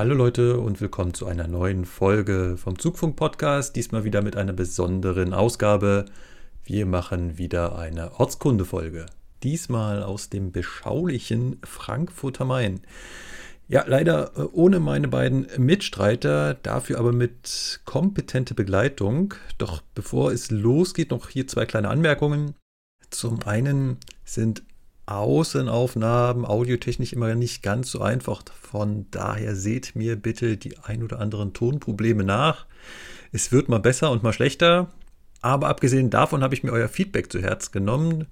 Hallo 0.00 0.14
Leute 0.14 0.58
und 0.58 0.80
willkommen 0.80 1.12
zu 1.12 1.26
einer 1.26 1.46
neuen 1.46 1.84
Folge 1.84 2.56
vom 2.56 2.78
Zugfunk-Podcast. 2.78 3.76
Diesmal 3.76 4.02
wieder 4.02 4.22
mit 4.22 4.34
einer 4.34 4.54
besonderen 4.54 5.34
Ausgabe. 5.34 6.06
Wir 6.64 6.86
machen 6.86 7.36
wieder 7.36 7.78
eine 7.78 8.18
Ortskunde-Folge. 8.18 9.04
Diesmal 9.42 10.02
aus 10.02 10.30
dem 10.30 10.52
beschaulichen 10.52 11.58
Frankfurter 11.64 12.46
Main. 12.46 12.80
Ja, 13.68 13.84
leider 13.86 14.32
äh, 14.38 14.44
ohne 14.52 14.80
meine 14.80 15.08
beiden 15.08 15.46
Mitstreiter, 15.58 16.54
dafür 16.54 16.98
aber 16.98 17.12
mit 17.12 17.82
kompetenter 17.84 18.54
Begleitung. 18.54 19.34
Doch 19.58 19.82
bevor 19.94 20.32
es 20.32 20.50
losgeht, 20.50 21.10
noch 21.10 21.28
hier 21.28 21.46
zwei 21.46 21.66
kleine 21.66 21.90
Anmerkungen. 21.90 22.54
Zum 23.10 23.42
einen 23.42 23.98
sind 24.24 24.62
Außenaufnahmen 25.06 26.44
audiotechnisch 26.44 27.12
immer 27.12 27.34
nicht 27.34 27.62
ganz 27.62 27.90
so 27.90 28.00
einfach. 28.00 28.42
Von 28.60 29.06
daher 29.10 29.56
seht 29.56 29.96
mir 29.96 30.16
bitte 30.16 30.56
die 30.56 30.78
ein 30.78 31.02
oder 31.02 31.18
anderen 31.18 31.52
Tonprobleme 31.52 32.24
nach. 32.24 32.66
Es 33.32 33.52
wird 33.52 33.68
mal 33.68 33.80
besser 33.80 34.10
und 34.10 34.22
mal 34.22 34.32
schlechter. 34.32 34.90
Aber 35.42 35.68
abgesehen 35.68 36.10
davon 36.10 36.42
habe 36.42 36.54
ich 36.54 36.62
mir 36.62 36.72
euer 36.72 36.88
Feedback 36.88 37.32
zu 37.32 37.40
Herz 37.40 37.70
genommen. 37.70 38.26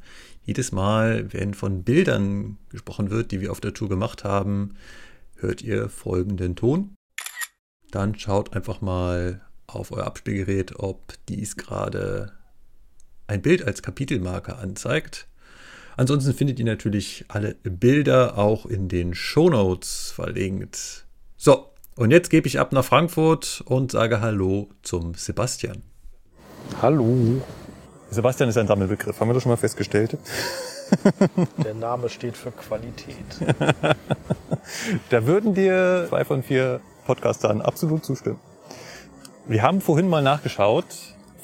Jedes 0.45 0.73
Mal, 0.73 1.33
wenn 1.33 1.55
von 1.55 1.83
Bildern 1.83 2.59
gesprochen 2.71 3.11
wird, 3.11 3.33
die 3.33 3.41
wir 3.41 3.51
auf 3.53 3.61
der 3.61 3.75
Tour 3.75 3.89
gemacht 3.89 4.25
haben, 4.25 4.75
hört 5.37 5.63
ihr 5.63 5.89
folgenden 5.89 6.57
Ton. 6.57 6.95
Dann 7.91 8.19
schaut 8.19 8.55
einfach 8.55 8.81
mal 8.81 9.41
auf 9.67 9.93
euer 9.93 10.07
Abspielgerät, 10.07 10.79
ob 10.79 11.15
dies 11.29 11.57
gerade 11.57 12.33
ein 13.27 13.43
Bild 13.43 13.63
als 13.63 13.83
Kapitelmarker 13.83 14.59
anzeigt. 14.59 15.29
Ansonsten 15.99 16.33
findet 16.33 16.61
ihr 16.61 16.65
natürlich 16.65 17.25
alle 17.27 17.57
Bilder 17.65 18.39
auch 18.39 18.67
in 18.67 18.87
den 18.87 19.17
Shownotes 19.17 20.13
verlinkt. 20.15 21.07
So, 21.37 21.73
und 21.97 22.13
jetzt 22.13 22.31
gebe 22.31 22.47
ich 22.47 22.61
ab 22.61 22.71
nach 22.71 22.85
Frankfurt 22.85 23.65
und 23.67 23.91
sage 23.91 24.21
Hallo 24.21 24.69
zum 24.83 25.15
Sebastian. 25.15 25.83
Hallo. 26.81 27.43
Sebastian 28.11 28.49
ist 28.49 28.57
ein 28.57 28.69
Sammelbegriff, 28.69 29.19
haben 29.19 29.29
wir 29.29 29.35
das 29.35 29.43
schon 29.43 29.51
mal 29.51 29.57
festgestellt? 29.57 30.17
Der 31.65 31.75
Name 31.75 32.09
steht 32.09 32.37
für 32.37 32.53
Qualität. 32.53 33.17
da 35.11 35.27
würden 35.27 35.53
dir 35.55 36.07
zwei 36.09 36.25
von 36.25 36.45
vier 36.45 36.81
Podcastern 37.07 37.61
absolut 37.61 38.05
zustimmen. 38.05 38.39
Wir 39.49 39.63
haben 39.63 39.81
vorhin 39.81 40.09
mal 40.09 40.23
nachgeschaut, 40.23 40.85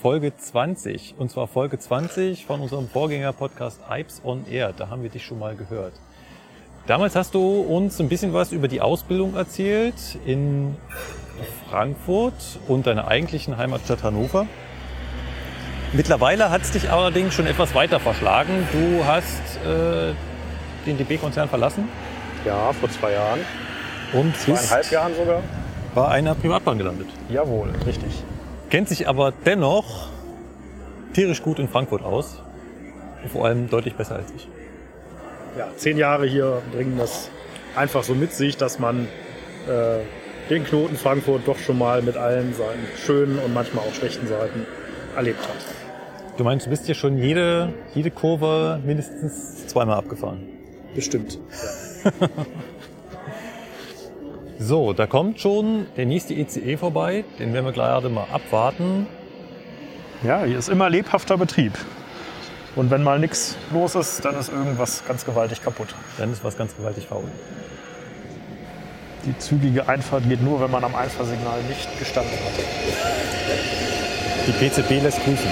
Folge 0.04 0.36
20. 0.36 1.14
Und 1.16 1.30
zwar 1.30 1.46
Folge 1.46 1.78
20 1.78 2.44
von 2.44 2.60
unserem 2.60 2.90
Vorgänger-Podcast 2.90 3.80
Ipes 3.90 4.20
on 4.22 4.44
Air. 4.46 4.74
Da 4.76 4.90
haben 4.90 5.02
wir 5.02 5.08
dich 5.08 5.24
schon 5.24 5.38
mal 5.38 5.56
gehört. 5.56 5.94
Damals 6.86 7.16
hast 7.16 7.34
du 7.34 7.62
uns 7.62 7.98
ein 8.00 8.10
bisschen 8.10 8.34
was 8.34 8.52
über 8.52 8.68
die 8.68 8.82
Ausbildung 8.82 9.34
erzählt 9.34 9.94
in 10.26 10.76
Frankfurt 11.70 12.34
und 12.68 12.86
deiner 12.86 13.08
eigentlichen 13.08 13.56
Heimatstadt 13.56 14.02
Hannover. 14.02 14.46
Mittlerweile 15.94 16.50
hat 16.50 16.60
es 16.60 16.72
dich 16.72 16.90
allerdings 16.90 17.32
schon 17.32 17.46
etwas 17.46 17.74
weiter 17.74 17.98
verschlagen. 17.98 18.68
Du 18.72 19.06
hast 19.06 19.56
äh, 19.64 20.12
den 20.84 20.98
DB-Konzern 20.98 21.48
verlassen. 21.48 21.88
Ja, 22.44 22.74
vor 22.74 22.90
zwei 22.90 23.12
Jahren. 23.12 23.40
Und 24.12 24.36
zweieinhalb 24.36 24.90
Jahren 24.90 25.14
sogar. 25.14 25.42
Bei 25.94 26.08
einer 26.08 26.34
Privatbahn 26.34 26.76
gelandet. 26.76 27.08
Jawohl, 27.30 27.70
richtig. 27.86 28.22
Kennt 28.74 28.88
sich 28.88 29.06
aber 29.06 29.32
dennoch 29.46 30.08
tierisch 31.12 31.44
gut 31.44 31.60
in 31.60 31.68
Frankfurt 31.68 32.02
aus. 32.02 32.42
Vor 33.32 33.44
allem 33.44 33.70
deutlich 33.70 33.94
besser 33.94 34.16
als 34.16 34.32
ich. 34.34 34.48
Ja, 35.56 35.68
zehn 35.76 35.96
Jahre 35.96 36.26
hier 36.26 36.60
bringen 36.72 36.98
das 36.98 37.30
einfach 37.76 38.02
so 38.02 38.16
mit 38.16 38.32
sich, 38.32 38.56
dass 38.56 38.80
man 38.80 39.06
äh, 39.68 40.00
den 40.50 40.64
Knoten 40.64 40.96
Frankfurt 40.96 41.42
doch 41.46 41.56
schon 41.56 41.78
mal 41.78 42.02
mit 42.02 42.16
allen 42.16 42.52
seinen 42.52 42.84
schönen 42.96 43.38
und 43.38 43.54
manchmal 43.54 43.84
auch 43.86 43.94
schlechten 43.94 44.26
Seiten 44.26 44.66
erlebt 45.14 45.42
hat. 45.42 46.36
Du 46.36 46.42
meinst, 46.42 46.66
du 46.66 46.70
bist 46.70 46.88
ja 46.88 46.94
schon 46.94 47.16
jede, 47.16 47.72
jede 47.94 48.10
Kurve 48.10 48.80
mindestens 48.84 49.68
zweimal 49.68 49.98
abgefahren? 49.98 50.48
Bestimmt. 50.96 51.38
so, 54.58 54.92
da 54.92 55.06
kommt 55.06 55.40
schon 55.40 55.86
der 55.96 56.06
nächste 56.06 56.34
ECE 56.34 56.76
vorbei. 56.76 57.24
Den 57.38 57.52
werden 57.52 57.66
wir 57.66 57.72
gerade 57.72 58.08
mal 58.08 58.26
abwarten. 58.32 59.06
Ja, 60.22 60.44
hier 60.44 60.58
ist 60.58 60.68
immer 60.68 60.88
lebhafter 60.88 61.36
Betrieb. 61.36 61.72
Und 62.76 62.90
wenn 62.90 63.02
mal 63.02 63.18
nichts 63.18 63.56
los 63.72 63.94
ist, 63.94 64.24
dann 64.24 64.36
ist 64.36 64.50
irgendwas 64.50 65.04
ganz 65.06 65.24
gewaltig 65.24 65.62
kaputt. 65.62 65.94
Dann 66.18 66.32
ist 66.32 66.42
was 66.42 66.56
ganz 66.56 66.76
gewaltig 66.76 67.06
faul. 67.06 67.24
Die 69.26 69.36
zügige 69.38 69.88
Einfahrt 69.88 70.28
geht 70.28 70.42
nur, 70.42 70.60
wenn 70.60 70.70
man 70.70 70.84
am 70.84 70.94
Einfahrsignal 70.94 71.62
nicht 71.68 71.98
gestanden 71.98 72.32
hat. 72.32 72.64
Die 74.46 74.52
PZB 74.52 75.02
lässt 75.02 75.24
grüßen. 75.24 75.50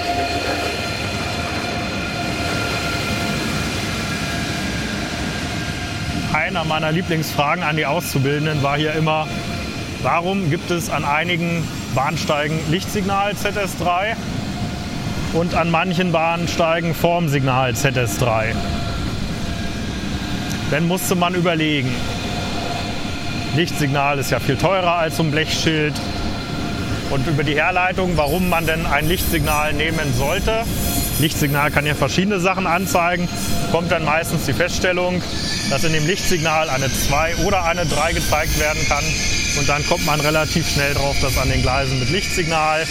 Einer 6.33 6.63
meiner 6.63 6.91
Lieblingsfragen 6.91 7.63
an 7.63 7.75
die 7.75 7.85
Auszubildenden 7.85 8.63
war 8.63 8.75
hier 8.75 8.93
immer, 8.93 9.27
warum 10.01 10.49
gibt 10.49 10.71
es 10.71 10.89
an 10.89 11.05
einigen 11.05 11.63
Bahnsteigen 11.93 12.59
Lichtsignal 12.71 13.33
ZS3 13.33 14.15
und 15.33 15.53
an 15.53 15.69
manchen 15.69 16.11
Bahnsteigen 16.11 16.95
Formsignal 16.95 17.73
ZS3? 17.73 18.55
Dann 20.71 20.87
musste 20.87 21.13
man 21.13 21.35
überlegen. 21.35 21.93
Lichtsignal 23.55 24.17
ist 24.17 24.31
ja 24.31 24.39
viel 24.39 24.57
teurer 24.57 24.95
als 24.95 25.17
so 25.17 25.23
ein 25.23 25.29
Blechschild 25.29 25.93
und 27.11 27.27
über 27.27 27.43
die 27.43 27.53
Herleitung, 27.53 28.17
warum 28.17 28.49
man 28.49 28.65
denn 28.65 28.87
ein 28.87 29.07
Lichtsignal 29.07 29.73
nehmen 29.73 30.11
sollte. 30.15 30.63
Lichtsignal 31.23 31.71
kann 31.71 31.85
ja 31.85 31.95
verschiedene 31.95 32.41
Sachen 32.41 32.67
anzeigen, 32.67 33.29
kommt 33.71 33.89
dann 33.93 34.03
meistens 34.03 34.43
die 34.45 34.51
Feststellung, 34.51 35.23
dass 35.69 35.85
in 35.85 35.93
dem 35.93 36.05
Lichtsignal 36.05 36.69
eine 36.69 36.91
2 36.91 37.37
oder 37.45 37.63
eine 37.63 37.85
3 37.85 38.11
gezeigt 38.11 38.59
werden 38.59 38.85
kann. 38.89 39.05
Und 39.57 39.69
dann 39.69 39.87
kommt 39.87 40.05
man 40.05 40.19
relativ 40.19 40.69
schnell 40.69 40.93
drauf, 40.93 41.15
dass 41.21 41.37
an 41.37 41.49
den 41.49 41.61
Gleisen 41.61 41.97
mit 41.97 42.09
Lichtsignal 42.09 42.85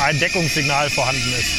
ein 0.00 0.20
Deckungssignal 0.20 0.90
vorhanden 0.90 1.32
ist. 1.36 1.50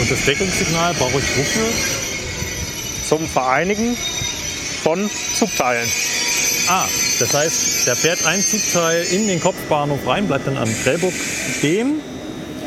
Und 0.00 0.10
das 0.10 0.24
Deckungssignal 0.24 0.94
brauche 0.94 1.18
ich 1.18 1.36
wofür? 1.36 1.68
Zum 3.06 3.28
Vereinigen 3.28 3.98
von 4.82 5.10
Zugteilen. 5.34 5.86
Ah, 6.68 6.86
das 7.20 7.32
heißt, 7.32 7.86
da 7.86 7.94
fährt 7.94 8.26
ein 8.26 8.40
Zugteil 8.40 9.04
in 9.04 9.28
den 9.28 9.40
Kopfbahnhof 9.40 10.04
rein, 10.06 10.26
bleibt 10.26 10.48
dann 10.48 10.56
am 10.56 10.68
Prellburg 10.82 11.12
stehen. 11.58 12.00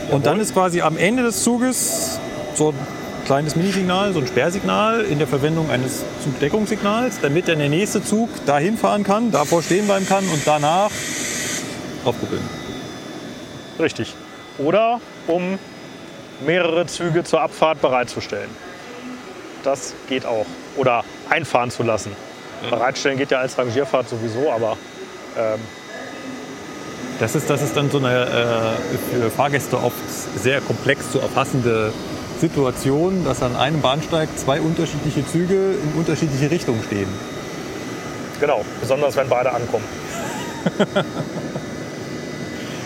Und 0.10 0.26
dann 0.26 0.40
ist 0.40 0.54
quasi 0.54 0.82
am 0.82 0.98
Ende 0.98 1.24
des 1.24 1.44
Zuges 1.44 2.20
so 2.56 2.70
ein 2.70 2.76
kleines 3.26 3.58
Minisignal, 3.58 4.14
so 4.14 4.20
ein 4.20 4.28
Sperrsignal 4.28 5.02
in 5.02 5.20
der 5.20 5.28
Verwendung 5.28 5.70
eines 5.70 6.04
Zugdeckungssignals, 6.24 7.20
damit 7.22 7.50
dann 7.50 7.60
der 7.60 7.68
nächste 7.68 8.04
Zug 8.04 8.30
dahin 8.46 8.78
fahren 8.78 9.04
kann, 9.04 9.32
davor 9.32 9.62
stehen 9.62 9.86
bleiben 9.86 10.08
kann 10.08 10.24
und 10.30 10.42
danach 10.46 10.92
draufkuppeln. 12.04 12.42
Richtig. 13.80 14.16
Oder 14.58 15.02
um 15.28 15.60
mehrere 16.46 16.86
Züge 16.86 17.26
zur 17.26 17.42
Abfahrt 17.42 17.82
bereitzustellen. 17.82 18.50
Das 19.64 19.94
geht 20.08 20.26
auch. 20.26 20.46
Oder 20.78 21.04
einfahren 21.30 21.70
zu 21.70 21.84
lassen. 21.84 22.12
Bereitstellen 22.70 23.18
geht 23.18 23.32
ja 23.32 23.40
als 23.40 23.58
Rangierfahrt 23.58 24.10
sowieso, 24.10 24.52
aber 24.52 24.78
ähm, 25.38 25.60
das 27.20 27.36
ist, 27.36 27.50
das 27.50 27.62
ist 27.62 27.76
dann 27.76 27.92
so 27.92 27.98
eine 27.98 28.24
äh, 28.24 28.98
für 29.12 29.30
Fahrgäste 29.30 29.78
oft 29.78 29.98
sehr 30.38 30.62
komplex 30.62 31.12
zu 31.12 31.20
erfassende 31.20 31.92
Situation, 32.40 33.26
dass 33.26 33.44
an 33.44 33.58
einem 33.58 33.82
Bahnsteig 33.82 34.30
zwei 34.38 34.62
unterschiedliche 34.62 35.28
Züge 35.28 35.74
in 35.84 36.00
unterschiedliche 36.00 36.50
Richtungen 36.50 36.82
stehen. 36.84 37.10
Genau, 38.40 38.64
besonders 38.80 39.18
wenn 39.18 39.28
beide 39.28 39.52
ankommen. 39.52 39.84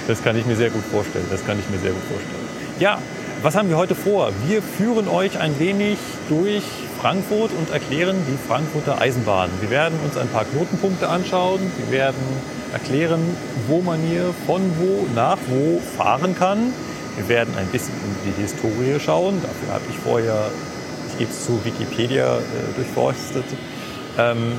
das 0.08 0.24
kann 0.24 0.36
ich 0.36 0.48
mir 0.48 0.56
sehr 0.56 0.72
gut 0.72 0.84
vorstellen. 0.92 1.28
Das 1.30 1.46
kann 1.46 1.60
ich 1.60 1.70
mir 1.70 1.78
sehr 1.78 1.92
gut 1.92 2.02
vorstellen. 2.02 2.48
Ja, 2.80 2.98
was 3.44 3.56
haben 3.56 3.70
wir 3.70 3.78
heute 3.78 3.94
vor? 3.94 4.32
Wir 4.48 4.64
führen 4.64 5.08
euch 5.08 5.38
ein 5.38 5.60
wenig 5.60 6.00
durch 6.30 6.64
Frankfurt 7.04 7.52
und 7.52 7.70
erklären 7.70 8.16
die 8.30 8.48
Frankfurter 8.48 9.02
Eisenbahn. 9.02 9.50
Wir 9.60 9.70
werden 9.70 10.00
uns 10.06 10.16
ein 10.16 10.30
paar 10.30 10.46
Knotenpunkte 10.46 11.10
anschauen. 11.10 11.60
Wir 11.90 12.00
werden 12.00 12.24
erklären, 12.72 13.20
wo 13.68 13.82
man 13.82 14.00
hier 14.00 14.34
von 14.48 14.62
wo 14.80 15.06
nach 15.14 15.38
wo 15.50 15.82
fahren 15.98 16.34
kann. 16.34 16.74
Wir 17.18 17.28
werden 17.28 17.56
ein 17.58 17.68
bisschen 17.68 17.94
in 17.96 18.32
die 18.32 18.42
Historie 18.42 18.98
schauen. 19.02 19.42
Dafür 19.42 19.74
habe 19.74 19.84
ich 19.90 19.98
vorher, 19.98 20.50
ich 21.10 21.18
gebe 21.18 21.30
es 21.30 21.46
zu, 21.46 21.60
Wikipedia 21.66 22.38
äh, 22.38 22.42
durchforstet. 22.78 23.48
Ähm, 24.18 24.54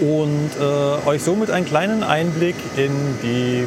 und 0.00 0.50
äh, 0.58 1.06
euch 1.06 1.22
somit 1.22 1.50
einen 1.50 1.66
kleinen 1.66 2.02
Einblick 2.02 2.56
in, 2.78 2.92
die, 3.22 3.66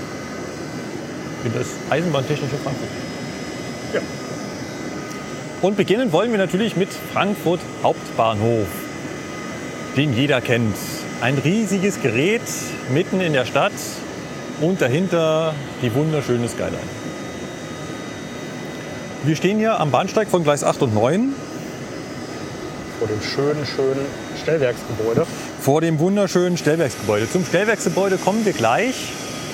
in 1.43 1.53
das 1.53 1.67
Eisenbahntechnische 1.91 2.55
Frankfurt. 2.63 3.04
Und 5.65 5.77
beginnen 5.77 6.11
wollen 6.11 6.29
wir 6.29 6.37
natürlich 6.37 6.75
mit 6.75 6.89
Frankfurt 7.11 7.59
Hauptbahnhof, 7.81 8.67
den 9.97 10.13
jeder 10.13 10.39
kennt. 10.39 10.75
Ein 11.21 11.39
riesiges 11.39 12.03
Gerät 12.03 12.43
mitten 12.93 13.19
in 13.19 13.33
der 13.33 13.47
Stadt 13.47 13.71
und 14.61 14.79
dahinter 14.79 15.55
die 15.81 15.91
wunderschöne 15.95 16.47
Skyline. 16.49 16.77
Wir 19.23 19.35
stehen 19.35 19.57
hier 19.57 19.79
am 19.79 19.89
Bahnsteig 19.89 20.27
von 20.27 20.43
Gleis 20.43 20.63
8 20.63 20.83
und 20.83 20.93
9 20.93 21.33
Vor 22.99 23.07
dem 23.07 23.21
schönen, 23.23 23.65
schönen 23.65 24.05
Stellwerksgebäude. 24.39 25.25
vor 25.59 25.81
dem 25.81 25.97
wunderschönen 25.97 26.57
Stellwerksgebäude. 26.57 27.27
Zum 27.27 27.43
Stellwerksgebäude 27.43 28.17
kommen 28.17 28.45
wir 28.45 28.53
gleich. 28.53 28.93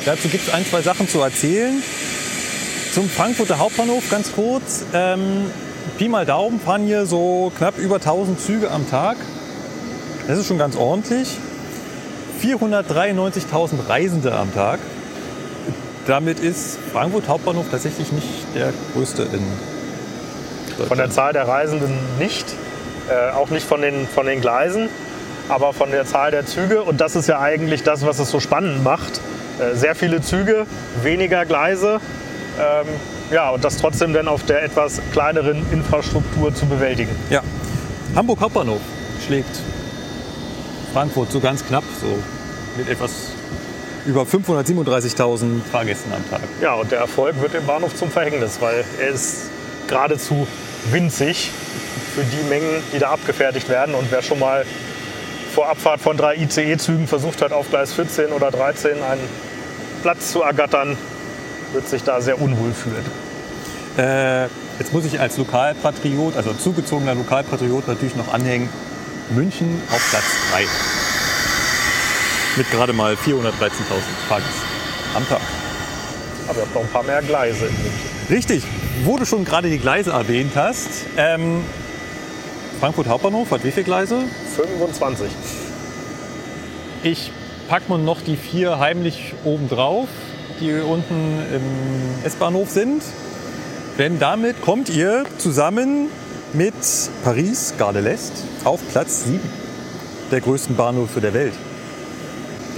Dazu 0.04 0.28
gibt 0.28 0.46
es 0.46 0.54
ein, 0.54 0.66
zwei 0.66 0.82
Sachen 0.82 1.08
zu 1.08 1.22
erzählen. 1.22 1.82
Zum 2.94 3.08
Frankfurter 3.08 3.60
Hauptbahnhof 3.60 4.10
ganz 4.10 4.34
kurz. 4.34 4.84
Ähm, 4.94 5.46
Pi 5.98 6.08
mal 6.10 6.26
Daumen 6.26 6.60
fahren 6.60 6.84
hier 6.84 7.06
so 7.06 7.52
knapp 7.58 7.78
über 7.78 7.96
1000 7.96 8.40
Züge 8.40 8.72
am 8.72 8.90
Tag. 8.90 9.18
Das 10.28 10.38
ist 10.38 10.48
schon 10.48 10.58
ganz 10.58 10.76
ordentlich. 10.76 11.38
493.000 12.42 13.88
Reisende 13.88 14.34
am 14.34 14.54
Tag. 14.54 14.80
Damit 16.08 16.40
ist 16.40 16.80
Frankfurt 16.92 17.28
Hauptbahnhof 17.28 17.68
tatsächlich 17.70 18.12
nicht 18.12 18.28
der 18.56 18.74
größte 18.94 19.24
in. 19.24 19.46
Von 20.88 20.98
der 20.98 21.12
Zahl 21.12 21.34
der 21.34 21.48
Reisenden 21.48 21.94
nicht, 22.18 22.46
äh, 23.10 23.32
auch 23.32 23.50
nicht 23.50 23.66
von 23.66 23.82
den, 23.82 24.08
von 24.08 24.26
den 24.26 24.42
Gleisen, 24.42 24.90
aber 25.50 25.74
von 25.74 25.92
der 25.92 26.06
Zahl 26.06 26.32
der 26.32 26.46
Züge. 26.46 26.82
Und 26.82 27.02
das 27.02 27.16
ist 27.16 27.28
ja 27.28 27.40
eigentlich 27.40 27.84
das, 27.84 28.06
was 28.06 28.18
es 28.18 28.32
so 28.32 28.40
spannend 28.40 28.84
macht. 28.84 29.22
Äh, 29.60 29.76
sehr 29.76 29.94
viele 29.94 30.22
Züge, 30.22 30.66
weniger 31.04 31.46
Gleise. 31.46 32.00
Ähm, 32.60 32.88
ja, 33.32 33.50
und 33.50 33.64
das 33.64 33.78
trotzdem 33.78 34.14
dann 34.14 34.28
auf 34.28 34.44
der 34.46 34.64
etwas 34.64 35.02
kleineren 35.12 35.66
Infrastruktur 35.72 36.54
zu 36.54 36.66
bewältigen. 36.66 37.16
Ja. 37.30 37.42
Hamburg 38.16 38.42
Hauptbahnhof 38.42 38.82
schlägt 39.26 39.60
Frankfurt 40.94 41.32
so 41.32 41.40
ganz 41.40 41.66
knapp, 41.66 41.84
so 42.02 42.08
mit 42.78 42.90
etwas 42.90 43.32
über 44.06 44.24
537.000 44.24 45.62
Fahrgästen 45.72 46.12
am 46.14 46.30
Tag. 46.30 46.42
Ja, 46.62 46.74
und 46.74 46.92
der 46.92 47.00
Erfolg 47.00 47.40
wird 47.42 47.54
dem 47.54 47.66
Bahnhof 47.66 47.96
zum 47.96 48.10
Verhängnis, 48.10 48.60
weil 48.60 48.84
er 49.00 49.10
ist 49.10 49.50
geradezu 49.88 50.48
winzig 50.92 51.52
für 52.16 52.24
die 52.24 52.50
Mengen, 52.50 52.84
die 52.94 53.00
da 53.00 53.12
abgefertigt 53.12 53.70
werden. 53.70 53.96
Und 53.96 54.12
wer 54.12 54.22
schon 54.22 54.40
mal 54.40 54.66
vor 55.54 55.70
Abfahrt 55.70 56.02
von 56.02 56.18
drei 56.18 56.36
ICE-Zügen 56.36 57.08
versucht 57.08 57.42
hat, 57.42 57.52
auf 57.52 57.70
Gleis 57.70 57.94
14 57.94 58.32
oder 58.32 58.52
13 58.52 59.04
einen 59.04 59.22
Platz 60.02 60.32
zu 60.32 60.42
ergattern, 60.42 60.98
wird 61.74 61.88
sich 61.88 62.04
da 62.04 62.22
sehr 62.22 62.42
unwohl 62.42 62.74
fühlen. 62.74 63.06
Äh, 63.98 64.44
jetzt 64.80 64.94
muss 64.94 65.06
ich 65.06 65.20
als 65.20 65.38
Lokalpatriot, 65.38 66.38
also 66.38 66.54
zugezogener 66.54 67.16
Lokalpatriot 67.16 67.88
natürlich 67.88 68.16
noch 68.16 68.34
anhängen, 68.34 68.70
München 69.30 69.82
auf 69.90 70.10
Platz 70.10 70.24
3. 70.52 70.64
Mit 72.58 72.70
gerade 72.72 72.94
mal 72.94 73.14
413.000 73.14 73.52
Fahrgästen 74.28 74.62
am 75.16 75.28
Tag. 75.28 75.42
Aber 76.48 76.58
ihr 76.60 76.64
habt 76.64 76.76
noch 76.76 76.82
ein 76.82 76.90
paar 76.90 77.04
mehr 77.04 77.22
Gleise 77.22 77.66
in 77.66 77.74
München. 77.74 78.12
Richtig, 78.30 78.64
wo 79.04 79.18
du 79.18 79.26
schon 79.26 79.46
gerade 79.46 79.70
die 79.70 79.80
Gleise 79.80 80.12
erwähnt 80.12 80.54
hast. 80.56 80.90
Ähm, 81.18 81.64
Frankfurt 82.80 83.08
Hauptbahnhof 83.08 83.52
hat 83.52 83.64
wie 83.64 83.72
viele 83.72 83.86
Gleise? 83.86 84.24
25. 84.56 85.30
Ich 87.04 87.32
packe 87.68 87.90
mal 87.90 88.00
noch 88.00 88.22
die 88.22 88.36
vier 88.36 88.80
heimlich 88.80 89.34
oben 89.44 89.70
drauf, 89.70 90.08
die 90.62 90.74
unten 90.74 91.40
im 91.54 92.26
S-Bahnhof 92.26 92.70
sind. 92.70 93.04
Denn 93.98 94.20
damit 94.20 94.62
kommt 94.62 94.90
ihr 94.90 95.26
zusammen 95.38 96.08
mit 96.54 96.74
Paris, 97.24 97.74
Gare 97.78 98.02
de 98.02 98.04
l'Est, 98.04 98.32
auf 98.64 98.80
Platz 98.92 99.26
7 99.26 99.40
der 100.32 100.40
größten 100.40 100.76
Bahnhöfe 100.78 101.20
der 101.20 101.34
Welt. 101.34 101.54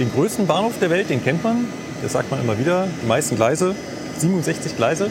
Den 0.00 0.10
größten 0.12 0.46
Bahnhof 0.46 0.72
der 0.80 0.90
Welt, 0.90 1.08
den 1.08 1.22
kennt 1.22 1.44
man, 1.44 1.66
das 2.02 2.12
sagt 2.12 2.30
man 2.30 2.40
immer 2.40 2.58
wieder, 2.58 2.88
die 3.00 3.06
meisten 3.06 3.36
Gleise, 3.36 3.76
67 4.18 4.76
Gleise. 4.76 5.10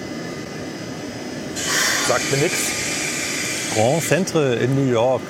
Sagt 2.07 2.31
mir 2.31 2.37
nichts. 2.39 2.59
Grand 3.75 4.03
Centre 4.03 4.55
in 4.55 4.75
New 4.75 4.91
York. 4.91 5.21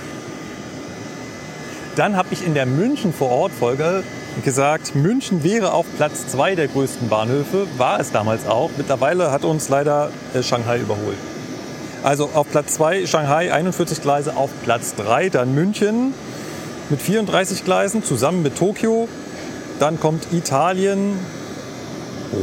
Dann 1.95 2.15
habe 2.17 2.29
ich 2.31 2.43
in 2.45 2.55
der 2.55 2.65
München 2.65 3.13
vor 3.13 3.29
Ort 3.29 3.51
Folge 3.51 4.03
gesagt, 4.41 4.95
München 4.95 5.43
wäre 5.43 5.73
auf 5.73 5.85
Platz 5.97 6.27
2 6.27 6.55
der 6.55 6.67
größten 6.67 7.07
Bahnhöfe, 7.09 7.67
war 7.77 7.99
es 7.99 8.11
damals 8.11 8.47
auch. 8.47 8.71
Mittlerweile 8.77 9.31
hat 9.31 9.43
uns 9.45 9.69
leider 9.69 10.09
äh, 10.33 10.41
Shanghai 10.41 10.79
überholt. 10.79 11.17
Also 12.03 12.29
auf 12.33 12.49
Platz 12.49 12.73
2 12.75 13.05
Shanghai 13.05 13.53
41 13.53 14.01
Gleise, 14.01 14.35
auf 14.35 14.49
Platz 14.63 14.95
3 14.95 15.29
dann 15.29 15.53
München 15.53 16.13
mit 16.89 17.01
34 17.01 17.63
Gleisen 17.63 18.03
zusammen 18.03 18.41
mit 18.43 18.57
Tokio. 18.57 19.07
Dann 19.79 19.99
kommt 19.99 20.27
Italien, 20.33 21.17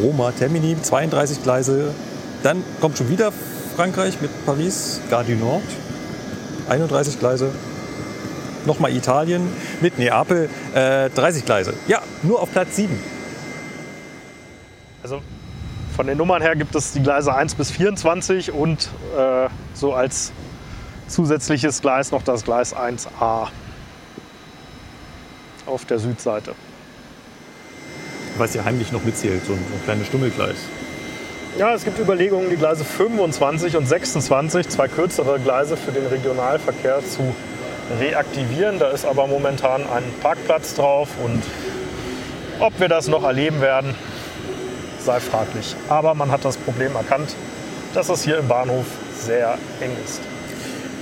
Roma 0.03 0.33
Termini 0.33 0.77
32 0.81 1.43
Gleise. 1.43 1.93
Dann 2.43 2.63
kommt 2.81 2.99
schon 2.99 3.09
wieder 3.09 3.33
Frankreich 3.77 4.21
mit 4.21 4.31
Paris, 4.47 5.01
Gare 5.11 5.25
du 5.25 5.35
Nord 5.37 5.63
31 6.69 7.19
Gleise. 7.19 7.51
Nochmal 8.67 8.95
Italien 8.95 9.49
mit 9.81 9.99
Neapel 9.99 10.49
äh, 10.75 11.11
30 11.11 11.45
Gleise. 11.45 11.75
Ja, 11.89 12.03
nur 12.23 12.41
auf 12.41 12.51
Platz 12.53 12.77
7. 12.77 12.99
Also 15.03 15.23
von 15.97 16.07
den 16.07 16.19
Nummern 16.19 16.43
her 16.43 16.57
gibt 16.57 16.75
es 16.75 16.93
die 16.93 17.03
Gleise 17.03 17.35
1 17.35 17.55
bis 17.55 17.71
24 17.71 18.53
und 18.53 18.89
äh, 19.17 19.49
so 19.75 19.95
als 19.95 20.33
zusätzliches 21.09 21.81
Gleis 21.81 22.11
noch 22.13 22.23
das 22.23 22.45
Gleis 22.45 22.75
1a 22.75 23.49
auf 25.67 25.85
der 25.85 25.99
Südseite. 25.99 26.55
Was 28.39 28.55
ja 28.55 28.65
heimlich 28.65 28.93
noch 28.93 29.05
mitzählt, 29.05 29.45
so 29.45 29.53
ein, 29.53 29.59
so 29.69 29.75
ein 29.75 29.85
kleines 29.85 30.07
Stummelgleis. 30.07 30.57
Ja, 31.59 31.75
es 31.75 31.85
gibt 31.85 31.99
Überlegungen, 31.99 32.49
die 32.49 32.57
Gleise 32.57 32.85
25 32.85 33.77
und 33.77 33.87
26, 33.87 34.69
zwei 34.69 34.87
kürzere 34.87 35.41
Gleise 35.41 35.77
für 35.77 35.91
den 35.91 36.07
Regionalverkehr 36.07 37.01
zu 37.05 37.35
reaktivieren. 37.99 38.79
Da 38.79 38.91
ist 38.91 39.05
aber 39.05 39.27
momentan 39.27 39.83
ein 39.83 40.05
Parkplatz 40.23 40.75
drauf 40.75 41.09
und 41.23 41.43
ob 42.61 42.79
wir 42.79 42.89
das 42.89 43.09
noch 43.09 43.25
erleben 43.25 43.61
werden, 43.61 43.95
sei 45.05 45.21
fraglich. 45.21 45.75
Aber 45.89 46.15
man 46.15 46.31
hat 46.31 46.45
das 46.45 46.57
Problem 46.57 46.95
erkannt, 46.95 47.35
dass 47.95 48.09
es 48.09 48.23
hier 48.23 48.39
im 48.39 48.49
Bahnhof 48.49 48.85
sehr 49.19 49.59
eng 49.81 49.97
ist. 50.05 50.21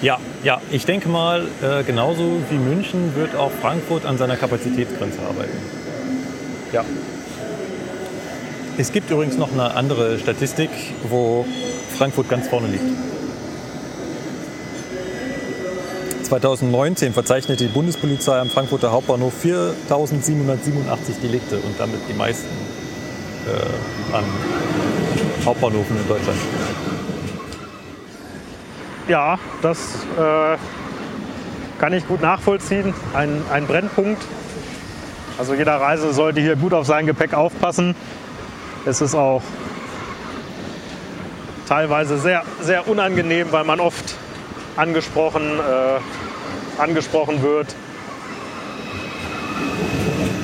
Ja, 0.00 0.18
ja, 0.44 0.60
ich 0.70 0.86
denke 0.86 1.08
mal, 1.08 1.48
äh, 1.60 1.82
genauso 1.82 2.40
wie 2.50 2.56
München 2.56 3.16
wird 3.16 3.34
auch 3.34 3.50
Frankfurt 3.50 4.06
an 4.06 4.16
seiner 4.16 4.36
Kapazitätsgrenze 4.36 5.18
arbeiten. 5.20 5.58
Ja, 6.72 6.84
Es 8.80 8.92
gibt 8.92 9.10
übrigens 9.10 9.36
noch 9.36 9.50
eine 9.50 9.74
andere 9.74 10.20
Statistik, 10.20 10.70
wo 11.02 11.44
Frankfurt 11.96 12.28
ganz 12.28 12.46
vorne 12.46 12.68
liegt. 12.68 12.84
2019 16.28 17.14
verzeichnete 17.14 17.64
die 17.64 17.72
Bundespolizei 17.72 18.38
am 18.38 18.50
Frankfurter 18.50 18.92
Hauptbahnhof 18.92 19.32
4.787 19.42 21.20
Delikte 21.22 21.56
und 21.56 21.80
damit 21.80 22.00
die 22.06 22.12
meisten 22.12 22.48
äh, 23.46 24.14
an 24.14 24.24
Hauptbahnhofen 25.46 25.96
in 25.96 26.06
Deutschland. 26.06 26.38
ja 29.08 29.38
das 29.62 29.78
äh, 30.18 30.58
kann 31.78 31.92
ich 31.94 32.06
gut 32.06 32.20
nachvollziehen. 32.20 32.92
Ein, 33.14 33.42
ein 33.50 33.66
Brennpunkt. 33.66 34.22
Also 35.38 35.54
jeder 35.54 35.80
Reise 35.80 36.12
sollte 36.12 36.40
hier 36.40 36.56
gut 36.56 36.74
auf 36.74 36.86
sein 36.86 37.06
Gepäck 37.06 37.32
aufpassen. 37.32 37.94
Es 38.84 39.00
ist 39.00 39.14
auch 39.14 39.42
teilweise 41.68 42.18
sehr, 42.18 42.42
sehr 42.60 42.88
unangenehm, 42.88 43.46
weil 43.50 43.64
man 43.64 43.80
oft 43.80 44.16
angesprochen, 44.78 45.58
äh, 45.58 46.80
angesprochen 46.80 47.42
wird. 47.42 47.74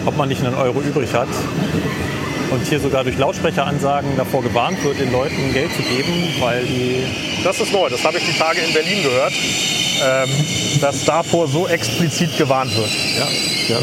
Ob 0.05 0.17
man 0.17 0.29
nicht 0.29 0.45
einen 0.45 0.55
Euro 0.57 0.81
übrig 0.81 1.15
hat 1.15 1.29
Und 2.51 2.67
hier 2.67 2.79
sogar 2.79 3.05
durch 3.05 3.17
Lautsprecheransagen 3.17 4.17
davor 4.17 4.43
gewarnt 4.43 4.83
wird, 4.85 5.01
den 5.01 5.13
Leuten 5.13 5.53
Geld 5.55 5.73
zu 5.73 5.83
geben, 5.83 6.29
weil 6.41 6.65
die. 6.67 7.05
Das 7.43 7.61
ist 7.61 7.73
neu, 7.73 7.89
das 7.89 8.05
habe 8.05 8.19
ich 8.19 8.25
die 8.25 8.39
Tage 8.39 8.61
in 8.61 8.73
Berlin 8.73 9.03
gehört, 9.03 9.33
ähm, 10.03 10.29
dass 10.81 11.05
davor 11.05 11.49
so 11.49 11.67
explizit 11.69 12.37
gewarnt 12.37 12.77
wird. 12.77 12.91
Ja, 13.19 13.77
ja. 13.77 13.81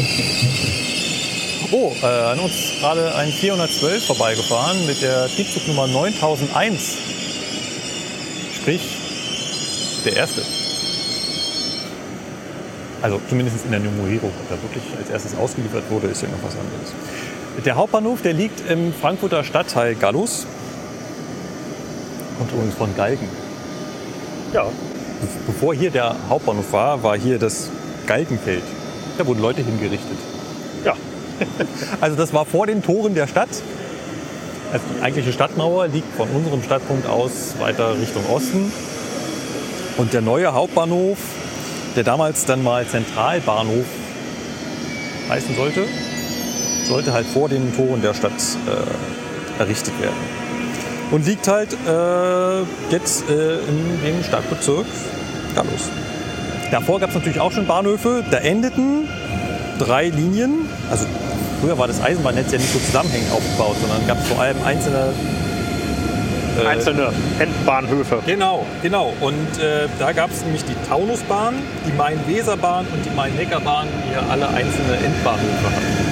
Oh, 1.70 1.92
äh, 2.02 2.06
an 2.06 2.38
uns 2.38 2.52
gerade 2.80 3.14
ein 3.14 3.32
412 3.32 4.06
vorbeigefahren 4.06 4.86
mit 4.86 5.02
der 5.02 5.26
Triebzugnummer 5.28 5.86
9001. 5.86 6.98
Sprich, 8.54 8.82
der 10.04 10.16
erste. 10.16 10.42
Also 13.02 13.20
zumindest 13.28 13.64
in 13.64 13.70
der 13.70 13.80
Nummerierung. 13.80 14.30
Ob 14.30 14.50
er 14.50 14.62
wirklich 14.62 14.84
als 14.98 15.10
erstes 15.10 15.36
ausgeliefert 15.36 15.84
wurde, 15.90 16.06
ist 16.08 16.22
ja 16.22 16.28
noch 16.28 16.42
was 16.42 16.54
anderes. 16.54 17.64
Der 17.64 17.74
Hauptbahnhof, 17.74 18.22
der 18.22 18.32
liegt 18.32 18.68
im 18.70 18.94
Frankfurter 18.94 19.44
Stadtteil 19.44 19.94
Gallus. 19.94 20.46
Kommt 22.38 22.52
übrigens 22.52 22.74
von 22.74 22.94
Galgen. 22.96 23.28
Ja, 24.52 24.66
Bevor 25.46 25.74
hier 25.74 25.90
der 25.90 26.16
Hauptbahnhof 26.28 26.72
war, 26.72 27.02
war 27.02 27.16
hier 27.16 27.38
das 27.38 27.70
Galgenfeld. 28.06 28.62
Da 29.18 29.26
wurden 29.26 29.40
Leute 29.40 29.62
hingerichtet. 29.62 30.18
ja. 30.84 30.94
Also 32.00 32.16
das 32.16 32.32
war 32.32 32.44
vor 32.44 32.66
den 32.66 32.82
Toren 32.82 33.14
der 33.14 33.26
Stadt. 33.26 33.48
Also 34.72 34.84
die 34.96 35.02
eigentliche 35.02 35.32
Stadtmauer 35.32 35.88
liegt 35.88 36.14
von 36.14 36.28
unserem 36.30 36.62
Stadtpunkt 36.62 37.06
aus 37.06 37.54
weiter 37.58 37.98
Richtung 37.98 38.24
Osten. 38.30 38.72
Und 39.96 40.12
der 40.12 40.20
neue 40.20 40.52
Hauptbahnhof, 40.52 41.18
der 41.96 42.04
damals 42.04 42.44
dann 42.46 42.62
mal 42.62 42.86
Zentralbahnhof 42.86 43.84
heißen 45.28 45.54
sollte, 45.54 45.86
sollte 46.88 47.12
halt 47.12 47.26
vor 47.26 47.48
den 47.48 47.74
Toren 47.76 48.02
der 48.02 48.14
Stadt 48.14 48.32
äh, 48.32 49.60
errichtet 49.60 49.94
werden. 50.00 50.16
Und 51.10 51.26
liegt 51.26 51.46
halt 51.46 51.72
äh, 51.86 52.62
jetzt 52.90 53.28
äh, 53.28 53.58
in 53.58 54.02
dem 54.04 54.24
Stadtbezirk 54.24 54.86
Gallus. 55.54 55.90
Davor 56.70 57.00
gab 57.00 57.10
es 57.10 57.14
natürlich 57.14 57.38
auch 57.38 57.52
schon 57.52 57.66
Bahnhöfe. 57.66 58.24
Da 58.30 58.38
endeten 58.38 59.06
drei 59.78 60.08
Linien. 60.08 60.68
Also 60.90 61.04
früher 61.60 61.76
war 61.76 61.86
das 61.86 62.00
Eisenbahnnetz 62.00 62.50
ja 62.50 62.58
nicht 62.58 62.72
so 62.72 62.78
zusammenhängend 62.78 63.30
aufgebaut, 63.30 63.76
sondern 63.80 64.06
gab 64.06 64.18
es 64.18 64.26
vor 64.26 64.40
allem 64.40 64.56
einzelne. 64.64 65.12
äh, 66.62 66.66
Einzelne 66.66 67.12
Endbahnhöfe. 67.62 68.18
Genau, 68.26 68.66
genau. 68.82 69.12
Und 69.20 69.58
äh, 69.58 69.86
da 70.00 70.10
gab 70.12 70.30
es 70.30 70.42
nämlich 70.42 70.64
die 70.64 70.74
Taunusbahn, 70.88 71.54
die 71.86 71.92
Main-Weser-Bahn 71.92 72.86
und 72.92 73.04
die 73.04 73.14
Main-Neckar-Bahn, 73.14 73.86
die 74.08 74.14
ja 74.14 74.24
alle 74.28 74.48
einzelne 74.48 74.96
Endbahnhöfe 74.96 75.66
hatten. 75.66 76.02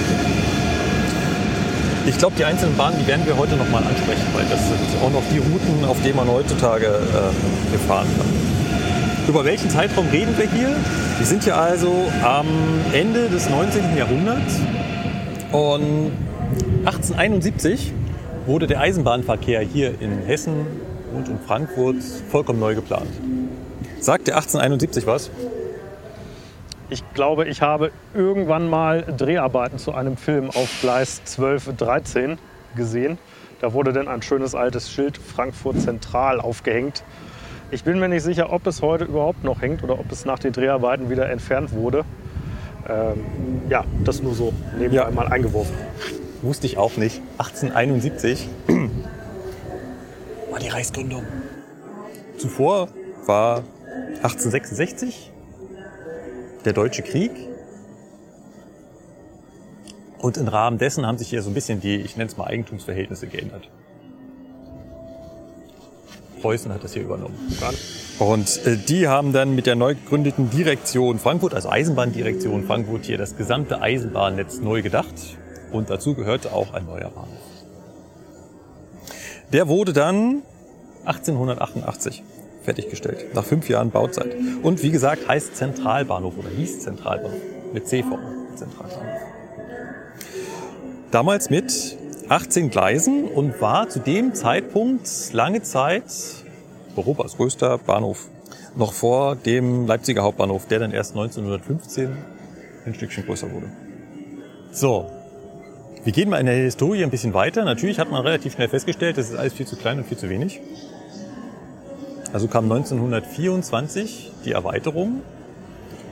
Ich 2.07 2.17
glaube, 2.19 2.35
die 2.39 2.45
einzelnen 2.45 2.77
Bahnen, 2.77 2.97
die 3.01 3.07
werden 3.07 3.27
wir 3.27 3.37
heute 3.37 3.57
noch 3.57 3.69
mal 3.69 3.83
ansprechen, 3.83 4.27
weil 4.33 4.45
das 4.45 4.61
sind 4.69 4.79
auch 5.05 5.11
noch 5.11 5.23
die 5.33 5.39
Routen, 5.39 5.85
auf 5.89 6.01
denen 6.03 6.17
man 6.17 6.29
heutzutage 6.29 6.87
ähm, 6.87 7.73
gefahren 7.73 8.07
kann. 8.17 9.29
Über 9.29 9.45
welchen 9.45 9.71
Zeitraum 9.71 10.07
reden 10.11 10.35
wir 10.39 10.49
hier? 10.49 10.75
Wir 11.19 11.27
sind 11.27 11.45
hier 11.45 11.57
also 11.57 11.93
am 12.23 12.47
Ende 12.93 13.29
des 13.29 13.51
19. 13.51 13.97
Jahrhunderts 13.97 14.61
und 15.53 16.13
1871 16.85 17.93
wurde 18.47 18.67
der 18.67 18.81
Eisenbahnverkehr 18.81 19.61
hier 19.61 20.01
in 20.01 20.23
Hessen 20.27 20.67
und 21.15 21.29
in 21.29 21.39
Frankfurt 21.41 21.97
vollkommen 22.31 22.61
neu 22.61 22.75
geplant. 22.75 23.11
Sagt 24.01 24.29
der 24.29 24.37
1871 24.37 25.07
was? 25.07 25.31
Ich 26.89 27.05
glaube, 27.15 27.47
ich 27.47 27.63
habe 27.63 27.93
irgendwann 28.15 28.69
mal 28.69 29.03
Dreharbeiten 29.17 29.79
zu 29.79 29.93
einem 29.95 30.17
Film 30.17 30.51
auf 30.51 30.69
Gleis 30.81 31.23
12, 31.25 31.77
13 31.77 32.39
gesehen. 32.75 33.19
Da 33.61 33.73
wurde 33.73 33.93
dann 33.93 34.09
ein 34.09 34.23
schönes 34.23 34.55
altes 34.55 34.91
Schild 34.91 35.19
Frankfurt 35.19 35.81
Zentral 35.81 36.41
aufgehängt. 36.41 37.05
Ich 37.71 37.85
bin 37.85 38.01
mir 38.01 38.09
nicht 38.09 38.25
sicher, 38.25 38.53
ob 38.53 38.67
es 38.67 38.83
heute 38.83 39.05
überhaupt 39.05 39.45
noch 39.45 39.63
hängt 39.63 39.85
oder 39.85 40.01
ob 40.01 40.11
es 40.11 40.25
nach 40.25 40.39
den 40.41 40.53
Dreharbeiten 40.53 41.11
wieder 41.11 41.31
entfernt 41.31 41.73
wurde. 41.73 42.05
Ähm, 42.89 43.21
ja, 43.69 43.85
das 44.03 44.23
nur 44.23 44.35
so 44.35 44.53
nebenbei 44.77 44.97
Ja. 45.05 45.11
mal 45.11 45.29
eingeworfen. 45.29 45.77
Wusste 46.43 46.67
ich 46.67 46.79
auch 46.79 46.97
nicht. 46.97 47.21
1871 47.39 48.49
war 48.67 48.89
die 50.61 50.69
Reichsgründung. 50.69 51.25
Zuvor 52.39 52.89
war 53.27 53.65
1866 54.23 55.33
der 56.65 56.73
Deutsche 56.73 57.03
Krieg. 57.03 57.31
Und 60.19 60.37
im 60.37 60.49
Rahmen 60.49 60.79
dessen 60.79 61.07
haben 61.07 61.17
sich 61.17 61.31
hier 61.31 61.43
so 61.43 61.51
ein 61.51 61.55
bisschen 61.55 61.81
die, 61.81 61.97
ich 61.97 62.17
nenne 62.17 62.29
es 62.29 62.37
mal 62.37 62.47
Eigentumsverhältnisse 62.47 63.27
geändert. 63.27 63.69
Preußen 66.43 66.73
hat 66.73 66.85
das 66.85 66.93
hier 66.93 67.03
übernommen. 67.03 67.37
Und 68.19 68.67
äh, 68.67 68.77
die 68.77 69.09
haben 69.09 69.33
dann 69.33 69.55
mit 69.55 69.67
der 69.67 69.77
neu 69.77 69.95
gegründeten 69.95 70.51
Direktion 70.51 71.19
Frankfurt, 71.19 71.55
also 71.55 71.71
Eisenbahndirektion 71.71 72.65
Frankfurt, 72.67 73.07
hier 73.07 73.19
das 73.19 73.37
gesamte 73.37 73.81
Eisenbahnnetz 73.81 74.59
neu 74.61 74.83
gedacht. 74.83 75.15
Und 75.73 75.89
dazu 75.89 76.15
gehörte 76.15 76.53
auch 76.53 76.75
ein 76.75 76.85
neuer 76.87 77.11
Bahnhof. 77.11 77.50
Der 79.53 79.69
wurde 79.69 79.93
dann 79.93 80.43
1888 81.05 82.23
fertiggestellt, 82.63 83.35
nach 83.35 83.45
fünf 83.45 83.69
Jahren 83.69 83.91
Bauzeit. 83.91 84.37
Und 84.63 84.83
wie 84.83 84.91
gesagt, 84.91 85.27
heißt 85.27 85.57
Zentralbahnhof 85.57 86.39
oder 86.39 86.51
hieß 86.51 86.81
Zentralbahnhof 86.81 87.41
mit 87.73 87.89
C-Form. 87.89 88.21
Zentralbahnhof. 88.55 89.21
Damals 91.11 91.51
mit 91.51 91.97
18 92.29 92.71
Gleisen 92.71 93.25
und 93.25 93.61
war 93.61 93.89
zu 93.89 93.99
dem 93.99 94.35
Zeitpunkt 94.35 95.09
lange 95.33 95.63
Zeit 95.63 96.05
Europas 96.97 97.37
größter 97.37 97.79
Bahnhof. 97.79 98.29
Noch 98.77 98.93
vor 98.93 99.35
dem 99.35 99.87
Leipziger 99.87 100.23
Hauptbahnhof, 100.23 100.67
der 100.67 100.79
dann 100.79 100.93
erst 100.93 101.13
1915 101.13 102.17
ein 102.87 102.95
Stückchen 102.95 103.27
größer 103.27 103.51
wurde. 103.51 103.73
So, 104.71 105.11
wir 106.05 106.13
gehen 106.13 106.31
mal 106.31 106.39
in 106.39 106.47
der 106.47 106.55
Historie 106.55 107.05
ein 107.05 107.11
bisschen 107.11 107.35
weiter. 107.35 107.65
Natürlich 107.65 107.99
hat 107.99 108.11
man 108.11 108.23
relativ 108.23 108.55
schnell 108.55 108.69
festgestellt, 108.69 109.19
das 109.19 109.31
ist 109.31 109.37
alles 109.37 109.53
viel 109.53 109.67
zu 109.67 109.77
klein 109.77 109.99
und 109.99 110.07
viel 110.07 110.17
zu 110.17 110.31
wenig. 110.31 110.61
Also 112.33 112.49
kam 112.49 112.65
1924 112.71 114.33
die 114.45 114.53
Erweiterung 114.53 115.23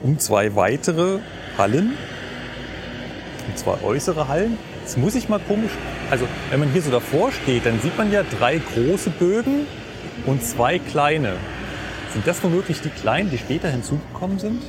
um 0.03 0.19
zwei 0.19 0.55
weitere 0.55 1.19
Hallen, 1.57 1.93
und 3.47 3.57
zwar 3.57 3.83
äußere 3.83 4.27
Hallen. 4.27 4.57
Jetzt 4.81 4.97
muss 4.97 5.15
ich 5.15 5.27
mal 5.27 5.39
komisch, 5.39 5.71
also 6.09 6.25
wenn 6.51 6.59
man 6.59 6.71
hier 6.71 6.81
so 6.81 6.91
davor 6.91 7.31
steht, 7.31 7.65
dann 7.65 7.79
sieht 7.81 7.97
man 7.97 8.11
ja 8.11 8.23
drei 8.23 8.59
große 8.59 9.09
Bögen 9.11 9.65
und 10.25 10.43
zwei 10.43 10.79
kleine. 10.79 11.33
Sind 12.13 12.27
das 12.27 12.43
womöglich 12.43 12.81
die 12.81 12.89
kleinen, 12.89 13.29
die 13.29 13.37
später 13.37 13.69
hinzugekommen 13.69 14.39
sind? 14.39 14.61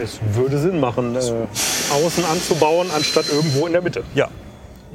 Es 0.00 0.20
würde 0.32 0.58
Sinn 0.58 0.78
machen, 0.78 1.16
äh, 1.16 1.18
außen 1.92 2.24
anzubauen, 2.24 2.90
anstatt 2.90 3.28
irgendwo 3.30 3.66
in 3.66 3.72
der 3.72 3.82
Mitte. 3.82 4.04
Ja, 4.14 4.28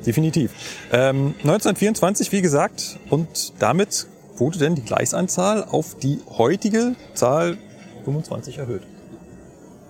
definitiv. 0.05 0.51
Ähm, 0.91 1.35
1924, 1.39 2.31
wie 2.31 2.41
gesagt, 2.41 2.99
und 3.09 3.53
damit 3.59 4.07
wurde 4.37 4.59
dann 4.59 4.75
die 4.75 4.81
Gleisanzahl 4.83 5.63
auf 5.63 5.95
die 5.97 6.19
heutige 6.37 6.95
Zahl 7.13 7.57
25 8.05 8.57
erhöht. 8.57 8.83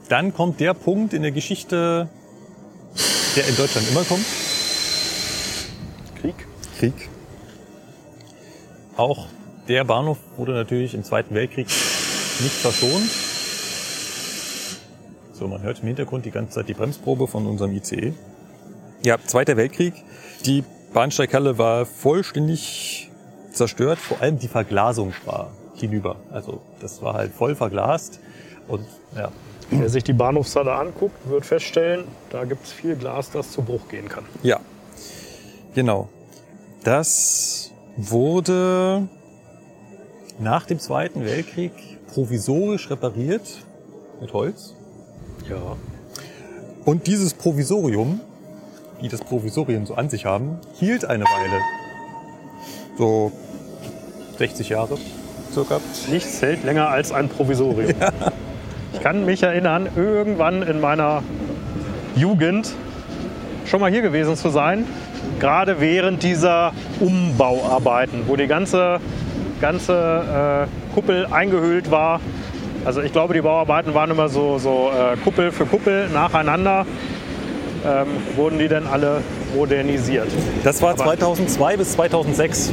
Dann 0.10 0.34
kommt 0.34 0.60
der 0.60 0.74
Punkt 0.74 1.14
in 1.14 1.22
der 1.22 1.32
Geschichte, 1.32 2.10
der 3.36 3.48
in 3.48 3.56
Deutschland 3.56 3.90
immer 3.90 4.04
kommt. 4.04 4.26
Krieg. 6.22 6.36
Krieg. 6.80 7.10
Auch 8.98 9.28
der 9.68 9.84
Bahnhof 9.86 10.18
wurde 10.38 10.54
natürlich 10.54 10.94
im 10.94 11.04
Zweiten 11.04 11.34
Weltkrieg 11.36 11.68
nicht 11.68 12.56
verschont. 12.56 13.10
So, 15.34 15.48
man 15.48 15.62
hört 15.62 15.82
im 15.82 15.88
Hintergrund 15.88 16.26
die 16.26 16.32
ganze 16.32 16.54
Zeit 16.56 16.70
die 16.70 16.74
Bremsprobe 16.74 17.28
von 17.28 17.46
unserem 17.48 17.74
ICE. 17.74 18.14
Ja, 19.04 19.18
Zweiter 19.26 19.58
Weltkrieg. 19.58 19.94
Die 20.46 20.64
Bahnsteighalle 20.94 21.58
war 21.58 21.86
vollständig 21.86 23.12
zerstört. 23.52 24.00
Vor 24.00 24.22
allem 24.22 24.40
die 24.40 24.48
Verglasung 24.48 25.14
war 25.26 25.52
hinüber. 25.76 26.18
Also 26.32 26.62
das 26.80 27.02
war 27.02 27.16
halt 27.16 27.34
voll 27.34 27.56
verglast. 27.56 28.20
Und 28.68 28.86
ja, 29.16 29.32
Wer 29.70 29.90
sich 29.90 30.04
die 30.04 30.14
Bahnhofshalle 30.14 30.74
anguckt, 30.74 31.16
wird 31.28 31.46
feststellen, 31.46 32.06
da 32.30 32.44
gibt 32.46 32.66
es 32.66 32.72
viel 32.72 32.96
Glas, 32.96 33.32
das 33.32 33.52
zu 33.52 33.62
Bruch 33.62 33.88
gehen 33.90 34.08
kann. 34.08 34.24
Ja, 34.44 34.60
genau. 35.74 36.10
Das 36.84 37.72
wurde 37.96 39.08
nach 40.40 40.66
dem 40.66 40.80
Zweiten 40.80 41.26
Weltkrieg 41.26 41.72
provisorisch 42.14 42.90
repariert 42.90 43.66
mit 44.22 44.34
Holz. 44.34 44.76
Ja. 45.50 45.78
Und 46.86 47.08
dieses 47.08 47.34
Provisorium, 47.34 48.20
wie 49.02 49.08
das 49.08 49.22
Provisorium 49.22 49.86
so 49.86 49.96
an 49.96 50.10
sich 50.10 50.26
haben, 50.26 50.60
hielt 50.74 51.06
eine 51.06 51.24
Weile. 51.24 51.62
So 52.98 53.32
60 54.38 54.70
Jahre 54.70 54.98
circa. 55.52 55.80
Nichts 56.10 56.42
hält 56.42 56.64
länger 56.64 56.90
als 56.90 57.12
ein 57.12 57.30
Provisorium. 57.30 57.94
Ich 58.94 59.00
kann 59.02 59.26
mich 59.26 59.44
erinnern, 59.44 59.90
irgendwann 59.96 60.62
in 60.62 60.80
meiner 60.80 61.24
Jugend 62.16 62.74
schon 63.66 63.82
mal 63.82 63.92
hier 63.92 64.02
gewesen 64.02 64.36
zu 64.36 64.50
sein 64.50 64.86
gerade 65.40 65.80
während 65.80 66.24
dieser 66.24 66.74
Umbauarbeiten, 67.00 68.24
wo 68.28 68.36
die 68.36 68.48
ganze, 68.48 69.00
ganze 69.62 70.68
äh, 70.70 70.94
Kuppel 70.94 71.26
eingehüllt 71.28 71.92
war. 71.92 72.20
Also 72.86 73.02
ich 73.02 73.12
glaube, 73.12 73.34
die 73.34 73.42
Bauarbeiten 73.42 73.94
waren 73.94 74.12
immer 74.12 74.28
so, 74.30 74.58
so 74.58 74.90
äh, 74.92 75.16
Kuppel 75.18 75.52
für 75.52 75.66
Kuppel 75.66 76.10
nacheinander, 76.10 76.86
ähm, 77.86 78.08
wurden 78.36 78.60
die 78.60 78.68
dann 78.68 78.88
alle 78.88 79.22
modernisiert. 79.56 80.28
Das 80.64 80.82
war 80.82 80.92
Aber- 80.92 81.04
2002 81.04 81.78
bis 81.78 81.94
2006. 81.94 82.72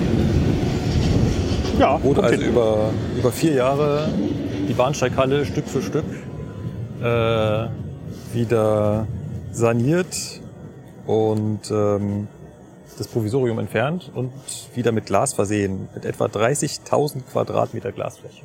Ja, 1.79 2.02
Wurde 2.02 2.23
also 2.23 2.37
hin. 2.40 2.49
über, 2.50 2.90
über 3.17 3.33
vier 3.33 3.55
Jahre 3.55 4.09
die 4.69 4.73
Bahnsteighalle 4.75 5.47
Stück 5.47 5.67
für 5.67 5.81
Stück 5.81 6.05
äh, 7.02 7.67
wieder 8.35 9.07
saniert 9.50 10.40
und 11.07 11.71
ähm, 11.71 12.29
das 12.99 13.09
Provisorium 13.09 13.59
entfernt 13.59 14.11
und 14.14 14.31
wieder 14.75 14.93
mit 14.93 15.07
Glas 15.07 15.33
versehen, 15.33 15.88
mit 15.95 16.05
etwa 16.05 16.26
30.000 16.26 17.23
Quadratmeter 17.33 17.93
Glasfläche. 17.93 18.43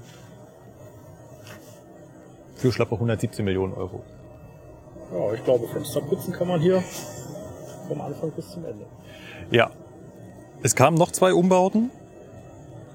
Für 2.65 2.71
schlappe 2.71 2.95
117 2.95 3.45
Millionen 3.45 3.75
Euro. 3.75 4.01
Ja, 5.13 5.33
ich 5.35 5.43
glaube, 5.43 5.67
Fensterputzen 5.67 6.33
kann 6.33 6.47
man 6.47 6.59
hier 6.59 6.83
vom 7.87 8.01
Anfang 8.01 8.31
bis 8.31 8.49
zum 8.49 8.65
Ende. 8.65 8.87
Ja. 9.51 9.69
Es 10.63 10.73
kamen 10.73 10.97
noch 10.97 11.11
zwei 11.11 11.35
Umbauten. 11.35 11.91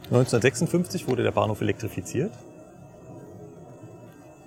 1956 0.06 1.06
wurde 1.06 1.22
der 1.22 1.30
Bahnhof 1.30 1.60
elektrifiziert. 1.60 2.32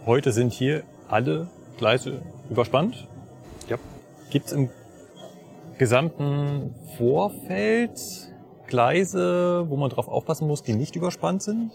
Heute 0.05 0.33
sind 0.33 0.51
hier 0.51 0.83
alle 1.07 1.47
Gleise 1.77 2.21
überspannt. 2.49 3.07
Ja. 3.69 3.77
Gibt 4.29 4.47
es 4.47 4.51
im 4.51 4.71
gesamten 5.77 6.75
Vorfeld 6.97 7.97
Gleise, 8.67 9.67
wo 9.69 9.77
man 9.77 9.89
drauf 9.89 10.09
aufpassen 10.09 10.49
muss, 10.49 10.63
die 10.63 10.73
nicht 10.73 10.97
überspannt 10.97 11.43
sind? 11.43 11.71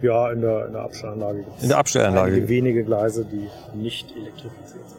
Ja, 0.00 0.30
in 0.30 0.40
der, 0.40 0.66
in 0.66 0.72
der 0.72 0.82
Abstellanlage 0.82 1.38
gibt 1.38 1.56
es 1.56 1.62
In 1.64 1.68
der 1.70 1.78
Abstellanlage. 1.78 2.32
einige 2.32 2.48
wenige 2.48 2.84
Gleise, 2.84 3.24
die 3.24 3.48
nicht 3.76 4.10
elektrifiziert 4.16 4.88
sind. 4.88 4.98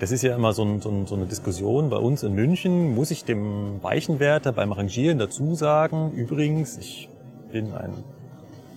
Das 0.00 0.10
ist 0.10 0.22
ja 0.22 0.34
immer 0.34 0.52
so, 0.52 0.64
ein, 0.64 0.80
so, 0.80 0.90
ein, 0.90 1.06
so 1.06 1.14
eine 1.14 1.26
Diskussion. 1.26 1.88
Bei 1.88 1.96
uns 1.96 2.22
in 2.22 2.34
München 2.34 2.94
muss 2.94 3.10
ich 3.10 3.24
dem 3.24 3.82
Weichenwärter 3.82 4.52
beim 4.52 4.72
Rangieren 4.72 5.18
dazu 5.18 5.54
sagen, 5.54 6.12
übrigens, 6.12 6.76
ich 6.76 7.08
bin 7.52 7.72
ein 7.72 7.92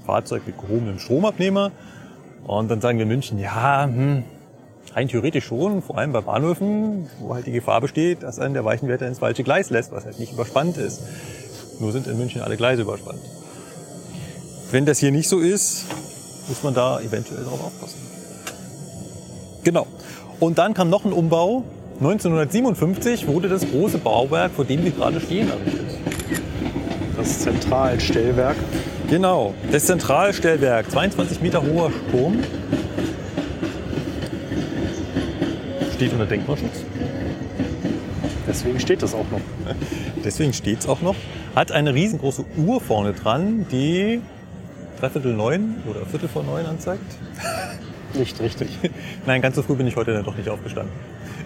Fahrzeug 0.06 0.44
mit 0.46 0.58
gehobenem 0.58 1.00
Stromabnehmer. 1.00 1.72
Und 2.46 2.70
dann 2.70 2.80
sagen 2.80 3.00
wir 3.00 3.04
in 3.04 3.10
München, 3.10 3.40
ja, 3.40 3.86
hm, 3.86 4.24
rein 4.94 5.08
theoretisch 5.08 5.46
schon, 5.46 5.82
vor 5.82 5.98
allem 5.98 6.12
bei 6.14 6.22
Bahnhöfen, 6.22 7.10
wo 7.20 7.34
halt 7.34 7.48
die 7.48 7.52
Gefahr 7.52 7.82
besteht, 7.82 8.22
dass 8.24 8.38
einen 8.40 8.54
der 8.54 8.64
Weichenwärter 8.64 9.08
ins 9.08 9.20
falsche 9.20 9.44
Gleis 9.44 9.72
lässt, 9.72 9.92
was 9.92 10.06
halt 10.06 10.20
nicht 10.20 10.32
überspannt 10.34 10.78
ist. 10.78 11.02
Nur 11.80 11.92
sind 11.92 12.08
in 12.08 12.18
München 12.18 12.42
alle 12.42 12.56
Gleise 12.56 12.84
überspannt. 12.84 13.20
Wenn 14.72 14.86
das 14.86 15.00
hier 15.00 15.12
nicht 15.12 15.30
so 15.30 15.40
ist, 15.40 15.86
muss 16.48 16.64
man 16.64 16.74
da 16.74 17.00
eventuell 17.00 17.44
drauf 17.44 17.64
aufpassen. 17.64 17.98
Genau. 19.64 19.88
Und 20.40 20.58
dann 20.58 20.74
kam 20.74 20.90
noch 20.90 21.06
ein 21.06 21.14
Umbau. 21.14 21.64
1957 22.00 23.28
wurde 23.28 23.48
das 23.48 23.62
große 23.70 24.00
Bauwerk, 24.00 24.52
vor 24.52 24.66
dem 24.66 24.84
wir 24.84 24.92
gerade 24.92 25.22
stehen, 25.22 25.50
errichtet. 25.50 25.98
Das 27.16 27.40
Zentralstellwerk. 27.40 28.58
Genau, 29.10 29.54
das 29.72 29.86
Zentralstellwerk, 29.86 30.90
22 30.90 31.42
Meter 31.42 31.62
hoher 31.62 31.92
Turm. 32.12 32.40
Steht 35.94 36.12
unter 36.12 36.26
Denkmalschutz. 36.26 36.84
Deswegen 38.48 38.80
steht 38.80 39.02
das 39.02 39.14
auch 39.14 39.26
noch. 39.32 39.42
Deswegen 40.24 40.54
steht's 40.54 40.88
auch 40.88 41.02
noch. 41.02 41.16
Hat 41.56 41.72
eine 41.72 41.94
riesengroße 41.94 42.46
Uhr 42.58 42.82
vorne 42.82 43.14
dran, 43.14 43.66
die 43.72 44.22
dreiviertel 45.00 45.34
neun 45.34 45.76
oder 45.90 46.06
viertel 46.06 46.30
vor 46.30 46.44
neun 46.44 46.66
anzeigt. 46.66 47.16
Nicht 48.14 48.40
richtig. 48.40 48.80
Nein, 49.26 49.42
ganz 49.42 49.56
so 49.56 49.62
früh 49.62 49.76
bin 49.76 49.88
ich 49.88 49.96
heute 49.96 50.14
dann 50.14 50.24
doch 50.24 50.36
nicht 50.36 50.50
aufgestanden. 50.50 50.94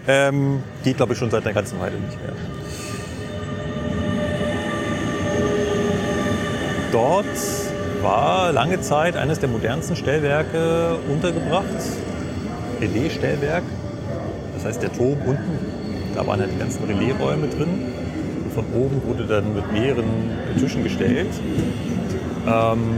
Ähm, 0.07 0.63
geht, 0.83 0.97
glaube 0.97 1.13
ich, 1.13 1.19
schon 1.19 1.29
seit 1.29 1.45
einer 1.45 1.53
ganzen 1.53 1.79
Weile 1.79 1.95
nicht 1.95 2.17
mehr. 2.21 2.33
Dort 6.91 7.25
war 8.01 8.51
lange 8.51 8.81
Zeit 8.81 9.15
eines 9.15 9.39
der 9.39 9.49
modernsten 9.49 9.95
Stellwerke 9.95 10.97
untergebracht. 11.11 11.65
Relais-Stellwerk. 12.81 13.63
Das 14.55 14.65
heißt, 14.65 14.81
der 14.81 14.91
Turm 14.91 15.17
unten, 15.25 15.59
da 16.15 16.25
waren 16.25 16.39
halt 16.39 16.51
die 16.53 16.57
ganzen 16.57 16.83
Relaisräume 16.85 17.47
drin. 17.47 17.93
Und 18.43 18.53
von 18.53 18.65
oben 18.73 19.01
wurde 19.05 19.25
dann 19.25 19.53
mit 19.53 19.71
mehreren 19.71 20.31
Tischen 20.57 20.83
gestellt. 20.83 21.29
Ähm, 22.47 22.95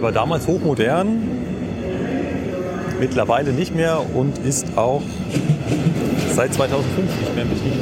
war 0.00 0.12
damals 0.12 0.46
hochmodern, 0.46 1.22
mittlerweile 3.00 3.52
nicht 3.52 3.74
mehr 3.74 4.00
und 4.14 4.38
ist 4.38 4.76
auch 4.76 5.02
seit 6.34 6.54
2005 6.54 7.20
nicht 7.20 7.34
mehr 7.34 7.44
in 7.44 7.50
Betrieb. 7.50 7.72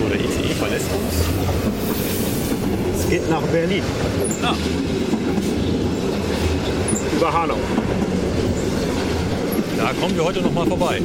So, 0.00 0.08
der 0.08 0.20
ICE 0.20 0.54
verlässt 0.54 0.86
uns. 0.92 1.24
Es 3.00 3.08
geht 3.10 3.28
nach 3.30 3.42
Berlin. 3.42 3.82
Ah, 4.42 4.54
Über 7.16 7.32
Hanau. 7.32 7.56
Da 9.78 9.92
kommen 9.92 10.16
wir 10.16 10.24
heute 10.24 10.42
noch 10.42 10.52
mal 10.52 10.66
vorbei. 10.66 11.00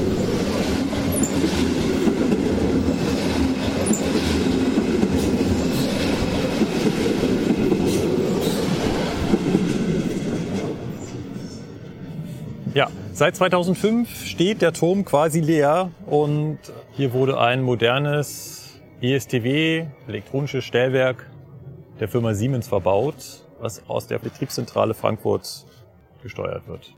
Ja, 12.73 12.89
seit 13.13 13.35
2005 13.35 14.25
steht 14.25 14.63
der 14.63 14.73
Turm 14.73 15.05
quasi 15.05 15.39
leer 15.39 15.91
und 16.07 16.57
hier 16.93 17.13
wurde 17.13 17.39
ein 17.39 17.61
modernes 17.61 18.81
ESTW, 19.01 19.85
elektronisches 20.07 20.65
Stellwerk 20.65 21.29
der 21.99 22.07
Firma 22.07 22.33
Siemens 22.33 22.67
verbaut, 22.67 23.45
was 23.59 23.87
aus 23.87 24.07
der 24.07 24.17
Betriebszentrale 24.17 24.95
Frankfurt 24.95 25.67
gesteuert 26.23 26.67
wird. 26.67 26.95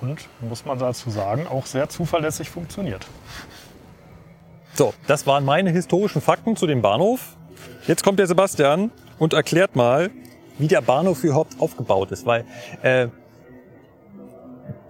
Und, 0.00 0.28
muss 0.40 0.64
man 0.64 0.78
dazu 0.78 1.10
sagen, 1.10 1.46
auch 1.46 1.66
sehr 1.66 1.88
zuverlässig 1.88 2.50
funktioniert. 2.50 3.06
So, 4.74 4.94
das 5.08 5.26
waren 5.26 5.44
meine 5.44 5.70
historischen 5.70 6.22
Fakten 6.22 6.54
zu 6.56 6.66
dem 6.66 6.82
Bahnhof. 6.82 7.36
Jetzt 7.86 8.04
kommt 8.04 8.18
der 8.18 8.28
Sebastian 8.28 8.92
und 9.18 9.32
erklärt 9.32 9.74
mal, 9.74 10.10
wie 10.58 10.68
der 10.68 10.82
Bahnhof 10.82 11.24
überhaupt 11.24 11.60
aufgebaut 11.60 12.12
ist, 12.12 12.26
weil 12.26 12.44
äh, 12.82 13.08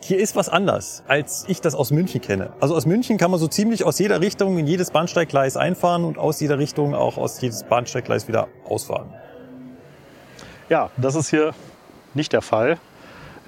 hier 0.01 0.19
ist 0.19 0.37
was 0.37 0.49
anders, 0.49 1.03
als 1.09 1.45
ich 1.49 1.61
das 1.61 1.75
aus 1.75 1.91
München 1.91 2.21
kenne. 2.21 2.53
Also 2.61 2.75
aus 2.75 2.87
München 2.87 3.19
kann 3.19 3.31
man 3.31 3.41
so 3.41 3.49
ziemlich 3.49 3.85
aus 3.85 3.99
jeder 3.99 4.21
Richtung 4.21 4.59
in 4.59 4.67
jedes 4.67 4.91
Bahnsteiggleis 4.91 5.57
einfahren 5.57 6.05
und 6.05 6.19
aus 6.19 6.41
jeder 6.41 6.59
Richtung 6.59 6.95
auch 6.95 7.19
aus 7.19 7.41
jedes 7.41 7.65
Bahnsteiggleis 7.65 8.29
wieder 8.29 8.49
ausfahren. 8.67 9.13
Ja, 10.69 10.91
das 10.97 11.15
ist 11.15 11.31
hier 11.31 11.55
nicht 12.15 12.33
der 12.33 12.43
Fall. 12.43 12.79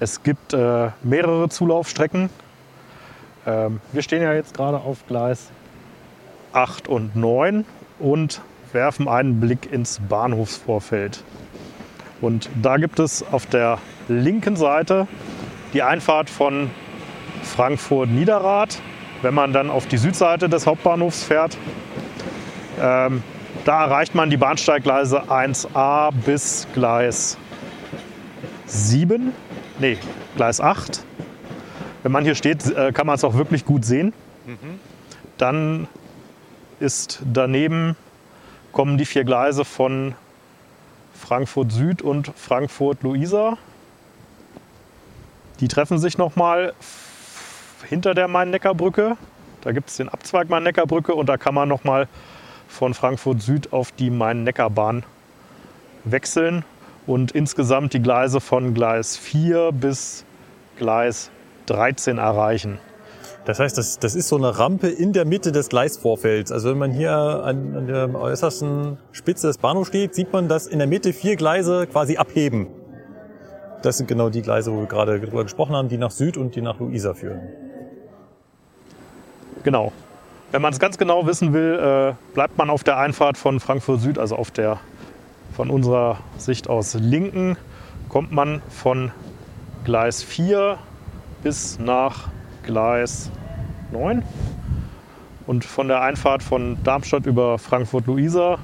Es 0.01 0.23
gibt 0.23 0.53
äh, 0.53 0.89
mehrere 1.03 1.47
Zulaufstrecken. 1.49 2.31
Ähm, 3.45 3.79
wir 3.91 4.01
stehen 4.01 4.23
ja 4.23 4.33
jetzt 4.33 4.55
gerade 4.55 4.77
auf 4.77 5.05
Gleis 5.05 5.51
8 6.53 6.87
und 6.87 7.15
9 7.15 7.65
und 7.99 8.41
werfen 8.73 9.07
einen 9.07 9.39
Blick 9.39 9.71
ins 9.71 9.99
Bahnhofsvorfeld. 10.09 11.23
Und 12.19 12.49
da 12.63 12.77
gibt 12.77 12.97
es 12.97 13.23
auf 13.31 13.45
der 13.45 13.77
linken 14.07 14.55
Seite 14.55 15.07
die 15.71 15.83
Einfahrt 15.83 16.31
von 16.31 16.71
Frankfurt-Niederrad. 17.43 18.81
Wenn 19.21 19.35
man 19.35 19.53
dann 19.53 19.69
auf 19.69 19.85
die 19.85 19.97
Südseite 19.97 20.49
des 20.49 20.65
Hauptbahnhofs 20.65 21.25
fährt, 21.25 21.59
ähm, 22.81 23.21
da 23.65 23.83
erreicht 23.83 24.15
man 24.15 24.31
die 24.31 24.37
Bahnsteiggleise 24.37 25.29
1a 25.29 26.11
bis 26.25 26.67
Gleis 26.73 27.37
7, 28.65 29.31
nee, 29.81 29.97
Gleis 30.35 30.61
8. 30.61 31.03
Wenn 32.03 32.11
man 32.11 32.23
hier 32.23 32.35
steht, 32.35 32.65
äh, 32.67 32.91
kann 32.93 33.07
man 33.07 33.15
es 33.15 33.23
auch 33.23 33.33
wirklich 33.33 33.65
gut 33.65 33.83
sehen. 33.83 34.13
Dann 35.37 35.87
ist 36.79 37.21
daneben 37.25 37.95
kommen 38.71 38.97
die 38.97 39.05
vier 39.05 39.23
Gleise 39.23 39.65
von 39.65 40.15
Frankfurt 41.13 41.71
Süd 41.71 42.01
und 42.01 42.31
Frankfurt 42.35 43.03
Luisa. 43.03 43.57
Die 45.59 45.67
treffen 45.67 45.99
sich 45.99 46.17
nochmal 46.17 46.73
hinter 47.87 48.13
der 48.13 48.27
Main-Neckar-Brücke. 48.27 49.17
Da 49.61 49.71
gibt 49.71 49.89
es 49.89 49.97
den 49.97 50.09
Abzweig 50.09 50.49
Main-Neckar-Brücke 50.49 51.13
und 51.13 51.27
da 51.27 51.37
kann 51.37 51.53
man 51.53 51.67
nochmal 51.67 52.07
von 52.67 52.93
Frankfurt 52.93 53.41
Süd 53.41 53.73
auf 53.73 53.91
die 53.91 54.09
Main-Neckar-Bahn 54.09 55.03
wechseln 56.03 56.63
und 57.07 57.31
insgesamt 57.31 57.93
die 57.93 58.01
Gleise 58.01 58.39
von 58.39 58.73
Gleis 58.73 59.17
4 59.17 59.71
bis 59.71 60.25
Gleis 60.77 61.31
13 61.67 62.17
erreichen. 62.17 62.79
Das 63.45 63.59
heißt, 63.59 63.77
das, 63.77 63.97
das 63.97 64.13
ist 64.13 64.27
so 64.27 64.37
eine 64.37 64.59
Rampe 64.59 64.87
in 64.87 65.13
der 65.13 65.25
Mitte 65.25 65.51
des 65.51 65.69
Gleisvorfelds. 65.69 66.51
Also 66.51 66.69
wenn 66.69 66.77
man 66.77 66.91
hier 66.91 67.11
an, 67.11 67.75
an 67.75 67.87
der 67.87 68.13
äußersten 68.13 68.97
Spitze 69.11 69.47
des 69.47 69.57
Bahnhofs 69.57 69.87
steht, 69.87 70.13
sieht 70.13 70.31
man, 70.31 70.47
dass 70.47 70.67
in 70.67 70.77
der 70.77 70.87
Mitte 70.87 71.11
vier 71.11 71.35
Gleise 71.35 71.87
quasi 71.87 72.17
abheben. 72.17 72.67
Das 73.81 73.97
sind 73.97 74.07
genau 74.07 74.29
die 74.29 74.43
Gleise, 74.43 74.71
wo 74.71 74.81
wir 74.81 74.85
gerade 74.85 75.19
drüber 75.19 75.43
gesprochen 75.43 75.75
haben, 75.75 75.89
die 75.89 75.97
nach 75.97 76.11
Süd 76.11 76.37
und 76.37 76.55
die 76.55 76.61
nach 76.61 76.79
Luisa 76.79 77.15
führen. 77.15 77.41
Genau. 79.63 79.91
Wenn 80.51 80.61
man 80.61 80.73
es 80.73 80.79
ganz 80.79 80.99
genau 80.99 81.25
wissen 81.25 81.53
will, 81.53 81.79
äh, 81.79 82.33
bleibt 82.35 82.57
man 82.57 82.69
auf 82.69 82.83
der 82.83 82.97
Einfahrt 82.97 83.37
von 83.37 83.59
Frankfurt 83.59 84.01
Süd, 84.01 84.19
also 84.19 84.35
auf 84.35 84.51
der 84.51 84.79
von 85.61 85.69
unserer 85.69 86.17
Sicht 86.39 86.71
aus 86.71 86.95
linken, 86.95 87.55
kommt 88.09 88.31
man 88.31 88.63
von 88.69 89.11
Gleis 89.83 90.23
4 90.23 90.79
bis 91.43 91.77
nach 91.77 92.29
Gleis 92.63 93.29
9. 93.91 94.23
Und 95.45 95.63
von 95.63 95.87
der 95.87 96.01
Einfahrt 96.01 96.41
von 96.41 96.79
Darmstadt 96.83 97.27
über 97.27 97.59
Frankfurt-Luisa 97.59 98.57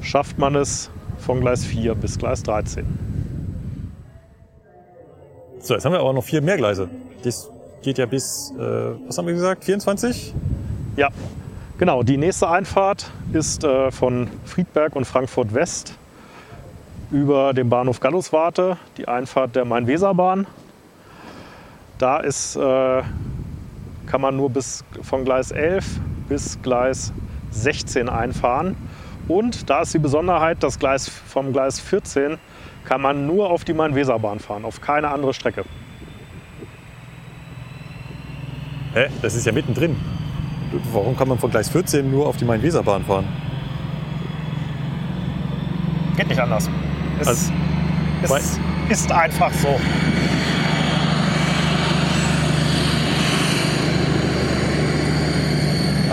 schafft 0.00 0.38
man 0.38 0.54
es 0.54 0.90
von 1.18 1.42
Gleis 1.42 1.62
4 1.62 1.94
bis 1.94 2.16
Gleis 2.16 2.42
13. 2.42 2.86
So, 5.58 5.74
jetzt 5.74 5.84
haben 5.84 5.92
wir 5.92 6.00
aber 6.00 6.14
noch 6.14 6.24
vier 6.24 6.40
mehr 6.40 6.56
Gleise. 6.56 6.88
Das 7.22 7.50
geht 7.82 7.98
ja 7.98 8.06
bis, 8.06 8.50
äh, 8.58 8.62
was 9.06 9.18
haben 9.18 9.26
wir 9.26 9.34
gesagt, 9.34 9.62
24? 9.64 10.32
Ja, 10.96 11.10
genau. 11.76 12.02
Die 12.02 12.16
nächste 12.16 12.48
Einfahrt 12.48 13.10
ist 13.34 13.62
äh, 13.62 13.90
von 13.90 14.30
Friedberg 14.46 14.96
und 14.96 15.04
Frankfurt 15.04 15.52
West 15.52 15.98
über 17.14 17.54
den 17.54 17.68
Bahnhof 17.68 18.00
Galluswarte, 18.00 18.76
die 18.96 19.06
Einfahrt 19.06 19.54
der 19.54 19.64
Main-Weser-Bahn. 19.64 20.48
Da 21.98 22.18
ist, 22.18 22.56
äh, 22.56 23.02
kann 24.06 24.20
man 24.20 24.36
nur 24.36 24.50
bis 24.50 24.84
von 25.00 25.24
Gleis 25.24 25.52
11 25.52 26.00
bis 26.28 26.60
Gleis 26.60 27.12
16 27.52 28.08
einfahren. 28.08 28.76
Und 29.28 29.70
da 29.70 29.82
ist 29.82 29.94
die 29.94 30.00
Besonderheit, 30.00 30.64
das 30.64 30.80
Gleis 30.80 31.08
vom 31.08 31.52
Gleis 31.52 31.78
14 31.78 32.38
kann 32.84 33.00
man 33.00 33.28
nur 33.28 33.48
auf 33.48 33.62
die 33.62 33.74
Main-Weser-Bahn 33.74 34.40
fahren, 34.40 34.64
auf 34.64 34.80
keine 34.80 35.08
andere 35.08 35.32
Strecke. 35.32 35.64
Hä? 38.92 39.06
Das 39.22 39.36
ist 39.36 39.46
ja 39.46 39.52
mittendrin. 39.52 39.96
Warum 40.92 41.16
kann 41.16 41.28
man 41.28 41.38
von 41.38 41.52
Gleis 41.52 41.68
14 41.68 42.10
nur 42.10 42.26
auf 42.26 42.38
die 42.38 42.44
Main-Weser-Bahn 42.44 43.04
fahren? 43.04 43.28
Geht 46.16 46.28
nicht 46.28 46.40
anders. 46.40 46.68
Es, 47.20 47.28
Also, 47.28 47.52
es 48.88 49.00
ist 49.00 49.12
einfach 49.12 49.52
so. 49.52 49.78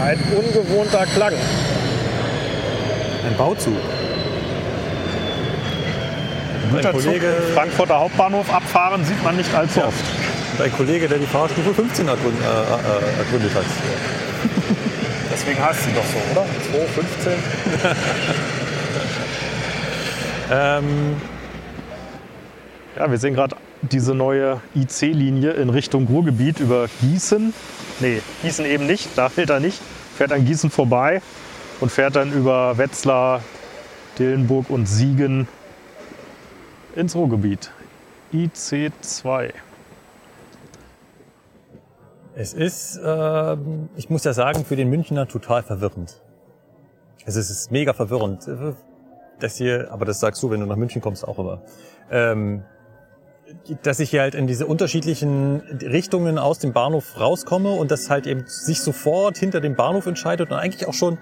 Ein 0.03 0.17
ungewohnter 0.35 1.05
Klang. 1.13 1.33
Ein 1.33 1.39
Bauzug. 3.37 3.73
Ein 6.73 6.81
Zug 6.83 6.91
Kollege, 6.91 7.27
im 7.27 7.53
Frankfurter 7.53 7.99
Hauptbahnhof 7.99 8.51
abfahren, 8.53 9.03
sieht 9.05 9.21
man 9.23 9.35
nicht 9.37 9.53
allzu 9.53 9.79
Ja. 9.81 9.87
oft. 9.87 9.97
und 10.57 10.61
ein 10.65 10.71
Kollege, 10.73 11.07
der 11.07 11.17
die 11.17 11.25
Fahrstufe 11.27 11.73
15 11.73 12.07
ergrund, 12.07 12.35
äh, 12.41 12.45
äh, 12.45 13.17
ergründet 13.19 13.51
hat. 13.55 13.63
Deswegen 15.33 15.63
heißt 15.63 15.83
sie 15.83 15.91
doch 15.93 16.03
so, 16.05 16.17
oder? 16.31 16.45
215. 16.71 17.33
Ähm, 20.51 21.15
Ja, 22.97 23.09
wir 23.09 23.17
sehen 23.17 23.33
gerade 23.33 23.55
diese 23.81 24.13
neue 24.13 24.59
IC-Linie 24.75 25.51
in 25.51 25.69
Richtung 25.69 26.07
Ruhrgebiet 26.07 26.59
über 26.59 26.87
Gießen. 26.99 27.53
Nee, 28.01 28.21
Gießen 28.41 28.65
eben 28.65 28.85
nicht, 28.85 29.17
da 29.17 29.31
hält 29.33 29.49
er 29.49 29.61
nicht. 29.61 29.81
Fährt 30.17 30.33
an 30.33 30.43
Gießen 30.45 30.69
vorbei 30.69 31.21
und 31.79 31.89
fährt 31.89 32.17
dann 32.17 32.33
über 32.33 32.77
Wetzlar, 32.77 33.41
Dillenburg 34.19 34.69
und 34.69 34.87
Siegen 34.87 35.47
ins 36.95 37.15
Ruhrgebiet. 37.15 37.71
IC2. 38.33 39.53
es 42.35 42.53
ist, 42.53 42.99
ähm, 43.03 43.89
ich 43.95 44.09
muss 44.09 44.23
ja 44.25 44.33
sagen, 44.33 44.65
für 44.65 44.75
den 44.75 44.89
Münchner 44.89 45.27
total 45.27 45.63
verwirrend. 45.63 46.21
Also 47.25 47.39
es 47.39 47.49
ist 47.49 47.71
mega 47.71 47.93
verwirrend. 47.93 48.47
Das 49.41 49.57
hier, 49.57 49.91
aber 49.91 50.05
das 50.05 50.19
sagst 50.19 50.41
du, 50.43 50.51
wenn 50.51 50.59
du 50.59 50.67
nach 50.67 50.75
München 50.75 51.01
kommst, 51.01 51.27
auch 51.27 51.39
immer. 51.39 51.63
Ähm, 52.11 52.63
dass 53.81 53.99
ich 53.99 54.11
hier 54.11 54.21
halt 54.21 54.35
in 54.35 54.47
diese 54.47 54.65
unterschiedlichen 54.65 55.61
Richtungen 55.81 56.37
aus 56.37 56.59
dem 56.59 56.73
Bahnhof 56.73 57.19
rauskomme 57.19 57.71
und 57.71 57.91
das 57.91 58.09
halt 58.09 58.27
eben 58.27 58.45
sich 58.45 58.81
sofort 58.81 59.37
hinter 59.37 59.59
dem 59.59 59.75
Bahnhof 59.75 60.05
entscheidet 60.05 60.51
und 60.51 60.57
eigentlich 60.57 60.87
auch 60.87 60.93
schon, 60.93 61.17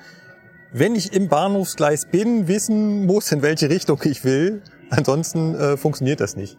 wenn 0.71 0.95
ich 0.95 1.13
im 1.13 1.29
Bahnhofsgleis 1.29 2.05
bin, 2.05 2.47
wissen 2.47 3.05
muss, 3.05 3.31
in 3.31 3.41
welche 3.41 3.69
Richtung 3.69 3.99
ich 4.03 4.23
will. 4.23 4.61
Ansonsten 4.89 5.55
äh, 5.55 5.77
funktioniert 5.77 6.19
das 6.19 6.35
nicht. 6.35 6.57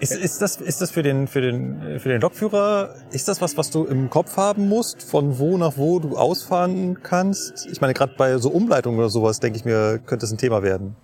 Ist, 0.00 0.12
ist, 0.12 0.40
das, 0.40 0.56
ist 0.56 0.80
das 0.80 0.92
für 0.92 1.02
den, 1.02 1.26
für, 1.26 1.40
den, 1.40 1.98
für 1.98 2.08
den 2.08 2.20
Lokführer, 2.20 2.94
ist 3.10 3.26
das 3.26 3.40
was, 3.40 3.56
was 3.56 3.70
du 3.70 3.84
im 3.84 4.10
Kopf 4.10 4.36
haben 4.36 4.68
musst, 4.68 5.02
von 5.02 5.38
wo 5.40 5.58
nach 5.58 5.76
wo 5.76 5.98
du 5.98 6.16
ausfahren 6.16 7.02
kannst? 7.02 7.66
Ich 7.70 7.80
meine, 7.80 7.94
gerade 7.94 8.14
bei 8.16 8.38
so 8.38 8.50
Umleitungen 8.50 8.98
oder 8.98 9.08
sowas, 9.08 9.40
denke 9.40 9.58
ich 9.58 9.64
mir, 9.64 9.98
könnte 9.98 10.22
das 10.22 10.30
ein 10.30 10.38
Thema 10.38 10.62
werden. 10.62 10.94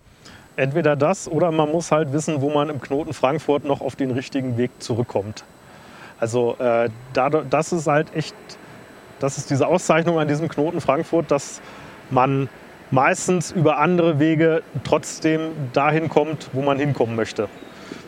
Entweder 0.56 0.94
das 0.94 1.26
oder 1.26 1.50
man 1.50 1.72
muss 1.72 1.90
halt 1.90 2.12
wissen, 2.12 2.40
wo 2.40 2.50
man 2.50 2.70
im 2.70 2.80
Knoten 2.80 3.12
Frankfurt 3.12 3.64
noch 3.64 3.80
auf 3.80 3.96
den 3.96 4.12
richtigen 4.12 4.56
Weg 4.56 4.70
zurückkommt. 4.78 5.44
Also 6.20 6.56
äh, 6.60 6.88
das 7.12 7.72
ist 7.72 7.88
halt 7.88 8.14
echt, 8.14 8.36
das 9.18 9.38
ist 9.38 9.50
diese 9.50 9.66
Auszeichnung 9.66 10.20
an 10.20 10.28
diesem 10.28 10.48
Knoten 10.48 10.80
Frankfurt, 10.80 11.32
dass 11.32 11.60
man 12.10 12.48
meistens 12.92 13.50
über 13.50 13.78
andere 13.78 14.20
Wege 14.20 14.62
trotzdem 14.84 15.50
dahin 15.72 16.08
kommt, 16.08 16.50
wo 16.52 16.62
man 16.62 16.78
hinkommen 16.78 17.16
möchte. 17.16 17.48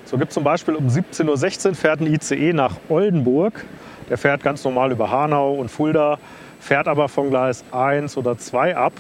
So 0.07 0.17
gibt 0.19 0.33
zum 0.33 0.45
Beispiel 0.45 0.75
um 0.75 0.87
17.16 0.89 1.69
Uhr 1.69 1.75
fährt 1.75 2.01
ein 2.01 2.07
ICE 2.07 2.53
nach 2.53 2.77
Oldenburg. 2.89 3.65
Der 4.09 4.17
fährt 4.17 4.43
ganz 4.43 4.65
normal 4.65 4.93
über 4.93 5.11
Hanau 5.11 5.55
und 5.55 5.69
Fulda, 5.69 6.19
fährt 6.61 6.89
aber 6.89 7.09
von 7.09 7.29
Gleis 7.31 7.65
1 7.73 8.17
oder 8.17 8.39
2 8.39 8.77
ab 8.77 8.93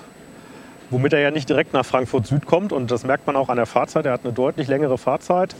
womit 0.90 1.12
er 1.12 1.20
ja 1.20 1.30
nicht 1.30 1.48
direkt 1.48 1.72
nach 1.72 1.84
Frankfurt 1.84 2.26
Süd 2.26 2.46
kommt. 2.46 2.72
Und 2.72 2.90
das 2.90 3.04
merkt 3.04 3.26
man 3.26 3.36
auch 3.36 3.48
an 3.48 3.56
der 3.56 3.66
Fahrzeit. 3.66 4.06
Er 4.06 4.12
hat 4.12 4.24
eine 4.24 4.32
deutlich 4.32 4.68
längere 4.68 4.98
Fahrzeit, 4.98 5.54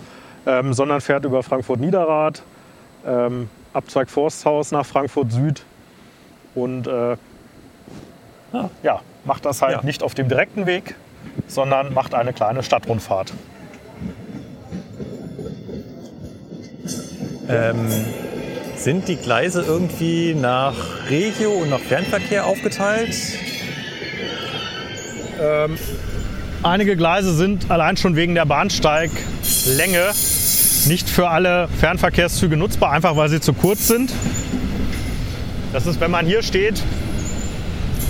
ähm, 0.47 0.73
sondern 0.73 1.01
fährt 1.01 1.25
über 1.25 1.43
Frankfurt 1.43 1.81
Niederrad, 1.81 2.43
ähm, 3.07 3.49
Abzweig 3.73 4.09
Forsthaus 4.09 4.73
nach 4.73 4.87
Frankfurt 4.87 5.33
Süd 5.33 5.65
und 6.55 6.87
äh, 6.87 7.17
ja, 8.83 9.01
macht 9.25 9.45
das 9.45 9.61
halt 9.61 9.79
Ja. 9.79 9.83
nicht 9.83 10.03
auf 10.03 10.15
dem 10.15 10.29
direkten 10.29 10.65
Weg, 10.65 10.95
sondern 11.47 11.93
macht 11.93 12.15
eine 12.15 12.33
kleine 12.33 12.63
Stadtrundfahrt. 12.63 13.35
Ähm, 17.49 17.89
sind 18.77 19.09
die 19.09 19.17
Gleise 19.17 19.63
irgendwie 19.63 20.35
nach 20.35 20.75
Regio 21.11 21.53
und 21.53 21.71
nach 21.71 21.81
Fernverkehr 21.81 22.47
aufgeteilt? 22.47 23.15
Einige 26.63 26.97
Gleise 26.97 27.35
sind 27.35 27.71
allein 27.71 27.97
schon 27.97 28.17
wegen 28.17 28.35
der 28.35 28.47
Bahnsteiglänge 28.47 30.11
nicht 30.87 31.09
für 31.09 31.29
alle 31.29 31.69
Fernverkehrszüge 31.79 32.57
nutzbar, 32.57 32.93
einfach 32.93 33.17
weil 33.17 33.29
sie 33.29 33.41
zu 33.41 33.53
kurz 33.53 33.87
sind. 33.87 34.13
Das 35.73 35.87
ist, 35.87 36.01
wenn 36.01 36.11
man 36.11 36.27
hier 36.27 36.43
steht, 36.43 36.83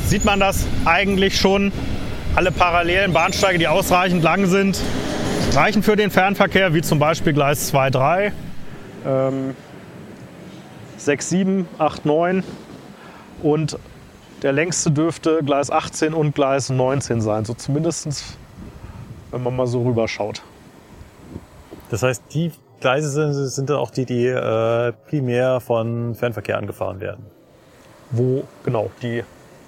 sieht 0.07 0.25
man 0.25 0.41
das 0.41 0.67
eigentlich 0.85 1.39
schon. 1.39 1.73
Alle 2.35 2.53
parallelen 2.53 3.13
Bahnsteige, 3.13 3.59
die 3.59 3.67
ausreichend 3.67 4.23
lang 4.23 4.47
sind, 4.47 4.79
reichen 5.55 5.83
für 5.83 5.97
den 5.97 6.11
Fernverkehr, 6.11 6.75
wie 6.75 6.83
zum 6.83 6.99
Beispiel 6.99 7.33
Gleis 7.33 7.69
2, 7.69 7.91
3, 7.91 8.33
ähm, 9.07 9.55
6, 10.97 11.29
7, 11.29 11.69
8, 11.79 12.05
9 12.05 12.45
und 13.43 13.79
der 14.43 14.53
längste 14.53 14.91
dürfte 14.91 15.41
Gleis 15.43 15.71
18 15.71 16.15
und 16.15 16.35
Gleis 16.35 16.69
19 16.69 17.21
sein, 17.21 17.45
so 17.45 17.55
zumindest 17.55 18.39
wenn 19.31 19.43
man 19.43 19.57
mal 19.57 19.67
so 19.67 19.83
rüberschaut. 19.83 20.43
Das 21.91 22.03
heißt, 22.03 22.23
die 22.33 22.53
Gleise 22.81 23.11
sind, 23.11 23.33
sind 23.33 23.71
dann 23.71 23.77
auch 23.77 23.91
die, 23.91 24.05
die 24.05 24.27
äh, 24.27 24.93
primär 25.09 25.61
von 25.61 26.15
Fernverkehr 26.15 26.59
angefahren 26.59 27.01
werden. 27.01 27.27
Wo 28.11 28.45
genau 28.65 28.91
die 29.03 29.25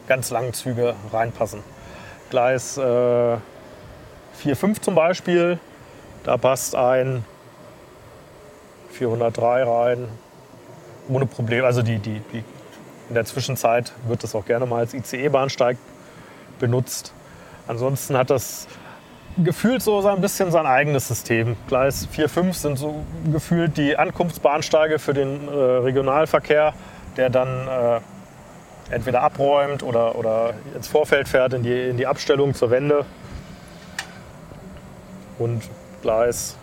ganz 0.06 0.30
langen 0.30 0.52
Züge 0.52 0.94
reinpassen. 1.12 1.60
Gleis 2.30 2.76
äh, 2.76 3.36
4, 4.34 4.56
5 4.56 4.80
zum 4.80 4.94
Beispiel, 4.94 5.58
da 6.24 6.36
passt 6.36 6.74
ein 6.74 7.24
403 8.98 9.62
rein, 9.62 10.08
ohne 11.08 11.26
Probleme. 11.26 11.66
Also 11.66 11.82
die, 11.82 11.98
die, 11.98 12.20
die, 12.32 12.44
in 13.08 13.14
der 13.14 13.24
Zwischenzeit 13.24 13.92
wird 14.06 14.22
das 14.22 14.34
auch 14.34 14.44
gerne 14.44 14.66
mal 14.66 14.80
als 14.80 14.94
ICE-Bahnsteig 14.94 15.78
benutzt. 16.58 17.12
Ansonsten 17.66 18.16
hat 18.16 18.30
das 18.30 18.66
gefühlt 19.42 19.82
so 19.82 20.06
ein 20.06 20.20
bisschen 20.20 20.50
sein 20.50 20.66
eigenes 20.66 21.08
System. 21.08 21.56
Gleis 21.68 22.06
4, 22.10 22.28
5 22.28 22.56
sind 22.56 22.76
so 22.76 23.04
gefühlt 23.32 23.76
die 23.76 23.96
Ankunftsbahnsteige 23.96 24.98
für 24.98 25.14
den 25.14 25.48
äh, 25.48 25.52
Regionalverkehr, 25.52 26.74
der 27.16 27.30
dann 27.30 27.68
äh, 27.68 28.00
entweder 28.90 29.22
abräumt 29.22 29.82
oder, 29.82 30.16
oder 30.16 30.54
ins 30.74 30.88
Vorfeld 30.88 31.28
fährt, 31.28 31.52
in 31.52 31.62
die, 31.62 31.88
in 31.88 31.96
die 31.96 32.06
Abstellung 32.06 32.54
zur 32.54 32.70
Wende. 32.70 33.04
Und 35.38 35.62
Gleis 36.02 36.56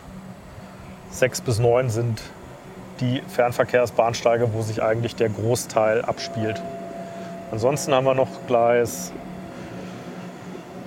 6 1.12 1.42
bis 1.42 1.60
9 1.60 1.90
sind 1.90 2.22
die 3.00 3.22
Fernverkehrsbahnsteige, 3.28 4.54
wo 4.54 4.62
sich 4.62 4.82
eigentlich 4.82 5.16
der 5.16 5.30
Großteil 5.30 6.04
abspielt. 6.04 6.62
Ansonsten 7.52 7.94
haben 7.94 8.06
wir 8.06 8.16
noch 8.16 8.30
Gleis 8.48 9.12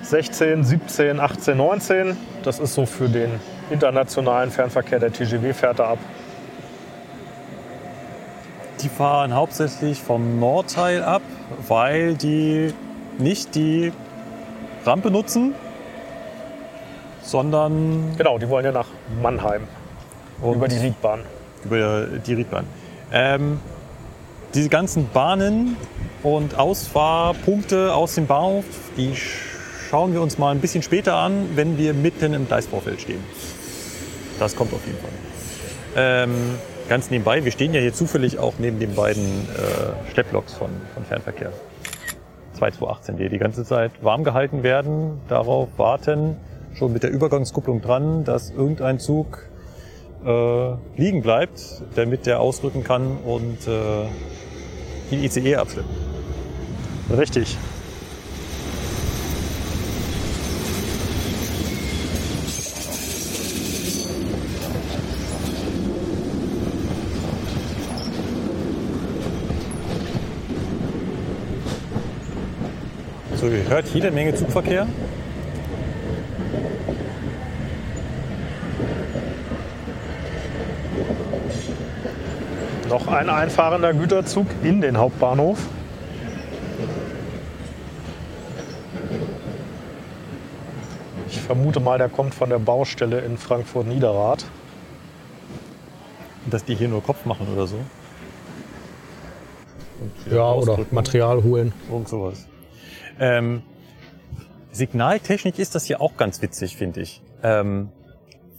16, 0.02 0.64
17, 0.64 1.20
18, 1.20 1.56
19. 1.56 2.16
Das 2.42 2.58
ist 2.58 2.74
so 2.74 2.86
für 2.86 3.08
den 3.08 3.40
internationalen 3.70 4.50
Fernverkehr. 4.50 4.98
Der 4.98 5.12
TGW 5.12 5.52
fährt 5.52 5.78
da 5.78 5.90
ab. 5.90 5.98
Die 8.82 8.88
fahren 8.88 9.34
hauptsächlich 9.34 10.00
vom 10.02 10.38
Nordteil 10.38 11.02
ab, 11.02 11.22
weil 11.66 12.14
die 12.14 12.72
nicht 13.18 13.54
die 13.54 13.92
Rampe 14.86 15.10
nutzen, 15.10 15.54
sondern 17.22 18.14
Genau, 18.16 18.38
die 18.38 18.48
wollen 18.48 18.64
ja 18.64 18.72
nach 18.72 18.86
Mannheim 19.20 19.66
Und- 20.40 20.56
über 20.56 20.68
die 20.68 20.76
Riedbahn. 20.78 21.20
über 21.64 22.06
die 22.06 22.34
Riedbahn. 22.34 22.64
Ähm, 23.12 23.60
diese 24.54 24.68
ganzen 24.68 25.08
Bahnen 25.10 25.76
und 26.22 26.58
Ausfahrpunkte 26.58 27.94
aus 27.94 28.14
dem 28.14 28.26
Bahnhof, 28.26 28.64
die 28.96 29.12
schauen 29.88 30.12
wir 30.12 30.22
uns 30.22 30.38
mal 30.38 30.50
ein 30.50 30.60
bisschen 30.60 30.82
später 30.82 31.16
an, 31.16 31.50
wenn 31.56 31.78
wir 31.78 31.94
mitten 31.94 32.34
im 32.34 32.46
Gleisvorfeld 32.46 33.00
stehen. 33.00 33.22
Das 34.38 34.54
kommt 34.54 34.72
auf 34.72 34.84
jeden 34.86 34.98
Fall. 34.98 35.10
Ähm, 35.96 36.34
ganz 36.88 37.10
nebenbei, 37.10 37.44
wir 37.44 37.52
stehen 37.52 37.74
ja 37.74 37.80
hier 37.80 37.92
zufällig 37.92 38.38
auch 38.38 38.54
neben 38.58 38.78
den 38.78 38.94
beiden 38.94 39.24
äh, 39.24 40.10
Stepploks 40.10 40.54
von, 40.54 40.70
von 40.94 41.04
Fernverkehr. 41.04 41.52
2218, 42.54 43.16
die 43.16 43.28
die 43.28 43.38
ganze 43.38 43.64
Zeit 43.64 43.92
warm 44.02 44.24
gehalten 44.24 44.62
werden, 44.62 45.20
darauf 45.28 45.68
warten, 45.76 46.36
schon 46.74 46.92
mit 46.92 47.02
der 47.02 47.10
Übergangskupplung 47.10 47.80
dran, 47.80 48.24
dass 48.24 48.50
irgendein 48.50 48.98
Zug 48.98 49.47
äh, 50.24 51.00
liegen 51.00 51.22
bleibt, 51.22 51.82
damit 51.94 52.26
der 52.26 52.40
ausrücken 52.40 52.84
kann 52.84 53.18
und 53.18 53.66
äh, 53.66 54.06
den 55.10 55.22
ICE 55.22 55.56
abschleppen. 55.56 55.90
Richtig. 57.16 57.56
So, 73.36 73.46
ihr 73.46 73.68
hört 73.68 73.86
jede 73.94 74.10
Menge 74.10 74.34
Zugverkehr. 74.34 74.88
Noch 82.88 83.06
ein 83.06 83.28
einfahrender 83.28 83.92
Güterzug 83.92 84.46
in 84.62 84.80
den 84.80 84.96
Hauptbahnhof. 84.96 85.58
Ich 91.28 91.38
vermute 91.40 91.80
mal, 91.80 91.98
der 91.98 92.08
kommt 92.08 92.34
von 92.34 92.48
der 92.48 92.58
Baustelle 92.58 93.20
in 93.20 93.36
Frankfurt-Niederrad. 93.36 94.46
Dass 96.46 96.64
die 96.64 96.74
hier 96.74 96.88
nur 96.88 97.02
Kopf 97.02 97.26
machen 97.26 97.46
oder 97.52 97.66
so. 97.66 97.76
Und 100.00 100.32
Ja, 100.32 100.50
oder. 100.52 100.78
Material 100.90 101.42
holen. 101.42 101.74
Irgend 101.90 102.08
sowas. 102.08 102.46
Ähm, 103.20 103.62
Signaltechnik 104.72 105.58
ist 105.58 105.74
das 105.74 105.84
hier 105.84 106.00
auch 106.00 106.16
ganz 106.16 106.40
witzig, 106.40 106.76
finde 106.76 107.02
ich. 107.02 107.20
Ähm, 107.42 107.90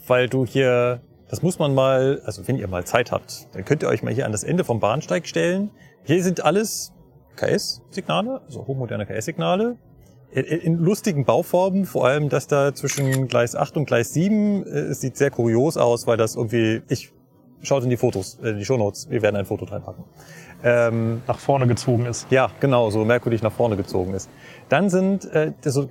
weil 0.06 0.30
du 0.30 0.46
hier, 0.46 1.02
das 1.30 1.42
muss 1.44 1.60
man 1.60 1.74
mal, 1.76 2.22
also 2.26 2.48
wenn 2.48 2.58
ihr 2.58 2.68
mal 2.68 2.86
Zeit 2.86 3.12
habt, 3.12 3.48
dann 3.54 3.64
könnt 3.64 3.84
ihr 3.84 3.90
euch 3.90 4.02
mal 4.02 4.14
hier 4.14 4.26
an 4.26 4.32
das 4.32 4.44
Ende 4.44 4.64
vom 4.64 4.80
Bahnsteig 4.80 5.28
stellen. 5.28 5.70
Hier 6.04 6.24
sind 6.24 6.44
alles 6.44 6.92
KS-Signale, 7.36 8.42
also 8.46 8.66
hochmoderne 8.66 9.06
KS-Signale. 9.06 9.78
In, 10.32 10.44
in 10.44 10.78
lustigen 10.78 11.26
Bauformen, 11.26 11.86
vor 11.86 12.06
allem 12.06 12.30
das 12.30 12.48
da 12.48 12.74
zwischen 12.74 13.28
Gleis 13.28 13.56
8 13.56 13.78
und 13.78 13.86
Gleis 13.86 14.14
7, 14.14 14.64
äh, 14.64 14.70
es 14.70 15.02
sieht 15.02 15.18
sehr 15.18 15.32
kurios 15.32 15.78
aus, 15.78 16.08
weil 16.08 16.18
das 16.18 16.36
irgendwie, 16.36 16.82
ich 16.90 17.12
schaut 17.62 17.84
in 17.84 17.90
die 17.90 17.98
Fotos, 17.98 18.40
äh, 18.40 18.56
die 18.56 18.66
Shownotes, 18.66 19.10
wir 19.10 19.22
werden 19.22 19.36
ein 19.36 19.46
Foto 19.46 19.66
reinpacken. 19.66 20.04
Ähm, 20.64 21.22
Nach 21.28 21.40
vorne 21.40 21.68
gezogen 21.68 22.06
ist. 22.06 22.28
ja, 22.32 22.52
genau, 22.60 22.90
so 22.90 23.06
merkwürdig 23.06 23.42
nach 23.42 23.54
vorne 23.54 23.78
gezogen 23.78 24.14
ist. 24.14 24.30
Dann 24.68 24.90
sind 24.90 25.26
äh, 25.26 25.54
so 25.64 25.88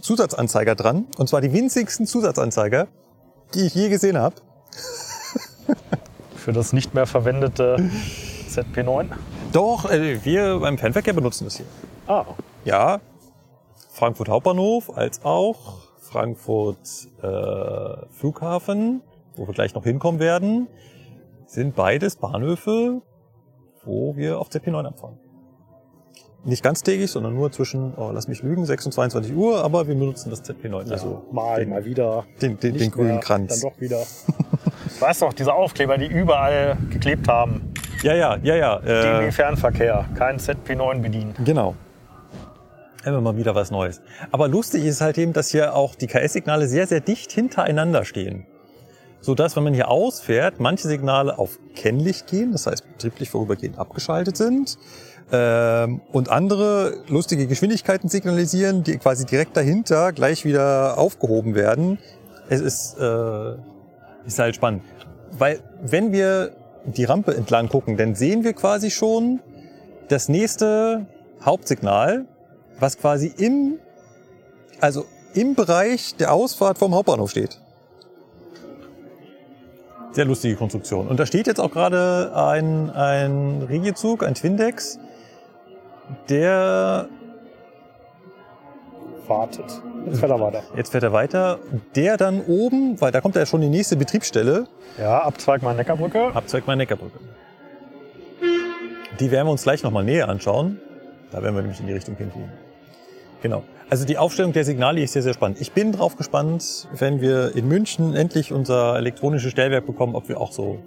Zusatzanzeiger 0.00 0.74
dran, 0.74 1.06
und 1.18 1.28
zwar 1.28 1.40
die 1.40 1.52
winzigsten 1.52 2.06
Zusatzanzeiger, 2.06 2.88
die 3.54 3.66
ich 3.66 3.74
je 3.74 3.88
gesehen 3.88 4.18
habe. 4.18 4.36
Für 6.36 6.52
das 6.52 6.72
nicht 6.72 6.94
mehr 6.94 7.06
verwendete 7.06 7.76
ZP9. 8.48 9.06
Doch, 9.52 9.90
äh, 9.90 10.24
wir 10.24 10.58
beim 10.60 10.78
Fernverkehr 10.78 11.12
benutzen 11.12 11.44
das 11.44 11.56
hier. 11.56 11.66
Ah, 12.06 12.24
Ja, 12.64 13.00
Frankfurt 13.90 14.28
Hauptbahnhof 14.28 14.96
als 14.96 15.24
auch 15.24 15.82
Frankfurt 16.00 17.08
äh, 17.22 18.06
Flughafen, 18.10 19.02
wo 19.36 19.46
wir 19.46 19.54
gleich 19.54 19.74
noch 19.74 19.84
hinkommen 19.84 20.20
werden, 20.20 20.68
sind 21.46 21.74
beides 21.74 22.16
Bahnhöfe, 22.16 23.02
wo 23.84 24.16
wir 24.16 24.38
auf 24.40 24.48
ZP9 24.48 24.86
abfahren. 24.86 25.18
Nicht 26.44 26.62
ganztägig, 26.64 27.10
sondern 27.10 27.34
nur 27.34 27.52
zwischen, 27.52 27.94
oh, 27.94 28.10
lass 28.12 28.26
mich 28.26 28.42
lügen, 28.42 28.66
6 28.66 28.86
und 28.86 28.92
22 28.92 29.34
Uhr, 29.34 29.62
aber 29.62 29.86
wir 29.86 29.94
benutzen 29.94 30.30
das 30.30 30.42
ZP9. 30.42 30.90
Also 30.90 31.22
mal, 31.30 31.60
den, 31.60 31.70
mal 31.70 31.84
wieder. 31.84 32.24
den, 32.40 32.58
den, 32.58 32.76
den 32.76 32.90
grünen 32.90 33.08
mehr, 33.12 33.20
Kranz. 33.20 33.60
Dann 33.60 33.70
doch 33.70 33.80
wieder. 33.80 34.02
Ich 35.02 35.08
weiß 35.08 35.22
noch, 35.22 35.32
diese 35.32 35.52
Aufkleber, 35.52 35.98
die 35.98 36.06
überall 36.06 36.76
geklebt 36.88 37.26
haben. 37.26 37.72
Ja, 38.04 38.14
ja, 38.14 38.38
ja, 38.40 38.54
ja. 38.54 38.78
DB 38.78 39.26
Äh, 39.26 39.32
Fernverkehr, 39.32 40.04
kein 40.16 40.38
ZP9 40.38 41.00
bedienen. 41.00 41.34
genau. 41.44 41.74
Immer 43.04 43.20
mal 43.20 43.36
wieder 43.36 43.56
was 43.56 43.72
Neues. 43.72 44.00
Aber 44.30 44.46
lustig 44.46 44.84
ist 44.84 45.00
halt 45.00 45.18
eben, 45.18 45.32
dass 45.32 45.48
hier 45.48 45.74
auch 45.74 45.96
die 45.96 46.06
KS-Signale 46.06 46.68
sehr, 46.68 46.86
sehr 46.86 47.00
dicht 47.00 47.32
hintereinander 47.32 48.04
stehen. 48.04 48.46
So 49.20 49.34
dass, 49.34 49.56
wenn 49.56 49.64
man 49.64 49.74
hier 49.74 49.88
ausfährt, 49.88 50.60
manche 50.60 50.86
Signale 50.86 51.36
auf 51.36 51.58
Kennlicht 51.74 52.28
gehen, 52.28 52.52
das 52.52 52.68
heißt 52.68 52.88
betrieblich 52.92 53.28
vorübergehend 53.28 53.80
abgeschaltet 53.80 54.36
sind, 54.36 54.78
ähm, 55.32 56.00
und 56.12 56.28
andere 56.28 57.02
lustige 57.08 57.48
Geschwindigkeiten 57.48 58.08
signalisieren, 58.08 58.84
die 58.84 58.98
quasi 58.98 59.26
direkt 59.26 59.56
dahinter 59.56 60.12
gleich 60.12 60.44
wieder 60.44 60.96
aufgehoben 60.96 61.56
werden. 61.56 61.98
Es 62.48 62.60
ist, 62.60 62.98
äh, 63.00 63.54
ist 64.26 64.38
halt 64.38 64.54
spannend. 64.54 64.82
Weil 65.32 65.60
wenn 65.82 66.12
wir 66.12 66.52
die 66.84 67.04
Rampe 67.04 67.34
entlang 67.34 67.68
gucken, 67.68 67.96
dann 67.96 68.14
sehen 68.14 68.44
wir 68.44 68.52
quasi 68.52 68.90
schon 68.90 69.40
das 70.08 70.28
nächste 70.28 71.06
Hauptsignal, 71.44 72.26
was 72.78 72.98
quasi 72.98 73.32
im, 73.36 73.78
also 74.80 75.04
im 75.34 75.54
Bereich 75.54 76.16
der 76.16 76.32
Ausfahrt 76.32 76.78
vom 76.78 76.94
Hauptbahnhof 76.94 77.30
steht. 77.30 77.60
Sehr 80.12 80.26
lustige 80.26 80.56
Konstruktion. 80.56 81.08
Und 81.08 81.18
da 81.18 81.24
steht 81.24 81.46
jetzt 81.46 81.58
auch 81.58 81.70
gerade 81.70 82.32
ein, 82.34 82.90
ein 82.90 83.62
Regiozug, 83.62 84.24
ein 84.24 84.34
Twindex, 84.34 84.98
der, 86.28 87.08
Wartet. 89.38 89.64
Jetzt 90.06 90.20
fährt 90.20 90.30
er 90.32 90.40
weiter. 90.40 90.62
jetzt 90.76 90.92
fährt 90.92 91.04
er 91.04 91.12
weiter, 91.12 91.58
der 91.94 92.16
dann 92.16 92.40
oben, 92.42 93.00
weil 93.00 93.12
da 93.12 93.20
kommt 93.20 93.34
ja 93.36 93.46
schon 93.46 93.60
die 93.62 93.68
nächste 93.68 93.96
Betriebsstelle, 93.96 94.66
Ja, 94.98 95.20
Abzweig 95.22 95.62
Main-Neckar-Brücke. 95.62 96.32
Abzweig 96.34 96.66
Main-Neckar-Brücke. 96.66 97.18
Die 99.20 99.30
werden 99.30 99.46
wir 99.46 99.52
uns 99.52 99.62
gleich 99.62 99.82
nochmal 99.82 100.04
näher 100.04 100.28
anschauen. 100.28 100.80
Da 101.30 101.42
werden 101.42 101.54
wir 101.54 101.62
nämlich 101.62 101.80
in 101.80 101.86
die 101.86 101.92
Richtung 101.92 102.16
hinfliegen. 102.16 102.50
Genau. 103.42 103.62
Also 103.88 104.04
die 104.04 104.18
Aufstellung 104.18 104.52
der 104.52 104.64
Signale 104.64 105.00
ist 105.02 105.12
sehr, 105.12 105.22
sehr 105.22 105.34
spannend. 105.34 105.60
Ich 105.60 105.72
bin 105.72 105.92
drauf 105.92 106.16
gespannt, 106.16 106.88
wenn 106.92 107.20
wir 107.20 107.54
in 107.56 107.68
München 107.68 108.14
endlich 108.14 108.52
unser 108.52 108.96
elektronisches 108.96 109.50
Stellwerk 109.50 109.86
bekommen, 109.86 110.14
ob 110.14 110.28
wir 110.28 110.40
auch 110.40 110.52
so 110.52 110.78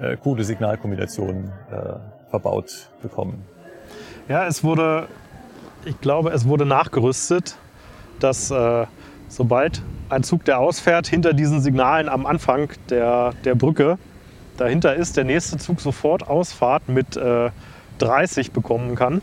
äh, 0.00 0.16
coole 0.16 0.44
Signalkombinationen 0.44 1.52
äh, 1.70 2.30
verbaut 2.30 2.90
bekommen. 3.02 3.44
Ja, 4.28 4.46
es 4.46 4.62
wurde, 4.64 5.08
ich 5.84 6.00
glaube, 6.00 6.30
es 6.30 6.46
wurde 6.46 6.64
nachgerüstet, 6.64 7.56
dass 8.22 8.50
äh, 8.50 8.86
sobald 9.28 9.82
ein 10.08 10.22
Zug, 10.22 10.44
der 10.44 10.58
ausfährt, 10.58 11.06
hinter 11.06 11.32
diesen 11.32 11.60
Signalen 11.60 12.08
am 12.08 12.26
Anfang 12.26 12.68
der, 12.90 13.32
der 13.44 13.54
Brücke 13.54 13.98
dahinter 14.58 14.94
ist, 14.94 15.16
der 15.16 15.24
nächste 15.24 15.56
Zug 15.56 15.80
sofort 15.80 16.28
Ausfahrt 16.28 16.88
mit 16.88 17.16
äh, 17.16 17.50
30 17.98 18.52
bekommen 18.52 18.94
kann. 18.94 19.22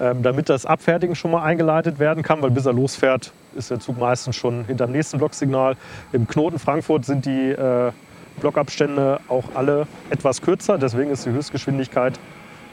ähm, 0.00 0.22
damit 0.22 0.48
das 0.48 0.66
Abfertigen 0.66 1.14
schon 1.14 1.30
mal 1.30 1.42
eingeleitet 1.42 1.98
werden 1.98 2.22
kann, 2.22 2.42
weil 2.42 2.50
bis 2.50 2.66
er 2.66 2.72
losfährt, 2.72 3.32
ist 3.54 3.70
der 3.70 3.80
Zug 3.80 3.98
meistens 3.98 4.36
schon 4.36 4.64
hinterm 4.64 4.92
nächsten 4.92 5.18
Blocksignal. 5.18 5.76
Im 6.12 6.26
Knoten 6.26 6.58
Frankfurt 6.58 7.04
sind 7.04 7.26
die 7.26 7.50
äh, 7.50 7.92
Blockabstände 8.40 9.20
auch 9.28 9.44
alle 9.54 9.86
etwas 10.10 10.40
kürzer, 10.42 10.78
deswegen 10.78 11.10
ist 11.10 11.26
die 11.26 11.30
Höchstgeschwindigkeit 11.30 12.18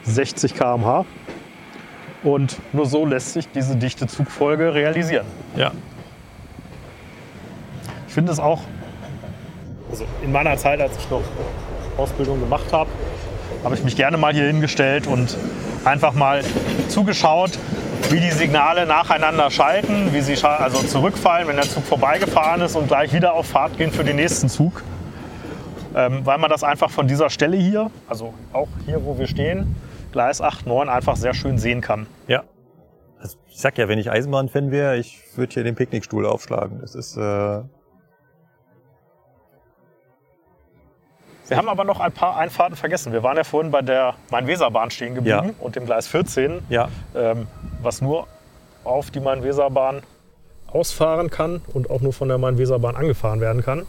60 0.04 0.54
km/h. 0.54 1.04
Und 2.22 2.58
nur 2.72 2.86
so 2.86 3.06
lässt 3.06 3.34
sich 3.34 3.48
diese 3.50 3.76
dichte 3.76 4.06
Zugfolge 4.06 4.74
realisieren. 4.74 5.26
Ja. 5.56 5.72
Ich 8.06 8.14
finde 8.14 8.32
es 8.32 8.40
auch, 8.40 8.62
also 9.90 10.04
in 10.22 10.32
meiner 10.32 10.56
Zeit, 10.56 10.80
als 10.80 10.96
ich 10.98 11.08
noch 11.10 11.22
Ausbildung 11.96 12.40
gemacht 12.40 12.72
habe, 12.72 12.90
habe 13.64 13.74
ich 13.74 13.84
mich 13.84 13.96
gerne 13.96 14.16
mal 14.16 14.32
hier 14.32 14.46
hingestellt 14.46 15.06
und 15.06 15.36
einfach 15.84 16.12
mal 16.12 16.42
zugeschaut, 16.88 17.58
wie 18.10 18.20
die 18.20 18.30
Signale 18.30 18.86
nacheinander 18.86 19.50
schalten, 19.50 20.12
wie 20.12 20.20
sie 20.20 20.42
also 20.44 20.78
zurückfallen, 20.78 21.48
wenn 21.48 21.56
der 21.56 21.68
Zug 21.68 21.84
vorbeigefahren 21.84 22.60
ist 22.62 22.76
und 22.76 22.88
gleich 22.88 23.12
wieder 23.12 23.34
auf 23.34 23.46
Fahrt 23.46 23.76
gehen 23.76 23.90
für 23.90 24.04
den 24.04 24.16
nächsten 24.16 24.48
Zug. 24.48 24.82
Ähm, 25.94 26.20
weil 26.24 26.38
man 26.38 26.50
das 26.50 26.62
einfach 26.62 26.90
von 26.90 27.08
dieser 27.08 27.30
Stelle 27.30 27.56
hier, 27.56 27.90
also 28.08 28.34
auch 28.52 28.68
hier, 28.86 29.04
wo 29.04 29.18
wir 29.18 29.26
stehen, 29.26 29.74
Gleis 30.12 30.40
8, 30.40 30.66
9, 30.66 30.88
einfach 30.88 31.16
sehr 31.16 31.34
schön 31.34 31.58
sehen 31.58 31.80
kann. 31.80 32.06
Ja. 32.26 32.44
Also 33.20 33.36
ich 33.48 33.58
sag 33.60 33.78
ja, 33.78 33.88
wenn 33.88 33.98
ich 33.98 34.10
Eisenbahnfan 34.10 34.70
wäre, 34.70 34.96
ich 34.96 35.20
würde 35.36 35.54
hier 35.54 35.64
den 35.64 35.74
Picknickstuhl 35.74 36.24
aufschlagen. 36.26 36.80
Das 36.80 36.94
ist 36.94 37.16
äh, 37.16 37.20
Wir 41.48 41.56
haben 41.56 41.68
aber 41.68 41.84
noch 41.84 42.00
ein 42.00 42.12
paar 42.12 42.36
Einfahrten 42.36 42.76
vergessen. 42.76 43.12
Wir 43.12 43.22
waren 43.22 43.36
ja 43.36 43.44
vorhin 43.44 43.70
bei 43.70 43.80
der 43.80 44.14
Main-Weser-Bahn 44.30 44.90
stehen 44.90 45.14
geblieben 45.14 45.48
Ja. 45.48 45.54
und 45.60 45.76
dem 45.76 45.86
Gleis 45.86 46.06
14, 46.06 46.62
ja 46.68 46.88
ähm, 47.14 47.46
was 47.80 48.02
nur 48.02 48.26
auf 48.84 49.10
die 49.10 49.20
Main-Weser-Bahn 49.20 50.02
ausfahren 50.66 51.30
kann 51.30 51.62
und 51.72 51.90
auch 51.90 52.02
nur 52.02 52.12
von 52.12 52.28
der 52.28 52.36
Main-Weser-Bahn 52.38 52.96
angefahren 52.96 53.40
werden 53.40 53.62
kann. 53.62 53.86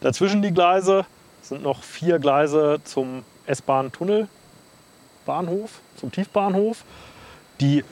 Dazwischen 0.00 0.42
die 0.42 0.52
Gleise 0.52 1.06
sind 1.40 1.62
noch 1.62 1.82
vier 1.82 2.18
Gleise 2.18 2.80
zum 2.84 3.24
S-Bahn-Tunnelbahnhof, 5.26 5.80
zum 5.96 6.12
Tiefbahnhof. 6.12 6.84
Die 7.60 7.84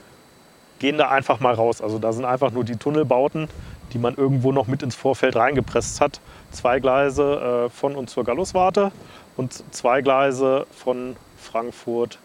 gehen 0.78 0.98
da 0.98 1.08
einfach 1.08 1.40
mal 1.40 1.54
raus. 1.54 1.80
Also 1.80 1.98
da 1.98 2.12
sind 2.12 2.24
einfach 2.24 2.52
nur 2.52 2.64
die 2.64 2.76
Tunnelbauten, 2.76 3.48
die 3.92 3.98
man 3.98 4.14
irgendwo 4.14 4.52
noch 4.52 4.66
mit 4.66 4.82
ins 4.82 4.94
Vorfeld 4.94 5.36
reingepresst 5.36 6.00
hat. 6.00 6.20
Zwei 6.52 6.80
Gleise 6.80 7.66
äh, 7.66 7.70
von 7.70 7.96
und 7.96 8.08
zur 8.08 8.24
Galluswarte 8.24 8.92
und 9.36 9.52
zwei 9.74 10.00
Gleise 10.02 10.66
von 10.70 11.16
Frankfurt 11.38 12.18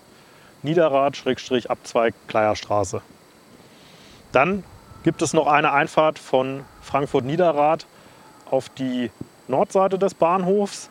Niederrad, 0.61 1.15
Schrägstrich 1.17 1.71
Abzweig 1.71 2.13
Kleierstraße. 2.27 3.01
Dann 4.31 4.63
gibt 5.03 5.21
es 5.21 5.33
noch 5.33 5.47
eine 5.47 5.71
Einfahrt 5.71 6.19
von 6.19 6.65
Frankfurt 6.81 7.25
Niederrad 7.25 7.85
auf 8.49 8.69
die 8.69 9.09
Nordseite 9.47 9.97
des 9.97 10.13
Bahnhofs. 10.13 10.89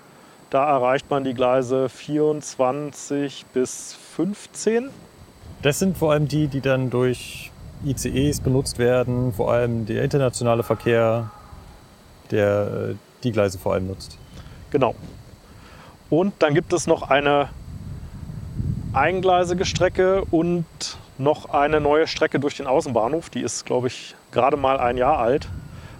Da 0.50 0.66
erreicht 0.66 1.11
man 1.11 1.24
die 1.24 1.35
Gleise 1.35 1.90
24 1.90 3.44
bis 3.52 3.98
15. 4.18 4.90
Das 5.62 5.78
sind 5.78 5.96
vor 5.96 6.11
allem 6.11 6.26
die, 6.26 6.48
die 6.48 6.61
dann 6.61 6.90
durch 6.90 7.52
ICEs 7.85 8.40
benutzt 8.40 8.81
werden, 8.81 9.33
vor 9.33 9.52
allem 9.52 9.87
der 9.87 10.02
internationale 10.02 10.64
Verkehr, 10.64 11.31
der 12.33 12.90
äh, 12.90 12.94
die 13.22 13.31
Gleise 13.31 13.61
vor 13.61 13.74
allem 13.74 13.87
nutzt. 13.87 14.18
Genau. 14.72 14.96
Und 16.11 16.35
dann 16.40 16.52
gibt 16.52 16.72
es 16.72 16.88
noch 16.88 17.02
eine 17.02 17.48
eingleisige 18.92 19.64
Strecke 19.64 20.24
und 20.33 20.66
noch 21.16 21.50
eine 21.50 21.81
neue 21.81 22.09
Strecke 22.09 22.40
durch 22.40 22.57
den 22.57 22.66
Außenbahnhof. 22.66 23.31
Die 23.31 23.42
ist, 23.42 23.66
glaube 23.66 23.87
ich, 23.87 24.16
gerade 24.33 24.57
mal 24.57 24.81
ein 24.81 24.96
Jahr 24.96 25.18
alt. 25.20 25.48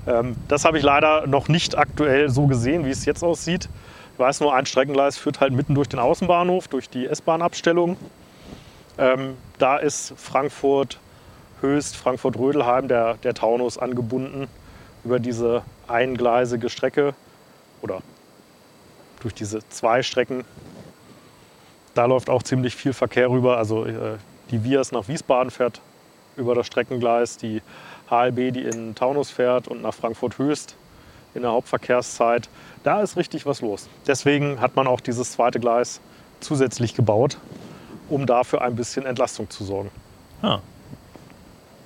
Ähm, 0.09 0.35
das 0.49 0.65
habe 0.65 0.77
ich 0.77 0.83
leider 0.83 1.29
noch 1.29 1.47
nicht 1.47 1.79
aktuell 1.79 2.31
so 2.31 2.49
gesehen, 2.49 2.85
wie 2.85 2.91
es 2.91 3.05
jetzt 3.05 3.23
aussieht. 3.23 3.69
Weiß 4.19 4.41
nur, 4.41 4.53
ein 4.53 4.67
Streckengleis 4.67 5.17
führt 5.17 5.41
halt 5.41 5.53
mitten 5.53 5.77
durch 5.77 5.89
den 5.89 6.01
Außenbahnhof, 6.01 6.67
durch 6.67 6.91
die 6.91 7.07
S-Bahn-Abstellung. 7.07 7.97
Ähm, 8.99 9.37
da 9.59 9.77
ist 9.77 10.13
Frankfurt 10.17 10.99
Höchst, 11.61 11.97
Frankfurt-Rödelheim, 11.97 12.89
der, 12.89 13.15
der 13.15 13.35
Taunus 13.35 13.79
angebunden 13.79 14.49
über 15.05 15.21
diese 15.21 15.63
eingleisige 15.87 16.69
Strecke 16.69 17.15
oder 17.81 18.03
durch 19.21 19.35
diese 19.35 19.67
zwei 19.69 20.03
Strecken. 20.03 20.45
Da 21.95 22.07
läuft 22.07 22.29
auch 22.29 22.43
ziemlich 22.43 22.75
viel 22.75 22.93
Verkehr 22.93 23.31
rüber. 23.31 23.57
Also 23.57 23.85
äh, 23.85 24.19
die 24.51 24.65
Vias 24.65 24.91
nach 24.91 25.07
Wiesbaden 25.07 25.53
fährt 25.53 25.81
über 26.37 26.57
das 26.57 26.67
Streckengleis, 26.67 27.37
die 27.37 27.63
HLB, 28.11 28.53
die 28.53 28.63
in 28.63 28.97
Taunus 28.97 29.31
fährt 29.31 29.69
und 29.69 29.83
nach 29.83 29.95
Frankfurt 29.95 30.39
Höchst 30.39 30.77
in 31.39 31.43
der 31.43 31.53
Hauptverkehrszeit. 31.53 32.49
Da 32.85 33.01
ist 33.01 33.17
richtig 33.17 33.47
was 33.47 33.61
los. 33.61 33.89
Deswegen 34.07 34.61
hat 34.61 34.77
man 34.77 34.87
auch 34.87 35.01
dieses 35.01 35.33
zweite 35.33 35.59
Gleis 35.59 36.01
zusätzlich 36.41 36.95
gebaut, 36.95 37.39
um 38.09 38.27
dafür 38.27 38.63
ein 38.63 38.77
bisschen 38.77 39.07
Entlastung 39.07 39.49
zu 39.51 39.65
sorgen. 39.65 39.91
Ah. 40.43 40.61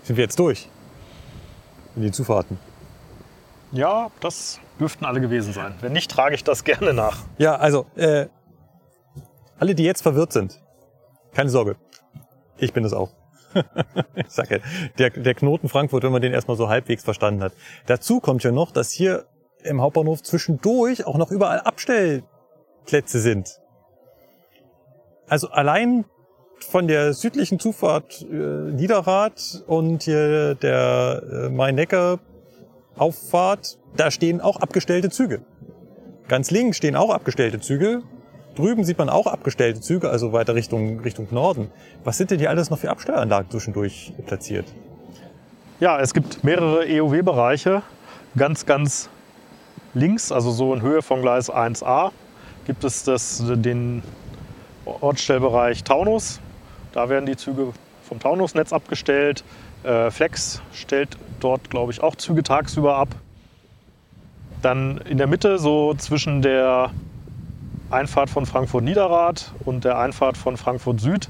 Sind 0.03 0.17
wir 0.17 0.25
jetzt 0.25 0.39
durch? 0.39 0.69
In 1.95 2.03
die 2.03 2.11
Zufahrten. 2.11 2.59
Ja, 3.71 4.11
das 4.21 4.61
dürften 4.79 5.05
alle 5.05 5.21
gewesen 5.21 5.53
sein. 5.53 5.75
Wenn 5.81 5.93
nicht, 5.93 6.11
trage 6.11 6.35
ich 6.35 6.45
das 6.45 6.65
gerne 6.65 6.93
nach. 6.93 7.19
Ja, 7.39 7.57
also, 7.57 7.87
äh, 7.97 8.27
alle, 9.59 9.75
die 9.75 9.85
jetzt 9.85 10.03
verwirrt 10.03 10.33
sind, 10.33 10.61
keine 11.33 11.51
Sorge. 11.51 11.77
Ich 12.59 12.73
bin 12.73 12.85
es 12.85 12.93
auch. 12.93 13.11
ich 14.15 14.25
sag 14.29 14.51
ja, 14.51 14.59
der, 14.99 15.11
der 15.11 15.35
Knoten 15.35 15.69
Frankfurt, 15.69 16.03
wenn 16.03 16.13
man 16.13 16.23
den 16.23 16.33
erstmal 16.33 16.57
so 16.57 16.69
halbwegs 16.69 17.05
verstanden 17.05 17.43
hat. 17.43 17.53
Dazu 17.87 18.21
kommt 18.21 18.43
ja 18.43 18.51
noch, 18.51 18.71
dass 18.71 18.91
hier 18.91 19.27
im 19.65 19.81
Hauptbahnhof 19.81 20.23
zwischendurch 20.23 21.07
auch 21.07 21.17
noch 21.17 21.31
überall 21.31 21.61
Abstellplätze 21.61 23.21
sind. 23.21 23.59
Also 25.29 25.49
allein 25.49 26.05
von 26.61 26.89
der 26.89 27.15
südlichen 27.15 27.59
Zufahrt 27.59 28.21
äh, 28.23 28.35
Niederrad 28.35 29.65
und 29.67 30.03
hier 30.05 30.55
der 30.55 31.23
äh, 31.31 31.49
Main-Neckar-Auffahrt, 31.49 33.79
da 33.97 34.11
stehen 34.11 34.41
auch 34.41 34.57
abgestellte 34.57 35.11
Züge. 35.11 35.43
Ganz 36.29 36.51
links 36.51 36.79
stehen 36.79 36.97
auch 36.97 37.11
abgestellte 37.11 37.61
Züge. 37.61 38.03
Drüben 38.55 38.85
sieht 38.85 38.99
man 38.99 39.09
auch 39.09 39.27
abgestellte 39.27 39.81
Züge, 39.81 40.11
also 40.11 40.33
weiter 40.33 40.55
Richtung, 40.55 41.01
Richtung 41.01 41.27
Norden. 41.31 41.71
Was 42.05 42.19
sind 42.19 42.31
denn 42.31 42.39
hier 42.39 42.51
alles 42.51 42.71
noch 42.71 42.79
für 42.79 42.91
Abstellanlagen 42.91 43.51
zwischendurch 43.51 44.13
platziert? 44.27 44.67
Ja, 45.81 45.99
es 45.99 46.15
gibt 46.15 46.45
mehrere 46.45 46.87
EOW-Bereiche. 46.87 47.83
Ganz, 48.37 48.67
ganz 48.67 49.09
links, 49.95 50.33
also 50.33 50.51
so 50.51 50.75
in 50.75 50.83
Höhe 50.83 51.03
von 51.03 51.23
Gleis 51.23 51.51
1a, 51.51 52.11
gibt 52.67 52.85
es 52.85 53.05
das, 53.05 53.43
den 53.45 54.03
Ortsstellbereich 54.85 55.85
Taunus. 55.85 56.41
Da 56.93 57.09
werden 57.09 57.27
die 57.27 57.37
Züge 57.37 57.73
vom 58.09 58.21
Taunusnetz 58.21 58.73
abgestellt. 58.73 59.45
Äh, 59.83 60.11
Flex 60.11 60.63
stellt 60.73 61.17
dort, 61.41 61.71
glaube 61.71 61.93
ich, 61.93 62.03
auch 62.03 62.17
Züge 62.17 62.43
tagsüber 62.43 62.97
ab. 62.97 63.09
Dann 64.61 64.99
in 64.99 65.19
der 65.19 65.27
Mitte, 65.27 65.59
so 65.59 65.95
zwischen 65.95 66.43
der 66.43 66.91
Einfahrt 67.91 68.31
von 68.31 68.47
Frankfurt 68.47 68.85
Niederrad 68.85 69.53
und 69.65 69.85
der 69.85 69.99
Einfahrt 69.99 70.37
von 70.37 70.57
Frankfurt 70.57 71.01
Süd, 71.01 71.29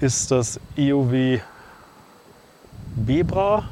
ist 0.00 0.30
das 0.30 0.60
EOW 0.76 1.40
Bebra. 2.96 3.64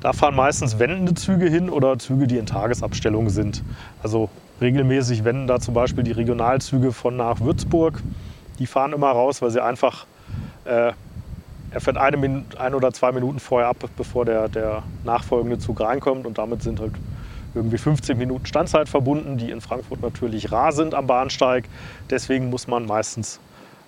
Da 0.00 0.14
fahren 0.14 0.34
meistens 0.34 0.78
wendende 0.78 1.14
Züge 1.14 1.48
hin 1.48 1.68
oder 1.68 1.98
Züge, 1.98 2.26
die 2.26 2.38
in 2.38 2.46
Tagesabstellung 2.46 3.28
sind. 3.28 3.62
Also 4.02 4.30
regelmäßig 4.60 5.24
wenden 5.24 5.46
da 5.46 5.60
zum 5.60 5.74
Beispiel 5.74 6.04
die 6.04 6.12
Regionalzüge 6.12 6.92
von 6.92 7.16
nach 7.16 7.40
Würzburg. 7.40 8.02
Die 8.58 8.66
fahren 8.66 8.92
immer 8.92 9.10
raus, 9.10 9.42
weil 9.42 9.50
sie 9.50 9.62
einfach, 9.62 10.06
äh, 10.64 10.92
er 11.72 11.80
fährt 11.80 11.98
eine, 11.98 12.16
Minute, 12.16 12.58
ein 12.58 12.74
oder 12.74 12.92
zwei 12.92 13.12
Minuten 13.12 13.40
vorher 13.40 13.68
ab, 13.68 13.76
bevor 13.96 14.24
der, 14.24 14.48
der 14.48 14.82
nachfolgende 15.04 15.58
Zug 15.58 15.80
reinkommt. 15.80 16.26
Und 16.26 16.38
damit 16.38 16.62
sind 16.62 16.80
halt 16.80 16.92
irgendwie 17.54 17.78
15 17.78 18.16
Minuten 18.16 18.46
Standzeit 18.46 18.88
verbunden, 18.88 19.36
die 19.36 19.50
in 19.50 19.60
Frankfurt 19.60 20.00
natürlich 20.00 20.50
rar 20.50 20.72
sind 20.72 20.94
am 20.94 21.06
Bahnsteig. 21.06 21.64
Deswegen 22.08 22.48
muss 22.48 22.66
man 22.66 22.86
meistens 22.86 23.38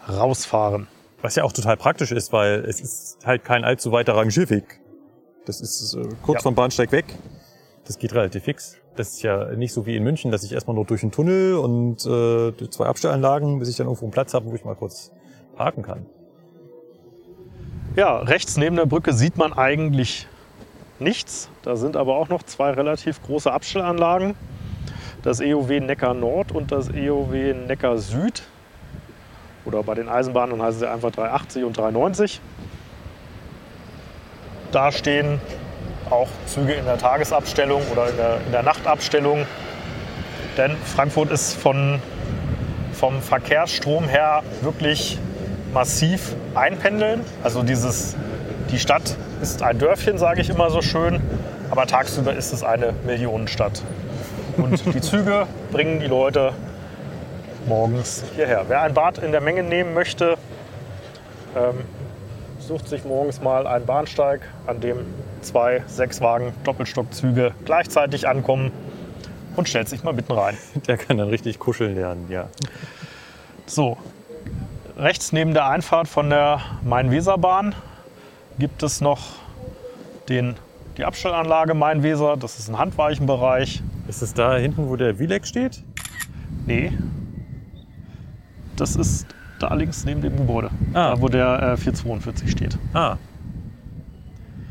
rausfahren. 0.09 0.89
Was 1.23 1.37
ja 1.37 1.45
auch 1.45 1.53
total 1.53 1.77
praktisch 1.77 2.13
ist, 2.13 2.33
weil 2.33 2.65
es 2.67 2.81
ist 2.81 3.19
halt 3.25 3.45
kein 3.45 3.65
allzu 3.65 3.93
weiter 3.93 4.17
Rangierweg. 4.17 4.82
Das 5.47 5.61
ist 5.61 5.95
äh, 5.95 6.03
kurz 6.23 6.37
Ja. 6.39 6.43
vom 6.43 6.55
Bahnsteig 6.55 6.93
weg. 6.93 7.05
Das 7.85 7.99
geht 7.99 8.15
relativ 8.15 8.45
fix. 8.45 8.77
Das 8.95 9.09
ist 9.15 9.23
ja 9.23 9.47
nicht 9.57 9.73
so 9.73 9.87
wie 9.87 9.97
in 9.97 10.05
München, 10.05 10.31
dass 10.31 10.45
ich 10.45 10.53
erstmal 10.53 10.75
nur 10.77 10.85
durch 10.85 11.03
einen 11.03 11.11
Tunnel 11.13 11.57
und 11.57 12.05
äh, 12.07 12.53
durch 12.53 12.71
zwei 12.71 12.87
Abstellanlagen, 12.87 13.59
bis 13.59 13.69
ich 13.69 13.77
dann 13.77 13.87
irgendwo 13.87 14.05
einen 14.05 14.13
Platz 14.13 14.35
habe, 14.35 14.47
wo 14.47 14.55
ich 14.55 14.65
mal 14.65 14.77
kurz 14.77 15.11
parken 15.57 15.83
kann. 15.83 16.07
Ja, 17.97 18.19
rechts 18.19 18.57
neben 18.57 18.77
der 18.77 18.87
Brücke 18.87 19.13
sieht 19.13 19.37
man 19.37 19.53
eigentlich 19.53 20.27
nichts. 20.99 21.49
Da 21.63 21.77
sind 21.77 21.97
aber 21.97 22.17
auch 22.17 22.29
noch 22.29 22.43
zwei 22.43 22.71
relativ 22.71 23.23
große 23.23 23.53
Abstellanlagen. 23.53 24.35
Das 25.23 25.41
EOW 25.41 25.69
Neckar 25.81 26.15
Nord 26.15 26.53
und 26.53 26.73
das 26.73 26.89
EOW 26.91 27.33
Neckar 27.67 27.99
Süd. 27.99 28.43
Oder 29.65 29.83
bei 29.83 29.95
den 29.95 30.09
Eisenbahnen 30.09 30.61
heißen 30.63 30.81
sie 30.81 30.91
einfach 30.91 31.11
380 31.13 31.65
und 31.65 31.77
390. 31.77 32.41
Da 34.73 34.91
stehen 34.91 35.39
auch 36.09 36.29
Züge 36.47 36.73
in 36.73 36.87
der 36.87 36.97
Tagesabstellung 36.97 37.83
oder 37.93 38.09
in 38.09 38.17
der, 38.17 38.37
in 38.47 38.53
der 38.53 38.63
Nachtabstellung. 38.63 39.47
Denn 40.57 40.77
Frankfurt 40.79 41.31
ist 41.31 41.55
von, 41.55 42.01
vom 42.93 43.21
Verkehrsstrom 43.21 44.09
her 44.09 44.43
wirklich 44.63 45.19
massiv 45.75 46.35
einpendeln. 46.55 47.25
Also 47.43 47.63
dieses, 47.63 48.17
die 48.71 48.79
Stadt 48.79 49.17
ist 49.43 49.63
ein 49.63 49.79
Dörfchen, 49.79 50.17
sage 50.17 50.41
ich 50.41 50.49
immer 50.49 50.71
so 50.71 50.81
schön, 50.81 51.21
aber 51.71 51.87
tagsüber 51.87 52.35
ist 52.35 52.53
es 52.53 52.63
eine 52.63 52.95
Millionenstadt. 53.05 53.83
Und 54.57 54.85
die 54.95 55.01
Züge 55.03 55.47
bringen 55.71 56.01
die 56.01 56.07
Leute 56.07 56.53
morgens 57.67 58.25
hierher. 58.35 58.65
Wer 58.69 58.83
ein 58.83 58.95
Bad 58.95 59.19
in 59.19 59.33
der 59.33 59.41
Menge 59.41 59.63
nehmen 59.63 59.95
möchte, 59.95 60.37
ähm, 61.57 61.85
sucht 62.67 62.89
sich 62.89 63.05
morgens 63.05 63.41
mal 63.41 63.67
einen 63.67 63.87
Bahnsteig, 63.87 64.41
an 64.67 64.81
dem 64.81 64.99
zwei 65.41 65.83
Sechswagen 65.87 66.53
Doppelstockzüge 66.65 67.53
gleichzeitig 67.65 68.29
ankommen 68.29 68.73
und 69.57 69.69
stellt 69.69 69.89
sich 69.89 70.03
mal 70.03 70.13
mitten 70.13 70.33
rein. 70.33 70.57
Der 70.87 70.97
kann 70.97 71.19
dann 71.19 71.29
richtig 71.29 71.59
kuscheln 71.59 71.95
lernen, 71.95 72.27
ja. 72.31 72.49
So, 73.67 73.97
rechts 74.97 75.33
neben 75.33 75.55
der 75.55 75.67
Einfahrt 75.67 76.09
von 76.09 76.31
der 76.31 76.61
Main-Weser-Bahn 76.85 77.75
gibt 78.59 78.83
es 78.83 79.01
noch 79.01 79.21
den, 80.29 80.57
die 80.97 81.05
Abstellanlage 81.05 81.75
Main-Weser. 81.75 82.37
Das 82.37 82.59
ist 82.59 82.69
ein 82.69 82.79
Handweichenbereich. 82.79 83.83
Ist 84.09 84.23
es 84.23 84.35
da 84.35 84.57
hinten, 84.57 84.89
wo 84.89 84.97
der 84.97 85.19
Wileck 85.19 85.47
steht? 85.47 85.83
Nee. 86.67 86.93
Das 88.77 88.97
ist 88.97 89.27
da 89.63 89.73
links 89.75 90.05
neben 90.05 90.21
dem 90.23 90.37
Gebäude, 90.37 90.71
Ah. 90.95 91.11
da 91.11 91.21
wo 91.21 91.29
der 91.29 91.63
äh, 91.63 91.77
442 91.77 92.51
steht. 92.51 92.79
Ah. 92.95 93.17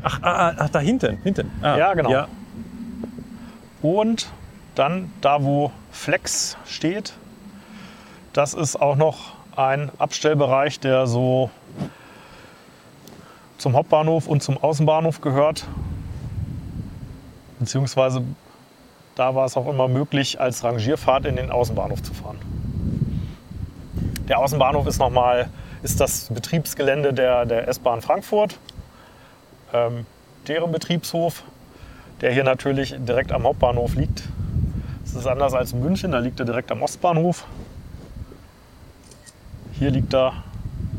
Ach, 0.02 0.18
ah, 0.22 0.48
ah, 0.48 0.54
ach 0.58 0.68
da 0.70 0.80
hinten, 0.80 1.18
hinten. 1.22 1.50
Ah, 1.62 1.76
Ja, 1.78 1.94
genau. 1.94 2.10
Ja. 2.10 2.28
Und 3.82 4.30
dann 4.74 5.10
da, 5.20 5.42
wo 5.42 5.70
Flex 5.90 6.56
steht, 6.66 7.14
das 8.32 8.54
ist 8.54 8.76
auch 8.76 8.96
noch 8.96 9.32
ein 9.56 9.90
Abstellbereich, 9.98 10.80
der 10.80 11.06
so 11.06 11.50
zum 13.58 13.74
Hauptbahnhof 13.74 14.26
und 14.26 14.42
zum 14.42 14.56
Außenbahnhof 14.58 15.20
gehört. 15.20 15.66
Beziehungsweise 17.58 18.22
da 19.14 19.34
war 19.34 19.44
es 19.44 19.56
auch 19.56 19.68
immer 19.68 19.88
möglich, 19.88 20.40
als 20.40 20.64
Rangierfahrt 20.64 21.26
in 21.26 21.36
den 21.36 21.50
Außenbahnhof 21.50 22.02
zu 22.02 22.14
fahren. 22.14 22.38
Der 24.32 24.38
Außenbahnhof 24.38 24.86
ist 24.86 24.98
nochmal 24.98 25.50
ist 25.82 26.00
das 26.00 26.30
Betriebsgelände 26.32 27.12
der, 27.12 27.44
der 27.44 27.68
S-Bahn 27.68 28.00
Frankfurt, 28.00 28.58
ähm, 29.74 30.06
deren 30.48 30.72
Betriebshof, 30.72 31.42
der 32.22 32.32
hier 32.32 32.42
natürlich 32.42 32.94
direkt 32.98 33.30
am 33.30 33.42
Hauptbahnhof 33.42 33.94
liegt. 33.94 34.22
Es 35.04 35.14
ist 35.14 35.26
anders 35.26 35.52
als 35.52 35.74
in 35.74 35.82
München, 35.82 36.12
da 36.12 36.18
liegt 36.18 36.40
er 36.40 36.46
direkt 36.46 36.72
am 36.72 36.80
Ostbahnhof. 36.80 37.44
Hier 39.72 39.90
liegt 39.90 40.14
er 40.14 40.32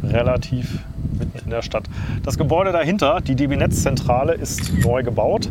relativ 0.04 0.84
mitten 1.18 1.40
in 1.40 1.50
der 1.50 1.64
Stadt. 1.64 1.86
Das 2.22 2.38
Gebäude 2.38 2.72
dahinter, 2.72 3.20
die 3.20 3.34
DB 3.34 3.56
Netzzentrale, 3.56 4.36
ist 4.36 4.72
neu 4.74 5.02
gebaut. 5.02 5.50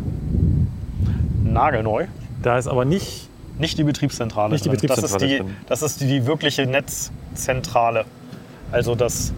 Nagelneu. 1.43 2.07
Da 2.43 2.59
ist 2.59 2.69
aber 2.69 2.85
nicht. 2.85 3.29
Nicht 3.59 3.79
die 3.79 3.85
Betriebszentrale. 3.85 4.53
Nicht 4.53 4.65
die. 4.65 4.71
Betriebszentrale 4.71 5.13
Das 5.13 5.23
ist 5.23 5.31
die, 5.31 5.39
drin. 5.39 5.57
das 5.67 5.83
ist 5.83 6.01
die, 6.01 6.07
die 6.07 6.27
wirkliche 6.27 6.67
Netzzentrale. 6.67 8.05
Also 8.71 8.95
das 8.95 9.33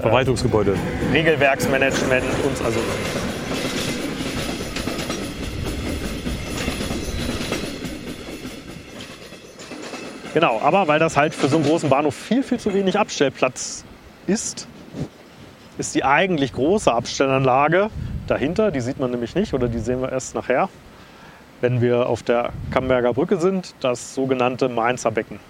Verwaltungsgebäude. 0.00 0.74
Regelwerksmanagement 1.12 2.24
und 2.44 2.64
also 2.64 2.78
Genau, 10.34 10.60
aber 10.60 10.86
weil 10.86 10.98
das 10.98 11.16
halt 11.16 11.34
für 11.34 11.48
so 11.48 11.56
einen 11.56 11.64
großen 11.64 11.88
Bahnhof 11.88 12.14
viel, 12.14 12.42
viel 12.42 12.60
zu 12.60 12.72
wenig 12.74 12.98
Abstellplatz 12.98 13.84
ist, 14.26 14.68
ist 15.78 15.94
die 15.94 16.04
eigentlich 16.04 16.52
große 16.52 16.92
Abstellanlage 16.92 17.90
dahinter, 18.26 18.70
die 18.70 18.80
sieht 18.80 19.00
man 19.00 19.10
nämlich 19.10 19.34
nicht 19.34 19.54
oder 19.54 19.68
die 19.68 19.78
sehen 19.78 20.00
wir 20.02 20.12
erst 20.12 20.34
nachher, 20.34 20.68
wenn 21.60 21.80
wir 21.80 22.08
auf 22.08 22.22
der 22.22 22.50
Camberger 22.70 23.12
Brücke 23.14 23.38
sind, 23.38 23.74
das 23.80 24.14
sogenannte 24.14 24.68
Mainzer 24.68 25.10
Becken. 25.10 25.40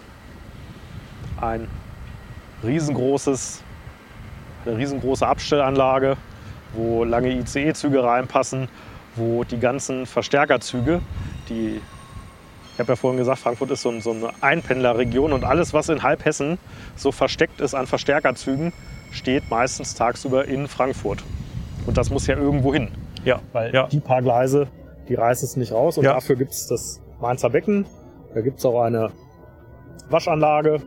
Ein 1.41 1.69
riesengroßes, 2.65 3.63
eine 4.67 4.77
riesengroße 4.77 5.27
Abstellanlage, 5.27 6.17
wo 6.73 7.05
lange 7.05 7.31
ICE-Züge 7.33 8.03
reinpassen, 8.03 8.69
wo 9.17 9.45
die 9.45 9.59
ganzen 9.59 10.07
Verstärkerzüge, 10.07 11.01
die, 11.49 11.81
ich 12.75 12.81
habe 12.81 12.93
ja 12.93 12.97
vorhin 12.97 13.19
gesagt, 13.19 13.39
Frankfurt 13.41 13.71
ist 13.71 13.83
so, 13.83 13.91
ein- 13.91 14.01
so 14.01 14.11
eine 14.13 14.31
Einpendlerregion 14.41 15.33
und 15.33 15.45
alles, 15.45 15.73
was 15.75 15.89
in 15.89 16.03
Halbhessen 16.03 16.59
so 16.97 17.13
versteckt 17.13 17.61
ist 17.61 17.75
an 17.75 17.87
Verstärkerzügen, 17.87 18.73
steht 19.11 19.49
meistens 19.51 19.95
tagsüber 19.95 20.45
in 20.47 20.69
Frankfurt. 20.69 21.23
Und 21.87 21.97
das 21.97 22.11
muss 22.11 22.27
ja 22.27 22.37
irgendwo 22.37 22.75
hin, 22.75 22.89
Ja. 23.25 23.41
weil 23.53 23.73
ja. 23.75 23.87
die 23.87 24.01
paar 24.01 24.21
Gleise, 24.23 24.69
die 25.09 25.15
reißen 25.15 25.47
es 25.47 25.57
nicht 25.57 25.73
raus 25.73 25.99
und 25.99 26.05
Ja. 26.05 26.15
dafür 26.15 26.37
gibt 26.37 26.53
es 26.53 26.67
das 26.67 27.01
Mainzer 27.21 27.51
Becken. 27.51 27.87
Da 28.35 28.41
gibt 28.41 28.59
es 28.59 28.65
auch 28.67 28.81
eine 28.83 29.11
Waschanlage, 30.11 30.79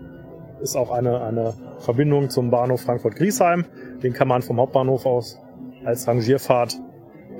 ist 0.62 0.76
auch 0.76 0.92
eine, 0.92 1.22
eine 1.22 1.54
Verbindung 1.80 2.30
zum 2.30 2.52
Bahnhof 2.52 2.82
Frankfurt-Griesheim. 2.82 3.66
Den 4.04 4.14
kann 4.14 4.28
man 4.28 4.42
vom 4.42 4.60
Hauptbahnhof 4.60 5.06
aus 5.06 5.40
als 5.84 6.08
Rangierfahrt 6.08 6.80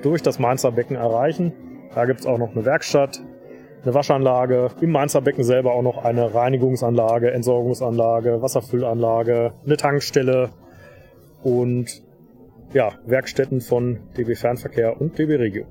durch 0.02 0.22
das 0.22 0.38
Mainzer 0.38 0.72
Becken 0.72 0.96
erreichen. 0.96 1.52
Da 1.94 2.04
gibt 2.06 2.20
es 2.20 2.26
auch 2.26 2.38
noch 2.38 2.52
eine 2.52 2.64
Werkstatt, 2.64 3.22
eine 3.84 3.94
Waschanlage, 3.94 4.70
im 4.80 4.90
Mainzer 4.90 5.20
Becken 5.20 5.44
selber 5.44 5.72
auch 5.74 5.82
noch 5.82 6.04
eine 6.04 6.34
Reinigungsanlage, 6.34 7.30
Entsorgungsanlage, 7.32 8.42
Wasserfüllanlage, 8.42 9.52
eine 9.64 9.76
Tankstelle 9.76 10.50
und 11.42 12.02
ja, 12.72 12.92
Werkstätten 13.06 13.60
von 13.60 14.00
DB 14.16 14.34
Fernverkehr 14.34 15.00
und 15.00 15.18
DB 15.18 15.36
Regio. 15.36 15.64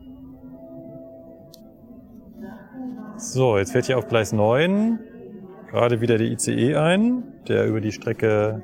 So, 3.18 3.58
jetzt 3.58 3.72
fährt 3.72 3.86
hier 3.86 3.98
auf 3.98 4.08
Gleis 4.08 4.34
9 4.34 5.00
gerade 5.72 6.02
wieder 6.02 6.18
der 6.18 6.28
ICE 6.28 6.76
ein, 6.76 7.24
der 7.48 7.66
über 7.66 7.80
die 7.80 7.94
Strecke 7.94 8.62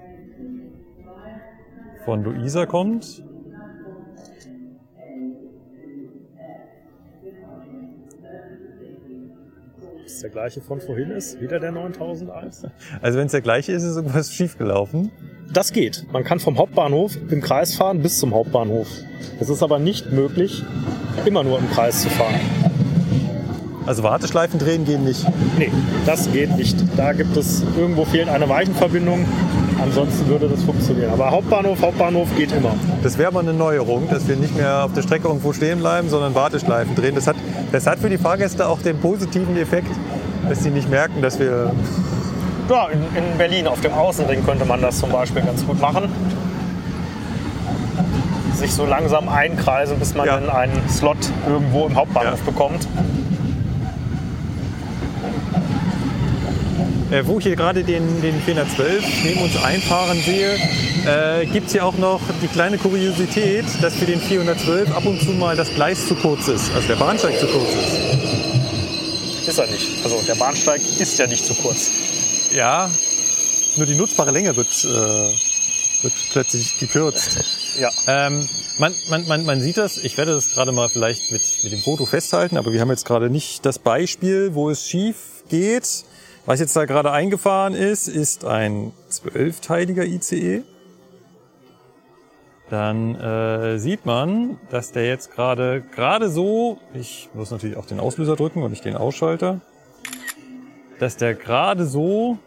von 2.03 2.23
Luisa 2.23 2.65
kommt. 2.65 3.23
Ist 10.05 10.23
der 10.23 10.29
gleiche 10.31 10.61
von 10.61 10.81
vorhin 10.81 11.11
ist, 11.11 11.39
wieder 11.39 11.59
der 11.59 11.71
9001. 11.71 12.65
Also 13.01 13.19
wenn 13.19 13.27
es 13.27 13.31
der 13.31 13.41
gleiche 13.41 13.71
ist, 13.71 13.83
ist 13.83 13.95
irgendwas 13.95 14.33
schiefgelaufen. 14.33 15.11
Das 15.53 15.71
geht. 15.71 16.05
Man 16.11 16.23
kann 16.23 16.39
vom 16.39 16.57
Hauptbahnhof 16.57 17.17
im 17.29 17.41
Kreis 17.41 17.75
fahren 17.75 18.01
bis 18.01 18.19
zum 18.19 18.33
Hauptbahnhof. 18.33 18.87
Es 19.39 19.49
ist 19.49 19.63
aber 19.63 19.79
nicht 19.79 20.11
möglich, 20.11 20.63
immer 21.25 21.43
nur 21.43 21.59
im 21.59 21.69
Kreis 21.69 22.01
zu 22.01 22.09
fahren. 22.09 22.39
Also 23.87 24.03
Warteschleifen 24.03 24.59
drehen 24.59 24.83
gehen 24.83 25.05
nicht. 25.05 25.25
Nee, 25.57 25.71
das 26.05 26.29
geht 26.31 26.55
nicht. 26.57 26.75
Da 26.97 27.13
gibt 27.13 27.37
es, 27.37 27.63
irgendwo 27.77 28.03
fehlt 28.03 28.27
eine 28.27 28.47
Weichenverbindung. 28.49 29.25
Ansonsten 29.81 30.27
würde 30.27 30.49
das 30.49 30.61
funktionieren. 30.63 31.09
Aber 31.13 31.31
Hauptbahnhof, 31.31 31.81
Hauptbahnhof 31.81 32.27
geht 32.35 32.51
immer. 32.51 32.73
Das 33.01 33.17
wäre 33.17 33.31
mal 33.31 33.39
eine 33.39 33.53
Neuerung, 33.53 34.09
dass 34.09 34.27
wir 34.27 34.35
nicht 34.35 34.57
mehr 34.57 34.83
auf 34.83 34.91
der 34.93 35.03
Strecke 35.03 35.29
irgendwo 35.29 35.53
stehen 35.53 35.79
bleiben, 35.79 36.09
sondern 36.09 36.35
Warteschleifen 36.35 36.95
drehen. 36.95 37.15
Das 37.15 37.27
hat, 37.27 37.37
das 37.71 37.87
hat 37.87 37.99
für 37.99 38.09
die 38.09 38.17
Fahrgäste 38.17 38.67
auch 38.67 38.81
den 38.81 38.97
positiven 38.99 39.55
Effekt, 39.55 39.87
dass 40.49 40.63
sie 40.63 40.69
nicht 40.69 40.89
merken, 40.89 41.21
dass 41.21 41.39
wir 41.39 41.71
Ja, 42.69 42.87
in, 42.89 42.99
in 43.15 43.37
Berlin 43.37 43.67
auf 43.67 43.79
dem 43.79 43.93
Außenring 43.93 44.43
könnte 44.45 44.65
man 44.65 44.81
das 44.81 44.99
zum 44.99 45.11
Beispiel 45.11 45.43
ganz 45.43 45.65
gut 45.65 45.79
machen. 45.79 46.09
Sich 48.55 48.73
so 48.73 48.85
langsam 48.85 49.29
einkreisen, 49.29 49.97
bis 49.97 50.13
man 50.13 50.25
Ja. 50.27 50.39
dann 50.41 50.49
einen 50.49 50.89
Slot 50.89 51.17
irgendwo 51.47 51.85
im 51.85 51.95
Hauptbahnhof 51.95 52.41
bekommt. 52.41 52.85
Äh, 57.09 57.25
wo 57.25 57.37
ich 57.39 57.45
hier 57.45 57.55
gerade 57.55 57.85
den, 57.85 58.21
den 58.21 58.41
412 58.41 59.23
neben 59.23 59.41
uns 59.41 59.55
einfahren 59.63 60.19
sehe, 60.19 60.59
äh, 61.05 61.45
gibt 61.45 61.67
es 61.67 61.71
hier 61.71 61.85
auch 61.85 61.97
noch 61.97 62.19
die 62.41 62.47
kleine 62.47 62.77
Kuriosität, 62.77 63.63
dass 63.81 63.95
für 63.95 64.05
den 64.05 64.19
412 64.19 64.91
ab 64.91 65.05
und 65.05 65.21
zu 65.21 65.31
mal 65.31 65.55
das 65.55 65.73
Gleis 65.73 66.05
zu 66.05 66.15
kurz 66.15 66.49
ist, 66.49 66.69
also 66.75 66.85
der 66.85 66.97
Bahnsteig 66.97 67.39
zu 67.39 67.47
kurz 67.47 67.69
ist. 67.69 69.47
Ist 69.47 69.57
er 69.57 69.67
nicht. 69.67 70.03
Also 70.03 70.21
der 70.27 70.35
Bahnsteig 70.35 70.81
ist 70.99 71.17
ja 71.17 71.27
nicht 71.27 71.45
zu 71.45 71.53
kurz. 71.53 71.89
Ja, 72.53 72.91
nur 73.77 73.85
die 73.85 73.95
nutzbare 73.95 74.31
Länge 74.31 74.57
wird, 74.57 74.83
äh, 74.83 76.03
wird 76.03 76.13
plötzlich 76.31 76.77
gekürzt. 76.77 77.39
Ja. 77.77 77.91
Ähm, 78.07 78.49
man, 78.79 78.95
man, 79.07 79.27
man, 79.27 79.45
man 79.45 79.61
sieht 79.61 79.77
das, 79.77 79.99
ich 79.99 80.17
werde 80.17 80.33
das 80.33 80.49
gerade 80.49 80.71
mal 80.71 80.89
vielleicht 80.89 81.31
mit, 81.31 81.43
mit 81.61 81.71
dem 81.71 81.79
Foto 81.79 82.07
festhalten, 82.07 82.57
aber 82.57 82.73
wir 82.73 82.81
haben 82.81 82.89
jetzt 82.89 83.05
gerade 83.05 83.29
nicht 83.29 83.67
das 83.67 83.77
Beispiel, 83.77 84.55
wo 84.55 84.71
es 84.71 84.89
schief 84.89 85.43
geht. 85.47 85.85
Was 86.47 86.61
jetzt 86.61 86.77
da 86.77 86.85
gerade 86.85 87.11
eingefahren 87.11 87.75
ist, 87.75 88.07
ist 88.07 88.45
ein 88.45 88.93
zwölfteiliger 89.09 90.05
ICE. 90.05 90.63
Dann 92.69 93.15
äh, 93.15 93.77
sieht 93.79 94.05
man, 94.05 94.57
dass 94.69 94.93
der 94.93 95.07
jetzt 95.07 95.33
gerade 95.33 95.83
gerade 95.93 96.29
so, 96.29 96.77
ich 96.93 97.27
muss 97.33 97.51
natürlich 97.51 97.75
auch 97.75 97.85
den 97.85 97.99
Auslöser 97.99 98.37
drücken 98.37 98.63
und 98.63 98.71
nicht 98.71 98.85
den 98.85 98.95
Ausschalter, 98.95 99.59
dass 100.99 101.17
der 101.17 101.35
gerade 101.35 101.85
so 101.85 102.37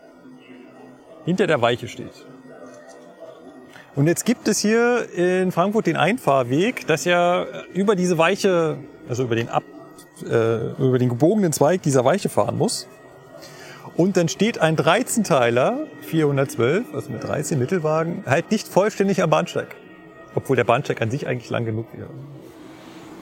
hinter 1.26 1.46
der 1.46 1.60
Weiche 1.60 1.86
steht. 1.86 2.24
Und 3.96 4.06
jetzt 4.06 4.24
gibt 4.24 4.48
es 4.48 4.60
hier 4.60 5.10
in 5.14 5.52
Frankfurt 5.52 5.86
den 5.86 5.98
Einfahrweg, 5.98 6.86
dass 6.86 7.04
ja 7.04 7.44
über 7.74 7.96
diese 7.96 8.16
Weiche, 8.16 8.78
also 9.10 9.24
über 9.24 9.36
den 9.36 9.50
ab, 9.50 9.64
äh, 10.24 10.70
über 10.78 10.98
den 10.98 11.10
gebogenen 11.10 11.52
Zweig 11.52 11.82
dieser 11.82 12.02
Weiche 12.06 12.30
fahren 12.30 12.56
muss. 12.56 12.88
Und 14.00 14.16
dann 14.16 14.28
steht 14.28 14.58
ein 14.58 14.76
13-Teiler, 14.76 15.80
412, 16.00 16.94
also 16.94 17.10
mit 17.10 17.22
13 17.22 17.58
Mittelwagen, 17.58 18.24
halt 18.24 18.50
nicht 18.50 18.66
vollständig 18.66 19.22
am 19.22 19.28
Bahnsteig. 19.28 19.76
Obwohl 20.34 20.56
der 20.56 20.64
Bahnsteig 20.64 21.02
an 21.02 21.10
sich 21.10 21.26
eigentlich 21.26 21.50
lang 21.50 21.66
genug 21.66 21.86
wäre. 21.92 22.08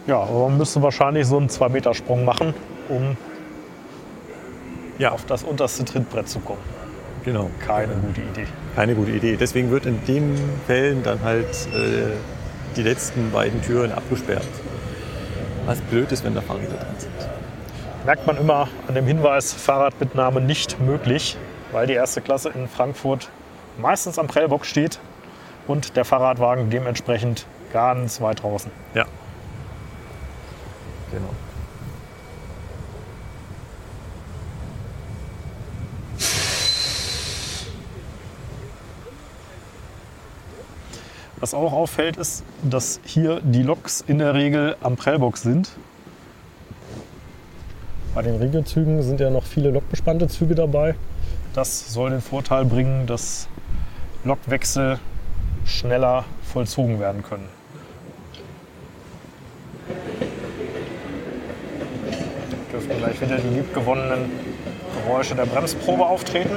Ja, 0.07 0.20
aber 0.20 0.49
man 0.49 0.57
müsste 0.59 0.81
wahrscheinlich 0.81 1.26
so 1.26 1.37
einen 1.37 1.49
2-Meter-Sprung 1.49 2.24
machen, 2.24 2.55
um 2.89 3.16
Ja, 4.99 5.11
auf 5.11 5.26
das 5.26 5.43
unterste 5.43 5.85
Trittbrett 5.85 6.29
zu 6.29 6.39
kommen. 6.39 6.62
genau. 7.24 7.51
Keine 7.66 7.95
gute 7.95 8.20
Idee. 8.20 8.47
Keine 8.76 8.95
gute 8.95 9.11
Idee. 9.11 9.37
Deswegen 9.37 9.72
wird 9.72 9.85
in 9.85 9.99
den 10.07 10.37
Fällen 10.68 11.03
dann 11.03 11.20
halt 11.24 11.49
äh, 11.74 12.12
die 12.76 12.83
letzten 12.85 13.33
beiden 13.33 13.61
Türen 13.62 13.91
abgesperrt. 13.91 14.47
Was 15.66 15.81
blöd 15.81 16.12
ist, 16.12 16.22
wenn 16.22 16.37
da 16.37 16.41
Fahrräder 16.41 16.68
drin 16.76 16.99
sind. 16.99 17.12
Merkt 18.09 18.26
man 18.26 18.38
immer 18.38 18.68
an 18.86 18.94
dem 18.94 19.06
Hinweis, 19.06 19.52
Fahrradmitnahme 19.52 20.40
nicht 20.40 20.80
möglich, 20.80 21.36
weil 21.72 21.86
die 21.86 21.92
erste 21.92 22.22
Klasse 22.22 22.48
in 22.48 22.66
Frankfurt 22.66 23.28
meistens 23.76 24.18
am 24.18 24.28
Prellbock 24.28 24.64
steht 24.64 24.98
und 25.66 25.94
der 25.94 26.06
Fahrradwagen 26.06 26.70
dementsprechend 26.70 27.44
ganz 27.70 28.22
weit 28.22 28.42
draußen. 28.42 28.70
Ja. 28.94 29.04
Genau. 31.11 31.28
Was 41.40 41.52
auch 41.52 41.74
auffällt, 41.74 42.16
ist, 42.16 42.42
dass 42.62 43.00
hier 43.04 43.42
die 43.42 43.62
Loks 43.62 44.00
in 44.00 44.18
der 44.18 44.32
Regel 44.32 44.76
am 44.80 44.96
Prellbock 44.96 45.36
sind. 45.36 45.68
Bei 48.18 48.24
den 48.24 48.34
Regelzügen 48.34 49.00
sind 49.04 49.20
ja 49.20 49.30
noch 49.30 49.44
viele 49.44 49.70
lokbespannte 49.70 50.26
Züge 50.26 50.56
dabei. 50.56 50.96
Das 51.54 51.92
soll 51.92 52.10
den 52.10 52.20
Vorteil 52.20 52.64
bringen, 52.64 53.06
dass 53.06 53.46
Lokwechsel 54.24 54.98
schneller 55.64 56.24
vollzogen 56.42 56.98
werden 56.98 57.22
können. 57.22 57.48
Dürften 62.72 62.98
gleich 62.98 63.20
wieder 63.20 63.36
die 63.36 63.54
liebgewonnenen 63.54 64.32
Geräusche 65.04 65.36
der 65.36 65.46
Bremsprobe 65.46 66.04
auftreten. 66.04 66.56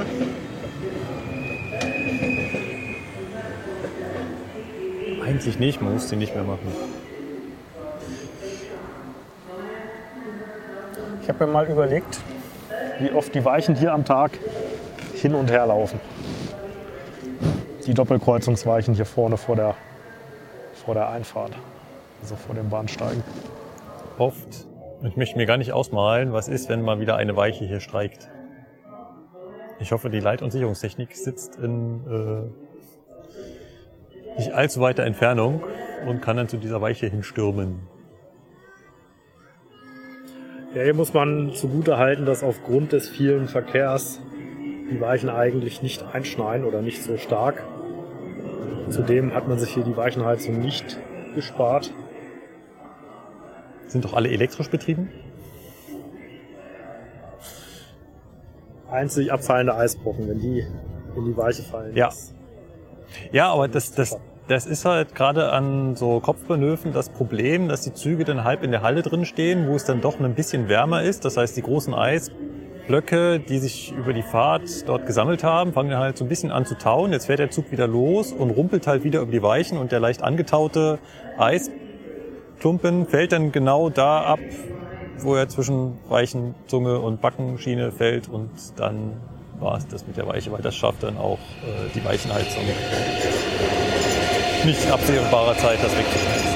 Eigentlich 5.24 5.60
nicht, 5.60 5.80
man 5.80 5.92
muss 5.92 6.08
den 6.08 6.18
nicht 6.18 6.34
mehr 6.34 6.42
machen. 6.42 6.66
Ich 11.22 11.28
habe 11.28 11.46
mir 11.46 11.52
mal 11.52 11.70
überlegt, 11.70 12.20
wie 12.98 13.12
oft 13.12 13.32
die 13.32 13.44
Weichen 13.44 13.76
hier 13.76 13.92
am 13.92 14.04
Tag 14.04 14.32
hin 15.14 15.36
und 15.36 15.52
her 15.52 15.66
laufen. 15.66 16.00
Die 17.86 17.94
Doppelkreuzungsweichen 17.94 18.94
hier 18.94 19.06
vorne 19.06 19.36
vor 19.36 19.54
der, 19.54 19.76
vor 20.84 20.94
der 20.94 21.08
Einfahrt, 21.10 21.52
also 22.20 22.34
vor 22.34 22.56
dem 22.56 22.68
Bahnsteigen. 22.68 23.22
Oft. 24.18 24.66
Ich 25.04 25.16
möchte 25.16 25.36
mir 25.36 25.46
gar 25.46 25.58
nicht 25.58 25.72
ausmalen, 25.72 26.32
was 26.32 26.48
ist, 26.48 26.68
wenn 26.68 26.82
mal 26.82 26.98
wieder 26.98 27.16
eine 27.16 27.36
Weiche 27.36 27.64
hier 27.64 27.80
streikt. 27.80 28.28
Ich 29.78 29.92
hoffe, 29.92 30.10
die 30.10 30.20
Leit- 30.20 30.42
und 30.42 30.50
Sicherungstechnik 30.50 31.14
sitzt 31.16 31.56
in 31.56 32.52
äh, 34.34 34.38
nicht 34.38 34.52
allzu 34.52 34.80
weiter 34.80 35.04
Entfernung 35.04 35.62
und 36.06 36.20
kann 36.20 36.36
dann 36.36 36.48
zu 36.48 36.56
dieser 36.56 36.80
Weiche 36.80 37.06
hinstürmen. 37.06 37.91
Ja, 40.74 40.82
hier 40.82 40.94
muss 40.94 41.12
man 41.12 41.52
zugute 41.52 41.98
halten, 41.98 42.24
dass 42.24 42.42
aufgrund 42.42 42.92
des 42.92 43.06
vielen 43.06 43.46
Verkehrs 43.46 44.20
die 44.90 44.98
Weichen 45.02 45.28
eigentlich 45.28 45.82
nicht 45.82 46.02
einschneien 46.14 46.64
oder 46.64 46.80
nicht 46.80 47.02
so 47.02 47.18
stark. 47.18 47.62
Zudem 48.88 49.34
hat 49.34 49.48
man 49.48 49.58
sich 49.58 49.74
hier 49.74 49.84
die 49.84 49.96
Weichenheizung 49.96 50.60
nicht 50.60 50.98
gespart. 51.34 51.92
Sind 53.86 54.06
doch 54.06 54.14
alle 54.14 54.30
elektrisch 54.30 54.70
betrieben? 54.70 55.10
Einzig 58.90 59.30
abfallende 59.30 59.74
Eisbrocken, 59.74 60.26
wenn 60.26 60.38
die 60.38 60.66
in 61.16 61.24
die 61.26 61.36
Weiche 61.36 61.62
fallen. 61.62 61.94
Ja. 61.94 62.10
Ja, 63.30 63.52
aber 63.52 63.68
das, 63.68 63.92
das, 63.92 64.18
das 64.52 64.66
ist 64.66 64.84
halt 64.84 65.14
gerade 65.14 65.50
an 65.50 65.96
so 65.96 66.20
Kopfbahnhöfen 66.20 66.92
das 66.92 67.08
Problem, 67.08 67.68
dass 67.68 67.80
die 67.80 67.94
Züge 67.94 68.24
dann 68.24 68.44
halb 68.44 68.62
in 68.62 68.70
der 68.70 68.82
Halle 68.82 69.00
drin 69.00 69.24
stehen, 69.24 69.66
wo 69.66 69.76
es 69.76 69.84
dann 69.84 70.02
doch 70.02 70.20
ein 70.20 70.34
bisschen 70.34 70.68
wärmer 70.68 71.02
ist. 71.02 71.24
Das 71.24 71.38
heißt, 71.38 71.56
die 71.56 71.62
großen 71.62 71.94
Eisblöcke, 71.94 73.40
die 73.40 73.58
sich 73.58 73.92
über 73.92 74.12
die 74.12 74.22
Fahrt 74.22 74.86
dort 74.86 75.06
gesammelt 75.06 75.42
haben, 75.42 75.72
fangen 75.72 75.88
dann 75.88 76.00
halt 76.00 76.18
so 76.18 76.26
ein 76.26 76.28
bisschen 76.28 76.50
an 76.50 76.66
zu 76.66 76.76
tauen. 76.76 77.12
Jetzt 77.12 77.26
fährt 77.26 77.38
der 77.38 77.50
Zug 77.50 77.72
wieder 77.72 77.86
los 77.86 78.30
und 78.30 78.50
rumpelt 78.50 78.86
halt 78.86 79.04
wieder 79.04 79.22
über 79.22 79.32
die 79.32 79.42
Weichen 79.42 79.78
und 79.78 79.90
der 79.90 80.00
leicht 80.00 80.22
angetaute 80.22 80.98
Eisklumpen 81.38 83.06
fällt 83.06 83.32
dann 83.32 83.52
genau 83.52 83.88
da 83.88 84.20
ab, 84.20 84.40
wo 85.20 85.34
er 85.34 85.48
zwischen 85.48 85.96
Weichenzunge 86.10 86.98
und 86.98 87.22
Backenschiene 87.22 87.90
fällt 87.90 88.28
und 88.28 88.50
dann 88.76 89.14
war 89.60 89.78
es 89.78 89.86
das 89.86 90.06
mit 90.06 90.18
der 90.18 90.26
Weiche, 90.26 90.52
weil 90.52 90.60
das 90.60 90.76
schafft 90.76 91.04
dann 91.04 91.16
auch 91.16 91.38
äh, 91.62 91.88
die 91.94 92.04
Weichenheizung 92.04 92.64
nicht 94.64 94.90
absehbarer 94.90 95.56
Zeit 95.58 95.78
das 95.82 95.90
wegzuschmelzen. 95.96 96.52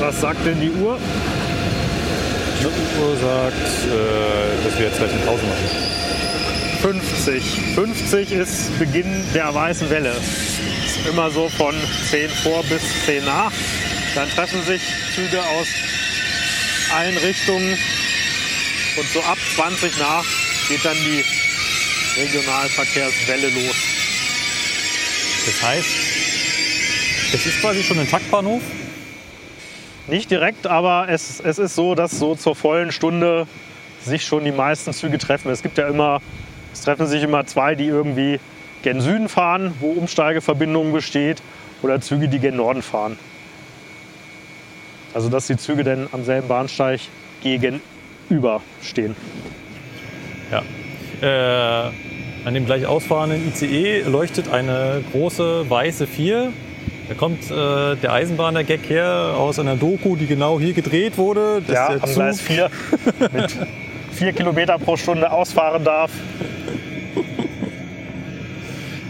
Was 0.00 0.20
sagt 0.20 0.44
denn 0.44 0.60
die 0.60 0.70
Uhr? 0.70 0.98
Die 2.60 2.66
Uhr 2.66 3.16
sagt, 3.16 3.54
äh, 3.86 4.64
dass 4.64 4.78
wir 4.78 4.86
jetzt 4.86 4.98
gleich 4.98 5.12
eine 5.12 5.20
Pause 5.20 5.42
machen. 5.46 5.92
50. 6.82 7.44
50 7.76 8.32
ist 8.32 8.78
Beginn 8.80 9.24
der 9.32 9.54
weißen 9.54 9.88
Welle. 9.88 10.10
Ist 10.84 11.06
immer 11.08 11.30
so 11.30 11.48
von 11.48 11.74
10 12.10 12.28
vor 12.28 12.64
bis 12.64 12.82
10 13.06 13.24
nach. 13.24 13.52
Dann 14.16 14.28
treffen 14.30 14.60
sich 14.64 14.82
Züge 15.14 15.40
aus 15.40 15.68
allen 16.92 17.16
Richtungen 17.18 17.78
und 18.98 19.08
so 19.12 19.20
ab 19.20 19.38
20 19.54 19.96
nach 20.00 20.24
geht 20.68 20.84
dann 20.84 20.96
die 20.96 21.24
Regionalverkehrswelle 22.20 23.48
los. 23.48 23.76
Das 25.46 25.62
heißt, 25.62 25.88
es 27.34 27.46
ist 27.46 27.60
quasi 27.60 27.84
schon 27.84 28.00
ein 28.00 28.10
Taktbahnhof. 28.10 28.62
Nicht 30.08 30.32
direkt, 30.32 30.66
aber 30.66 31.06
es, 31.08 31.38
es 31.38 31.60
ist 31.60 31.76
so, 31.76 31.94
dass 31.94 32.18
so 32.18 32.34
zur 32.34 32.56
vollen 32.56 32.90
Stunde 32.90 33.46
sich 34.04 34.26
schon 34.26 34.44
die 34.44 34.50
meisten 34.50 34.92
Züge 34.92 35.18
treffen. 35.18 35.50
Es 35.52 35.62
gibt 35.62 35.78
ja 35.78 35.86
immer, 35.86 36.20
es 36.72 36.82
treffen 36.82 37.06
sich 37.06 37.22
immer 37.22 37.46
zwei, 37.46 37.74
die 37.74 37.86
irgendwie 37.86 38.38
gen 38.82 39.00
Süden 39.00 39.28
fahren, 39.28 39.74
wo 39.80 39.90
Umsteigeverbindung 39.92 40.92
besteht, 40.92 41.42
oder 41.82 42.00
Züge, 42.00 42.28
die 42.28 42.38
gen 42.38 42.56
Norden 42.56 42.82
fahren. 42.82 43.18
Also 45.14 45.28
dass 45.28 45.46
die 45.46 45.56
Züge 45.56 45.84
dann 45.84 46.08
am 46.12 46.24
selben 46.24 46.48
Bahnsteig 46.48 47.00
gegenüber 47.42 48.60
stehen. 48.82 49.14
Ja. 50.50 50.62
Äh, 51.20 51.90
an 52.44 52.54
dem 52.54 52.66
gleich 52.66 52.86
ausfahrenden 52.86 53.48
ICE 53.52 54.02
leuchtet 54.02 54.50
eine 54.50 55.02
große 55.12 55.68
weiße 55.70 56.06
4. 56.06 56.52
Da 57.08 57.14
kommt 57.14 57.50
äh, 57.50 57.96
der 57.96 58.12
Eisenbahner-Gag 58.12 58.88
her 58.88 59.34
aus 59.36 59.58
einer 59.58 59.76
Doku, 59.76 60.16
die 60.16 60.26
genau 60.26 60.58
hier 60.58 60.72
gedreht 60.72 61.18
wurde. 61.18 61.62
dass 61.66 61.74
Ja, 61.74 61.88
der 61.88 62.02
am 62.02 62.08
Zug- 62.08 62.14
Gleis 62.14 62.40
4 62.40 62.70
mit 63.32 63.56
4 64.12 64.32
Kilometer 64.32 64.78
pro 64.78 64.96
Stunde 64.96 65.30
ausfahren 65.30 65.84
darf. 65.84 66.10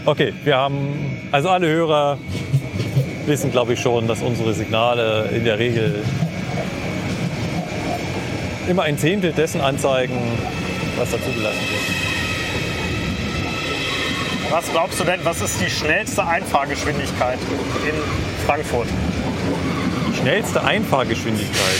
Okay, 0.05 0.33
wir 0.43 0.57
haben, 0.57 1.29
also 1.31 1.47
alle 1.47 1.67
Hörer 1.67 2.17
wissen, 3.25 3.51
glaube 3.51 3.71
ich, 3.73 3.79
schon, 3.79 4.05
dass 4.05 4.21
unsere 4.21 4.53
Signale 4.53 5.29
in 5.33 5.45
der 5.45 5.57
Regel 5.57 6.03
immer 8.67 8.83
ein 8.83 8.97
Zehntel 8.97 9.31
dessen 9.31 9.61
anzeigen, 9.61 10.17
was 10.97 11.09
da 11.11 11.17
zugelassen 11.17 11.61
wird. 11.71 11.81
Was 14.51 14.69
glaubst 14.71 14.99
du 14.99 15.05
denn, 15.05 15.21
was 15.23 15.41
ist 15.41 15.61
die 15.61 15.69
schnellste 15.69 16.27
Einfahrgeschwindigkeit 16.27 17.39
in 17.87 17.95
Frankfurt? 18.45 18.89
Die 20.09 20.17
schnellste 20.17 20.61
Einfahrgeschwindigkeit. 20.65 21.79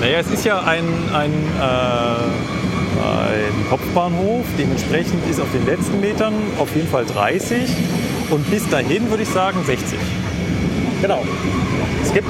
Naja, 0.00 0.18
es 0.18 0.30
ist 0.30 0.44
ja 0.44 0.58
ein, 0.58 0.88
ein, 1.14 1.30
äh, 1.30 2.75
ein 3.02 3.68
Kopfbahnhof. 3.68 4.44
Dementsprechend 4.58 5.28
ist 5.30 5.40
auf 5.40 5.50
den 5.52 5.66
letzten 5.66 6.00
Metern 6.00 6.34
auf 6.58 6.74
jeden 6.74 6.88
Fall 6.88 7.04
30. 7.04 7.70
Und 8.30 8.50
bis 8.50 8.68
dahin 8.68 9.08
würde 9.10 9.22
ich 9.22 9.28
sagen 9.28 9.58
60. 9.64 9.98
Genau. 11.02 11.24
Es 12.02 12.12
gibt 12.12 12.28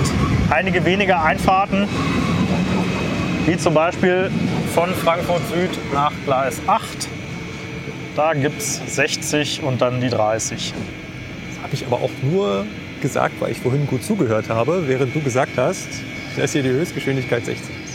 einige 0.51 0.85
wenige 0.85 1.19
Einfahrten, 1.21 1.89
wie 3.47 3.57
zum 3.57 3.75
Beispiel 3.75 4.31
von 4.75 4.91
Frankfurt 4.95 5.43
Süd 5.49 5.71
nach 5.93 6.13
Gleis 6.25 6.61
8. 6.67 7.09
Da 8.17 8.33
gibt 8.35 8.61
es 8.61 8.81
60 8.87 9.63
und 9.63 9.81
dann 9.81 10.01
die 10.01 10.09
30. 10.09 10.75
Das 11.49 11.63
habe 11.63 11.75
ich 11.75 11.87
aber 11.87 11.97
auch 11.97 12.11
nur 12.23 12.67
gesagt, 13.01 13.41
weil 13.41 13.53
ich 13.53 13.61
vorhin 13.61 13.87
gut 13.87 14.03
zugehört 14.03 14.49
habe, 14.49 14.85
während 14.87 15.15
du 15.15 15.21
gesagt 15.21 15.53
hast, 15.57 15.89
dass 16.37 16.53
hier 16.53 16.63
die 16.63 16.71
Höchstgeschwindigkeit 16.71 17.45
60 17.45 17.86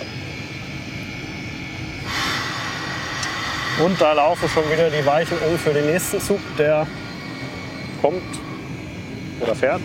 Und 3.83 3.99
da 3.99 4.13
laufen 4.13 4.47
schon 4.47 4.63
wieder 4.71 4.91
die 4.91 5.03
Weichen 5.05 5.37
um 5.39 5.57
für 5.57 5.73
den 5.73 5.87
nächsten 5.87 6.19
Zug, 6.19 6.39
der 6.55 6.85
kommt 7.99 8.21
oder 9.39 9.55
fährt. 9.55 9.81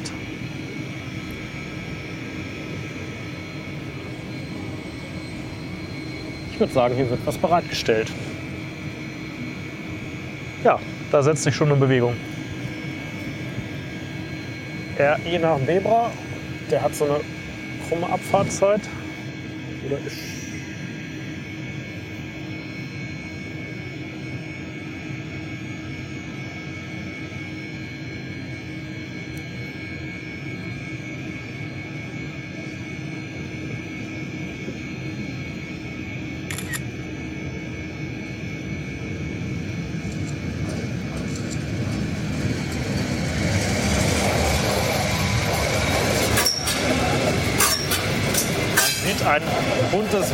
Ich 6.52 6.60
würde 6.60 6.72
sagen, 6.72 6.94
hier 6.94 7.08
wird 7.08 7.20
was 7.24 7.38
bereitgestellt. 7.38 8.10
Ja, 10.62 10.78
da 11.10 11.22
setzt 11.22 11.44
sich 11.44 11.54
schon 11.54 11.68
eine 11.68 11.76
Bewegung. 11.76 12.14
RI 14.98 15.38
nach 15.38 15.58
Bebra, 15.60 16.10
der 16.70 16.82
hat 16.82 16.94
so 16.94 17.04
eine 17.04 17.20
krumme 17.88 18.12
Abfahrtzeit. 18.12 18.82
Oder 19.86 19.98
ist 20.06 20.35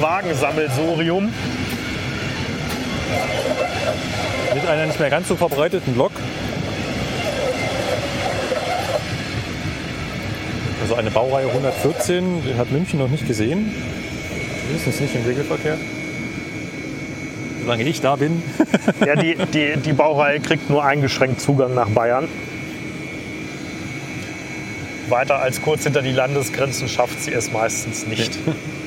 buntes 0.02 0.42
Wagensammelsurium. 0.42 1.32
Mit 4.54 4.66
einer 4.66 4.86
nicht 4.86 5.00
mehr 5.00 5.10
ganz 5.10 5.28
so 5.28 5.36
verbreiteten 5.36 5.96
Lok. 5.96 6.12
Also 10.82 10.96
eine 10.96 11.10
Baureihe 11.10 11.46
114, 11.46 12.44
den 12.44 12.58
hat 12.58 12.70
München 12.70 12.98
noch 12.98 13.08
nicht 13.08 13.26
gesehen. 13.26 13.72
Mindestens 14.66 15.00
nicht 15.00 15.14
im 15.14 15.24
Regelverkehr. 15.24 15.78
Solange 17.62 17.84
ich 17.84 18.00
da 18.00 18.16
bin. 18.16 18.42
Ja, 19.06 19.16
die, 19.16 19.36
die, 19.52 19.76
die 19.78 19.92
Baureihe 19.92 20.40
kriegt 20.40 20.68
nur 20.70 20.84
eingeschränkt 20.84 21.40
Zugang 21.40 21.74
nach 21.74 21.88
Bayern. 21.88 22.28
Weiter 25.08 25.38
als 25.38 25.62
kurz 25.62 25.84
hinter 25.84 26.02
die 26.02 26.12
Landesgrenzen 26.12 26.88
schafft 26.88 27.22
sie 27.22 27.32
es 27.32 27.52
meistens 27.52 28.06
nicht. 28.06 28.38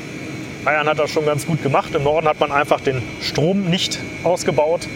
Bayern 0.66 0.88
hat 0.88 0.98
das 1.00 1.12
schon 1.12 1.26
ganz 1.26 1.46
gut 1.46 1.62
gemacht. 1.62 1.94
Im 1.94 2.04
Norden 2.04 2.28
hat 2.28 2.40
man 2.40 2.52
einfach 2.52 2.82
den 2.82 3.02
Strom 3.22 3.66
nicht 3.70 4.00
ausgebaut, 4.24 4.88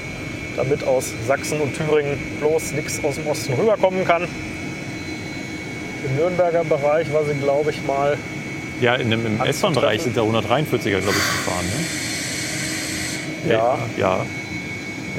damit 0.58 0.84
aus 0.84 1.14
Sachsen 1.28 1.62
und 1.62 1.76
Thüringen 1.78 2.18
bloß 2.40 2.72
nichts 2.74 3.00
aus 3.04 3.16
dem 3.16 3.28
Osten 3.28 3.54
rüberkommen 3.54 4.04
kann. 4.04 4.24
Im 6.06 6.16
Nürnberger 6.16 6.64
Bereich 6.64 7.14
war 7.14 7.24
sie, 7.24 7.36
glaube 7.36 7.70
ich, 7.70 7.84
mal 7.86 8.18
Ja, 8.82 8.96
in 8.96 9.12
dem, 9.12 9.26
im. 9.26 9.40
S-Bahn-Bereich 9.42 10.02
sind 10.02 10.18
da 10.18 10.22
143er, 10.22 11.02
glaube 11.02 11.18
ich, 11.18 11.46
gefahren. 11.46 11.66
Ne? 13.46 13.54
Ja. 13.54 13.78
Ja. 13.98 14.26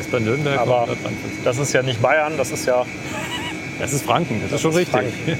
S-Bahn 0.00 0.24
Nürnberg 0.24 0.58
Aber 0.58 0.80
143. 0.82 1.44
das 1.44 1.58
ist 1.58 1.72
ja 1.72 1.82
nicht 1.82 2.02
Bayern, 2.02 2.32
das 2.36 2.50
ist 2.50 2.66
ja 2.66 2.84
Das 3.78 3.92
ist 3.92 4.04
Franken, 4.04 4.40
das, 4.42 4.52
ist 4.52 4.62
schon 4.62 4.72
ist 4.72 4.78
richtig. 4.78 5.12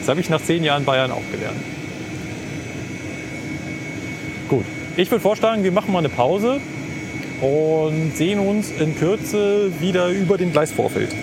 Das 0.00 0.08
habe 0.08 0.20
ich 0.20 0.30
nach 0.30 0.40
zehn 0.40 0.64
Jahren 0.64 0.84
Bayern 0.86 1.10
auch 1.10 1.22
gelernt. 1.30 1.58
Gut, 4.48 4.64
ich 4.98 5.08
würde 5.12 5.22
vorschlagen, 5.22 5.62
wir 5.62 5.70
machen 5.70 5.92
mal 5.92 6.00
eine 6.00 6.08
Pause 6.08 6.60
und 7.40 8.16
sehen 8.16 8.40
uns 8.40 8.72
in 8.72 8.96
Kürze 8.96 9.70
wieder 9.80 10.08
über 10.08 10.36
dem 10.36 10.50
Gleisvorfeld. 10.50 11.14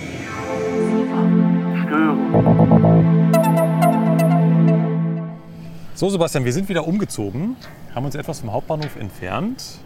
So, 5.93 6.09
Sebastian, 6.09 6.45
wir 6.45 6.53
sind 6.53 6.69
wieder 6.69 6.87
umgezogen, 6.87 7.57
haben 7.93 8.05
uns 8.05 8.15
etwas 8.15 8.39
vom 8.39 8.53
Hauptbahnhof 8.53 8.95
entfernt 8.95 9.79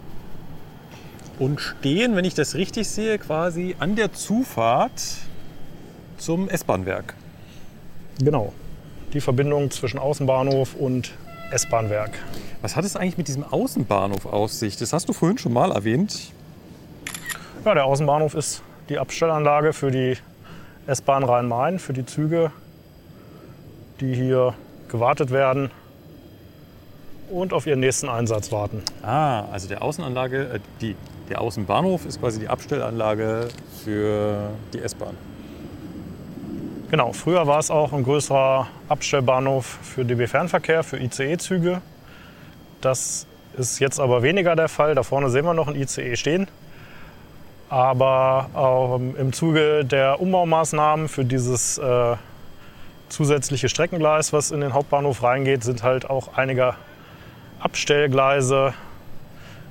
und 1.40 1.60
stehen, 1.60 2.14
wenn 2.14 2.24
ich 2.24 2.34
das 2.34 2.54
richtig 2.54 2.88
sehe, 2.88 3.18
quasi 3.18 3.74
an 3.80 3.96
der 3.96 4.12
Zufahrt 4.12 5.02
zum 6.16 6.48
S-Bahn-Werk. 6.48 7.14
genau 8.22 8.52
die 9.12 9.20
Verbindung 9.20 9.72
zwischen 9.72 9.98
Außenbahnhof 9.98 10.76
und 10.76 11.10
S-Bahnwerk. 11.50 12.12
Was 12.62 12.76
hat 12.76 12.84
es 12.84 12.96
eigentlich 12.96 13.18
mit 13.18 13.28
diesem 13.28 13.44
Außenbahnhof 13.44 14.26
auf 14.26 14.52
sich? 14.52 14.76
Das 14.76 14.92
hast 14.92 15.08
du 15.08 15.12
vorhin 15.12 15.38
schon 15.38 15.52
mal 15.52 15.72
erwähnt. 15.72 16.32
Ja, 17.64 17.74
der 17.74 17.84
Außenbahnhof 17.84 18.34
ist 18.34 18.62
die 18.88 18.98
Abstellanlage 18.98 19.72
für 19.72 19.90
die 19.90 20.16
S-Bahn 20.86 21.24
Rhein-Main, 21.24 21.78
für 21.78 21.92
die 21.92 22.06
Züge, 22.06 22.50
die 24.00 24.14
hier 24.14 24.54
gewartet 24.88 25.30
werden 25.30 25.70
und 27.30 27.52
auf 27.52 27.66
ihren 27.66 27.80
nächsten 27.80 28.08
Einsatz 28.08 28.50
warten. 28.50 28.82
Ah, 29.02 29.44
also 29.52 29.68
der 29.68 29.82
Außenanlage, 29.82 30.54
äh, 30.54 30.60
die, 30.80 30.96
der 31.28 31.40
Außenbahnhof 31.40 32.06
ist 32.06 32.20
quasi 32.20 32.40
die 32.40 32.48
Abstellanlage 32.48 33.48
für 33.84 34.50
die 34.72 34.80
S-Bahn. 34.80 35.16
Genau, 36.90 37.12
früher 37.12 37.46
war 37.46 37.58
es 37.60 37.70
auch 37.70 37.92
ein 37.92 38.02
größerer 38.02 38.66
Abstellbahnhof 38.88 39.78
für 39.82 40.04
DB 40.04 40.26
Fernverkehr, 40.26 40.82
für 40.82 40.98
ICE-Züge. 40.98 41.80
Das 42.80 43.26
ist 43.56 43.78
jetzt 43.78 44.00
aber 44.00 44.22
weniger 44.22 44.56
der 44.56 44.68
Fall. 44.68 44.94
Da 44.94 45.02
vorne 45.04 45.30
sehen 45.30 45.44
wir 45.44 45.54
noch 45.54 45.68
ein 45.68 45.76
ICE 45.76 46.16
stehen. 46.16 46.48
Aber 47.68 48.96
ähm, 48.98 49.14
im 49.16 49.32
Zuge 49.32 49.84
der 49.84 50.20
Umbaumaßnahmen 50.20 51.08
für 51.08 51.24
dieses 51.24 51.78
äh, 51.78 52.16
zusätzliche 53.08 53.68
Streckengleis, 53.68 54.32
was 54.32 54.50
in 54.50 54.60
den 54.60 54.72
Hauptbahnhof 54.74 55.22
reingeht, 55.22 55.62
sind 55.62 55.84
halt 55.84 56.10
auch 56.10 56.34
einige 56.36 56.74
Abstellgleise 57.60 58.74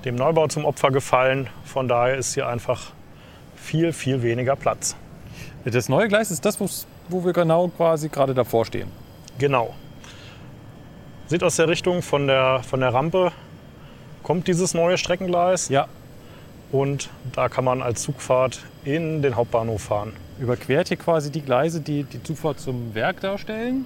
dem 0.05 0.15
Neubau 0.15 0.47
zum 0.47 0.63
Opfer 0.63 0.91
gefallen. 0.91 1.49
Von 1.65 1.89
daher 1.89 2.15
ist 2.15 2.33
hier 2.35 2.47
einfach 2.47 2.91
viel, 3.57 3.91
viel 3.91 4.23
weniger 4.23 4.55
Platz. 4.55 4.95
Das 5.65 5.89
neue 5.89 6.07
Gleis 6.07 6.31
ist 6.31 6.45
das, 6.45 6.57
wo's- 6.61 6.87
wo 7.09 7.23
wir 7.25 7.33
genau 7.33 7.67
quasi 7.69 8.09
gerade 8.09 8.33
davor 8.33 8.65
stehen. 8.65 8.89
Genau. 9.37 9.73
Sieht 11.27 11.43
aus 11.43 11.55
der 11.57 11.67
Richtung 11.67 12.01
von 12.01 12.27
der, 12.27 12.61
von 12.63 12.79
der 12.79 12.93
Rampe 12.93 13.31
kommt 14.23 14.47
dieses 14.47 14.73
neue 14.73 14.97
Streckengleis 14.97 15.69
Ja, 15.69 15.87
und 16.71 17.09
da 17.33 17.49
kann 17.49 17.63
man 17.65 17.81
als 17.81 18.01
Zugfahrt 18.03 18.61
in 18.83 19.21
den 19.21 19.35
Hauptbahnhof 19.35 19.81
fahren. 19.81 20.13
überquert 20.39 20.87
hier 20.87 20.97
quasi 20.97 21.31
die 21.31 21.41
Gleise, 21.41 21.81
die 21.81 22.03
die 22.03 22.21
Zufahrt 22.23 22.59
zum 22.59 22.93
Werk 22.95 23.21
darstellen 23.21 23.85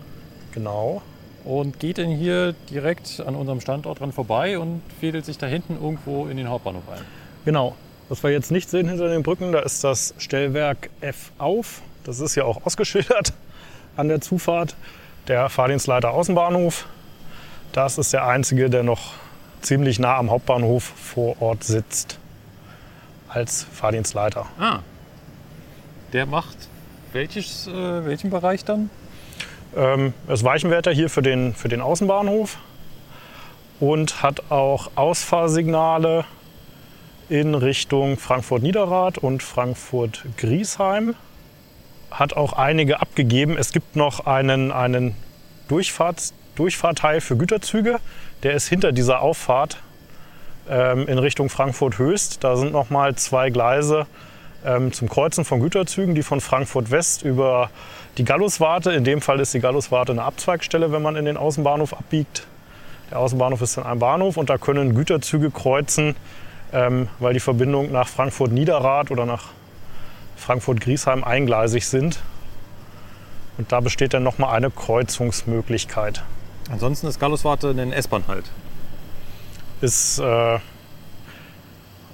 Genau. 0.53 1.01
und 1.45 1.79
geht 1.79 1.97
dann 1.97 2.09
hier 2.09 2.53
direkt 2.69 3.21
an 3.25 3.35
unserem 3.35 3.59
Standort 3.61 3.99
dran 3.99 4.11
vorbei 4.11 4.57
und 4.59 4.81
fädelt 4.99 5.25
sich 5.25 5.37
da 5.37 5.47
hinten 5.47 5.75
irgendwo 5.81 6.27
in 6.27 6.37
den 6.37 6.49
Hauptbahnhof 6.49 6.83
ein. 6.91 7.01
Genau. 7.45 7.75
Was 8.09 8.21
wir 8.21 8.31
jetzt 8.31 8.51
nicht 8.51 8.69
sehen 8.69 8.87
hinter 8.89 9.07
den 9.07 9.23
Brücken, 9.23 9.51
da 9.53 9.59
ist 9.59 9.83
das 9.83 10.13
Stellwerk 10.17 10.89
F 11.01 11.31
auf. 11.37 11.81
Das 12.03 12.19
ist 12.19 12.35
ja 12.35 12.43
auch 12.43 12.65
ausgeschildert 12.65 13.33
an 13.95 14.07
der 14.07 14.21
Zufahrt. 14.21 14.75
Der 15.27 15.49
Fahrdienstleiter 15.49 16.11
Außenbahnhof. 16.11 16.85
Das 17.71 17.97
ist 17.97 18.13
der 18.13 18.27
einzige, 18.27 18.69
der 18.69 18.83
noch 18.83 19.13
ziemlich 19.61 19.99
nah 19.99 20.17
am 20.17 20.29
Hauptbahnhof 20.29 20.83
vor 20.83 21.41
Ort 21.41 21.63
sitzt. 21.63 22.19
Als 23.29 23.65
Fahrdienstleiter. 23.71 24.45
Ah. 24.59 24.79
Der 26.11 26.25
macht 26.25 26.57
welches, 27.13 27.67
äh, 27.67 28.05
welchen 28.05 28.29
Bereich 28.29 28.65
dann? 28.65 28.89
Ähm, 29.75 30.13
er 30.27 30.33
ist 30.33 30.43
Weichenwärter 30.43 30.91
hier 30.91 31.09
für 31.09 31.21
den, 31.21 31.55
für 31.55 31.69
den 31.69 31.81
Außenbahnhof 31.81 32.57
und 33.79 34.21
hat 34.21 34.51
auch 34.51 34.91
Ausfahrsignale 34.95 36.25
in 37.29 37.55
Richtung 37.55 38.17
Frankfurt-Niederrad 38.17 39.17
und 39.17 39.41
Frankfurt-Griesheim. 39.41 41.15
Hat 42.13 42.33
auch 42.33 42.53
einige 42.53 43.01
abgegeben. 43.01 43.57
Es 43.57 43.71
gibt 43.71 43.95
noch 43.95 44.27
einen, 44.27 44.71
einen 44.71 45.15
Durchfahrteil 45.67 47.21
für 47.21 47.35
Güterzüge. 47.35 47.99
Der 48.43 48.53
ist 48.53 48.67
hinter 48.67 48.91
dieser 48.91 49.21
Auffahrt 49.21 49.77
ähm, 50.69 51.07
in 51.07 51.17
Richtung 51.17 51.49
Frankfurt-Höchst. 51.49 52.43
Da 52.43 52.55
sind 52.55 52.71
noch 52.71 52.91
mal 52.91 53.15
zwei 53.15 53.49
Gleise 53.49 54.05
ähm, 54.63 54.93
zum 54.93 55.09
Kreuzen 55.09 55.43
von 55.43 55.59
Güterzügen, 55.59 56.15
die 56.15 56.23
von 56.23 56.39
Frankfurt 56.39 56.91
West 56.91 57.23
über 57.23 57.69
die 58.17 58.25
Galluswarte, 58.25 58.91
in 58.91 59.03
dem 59.03 59.21
Fall 59.21 59.39
ist 59.39 59.55
die 59.55 59.59
Galluswarte 59.59 60.11
eine 60.11 60.21
Abzweigstelle, 60.21 60.91
wenn 60.91 61.01
man 61.01 61.15
in 61.15 61.25
den 61.25 61.35
Außenbahnhof 61.35 61.93
abbiegt. 61.93 62.45
Der 63.09 63.19
Außenbahnhof 63.19 63.61
ist 63.61 63.77
dann 63.77 63.85
ein 63.85 63.99
Bahnhof 63.99 64.37
und 64.37 64.51
da 64.51 64.59
können 64.59 64.93
Güterzüge 64.93 65.49
kreuzen, 65.49 66.15
ähm, 66.71 67.09
weil 67.19 67.33
die 67.33 67.39
Verbindungen 67.39 67.91
nach 67.91 68.07
Frankfurt-Niederrad 68.07 69.09
oder 69.09 69.25
nach 69.25 69.45
Frankfurt-Griesheim 70.43 71.23
eingleisig 71.23 71.87
sind. 71.87 72.19
Und 73.57 73.71
da 73.71 73.79
besteht 73.79 74.13
dann 74.13 74.23
nochmal 74.23 74.55
eine 74.55 74.69
Kreuzungsmöglichkeit. 74.69 76.23
Ansonsten 76.71 77.07
ist 77.07 77.19
Galluswarte 77.19 77.69
ein 77.69 77.91
S-Bahn 77.91 78.23
halt. 78.27 78.45
Ist 79.81 80.19
äh, 80.19 80.55
ein 80.55 80.61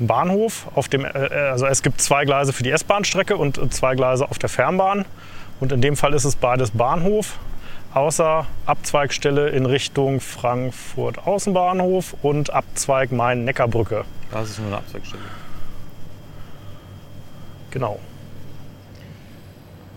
Bahnhof, 0.08 0.68
auf 0.76 0.88
dem, 0.88 1.06
äh, 1.06 1.08
also 1.08 1.66
es 1.66 1.82
gibt 1.82 2.02
zwei 2.02 2.26
Gleise 2.26 2.54
für 2.54 2.64
die 2.64 2.72
S-Bahn-Strecke 2.72 3.38
und 3.38 3.74
zwei 3.74 3.96
Gleise 3.96 4.30
auf 4.30 4.40
der 4.40 4.50
Fernbahn. 4.50 5.06
Und 5.60 5.72
in 5.72 5.82
dem 5.82 5.96
Fall 5.96 6.14
ist 6.14 6.24
es 6.24 6.36
beides 6.36 6.72
Bahnhof, 6.72 7.38
außer 7.94 8.46
Abzweigstelle 8.66 9.50
in 9.50 9.66
Richtung 9.66 10.22
Frankfurt 10.22 11.26
Außenbahnhof 11.26 12.16
und 12.22 12.52
Abzweig 12.52 13.12
Main-Neckarbrücke. 13.12 14.06
Das 14.32 14.50
ist 14.50 14.60
nur 14.60 14.68
eine 14.68 14.78
Abzweigstelle. 14.78 15.24
Genau. 17.72 18.00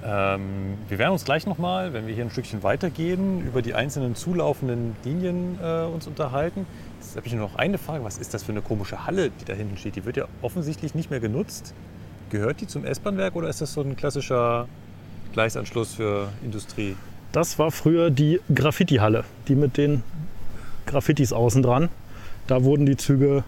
Ähm, 0.05 0.79
wir 0.89 0.99
werden 0.99 1.13
uns 1.13 1.25
gleich 1.25 1.47
nochmal, 1.47 1.93
wenn 1.93 2.07
wir 2.07 2.15
hier 2.15 2.25
ein 2.25 2.31
Stückchen 2.31 2.63
weitergehen, 2.63 3.47
über 3.47 3.63
die 3.63 3.75
einzelnen 3.75 4.17
zulaufenden 4.17 4.97
Linien 5.05 5.59
äh, 5.63 5.85
uns 5.85 6.07
unterhalten. 6.07 6.67
Jetzt 7.01 7.17
habe 7.17 7.27
ich 7.27 7.33
nur 7.33 7.49
noch 7.49 7.57
eine 7.57 7.79
Frage. 7.79 8.05
Was 8.05 8.19
ist 8.19 8.35
das 8.35 8.43
für 8.43 8.53
eine 8.53 8.63
komische 8.63 9.07
Halle, 9.07 9.31
die 9.31 9.45
da 9.45 9.53
hinten 9.53 9.77
steht? 9.77 9.97
Die 9.97 10.05
wird 10.05 10.17
ja 10.17 10.27
offensichtlich 10.41 10.95
nicht 10.95 11.11
mehr 11.11 11.21
genutzt. 11.21 11.73
Gehört 12.31 12.61
die 12.61 12.67
zum 12.67 12.85
S-Bahn-Werk 12.85 13.37
oder 13.37 13.49
ist 13.49 13.61
das 13.61 13.75
so 13.75 13.83
ein 13.83 13.95
klassischer 13.95 14.67
Gleisanschluss 15.33 15.95
für 15.95 16.29
Industrie? 16.43 16.97
Das 17.31 17.59
war 17.59 17.71
früher 17.71 18.11
die 18.11 18.41
Graffiti-Halle, 18.53 19.25
die 19.49 19.55
mit 19.55 19.77
den 19.77 20.03
Graffitis 20.87 21.33
außen 21.33 21.63
dran. 21.63 21.91
Da 22.49 22.65
wurden 22.65 22.87
die 22.87 22.97
Züge 22.97 23.45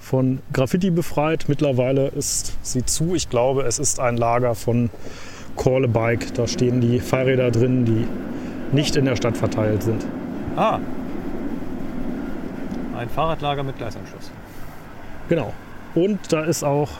von 0.00 0.40
Graffiti 0.52 0.90
befreit. 0.90 1.46
Mittlerweile 1.48 2.08
ist 2.08 2.58
sie 2.62 2.84
zu. 2.84 3.14
Ich 3.14 3.30
glaube, 3.30 3.62
es 3.62 3.78
ist 3.78 4.00
ein 4.00 4.16
Lager 4.16 4.54
von 4.54 4.90
Call 5.56 5.84
a 5.84 5.86
Bike. 5.86 6.34
Da 6.34 6.46
stehen 6.46 6.80
die 6.80 7.00
Fahrräder 7.00 7.50
drin, 7.50 7.84
die 7.84 8.06
nicht 8.74 8.96
in 8.96 9.04
der 9.04 9.16
Stadt 9.16 9.36
verteilt 9.36 9.82
sind. 9.82 10.04
Ah. 10.56 10.78
Ein 12.96 13.08
Fahrradlager 13.08 13.62
mit 13.62 13.76
Gleisanschluss. 13.76 14.30
Genau. 15.28 15.52
Und 15.94 16.32
da 16.32 16.44
ist 16.44 16.64
auch 16.64 16.90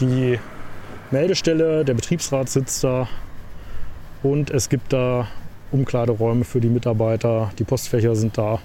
die 0.00 0.38
Meldestelle, 1.10 1.84
der 1.84 1.94
Betriebsrat 1.94 2.48
sitzt 2.48 2.84
da 2.84 3.08
und 4.22 4.50
es 4.50 4.68
gibt 4.68 4.92
da 4.92 5.26
Umkleideräume 5.70 6.44
für 6.44 6.60
die 6.60 6.68
Mitarbeiter, 6.68 7.50
die 7.58 7.64
Postfächer 7.64 8.14
sind 8.16 8.38
da. 8.38 8.58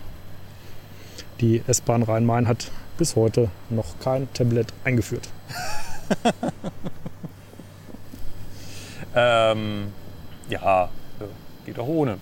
Die 1.42 1.62
S-Bahn 1.68 2.04
Rhein-Main 2.04 2.48
hat 2.48 2.72
bis 2.98 3.16
heute 3.16 3.50
noch 3.70 4.00
kein 4.00 4.32
Tablet 4.34 4.68
eingeführt. 4.84 5.30
ähm, 9.16 9.94
ja, 10.50 10.90
geht 11.66 11.80
auch 11.80 11.88
ohne. 11.88 12.18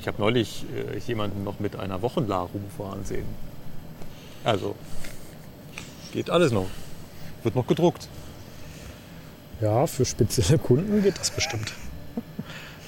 Ich 0.00 0.06
habe 0.08 0.20
neulich 0.20 0.64
äh, 0.94 0.98
jemanden 0.98 1.42
noch 1.44 1.58
mit 1.58 1.76
einer 1.76 2.00
Wochenla 2.02 2.40
rumfahren 2.42 3.04
sehen. 3.04 3.26
Also, 4.44 4.76
geht 6.12 6.30
alles 6.30 6.52
noch. 6.52 6.66
Wird 7.42 7.56
noch 7.56 7.66
gedruckt. 7.66 8.08
Ja, 9.60 9.86
für 9.86 10.04
spezielle 10.04 10.58
Kunden 10.58 11.02
geht 11.02 11.18
das 11.18 11.30
bestimmt. 11.30 11.72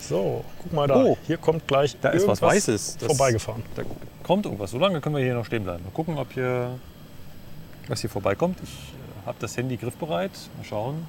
So, 0.01 0.45
guck 0.63 0.73
mal 0.73 0.87
da. 0.87 1.03
Oh, 1.03 1.19
hier 1.27 1.37
kommt 1.39 1.67
gleich 1.67 1.97
Da 2.01 2.11
ist 2.11 2.27
was 2.27 2.41
Weißes. 2.41 2.99
Das- 2.99 3.07
vorbeigefahren. 3.07 3.63
Da 3.75 3.83
kommt 4.23 4.47
irgendwas. 4.47 4.71
So 4.71 4.79
lange 4.79 5.01
können 5.01 5.17
wir 5.17 5.23
hier 5.25 5.35
noch 5.35 5.45
stehen 5.45 5.65
bleiben. 5.65 5.85
Mal 5.85 5.91
gucken, 5.91 6.17
ob 6.19 6.33
hier 6.33 6.79
was 7.89 8.01
hier 8.01 8.11
vorbeikommt. 8.11 8.59
Ich 8.63 8.71
äh, 8.71 9.27
habe 9.27 9.37
das 9.41 9.57
Handy 9.57 9.77
griffbereit. 9.77 10.31
Mal 10.57 10.65
schauen. 10.65 11.07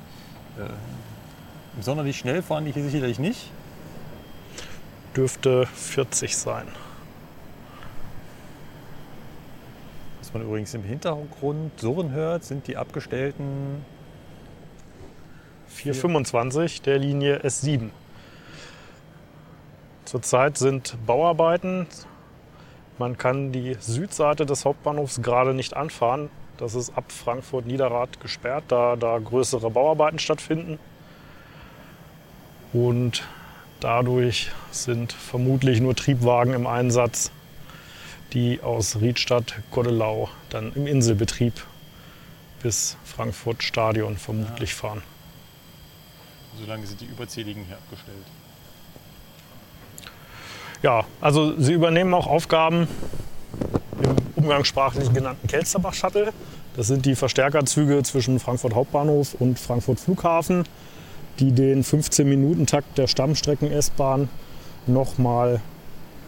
Äh, 0.57 0.63
sonderlich 1.83 2.17
schnell 2.17 2.41
fahren 2.41 2.65
die 2.65 2.71
hier 2.71 2.83
sicherlich 2.89 3.19
nicht. 3.19 3.51
Dürfte 5.15 5.65
40 5.65 6.37
sein. 6.37 6.67
Was 10.19 10.33
man 10.33 10.43
übrigens 10.43 10.73
im 10.73 10.83
Hintergrund 10.83 11.79
surren 11.79 12.11
hört, 12.11 12.43
sind 12.43 12.67
die 12.67 12.77
abgestellten 12.77 13.83
425 15.67 16.81
der 16.81 16.99
Linie 16.99 17.39
S7. 17.39 17.89
Zurzeit 20.05 20.57
sind 20.57 20.97
Bauarbeiten. 21.05 21.87
Man 22.97 23.17
kann 23.17 23.51
die 23.51 23.77
Südseite 23.79 24.45
des 24.45 24.65
Hauptbahnhofs 24.65 25.21
gerade 25.21 25.53
nicht 25.53 25.75
anfahren. 25.75 26.29
Das 26.57 26.75
ist 26.75 26.97
ab 26.97 27.11
Frankfurt-Niederrad 27.11 28.19
gesperrt, 28.19 28.65
da 28.67 28.95
da 28.97 29.17
größere 29.17 29.69
Bauarbeiten 29.69 30.19
stattfinden. 30.19 30.77
Und 32.73 33.23
dadurch 33.79 34.51
sind 34.71 35.13
vermutlich 35.13 35.81
nur 35.81 35.95
Triebwagen 35.95 36.53
im 36.53 36.67
Einsatz, 36.67 37.31
die 38.33 38.61
aus 38.61 38.97
Riedstadt, 39.01 39.55
Goddelau 39.71 40.29
dann 40.49 40.71
im 40.73 40.85
Inselbetrieb 40.85 41.53
bis 42.61 42.97
Frankfurt 43.03 43.63
Stadion 43.63 44.17
vermutlich 44.17 44.73
fahren. 44.73 45.01
Solange 46.59 46.85
sind 46.85 47.01
die 47.01 47.05
überzähligen 47.05 47.63
hier 47.65 47.77
abgestellt. 47.77 48.25
Ja, 50.81 51.05
also 51.21 51.59
sie 51.59 51.73
übernehmen 51.73 52.13
auch 52.13 52.27
Aufgaben 52.27 52.87
im 54.37 54.43
umgangssprachlich 54.43 55.11
genannten 55.13 55.47
Kelsterbach-Shuttle. 55.47 56.31
Das 56.75 56.87
sind 56.87 57.05
die 57.05 57.15
Verstärkerzüge 57.15 58.01
zwischen 58.03 58.39
Frankfurt 58.39 58.73
Hauptbahnhof 58.73 59.33
und 59.35 59.59
Frankfurt 59.59 59.99
Flughafen, 59.99 60.65
die 61.39 61.51
den 61.51 61.83
15-Minuten-Takt 61.83 62.97
der 62.97 63.07
Stammstrecken-S-Bahn 63.07 64.29
nochmal 64.87 65.61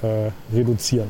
äh, 0.01 0.31
reduzieren. 0.53 1.09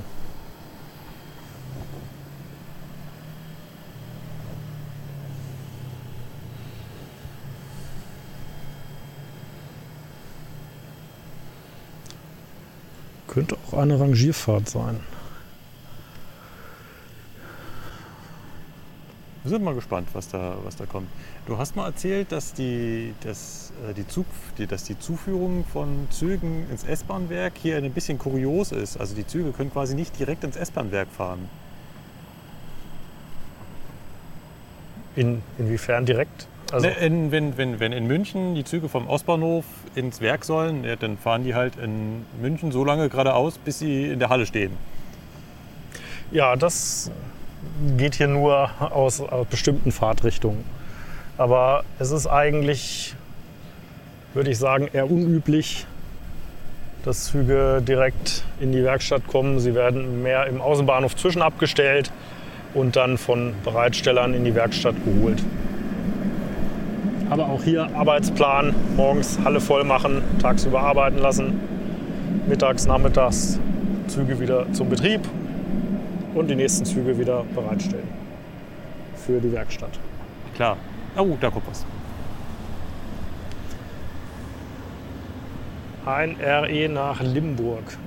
Könnte 13.28 13.56
auch 13.56 13.78
eine 13.78 14.00
Rangierfahrt 14.00 14.68
sein. 14.68 15.00
Wir 19.44 19.50
sind 19.50 19.64
mal 19.64 19.74
gespannt, 19.74 20.08
was 20.14 20.28
da, 20.30 20.56
was 20.64 20.76
da 20.76 20.86
kommt. 20.86 21.08
Du 21.48 21.58
hast 21.58 21.76
mal 21.76 21.88
erzählt, 21.88 22.32
dass 22.32 22.54
die, 22.54 23.16
dass, 23.22 23.74
äh, 23.90 23.94
die, 23.94 24.08
Zug, 24.08 24.28
die, 24.60 24.68
dass 24.68 24.84
die 24.84 25.00
Zuführung 25.00 25.66
von 25.66 26.08
Zügen 26.12 26.70
ins 26.70 26.84
S-Bahn-Werk 26.84 27.54
hier 27.60 27.78
ein 27.78 27.92
bisschen 27.92 28.20
kurios 28.20 28.72
ist. 28.72 28.98
Also 28.98 29.16
die 29.16 29.26
Züge 29.26 29.52
können 29.52 29.72
quasi 29.72 29.96
nicht 29.96 30.20
direkt 30.20 30.44
ins 30.44 30.56
S-Bahn-Werk 30.58 31.08
fahren. 31.10 31.50
In, 35.16 35.42
inwiefern 35.58 36.06
direkt? 36.06 36.48
Also, 36.72 36.88
Ne, 36.88 36.94
in, 36.94 37.32
wenn, 37.32 37.58
wenn, 37.58 37.80
wenn 37.80 37.94
in 37.94 38.06
München 38.06 38.54
die 38.54 38.64
Züge 38.64 38.90
vom 38.90 39.08
Ostbahnhof 39.08 39.66
ins 39.96 40.22
Werk 40.22 40.46
sollen, 40.46 40.84
ja, 40.84 40.96
dann 40.96 41.18
fahren 41.18 41.44
die 41.44 41.56
halt 41.56 41.78
in 41.78 42.26
München 42.40 42.72
so 42.72 42.86
lange 42.86 43.10
geradeaus, 43.10 43.58
bis 43.58 43.80
sie 43.80 44.06
in 44.06 44.20
der 44.20 44.30
Halle 44.30 44.46
stehen. 44.46 44.78
Ja, 46.32 46.56
das 46.56 47.12
geht 47.98 48.16
hier 48.16 48.28
nur 48.28 48.70
aus, 48.80 49.22
aus 49.22 49.48
bestimmten 49.48 49.92
Fahrtrichtungen. 49.92 50.64
Aber 51.38 51.84
es 52.00 52.12
ist 52.12 52.28
eigentlich, 52.28 53.16
würde 54.34 54.52
ich 54.52 54.58
sagen, 54.58 54.88
eher 54.92 55.10
unüblich, 55.10 55.86
dass 57.04 57.26
Züge 57.26 57.82
direkt 57.82 58.44
in 58.60 58.72
die 58.72 58.84
Werkstatt 58.84 59.28
kommen. 59.28 59.60
Sie 59.60 59.74
werden 59.74 60.22
mehr 60.22 60.46
im 60.48 60.62
Außenbahnhof 60.62 61.16
zwischenabgestellt 61.16 62.12
und 62.74 62.96
dann 62.96 63.18
von 63.18 63.54
Bereitstellern 63.64 64.34
in 64.34 64.46
die 64.46 64.54
Werkstatt 64.54 64.96
geholt. 65.04 65.42
Aber 67.30 67.50
auch 67.50 67.64
hier 67.64 67.90
Arbeitsplan, 67.96 68.76
morgens 68.98 69.40
Halle 69.44 69.62
voll 69.62 69.84
machen, 69.84 70.22
tagsüber 70.42 70.82
arbeiten 70.82 71.18
lassen, 71.18 71.60
mittags, 72.48 72.86
nachmittags 72.86 73.60
Züge 74.08 74.40
wieder 74.40 74.72
zum 74.74 74.90
Betrieb 74.90 75.22
und 76.34 76.50
die 76.50 76.56
nächsten 76.56 76.86
Züge 76.86 77.18
wieder 77.18 77.44
bereitstellen. 77.56 78.08
für 79.26 79.40
die 79.40 79.52
Werkstatt. 79.52 80.00
Klar. 80.56 80.78
Oh, 81.16 81.38
da 81.40 81.50
kommt 81.50 81.68
was. 81.70 81.86
Ein 86.06 86.36
RE 86.42 86.90
nach 86.90 87.22
Limburg. 87.22 87.98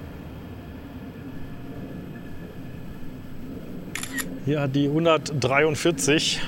Hier 4.44 4.60
hat 4.60 4.74
die 4.74 4.88
143 4.88 6.40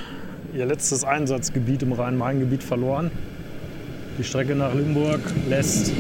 ihr 0.55 0.66
letztes 0.66 1.05
Einsatzgebiet 1.05 1.83
im 1.83 1.93
Rhein-Main-Gebiet 1.93 2.62
verloren. 2.62 3.11
Die 4.18 4.24
Strecke 4.24 4.55
nach 4.55 4.74
Limburg 4.74 5.20
lässt 5.49 5.93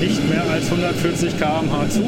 nicht 0.00 0.28
mehr 0.28 0.44
als 0.50 0.70
140 0.70 1.38
km/h 1.38 1.88
zu. 1.88 2.02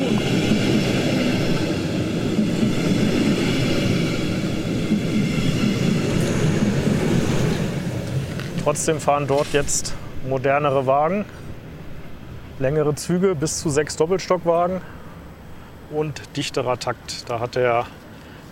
Trotzdem 8.64 8.98
fahren 8.98 9.26
dort 9.26 9.52
jetzt 9.52 9.94
modernere 10.26 10.86
Wagen, 10.86 11.26
längere 12.58 12.94
Züge 12.94 13.34
bis 13.34 13.60
zu 13.60 13.68
sechs 13.68 13.94
Doppelstockwagen 13.96 14.80
und 15.90 16.22
dichterer 16.34 16.78
Takt. 16.78 17.28
Da 17.28 17.40
hat 17.40 17.56
der 17.56 17.84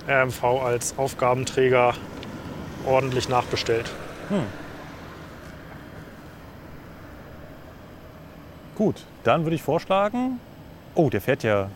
RMV 0.06 0.44
als 0.44 0.98
Aufgabenträger 0.98 1.94
ordentlich 2.84 3.30
nachbestellt. 3.30 3.90
Gut, 8.74 9.06
dann 9.24 9.44
würde 9.44 9.56
ich 9.56 9.62
vorschlagen. 9.62 10.40
Oh, 10.94 11.08
der 11.08 11.22
fährt 11.22 11.42
ja. 11.42 11.70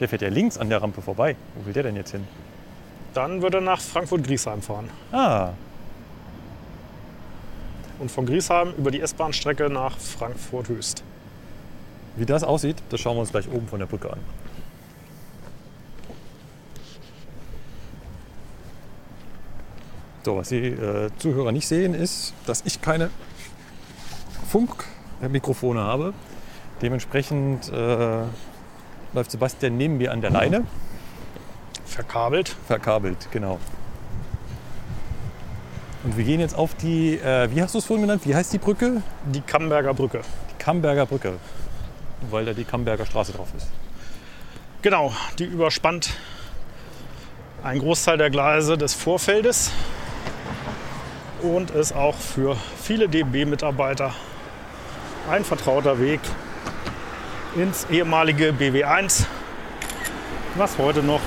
Der 0.00 0.08
fährt 0.08 0.22
ja 0.22 0.28
links 0.28 0.58
an 0.58 0.70
der 0.70 0.82
Rampe 0.82 1.02
vorbei. 1.02 1.36
Wo 1.54 1.66
will 1.66 1.72
der 1.72 1.84
denn 1.84 1.94
jetzt 1.94 2.10
hin? 2.10 2.26
Dann 3.14 3.42
wird 3.42 3.54
er 3.54 3.60
nach 3.60 3.80
Frankfurt-Griesheim 3.80 4.60
fahren. 4.60 4.90
Ah, 5.12 5.50
Und 8.00 8.10
von 8.10 8.24
Griesheim 8.24 8.72
über 8.78 8.90
die 8.90 9.00
S-Bahn-Strecke 9.00 9.68
nach 9.68 9.98
Frankfurt-Höchst. 9.98 11.04
wie 12.16 12.26
das 12.26 12.42
aussieht, 12.42 12.76
das 12.88 13.00
schauen 13.00 13.16
wir 13.16 13.20
uns 13.20 13.30
gleich 13.30 13.48
oben 13.48 13.68
von 13.68 13.78
der 13.78 13.86
Brücke 13.86 14.12
an. 14.12 14.18
So, 20.24 20.36
was 20.36 20.48
die 20.48 20.66
äh, 20.68 21.10
Zuhörer 21.18 21.52
nicht 21.52 21.66
sehen, 21.66 21.94
ist, 21.94 22.34
dass 22.46 22.62
ich 22.66 22.82
keine 22.82 23.10
Funkmikrofone 24.48 25.80
habe. 25.80 26.12
Dementsprechend 26.82 27.70
äh, 27.70 28.22
läuft 29.12 29.30
Sebastian 29.30 29.76
neben 29.76 29.98
mir 29.98 30.12
an 30.12 30.20
der 30.20 30.30
Leine. 30.30 30.66
Verkabelt. 31.84 32.56
Verkabelt, 32.66 33.28
genau. 33.30 33.58
Und 36.02 36.16
wir 36.16 36.24
gehen 36.24 36.40
jetzt 36.40 36.56
auf 36.56 36.74
die, 36.74 37.16
äh, 37.16 37.54
wie 37.54 37.60
hast 37.62 37.74
du 37.74 37.78
es 37.78 37.84
vorhin 37.84 38.06
genannt? 38.06 38.22
Wie 38.24 38.34
heißt 38.34 38.52
die 38.52 38.58
Brücke? 38.58 39.02
Die 39.26 39.42
Kamberger 39.42 39.92
Brücke. 39.92 40.22
Die 40.50 40.62
Kamberger 40.62 41.04
Brücke. 41.04 41.34
Weil 42.30 42.46
da 42.46 42.52
die 42.54 42.64
Kamberger 42.64 43.04
Straße 43.04 43.32
drauf 43.32 43.48
ist. 43.56 43.68
Genau, 44.82 45.12
die 45.38 45.44
überspannt 45.44 46.10
einen 47.62 47.80
Großteil 47.80 48.16
der 48.16 48.30
Gleise 48.30 48.78
des 48.78 48.94
Vorfeldes 48.94 49.70
und 51.42 51.70
ist 51.70 51.92
auch 51.92 52.14
für 52.14 52.56
viele 52.82 53.06
DB-Mitarbeiter 53.06 54.14
ein 55.30 55.44
vertrauter 55.44 56.00
Weg 56.00 56.20
ins 57.56 57.86
ehemalige 57.90 58.52
BW1, 58.52 59.24
was 60.54 60.78
heute 60.78 61.02
noch 61.02 61.20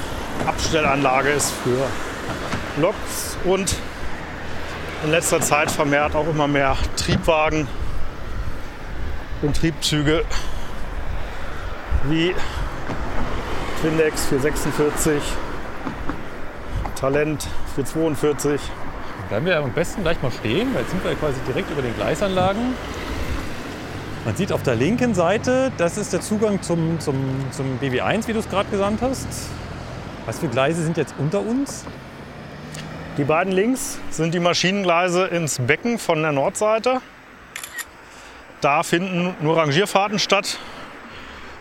Abstellanlage 0.47 1.30
ist 1.30 1.51
für 1.63 1.88
Loks 2.82 3.38
und 3.43 3.76
in 5.03 5.11
letzter 5.11 5.41
Zeit 5.41 5.69
vermehrt 5.69 6.15
auch 6.15 6.27
immer 6.27 6.47
mehr 6.47 6.77
Triebwagen 6.95 7.67
und 9.41 9.55
Triebzüge 9.55 10.23
wie 12.05 12.33
Twindex 13.81 14.25
446, 14.27 15.21
Talent 16.95 17.47
442. 17.75 18.61
Bleiben 19.27 19.45
wir 19.45 19.57
am 19.57 19.71
besten 19.73 20.03
gleich 20.03 20.21
mal 20.21 20.31
stehen, 20.31 20.73
weil 20.73 20.81
jetzt 20.81 20.91
sind 20.91 21.03
wir 21.03 21.15
quasi 21.15 21.39
direkt 21.47 21.69
über 21.69 21.81
den 21.81 21.95
Gleisanlagen. 21.95 22.73
Man 24.23 24.35
sieht 24.37 24.53
auf 24.53 24.63
der 24.63 24.75
linken 24.75 25.13
Seite, 25.13 25.73
das 25.77 25.97
ist 25.97 26.13
der 26.13 26.21
Zugang 26.21 26.61
zum, 26.61 27.01
zum, 27.01 27.15
zum 27.51 27.77
BW1, 27.81 28.27
wie 28.27 28.33
du 28.33 28.39
es 28.39 28.49
gerade 28.49 28.69
gesagt 28.69 29.01
hast. 29.01 29.27
Was 30.25 30.39
für 30.39 30.47
Gleise 30.47 30.81
sind 30.81 30.95
jetzt 30.95 31.13
unter 31.17 31.41
uns? 31.41 31.83
Die 33.18 33.26
beiden 33.26 33.53
links 33.53 33.99
sind 34.09 34.34
die 34.34 34.39
Maschinengleise 34.39 35.28
ins 35.28 35.59
Becken 35.59 35.99
von 35.99 36.24
der 36.24 36.32
Nordseite. 36.32 36.99
Da 38.59 38.82
finden 38.82 39.36
nur 39.39 39.55
Rangierfahrten 39.55 40.18
statt. 40.18 40.57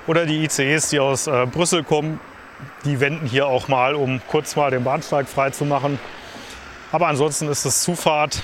Oder 0.07 0.25
die 0.25 0.45
ICEs, 0.45 0.89
die 0.89 0.99
aus 0.99 1.27
äh, 1.27 1.45
Brüssel 1.45 1.85
kommen, 1.85 2.21
die 2.87 3.01
wenden 3.01 3.27
hier 3.27 3.47
auch 3.47 3.69
mal, 3.69 3.95
um 3.95 4.23
kurz 4.29 4.57
mal 4.57 4.71
den 4.71 4.83
Bahnsteig 4.83 5.29
frei 5.29 5.51
zu 5.51 5.67
machen. 5.67 5.99
Aber 6.91 7.09
ansonsten 7.09 7.49
ist 7.49 7.67
es 7.67 7.83
Zufahrt 7.83 8.43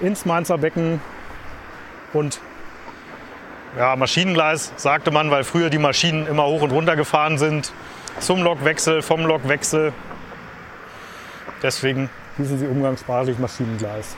ins 0.00 0.26
Mainzer 0.26 0.58
Becken 0.58 1.00
und 2.12 2.40
ja, 3.78 3.96
Maschinengleis 3.96 4.72
sagte 4.76 5.10
man, 5.10 5.30
weil 5.30 5.44
früher 5.44 5.70
die 5.70 5.78
Maschinen 5.78 6.26
immer 6.26 6.44
hoch 6.44 6.60
und 6.60 6.72
runter 6.72 6.94
gefahren 6.94 7.38
sind. 7.38 7.72
Zum 8.20 8.42
Lokwechsel, 8.42 9.00
vom 9.00 9.24
Lokwechsel. 9.24 9.94
Deswegen 11.62 12.10
hießen 12.36 12.58
sie 12.58 12.66
umgangssprachlich 12.66 13.38
Maschinengleis. 13.38 14.16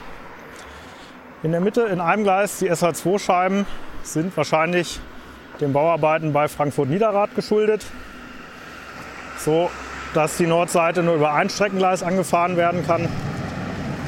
In 1.43 1.51
der 1.51 1.61
Mitte 1.61 1.81
in 1.81 2.01
einem 2.01 2.23
Gleis 2.23 2.59
die 2.59 2.71
SH2-Scheiben 2.71 3.65
sind 4.03 4.35
wahrscheinlich 4.35 4.99
den 5.61 5.73
Bauarbeiten 5.73 6.33
bei 6.33 6.47
Frankfurt 6.47 6.89
Niederrad 6.89 7.35
geschuldet. 7.35 7.85
So 9.37 9.69
dass 10.13 10.37
die 10.37 10.47
Nordseite 10.47 11.03
nur 11.03 11.15
über 11.15 11.33
ein 11.33 11.49
Streckengleis 11.49 12.03
angefahren 12.03 12.57
werden 12.57 12.85
kann. 12.85 13.07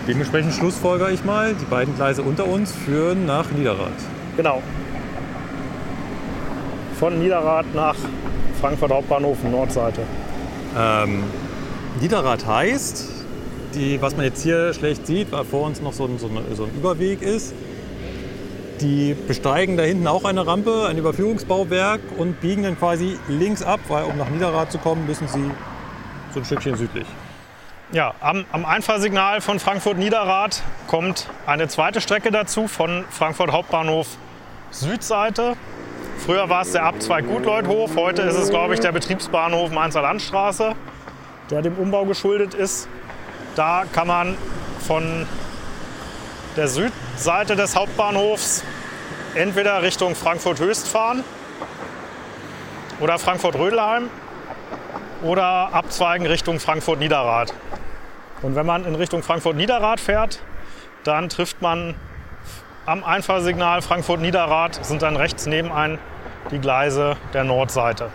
Dementsprechend 0.08 0.54
schlussfolger 0.54 1.12
ich 1.12 1.24
mal, 1.24 1.54
die 1.54 1.66
beiden 1.66 1.96
Gleise 1.96 2.24
unter 2.24 2.48
uns 2.48 2.72
führen 2.72 3.26
nach 3.26 3.52
Niederrad. 3.52 3.92
Genau. 4.36 4.64
Von 7.00 7.20
Niederrad 7.20 7.66
nach 7.76 7.96
Frankfurt 8.60 8.92
Hauptbahnhof 8.92 9.38
Nordseite. 9.44 10.02
Ähm, 10.78 11.24
Niederrad 12.02 12.46
heißt, 12.46 13.19
die, 13.80 14.02
was 14.02 14.16
man 14.16 14.26
jetzt 14.26 14.44
hier 14.44 14.74
schlecht 14.74 15.08
sieht, 15.08 15.32
weil 15.32 15.46
vor 15.46 15.66
uns 15.66 15.82
noch 15.82 15.94
so 15.94 16.06
ein, 16.06 16.20
so 16.20 16.28
ein, 16.28 16.56
so 16.56 16.66
ein 16.66 16.72
Überweg 16.76 17.22
ist. 17.22 17.54
Die 18.82 19.14
besteigen 19.14 19.78
da 19.78 19.84
hinten 19.84 20.08
auch 20.08 20.26
eine 20.26 20.46
Rampe, 20.46 20.88
ein 20.88 20.98
Überführungsbauwerk 20.98 22.02
und 22.18 22.40
biegen 22.42 22.64
dann 22.64 22.78
quasi 22.78 23.18
links 23.28 23.64
ab, 23.64 23.80
weil 23.88 24.04
um 24.06 24.18
nach 24.18 24.30
Niederrad 24.30 24.72
zu 24.72 24.78
kommen, 24.78 25.06
müssen 25.06 25.28
sie 25.28 25.52
so 26.34 26.40
ein 26.40 26.46
Stückchen 26.46 26.76
südlich. 26.76 27.06
Ja, 27.92 28.14
am, 28.20 28.46
am 28.52 28.66
Einfahrsignal 28.66 29.42
von 29.42 29.60
Frankfurt 29.60 29.98
Niederrad 29.98 30.62
kommt 30.88 31.28
eine 31.48 31.68
zweite 31.68 32.02
Strecke 32.02 32.32
dazu 32.32 32.68
von 32.68 33.04
Frankfurt 33.10 33.52
Hauptbahnhof 33.52 34.18
Südseite. 34.72 35.56
Früher 36.20 36.50
war 36.50 36.62
es 36.62 36.74
der 36.74 36.84
Abzweig 36.84 37.26
Gutleuthof, 37.28 37.96
heute 37.96 38.22
ist 38.22 38.36
es, 38.36 38.50
glaube 38.50 38.76
ich, 38.76 38.80
der 38.80 38.92
Betriebsbahnhof 38.92 39.72
Mainzer 39.72 40.02
Landstraße, 40.02 40.76
der 41.50 41.62
dem 41.62 41.78
Umbau 41.78 42.06
geschuldet 42.06 42.54
ist. 42.54 42.88
Da 43.56 43.84
kann 43.92 44.08
man 44.08 44.38
von 44.86 45.28
der 46.56 46.68
Südseite 46.68 47.56
des 47.56 47.76
Hauptbahnhofs 47.76 48.64
entweder 49.36 49.82
Richtung 49.82 50.16
Frankfurt-Höchst 50.16 50.88
fahren 50.88 51.24
oder 53.00 53.20
Frankfurt-Rödelheim 53.20 54.10
oder 55.22 55.74
abzweigen 55.74 56.28
Richtung 56.28 56.60
Frankfurt-Niederrad. 56.60 57.54
Und 58.42 58.56
wenn 58.56 58.66
man 58.66 58.86
in 58.86 58.96
Richtung 58.96 59.24
Frankfurt-Niederrad 59.24 60.00
fährt, 60.00 60.40
dann 61.04 61.30
trifft 61.30 61.62
man 61.62 61.96
am 62.86 63.04
Einfahrsignal 63.04 63.82
Frankfurt-Niederrad, 63.82 64.84
sind 64.84 65.02
dann 65.02 65.16
rechts 65.16 65.46
neben 65.46 65.72
ein 65.72 66.00
die 66.52 66.60
Gleise 66.60 67.18
der 67.34 67.44
Nordseite. 67.44 68.10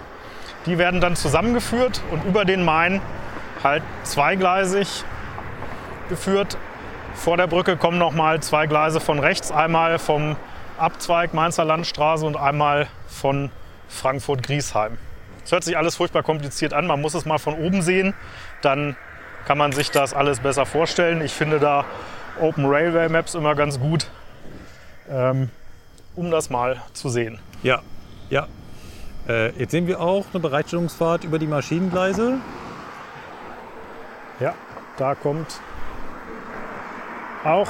Die 0.66 0.78
werden 0.78 1.00
dann 1.00 1.14
zusammengeführt 1.14 2.00
und 2.10 2.24
über 2.24 2.44
den 2.44 2.64
Main 2.64 3.00
halt 3.62 3.82
zweigleisig 4.02 5.04
geführt. 6.08 6.56
Vor 7.14 7.36
der 7.36 7.46
Brücke 7.46 7.76
kommen 7.76 7.98
noch 7.98 8.12
mal 8.12 8.42
zwei 8.42 8.66
Gleise 8.66 9.00
von 9.00 9.18
rechts, 9.18 9.50
einmal 9.52 9.98
vom 9.98 10.36
Abzweig 10.78 11.32
Mainzer 11.32 11.64
Landstraße 11.64 12.26
und 12.26 12.36
einmal 12.36 12.88
von 13.06 13.50
Frankfurt-Griesheim. 13.88 14.98
Es 15.44 15.52
hört 15.52 15.64
sich 15.64 15.76
alles 15.76 15.96
furchtbar 15.96 16.22
kompliziert 16.22 16.72
an, 16.72 16.86
man 16.86 17.00
muss 17.00 17.14
es 17.14 17.24
mal 17.24 17.38
von 17.38 17.54
oben 17.54 17.82
sehen, 17.82 18.14
dann 18.62 18.96
kann 19.46 19.58
man 19.58 19.72
sich 19.72 19.90
das 19.90 20.14
alles 20.14 20.40
besser 20.40 20.66
vorstellen. 20.66 21.20
Ich 21.20 21.32
finde 21.32 21.60
da 21.60 21.84
Open 22.40 22.64
Railway 22.66 23.08
Maps 23.08 23.34
immer 23.34 23.54
ganz 23.54 23.78
gut, 23.78 24.08
ähm, 25.08 25.50
um 26.16 26.30
das 26.30 26.50
mal 26.50 26.82
zu 26.92 27.08
sehen. 27.08 27.38
Ja, 27.62 27.82
ja. 28.30 28.48
Äh, 29.28 29.50
jetzt 29.58 29.70
sehen 29.70 29.86
wir 29.86 30.00
auch 30.00 30.26
eine 30.32 30.40
Bereitstellungsfahrt 30.40 31.24
über 31.24 31.38
die 31.38 31.46
Maschinengleise. 31.46 32.38
Ja, 34.40 34.54
da 34.96 35.14
kommt 35.14 35.60
auch 37.44 37.68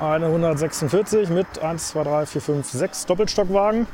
eine 0.00 0.26
146 0.26 1.28
mit 1.28 1.58
1, 1.58 1.88
2, 1.88 2.02
3, 2.04 2.26
4, 2.26 2.40
5, 2.40 2.70
6 2.70 3.06
Doppelstockwagen. 3.06 3.86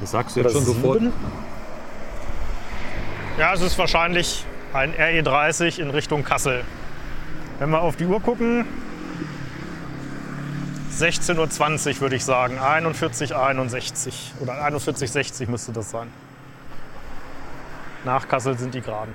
Das 0.00 0.10
sagst 0.10 0.36
du 0.36 0.40
jetzt 0.40 0.52
schon 0.52 0.64
sofort. 0.64 1.02
Ja, 3.38 3.54
es 3.54 3.60
ist 3.60 3.78
wahrscheinlich 3.78 4.44
ein 4.72 4.94
RE30 4.94 5.80
in 5.80 5.90
Richtung 5.90 6.24
Kassel. 6.24 6.64
Wenn 7.58 7.70
wir 7.70 7.80
auf 7.80 7.96
die 7.96 8.06
Uhr 8.06 8.20
gucken, 8.20 8.66
16.20 10.98 11.94
Uhr 11.94 12.00
würde 12.00 12.16
ich 12.16 12.24
sagen. 12.24 12.58
41,61 12.58 14.12
oder 14.40 14.54
41,60 14.66 15.48
müsste 15.48 15.72
das 15.72 15.90
sein. 15.90 16.08
Nach 18.04 18.26
Kassel 18.26 18.58
sind 18.58 18.74
die 18.74 18.80
geraden. 18.80 19.14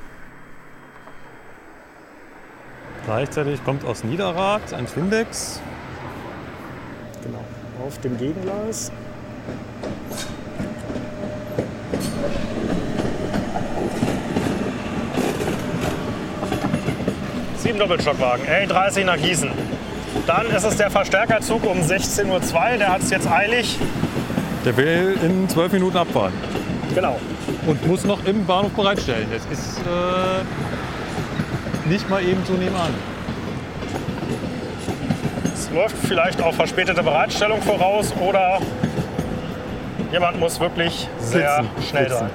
Gleichzeitig 3.07 3.63
kommt 3.63 3.85
aus 3.85 4.03
Niederrad 4.03 4.73
ein 4.73 4.85
Twindex. 4.85 5.61
Genau. 7.23 7.39
Auf 7.81 7.97
dem 8.01 8.17
Gegengleis. 8.17 8.91
Sieben 17.55 17.79
Doppelstockwagen, 17.79 18.45
L30 18.45 19.05
nach 19.05 19.15
Gießen. 19.15 19.51
Dann 20.25 20.47
ist 20.47 20.65
es 20.65 20.75
der 20.75 20.91
Verstärkerzug 20.91 21.65
um 21.65 21.79
16.02 21.79 22.25
Uhr. 22.27 22.77
Der 22.77 22.89
hat 22.89 23.03
es 23.03 23.09
jetzt 23.09 23.31
eilig. 23.31 23.79
Der 24.65 24.75
will 24.75 25.17
in 25.23 25.47
zwölf 25.47 25.71
Minuten 25.71 25.95
abfahren. 25.95 26.33
Genau. 26.93 27.17
Und 27.67 27.87
muss 27.87 28.03
noch 28.03 28.25
im 28.25 28.45
Bahnhof 28.45 28.73
bereitstellen. 28.73 29.27
Das 29.31 29.45
ist 29.45 29.77
äh, 29.77 30.76
nicht 31.89 32.09
mal 32.09 32.23
eben 32.23 32.43
so 32.45 32.53
nebenan. 32.53 32.93
Es 35.53 35.69
läuft 35.71 35.97
vielleicht 35.97 36.41
auf 36.41 36.55
verspätete 36.55 37.03
Bereitstellung 37.03 37.61
voraus 37.61 38.13
oder 38.19 38.59
jemand 40.11 40.39
muss 40.39 40.59
wirklich 40.59 41.07
sehr 41.19 41.63
Sitzen, 41.63 41.89
schnell 41.89 42.09
sitzen. 42.09 42.19
sein. 42.19 42.29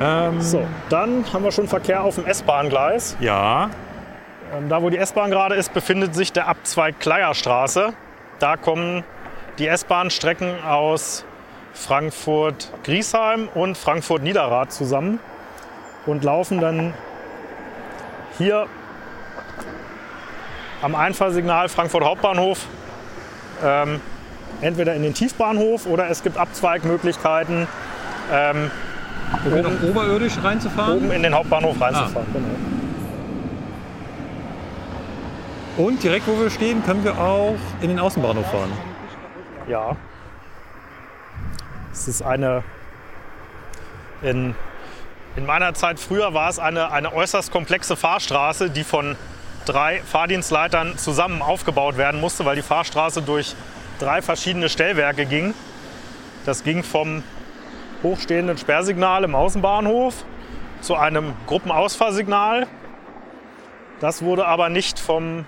Ähm, 0.00 0.40
So, 0.40 0.62
dann 0.88 1.24
haben 1.32 1.44
wir 1.44 1.52
schon 1.52 1.66
Verkehr 1.68 2.02
auf 2.02 2.14
dem 2.14 2.26
S-Bahn-Gleis. 2.26 3.16
Ja, 3.20 3.70
Ähm, 4.56 4.68
Da, 4.68 4.80
wo 4.80 4.88
die 4.90 4.96
S-Bahn 4.96 5.30
gerade 5.30 5.56
ist, 5.56 5.74
befindet 5.74 6.14
sich 6.14 6.32
der 6.32 6.48
Abzweig 6.48 6.98
Kleierstraße. 7.00 7.92
Da 8.38 8.56
kommen 8.56 9.04
die 9.58 9.66
S-Bahn-Strecken 9.66 10.62
aus 10.64 11.24
Frankfurt-Griesheim 11.74 13.48
und 13.54 13.76
Frankfurt-Niederrad 13.76 14.72
zusammen 14.72 15.18
und 16.06 16.24
laufen 16.24 16.60
dann 16.60 16.94
hier 18.38 18.66
am 20.80 20.94
Einfahrsignal 20.94 21.68
Frankfurt 21.68 22.04
Hauptbahnhof 22.04 22.66
ähm, 23.64 24.00
entweder 24.60 24.94
in 24.94 25.02
den 25.02 25.14
Tiefbahnhof 25.14 25.86
oder 25.86 26.08
es 26.08 26.22
gibt 26.22 26.36
Abzweigmöglichkeiten 26.38 27.66
ähm, 28.32 28.70
um 29.44 29.60
noch 29.60 29.82
oberirdisch 29.82 30.42
reinzufahren. 30.42 30.98
oben 30.98 31.10
in 31.10 31.22
den 31.22 31.34
Hauptbahnhof 31.34 31.80
reinzufahren. 31.80 32.26
Genau. 32.32 32.48
Und 35.86 36.02
direkt 36.02 36.26
wo 36.26 36.40
wir 36.40 36.50
stehen, 36.50 36.82
können 36.82 37.04
wir 37.04 37.18
auch 37.18 37.54
in 37.80 37.88
den 37.88 38.00
Außenbahnhof 38.00 38.50
fahren. 38.50 38.72
Ja. 39.68 39.96
Es 41.92 42.08
ist 42.08 42.22
eine. 42.22 42.64
In, 44.22 44.54
in 45.38 45.46
meiner 45.46 45.72
Zeit 45.72 46.00
früher 46.00 46.34
war 46.34 46.50
es 46.50 46.58
eine, 46.58 46.90
eine 46.90 47.12
äußerst 47.12 47.52
komplexe 47.52 47.94
Fahrstraße, 47.94 48.70
die 48.70 48.82
von 48.82 49.14
drei 49.66 50.00
Fahrdienstleitern 50.00 50.98
zusammen 50.98 51.42
aufgebaut 51.42 51.96
werden 51.96 52.20
musste, 52.20 52.44
weil 52.44 52.56
die 52.56 52.62
Fahrstraße 52.62 53.22
durch 53.22 53.54
drei 54.00 54.20
verschiedene 54.20 54.68
Stellwerke 54.68 55.26
ging. 55.26 55.54
Das 56.44 56.64
ging 56.64 56.82
vom 56.82 57.22
hochstehenden 58.02 58.58
Sperrsignal 58.58 59.22
im 59.22 59.36
Außenbahnhof 59.36 60.24
zu 60.80 60.96
einem 60.96 61.34
Gruppenausfahrsignal. 61.46 62.66
Das 64.00 64.22
wurde 64.22 64.44
aber 64.44 64.70
nicht 64.70 64.98
vom 64.98 65.44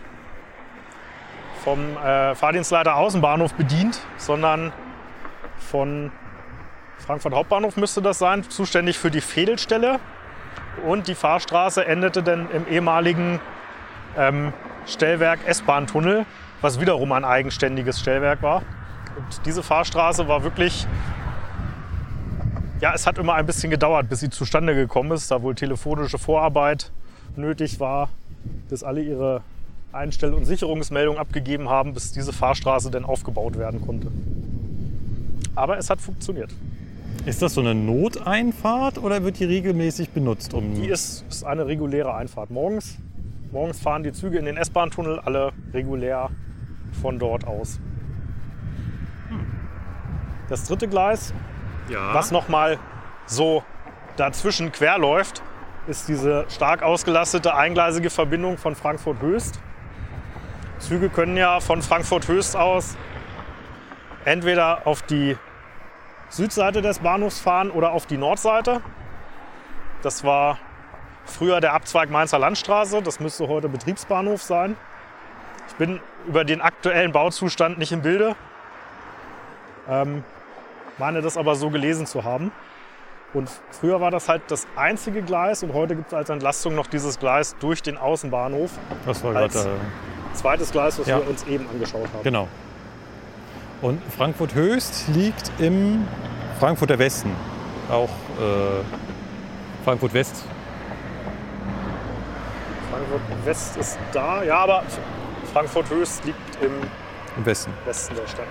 vom 1.65 1.97
äh, 1.97 2.37
Fahrdienstleiter 2.37 2.95
Außenbahnhof 2.95 3.55
bedient, 3.55 3.99
sondern 4.19 4.73
von 5.59 6.13
Frankfurt 7.11 7.35
Hauptbahnhof 7.35 7.77
müsste 7.77 8.01
das 8.01 8.21
sein, 8.21 8.49
zuständig 8.49 8.97
für 8.97 9.11
die 9.11 9.21
Fädelstelle. 9.21 9.99
Und 10.87 11.09
die 11.09 11.17
Fahrstraße 11.17 11.85
endete 11.85 12.23
dann 12.23 12.49
im 12.53 12.69
ehemaligen 12.69 13.41
ähm, 14.17 14.53
Stellwerk 14.87 15.41
S-Bahn-Tunnel, 15.45 16.25
was 16.61 16.81
wiederum 16.81 17.11
ein 17.11 17.25
eigenständiges 17.25 17.99
Stellwerk 17.99 18.43
war. 18.43 18.63
Und 19.17 19.45
diese 19.45 19.65
Fahrstraße 19.65 20.29
war 20.29 20.45
wirklich, 20.45 20.87
ja, 22.81 22.95
es 22.95 23.09
hat 23.09 23.19
immer 23.19 23.35
ein 23.35 23.45
bisschen 23.45 23.71
gedauert, 23.73 24.09
bis 24.09 24.21
sie 24.21 24.31
zustande 24.31 24.77
gekommen 24.77 25.11
ist, 25.11 25.33
da 25.33 25.43
wohl 25.43 25.57
telefonische 25.57 26.17
Vorarbeit 26.17 26.93
nötig 27.35 27.81
war, 27.81 28.09
bis 28.69 28.85
alle 28.85 29.03
ihre 29.03 29.43
Einstell- 29.91 30.33
und 30.33 30.45
Sicherungsmeldung 30.45 31.19
abgegeben 31.19 31.69
haben, 31.69 31.93
bis 31.93 32.13
diese 32.13 32.33
Fahrstraße 32.33 32.89
dann 32.93 33.05
aufgebaut 33.05 33.59
werden 33.59 33.85
konnte. 33.85 34.13
Aber 35.57 35.77
es 35.77 35.91
hat 35.91 36.01
funktioniert. 36.01 36.51
Ist 37.27 37.43
das 37.43 37.55
so 37.55 37.61
eine 37.61 37.75
Noteinfahrt 37.75 38.99
oder 38.99 39.23
wird 39.23 39.39
die 39.41 39.45
regelmäßig 39.45 40.11
benutzt? 40.11 40.55
Um 40.55 40.75
Die 40.75 40.89
ist, 40.89 41.25
ist 41.29 41.45
eine 41.45 41.67
reguläre 41.67 42.15
Einfahrt. 42.15 42.51
Morgens, 42.51 42.97
morgens 43.53 43.79
fahren 43.79 44.03
die 44.03 44.13
Züge 44.13 44.39
in 44.39 44.47
den 44.47 44.57
S-Bahn-Tunnel 44.57 45.21
alle 45.21 45.53
regulär 45.75 46.31
von 47.03 47.19
dort 47.19 47.47
aus. 47.47 47.79
Das 50.49 50.65
dritte 50.67 50.89
Gleis, 50.89 51.33
ja. 51.91 52.15
was 52.15 52.33
nochmal 52.33 52.79
so 53.27 53.63
dazwischen 54.17 54.73
quer 54.73 54.99
läuft, 54.99 55.43
ist 55.87 56.09
diese 56.09 56.47
stark 56.49 56.83
ausgelastete 56.83 57.55
eingleisige 57.55 58.11
Verbindung 58.11 58.59
von 58.59 58.75
Frankfurt 58.75 59.21
Höchst. 59.21 59.61
Züge 60.79 61.11
können 61.11 61.37
ja 61.37 61.61
von 61.61 61.83
Frankfurt 61.83 62.27
Höchst 62.29 62.57
aus 62.57 62.97
entweder 64.25 64.87
auf 64.87 65.03
die 65.03 65.37
Südseite 66.31 66.81
des 66.81 67.01
Bahnhofs 67.01 67.41
fahren 67.41 67.71
oder 67.71 67.93
auf 67.93 68.07
die 68.07 68.17
Nordseite. 68.17 68.81
Das 70.03 70.25
war 70.25 70.59
früher 71.27 71.61
der 71.61 71.75
Abzweig 71.75 72.11
Mainzer 72.11 72.39
Landstraße, 72.39 73.03
das 73.03 73.21
müsste 73.21 73.49
heute 73.49 73.69
Betriebsbahnhof 73.69 74.43
sein. 74.43 74.77
Ich 75.69 75.75
bin 75.75 76.01
über 76.27 76.45
den 76.45 76.61
aktuellen 76.61 77.13
Bauzustand 77.13 77.79
nicht 77.79 77.93
im 77.93 78.03
Bilde, 78.03 78.35
ähm, 79.89 80.25
meine 80.99 81.21
das 81.23 81.37
aber 81.37 81.55
so 81.55 81.71
gelesen 81.71 82.07
zu 82.07 82.25
haben. 82.25 82.53
Und 83.33 83.49
früher 83.71 84.01
war 84.01 84.11
das 84.11 84.29
halt 84.29 84.43
das 84.49 84.67
einzige 84.75 85.23
Gleis 85.23 85.63
und 85.63 85.73
heute 85.73 85.95
gibt 85.95 86.09
es 86.09 86.15
als 86.15 86.31
Entlastung 86.31 86.75
noch 86.75 86.89
dieses 86.89 87.19
Gleis 87.21 87.55
durch 87.61 87.81
den 87.83 87.97
Außenbahnhof. 87.97 88.73
Das 89.07 89.23
war 89.23 89.33
gerade. 89.33 89.79
Zweites 90.35 90.71
Gleis, 90.73 90.99
was 90.99 91.07
Ja. 91.07 91.19
wir 91.19 91.29
uns 91.29 91.45
eben 91.45 91.69
angeschaut 91.69 92.09
haben. 92.13 92.23
Genau. 92.25 92.49
Und 93.83 94.01
Frankfurt 94.17 94.55
Höchst 94.55 95.09
liegt 95.09 95.51
im 95.59 96.07
Frankfurter 96.59 96.99
Westen. 96.99 97.31
Auch 97.91 98.11
äh, 98.39 98.85
Frankfurt 99.85 100.13
West. 100.13 100.45
Frankfurt 102.91 103.21
West 103.47 103.77
ist 103.79 103.99
da, 104.13 104.43
ja, 104.43 104.59
aber 104.59 104.83
Frankfurt 105.53 105.89
Höchst 105.91 106.25
liegt 106.25 106.63
im 106.63 106.73
Im 107.37 107.47
Westen. 107.47 107.73
Westen 107.87 108.15
der 108.15 108.27
Stadt. 108.27 108.49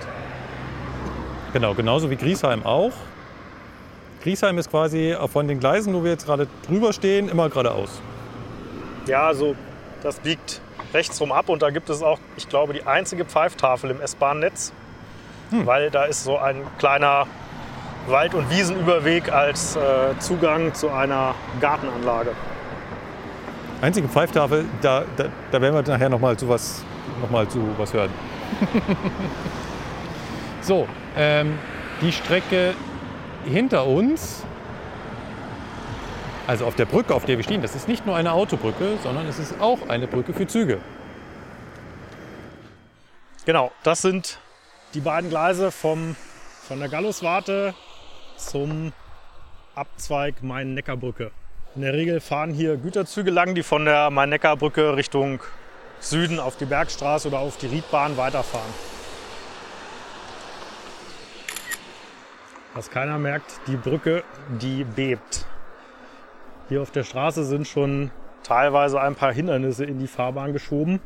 Genau, 1.52 1.74
genauso 1.74 2.10
wie 2.10 2.16
Griesheim 2.16 2.66
auch. 2.66 2.92
Griesheim 4.22 4.58
ist 4.58 4.70
quasi 4.70 5.16
von 5.32 5.48
den 5.48 5.60
Gleisen, 5.60 5.94
wo 5.94 6.04
wir 6.04 6.10
jetzt 6.10 6.26
gerade 6.26 6.46
drüber 6.66 6.92
stehen, 6.92 7.28
immer 7.28 7.48
geradeaus. 7.48 8.02
Ja, 9.06 9.28
also 9.28 9.54
das 10.02 10.18
biegt 10.20 10.60
rechts 10.92 11.20
rum 11.20 11.32
ab 11.32 11.48
und 11.48 11.62
da 11.62 11.70
gibt 11.70 11.88
es 11.88 12.02
auch, 12.02 12.18
ich 12.36 12.48
glaube, 12.48 12.72
die 12.72 12.84
einzige 12.84 13.24
Pfeiftafel 13.24 13.90
im 13.90 14.00
S-Bahn-Netz, 14.00 14.72
weil 15.50 15.90
da 15.90 16.04
ist 16.04 16.24
so 16.24 16.38
ein 16.38 16.62
kleiner 16.78 17.26
Wald- 18.06 18.34
und 18.34 18.50
Wiesenüberweg 18.50 19.32
als 19.32 19.76
äh, 19.76 20.18
Zugang 20.18 20.74
zu 20.74 20.90
einer 20.90 21.34
Gartenanlage. 21.60 22.30
Einzige 23.82 24.08
Pfeiftafel, 24.08 24.66
da, 24.82 25.04
da, 25.16 25.24
da 25.50 25.60
werden 25.60 25.74
wir 25.74 25.82
nachher 25.82 26.08
nochmal 26.08 26.36
zu 26.36 26.48
was, 26.48 26.82
noch 27.20 27.30
mal 27.30 27.48
zu 27.48 27.60
was 27.78 27.92
hören. 27.92 28.10
So, 30.62 30.86
ähm, 31.16 31.58
die 32.02 32.12
Strecke 32.12 32.74
hinter 33.46 33.86
uns, 33.86 34.44
also 36.46 36.66
auf 36.66 36.74
der 36.74 36.84
Brücke, 36.84 37.14
auf 37.14 37.24
der 37.24 37.38
wir 37.38 37.44
stehen, 37.44 37.62
das 37.62 37.74
ist 37.74 37.88
nicht 37.88 38.04
nur 38.06 38.14
eine 38.14 38.32
Autobrücke, 38.32 38.98
sondern 39.02 39.26
es 39.26 39.38
ist 39.38 39.60
auch 39.60 39.88
eine 39.88 40.06
Brücke 40.06 40.34
für 40.34 40.46
Züge. 40.46 40.78
Genau, 43.46 43.72
das 43.82 44.02
sind 44.02 44.38
die 44.94 45.00
beiden 45.00 45.30
Gleise 45.30 45.70
vom, 45.70 46.16
von 46.66 46.80
der 46.80 46.88
Galluswarte 46.88 47.74
zum 48.36 48.92
Abzweig 49.74 50.42
Main-Neckar-Brücke. 50.42 51.30
In 51.76 51.82
der 51.82 51.92
Regel 51.92 52.20
fahren 52.20 52.52
hier 52.52 52.76
Güterzüge 52.76 53.30
lang, 53.30 53.54
die 53.54 53.62
von 53.62 53.84
der 53.84 54.10
Main-Neckar-Brücke 54.10 54.96
Richtung 54.96 55.40
Süden 56.00 56.40
auf 56.40 56.56
die 56.56 56.64
Bergstraße 56.64 57.28
oder 57.28 57.38
auf 57.38 57.56
die 57.58 57.66
Riedbahn 57.66 58.16
weiterfahren. 58.16 58.72
Was 62.74 62.90
keiner 62.90 63.18
merkt, 63.18 63.60
die 63.66 63.76
Brücke, 63.76 64.24
die 64.60 64.84
bebt. 64.84 65.44
Hier 66.68 66.82
auf 66.82 66.90
der 66.90 67.04
Straße 67.04 67.44
sind 67.44 67.68
schon 67.68 68.10
teilweise 68.42 69.00
ein 69.00 69.14
paar 69.14 69.32
Hindernisse 69.32 69.84
in 69.84 69.98
die 69.98 70.06
Fahrbahn 70.06 70.52
geschoben, 70.52 71.00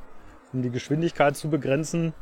um 0.52 0.62
die 0.62 0.70
Geschwindigkeit 0.70 1.36
zu 1.36 1.50
begrenzen. 1.50 2.14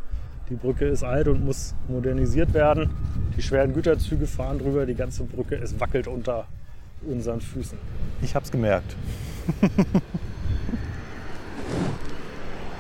Die 0.49 0.55
Brücke 0.55 0.87
ist 0.87 1.03
alt 1.03 1.29
und 1.29 1.45
muss 1.45 1.75
modernisiert 1.89 2.53
werden. 2.55 2.91
Die 3.37 3.43
schweren 3.43 3.73
Güterzüge 3.73 4.27
fahren 4.27 4.59
drüber, 4.59 4.87
die 4.87 4.95
ganze 4.95 5.25
Brücke, 5.25 5.57
es 5.57 5.79
wackelt 5.81 6.07
unter 6.07 6.47
unseren 7.07 7.41
Füßen. 7.41 7.79
Ich 8.21 8.35
hab's 8.35 8.51
gemerkt. 8.51 8.97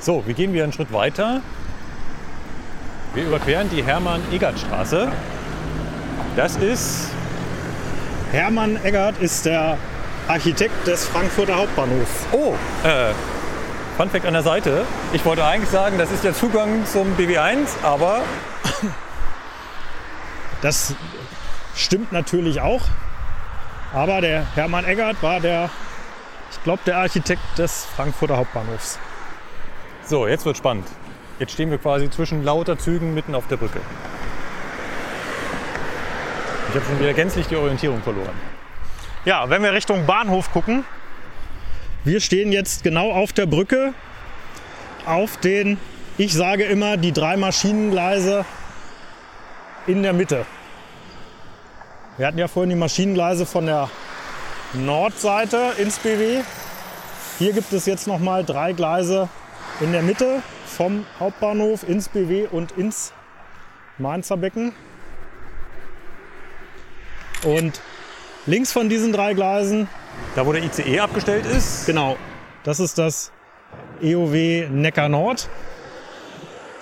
so, 0.00 0.22
wir 0.26 0.34
gehen 0.34 0.52
wieder 0.52 0.64
einen 0.64 0.72
Schritt 0.72 0.92
weiter. 0.92 1.40
Wir 3.14 3.26
überqueren 3.26 3.68
die 3.70 3.82
Hermann-Egert-Straße. 3.82 5.10
Das 6.36 6.56
ist 6.56 7.10
Hermann 8.32 8.82
Eggert 8.82 9.20
ist 9.20 9.44
der 9.44 9.76
Architekt 10.26 10.86
des 10.86 11.04
Frankfurter 11.04 11.56
Hauptbahnhofs. 11.56 12.26
Oh, 12.32 12.54
äh, 12.82 13.12
Fun 13.96 14.10
Fact 14.10 14.24
an 14.26 14.32
der 14.32 14.42
Seite. 14.42 14.84
Ich 15.12 15.24
wollte 15.24 15.44
eigentlich 15.44 15.70
sagen, 15.70 15.98
das 15.98 16.10
ist 16.10 16.24
der 16.24 16.34
Zugang 16.34 16.84
zum 16.86 17.14
BW1, 17.16 17.68
aber 17.82 18.22
Das 20.62 20.94
stimmt 21.74 22.12
natürlich 22.12 22.60
auch. 22.60 22.80
Aber 23.92 24.20
der 24.20 24.46
Hermann 24.54 24.84
Eggert 24.84 25.20
war 25.22 25.40
der, 25.40 25.68
ich 26.50 26.62
glaube, 26.62 26.80
der 26.86 26.98
Architekt 26.98 27.42
des 27.58 27.84
Frankfurter 27.96 28.36
Hauptbahnhofs. 28.36 28.98
so, 30.06 30.26
jetzt 30.26 30.46
wird 30.46 30.56
spannend. 30.56 30.86
Jetzt 31.38 31.52
stehen 31.52 31.70
wir 31.70 31.78
quasi 31.78 32.08
zwischen 32.08 32.44
lauter 32.44 32.78
Zügen 32.78 33.12
mitten 33.12 33.34
auf 33.34 33.48
der 33.48 33.56
Brücke. 33.56 33.80
Ich 36.68 36.74
habe 36.76 36.86
schon 36.86 37.00
wieder 37.00 37.12
gänzlich 37.12 37.48
die 37.48 37.56
Orientierung 37.56 38.00
verloren. 38.02 38.32
Ja, 39.24 39.50
wenn 39.50 39.62
wir 39.62 39.72
Richtung 39.72 40.06
Bahnhof 40.06 40.52
gucken, 40.52 40.84
wir 42.04 42.20
stehen 42.20 42.52
jetzt 42.52 42.82
genau 42.82 43.12
auf 43.12 43.32
der 43.32 43.46
Brücke, 43.46 43.94
auf 45.06 45.36
den, 45.36 45.78
ich 46.18 46.32
sage 46.32 46.64
immer, 46.64 46.96
die 46.96 47.12
drei 47.12 47.36
Maschinengleise 47.36 48.44
in 49.86 50.02
der 50.02 50.12
Mitte. 50.12 50.46
Wir 52.16 52.26
hatten 52.26 52.38
ja 52.38 52.48
vorhin 52.48 52.70
die 52.70 52.76
Maschinengleise 52.76 53.46
von 53.46 53.66
der 53.66 53.88
Nordseite 54.74 55.74
ins 55.78 55.98
BW. 55.98 56.42
Hier 57.38 57.52
gibt 57.52 57.72
es 57.72 57.86
jetzt 57.86 58.06
noch 58.06 58.18
mal 58.18 58.44
drei 58.44 58.72
Gleise 58.72 59.28
in 59.80 59.92
der 59.92 60.02
Mitte 60.02 60.42
vom 60.66 61.06
Hauptbahnhof 61.20 61.88
ins 61.88 62.08
BW 62.08 62.46
und 62.50 62.72
ins 62.72 63.12
Mainzer 63.98 64.36
Becken. 64.36 64.72
Und 67.44 67.80
links 68.46 68.72
von 68.72 68.88
diesen 68.88 69.12
drei 69.12 69.34
Gleisen 69.34 69.88
Da, 70.34 70.46
wo 70.46 70.52
der 70.52 70.62
ICE 70.62 71.00
abgestellt 71.00 71.46
ist, 71.46 71.86
Genau, 71.86 72.16
das 72.64 72.80
ist 72.80 72.98
das 72.98 73.32
EOW 74.00 74.68
Neckar 74.70 75.08
Nord. 75.08 75.48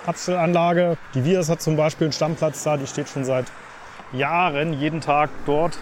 Abstellanlage. 0.05 0.97
Die 1.13 1.23
Vias 1.25 1.49
hat 1.49 1.61
zum 1.61 1.75
Beispiel 1.75 2.05
einen 2.05 2.13
Stammplatz 2.13 2.63
da, 2.63 2.77
die 2.77 2.87
steht 2.87 3.09
schon 3.09 3.23
seit 3.23 3.45
Jahren 4.13 4.73
jeden 4.73 5.01
Tag 5.01 5.29
dort. 5.45 5.77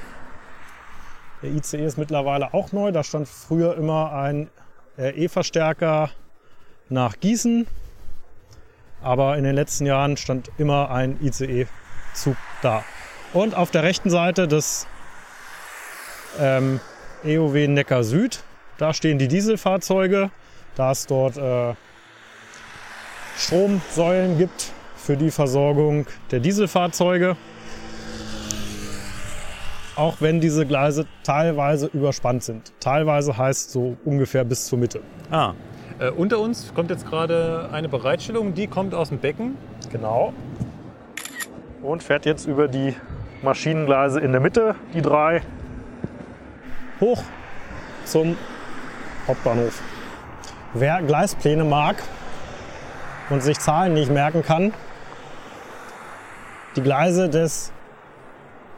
Der 1.41 1.51
ICE 1.51 1.85
ist 1.85 1.97
mittlerweile 1.97 2.53
auch 2.53 2.71
neu. 2.71 2.91
Da 2.91 3.03
stand 3.03 3.27
früher 3.27 3.77
immer 3.77 4.11
ein 4.13 4.49
E-Verstärker 4.97 6.09
nach 6.89 7.19
Gießen. 7.19 7.65
Aber 9.01 9.37
in 9.37 9.45
den 9.45 9.55
letzten 9.55 9.85
Jahren 9.85 10.17
stand 10.17 10.51
immer 10.57 10.91
ein 10.91 11.17
ICE-Zug 11.21 12.35
da. 12.61 12.83
Und 13.31 13.55
auf 13.55 13.71
der 13.71 13.83
rechten 13.83 14.09
Seite 14.09 14.47
des 14.47 14.87
ähm, 16.39 16.81
EOW 17.23 17.67
Neckar 17.67 18.03
Süd. 18.03 18.43
Da 18.77 18.93
stehen 18.93 19.17
die 19.17 19.27
Dieselfahrzeuge, 19.27 20.31
da 20.75 20.91
es 20.91 21.05
dort 21.05 21.37
äh, 21.37 21.73
Stromsäulen 23.37 24.37
gibt 24.37 24.71
für 24.95 25.17
die 25.17 25.31
Versorgung 25.31 26.05
der 26.31 26.39
Dieselfahrzeuge. 26.39 27.35
Auch 29.95 30.17
wenn 30.21 30.39
diese 30.39 30.65
Gleise 30.65 31.07
teilweise 31.23 31.87
überspannt 31.87 32.43
sind. 32.43 32.71
Teilweise 32.79 33.37
heißt 33.37 33.71
so 33.71 33.97
ungefähr 34.05 34.45
bis 34.45 34.65
zur 34.65 34.79
Mitte. 34.79 35.01
Ah, 35.29 35.53
äh, 35.99 36.09
unter 36.09 36.39
uns 36.39 36.73
kommt 36.73 36.89
jetzt 36.89 37.05
gerade 37.05 37.69
eine 37.73 37.89
Bereitstellung, 37.89 38.53
die 38.53 38.67
kommt 38.67 38.95
aus 38.95 39.09
dem 39.09 39.19
Becken. 39.19 39.57
Genau. 39.91 40.33
Und 41.81 42.03
fährt 42.03 42.25
jetzt 42.25 42.45
über 42.47 42.67
die 42.69 42.95
Maschinengleise 43.41 44.19
in 44.21 44.31
der 44.31 44.41
Mitte, 44.41 44.75
die 44.93 45.01
drei, 45.01 45.41
hoch 46.99 47.23
zum 48.05 48.37
Hauptbahnhof. 49.27 49.81
Wer 50.73 51.01
Gleispläne 51.01 51.63
mag 51.63 52.03
und 53.29 53.41
sich 53.41 53.59
Zahlen 53.59 53.93
nicht 53.93 54.11
merken 54.11 54.43
kann, 54.43 54.73
die 56.75 56.81
Gleise 56.81 57.29
des 57.29 57.71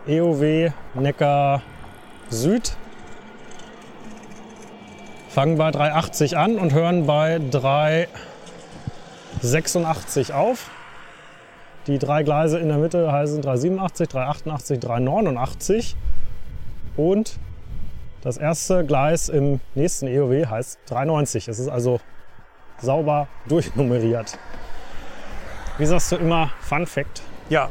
EOW 0.08 0.72
Neckar 0.94 1.64
Süd 2.30 2.76
fangen 5.30 5.58
bei 5.58 5.72
380 5.72 6.38
an 6.38 6.58
und 6.58 6.74
hören 6.74 7.06
bei 7.06 7.40
386 7.52 10.34
auf. 10.34 10.70
Die 11.88 11.98
drei 12.00 12.24
Gleise 12.24 12.60
in 12.60 12.68
der 12.68 12.78
Mitte 12.78 13.12
heißen 13.12 13.42
387, 13.42 14.10
388, 14.10 14.80
389 14.80 15.96
und 16.96 17.40
das 18.22 18.38
erste 18.38 18.86
Gleis 18.86 19.30
im 19.30 19.60
nächsten 19.76 20.08
EOW 20.08 20.48
heißt 20.50 20.80
390. 20.88 21.48
Es 21.48 21.60
ist 21.60 21.68
also 21.70 22.00
sauber 22.80 23.28
durchnummeriert. 23.48 24.38
Wie 25.78 25.86
sagst 25.86 26.12
du 26.12 26.18
immer, 26.18 26.52
Fun 26.62 26.86
Fact? 26.86 27.22
Ja. 27.50 27.70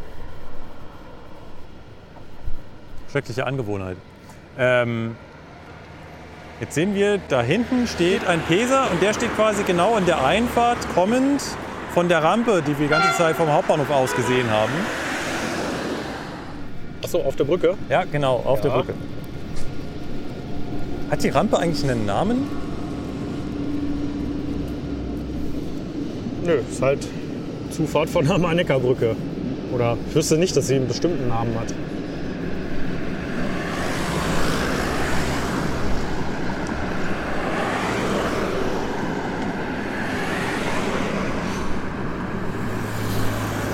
Schreckliche 3.10 3.46
Angewohnheit. 3.46 3.96
Ähm, 4.58 5.16
jetzt 6.60 6.74
sehen 6.74 6.94
wir, 6.94 7.18
da 7.28 7.42
hinten 7.42 7.86
steht 7.86 8.26
ein 8.26 8.40
Peser 8.42 8.90
und 8.90 9.02
der 9.02 9.14
steht 9.14 9.34
quasi 9.36 9.62
genau 9.64 9.96
in 9.96 10.06
der 10.06 10.24
Einfahrt 10.24 10.78
kommend 10.94 11.42
von 11.94 12.08
der 12.08 12.22
Rampe, 12.22 12.62
die 12.62 12.78
wir 12.78 12.86
die 12.86 12.90
ganze 12.90 13.12
Zeit 13.16 13.36
vom 13.36 13.48
Hauptbahnhof 13.52 13.90
aus 13.90 14.14
gesehen 14.14 14.48
haben. 14.50 14.72
Achso, 17.02 17.20
auf 17.22 17.34
der 17.36 17.44
Brücke? 17.44 17.76
Ja, 17.88 18.04
genau, 18.04 18.36
auf 18.36 18.58
Ja. 18.58 18.62
der 18.64 18.70
Brücke. 18.70 18.94
Hat 21.10 21.24
die 21.24 21.28
Rampe 21.28 21.58
eigentlich 21.58 21.82
einen 21.90 22.06
Namen? 22.06 22.46
Nö, 26.44 26.60
ist 26.70 26.80
halt 26.80 27.06
Zufahrt 27.70 28.08
von 28.08 28.26
der 28.26 28.38
Main-Neckar-Brücke. 28.38 29.16
Oder 29.74 29.96
ich 30.08 30.14
wüsste 30.14 30.38
nicht, 30.38 30.56
dass 30.56 30.68
sie 30.68 30.76
einen 30.76 30.86
bestimmten 30.86 31.28
Namen 31.28 31.54
hat. 31.58 31.74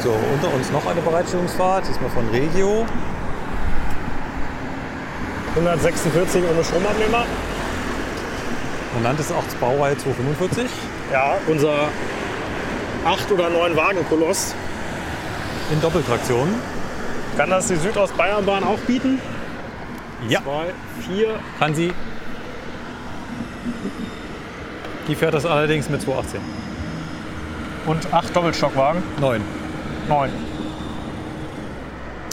So, 0.02 0.10
unter 0.10 0.54
uns 0.54 0.72
noch 0.72 0.86
eine 0.86 1.00
Bereitstellungsfahrt, 1.02 1.86
diesmal 1.88 2.10
von 2.10 2.28
Regio. 2.30 2.86
146 5.56 6.44
ohne 6.44 6.62
Stromabnehmer. 6.62 7.24
Man 8.94 9.02
nannte 9.02 9.22
es 9.22 9.32
auch 9.32 9.42
Baureihe 9.60 9.96
245 9.96 10.70
Ja, 11.12 11.34
unser 11.46 11.88
8 13.06 13.32
oder 13.32 13.48
9 13.50 13.76
Wagenkoloss. 13.76 14.54
in 15.72 15.80
Doppeltraktion. 15.80 16.48
Kann 17.36 17.50
das 17.50 17.66
die 17.68 17.76
Südostbayernbahn 17.76 18.64
auch 18.64 18.78
bieten? 18.86 19.18
Ja, 20.28 20.40
2, 20.42 20.66
4. 21.14 21.28
kann 21.58 21.74
sie. 21.74 21.92
Die 25.08 25.14
fährt 25.14 25.34
das 25.34 25.44
allerdings 25.46 25.88
mit 25.88 26.02
218. 26.02 26.40
Und 27.86 28.12
8 28.12 28.34
Doppelstockwagen. 28.34 29.02
9. 29.20 29.40
9. 30.08 30.30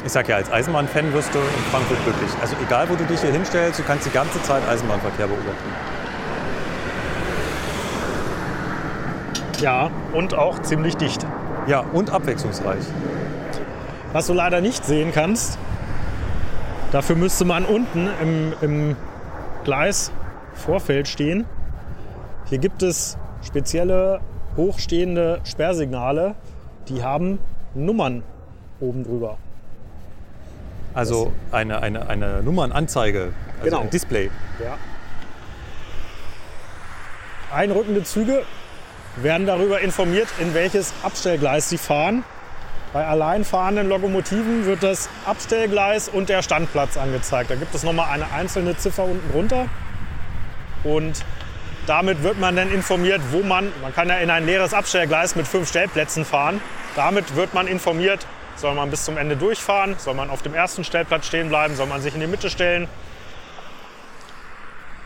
Ich 0.06 0.12
sag 0.12 0.28
ja, 0.28 0.36
als 0.36 0.52
Eisenbahn-Fan 0.52 1.14
wirst 1.14 1.34
du 1.34 1.40
in 1.40 1.64
Frankfurt 1.72 2.04
glücklich. 2.04 2.32
Also 2.42 2.56
egal, 2.66 2.90
wo 2.90 2.96
du 2.96 3.06
dich 3.06 3.22
hier 3.22 3.32
hinstellst, 3.32 3.80
du 3.80 3.84
kannst 3.84 4.06
die 4.06 4.12
ganze 4.12 4.42
Zeit 4.44 4.62
Eisenbahnverkehr 4.68 5.28
beobachten. 5.28 5.72
Ja, 9.62 9.90
und 10.12 10.34
auch 10.34 10.62
ziemlich 10.62 10.98
dicht. 10.98 11.26
Ja, 11.68 11.80
und 11.80 12.10
abwechslungsreich. 12.10 12.84
Was 14.12 14.28
du 14.28 14.34
leider 14.34 14.60
nicht 14.60 14.84
sehen 14.86 15.12
kannst, 15.14 15.58
Dafür 16.94 17.16
müsste 17.16 17.44
man 17.44 17.66
unten 17.66 18.08
im, 18.22 18.54
im 18.62 18.96
Gleisvorfeld 19.64 21.08
stehen. 21.08 21.48
Hier 22.46 22.60
gibt 22.60 22.84
es 22.84 23.18
spezielle 23.42 24.22
hochstehende 24.56 25.42
Sperrsignale, 25.44 26.36
die 26.90 27.04
haben 27.04 27.40
Nummern 27.74 28.22
oben 28.80 29.04
drüber. 29.04 29.40
Also 30.94 31.34
eine, 31.52 31.82
eine, 31.82 32.08
eine 32.08 32.44
Nummernanzeige, 32.44 33.34
also 33.56 33.64
Genau. 33.64 33.82
ein 33.82 33.90
Display. 33.90 34.30
Ja. 34.64 34.78
Einrückende 37.52 38.04
Züge 38.04 38.44
werden 39.18 39.46
darüber 39.46 39.80
informiert, 39.82 40.28
in 40.40 40.54
welches 40.54 40.94
Abstellgleis 41.04 41.70
sie 41.70 41.78
fahren. 41.78 42.24
Bei 42.94 43.06
allein 43.08 43.44
fahrenden 43.44 43.90
Lokomotiven 43.90 44.66
wird 44.66 44.84
das 44.84 45.10
Abstellgleis 45.26 46.10
und 46.10 46.30
der 46.30 46.44
Standplatz 46.44 46.96
angezeigt. 46.98 47.50
Da 47.50 47.56
gibt 47.56 47.74
es 47.74 47.84
nochmal 47.84 48.10
eine 48.12 48.32
einzelne 48.32 48.78
Ziffer 48.78 49.06
unten 49.06 49.32
drunter. 49.32 49.66
Und 50.84 51.24
damit 51.88 52.22
wird 52.24 52.40
man 52.40 52.56
dann 52.56 52.72
informiert, 52.72 53.22
wo 53.32 53.42
man, 53.42 53.72
man 53.82 53.94
kann 53.94 54.10
ja 54.10 54.18
in 54.18 54.30
ein 54.30 54.46
leeres 54.46 54.74
Abstellgleis 54.74 55.36
mit 55.36 55.48
fünf 55.48 55.70
Stellplätzen 55.70 56.24
fahren. 56.24 56.62
Damit 56.96 57.36
wird 57.36 57.54
man 57.56 57.68
informiert, 57.68 58.28
soll 58.56 58.74
man 58.76 58.90
bis 58.90 59.06
zum 59.06 59.18
Ende 59.18 59.36
durchfahren, 59.36 59.96
soll 59.98 60.14
man 60.14 60.30
auf 60.30 60.42
dem 60.42 60.54
ersten 60.54 60.84
Stellplatz 60.84 61.26
stehen 61.28 61.50
bleiben, 61.50 61.76
soll 61.76 61.88
man 61.88 62.02
sich 62.02 62.14
in 62.14 62.22
die 62.22 62.28
Mitte 62.28 62.50
stellen. 62.50 62.88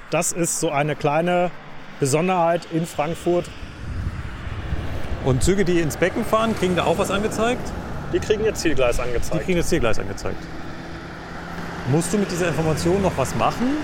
Das 0.10 0.32
ist 0.32 0.60
so 0.60 0.72
eine 0.72 0.96
kleine 0.96 1.52
Besonderheit 2.00 2.68
in 2.72 2.86
Frankfurt. 2.86 3.50
Und 5.26 5.44
Züge, 5.44 5.66
die 5.66 5.80
ins 5.80 5.98
Becken 5.98 6.24
fahren, 6.24 6.56
kriegen 6.58 6.76
da 6.76 6.86
auch 6.86 6.98
was 6.98 7.12
angezeigt? 7.12 7.62
Die 8.14 8.20
kriegen 8.20 8.46
ihr 8.46 8.54
Zielgleis 8.54 8.98
Die 8.98 9.02
angezeigt. 9.02 9.44
kriegen 9.44 9.58
das 9.58 9.68
Zielgleis 9.68 10.00
angezeigt. 10.00 10.38
Musst 11.90 12.14
du 12.14 12.18
mit 12.18 12.32
dieser 12.32 12.48
Information 12.48 13.02
noch 13.02 13.18
was 13.18 13.36
machen? 13.36 13.78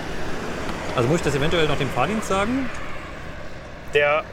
Also 0.96 1.10
muss 1.10 1.18
ich 1.18 1.24
das 1.24 1.36
eventuell 1.36 1.68
noch 1.68 1.78
dem 1.78 1.90
Fahrdienst 1.90 2.28
sagen? 2.28 2.70
Der 3.94 4.24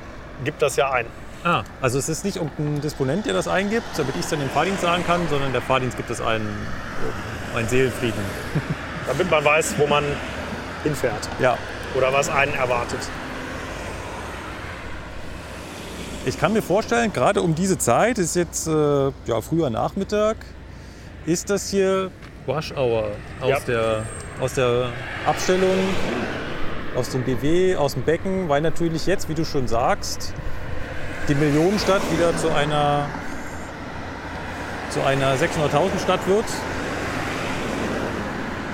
gibt 0.44 0.62
das 0.62 0.76
ja 0.76 0.90
ein. 0.90 1.06
Ah, 1.42 1.62
also 1.80 1.98
es 1.98 2.08
ist 2.08 2.24
nicht 2.24 2.36
irgendein 2.36 2.80
Disponent, 2.82 3.24
der 3.24 3.32
das 3.32 3.48
eingibt, 3.48 3.86
damit 3.96 4.14
ich 4.14 4.20
es 4.22 4.28
dann 4.28 4.40
dem 4.40 4.50
Fahrdienst 4.50 4.82
sagen 4.82 5.04
kann, 5.06 5.26
sondern 5.30 5.52
der 5.52 5.62
Fahrdienst 5.62 5.96
gibt 5.96 6.10
es 6.10 6.20
ein, 6.20 6.42
ein 7.54 7.66
Seelenfrieden. 7.68 8.20
Damit 9.06 9.30
man 9.30 9.44
weiß, 9.44 9.74
wo 9.78 9.86
man 9.86 10.04
hinfährt 10.84 11.28
Ja. 11.40 11.56
oder 11.96 12.12
was 12.12 12.28
einen 12.28 12.52
erwartet. 12.54 13.00
Ich 16.26 16.38
kann 16.38 16.52
mir 16.52 16.62
vorstellen, 16.62 17.12
gerade 17.12 17.40
um 17.42 17.54
diese 17.54 17.78
Zeit, 17.78 18.18
ist 18.18 18.36
jetzt 18.36 18.68
äh, 18.68 18.72
ja, 18.72 19.40
früher 19.40 19.70
Nachmittag, 19.70 20.36
ist 21.24 21.48
das 21.50 21.70
hier 21.70 22.10
Rush 22.46 22.72
Hour 22.76 23.06
aus, 23.40 23.48
Ja. 23.48 23.58
der, 23.66 24.02
aus 24.40 24.54
der 24.54 24.90
Abstellung, 25.26 25.78
aus 26.94 27.08
dem 27.08 27.22
BW, 27.22 27.76
aus 27.76 27.94
dem 27.94 28.02
Becken, 28.02 28.48
weil 28.48 28.60
natürlich 28.60 29.06
jetzt, 29.06 29.28
wie 29.30 29.34
du 29.34 29.44
schon 29.44 29.66
sagst, 29.66 30.34
die 31.28 31.34
Millionenstadt 31.34 32.02
wieder 32.12 32.36
zu 32.36 32.50
einer, 32.52 33.06
zu 34.90 35.02
einer 35.02 35.34
600.000 35.34 35.98
Stadt 36.02 36.26
wird 36.26 36.44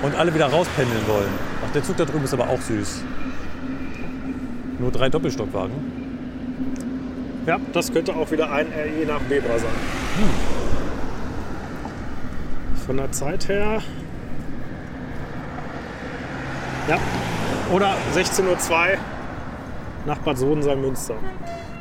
und 0.01 0.15
alle 0.15 0.33
wieder 0.33 0.47
rauspendeln 0.47 1.07
wollen. 1.07 1.29
Ach, 1.65 1.71
der 1.73 1.83
Zug 1.83 1.97
da 1.97 2.05
drüben 2.05 2.23
ist 2.23 2.33
aber 2.33 2.49
auch 2.49 2.61
süß. 2.61 3.03
Nur 4.79 4.91
drei 4.91 5.09
Doppelstockwagen. 5.09 5.75
Ja, 7.45 7.59
das 7.73 7.91
könnte 7.91 8.13
auch 8.13 8.29
wieder 8.29 8.51
ein 8.51 8.67
RE 8.67 9.05
nach 9.07 9.21
Bebra 9.21 9.57
sein. 9.57 9.69
Von 12.85 12.97
der 12.97 13.11
Zeit 13.11 13.47
her. 13.47 13.81
Ja. 16.87 16.97
Oder 17.71 17.95
16.02 18.15 18.43
Uhr 18.43 18.97
nach 20.05 20.17
Bad 20.19 20.37
Sodensalm-Münster. 20.37 21.15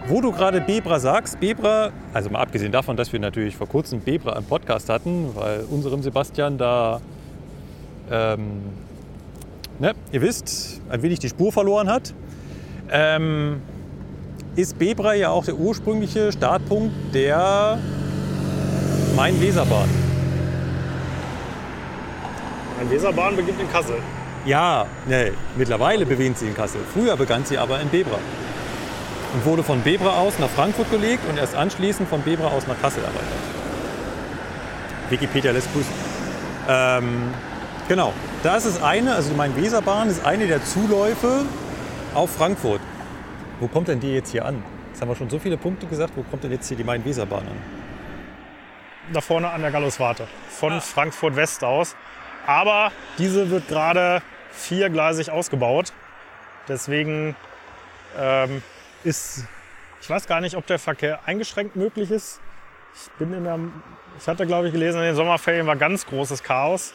Wo 0.08 0.20
du 0.20 0.30
gerade 0.30 0.60
Bebra 0.60 1.00
sagst, 1.00 1.40
Bebra, 1.40 1.90
also 2.14 2.30
mal 2.30 2.40
abgesehen 2.40 2.70
davon, 2.70 2.96
dass 2.96 3.12
wir 3.12 3.18
natürlich 3.18 3.56
vor 3.56 3.66
kurzem 3.66 3.98
Bebra 3.98 4.38
im 4.38 4.44
Podcast 4.44 4.88
hatten, 4.88 5.34
weil 5.34 5.64
unserem 5.68 6.00
Sebastian 6.00 6.58
da, 6.58 7.00
ähm, 8.08 8.62
ne, 9.80 9.94
ihr 10.12 10.22
wisst, 10.22 10.80
ein 10.90 11.02
wenig 11.02 11.18
die 11.18 11.28
Spur 11.28 11.50
verloren 11.50 11.88
hat, 11.88 12.14
ähm, 12.88 13.60
ist 14.54 14.78
Bebra 14.78 15.14
ja 15.14 15.30
auch 15.30 15.44
der 15.44 15.56
ursprüngliche 15.56 16.30
Startpunkt 16.30 16.94
der 17.12 17.76
Main-Weser-Bahn. 19.16 19.88
Ein 22.80 22.90
Weserbahn 22.90 23.34
beginnt 23.34 23.60
in 23.60 23.72
Kassel. 23.72 23.96
Ja, 24.44 24.86
nee, 25.08 25.32
mittlerweile 25.56 26.06
beginnt 26.06 26.38
sie 26.38 26.46
in 26.46 26.54
Kassel. 26.54 26.82
Früher 26.94 27.16
begann 27.16 27.44
sie 27.44 27.58
aber 27.58 27.80
in 27.80 27.88
Bebra. 27.88 28.18
Und 29.36 29.44
wurde 29.44 29.62
von 29.62 29.82
Bebra 29.82 30.18
aus 30.18 30.38
nach 30.38 30.48
Frankfurt 30.48 30.90
gelegt 30.90 31.22
und 31.28 31.36
erst 31.36 31.54
anschließend 31.54 32.08
von 32.08 32.22
Bebra 32.22 32.46
aus 32.46 32.66
nach 32.66 32.80
Kassel 32.80 33.04
erweitert. 33.04 33.26
Wikipedia 35.10 35.52
lässt 35.52 35.70
grüßen. 35.74 35.92
Ähm, 36.66 37.34
genau, 37.86 38.14
das 38.42 38.64
ist 38.64 38.82
eine, 38.82 39.14
also 39.14 39.28
die 39.28 39.36
Main-Weser-Bahn 39.36 40.08
ist 40.08 40.24
eine 40.24 40.46
der 40.46 40.64
Zuläufe 40.64 41.44
auf 42.14 42.30
Frankfurt. 42.30 42.80
Wo 43.60 43.68
kommt 43.68 43.88
denn 43.88 44.00
die 44.00 44.14
jetzt 44.14 44.30
hier 44.30 44.46
an? 44.46 44.62
Jetzt 44.88 45.02
haben 45.02 45.10
wir 45.10 45.16
schon 45.16 45.28
so 45.28 45.38
viele 45.38 45.58
Punkte 45.58 45.86
gesagt, 45.86 46.14
wo 46.16 46.22
kommt 46.22 46.42
denn 46.42 46.52
jetzt 46.52 46.68
hier 46.68 46.78
die 46.78 46.84
Main-Weser-Bahn 46.84 47.42
an? 47.42 47.58
Da 49.12 49.20
vorne 49.20 49.50
an 49.50 49.60
der 49.60 49.70
Galloswarte. 49.70 50.26
Von 50.48 50.80
Frankfurt 50.80 51.36
West 51.36 51.62
aus. 51.62 51.94
Aber 52.46 52.90
diese 53.18 53.50
wird 53.50 53.68
gerade 53.68 54.22
viergleisig 54.50 55.30
ausgebaut. 55.30 55.92
Deswegen 56.68 57.36
ähm, 58.18 58.62
ist, 59.06 59.44
ich 60.00 60.10
weiß 60.10 60.26
gar 60.26 60.40
nicht, 60.40 60.56
ob 60.56 60.66
der 60.66 60.78
Verkehr 60.78 61.20
eingeschränkt 61.26 61.76
möglich 61.76 62.10
ist. 62.10 62.40
Ich 62.94 63.10
bin 63.12 63.32
in 63.32 63.44
der, 63.44 63.58
ich 64.18 64.26
hatte 64.26 64.46
glaube 64.46 64.66
ich 64.66 64.72
gelesen, 64.72 64.98
in 64.98 65.04
den 65.04 65.14
Sommerferien 65.14 65.66
war 65.66 65.76
ganz 65.76 66.06
großes 66.06 66.42
Chaos, 66.42 66.92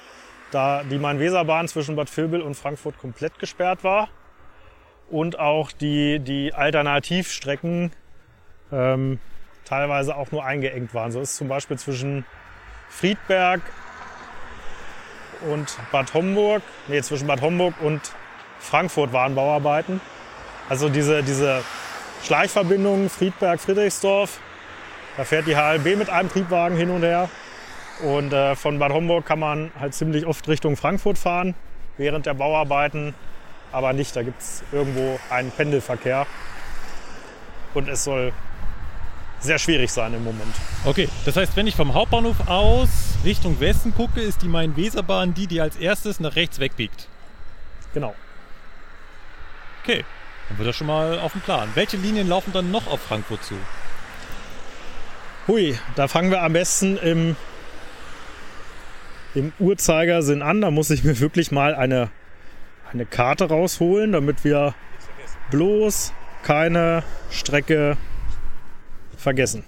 da 0.51 0.83
die 0.83 0.99
Main-Weser-Bahn 0.99 1.67
zwischen 1.67 1.95
Bad 1.95 2.15
Vilbel 2.15 2.41
und 2.41 2.55
Frankfurt 2.55 2.97
komplett 2.99 3.39
gesperrt 3.39 3.83
war 3.83 4.09
und 5.09 5.39
auch 5.39 5.71
die, 5.71 6.19
die 6.19 6.53
Alternativstrecken 6.53 7.91
ähm, 8.71 9.19
teilweise 9.65 10.15
auch 10.15 10.31
nur 10.31 10.43
eingeengt 10.43 10.93
waren. 10.93 11.11
So 11.11 11.21
ist 11.21 11.35
zum 11.35 11.47
Beispiel 11.47 11.77
zwischen 11.77 12.25
Friedberg 12.89 13.61
und 15.49 15.77
Bad 15.91 16.13
Homburg, 16.13 16.61
nee, 16.87 17.01
zwischen 17.01 17.27
Bad 17.27 17.41
Homburg 17.41 17.75
und 17.81 18.01
Frankfurt 18.59 19.13
waren 19.13 19.33
Bauarbeiten. 19.33 20.01
Also 20.69 20.89
diese, 20.89 21.23
diese 21.23 21.63
Schleichverbindung 22.23 23.09
Friedberg-Friedrichsdorf, 23.09 24.39
da 25.17 25.23
fährt 25.23 25.47
die 25.47 25.55
HLB 25.55 25.97
mit 25.97 26.09
einem 26.09 26.29
Triebwagen 26.29 26.77
hin 26.77 26.89
und 26.89 27.03
her. 27.03 27.29
Und 28.03 28.33
äh, 28.33 28.55
von 28.55 28.79
Bad 28.79 28.91
Homburg 28.91 29.25
kann 29.25 29.39
man 29.39 29.71
halt 29.79 29.93
ziemlich 29.93 30.25
oft 30.25 30.47
Richtung 30.47 30.75
Frankfurt 30.75 31.17
fahren 31.17 31.55
während 31.97 32.25
der 32.25 32.33
Bauarbeiten, 32.33 33.13
aber 33.71 33.93
nicht. 33.93 34.15
Da 34.15 34.23
gibt 34.23 34.41
es 34.41 34.63
irgendwo 34.71 35.19
einen 35.29 35.51
Pendelverkehr. 35.51 36.25
Und 37.73 37.87
es 37.87 38.03
soll 38.03 38.33
sehr 39.39 39.59
schwierig 39.59 39.91
sein 39.91 40.13
im 40.13 40.23
Moment. 40.23 40.53
Okay, 40.85 41.09
das 41.25 41.35
heißt, 41.35 41.55
wenn 41.55 41.67
ich 41.67 41.75
vom 41.75 41.93
Hauptbahnhof 41.93 42.47
aus 42.47 42.89
Richtung 43.23 43.59
Westen 43.59 43.93
gucke, 43.93 44.21
ist 44.21 44.41
die 44.41 44.47
Main-Weser-Bahn 44.47 45.33
die, 45.33 45.47
die 45.47 45.61
als 45.61 45.75
erstes 45.75 46.19
nach 46.19 46.35
rechts 46.35 46.59
wegbiegt. 46.59 47.07
Genau. 47.93 48.15
Okay, 49.83 50.05
dann 50.51 50.57
wird 50.57 50.67
das 50.67 50.75
schon 50.75 50.87
mal 50.87 51.17
auf 51.19 51.31
dem 51.31 51.41
Plan. 51.41 51.69
Welche 51.75 51.97
Linien 51.97 52.27
laufen 52.27 52.51
dann 52.51 52.71
noch 52.71 52.87
auf 52.87 52.99
Frankfurt 53.01 53.43
zu? 53.43 53.55
Hui, 55.47 55.77
da 55.95 56.07
fangen 56.07 56.29
wir 56.29 56.41
am 56.41 56.53
besten 56.53 56.97
im, 56.97 57.35
im 59.33 59.53
Uhrzeigersinn 59.59 60.41
an. 60.41 60.59
Da 60.61 60.69
muss 60.69 60.89
ich 60.89 61.03
mir 61.03 61.19
wirklich 61.19 61.51
mal 61.51 61.73
eine, 61.73 62.09
eine 62.91 63.05
Karte 63.05 63.45
rausholen, 63.45 64.11
damit 64.11 64.43
wir 64.43 64.75
bloß 65.51 66.13
keine 66.43 67.03
Strecke 67.29 67.95
vergessen. 69.17 69.63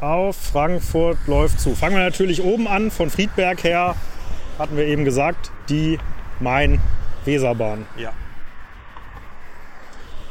Auf 0.00 0.36
Frankfurt 0.36 1.18
läuft 1.26 1.60
zu. 1.60 1.74
Fangen 1.74 1.96
wir 1.96 2.04
natürlich 2.04 2.42
oben 2.42 2.68
an, 2.68 2.90
von 2.90 3.10
Friedberg 3.10 3.64
her, 3.64 3.96
hatten 4.58 4.76
wir 4.76 4.86
eben 4.86 5.04
gesagt, 5.04 5.50
die 5.68 5.98
Main-Weserbahn. 6.40 7.86
Ja. 7.96 8.12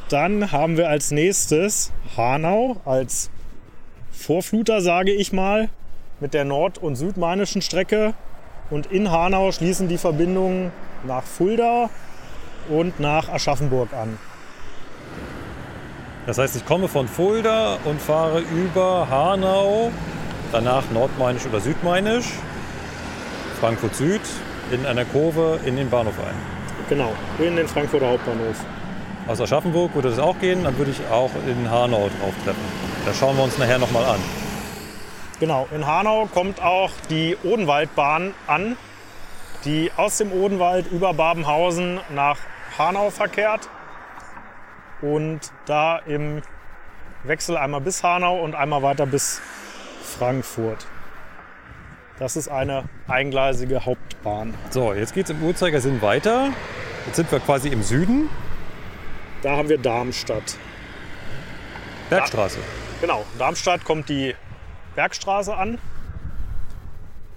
Dann 0.10 0.52
haben 0.52 0.78
wir 0.78 0.90
als 0.90 1.12
nächstes 1.12 1.92
Hanau 2.16 2.78
als 2.86 3.30
Vorfluter, 4.12 4.82
sage 4.82 5.12
ich 5.12 5.34
mal, 5.34 5.70
mit 6.20 6.34
der 6.34 6.46
nord- 6.46 6.78
und 6.78 6.96
südmainischen 6.96 7.62
Strecke. 7.62 8.14
Und 8.70 8.86
in 8.88 9.12
Hanau 9.12 9.52
schließen 9.52 9.88
die 9.88 9.98
Verbindungen 9.98 10.72
nach 11.06 11.24
Fulda 11.24 11.90
und 12.70 13.00
nach 13.00 13.30
Aschaffenburg 13.30 13.92
an. 13.94 14.18
Das 16.26 16.38
heißt, 16.38 16.56
ich 16.56 16.66
komme 16.66 16.88
von 16.88 17.08
Fulda 17.08 17.78
und 17.84 18.02
fahre 18.02 18.40
über 18.40 19.10
Hanau, 19.10 19.92
danach 20.54 20.90
Nordmainisch 20.92 21.46
oder 21.46 21.60
Südmainisch, 21.60 22.28
Frankfurt 23.64 23.96
Süd, 23.96 24.20
in 24.72 24.86
einer 24.86 25.06
Kurve 25.06 25.58
in 25.64 25.78
den 25.78 25.90
Bahnhof 25.90 26.20
ein. 26.20 26.36
Genau, 26.90 27.14
in 27.40 27.56
den 27.56 27.66
Frankfurter 27.66 28.10
Hauptbahnhof. 28.10 28.58
Aus 29.26 29.40
Aschaffenburg 29.40 29.96
würde 29.96 30.10
das 30.10 30.20
auch 30.20 30.38
gehen, 30.40 30.66
dann 30.66 30.78
würde 30.78 30.92
ich 30.92 31.00
auch 31.10 31.32
in 31.48 31.72
Hanau 31.72 32.10
drauf 32.20 32.34
treffen. 32.44 32.60
Das 33.06 33.18
schauen 33.18 33.38
wir 33.38 33.46
uns 33.46 33.58
nachher 33.58 33.80
nochmal 33.80 34.04
an. 34.04 34.20
Genau, 35.40 35.66
in 35.74 35.88
Hanau 35.88 36.26
kommt 36.26 36.62
auch 36.62 36.92
die 37.10 37.38
Odenwaldbahn 37.42 38.34
an, 38.48 38.76
die 39.64 39.92
aus 39.96 40.18
dem 40.18 40.34
Odenwald 40.34 40.92
über 40.92 41.14
Babenhausen 41.14 42.02
nach 42.14 42.40
Hanau 42.78 43.12
verkehrt 43.12 43.70
und 45.02 45.40
da 45.68 46.00
im 46.00 46.42
Wechsel 47.24 47.56
einmal 47.56 47.80
bis 47.80 48.04
Hanau 48.04 48.44
und 48.44 48.56
einmal 48.56 48.82
weiter 48.82 49.06
bis 49.06 49.40
Frankfurt. 50.18 50.86
Das 52.24 52.38
ist 52.38 52.48
eine 52.48 52.86
eingleisige 53.10 53.86
Hauptbahn. 53.86 54.54
So, 54.70 54.94
jetzt 54.94 55.14
geht 55.14 55.26
es 55.26 55.32
im 55.32 55.44
Uhrzeigersinn 55.44 56.02
weiter. 56.02 56.52
Jetzt 57.06 57.18
sind 57.18 57.30
wir 57.30 57.42
quasi 57.42 57.68
im 57.68 57.84
Süden. 57.84 58.30
Da 59.42 59.58
haben 59.58 59.68
wir 59.68 59.78
Darmstadt. 59.78 60.56
Bergstraße. 62.10 62.60
Genau, 63.02 63.26
in 63.34 63.40
Darmstadt 63.40 63.84
kommt 63.84 64.08
die 64.08 64.36
Bergstraße 64.96 65.54
an. 65.54 65.80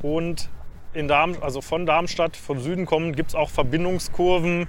Und 0.03 0.51
in 0.93 1.09
Darm, 1.09 1.37
also 1.41 1.63
von 1.63 1.85
Darmstadt, 1.85 2.37
vom 2.37 2.61
Süden 2.61 2.87
kommen, 2.87 3.17
gibt 3.17 3.31
es 3.31 3.35
auch 3.35 3.51
Verbindungskurven 3.51 4.69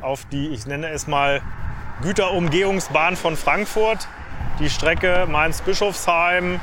auf 0.00 0.24
die, 0.26 0.50
ich 0.50 0.66
nenne 0.66 0.90
es 0.90 1.08
mal, 1.08 1.42
Güterumgehungsbahn 2.02 3.16
von 3.16 3.36
Frankfurt. 3.36 4.06
Die 4.60 4.70
Strecke 4.70 5.26
Mainz-Bischofsheim, 5.28 6.60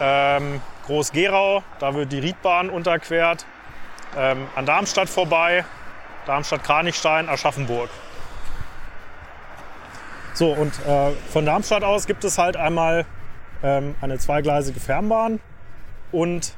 ähm, 0.00 0.62
Groß-Gerau, 0.88 1.62
da 1.80 1.94
wird 1.94 2.10
die 2.12 2.18
Riedbahn 2.18 2.70
unterquert. 2.70 3.44
Ähm, 4.16 4.48
an 4.56 4.64
Darmstadt 4.64 5.08
vorbei, 5.08 5.64
Darmstadt-Kranichstein, 6.26 7.28
Aschaffenburg. 7.28 7.90
So, 10.32 10.52
und 10.52 10.72
äh, 10.86 11.10
von 11.30 11.44
Darmstadt 11.44 11.84
aus 11.84 12.06
gibt 12.06 12.24
es 12.24 12.38
halt 12.38 12.56
einmal 12.56 13.04
ähm, 13.62 13.96
eine 14.00 14.18
zweigleisige 14.18 14.80
Fernbahn 14.80 15.40
und 16.10 16.54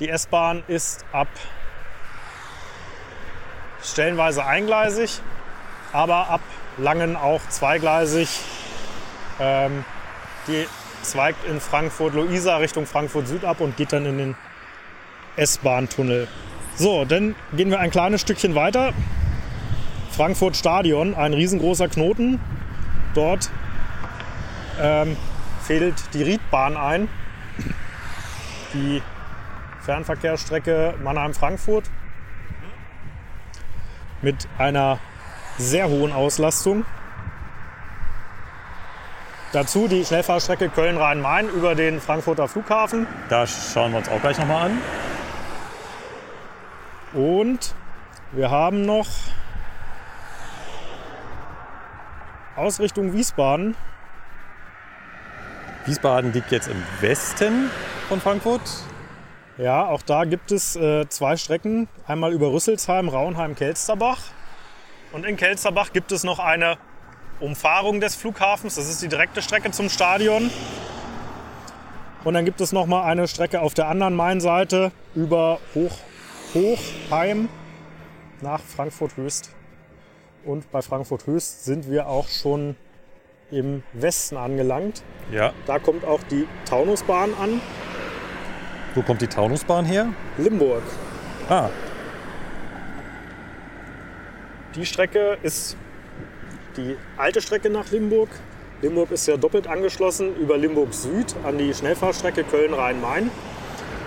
die 0.00 0.08
S-Bahn 0.08 0.62
ist 0.66 1.04
ab 1.12 1.28
stellenweise 3.82 4.46
eingleisig, 4.46 5.20
aber 5.92 6.30
ab 6.30 6.40
Langen 6.78 7.14
auch 7.14 7.42
zweigleisig. 7.50 8.40
Ähm, 9.38 9.84
die 10.46 10.66
zweigt 11.02 11.44
in 11.46 11.60
Frankfurt-Luisa 11.60 12.56
Richtung 12.56 12.86
Frankfurt 12.86 13.28
Süd 13.28 13.44
ab 13.44 13.60
und 13.60 13.76
geht 13.76 13.92
dann 13.92 14.06
in 14.06 14.18
den 14.18 14.36
S-Bahn-Tunnel. 15.36 16.28
So, 16.76 17.04
dann 17.04 17.34
gehen 17.52 17.70
wir 17.70 17.80
ein 17.80 17.90
kleines 17.90 18.20
Stückchen 18.20 18.54
weiter. 18.54 18.92
Frankfurt 20.10 20.56
Stadion, 20.56 21.14
ein 21.14 21.34
riesengroßer 21.34 21.88
Knoten. 21.88 22.40
Dort 23.14 23.50
ähm, 24.80 25.16
fehlt 25.62 25.94
die 26.14 26.22
Riedbahn 26.22 26.76
ein. 26.76 27.08
Die 28.74 29.02
Fernverkehrsstrecke 29.82 30.94
Mannheim-Frankfurt 31.02 31.84
mit 34.22 34.46
einer 34.58 34.98
sehr 35.58 35.88
hohen 35.88 36.12
Auslastung. 36.12 36.84
Dazu 39.52 39.88
die 39.88 40.04
Schnellfahrstrecke 40.04 40.68
Köln-Rhein-Main 40.68 41.48
über 41.48 41.74
den 41.74 42.00
Frankfurter 42.00 42.46
Flughafen. 42.46 43.08
Da 43.28 43.48
schauen 43.48 43.90
wir 43.90 43.98
uns 43.98 44.08
auch 44.08 44.20
gleich 44.20 44.38
nochmal 44.38 44.70
an. 44.70 44.78
Und 47.12 47.74
wir 48.30 48.48
haben 48.48 48.86
noch 48.86 49.08
Ausrichtung 52.54 53.12
Wiesbaden. 53.12 53.74
Wiesbaden 55.84 56.32
liegt 56.32 56.52
jetzt 56.52 56.68
im 56.68 56.80
Westen 57.00 57.70
von 58.08 58.20
Frankfurt. 58.20 58.62
Ja, 59.58 59.84
auch 59.86 60.02
da 60.02 60.26
gibt 60.26 60.52
es 60.52 60.76
äh, 60.76 61.08
zwei 61.08 61.36
Strecken. 61.36 61.88
Einmal 62.06 62.32
über 62.32 62.52
Rüsselsheim, 62.52 63.08
Raunheim, 63.08 63.56
Kelsterbach. 63.56 64.20
Und 65.10 65.26
in 65.26 65.36
Kelsterbach 65.36 65.92
gibt 65.92 66.12
es 66.12 66.22
noch 66.22 66.38
eine 66.38 66.78
Umfahrung 67.40 68.00
des 68.00 68.14
Flughafens. 68.14 68.74
Das 68.74 68.88
ist 68.88 69.02
die 69.02 69.08
direkte 69.08 69.42
Strecke 69.42 69.70
zum 69.70 69.88
Stadion. 69.88 70.50
Und 72.24 72.34
dann 72.34 72.44
gibt 72.44 72.60
es 72.60 72.72
noch 72.72 72.86
mal 72.86 73.02
eine 73.04 73.26
Strecke 73.28 73.60
auf 73.60 73.74
der 73.74 73.88
anderen 73.88 74.14
Mainseite 74.14 74.92
über 75.14 75.58
Hoch, 75.74 75.96
Hochheim 76.54 77.48
nach 78.42 78.60
Frankfurt 78.60 79.16
Höchst. 79.16 79.50
Und 80.44 80.70
bei 80.70 80.82
Frankfurt 80.82 81.26
Höchst 81.26 81.64
sind 81.64 81.90
wir 81.90 82.08
auch 82.08 82.28
schon 82.28 82.76
im 83.50 83.82
Westen 83.92 84.36
angelangt. 84.36 85.02
Ja. 85.32 85.52
Da 85.66 85.78
kommt 85.78 86.04
auch 86.04 86.22
die 86.30 86.46
Taunusbahn 86.66 87.30
an. 87.40 87.60
Wo 88.94 89.02
kommt 89.02 89.22
die 89.22 89.26
Taunusbahn 89.26 89.84
her? 89.84 90.08
Limburg. 90.36 90.82
Ah, 91.48 91.68
Die 94.76 94.86
Strecke 94.86 95.36
ist 95.42 95.76
die 96.76 96.96
alte 97.16 97.40
Strecke 97.40 97.70
nach 97.70 97.90
Limburg. 97.90 98.28
Limburg 98.82 99.10
ist 99.10 99.26
ja 99.26 99.36
doppelt 99.36 99.66
angeschlossen 99.66 100.34
über 100.36 100.56
Limburg 100.56 100.94
Süd 100.94 101.34
an 101.44 101.58
die 101.58 101.74
Schnellfahrstrecke 101.74 102.44
Köln-Rhein-Main. 102.44 103.30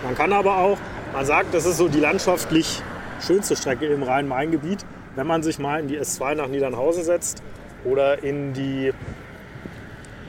Man 0.03 0.15
kann 0.15 0.33
aber 0.33 0.57
auch, 0.57 0.77
man 1.13 1.25
sagt, 1.25 1.53
das 1.53 1.65
ist 1.65 1.77
so 1.77 1.87
die 1.87 1.99
landschaftlich 1.99 2.81
schönste 3.25 3.55
Strecke 3.55 3.85
im 3.85 4.03
Rhein-Main-Gebiet, 4.03 4.85
wenn 5.15 5.27
man 5.27 5.43
sich 5.43 5.59
mal 5.59 5.79
in 5.79 5.87
die 5.87 5.99
S2 5.99 6.35
nach 6.35 6.47
Niedernhausen 6.47 7.03
setzt 7.03 7.43
oder 7.85 8.23
in 8.23 8.53
die, 8.53 8.91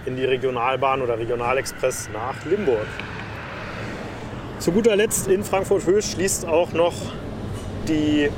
in 0.04 0.16
die 0.16 0.24
Regionalbahn 0.24 1.02
oder 1.02 1.18
Regionalexpress 1.18 2.10
nach 2.12 2.44
Limburg. 2.44 2.86
Zu 4.58 4.72
guter 4.72 4.96
Letzt 4.96 5.28
in 5.28 5.42
Frankfurt-Höchst 5.42 6.12
schließt 6.12 6.46
auch 6.46 6.72
noch 6.72 6.94
die 7.88 8.30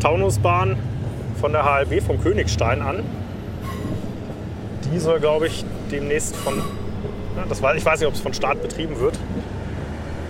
Taunusbahn 0.00 0.76
von 1.40 1.52
der 1.52 1.64
HLB 1.64 2.02
vom 2.02 2.20
Königstein 2.22 2.82
an. 2.82 3.00
Die 4.92 4.98
soll, 4.98 5.20
glaube 5.20 5.46
ich, 5.48 5.64
demnächst 5.90 6.36
von. 6.36 6.58
Ja, 7.36 7.44
das 7.48 7.60
weiß, 7.60 7.76
ich 7.76 7.84
weiß 7.84 8.00
nicht, 8.00 8.08
ob 8.08 8.14
es 8.14 8.20
von 8.20 8.32
Start 8.34 8.62
betrieben 8.62 8.98
wird. 9.00 9.18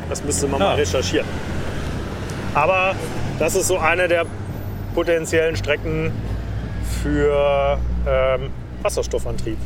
Das 0.09 0.25
müsste 0.25 0.49
man 0.49 0.61
Ah. 0.63 0.67
mal 0.71 0.75
recherchieren. 0.77 1.27
Aber 2.55 2.95
das 3.39 3.55
ist 3.55 3.69
so 3.69 3.79
eine 3.79 4.09
der 4.09 4.25
potenziellen 4.95 5.57
Strecken 5.57 6.11
für 7.03 7.79
ähm, 8.09 8.51
Wasserstoffantrieb. 8.83 9.59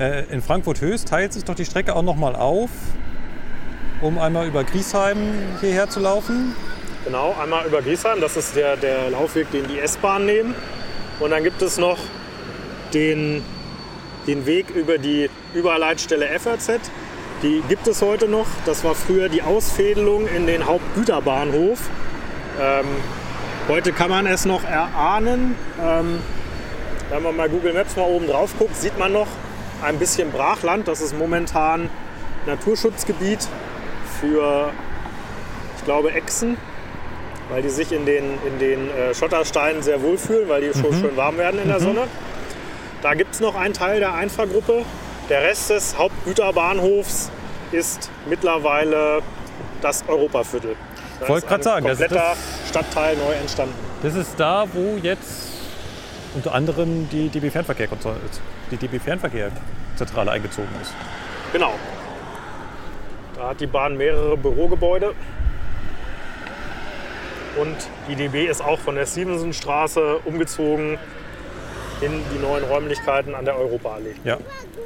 äh, 0.00 0.24
in 0.32 0.42
Frankfurt 0.42 0.80
Höchst 0.80 1.08
teilt 1.08 1.32
sich 1.32 1.44
doch 1.44 1.54
die 1.54 1.64
Strecke 1.64 1.94
auch 1.94 2.02
nochmal 2.02 2.34
auf, 2.34 2.70
um 4.00 4.18
einmal 4.18 4.46
über 4.48 4.64
Griesheim 4.64 5.16
hierher 5.60 5.88
zu 5.88 6.00
laufen. 6.00 6.54
Genau, 7.04 7.36
einmal 7.38 7.66
über 7.66 7.82
Griesheim, 7.82 8.22
das 8.22 8.38
ist 8.38 8.56
der, 8.56 8.78
der 8.78 9.10
Laufweg, 9.10 9.50
den 9.50 9.68
die 9.68 9.78
S-Bahn 9.78 10.24
nehmen. 10.24 10.54
Und 11.20 11.32
dann 11.32 11.44
gibt 11.44 11.60
es 11.60 11.76
noch 11.76 11.98
den, 12.94 13.44
den 14.26 14.46
Weg 14.46 14.70
über 14.70 14.96
die 14.96 15.28
Überleitstelle 15.52 16.26
FRZ. 16.38 16.80
Die 17.42 17.62
gibt 17.68 17.86
es 17.88 18.00
heute 18.00 18.26
noch. 18.26 18.46
Das 18.64 18.84
war 18.84 18.94
früher 18.94 19.28
die 19.28 19.42
Ausfädelung 19.42 20.26
in 20.28 20.46
den 20.46 20.64
Hauptgüterbahnhof. 20.64 21.78
Ähm, 22.58 22.86
heute 23.68 23.92
kann 23.92 24.08
man 24.08 24.26
es 24.26 24.46
noch 24.46 24.64
erahnen. 24.64 25.56
Ähm, 25.82 26.20
wenn 27.10 27.22
man 27.22 27.36
mal 27.36 27.50
Google 27.50 27.74
Maps 27.74 27.96
mal 27.96 28.04
oben 28.04 28.28
drauf 28.28 28.54
guckt, 28.58 28.76
sieht 28.76 28.98
man 28.98 29.12
noch 29.12 29.28
ein 29.82 29.98
bisschen 29.98 30.32
Brachland. 30.32 30.88
Das 30.88 31.02
ist 31.02 31.14
momentan 31.18 31.90
Naturschutzgebiet 32.46 33.46
für, 34.20 34.72
ich 35.76 35.84
glaube, 35.84 36.10
Echsen 36.12 36.56
weil 37.50 37.62
die 37.62 37.68
sich 37.68 37.92
in 37.92 38.06
den, 38.06 38.24
in 38.46 38.58
den 38.58 38.90
äh, 38.90 39.14
Schottersteinen 39.14 39.82
sehr 39.82 40.00
wohlfühlen, 40.02 40.48
weil 40.48 40.62
die 40.62 40.72
schon 40.78 40.92
schön 40.92 41.16
warm 41.16 41.36
werden 41.36 41.60
in 41.60 41.68
der 41.68 41.80
Sonne. 41.80 42.02
Da 43.02 43.14
gibt 43.14 43.34
es 43.34 43.40
noch 43.40 43.54
einen 43.54 43.74
Teil 43.74 44.00
der 44.00 44.14
Einfahrgruppe. 44.14 44.82
Der 45.28 45.42
Rest 45.42 45.70
des 45.70 45.96
Hauptgüterbahnhofs 45.98 47.30
ist 47.72 48.10
mittlerweile 48.28 49.20
das 49.82 50.04
Europaviertel. 50.08 50.76
Da 51.20 51.28
Wollte 51.28 51.46
ist 51.46 51.52
ein 51.52 51.62
sagen, 51.62 51.86
das- 51.86 51.98
kompletter 51.98 52.34
Stadtteil 52.68 53.16
neu 53.16 53.32
entstanden. 53.32 53.74
Das 54.02 54.14
ist 54.14 54.38
da, 54.38 54.66
wo 54.72 54.98
jetzt 55.02 55.50
unter 56.34 56.52
anderem 56.54 57.08
die 57.10 57.28
DB 57.28 57.50
Fernverkehr, 57.50 57.88
die 58.70 58.76
DB 58.76 58.98
Fernverkehr 58.98 59.50
Zentrale 59.96 60.32
eingezogen 60.32 60.68
ist. 60.82 60.92
Genau. 61.52 61.72
Da 63.36 63.50
hat 63.50 63.60
die 63.60 63.66
Bahn 63.66 63.96
mehrere 63.96 64.36
Bürogebäude. 64.36 65.14
Und 67.60 67.76
die 68.08 68.16
DB 68.16 68.46
ist 68.46 68.62
auch 68.62 68.78
von 68.78 68.96
der 68.96 69.06
Stevensonstraße 69.06 70.18
umgezogen 70.24 70.98
in 72.00 72.22
die 72.32 72.38
neuen 72.38 72.64
Räumlichkeiten 72.64 73.34
an 73.34 73.44
der 73.44 73.56
Europaallee. 73.56 74.14
Ja. 74.24 74.38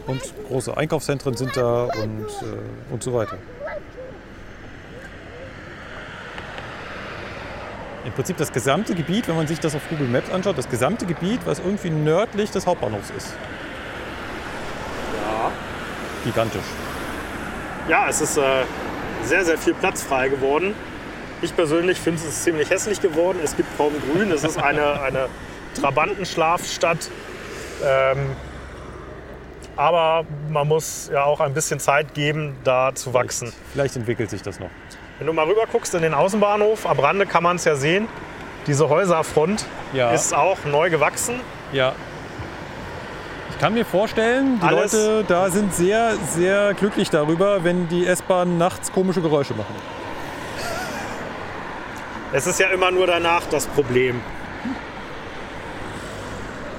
Und 0.07 0.23
große 0.49 0.77
Einkaufszentren 0.77 1.37
sind 1.37 1.57
da 1.57 1.85
und, 1.85 2.27
äh, 2.27 2.93
und 2.93 3.03
so 3.03 3.13
weiter. 3.15 3.39
Im 8.05 8.13
Prinzip 8.13 8.37
das 8.39 8.53
gesamte 8.53 8.95
Gebiet, 8.95 9.29
wenn 9.29 9.37
man 9.37 9.47
sich 9.47 9.61
das 9.61 9.75
auf 9.75 9.83
Google 9.91 10.09
Maps 10.09 10.31
anschaut, 10.31 10.57
das 10.57 10.69
gesamte 10.69 11.05
Gebiet, 11.05 11.41
was 11.45 11.59
irgendwie 11.59 11.91
nördlich 11.91 12.51
des 12.51 12.67
Hauptbahnhofs 12.67 13.11
ist. 13.17 13.35
Ja. 15.21 15.51
Gigantisch. 16.25 16.63
Ja, 17.89 18.09
es 18.09 18.21
ist 18.21 18.39
äh, 18.39 18.65
sehr, 19.25 19.45
sehr 19.45 19.59
viel 19.59 19.75
Platz 19.75 20.03
frei 20.03 20.29
geworden. 20.29 20.75
Ich 21.41 21.55
persönlich 21.55 21.99
finde 21.99 22.21
es 22.27 22.43
ziemlich 22.43 22.69
hässlich 22.71 23.01
geworden. 23.01 23.39
Es 23.43 23.57
gibt 23.57 23.77
kaum 23.77 23.93
Grün. 24.13 24.31
Es 24.33 24.43
ist 24.45 24.61
eine, 24.61 25.01
eine 25.01 25.29
Trabantenschlafstadt. 25.81 27.11
Ähm, 27.85 28.31
aber 29.77 30.25
man 30.51 30.67
muss 30.67 31.09
ja 31.13 31.23
auch 31.25 31.39
ein 31.41 31.55
bisschen 31.55 31.79
Zeit 31.79 32.13
geben, 32.15 32.57
da 32.65 32.91
zu 32.95 33.15
wachsen. 33.15 33.53
Vielleicht 33.73 33.95
entwickelt 33.95 34.29
sich 34.31 34.43
das 34.43 34.59
noch. 34.59 34.71
Wenn 35.19 35.29
du 35.29 35.33
mal 35.33 35.45
rüber 35.47 35.65
guckst 35.71 35.95
in 35.95 36.03
den 36.03 36.15
Außenbahnhof, 36.15 36.87
am 36.87 36.99
Rande 36.99 37.27
kann 37.27 37.45
man 37.45 37.57
es 37.57 37.65
ja 37.65 37.77
sehen. 37.77 38.09
Diese 38.67 38.89
Häuserfront 38.89 39.65
Ja. 39.93 40.11
ist 40.11 40.35
auch 40.35 40.59
neu 40.65 40.91
gewachsen. 40.91 41.41
Ja. 41.73 41.93
Ich 43.51 43.59
kann 43.61 43.75
mir 43.75 43.85
vorstellen, 43.85 44.59
die 44.61 44.67
Alles- 44.67 44.93
Leute 44.93 45.25
da 45.29 45.51
sind 45.51 45.73
sehr, 45.75 46.15
sehr 46.35 46.75
glücklich 46.75 47.11
darüber, 47.11 47.63
wenn 47.65 47.89
die 47.89 48.07
S-Bahnen 48.07 48.59
nachts 48.59 48.93
komische 48.93 49.21
Geräusche 49.23 49.55
machen. 49.55 49.75
Es 52.33 52.47
ist 52.47 52.61
ja 52.61 52.69
immer 52.69 52.91
nur 52.91 53.07
danach 53.07 53.47
das 53.47 53.67
Problem. 53.67 54.21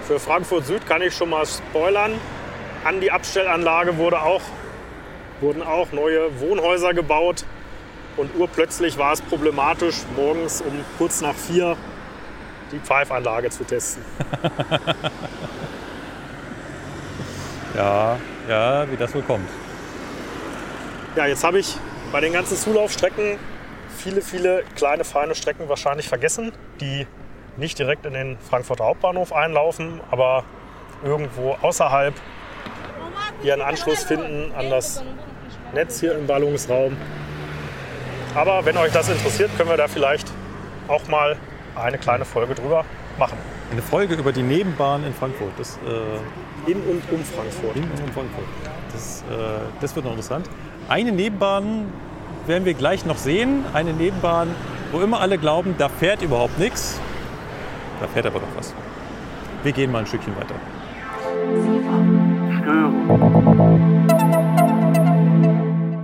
Für 0.06 0.20
Frankfurt 0.20 0.66
Süd 0.66 0.86
kann 0.86 1.02
ich 1.02 1.16
schon 1.16 1.30
mal 1.30 1.46
spoilern. 1.46 2.14
An 2.84 3.02
die 3.02 3.12
Abstellanlage 3.12 3.98
wurde 3.98 4.22
auch, 4.22 4.42
wurden 5.42 5.64
auch 5.64 5.92
neue 5.92 6.40
Wohnhäuser 6.40 6.94
gebaut. 6.94 7.46
Und 8.16 8.36
urplötzlich 8.36 8.98
war 8.98 9.14
es 9.14 9.22
problematisch, 9.22 9.96
morgens 10.16 10.62
um 10.62 10.86
kurz 10.98 11.22
nach 11.22 11.36
vier 11.36 11.78
die 12.72 12.80
Pfeifanlage 12.80 13.50
zu 13.50 13.64
testen. 13.64 14.04
Ja, 17.76 18.18
ja, 18.50 18.92
wie 18.92 18.98
das 18.98 19.16
wohl 19.16 19.22
kommt. 19.22 19.48
Ja, 21.16 21.28
jetzt 21.28 21.46
habe 21.46 21.60
ich 21.60 21.78
bei 22.12 22.20
den 22.20 22.34
ganzen 22.34 22.58
Zulaufstrecken 22.58 23.38
viele, 24.00 24.22
viele 24.22 24.64
kleine, 24.76 25.04
feine 25.04 25.36
Strecken 25.36 25.70
wahrscheinlich 25.70 26.08
vergessen, 26.08 26.52
die 26.80 27.06
nicht 27.58 27.78
direkt 27.78 28.06
in 28.06 28.14
den 28.14 28.38
Frankfurter 28.40 28.86
Hauptbahnhof 28.86 29.34
einlaufen, 29.34 30.00
aber 30.10 30.44
irgendwo 31.04 31.58
außerhalb 31.62 32.14
ihren 33.44 33.62
Anschluss 33.62 34.04
finden 34.04 34.52
an 34.58 34.70
das 34.70 35.04
Netz 35.74 36.00
hier 36.00 36.18
im 36.18 36.28
Ballungsraum. 36.28 36.96
Aber 38.36 38.66
wenn 38.66 38.78
euch 38.78 38.92
das 38.92 39.10
interessiert, 39.10 39.52
können 39.58 39.70
wir 39.70 39.78
da 39.78 39.88
vielleicht 39.88 40.32
auch 40.88 41.08
mal 41.08 41.36
eine 41.76 41.98
kleine 41.98 42.26
Folge 42.26 42.56
drüber 42.56 42.86
machen. 43.18 43.38
Eine 43.72 43.82
Folge 43.82 44.16
über 44.16 44.32
die 44.32 44.42
Nebenbahn 44.42 45.04
in 45.06 45.14
Frankfurt. 45.14 45.52
Das, 45.58 45.78
äh, 45.86 46.72
In 46.72 46.82
und 46.82 47.04
um 47.12 47.24
Frankfurt. 47.24 47.76
in 47.76 47.84
und 47.84 47.92
um 47.92 48.12
Frankfurt. 48.14 48.46
Das, 48.92 49.24
äh, 49.24 49.36
das 49.82 49.96
wird 49.96 50.06
noch 50.06 50.12
interessant. 50.12 50.50
Eine 50.88 51.12
Nebenbahn 51.12 51.92
werden 52.48 52.66
wir 52.66 52.74
gleich 52.74 53.06
noch 53.06 53.18
sehen. 53.18 53.64
Eine 53.74 53.94
Nebenbahn, 53.94 54.50
wo 54.92 55.02
immer 55.02 55.20
alle 55.22 55.38
glauben, 55.38 55.76
da 55.78 55.90
fährt 55.90 56.22
überhaupt 56.22 56.58
nichts. 56.60 57.00
Da 58.02 58.08
fährt 58.08 58.26
aber 58.26 58.40
doch 58.40 58.48
was. 58.58 58.74
Wir 59.64 59.72
gehen 59.72 59.92
mal 59.92 60.00
ein 60.00 60.08
Stückchen 60.08 60.34
weiter. 60.38 60.56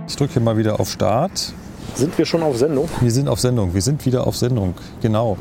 Ich 0.08 0.16
drücke 0.16 0.34
hier 0.34 0.42
mal 0.42 0.56
wieder 0.56 0.78
auf 0.80 0.90
Start. 0.90 1.52
Sind 1.94 2.16
wir 2.18 2.26
schon 2.26 2.42
auf 2.42 2.56
Sendung? 2.56 2.88
Wir 3.00 3.10
sind 3.10 3.28
auf 3.28 3.40
Sendung. 3.40 3.72
Wir 3.74 3.82
sind 3.82 4.04
wieder 4.04 4.26
auf 4.26 4.36
Sendung. 4.36 4.74
Genau. 5.00 5.36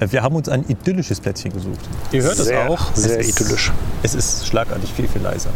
Äh, 0.00 0.06
Wir 0.10 0.22
haben 0.22 0.36
uns 0.36 0.48
ein 0.48 0.64
idyllisches 0.68 1.20
Plätzchen 1.20 1.52
gesucht. 1.52 1.80
Ihr 2.12 2.22
hört 2.22 2.36
Sehr, 2.36 2.64
es 2.64 2.70
auch. 2.70 2.94
sehr 2.94 3.18
es 3.20 3.28
ist, 3.28 3.40
idyllisch. 3.40 3.72
Es 4.02 4.14
ist 4.14 4.46
schlagartig 4.46 4.92
viel, 4.92 5.08
viel 5.08 5.22
leiser. 5.22 5.50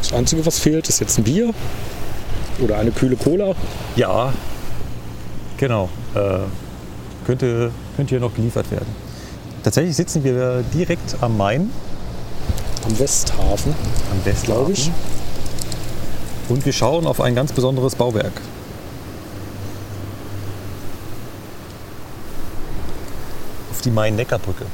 Das 0.00 0.12
Einzige, 0.12 0.44
was 0.46 0.58
fehlt, 0.58 0.88
ist 0.88 1.00
jetzt 1.00 1.18
ein 1.18 1.24
Bier 1.24 1.52
oder 2.60 2.78
eine 2.78 2.90
kühle 2.90 3.16
Cola. 3.16 3.54
Ja, 3.96 4.32
genau. 5.56 5.88
Äh, 6.14 6.38
könnte, 7.26 7.70
könnte 7.96 8.10
hier 8.10 8.20
noch 8.20 8.34
geliefert 8.34 8.70
werden. 8.70 8.88
Tatsächlich 9.62 9.96
sitzen 9.96 10.24
wir 10.24 10.62
direkt 10.74 11.16
am 11.20 11.36
Main, 11.36 11.70
Am 12.86 12.98
Westhafen, 12.98 13.74
am 14.12 14.24
Westhafen. 14.24 14.44
glaube 14.46 14.72
ich. 14.72 14.90
Und 16.48 16.64
wir 16.64 16.72
schauen 16.72 17.06
auf 17.06 17.20
ein 17.20 17.34
ganz 17.34 17.52
besonderes 17.52 17.94
Bauwerk. 17.94 18.32
Auf 23.70 23.80
die 23.82 23.90
Main-Neckar-Brücke. 23.90 24.64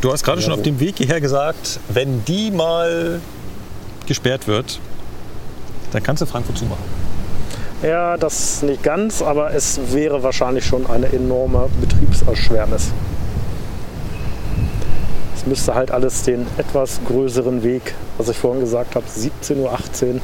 Du 0.00 0.12
hast 0.12 0.22
gerade 0.22 0.40
Ja, 0.40 0.44
schon 0.44 0.54
auf 0.54 0.62
dem 0.62 0.78
Weg 0.78 0.98
hierher 0.98 1.20
gesagt, 1.20 1.80
wenn 1.88 2.24
die 2.24 2.50
mal 2.50 3.20
gesperrt 4.06 4.46
wird, 4.46 4.78
dann 5.92 6.02
kannst 6.02 6.22
du 6.22 6.26
Frankfurt 6.26 6.58
zumachen. 6.58 6.84
Ja, 7.82 8.16
das 8.16 8.62
nicht 8.62 8.82
ganz, 8.82 9.22
aber 9.22 9.54
es 9.54 9.78
wäre 9.92 10.22
wahrscheinlich 10.22 10.64
schon 10.64 10.86
eine 10.86 11.06
enorme 11.12 11.68
Betriebserschwernis. 11.80 12.88
Es 15.36 15.46
müsste 15.46 15.74
halt 15.74 15.92
alles 15.92 16.22
den 16.24 16.46
etwas 16.56 16.98
größeren 17.06 17.62
Weg, 17.62 17.94
was 18.18 18.28
ich 18.28 18.36
vorhin 18.36 18.60
gesagt 18.60 18.96
habe, 18.96 19.06
17.18 19.06 19.56
Uhr, 19.60 20.20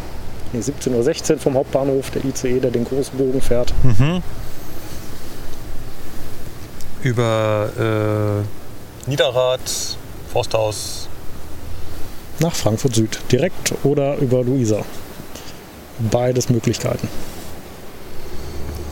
nee, 0.53 0.59
17.16 0.59 1.35
Uhr 1.35 1.39
vom 1.39 1.55
Hauptbahnhof, 1.55 2.11
der 2.11 2.25
ICE, 2.25 2.59
der 2.59 2.73
den 2.73 2.85
großen 2.85 3.17
Bogen 3.17 3.41
fährt. 3.41 3.73
Über 7.05 7.69
äh, 7.79 9.09
Niederrad, 9.09 9.61
Forsthaus. 10.33 11.09
Nach 12.41 12.53
Frankfurt 12.55 12.97
Süd, 12.97 13.21
direkt 13.31 13.75
oder 13.85 14.17
über 14.17 14.43
Luisa. 14.43 14.83
Beides 15.99 16.49
Möglichkeiten. 16.49 17.09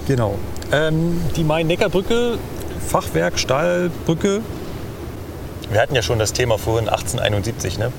Genau. 0.06 0.38
Ähm, 0.72 1.20
die 1.36 1.44
Main-Neckar-Brücke, 1.44 2.38
Fachwerk, 2.86 3.38
Stahlbrücke. 3.38 4.40
Wir 5.70 5.80
hatten 5.80 5.94
ja 5.94 6.02
schon 6.02 6.18
das 6.18 6.32
Thema 6.32 6.58
vorhin 6.58 6.88
1871. 6.88 7.78
Ne? 7.78 7.92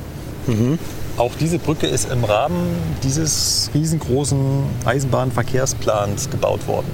Auch 1.18 1.32
diese 1.40 1.60
Brücke 1.60 1.88
ist 1.88 2.12
im 2.12 2.24
Rahmen 2.24 2.76
dieses 3.04 3.70
riesengroßen 3.74 4.64
Eisenbahnverkehrsplans 4.86 6.30
gebaut 6.30 6.68
worden. 6.68 6.92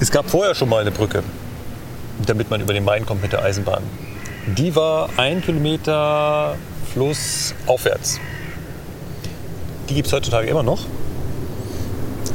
Es 0.00 0.10
gab 0.10 0.28
vorher 0.28 0.54
schon 0.54 0.68
mal 0.68 0.80
eine 0.80 0.90
Brücke, 0.90 1.22
damit 2.26 2.50
man 2.50 2.60
über 2.60 2.74
den 2.74 2.84
Main 2.84 3.06
kommt 3.06 3.22
mit 3.22 3.32
der 3.32 3.42
Eisenbahn. 3.42 3.82
Die 4.46 4.74
war 4.74 5.10
ein 5.16 5.40
Kilometer 5.42 6.56
flussaufwärts. 6.92 8.18
Die 9.88 9.94
gibt 9.94 10.06
es 10.06 10.12
heutzutage 10.12 10.48
immer 10.48 10.62
noch. 10.62 10.80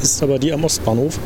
Ist 0.02 0.22
aber 0.22 0.40
die 0.40 0.53
am 0.53 0.64
Ostbahnhof 0.64 1.18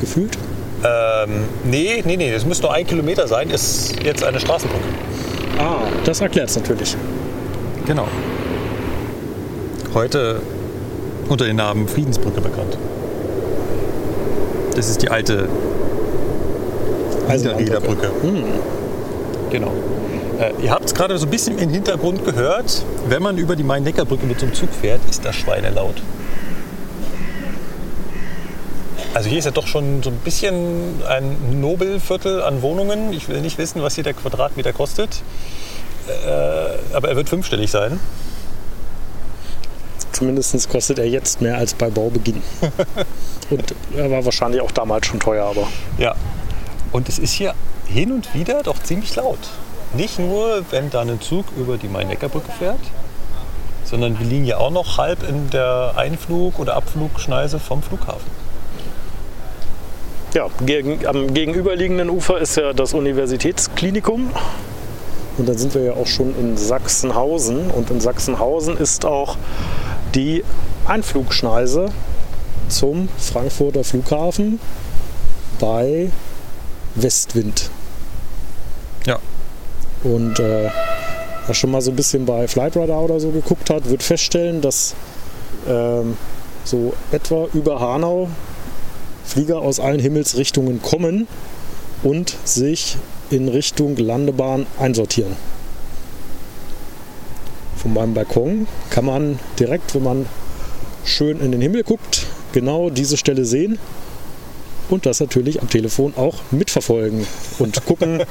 gefühlt. 0.00 0.36
Ähm, 0.82 1.44
nee, 1.64 2.02
nee, 2.04 2.16
nee, 2.16 2.32
das 2.32 2.44
müsste 2.44 2.64
nur 2.64 2.74
ein 2.74 2.86
Kilometer 2.86 3.28
sein. 3.28 3.50
Ist 3.50 3.94
jetzt 4.02 4.24
eine 4.24 4.40
Straßenbrücke. 4.40 4.84
Ah, 5.58 5.82
das 6.04 6.20
erklärt 6.20 6.48
es 6.48 6.56
natürlich. 6.56 6.96
Genau. 7.86 8.08
Heute 9.92 10.40
unter 11.28 11.44
dem 11.44 11.56
Namen 11.56 11.86
Friedensbrücke 11.86 12.40
bekannt. 12.40 12.78
Das 14.74 14.88
ist 14.88 15.02
die 15.02 15.10
alte 15.10 15.48
Niederriederbrücke. 17.28 18.10
Genau. 19.50 19.72
Äh, 20.38 20.52
ihr 20.62 20.70
habt 20.70 20.84
es 20.84 20.94
gerade 20.94 21.18
so 21.18 21.26
ein 21.26 21.30
bisschen 21.30 21.58
im 21.58 21.70
Hintergrund 21.70 22.24
gehört. 22.24 22.84
Wenn 23.08 23.22
man 23.22 23.36
über 23.36 23.56
die 23.56 23.62
Main-Neckar-Brücke 23.62 24.26
mit 24.26 24.40
so 24.40 24.46
einem 24.46 24.54
Zug 24.54 24.70
fährt, 24.72 25.00
ist 25.08 25.24
das 25.24 25.36
schweinelaut. 25.36 25.96
Also 29.12 29.28
hier 29.28 29.38
ist 29.40 29.44
ja 29.44 29.50
doch 29.50 29.66
schon 29.66 30.02
so 30.02 30.10
ein 30.10 30.16
bisschen 30.18 31.02
ein 31.08 31.60
Nobelviertel 31.60 32.42
an 32.42 32.62
Wohnungen. 32.62 33.12
Ich 33.12 33.28
will 33.28 33.40
nicht 33.40 33.58
wissen, 33.58 33.82
was 33.82 33.96
hier 33.96 34.04
der 34.04 34.14
Quadratmeter 34.14 34.72
kostet. 34.72 35.22
Äh, 36.08 36.94
aber 36.94 37.08
er 37.08 37.16
wird 37.16 37.28
fünfstellig 37.28 37.70
sein. 37.70 37.98
Zumindest 40.12 40.68
kostet 40.68 40.98
er 40.98 41.08
jetzt 41.08 41.40
mehr 41.40 41.56
als 41.56 41.74
bei 41.74 41.90
Baubeginn. 41.90 42.42
Und 43.50 43.74
er 43.96 44.10
war 44.10 44.24
wahrscheinlich 44.24 44.60
auch 44.60 44.70
damals 44.70 45.06
schon 45.06 45.18
teuer, 45.18 45.44
aber 45.46 45.66
Ja. 45.98 46.14
Und 46.92 47.08
es 47.08 47.18
ist 47.18 47.32
hier 47.32 47.54
hin 47.86 48.12
und 48.12 48.34
wieder 48.34 48.62
doch 48.62 48.82
ziemlich 48.82 49.14
laut. 49.16 49.38
Nicht 49.94 50.18
nur, 50.18 50.64
wenn 50.70 50.90
da 50.90 51.00
ein 51.00 51.20
Zug 51.20 51.46
über 51.56 51.76
die 51.76 51.88
Main-Neckar-Brücke 51.88 52.52
fährt, 52.58 52.80
sondern 53.84 54.18
wir 54.18 54.26
liegen 54.26 54.44
ja 54.44 54.58
auch 54.58 54.70
noch 54.70 54.98
halb 54.98 55.28
in 55.28 55.50
der 55.50 55.94
Einflug- 55.96 56.58
oder 56.58 56.76
Abflugschneise 56.76 57.58
vom 57.58 57.82
Flughafen. 57.82 58.30
ja, 60.32 60.48
gegen, 60.64 61.04
am 61.06 61.34
gegenüberliegenden 61.34 62.08
Ufer 62.08 62.38
ist 62.38 62.56
ja 62.56 62.72
das 62.72 62.94
Universitätsklinikum. 62.94 64.30
Und 65.38 65.48
dann 65.48 65.58
sind 65.58 65.74
wir 65.74 65.82
ja 65.82 65.92
auch 65.94 66.06
schon 66.06 66.38
in 66.38 66.56
Sachsenhausen. 66.56 67.70
Und 67.70 67.90
in 67.90 68.00
Sachsenhausen 68.00 68.76
ist 68.76 69.04
auch 69.04 69.36
die 70.14 70.44
Einflugschneise 70.86 71.86
zum 72.68 73.08
Frankfurter 73.18 73.82
Flughafen 73.82 74.60
bei 75.58 76.10
Westwind. 76.94 77.70
Ja. 79.06 79.18
Und 80.02 80.38
äh, 80.38 80.70
wer 81.46 81.54
schon 81.54 81.70
mal 81.70 81.80
so 81.80 81.90
ein 81.90 81.96
bisschen 81.96 82.26
bei 82.26 82.48
Flightradar 82.48 83.02
oder 83.02 83.20
so 83.20 83.30
geguckt 83.30 83.70
hat, 83.70 83.88
wird 83.88 84.02
feststellen, 84.02 84.60
dass 84.60 84.94
ähm, 85.68 86.16
so 86.64 86.94
etwa 87.12 87.48
über 87.52 87.80
Hanau 87.80 88.28
Flieger 89.24 89.58
aus 89.58 89.78
allen 89.78 90.00
Himmelsrichtungen 90.00 90.82
kommen 90.82 91.28
und 92.02 92.36
sich 92.44 92.96
in 93.30 93.48
Richtung 93.48 93.96
Landebahn 93.96 94.66
einsortieren. 94.78 95.36
Von 97.76 97.94
meinem 97.94 98.14
Balkon 98.14 98.66
kann 98.90 99.04
man 99.04 99.38
direkt, 99.58 99.94
wenn 99.94 100.02
man 100.02 100.26
schön 101.04 101.40
in 101.40 101.52
den 101.52 101.60
Himmel 101.60 101.84
guckt, 101.84 102.26
genau 102.52 102.90
diese 102.90 103.16
Stelle 103.16 103.44
sehen 103.44 103.78
und 104.90 105.06
das 105.06 105.20
natürlich 105.20 105.60
am 105.62 105.68
Telefon 105.68 106.14
auch 106.16 106.34
mitverfolgen 106.50 107.26
und 107.58 107.84
gucken. 107.86 108.22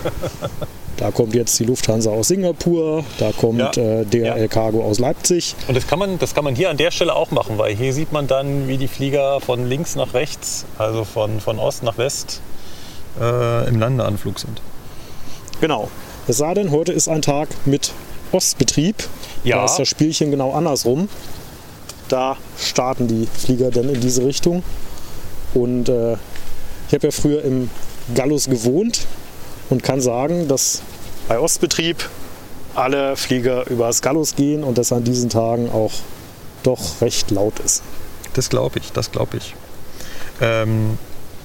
da 0.98 1.12
kommt 1.12 1.34
jetzt 1.36 1.58
die 1.60 1.64
Lufthansa 1.66 2.12
aus 2.12 2.28
Singapur, 2.28 3.04
da 3.18 3.32
kommt 3.32 3.60
Ja. 3.78 4.02
äh, 4.02 4.06
DHL 4.06 4.42
Ja. 4.42 4.48
Cargo 4.48 4.84
aus 4.84 5.00
Leipzig. 5.00 5.56
Und 5.68 5.76
das 5.76 5.88
kann, 5.88 6.00
man, 6.00 6.20
das 6.20 6.34
kann 6.36 6.44
man 6.44 6.56
hier 6.56 6.70
an 6.70 6.78
der 6.78 6.92
Stelle 6.92 7.16
auch 7.16 7.32
machen, 7.32 7.58
weil 7.58 7.76
hier 7.76 7.94
sieht 7.94 8.12
man 8.12 8.28
dann, 8.28 8.68
wie 8.68 8.78
die 8.78 8.88
Flieger 8.88 9.40
von 9.40 9.68
links 9.68 9.96
nach 9.96 10.14
rechts, 10.14 10.66
also 10.78 11.04
von, 11.06 11.40
von 11.40 11.58
Ost 11.60 11.84
nach 11.84 11.98
West, 11.98 12.42
äh, 13.20 13.68
im 13.70 13.80
Landeanflug 13.80 14.40
sind. 14.40 14.62
Genau. 15.62 15.90
Es 16.28 16.38
sei 16.38 16.54
denn, 16.54 16.72
heute 16.72 16.92
ist 16.92 17.08
ein 17.08 17.22
Tag 17.22 17.50
mit 17.66 17.92
Ostbetrieb. 18.32 18.96
Ja. 19.44 19.58
Da 19.58 19.66
ist 19.66 19.78
das 19.78 19.88
Spielchen 19.88 20.30
genau 20.32 20.52
andersrum. 20.52 21.10
Da 22.10 22.38
starten 22.58 23.08
die 23.08 23.28
Flieger 23.28 23.72
dann 23.72 23.90
in 23.90 24.00
diese 24.02 24.24
Richtung. 24.26 24.64
Und 25.54 25.90
äh, 25.90 26.18
ich 26.90 26.94
habe 26.96 27.06
ja 27.08 27.12
früher 27.12 27.44
im 27.44 27.70
Gallus 28.16 28.50
gewohnt 28.50 29.06
und 29.70 29.84
kann 29.84 30.02
sagen, 30.02 30.48
dass 30.48 30.82
bei 31.28 31.40
Ostbetrieb 31.40 32.10
alle 32.74 33.16
Flieger 33.16 33.70
übers 33.70 34.02
Gallus 34.02 34.36
gehen 34.36 34.64
und 34.64 34.80
das 34.80 34.92
an 34.92 35.04
diesen 35.04 35.30
Tagen 35.30 35.70
auch 35.70 35.92
doch 36.64 37.00
recht 37.02 37.30
laut 37.30 37.60
ist. 37.60 37.84
Das 38.34 38.50
glaube 38.50 38.80
ich, 38.80 38.92
das 38.92 39.12
glaube 39.12 39.38
ich. 39.38 39.54
Ähm, 40.42 40.98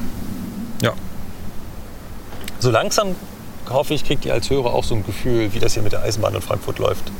Ja. 0.81 0.93
So 2.59 2.71
langsam 2.71 3.13
hoffe 3.69 3.93
ich, 3.93 4.05
kriegt 4.05 4.25
ihr 4.25 4.33
als 4.33 4.49
Hörer 4.49 4.73
auch 4.73 4.85
so 4.85 4.95
ein 4.95 5.05
Gefühl, 5.05 5.53
wie 5.53 5.59
das 5.59 5.73
hier 5.73 5.83
mit 5.83 5.91
der 5.91 6.01
Eisenbahn 6.01 6.33
in 6.33 6.41
Frankfurt 6.41 6.79
läuft. 6.79 7.11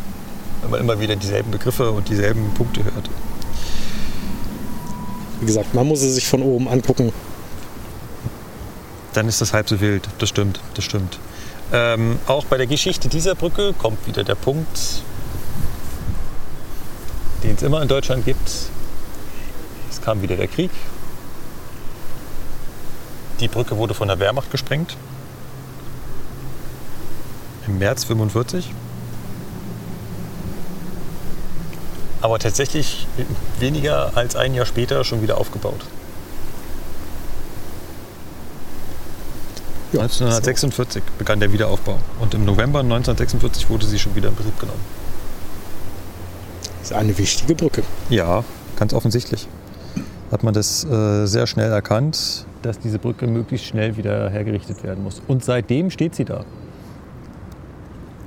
Wenn 0.62 0.72
man 0.72 0.80
immer 0.80 1.02
wieder 1.02 1.18
dieselben 1.18 1.52
Begriffe 1.52 1.92
und 1.92 2.08
dieselben 2.08 2.54
Punkte 2.54 2.86
hört. 2.86 3.10
Wie 5.42 5.48
gesagt, 5.48 5.74
man 5.74 5.86
muss 5.86 6.00
sie 6.00 6.14
sich 6.14 6.28
von 6.30 6.42
oben 6.44 6.70
angucken. 6.70 7.12
Dann 9.12 9.28
ist 9.28 9.42
das 9.42 9.52
halb 9.52 9.68
so 9.68 9.82
wild. 9.82 10.08
Das 10.20 10.30
stimmt, 10.30 10.62
das 10.76 10.86
stimmt. 10.86 11.20
Ähm, 11.72 12.18
auch 12.26 12.46
bei 12.46 12.58
der 12.58 12.66
Geschichte 12.66 13.10
dieser 13.10 13.36
Brücke 13.36 13.74
kommt 13.74 14.08
wieder 14.08 14.24
der 14.24 14.36
Punkt, 14.36 15.04
den 17.44 17.56
es 17.56 17.62
immer 17.62 17.82
in 17.82 17.88
Deutschland 17.88 18.26
gibt. 18.26 18.50
Es 19.90 20.02
kam 20.02 20.22
wieder 20.22 20.36
der 20.36 20.48
Krieg. 20.48 20.72
Die 23.40 23.48
Brücke 23.48 23.78
wurde 23.78 23.94
von 23.94 24.08
der 24.08 24.20
Wehrmacht 24.20 24.50
gesprengt. 24.52 24.98
Im 27.68 27.78
März 27.78 28.04
45. 28.04 28.72
Aber 32.22 32.40
tatsächlich 32.40 33.08
weniger 33.60 34.18
als 34.18 34.36
ein 34.36 34.54
Jahr 34.56 34.66
später 34.66 35.04
schon 35.04 35.22
wieder 35.22 35.38
aufgebaut. 35.38 35.86
Ja, 39.92 40.02
1946 40.02 41.02
begann 41.18 41.40
der 41.40 41.52
Wiederaufbau 41.52 41.98
und 42.20 42.34
im 42.36 42.46
November 42.46 42.80
1946 42.80 43.70
wurde 43.70 43.88
sie 43.88 43.98
schon 43.98 44.16
wieder 44.16 44.30
in 44.30 44.36
Betrieb 44.36 44.60
genommen. 44.60 44.82
Das 46.80 46.92
ist 46.92 46.98
eine 46.98 47.18
wichtige 47.18 47.56
Brücke. 47.56 47.84
Ja, 48.10 48.44
ganz 48.78 48.94
offensichtlich. 48.94 49.48
Hat 50.32 50.44
man 50.44 50.54
das 50.54 50.86
äh, 50.86 51.26
sehr 51.26 51.48
schnell 51.48 51.72
erkannt, 51.72 52.46
dass 52.62 52.78
diese 52.78 53.00
Brücke 53.00 53.26
möglichst 53.26 53.66
schnell 53.66 53.98
wieder 53.98 54.30
hergerichtet 54.30 54.84
werden 54.84 55.04
muss. 55.04 55.24
Und 55.28 55.44
seitdem 55.44 55.90
steht 55.90 56.14
sie 56.14 56.26
da. 56.26 56.46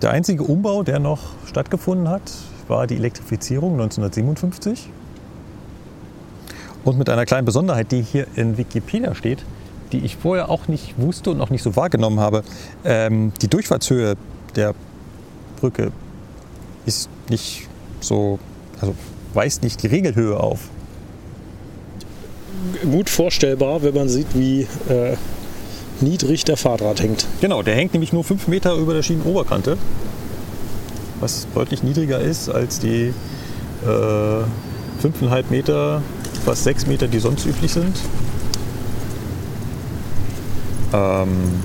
Der 0.02 0.10
einzige 0.10 0.42
Umbau, 0.42 0.82
der 0.82 0.98
noch 0.98 1.20
stattgefunden 1.46 2.08
hat, 2.08 2.22
war 2.66 2.88
die 2.88 2.96
Elektrifizierung 2.96 3.74
1957. 3.74 4.90
Und 6.84 6.98
mit 6.98 7.08
einer 7.08 7.24
kleinen 7.24 7.44
Besonderheit, 7.44 7.92
die 7.92 8.02
hier 8.02 8.26
in 8.34 8.58
Wikipedia 8.58 9.14
steht, 9.14 9.44
die 9.92 9.98
ich 9.98 10.16
vorher 10.16 10.48
auch 10.48 10.68
nicht 10.68 10.94
wusste 10.98 11.30
und 11.30 11.40
auch 11.40 11.50
nicht 11.50 11.62
so 11.62 11.76
wahrgenommen 11.76 12.20
habe. 12.20 12.42
Ähm, 12.84 13.32
die 13.42 13.48
Durchfahrtshöhe 13.48 14.16
der 14.56 14.74
Brücke 15.60 15.92
ist 16.86 17.08
nicht 17.28 17.68
so, 18.00 18.38
also 18.80 18.94
weist 19.34 19.62
nicht 19.62 19.82
die 19.82 19.86
Regelhöhe 19.86 20.38
auf. 20.38 20.60
Gut 22.90 23.10
vorstellbar, 23.10 23.82
wenn 23.82 23.94
man 23.94 24.08
sieht, 24.08 24.28
wie 24.34 24.62
äh, 24.88 25.16
niedrig 26.00 26.44
der 26.44 26.56
Fahrdraht 26.56 27.00
hängt. 27.00 27.26
Genau, 27.40 27.62
der 27.62 27.74
hängt 27.74 27.92
nämlich 27.92 28.12
nur 28.12 28.24
5 28.24 28.48
Meter 28.48 28.74
über 28.74 28.94
der 28.94 29.02
Schienenoberkante, 29.02 29.76
was 31.20 31.46
deutlich 31.54 31.82
niedriger 31.82 32.20
ist 32.20 32.48
als 32.48 32.78
die 32.78 33.12
äh, 33.84 33.86
5,5 33.86 35.44
Meter 35.50 36.02
fast 36.44 36.64
sechs 36.64 36.86
Meter, 36.86 37.08
die 37.08 37.18
sonst 37.18 37.46
üblich 37.46 37.72
sind. 37.72 37.96
Ähm, 40.92 41.62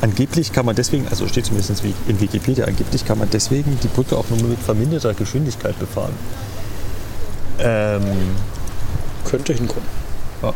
angeblich 0.00 0.52
kann 0.52 0.66
man 0.66 0.76
deswegen, 0.76 1.06
also 1.08 1.26
steht 1.28 1.46
zumindest 1.46 1.82
in 2.08 2.20
Wikipedia, 2.20 2.66
angeblich 2.66 3.04
kann 3.04 3.18
man 3.18 3.28
deswegen 3.30 3.78
die 3.82 3.88
Brücke 3.88 4.16
auch 4.16 4.28
nur 4.30 4.38
mit 4.48 4.58
verminderter 4.58 5.14
Geschwindigkeit 5.14 5.78
befahren. 5.78 6.12
Ähm, 7.58 8.02
Könnte 9.24 9.52
hinkommen. 9.54 9.88
ja. 10.42 10.52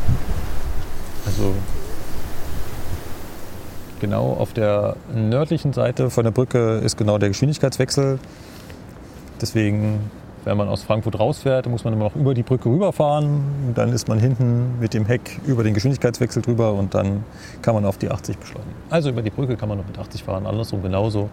Also 1.27 1.55
genau 4.01 4.33
auf 4.33 4.53
der 4.53 4.97
nördlichen 5.15 5.73
Seite 5.73 6.11
von 6.11 6.25
der 6.25 6.31
Brücke 6.31 6.79
ist 6.79 6.97
genau 6.97 7.19
der 7.19 7.29
Geschwindigkeitswechsel. 7.29 8.19
Deswegen, 9.41 10.11
wenn 10.45 10.57
man 10.57 10.69
aus 10.69 10.83
Frankfurt 10.83 11.19
rausfährt, 11.19 11.67
muss 11.69 11.85
man 11.85 11.93
immer 11.93 12.05
noch 12.05 12.17
über 12.17 12.35
die 12.35 12.43
Brücke 12.43 12.69
rüberfahren. 12.69 13.73
Dann 13.75 13.93
ist 13.93 14.09
man 14.09 14.19
hinten 14.19 14.79
mit 14.81 14.95
dem 14.95 15.05
Heck 15.05 15.41
über 15.47 15.63
den 15.63 15.75
Geschwindigkeitswechsel 15.75 16.43
drüber 16.43 16.73
und 16.73 16.95
dann 16.95 17.25
kann 17.63 17.75
man 17.75 17.85
auf 17.85 17.99
die 17.99 18.11
80 18.11 18.39
beschleunigen. 18.39 18.75
Also 18.89 19.11
über 19.11 19.23
die 19.23 19.31
Brücke 19.31 19.57
kann 19.57 19.69
man 19.69 19.79
noch 19.79 19.87
mit 19.87 19.99
80 19.99 20.25
fahren, 20.25 20.47
andersrum 20.47 20.83
genauso. 20.83 21.29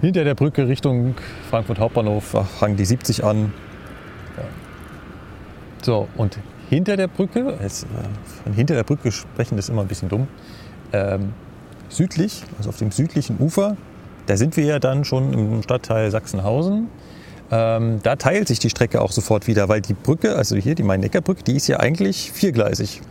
Hinter 0.00 0.24
der 0.24 0.34
Brücke 0.34 0.66
Richtung 0.66 1.14
Frankfurt 1.48 1.78
Hauptbahnhof 1.78 2.24
fangen 2.58 2.76
die 2.76 2.84
70 2.84 3.22
an. 3.22 3.52
Ja. 4.36 4.44
So, 5.82 6.08
und 6.16 6.38
hinter 6.68 6.96
der 6.96 7.06
Brücke, 7.06 7.56
jetzt, 7.62 7.84
äh, 7.84 7.86
von 8.42 8.52
hinter 8.52 8.74
der 8.74 8.82
Brücke 8.82 9.12
sprechen 9.12 9.58
ist 9.58 9.68
immer 9.68 9.82
ein 9.82 9.88
bisschen 9.88 10.08
dumm, 10.08 10.26
ähm, 10.92 11.34
südlich, 11.88 12.42
also 12.58 12.70
auf 12.70 12.78
dem 12.78 12.90
südlichen 12.90 13.38
Ufer, 13.38 13.76
da 14.26 14.36
sind 14.36 14.56
wir 14.56 14.64
ja 14.64 14.78
dann 14.78 15.04
schon 15.04 15.32
im 15.32 15.62
Stadtteil 15.62 16.10
Sachsenhausen. 16.10 16.88
Ähm, 17.54 18.00
da 18.02 18.16
teilt 18.16 18.48
sich 18.48 18.60
die 18.60 18.70
Strecke 18.70 19.02
auch 19.02 19.12
sofort 19.12 19.46
wieder, 19.46 19.68
weil 19.68 19.82
die 19.82 19.92
Brücke, 19.92 20.36
also 20.36 20.56
hier 20.56 20.74
die 20.74 20.82
Main-Neckar-Brücke, 20.82 21.42
die 21.42 21.56
ist 21.56 21.68
ja 21.68 21.78
eigentlich 21.80 22.32
viergleisig. 22.32 23.02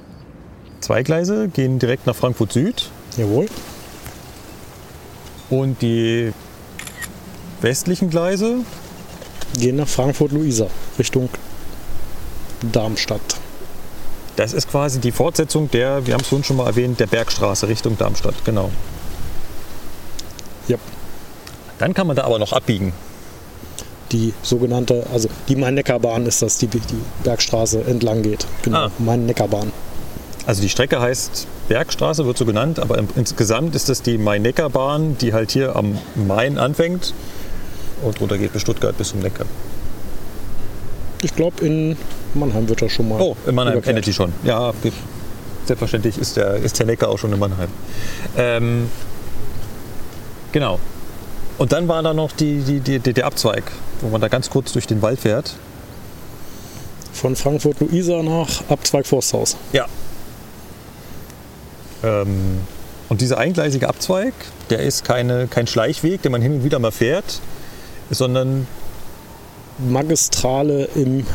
Zwei 0.80 1.04
Gleise 1.04 1.48
gehen 1.48 1.78
direkt 1.78 2.08
nach 2.08 2.16
Frankfurt 2.16 2.52
Süd 2.52 2.90
Jawohl. 3.18 3.46
und 5.52 5.80
die 5.84 6.34
westlichen 7.62 8.10
Gleise, 8.10 8.58
Gehen 9.60 9.76
nach 9.76 9.88
Frankfurt-Luisa, 9.88 10.68
Richtung 10.98 11.30
Darmstadt. 12.72 13.22
das 14.38 14.54
ist 14.54 14.70
quasi 14.70 15.00
die 15.00 15.12
Fortsetzung 15.12 15.70
der, 15.70 16.08
wir 16.08 16.14
haben 16.14 16.22
es 16.22 16.28
vorhin 16.30 16.46
schon 16.46 16.56
mal 16.56 16.66
erwähnt, 16.66 17.00
der 17.00 17.08
Bergstraße 17.08 17.68
Richtung 17.68 17.98
Darmstadt, 17.98 18.44
genau. 18.44 18.72
Ja. 20.68 20.78
Dann 21.78 21.94
kann 21.94 22.08
man 22.08 22.16
da 22.16 22.24
aber 22.24 22.40
noch 22.40 22.54
abbiegen. 22.54 22.94
Die 24.12 24.34
sogenannte, 24.44 25.06
also 25.14 25.30
die 25.48 25.56
Main-Neckar-Bahn 25.56 26.26
ist 26.26 26.42
das, 26.42 26.58
die 26.58 26.68
die 26.68 26.80
Bergstraße 27.24 27.84
entlang 27.86 28.22
geht. 28.24 28.46
Genau, 28.64 28.78
Ah. 28.86 28.92
Main-Neckar-Bahn. 29.00 29.72
Also 30.46 30.62
die 30.62 30.70
Strecke 30.70 31.00
heißt 31.00 31.48
Bergstraße, 31.70 32.26
wird 32.26 32.38
so 32.38 32.46
genannt, 32.46 32.80
aber 32.80 32.98
im, 32.98 33.08
insgesamt 33.16 33.76
ist 33.76 33.88
das 33.90 34.02
die 34.02 34.18
Main-Neckar-Bahn, 34.18 35.18
die 35.20 35.34
halt 35.34 35.52
hier 35.52 35.76
am 35.76 35.98
Main 36.16 36.58
anfängt 36.58 37.14
und 38.04 38.20
runter 38.20 38.38
geht 38.38 38.52
bis 38.52 38.64
Stuttgart 38.64 38.98
bis 38.98 39.10
zum 39.10 39.20
Neckar. 39.20 39.46
Ich 41.22 41.36
glaube, 41.36 41.64
in 41.66 41.96
Mannheim 42.34 42.68
wird 42.68 42.82
das 42.82 42.92
schon 42.92 43.08
mal. 43.08 43.22
Oh, 43.22 43.36
in 43.46 43.54
Mannheim 43.56 43.82
endet 43.86 44.08
die 44.08 44.14
schon. 44.14 44.34
Ja, 44.44 44.74
selbstverständlich 45.68 46.18
ist 46.18 46.36
der, 46.36 46.56
ist 46.56 46.80
der 46.80 46.88
Neckar 46.88 47.10
auch 47.10 47.20
schon 47.20 47.32
in 47.32 47.40
Mannheim. 47.40 47.70
Ähm, 48.36 48.90
genau. 50.52 50.80
Und 51.58 51.72
dann 51.72 51.88
war 51.88 52.02
da 52.02 52.14
noch 52.14 52.32
die, 52.32 52.60
die, 52.60 52.80
die, 52.80 53.00
die, 53.00 53.14
der 53.14 53.26
Abzweig, 53.26 53.64
wo 54.02 54.10
man 54.10 54.22
da 54.22 54.28
ganz 54.28 54.50
kurz 54.50 54.74
durch 54.74 54.88
den 54.88 55.02
Wald 55.02 55.20
fährt. 55.20 55.56
Von 57.14 57.36
Frankfurt-Luisa 57.36 58.24
nach 58.24 58.64
Abzweig 58.70 59.06
Forsthaus. 59.06 59.58
Ja. 59.74 59.86
Ähm, 62.04 62.62
und 63.10 63.22
dieser 63.22 63.38
eingleisige 63.38 63.88
Abzweig, 63.90 64.34
der 64.70 64.80
ist 64.80 65.04
keine, 65.04 65.48
kein 65.48 65.68
Schleichweg, 65.68 66.22
den 66.22 66.32
man 66.32 66.42
hin 66.42 66.54
und 66.54 66.64
wieder 66.64 66.80
mal 66.80 66.92
fährt, 66.92 67.42
sondern 68.10 68.68
Magistrale 69.78 70.86
im 70.96 71.26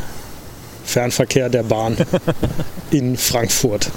Fernverkehr 0.87 1.49
der 1.49 1.65
Bahn 1.65 1.97
in 2.91 3.17
Frankfurt. 3.17 3.91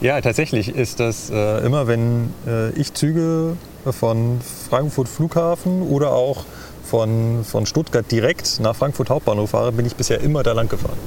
ja, 0.00 0.20
tatsächlich 0.20 0.68
ist 0.74 1.00
das 1.00 1.30
äh, 1.30 1.64
immer, 1.64 1.86
wenn 1.86 2.32
äh, 2.46 2.70
ich 2.72 2.94
Züge 2.94 3.56
von 3.90 4.40
Frankfurt 4.68 5.08
Flughafen 5.08 5.82
oder 5.82 6.12
auch 6.12 6.44
von, 6.84 7.44
von 7.44 7.66
Stuttgart 7.66 8.04
direkt 8.10 8.60
nach 8.60 8.76
Frankfurt 8.76 9.10
Hauptbahnhof 9.10 9.50
fahre, 9.50 9.72
bin 9.72 9.86
ich 9.86 9.96
bisher 9.96 10.20
immer 10.20 10.42
da 10.42 10.52
lang 10.52 10.68
gefahren. 10.68 10.98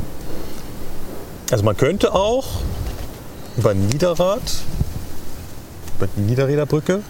Also 1.51 1.63
man 1.63 1.77
könnte 1.77 2.13
auch 2.13 2.45
über 3.55 3.73
Niederrad, 3.73 4.41
über 5.97 6.07
die 6.15 6.21
Niederräderbrücke 6.21 7.01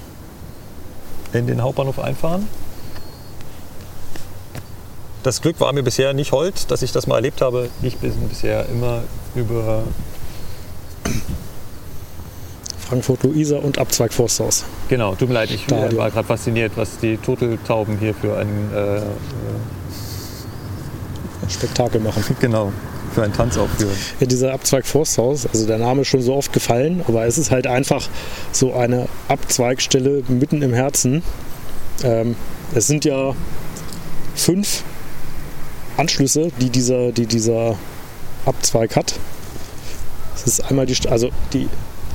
in 1.34 1.48
den 1.48 1.62
Hauptbahnhof 1.62 2.00
einfahren. 2.00 2.48
Das 5.28 5.42
Glück 5.42 5.60
war 5.60 5.74
mir 5.74 5.84
bisher 5.84 6.14
nicht 6.14 6.32
hold, 6.32 6.72
dass 6.72 6.82
ich 6.84 6.94
das 6.94 7.06
mal 7.06 7.16
erlebt 7.16 7.42
habe. 7.42 7.68
Ich 7.82 7.98
bin 7.98 8.14
bisher 8.30 8.66
immer 8.70 9.04
über 9.36 9.84
Frankfurt-Luisa 12.88 13.58
und 13.58 13.78
Abzweig 13.78 14.14
Forsthaus. 14.14 14.64
Genau, 14.88 15.16
tut 15.16 15.28
mir 15.28 15.34
leid, 15.34 15.52
ich 15.52 15.64
Stadion. 15.64 15.98
war 15.98 16.12
gerade 16.12 16.26
fasziniert, 16.26 16.72
was 16.78 17.00
die 17.00 17.18
Turteltauben 17.18 17.98
hier 17.98 18.14
für 18.14 18.38
einen, 18.38 18.72
äh, 18.74 19.02
Ein 21.42 21.50
Spektakel 21.50 22.00
machen. 22.00 22.24
genau, 22.40 22.72
für 23.14 23.24
einen 23.24 23.34
Tanz 23.34 23.58
aufführen. 23.58 23.98
Ja, 24.22 24.28
dieser 24.28 24.54
Abzweig 24.54 24.86
Forsthaus, 24.86 25.46
also 25.46 25.68
der 25.68 25.80
Name 25.80 26.04
ist 26.04 26.08
schon 26.08 26.22
so 26.22 26.36
oft 26.36 26.54
gefallen, 26.54 27.04
aber 27.06 27.26
es 27.26 27.38
ist 27.38 27.52
halt 27.52 27.68
einfach 27.68 28.08
so 28.54 28.74
eine 28.74 29.10
Abzweigstelle 29.28 30.24
mitten 30.30 30.62
im 30.62 30.72
Herzen. 30.72 31.22
Ähm, 32.02 32.38
es 32.74 32.88
sind 32.88 33.04
ja 33.04 33.36
fünf 34.36 34.84
Anschlüsse, 35.98 36.52
die 36.62 36.70
dieser, 36.70 37.12
die 37.12 37.26
dieser 37.26 37.78
Abzweig 38.46 38.96
hat. 38.96 39.16
Es 40.36 40.44
ist 40.46 40.62
einmal 40.62 40.86
die, 40.86 40.96
also 41.10 41.30
die, 41.54 41.68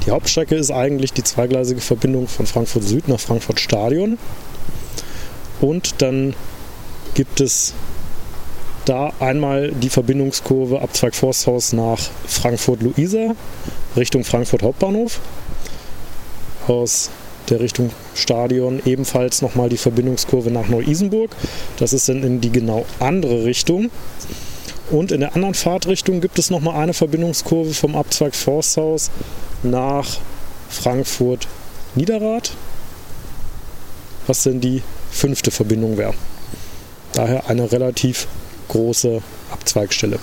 die 0.06 0.10
Hauptstrecke 0.10 0.54
ist 0.54 0.70
eigentlich 0.70 1.12
die 1.12 1.24
zweigleisige 1.24 1.80
Verbindung 1.80 2.28
von 2.28 2.46
Frankfurt 2.46 2.84
Süd 2.84 3.08
nach 3.08 3.20
Frankfurt 3.20 3.60
Stadion. 3.60 4.18
Und 5.60 6.00
dann 6.00 6.34
gibt 7.14 7.40
es 7.40 7.74
da 8.84 9.12
einmal 9.20 9.70
die 9.72 9.90
Verbindungskurve 9.90 10.80
Abzweig 10.80 11.14
Forsthaus 11.14 11.72
nach 11.72 12.00
Frankfurt-Luisa 12.26 13.34
Richtung 13.96 14.24
Frankfurt 14.24 14.62
Hauptbahnhof. 14.62 15.20
Aus 16.66 17.10
der 17.48 17.60
Richtung 17.60 17.90
Stadion 18.14 18.80
ebenfalls 18.84 19.42
nochmal 19.42 19.68
die 19.68 19.76
Verbindungskurve 19.76 20.50
nach 20.50 20.68
Neu-Isenburg. 20.68 21.34
Das 21.78 21.92
ist 21.92 22.08
dann 22.08 22.22
in 22.22 22.40
die 22.40 22.50
genau 22.50 22.86
andere 23.00 23.44
Richtung. 23.44 23.90
Und 24.90 25.10
in 25.10 25.20
der 25.20 25.34
anderen 25.34 25.54
Fahrtrichtung 25.54 26.20
gibt 26.20 26.38
es 26.38 26.50
nochmal 26.50 26.80
eine 26.80 26.92
Verbindungskurve 26.92 27.72
vom 27.72 27.96
Abzweig 27.96 28.34
Forsthaus 28.34 29.10
nach 29.62 30.06
Frankfurt 30.68 31.48
Niederrad, 31.94 32.52
was 34.26 34.42
denn 34.42 34.60
die 34.60 34.82
fünfte 35.10 35.50
Verbindung 35.50 35.96
wäre. 35.96 36.14
Daher 37.12 37.48
eine 37.48 37.70
relativ 37.70 38.26
große 38.68 39.22
Abzweigstelle. 39.50 40.18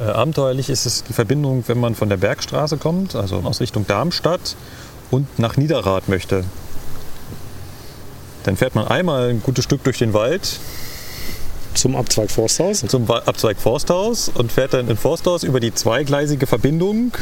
Äh, 0.00 0.04
abenteuerlich 0.04 0.70
ist 0.70 0.86
es 0.86 1.04
die 1.04 1.12
Verbindung, 1.12 1.64
wenn 1.68 1.78
man 1.78 1.94
von 1.94 2.08
der 2.08 2.16
Bergstraße 2.16 2.76
kommt, 2.76 3.14
also 3.14 3.36
aus 3.36 3.60
Richtung 3.60 3.86
Darmstadt 3.86 4.56
und 5.10 5.38
nach 5.38 5.56
Niederrad 5.56 6.08
möchte. 6.08 6.44
Dann 8.44 8.56
fährt 8.56 8.74
man 8.74 8.86
einmal 8.86 9.30
ein 9.30 9.42
gutes 9.42 9.64
Stück 9.64 9.82
durch 9.84 9.98
den 9.98 10.12
Wald 10.12 10.58
Zum 11.74 11.96
Abzweig 11.96 12.30
Forsthaus. 12.30 12.80
zum 12.86 13.10
Abzweig 13.10 13.56
Forsthaus 13.58 14.28
und 14.34 14.52
fährt 14.52 14.74
dann 14.74 14.88
in 14.88 14.96
Forsthaus 14.96 15.42
über 15.44 15.60
die 15.60 15.72
zweigleisige 15.74 16.46
Verbindung, 16.46 17.12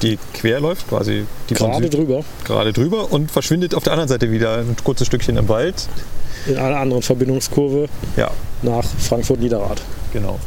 die 0.00 0.18
quer 0.34 0.60
läuft, 0.60 0.88
quasi 0.88 1.26
die 1.50 1.54
Gerade 1.54 1.88
drüber. 1.90 2.24
gerade 2.44 2.72
drüber 2.72 3.12
und 3.12 3.30
verschwindet 3.30 3.74
auf 3.74 3.84
der 3.84 3.92
anderen 3.92 4.08
Seite 4.08 4.30
wieder 4.30 4.58
ein 4.58 4.74
kurzes 4.82 5.06
Stückchen 5.06 5.36
im 5.36 5.48
Wald. 5.48 5.88
In 6.46 6.56
einer 6.56 6.78
anderen 6.78 7.02
Verbindungskurve 7.02 7.88
Ja, 8.16 8.30
nach 8.62 8.84
Frankfurt 8.98 9.40
Niederrad. 9.40 9.80
genau. 10.12 10.40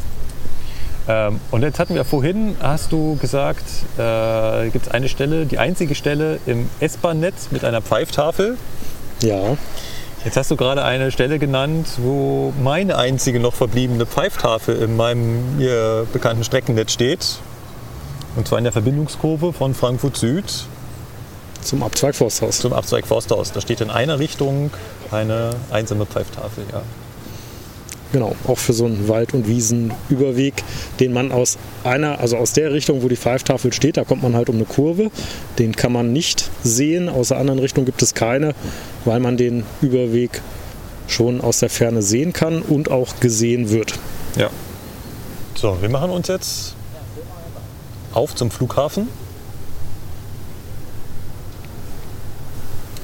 Ähm, 1.08 1.40
und 1.50 1.62
jetzt 1.62 1.78
hatten 1.78 1.94
wir 1.94 2.04
vorhin, 2.04 2.56
hast 2.60 2.92
du 2.92 3.16
gesagt, 3.16 3.64
äh, 3.98 4.68
gibt 4.70 4.86
es 4.86 4.92
eine 4.92 5.08
Stelle, 5.08 5.46
die 5.46 5.58
einzige 5.58 5.94
Stelle 5.94 6.40
im 6.46 6.68
S-Bahn-Netz 6.80 7.48
mit 7.50 7.64
einer 7.64 7.82
Pfeiftafel. 7.82 8.56
Ja, 9.22 9.56
Jetzt 10.26 10.36
hast 10.36 10.50
du 10.50 10.56
gerade 10.56 10.82
eine 10.82 11.12
Stelle 11.12 11.38
genannt, 11.38 11.86
wo 11.98 12.52
meine 12.60 12.98
einzige 12.98 13.38
noch 13.38 13.54
verbliebene 13.54 14.06
Pfeiftafel 14.06 14.74
in 14.74 14.96
meinem 14.96 15.56
mir 15.56 16.04
bekannten 16.12 16.42
Streckennetz 16.42 16.90
steht. 16.90 17.38
Und 18.34 18.48
zwar 18.48 18.58
in 18.58 18.64
der 18.64 18.72
Verbindungskurve 18.72 19.52
von 19.52 19.72
Frankfurt 19.72 20.16
Süd 20.16 20.66
zum 21.62 21.84
Abzweig 21.84 22.16
Forsthaus. 22.16 22.58
zum 22.58 22.72
Abzweig 22.72 23.06
Forsthaus. 23.06 23.52
Da 23.52 23.60
steht 23.60 23.80
in 23.80 23.88
einer 23.88 24.18
Richtung 24.18 24.72
eine 25.12 25.50
einsame 25.70 26.06
Pfeiftafel. 26.06 26.64
Ja. 26.72 26.82
Genau, 28.12 28.36
auch 28.46 28.58
für 28.58 28.72
so 28.72 28.86
einen 28.86 29.08
Wald- 29.08 29.34
und 29.34 29.48
Wiesenüberweg, 29.48 30.62
den 31.00 31.12
man 31.12 31.32
aus 31.32 31.58
einer, 31.84 32.20
also 32.20 32.36
aus 32.36 32.52
der 32.52 32.72
Richtung, 32.72 33.02
wo 33.02 33.08
die 33.08 33.16
Pfeiftafel 33.16 33.72
steht, 33.72 33.96
da 33.96 34.04
kommt 34.04 34.22
man 34.22 34.36
halt 34.36 34.48
um 34.48 34.56
eine 34.56 34.64
Kurve. 34.64 35.10
Den 35.58 35.74
kann 35.74 35.92
man 35.92 36.12
nicht 36.12 36.50
sehen, 36.62 37.08
aus 37.08 37.28
der 37.28 37.38
anderen 37.38 37.58
Richtung 37.58 37.84
gibt 37.84 38.00
es 38.02 38.14
keine, 38.14 38.54
weil 39.04 39.20
man 39.20 39.36
den 39.36 39.64
Überweg 39.82 40.40
schon 41.08 41.40
aus 41.40 41.58
der 41.60 41.70
Ferne 41.70 42.02
sehen 42.02 42.32
kann 42.32 42.62
und 42.62 42.90
auch 42.90 43.20
gesehen 43.20 43.70
wird. 43.70 43.94
Ja. 44.36 44.50
So, 45.54 45.78
wir 45.80 45.88
machen 45.88 46.10
uns 46.10 46.28
jetzt 46.28 46.74
auf 48.12 48.34
zum 48.34 48.50
Flughafen. 48.50 49.08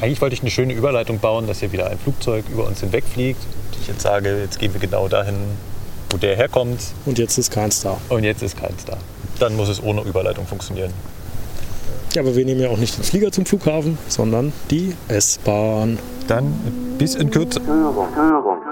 Eigentlich 0.00 0.20
wollte 0.20 0.34
ich 0.34 0.40
eine 0.40 0.50
schöne 0.50 0.72
Überleitung 0.72 1.20
bauen, 1.20 1.46
dass 1.46 1.60
hier 1.60 1.70
wieder 1.70 1.88
ein 1.88 1.98
Flugzeug 1.98 2.44
über 2.50 2.66
uns 2.66 2.80
hinwegfliegt. 2.80 3.40
Ich 3.82 3.88
jetzt 3.88 4.02
sage, 4.02 4.38
jetzt 4.40 4.60
gehen 4.60 4.72
wir 4.72 4.80
genau 4.80 5.08
dahin, 5.08 5.34
wo 6.10 6.16
der 6.16 6.36
herkommt. 6.36 6.80
Und 7.04 7.18
jetzt 7.18 7.36
ist 7.36 7.50
keins 7.50 7.82
da. 7.82 7.98
Und 8.10 8.22
jetzt 8.22 8.40
ist 8.40 8.56
keins 8.56 8.84
da. 8.84 8.96
Dann 9.40 9.56
muss 9.56 9.68
es 9.68 9.82
ohne 9.82 10.02
Überleitung 10.02 10.46
funktionieren. 10.46 10.92
Ja, 12.12 12.22
aber 12.22 12.36
wir 12.36 12.44
nehmen 12.44 12.60
ja 12.60 12.68
auch 12.68 12.76
nicht 12.76 12.96
den 12.96 13.02
Flieger 13.02 13.32
zum 13.32 13.44
Flughafen, 13.44 13.98
sondern 14.06 14.52
die 14.70 14.94
S-Bahn. 15.08 15.98
Dann 16.28 16.54
bis 16.96 17.16
in 17.16 17.32
Kürze. 17.32 17.60
Zugbeeinflussung. 17.60 18.71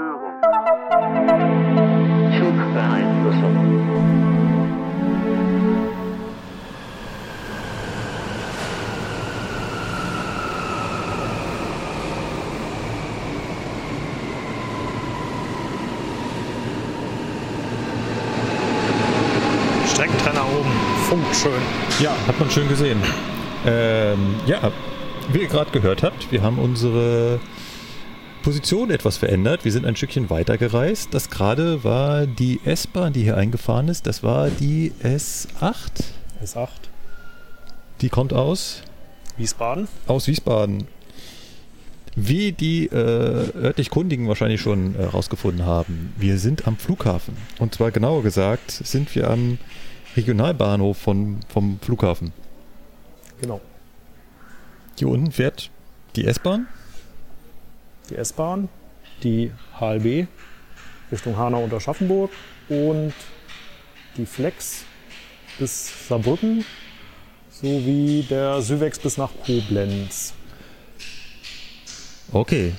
Ja, 22.00 22.16
hat 22.26 22.40
man 22.40 22.50
schön 22.50 22.66
gesehen. 22.66 22.98
Ähm, 23.66 24.36
ja, 24.46 24.72
wie 25.32 25.40
ihr 25.40 25.48
gerade 25.48 25.70
gehört 25.70 26.02
habt, 26.02 26.32
wir 26.32 26.40
haben 26.40 26.58
unsere 26.58 27.38
Position 28.42 28.90
etwas 28.90 29.18
verändert. 29.18 29.66
Wir 29.66 29.72
sind 29.72 29.84
ein 29.84 29.96
Stückchen 29.96 30.30
weiter 30.30 30.56
gereist. 30.56 31.12
Das 31.12 31.28
gerade 31.28 31.84
war 31.84 32.26
die 32.26 32.58
S-Bahn, 32.64 33.12
die 33.12 33.24
hier 33.24 33.36
eingefahren 33.36 33.88
ist. 33.88 34.06
Das 34.06 34.22
war 34.22 34.48
die 34.48 34.92
S8. 35.02 35.90
S8. 36.42 36.68
Die 38.00 38.08
kommt 38.08 38.32
aus, 38.32 38.80
Wiesbaden. 39.36 39.86
aus 40.06 40.26
Wiesbaden. 40.26 40.86
Wie 42.16 42.52
die 42.52 42.86
äh, 42.86 42.94
örtlich 42.94 43.90
Kundigen 43.90 44.26
wahrscheinlich 44.26 44.62
schon 44.62 44.94
äh, 44.94 45.04
rausgefunden 45.04 45.66
haben, 45.66 46.14
wir 46.16 46.38
sind 46.38 46.66
am 46.66 46.78
Flughafen. 46.78 47.36
Und 47.58 47.74
zwar 47.74 47.90
genauer 47.90 48.22
gesagt 48.22 48.70
sind 48.70 49.14
wir 49.14 49.28
am 49.28 49.58
Regionalbahnhof 50.16 50.96
von, 50.96 51.40
vom 51.48 51.78
Flughafen. 51.80 52.32
Genau. 53.40 53.60
Hier 54.98 55.08
unten 55.08 55.32
fährt 55.32 55.70
die 56.16 56.26
S-Bahn. 56.26 56.66
Die 58.10 58.16
S-Bahn, 58.16 58.68
die 59.22 59.52
HLB 59.78 60.26
Richtung 61.10 61.36
Hanau 61.36 61.64
unter 61.64 61.80
Schaffenburg 61.80 62.30
und 62.68 63.12
die 64.16 64.26
Flex 64.26 64.84
bis 65.58 66.08
Saarbrücken 66.08 66.64
sowie 67.50 68.24
der 68.28 68.62
Syvex 68.62 68.98
bis 68.98 69.16
nach 69.16 69.30
Koblenz. 69.44 70.34
Okay. 72.32 72.72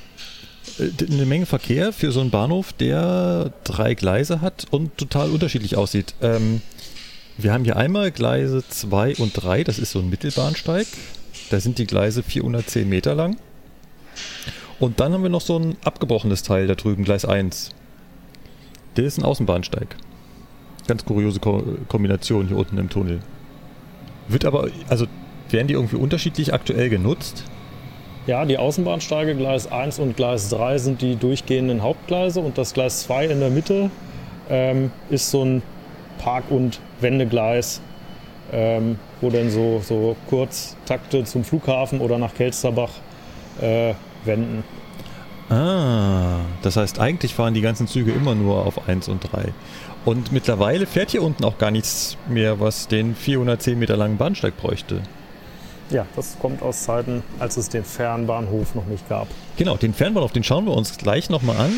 Äh, 0.79 0.89
Eine 1.11 1.25
Menge 1.25 1.45
Verkehr 1.45 1.91
für 1.91 2.11
so 2.11 2.21
einen 2.21 2.31
Bahnhof, 2.31 2.73
der 2.73 3.51
drei 3.63 3.93
Gleise 3.93 4.41
hat 4.41 4.65
und 4.71 4.97
total 4.97 5.29
unterschiedlich 5.29 5.75
aussieht. 5.75 6.15
Ähm, 6.21 6.61
wir 7.43 7.53
haben 7.53 7.63
hier 7.63 7.77
einmal 7.77 8.11
Gleise 8.11 8.63
2 8.67 9.15
und 9.17 9.33
3, 9.33 9.63
das 9.63 9.79
ist 9.79 9.91
so 9.91 9.99
ein 9.99 10.09
Mittelbahnsteig. 10.09 10.87
Da 11.49 11.59
sind 11.59 11.77
die 11.77 11.85
Gleise 11.85 12.23
410 12.23 12.87
Meter 12.87 13.15
lang. 13.15 13.37
Und 14.79 14.99
dann 14.99 15.13
haben 15.13 15.23
wir 15.23 15.29
noch 15.29 15.41
so 15.41 15.57
ein 15.57 15.77
abgebrochenes 15.83 16.43
Teil 16.43 16.67
da 16.67 16.75
drüben, 16.75 17.03
Gleis 17.03 17.25
1. 17.25 17.69
Der 18.97 19.05
ist 19.05 19.17
ein 19.17 19.23
Außenbahnsteig. 19.23 19.95
Ganz 20.87 21.05
kuriose 21.05 21.39
Ko 21.39 21.63
Kombination 21.87 22.47
hier 22.47 22.57
unten 22.57 22.77
im 22.77 22.89
Tunnel. 22.89 23.19
Wird 24.27 24.45
aber, 24.45 24.69
also 24.89 25.05
werden 25.49 25.67
die 25.67 25.75
irgendwie 25.75 25.97
unterschiedlich 25.97 26.53
aktuell 26.53 26.89
genutzt? 26.89 27.43
Ja, 28.27 28.45
die 28.45 28.57
Außenbahnsteige 28.57 29.35
Gleis 29.35 29.71
1 29.71 29.99
und 29.99 30.15
Gleis 30.15 30.49
3 30.49 30.77
sind 30.77 31.01
die 31.01 31.15
durchgehenden 31.15 31.81
Hauptgleise 31.81 32.39
und 32.39 32.57
das 32.57 32.73
Gleis 32.73 33.03
2 33.03 33.27
in 33.27 33.39
der 33.39 33.49
Mitte 33.49 33.89
ähm, 34.49 34.91
ist 35.09 35.31
so 35.31 35.43
ein 35.43 35.63
Park- 36.21 36.49
und 36.49 36.79
Wendegleis, 36.99 37.81
ähm, 38.51 38.99
wo 39.21 39.29
dann 39.29 39.49
so, 39.49 39.81
so 39.83 40.15
Kurztakte 40.29 41.23
zum 41.23 41.43
Flughafen 41.43 41.99
oder 41.99 42.17
nach 42.17 42.33
Kelsterbach 42.33 42.91
äh, 43.59 43.93
wenden. 44.25 44.63
Ah, 45.49 46.39
das 46.61 46.77
heißt, 46.77 46.99
eigentlich 46.99 47.33
fahren 47.35 47.53
die 47.53 47.61
ganzen 47.61 47.87
Züge 47.87 48.11
immer 48.11 48.35
nur 48.35 48.65
auf 48.65 48.87
1 48.87 49.09
und 49.09 49.31
3. 49.31 49.53
Und 50.05 50.31
mittlerweile 50.31 50.87
fährt 50.87 51.11
hier 51.11 51.23
unten 51.23 51.43
auch 51.43 51.57
gar 51.57 51.71
nichts 51.71 52.17
mehr, 52.29 52.59
was 52.59 52.87
den 52.87 53.15
410 53.15 53.77
Meter 53.77 53.97
langen 53.97 54.17
Bahnsteig 54.17 54.55
bräuchte. 54.57 55.01
Ja, 55.89 56.05
das 56.15 56.37
kommt 56.39 56.61
aus 56.61 56.83
Zeiten, 56.83 57.21
als 57.37 57.57
es 57.57 57.67
den 57.67 57.83
Fernbahnhof 57.83 58.75
noch 58.75 58.85
nicht 58.85 59.07
gab. 59.09 59.27
Genau, 59.57 59.75
den 59.75 59.93
Fernbahnhof, 59.93 60.31
den 60.31 60.43
schauen 60.43 60.65
wir 60.65 60.73
uns 60.73 60.97
gleich 60.97 61.29
nochmal 61.29 61.57
an. 61.57 61.71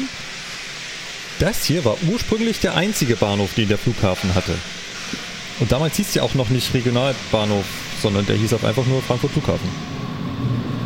Das 1.44 1.66
hier 1.66 1.84
war 1.84 1.98
ursprünglich 2.10 2.62
der 2.62 2.78
einzige 2.78 3.18
Bahnhof, 3.18 3.54
den 3.54 3.68
der 3.68 3.78
Flughafen 3.78 4.34
hatte. 4.34 4.54
Und 5.60 5.74
damals 5.74 5.98
hieß 5.98 6.08
es 6.08 6.16
ja 6.16 6.24
auch 6.24 6.36
noch 6.36 6.48
nicht 6.48 6.74
Regionalbahnhof, 6.74 7.66
sondern 8.02 8.26
der 8.26 8.38
hieß 8.38 8.54
auch 8.54 8.64
einfach 8.64 8.86
nur 8.86 9.02
Frankfurt 9.02 9.32
Flughafen. 9.32 9.68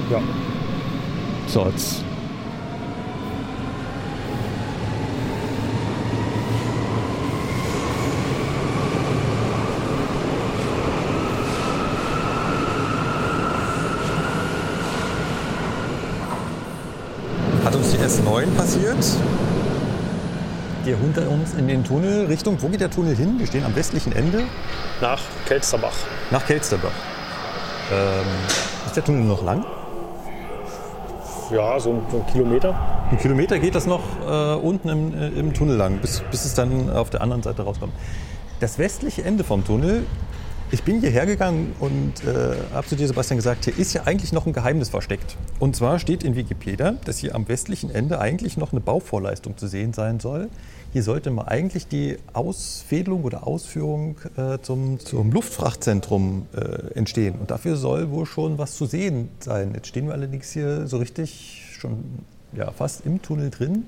Ja, 0.10 0.20
So, 1.46 1.68
jetzt. 1.68 2.07
Uns 21.48 21.58
in 21.58 21.68
den 21.68 21.84
Tunnel 21.84 22.26
Richtung, 22.26 22.62
wo 22.62 22.68
geht 22.68 22.82
der 22.82 22.90
Tunnel 22.90 23.16
hin? 23.16 23.36
Wir 23.38 23.48
stehen 23.48 23.64
am 23.64 23.76
westlichen 23.76 24.12
Ende 24.12 24.44
nach 25.02 25.22
Kelsterbach. 25.48 25.96
nach 26.30 26.46
Kelsterbach. 26.46 26.92
Ähm, 27.92 28.26
ist 28.86 28.96
der 28.96 29.06
Tunnel 29.06 29.24
noch 29.24 29.44
lang? 29.44 29.64
Ja, 31.52 31.80
so 31.80 31.92
ein, 31.92 32.02
so 32.12 32.18
ein 32.18 32.28
Kilometer. 32.28 32.76
Ein 33.12 33.18
Kilometer 33.18 33.60
geht 33.60 33.76
das 33.76 33.86
noch 33.86 34.02
äh, 34.28 34.56
unten 34.56 34.90
im, 34.90 35.14
äh, 35.14 35.28
im 35.40 35.54
Tunnel 35.54 35.78
lang, 35.78 36.00
bis, 36.00 36.22
bis 36.32 36.44
es 36.44 36.54
dann 36.54 36.90
auf 36.90 37.10
der 37.12 37.22
anderen 37.22 37.44
Seite 37.44 37.62
rauskommt. 37.62 37.94
Das 38.60 38.78
westliche 38.78 39.24
Ende 39.24 39.46
vom 39.46 39.64
Tunnel, 39.64 40.06
ich 40.72 40.84
bin 40.84 41.00
hierher 41.00 41.26
gegangen 41.26 41.76
und 41.80 42.26
äh, 42.26 42.58
habe 42.74 42.88
zu 42.88 42.98
dir, 42.98 43.08
Sebastian, 43.08 43.38
gesagt, 43.38 43.64
hier 43.64 43.78
ist 43.78 43.94
ja 43.94 44.02
eigentlich 44.04 44.34
noch 44.34 44.48
ein 44.48 44.54
Geheimnis 44.54 44.90
versteckt. 44.90 45.38
Und 45.60 45.78
zwar 45.78 46.00
steht 46.00 46.26
in 46.26 46.36
Wikipedia, 46.36 46.96
dass 47.06 47.20
hier 47.20 47.36
am 47.36 47.48
westlichen 47.48 47.90
Ende 47.90 48.20
eigentlich 48.20 48.58
noch 48.58 48.74
eine 48.74 48.82
Bauvorleistung 48.82 49.56
zu 49.56 49.68
sehen 49.68 49.94
sein 49.94 50.20
soll. 50.20 50.50
Hier 50.94 51.04
sollte 51.04 51.30
mal 51.32 51.44
eigentlich 51.44 51.88
die 51.88 52.18
Ausfädelung 52.34 53.24
oder 53.24 53.46
Ausführung 53.46 54.18
äh, 54.38 54.58
zum, 54.62 55.00
zum 55.00 55.32
Luftfrachtzentrum 55.32 56.48
äh, 56.56 56.94
entstehen. 56.94 57.36
Und 57.40 57.52
dafür 57.52 57.76
soll 57.76 58.10
wohl 58.10 58.26
schon 58.26 58.58
was 58.58 58.76
zu 58.76 58.86
sehen 58.86 59.30
sein. 59.40 59.74
Jetzt 59.76 59.88
stehen 59.88 60.08
wir 60.08 60.14
allerdings 60.14 60.52
hier 60.52 60.88
so 60.88 60.98
richtig 60.98 61.76
schon 61.78 62.04
ja, 62.54 62.72
fast 62.72 63.06
im 63.06 63.22
Tunnel 63.22 63.50
drin. 63.50 63.86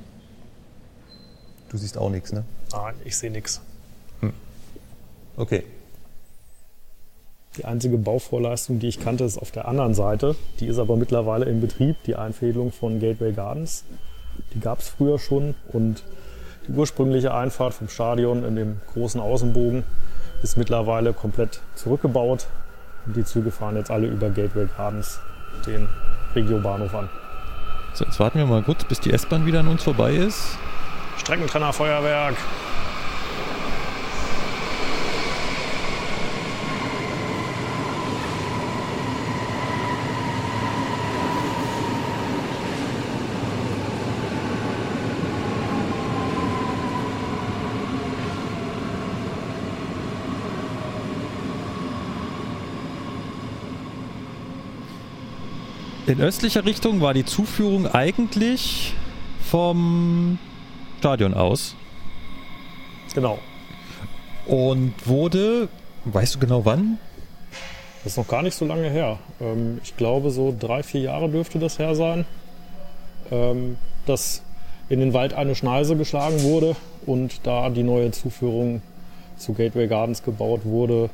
Du 1.70 1.78
siehst 1.78 1.98
auch 1.98 2.10
nichts, 2.10 2.34
ne? 2.34 2.44
Nein, 2.72 2.96
ich 3.06 3.18
sehe 3.18 3.32
nichts. 3.32 3.62
Okay. 5.40 5.64
Die 7.56 7.64
einzige 7.64 7.98
Bauvorleistung, 7.98 8.80
die 8.80 8.90
ich 8.90 9.00
kannte, 9.00 9.24
ist 9.24 9.38
auf 9.38 9.52
der 9.52 9.70
anderen 9.70 9.94
Seite. 9.94 10.36
Die 10.60 10.68
ist 10.68 10.80
aber 10.80 10.98
mittlerweile 10.98 11.46
in 11.46 11.62
Betrieb, 11.62 11.96
die 12.06 12.16
Einfädelung 12.16 12.74
von 12.74 13.00
Gateway 13.00 13.32
Gardens. 13.32 13.86
Die 14.54 14.60
gab 14.60 14.80
es 14.80 14.90
früher 14.90 15.18
schon 15.18 15.56
und 15.72 16.04
ursprüngliche 16.76 17.34
Einfahrt 17.34 17.74
vom 17.74 17.90
Stadion 17.90 18.44
in 18.44 18.56
dem 18.56 18.82
großen 18.94 19.20
Außenbogen 19.20 19.84
ist 20.44 20.58
mittlerweile 20.58 21.14
komplett 21.14 21.60
zurückgebaut. 21.76 22.48
Und 23.06 23.16
die 23.16 23.24
Züge 23.24 23.52
fahren 23.52 23.76
jetzt 23.76 23.92
alle 23.92 24.08
über 24.08 24.30
Gateway 24.30 24.68
Gardens, 24.78 25.20
den 25.66 25.88
Regiobahnhof 26.36 26.94
an. 26.94 27.10
So, 27.94 28.06
jetzt 28.06 28.20
warten 28.20 28.40
wir 28.40 28.46
mal 28.46 28.62
kurz, 28.62 28.84
bis 28.84 29.00
die 29.00 29.12
S-Bahn 29.12 29.46
wieder 29.46 29.62
an 29.62 29.68
uns 29.68 29.84
vorbei 29.84 30.14
ist. 30.14 30.58
Streckentrenner 31.18 31.74
Feuerwerk. 31.74 32.36
In 56.10 56.22
östlicher 56.22 56.66
Richtung 56.66 57.02
war 57.02 57.14
die 57.14 57.24
Zuführung 57.24 57.86
eigentlich 57.86 58.96
vom 59.48 60.40
Stadion 60.98 61.36
aus 61.36 61.76
Genau. 63.14 63.38
und 64.48 64.96
wurde, 65.06 65.70
weißt 66.06 66.34
du 66.34 66.40
genau 66.40 66.66
wann? 66.66 66.98
Das 68.04 68.14
ist 68.14 68.18
noch 68.18 68.28
gar 68.28 68.42
nicht 68.42 68.56
so 68.56 68.66
lange 68.66 68.90
her. 68.90 69.20
Ähm, 69.40 69.80
ich 69.84 69.98
glaube, 69.98 70.32
so 70.32 70.56
drei, 70.60 70.82
vier 70.82 71.02
Jahre 71.02 71.30
dürfte 71.30 71.60
das 71.60 71.78
her 71.78 71.94
sein, 71.94 72.26
ähm, 73.30 73.78
dass 74.08 74.42
in 74.90 75.02
den 75.02 75.14
Wald 75.14 75.36
eine 75.36 75.54
Schneise 75.54 75.96
geschlagen 75.96 76.42
wurde 76.42 76.76
und 77.06 77.42
da 77.46 77.70
die 77.70 77.84
neue 77.84 78.10
Zuführung 78.10 78.82
zu 79.38 79.54
Gateway 79.54 79.86
Gardens 79.86 80.24
gebaut 80.24 80.62
wurde 80.64 81.12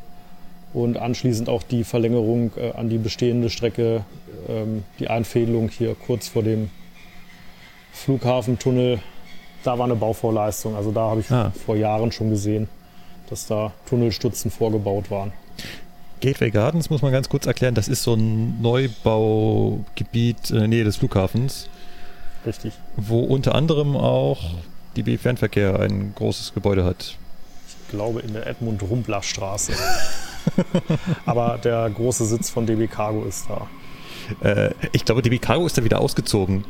und 0.75 0.97
anschließend 0.97 1.47
auch 1.47 1.63
die 1.63 1.85
Verlängerung 1.85 2.51
äh, 2.57 2.71
an 2.73 2.89
die 2.89 2.97
bestehende 2.97 3.49
Strecke, 3.49 4.03
ähm, 4.49 4.83
die 4.99 5.07
Einfädelung 5.07 5.69
hier 5.69 5.95
kurz 5.95 6.27
vor 6.27 6.43
dem 6.43 6.69
Flughafentunnel. 7.93 8.99
Da 9.63 9.79
war 9.79 9.85
eine 9.85 9.95
Bauvorleistung. 9.95 10.75
Also 10.75 10.91
da 10.91 11.09
habe 11.09 11.21
ich 11.21 11.31
Ah. 11.31 11.51
vor 11.65 11.77
Jahren 11.77 12.11
schon 12.11 12.29
gesehen, 12.29 12.67
dass 13.29 13.47
da 13.47 13.71
Tunnelstützen 13.87 14.51
vorgebaut 14.51 15.09
waren. 15.09 15.31
Gateway 16.19 16.51
Gardens 16.51 16.89
muss 16.89 17.01
man 17.01 17.11
ganz 17.13 17.29
kurz 17.29 17.45
erklären, 17.45 17.73
das 17.73 17.87
ist 17.87 18.03
so 18.03 18.13
ein 18.13 18.61
Neubaugebiet 18.61 20.49
in 20.49 20.59
der 20.59 20.67
Nähe 20.67 20.83
des 20.83 20.97
Flughafens, 20.97 21.67
Richtig. 22.45 22.73
wo 22.97 23.19
unter 23.21 23.55
anderem 23.55 23.95
auch 23.95 24.55
die 24.95 25.03
B 25.03 25.17
Fernverkehr 25.17 25.79
ein 25.79 26.13
großes 26.15 26.53
Gebäude 26.53 26.83
hat. 26.83 27.15
Ich 27.67 27.91
glaube 27.91 28.19
in 28.21 28.33
der 28.33 28.45
Edmund-Rumpler-Straße. 28.47 29.73
Aber 31.25 31.59
der 31.63 31.89
große 31.89 32.25
Sitz 32.25 32.49
von 32.49 32.65
DB 32.65 32.87
Cargo 32.87 33.23
ist 33.25 33.47
da. 33.49 33.67
Äh, 34.41 34.73
ich 34.91 35.05
glaube, 35.05 35.21
DB 35.21 35.39
Cargo 35.39 35.65
ist 35.65 35.77
da 35.77 35.83
wieder 35.83 35.99
ausgezogen. 35.99 36.63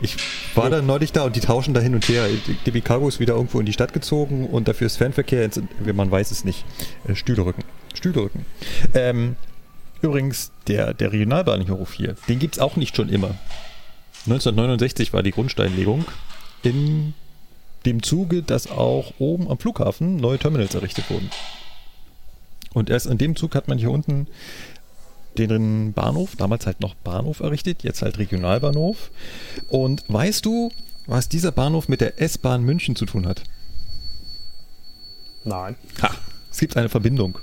Ich 0.00 0.16
war 0.54 0.70
da 0.70 0.80
neulich 0.80 1.10
da 1.10 1.24
und 1.24 1.34
die 1.34 1.40
tauschen 1.40 1.74
da 1.74 1.80
hin 1.80 1.94
und 1.94 2.08
her. 2.08 2.26
DB 2.66 2.80
Cargo 2.80 3.08
ist 3.08 3.18
wieder 3.18 3.34
irgendwo 3.34 3.58
in 3.58 3.66
die 3.66 3.72
Stadt 3.72 3.92
gezogen 3.92 4.46
und 4.46 4.68
dafür 4.68 4.86
ist 4.86 4.96
Fernverkehr, 4.96 5.44
ins, 5.44 5.60
man 5.92 6.10
weiß 6.10 6.30
es 6.30 6.44
nicht, 6.44 6.64
äh, 7.08 7.16
Stühlerücken. 7.16 7.64
Stühlerücken. 7.94 8.46
Ähm, 8.94 9.36
übrigens, 10.00 10.52
der, 10.68 10.94
der 10.94 11.12
Regionalbahnhof 11.12 11.94
hier, 11.94 12.14
den 12.28 12.38
gibt 12.38 12.54
es 12.54 12.60
auch 12.60 12.76
nicht 12.76 12.94
schon 12.94 13.08
immer. 13.08 13.34
1969 14.26 15.12
war 15.12 15.22
die 15.22 15.32
Grundsteinlegung 15.32 16.04
in 16.62 17.14
dem 17.86 18.02
Zuge, 18.02 18.42
dass 18.42 18.70
auch 18.70 19.14
oben 19.18 19.48
am 19.48 19.58
Flughafen 19.58 20.16
neue 20.16 20.38
Terminals 20.38 20.74
errichtet 20.74 21.10
wurden. 21.10 21.30
Und 22.78 22.90
erst 22.90 23.06
in 23.06 23.18
dem 23.18 23.36
Zug 23.36 23.54
hat 23.54 23.68
man 23.68 23.78
hier 23.78 23.90
unten 23.90 24.26
den 25.36 25.92
Bahnhof, 25.92 26.36
damals 26.36 26.66
halt 26.66 26.80
noch 26.80 26.94
Bahnhof 26.94 27.40
errichtet, 27.40 27.82
jetzt 27.82 28.02
halt 28.02 28.18
Regionalbahnhof. 28.18 29.10
Und 29.68 30.04
weißt 30.08 30.44
du, 30.44 30.70
was 31.06 31.28
dieser 31.28 31.52
Bahnhof 31.52 31.88
mit 31.88 32.00
der 32.00 32.20
S-Bahn 32.20 32.62
München 32.62 32.96
zu 32.96 33.06
tun 33.06 33.26
hat? 33.26 33.42
Nein. 35.44 35.76
Ha, 36.02 36.10
es 36.50 36.58
gibt 36.58 36.76
eine 36.76 36.88
Verbindung. 36.88 37.38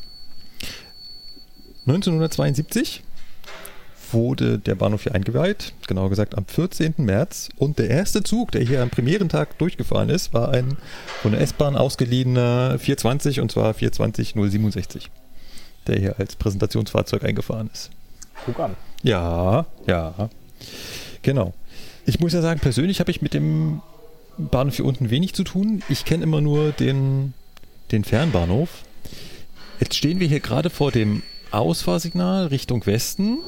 1972 1.87 3.03
wurde 4.11 4.59
der 4.59 4.75
Bahnhof 4.75 5.03
hier 5.03 5.15
eingeweiht, 5.15 5.73
genauer 5.87 6.09
gesagt 6.09 6.37
am 6.37 6.45
14. 6.45 6.95
März. 6.97 7.49
Und 7.57 7.79
der 7.79 7.89
erste 7.89 8.23
Zug, 8.23 8.51
der 8.51 8.63
hier 8.63 8.81
am 8.81 8.89
Premierentag 8.89 9.57
durchgefahren 9.57 10.09
ist, 10.09 10.33
war 10.33 10.49
ein 10.49 10.77
von 11.21 11.31
der 11.31 11.41
S-Bahn 11.41 11.75
ausgeliehener 11.75 12.77
420 12.79 13.41
und 13.41 13.51
zwar 13.51 13.73
420 13.73 14.33
067, 14.33 15.11
der 15.87 15.99
hier 15.99 16.19
als 16.19 16.35
Präsentationsfahrzeug 16.35 17.23
eingefahren 17.23 17.69
ist. 17.73 17.91
Guck 18.45 18.59
an. 18.59 18.75
Ja, 19.03 19.65
ja. 19.87 20.29
Genau. 21.21 21.53
Ich 22.05 22.19
muss 22.19 22.33
ja 22.33 22.41
sagen, 22.41 22.59
persönlich 22.59 22.99
habe 22.99 23.11
ich 23.11 23.21
mit 23.21 23.33
dem 23.33 23.81
Bahnhof 24.37 24.75
hier 24.75 24.85
unten 24.85 25.09
wenig 25.09 25.33
zu 25.33 25.43
tun. 25.43 25.81
Ich 25.89 26.05
kenne 26.05 26.23
immer 26.23 26.41
nur 26.41 26.71
den, 26.71 27.33
den 27.91 28.03
Fernbahnhof. 28.03 28.69
Jetzt 29.79 29.95
stehen 29.95 30.19
wir 30.19 30.27
hier 30.27 30.39
gerade 30.39 30.69
vor 30.69 30.91
dem 30.91 31.23
Ausfahrsignal 31.51 32.47
Richtung 32.47 32.85
Westen, 32.85 33.39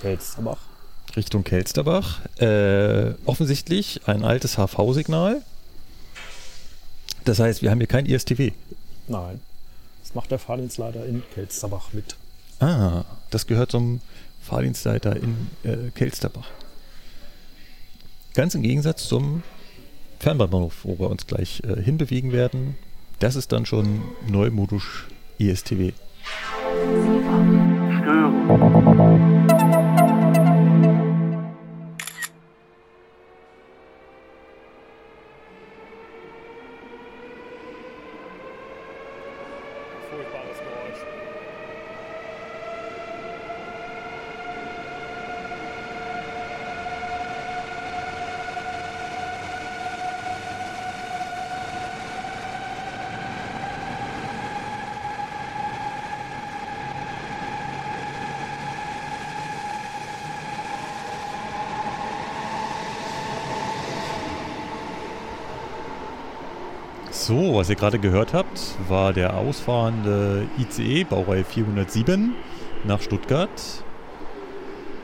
Kelsterbach. 0.00 0.58
Richtung 1.16 1.44
Kelsterbach. 1.44 2.20
Äh, 2.38 3.14
offensichtlich 3.24 4.02
ein 4.06 4.24
altes 4.24 4.56
HV-Signal. 4.56 5.42
Das 7.24 7.40
heißt, 7.40 7.62
wir 7.62 7.70
haben 7.70 7.78
hier 7.78 7.86
kein 7.86 8.06
ISTW. 8.06 8.52
Nein. 9.08 9.40
Macht 10.16 10.30
der 10.30 10.38
Fahrdienstleiter 10.38 11.04
in 11.04 11.22
Kelsterbach 11.34 11.92
mit. 11.92 12.16
Ah, 12.58 13.04
das 13.28 13.46
gehört 13.46 13.70
zum 13.70 14.00
Fahrdienstleiter 14.40 15.14
in 15.14 15.50
äh, 15.62 15.90
Kelsterbach. 15.94 16.48
Ganz 18.32 18.54
im 18.54 18.62
Gegensatz 18.62 19.08
zum 19.08 19.42
Fernbahnhof, 20.18 20.84
wo 20.84 20.98
wir 20.98 21.10
uns 21.10 21.26
gleich 21.26 21.60
äh, 21.64 21.82
hinbewegen 21.82 22.32
werden. 22.32 22.78
Das 23.18 23.36
ist 23.36 23.52
dann 23.52 23.66
schon 23.66 24.04
neumodisch 24.26 25.06
ISTW. 25.36 25.92
Furchtbares 40.10 40.58
Geräusch. 40.58 41.00
So, 67.26 67.55
was 67.66 67.70
ihr 67.70 67.74
gerade 67.74 67.98
gehört 67.98 68.32
habt, 68.32 68.76
war 68.88 69.12
der 69.12 69.36
ausfahrende 69.36 70.46
ICE 70.56 71.02
Baureihe 71.02 71.42
407 71.42 72.32
nach 72.84 73.00
Stuttgart. 73.00 73.50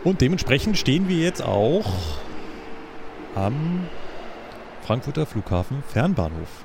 Und 0.05 0.21
dementsprechend 0.21 0.79
stehen 0.79 1.09
wir 1.09 1.17
jetzt 1.17 1.43
auch 1.43 1.93
am 3.35 3.89
Frankfurter 4.87 5.27
Flughafen 5.27 5.83
Fernbahnhof. 5.89 6.65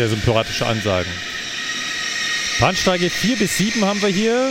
Sehr 0.00 0.08
sympathische 0.08 0.64
Ansagen. 0.64 1.12
Bahnsteige 2.58 3.10
4 3.10 3.36
bis 3.36 3.58
7 3.58 3.84
haben 3.84 4.00
wir 4.00 4.08
hier. 4.08 4.50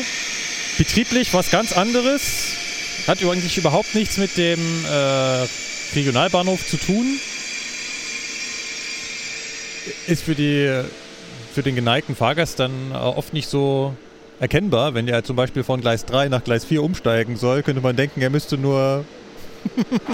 Betrieblich 0.77 1.33
was 1.33 1.49
ganz 1.49 1.73
anderes. 1.73 2.53
Hat 3.07 3.17
eigentlich 3.23 3.57
überhaupt 3.57 3.95
nichts 3.95 4.17
mit 4.17 4.37
dem 4.37 4.59
äh, 4.85 5.47
Regionalbahnhof 5.95 6.67
zu 6.67 6.77
tun. 6.77 7.19
Ist 10.05 10.21
für, 10.21 10.35
die, 10.35 10.83
für 11.55 11.63
den 11.63 11.73
geneigten 11.73 12.15
Fahrgast 12.15 12.59
dann 12.59 12.91
äh, 12.91 12.97
oft 12.97 13.33
nicht 13.33 13.49
so 13.49 13.95
erkennbar. 14.39 14.93
Wenn 14.93 15.07
er 15.07 15.23
zum 15.23 15.35
Beispiel 15.35 15.63
von 15.63 15.81
Gleis 15.81 16.05
3 16.05 16.29
nach 16.29 16.43
Gleis 16.43 16.63
4 16.63 16.83
umsteigen 16.83 17.37
soll, 17.37 17.63
könnte 17.63 17.81
man 17.81 17.95
denken, 17.95 18.21
er 18.21 18.29
müsste 18.29 18.59
nur 18.59 19.03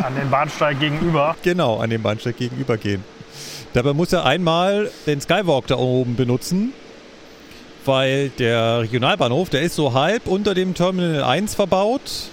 An 0.01 0.15
den 0.15 0.29
Bahnsteig 0.29 0.79
gegenüber. 0.79 1.35
genau 1.43 1.79
an 1.79 1.89
dem 1.89 2.03
Bahnsteig 2.03 2.37
gegenüber 2.37 2.77
gehen. 2.77 3.03
Dabei 3.75 3.91
muss 3.91 4.13
er 4.13 4.23
einmal 4.23 4.89
den 5.05 5.19
Skywalk 5.19 5.67
da 5.67 5.75
oben 5.75 6.15
benutzen, 6.15 6.71
weil 7.83 8.29
der 8.29 8.79
Regionalbahnhof, 8.79 9.49
der 9.49 9.63
ist 9.63 9.75
so 9.75 9.93
halb 9.93 10.27
unter 10.27 10.53
dem 10.53 10.73
Terminal 10.73 11.25
1 11.25 11.55
verbaut. 11.55 12.29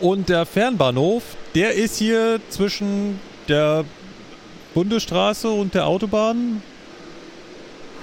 Und 0.00 0.28
der 0.28 0.44
Fernbahnhof, 0.44 1.22
der 1.54 1.72
ist 1.72 1.96
hier 1.96 2.38
zwischen 2.50 3.18
der 3.48 3.86
Bundesstraße 4.74 5.48
und 5.48 5.72
der 5.72 5.86
Autobahn. 5.86 6.62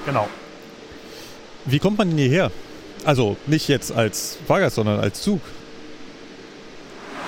Genau. 0.07 0.27
Wie 1.65 1.77
kommt 1.77 1.99
man 1.99 2.09
denn 2.09 2.17
hierher? 2.17 2.49
Also 3.05 3.37
nicht 3.45 3.67
jetzt 3.67 3.91
als 3.91 4.39
Fahrgast, 4.47 4.77
sondern 4.77 4.99
als 5.01 5.21
Zug. 5.21 5.41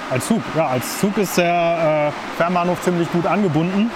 Als 0.10 0.28
Zug, 0.28 0.42
ja, 0.58 0.66
als 0.66 1.00
Zug 1.00 1.16
ist 1.20 1.38
der 1.38 2.12
äh, 2.12 2.38
Fernbahnhof 2.38 2.82
ziemlich 2.82 3.12
gut 3.12 3.28
angebunden. 3.28 3.92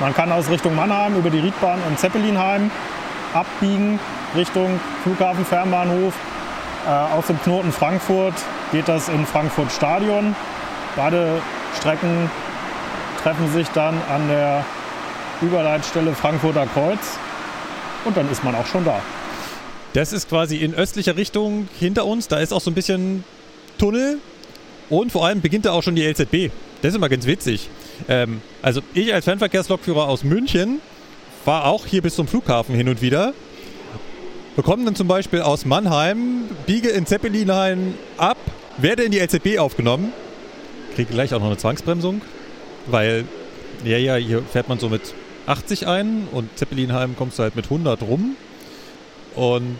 Man 0.00 0.14
kann 0.14 0.32
aus 0.32 0.48
Richtung 0.48 0.74
Mannheim 0.74 1.14
über 1.16 1.28
die 1.28 1.40
Riedbahn 1.40 1.78
in 1.86 1.96
Zeppelinheim 1.98 2.70
abbiegen 3.34 4.00
Richtung 4.34 4.80
Flughafen 5.02 5.44
Fernbahnhof. 5.44 6.14
Äh, 6.86 6.90
aus 6.90 7.26
dem 7.26 7.40
Knoten 7.42 7.70
Frankfurt 7.70 8.34
geht 8.72 8.88
das 8.88 9.10
in 9.10 9.26
Frankfurt 9.26 9.70
Stadion. 9.70 10.34
Beide 10.96 11.42
Strecken 11.78 12.30
treffen 13.22 13.52
sich 13.52 13.68
dann 13.68 13.94
an 14.10 14.26
der 14.28 14.64
Überleitstelle 15.42 16.14
Frankfurter 16.14 16.66
Kreuz 16.66 17.18
und 18.06 18.16
dann 18.16 18.30
ist 18.30 18.42
man 18.42 18.54
auch 18.54 18.66
schon 18.66 18.86
da. 18.86 19.00
Das 19.92 20.14
ist 20.14 20.30
quasi 20.30 20.56
in 20.56 20.74
östlicher 20.74 21.16
Richtung 21.16 21.68
hinter 21.78 22.06
uns. 22.06 22.26
Da 22.28 22.38
ist 22.38 22.54
auch 22.54 22.60
so 22.60 22.70
ein 22.70 22.74
bisschen 22.74 23.24
Tunnel. 23.76 24.18
Und 24.88 25.12
vor 25.12 25.26
allem 25.26 25.40
beginnt 25.40 25.66
da 25.66 25.72
auch 25.72 25.82
schon 25.82 25.94
die 25.94 26.02
LZB. 26.02 26.52
Das 26.82 26.90
ist 26.90 26.96
immer 26.96 27.08
ganz 27.08 27.26
witzig. 27.26 27.68
Ähm, 28.08 28.42
also 28.62 28.80
ich 28.94 29.12
als 29.12 29.24
Fernverkehrslokführer 29.24 30.08
aus 30.08 30.24
München 30.24 30.80
fahre 31.44 31.66
auch 31.66 31.86
hier 31.86 32.02
bis 32.02 32.14
zum 32.14 32.26
Flughafen 32.26 32.74
hin 32.74 32.88
und 32.88 33.02
wieder. 33.02 33.32
Bekomme 34.56 34.84
dann 34.84 34.94
zum 34.94 35.08
Beispiel 35.08 35.40
aus 35.40 35.64
Mannheim, 35.64 36.48
biege 36.66 36.88
in 36.88 37.06
Zeppelinhain 37.06 37.94
ab, 38.16 38.36
werde 38.78 39.04
in 39.04 39.12
die 39.12 39.18
LZB 39.18 39.58
aufgenommen, 39.58 40.12
kriege 40.94 41.12
gleich 41.12 41.32
auch 41.32 41.38
noch 41.38 41.46
eine 41.46 41.56
Zwangsbremsung, 41.56 42.20
weil, 42.86 43.24
ja, 43.84 43.96
ja, 43.96 44.16
hier 44.16 44.42
fährt 44.42 44.68
man 44.68 44.78
so 44.78 44.88
mit 44.88 45.14
80 45.46 45.86
ein 45.86 46.28
und 46.32 46.56
Zeppelinheim 46.58 47.16
kommst 47.16 47.38
du 47.38 47.42
halt 47.44 47.56
mit 47.56 47.66
100 47.66 48.02
rum. 48.02 48.36
Und 49.34 49.78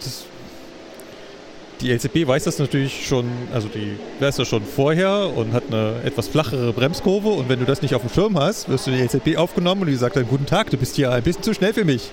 die 1.81 1.91
LCB 1.91 2.27
weiß 2.27 2.45
das 2.45 2.59
natürlich 2.59 3.07
schon, 3.07 3.27
also 3.53 3.69
die 3.69 3.97
weiß 4.23 4.37
das 4.37 4.49
schon 4.49 4.63
vorher 4.63 5.31
und 5.35 5.53
hat 5.53 5.65
eine 5.69 5.95
etwas 6.05 6.29
flachere 6.29 6.73
Bremskurve 6.73 7.29
und 7.29 7.49
wenn 7.49 7.59
du 7.59 7.65
das 7.65 7.83
nicht 7.83 7.95
auf 7.95 8.03
dem 8.03 8.11
Schirm 8.11 8.39
hast, 8.39 8.69
wirst 8.69 8.87
du 8.87 8.91
in 8.91 8.97
die 8.99 9.03
LCB 9.03 9.39
aufgenommen 9.39 9.83
und 9.83 9.87
die 9.89 9.95
sagt 9.95 10.17
dann, 10.17 10.27
guten 10.27 10.47
Tag, 10.47 10.71
du 10.71 10.77
bist 10.77 10.97
hier 10.97 11.11
ein 11.11 11.23
bisschen 11.23 11.43
zu 11.43 11.55
schnell 11.55 11.73
für 11.73 11.85
mich. 11.85 12.11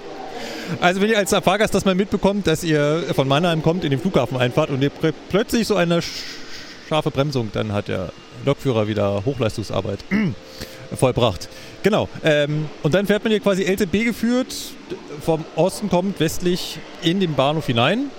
Also 0.82 1.02
wenn 1.02 1.10
ihr 1.10 1.18
als 1.18 1.32
Fahrgast 1.32 1.74
das 1.74 1.86
mal 1.86 1.96
mitbekommt, 1.96 2.48
dass 2.48 2.64
ihr 2.64 3.04
von 3.14 3.28
Mannheim 3.28 3.62
kommt, 3.62 3.84
in 3.84 3.92
den 3.92 4.00
Flughafen 4.00 4.38
einfahrt 4.38 4.70
und 4.70 4.82
ihr 4.82 4.92
plötzlich 5.30 5.68
so 5.68 5.76
eine 5.76 6.02
scharfe 6.88 7.12
Bremsung, 7.12 7.50
dann 7.54 7.74
hat 7.74 7.88
der 7.88 8.12
Lokführer 8.46 8.88
wieder 8.88 9.24
Hochleistungsarbeit 9.26 10.00
vollbracht. 10.96 11.50
Genau. 11.84 12.08
Ähm, 12.24 12.70
und 12.84 12.94
dann 12.94 13.06
fährt 13.06 13.24
man 13.24 13.32
hier 13.32 13.40
quasi 13.40 13.64
LZB 13.64 14.06
geführt, 14.06 14.54
vom 15.22 15.44
Osten 15.56 15.90
kommt 15.90 16.20
westlich 16.20 16.80
in 17.02 17.20
den 17.20 17.34
Bahnhof 17.34 17.66
hinein 17.66 18.12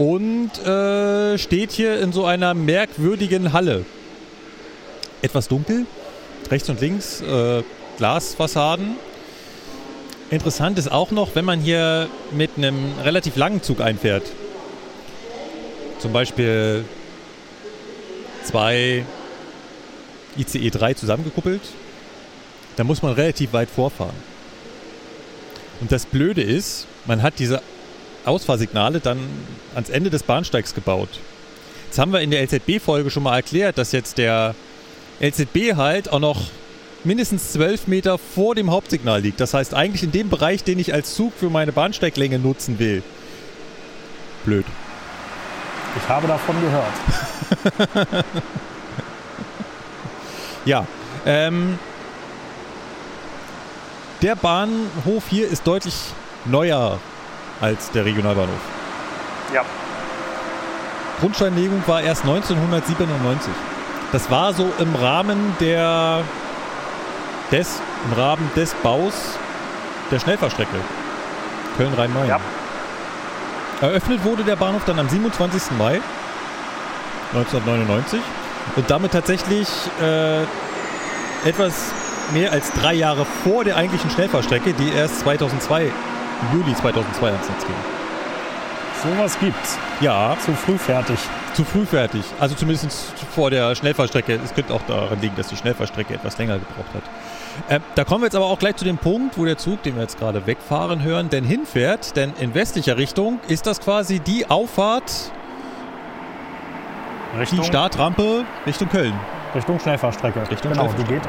und 0.00 0.58
äh, 0.66 1.36
steht 1.36 1.72
hier 1.72 2.00
in 2.00 2.10
so 2.10 2.24
einer 2.24 2.54
merkwürdigen 2.54 3.52
Halle. 3.52 3.84
Etwas 5.20 5.46
dunkel, 5.46 5.84
rechts 6.50 6.70
und 6.70 6.80
links 6.80 7.20
äh, 7.20 7.62
Glasfassaden. 7.98 8.96
Interessant 10.30 10.78
ist 10.78 10.90
auch 10.90 11.10
noch, 11.10 11.34
wenn 11.34 11.44
man 11.44 11.60
hier 11.60 12.08
mit 12.32 12.52
einem 12.56 12.94
relativ 13.04 13.36
langen 13.36 13.62
Zug 13.62 13.82
einfährt. 13.82 14.22
Zum 15.98 16.14
Beispiel 16.14 16.86
zwei 18.44 19.04
ICE 20.38 20.70
3 20.70 20.94
zusammengekuppelt, 20.94 21.60
dann 22.76 22.86
muss 22.86 23.02
man 23.02 23.12
relativ 23.12 23.52
weit 23.52 23.68
vorfahren. 23.68 24.16
Und 25.82 25.92
das 25.92 26.06
Blöde 26.06 26.40
ist, 26.40 26.86
man 27.04 27.20
hat 27.20 27.38
diese 27.38 27.60
Ausfahrsignale 28.24 29.00
dann 29.00 29.18
ans 29.74 29.90
Ende 29.90 30.10
des 30.10 30.22
Bahnsteigs 30.22 30.74
gebaut. 30.74 31.08
Jetzt 31.86 31.98
haben 31.98 32.12
wir 32.12 32.20
in 32.20 32.30
der 32.30 32.42
LZB-Folge 32.42 33.10
schon 33.10 33.22
mal 33.22 33.36
erklärt, 33.36 33.78
dass 33.78 33.92
jetzt 33.92 34.18
der 34.18 34.54
LZB 35.20 35.74
halt 35.76 36.12
auch 36.12 36.20
noch 36.20 36.40
mindestens 37.04 37.52
12 37.52 37.86
Meter 37.86 38.18
vor 38.18 38.54
dem 38.54 38.70
Hauptsignal 38.70 39.20
liegt. 39.20 39.40
Das 39.40 39.54
heißt 39.54 39.74
eigentlich 39.74 40.02
in 40.02 40.12
dem 40.12 40.28
Bereich, 40.28 40.64
den 40.64 40.78
ich 40.78 40.94
als 40.94 41.14
Zug 41.14 41.32
für 41.38 41.50
meine 41.50 41.72
Bahnsteiglänge 41.72 42.38
nutzen 42.38 42.78
will. 42.78 43.02
Blöd. 44.44 44.64
Ich 45.96 46.08
habe 46.08 46.28
davon 46.28 46.56
gehört. 46.60 48.04
ja. 50.64 50.86
Ähm, 51.26 51.78
der 54.22 54.36
Bahnhof 54.36 55.24
hier 55.28 55.48
ist 55.48 55.66
deutlich 55.66 55.94
neuer 56.44 57.00
als 57.60 57.90
der 57.90 58.04
Regionalbahnhof. 58.04 58.60
Ja. 59.54 59.62
Grundsteinlegung 61.20 61.82
war 61.86 62.00
erst 62.00 62.22
1997. 62.22 63.52
Das 64.12 64.30
war 64.30 64.52
so 64.52 64.72
im 64.78 64.94
Rahmen 64.94 65.54
der 65.60 66.22
des, 67.50 67.80
im 68.06 68.18
Rahmen 68.18 68.50
des 68.56 68.74
Baus 68.74 69.38
der 70.10 70.18
Schnellfahrstrecke 70.18 70.76
Köln-Rhein-Main. 71.76 72.28
Ja. 72.28 72.40
Eröffnet 73.80 74.24
wurde 74.24 74.44
der 74.44 74.56
Bahnhof 74.56 74.82
dann 74.84 74.98
am 74.98 75.08
27. 75.08 75.78
Mai 75.78 76.00
1999 77.32 78.20
und 78.76 78.90
damit 78.90 79.12
tatsächlich 79.12 79.68
äh, 80.02 80.42
etwas 81.48 81.90
mehr 82.32 82.52
als 82.52 82.70
drei 82.72 82.94
Jahre 82.94 83.24
vor 83.44 83.64
der 83.64 83.76
eigentlichen 83.76 84.10
Schnellfahrstrecke, 84.10 84.72
die 84.74 84.90
erst 84.90 85.20
2002, 85.20 85.84
im 85.84 85.92
Juli 86.52 86.74
2002 86.74 87.26
ans 87.26 87.48
Netz 87.48 87.66
ging. 87.66 87.76
Sowas 89.02 89.38
gibt's. 89.38 89.78
Ja. 90.00 90.36
Zu 90.44 90.52
früh 90.52 90.76
fertig. 90.76 91.18
Zu 91.54 91.64
früh 91.64 91.86
fertig. 91.86 92.22
Also 92.38 92.54
zumindest 92.54 92.90
vor 93.34 93.50
der 93.50 93.74
Schnellfahrstrecke. 93.74 94.38
Es 94.44 94.54
könnte 94.54 94.74
auch 94.74 94.82
daran 94.86 95.20
liegen, 95.20 95.34
dass 95.36 95.48
die 95.48 95.56
Schnellfahrstrecke 95.56 96.14
etwas 96.14 96.36
länger 96.38 96.58
gebraucht 96.58 96.94
hat. 96.94 97.02
Äh, 97.68 97.80
da 97.94 98.04
kommen 98.04 98.22
wir 98.22 98.26
jetzt 98.26 98.36
aber 98.36 98.46
auch 98.46 98.58
gleich 98.58 98.76
zu 98.76 98.84
dem 98.84 98.98
Punkt, 98.98 99.38
wo 99.38 99.44
der 99.44 99.56
Zug, 99.56 99.82
den 99.82 99.94
wir 99.94 100.02
jetzt 100.02 100.18
gerade 100.18 100.46
wegfahren 100.46 101.02
hören, 101.02 101.30
denn 101.30 101.44
hinfährt. 101.44 102.14
Denn 102.16 102.32
in 102.38 102.54
westlicher 102.54 102.96
Richtung 102.98 103.40
ist 103.48 103.66
das 103.66 103.80
quasi 103.80 104.20
die 104.20 104.48
Auffahrt, 104.50 105.32
Richtung, 107.38 107.60
die 107.60 107.64
Startrampe 107.66 108.44
Richtung 108.66 108.88
Köln. 108.88 109.14
Richtung 109.54 109.80
Schnellfahrstrecke. 109.80 110.40
Richtung 110.50 110.72
genau, 110.72 110.84
Schnellfahrstrecke. 110.88 111.20
die 111.20 111.28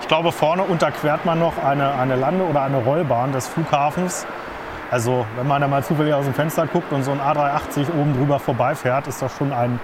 Ich 0.00 0.08
glaube, 0.08 0.32
vorne 0.32 0.62
unterquert 0.62 1.24
man 1.24 1.38
noch 1.38 1.56
eine, 1.62 1.94
eine 1.94 2.16
Lande- 2.16 2.44
oder 2.44 2.62
eine 2.62 2.78
Rollbahn 2.78 3.32
des 3.32 3.48
Flughafens. 3.48 4.26
Also, 4.94 5.26
wenn 5.34 5.48
man 5.48 5.60
da 5.60 5.66
mal 5.66 5.82
zufällig 5.82 6.14
aus 6.14 6.24
dem 6.24 6.34
Fenster 6.34 6.68
guckt 6.68 6.92
und 6.92 7.02
so 7.02 7.10
ein 7.10 7.18
A380 7.20 7.92
oben 8.00 8.16
drüber 8.16 8.38
vorbeifährt, 8.38 9.08
ist 9.08 9.20
das 9.20 9.36
schon 9.36 9.52
ein 9.52 9.80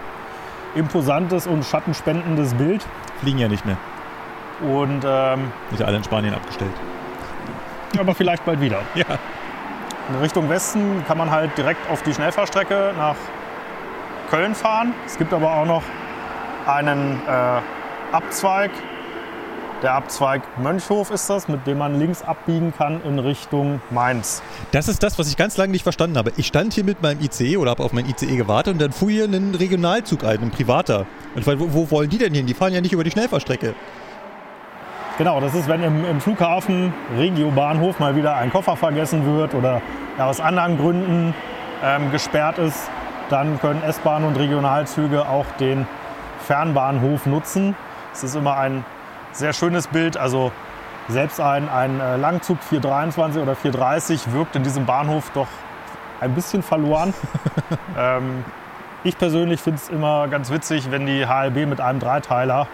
imposantes 0.77 1.49
und 1.49 1.65
schattenspendendes 1.65 2.55
Bild. 2.55 2.87
Fliegen 3.19 3.41
ja 3.41 3.49
nicht 3.49 3.67
mehr. 3.67 3.77
Und 4.61 5.05
ähm, 5.05 5.51
Nicht 5.73 5.83
alle 5.83 5.97
in 5.97 6.05
Spanien 6.05 6.33
abgestellt. 6.33 6.71
aber 7.99 8.15
vielleicht 8.15 8.45
bald 8.45 8.61
wieder. 8.61 8.83
Ja. 8.95 9.05
In 10.11 10.21
Richtung 10.21 10.49
Westen 10.49 11.05
kann 11.09 11.19
man 11.19 11.29
halt 11.29 11.59
direkt 11.59 11.91
auf 11.91 12.05
die 12.05 12.15
Schnellfahrstrecke 12.15 12.93
nach 12.97 13.17
Köln 14.31 14.55
fahren. 14.55 14.95
Es 15.07 15.19
gibt 15.19 15.33
aber 15.33 15.53
auch 15.53 15.67
noch 15.67 15.83
einen 16.69 17.21
äh, 17.27 18.15
Abzweig. 18.15 18.71
Der 19.83 19.95
Abzweig 19.95 20.43
Mönchhof 20.59 21.11
ist 21.11 21.31
das, 21.31 21.49
mit 21.49 21.67
dem 21.67 21.79
man 21.79 21.99
links 21.99 22.23
abbiegen 22.23 22.75
kann 22.77 23.01
in 23.03 23.19
Richtung 23.19 23.81
Mainz. 23.89 24.43
Das 24.73 24.89
ist 24.89 25.03
das, 25.03 25.19
was 25.19 25.29
ich 25.29 25.39
ganz 25.39 25.57
lange 25.57 25.73
nicht 25.73 25.85
verstanden 25.85 26.19
habe. 26.19 26.33
Ich 26.37 26.47
stand 26.47 26.75
hier 26.75 26.85
mit 26.85 27.01
meinem 27.01 27.19
ICE 27.23 27.57
oder 27.57 27.71
habe 27.71 27.83
auf 27.83 27.95
mein 27.95 28.07
ICE 28.07 28.37
gewartet 28.37 28.75
und 28.75 28.83
dann 28.83 28.93
fuhr 28.93 29.11
hier 29.11 29.25
ein 29.25 29.55
Regionalzug 29.55 30.23
ein, 30.23 30.43
ein 30.43 30.51
privater. 30.51 31.07
Und 31.35 31.41
ich 31.41 31.47
meine, 31.47 31.61
wo, 31.61 31.73
wo 31.73 31.91
wollen 31.91 32.11
die 32.11 32.19
denn 32.19 32.35
hin? 32.35 32.45
Die 32.45 32.53
fahren 32.53 32.75
ja 32.75 32.83
nicht 32.83 32.93
über 32.93 33.05
die 33.05 33.11
Schnellfahrstrecke. 33.11 33.75
Genau, 35.17 35.41
das 35.41 35.55
ist, 35.55 35.67
wenn 35.67 35.83
im, 35.83 36.05
im 36.05 36.21
Flughafen 36.21 36.93
Regio-Bahnhof 37.17 38.01
mal 38.01 38.15
wieder 38.17 38.37
ein 38.37 38.51
Koffer 38.51 38.77
vergessen 38.77 39.25
wird 39.25 39.55
oder 39.55 39.81
er 40.19 40.27
aus 40.27 40.41
anderen 40.41 40.77
Gründen 40.77 41.35
ähm, 41.83 42.11
gesperrt 42.11 42.59
ist, 42.59 42.91
dann 43.31 43.59
können 43.61 43.83
S-Bahn 43.83 44.25
und 44.25 44.37
Regionalzüge 44.37 45.27
auch 45.27 45.47
den 45.59 45.87
Fernbahnhof 46.47 47.25
nutzen. 47.25 47.75
Es 48.13 48.25
ist 48.25 48.35
immer 48.35 48.59
ein 48.59 48.85
sehr 49.33 49.53
schönes 49.53 49.87
Bild. 49.87 50.17
Also 50.17 50.53
selbst 51.09 51.41
ein, 51.41 51.69
ein 51.69 52.01
äh, 52.01 52.17
Langzug 52.17 52.63
423 52.63 53.43
oder 53.43 53.55
430 53.55 54.33
wirkt 54.33 54.57
in 54.57 54.63
diesem 54.63 54.87
Bahnhof 54.87 55.31
doch 55.35 55.49
ein 56.21 56.35
bisschen 56.35 56.63
verloren. 56.63 57.15
ähm, 57.99 58.45
ich 59.03 59.17
persönlich 59.17 59.61
finde 59.61 59.81
es 59.81 59.89
immer 59.89 60.29
ganz 60.29 60.51
witzig, 60.51 60.91
wenn 60.91 61.07
die 61.07 61.27
HLB 61.27 61.67
mit 61.67 61.81
einem 61.81 62.01
Dreiteiler 62.01 62.67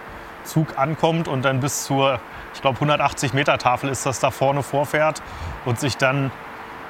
Zug 0.43 0.77
ankommt 0.77 1.27
und 1.27 1.43
dann 1.43 1.59
bis 1.59 1.83
zur 1.85 2.19
ich 2.53 2.61
glaube 2.61 2.75
180 2.77 3.33
Meter 3.33 3.57
Tafel 3.57 3.89
ist 3.89 4.05
das 4.05 4.19
da 4.19 4.31
vorne 4.31 4.63
vorfährt 4.63 5.21
und 5.65 5.79
sich 5.79 5.97
dann 5.97 6.31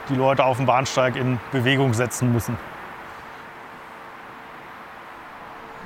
die 0.09 0.15
Leute 0.15 0.45
auf 0.45 0.57
dem 0.57 0.65
Bahnsteig 0.65 1.15
in 1.15 1.39
Bewegung 1.51 1.93
setzen 1.93 2.31
müssen. 2.31 2.57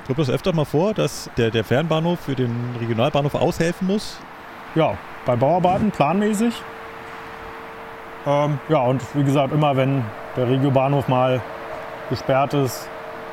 Kommt 0.06 0.18
das 0.18 0.30
öfter 0.30 0.52
mal 0.52 0.64
vor, 0.64 0.94
dass 0.94 1.30
der, 1.36 1.50
der 1.50 1.62
Fernbahnhof 1.62 2.18
für 2.20 2.34
den 2.34 2.54
Regionalbahnhof 2.80 3.34
aushelfen 3.34 3.86
muss? 3.86 4.18
Ja, 4.74 4.96
bei 5.24 5.36
Bauarbeiten 5.36 5.90
planmäßig. 5.90 6.54
Ähm, 8.26 8.58
ja, 8.68 8.78
und 8.80 9.02
wie 9.14 9.22
gesagt, 9.22 9.52
immer 9.52 9.76
wenn 9.76 10.04
der 10.36 10.48
Regiobahnhof 10.48 11.08
mal 11.08 11.40
gesperrt 12.10 12.54
ist. 12.54 12.88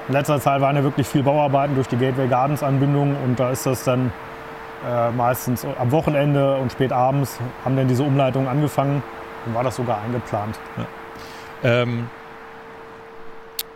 In 0.08 0.14
letzter 0.14 0.40
Zeit 0.40 0.62
waren 0.62 0.76
ja 0.76 0.84
wirklich 0.84 1.08
viel 1.08 1.24
Bauarbeiten 1.24 1.76
durch 1.76 1.88
die 1.88 1.98
Gateway 1.98 2.28
Gardens 2.28 2.64
Anbindung 2.64 3.16
und 3.24 3.40
da 3.40 3.52
ist 3.52 3.66
das 3.66 3.84
dann 3.84 4.12
äh, 4.88 5.12
meistens 5.12 5.66
am 5.78 5.92
Wochenende 5.92 6.56
und 6.58 6.72
spät 6.72 6.92
abends 6.92 7.40
haben 7.66 7.76
dann 7.76 7.88
diese 7.88 8.04
Umleitungen 8.04 8.48
angefangen 8.48 9.04
und 9.46 9.54
war 9.54 9.64
das 9.64 9.76
sogar 9.76 10.02
eingeplant. 10.02 10.58
Ähm, 11.64 12.10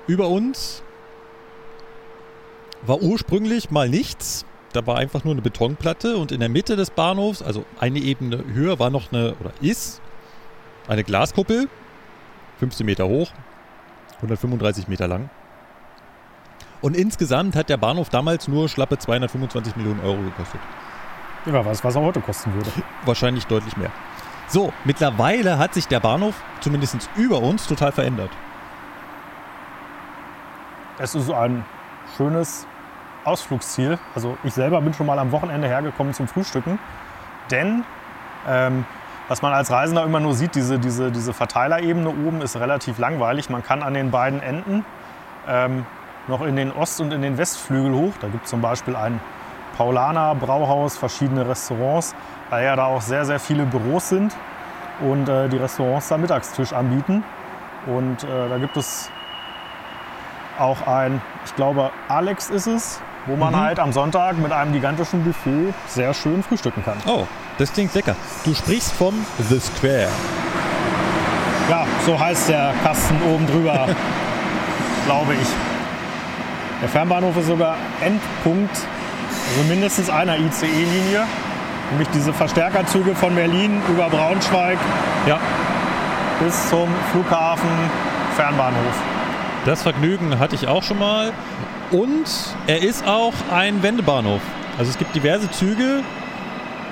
über 0.08 0.28
uns 0.28 0.84
war 2.86 3.02
ursprünglich 3.02 3.72
mal 3.72 3.90
nichts. 3.90 4.46
Da 4.74 4.86
war 4.88 4.98
einfach 4.98 5.24
nur 5.24 5.34
eine 5.34 5.42
Betonplatte 5.42 6.18
und 6.18 6.32
in 6.32 6.40
der 6.40 6.50
Mitte 6.50 6.76
des 6.76 6.90
Bahnhofs, 6.90 7.42
also 7.42 7.66
eine 7.80 8.00
Ebene 8.00 8.44
höher, 8.54 8.80
war 8.80 8.90
noch 8.90 9.12
eine, 9.12 9.36
oder 9.36 9.52
ist, 9.62 10.02
eine 10.88 11.04
Glaskuppel, 11.04 11.70
15 12.60 12.86
Meter 12.86 13.08
hoch, 13.08 13.32
135 14.18 14.88
Meter 14.88 15.08
lang. 15.08 15.30
Und 16.82 16.98
insgesamt 16.98 17.56
hat 17.56 17.70
der 17.70 17.78
Bahnhof 17.78 18.10
damals 18.10 18.48
nur 18.48 18.68
schlappe 18.68 18.98
225 18.98 19.76
Millionen 19.76 20.02
Euro 20.02 20.18
gekostet. 20.22 20.60
Ja, 21.46 21.64
was, 21.66 21.84
was 21.84 21.96
er 21.96 22.02
heute 22.02 22.20
kosten 22.20 22.54
würde. 22.54 22.70
Wahrscheinlich 23.06 23.46
deutlich 23.46 23.78
mehr. 23.78 23.92
So, 24.48 24.74
mittlerweile 24.84 25.58
hat 25.58 25.74
sich 25.74 25.88
der 25.88 26.00
Bahnhof, 26.00 26.36
zumindest 26.62 27.10
über 27.16 27.42
uns, 27.42 27.68
total 27.68 27.92
verändert. 27.92 28.32
Es 31.00 31.16
ist 31.16 31.30
ein 31.32 31.64
schönes 32.18 32.68
Ausflugsziel. 33.26 33.98
Also 34.16 34.38
ich 34.44 34.54
selber 34.54 34.82
bin 34.82 34.94
schon 34.94 35.06
mal 35.06 35.20
am 35.20 35.32
Wochenende 35.32 35.68
hergekommen 35.68 36.14
zum 36.14 36.28
Frühstücken. 36.28 36.80
Denn 37.52 37.84
ähm, 38.48 38.86
was 39.28 39.42
man 39.42 39.54
als 39.54 39.72
Reisender 39.72 40.04
immer 40.04 40.20
nur 40.20 40.34
sieht, 40.34 40.56
diese, 40.56 40.80
diese, 40.80 41.12
diese 41.12 41.34
Verteilerebene 41.34 42.10
oben 42.10 42.42
ist 42.42 42.58
relativ 42.58 42.98
langweilig. 43.00 43.50
Man 43.50 43.64
kann 43.64 43.82
an 43.82 43.94
den 43.94 44.12
beiden 44.12 44.42
Enden 44.42 44.86
ähm, 45.48 45.86
noch 46.28 46.42
in 46.42 46.56
den 46.56 46.72
Ost- 46.72 47.02
und 47.02 47.14
in 47.14 47.22
den 47.22 47.38
Westflügel 47.38 47.94
hoch. 47.94 48.14
Da 48.20 48.28
gibt 48.28 48.46
es 48.46 48.50
zum 48.50 48.62
Beispiel 48.62 48.96
ein 48.96 49.20
Paulaner 49.78 50.36
Brauhaus, 50.36 50.98
verschiedene 50.98 51.48
Restaurants, 51.48 52.16
weil 52.50 52.66
ja 52.66 52.76
da 52.76 52.86
auch 52.86 53.02
sehr, 53.02 53.26
sehr 53.26 53.40
viele 53.40 53.66
Büros 53.66 54.10
sind 54.10 54.36
und 55.02 55.28
äh, 55.28 55.50
die 55.50 55.58
Restaurants 55.58 56.10
da 56.10 56.18
Mittagstisch 56.18 56.74
anbieten. 56.74 57.24
Und 57.88 58.24
äh, 58.24 58.50
da 58.50 58.58
gibt 58.58 58.78
es 58.78 59.10
auch 60.60 60.86
ein, 60.86 61.22
ich 61.46 61.56
glaube, 61.56 61.92
Alex 62.08 62.50
ist 62.50 62.68
es, 62.68 63.02
wo 63.26 63.36
man 63.36 63.56
halt 63.56 63.80
am 63.80 63.92
Sonntag 63.94 64.38
mit 64.38 64.52
einem 64.52 64.74
gigantischen 64.74 65.24
Buffet 65.24 65.74
sehr 65.88 66.14
schön 66.14 66.44
frühstücken 66.44 66.84
kann. 66.84 66.98
Oh, 67.08 67.26
das 67.58 67.72
klingt 67.72 67.94
lecker. 67.94 68.16
Du 68.44 68.54
sprichst 68.54 68.92
vom 68.94 69.14
The 69.50 69.60
Square. 69.60 70.10
Ja, 71.70 71.86
so 72.06 72.20
heißt 72.20 72.50
der 72.50 72.74
Kasten 72.84 73.16
oben 73.34 73.48
drüber, 73.48 73.88
glaube 75.06 75.34
ich. 75.36 75.48
Der 76.82 76.90
Fernbahnhof 76.90 77.38
ist 77.38 77.48
sogar 77.48 77.78
Endpunkt, 78.02 78.76
also 78.76 79.70
mindestens 79.70 80.10
einer 80.10 80.38
ICE-Linie, 80.38 81.24
nämlich 81.92 82.10
diese 82.14 82.34
Verstärkerzüge 82.34 83.16
von 83.16 83.34
Berlin 83.36 83.82
über 83.88 84.10
Braunschweig 84.10 84.78
Ja. 85.26 85.40
bis 86.44 86.70
zum 86.70 86.90
Flughafen 87.14 87.70
Fernbahnhof. 88.36 88.96
Das 89.66 89.82
Vergnügen 89.84 90.38
hatte 90.40 90.56
ich 90.56 90.68
auch 90.68 90.84
schon 90.84 91.00
mal. 91.00 91.32
Und 91.92 92.26
er 92.68 92.82
ist 92.82 93.06
auch 93.06 93.34
ein 93.52 93.84
Wendebahnhof. 93.84 94.42
Also 94.78 94.92
es 94.92 94.98
gibt 94.98 95.16
diverse 95.16 95.50
Züge, 95.52 96.04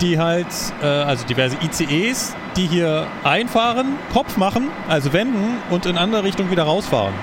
die 0.01 0.19
halt, 0.19 0.47
äh, 0.81 0.85
also 0.85 1.25
diverse 1.25 1.57
ICEs, 1.63 2.35
die 2.55 2.67
hier 2.67 3.07
einfahren, 3.23 3.97
Kopf 4.13 4.37
machen, 4.37 4.69
also 4.87 5.13
wenden 5.13 5.57
und 5.69 5.85
in 5.85 5.97
andere 5.97 6.23
Richtung 6.23 6.51
wieder 6.51 6.63
rausfahren. 6.63 7.13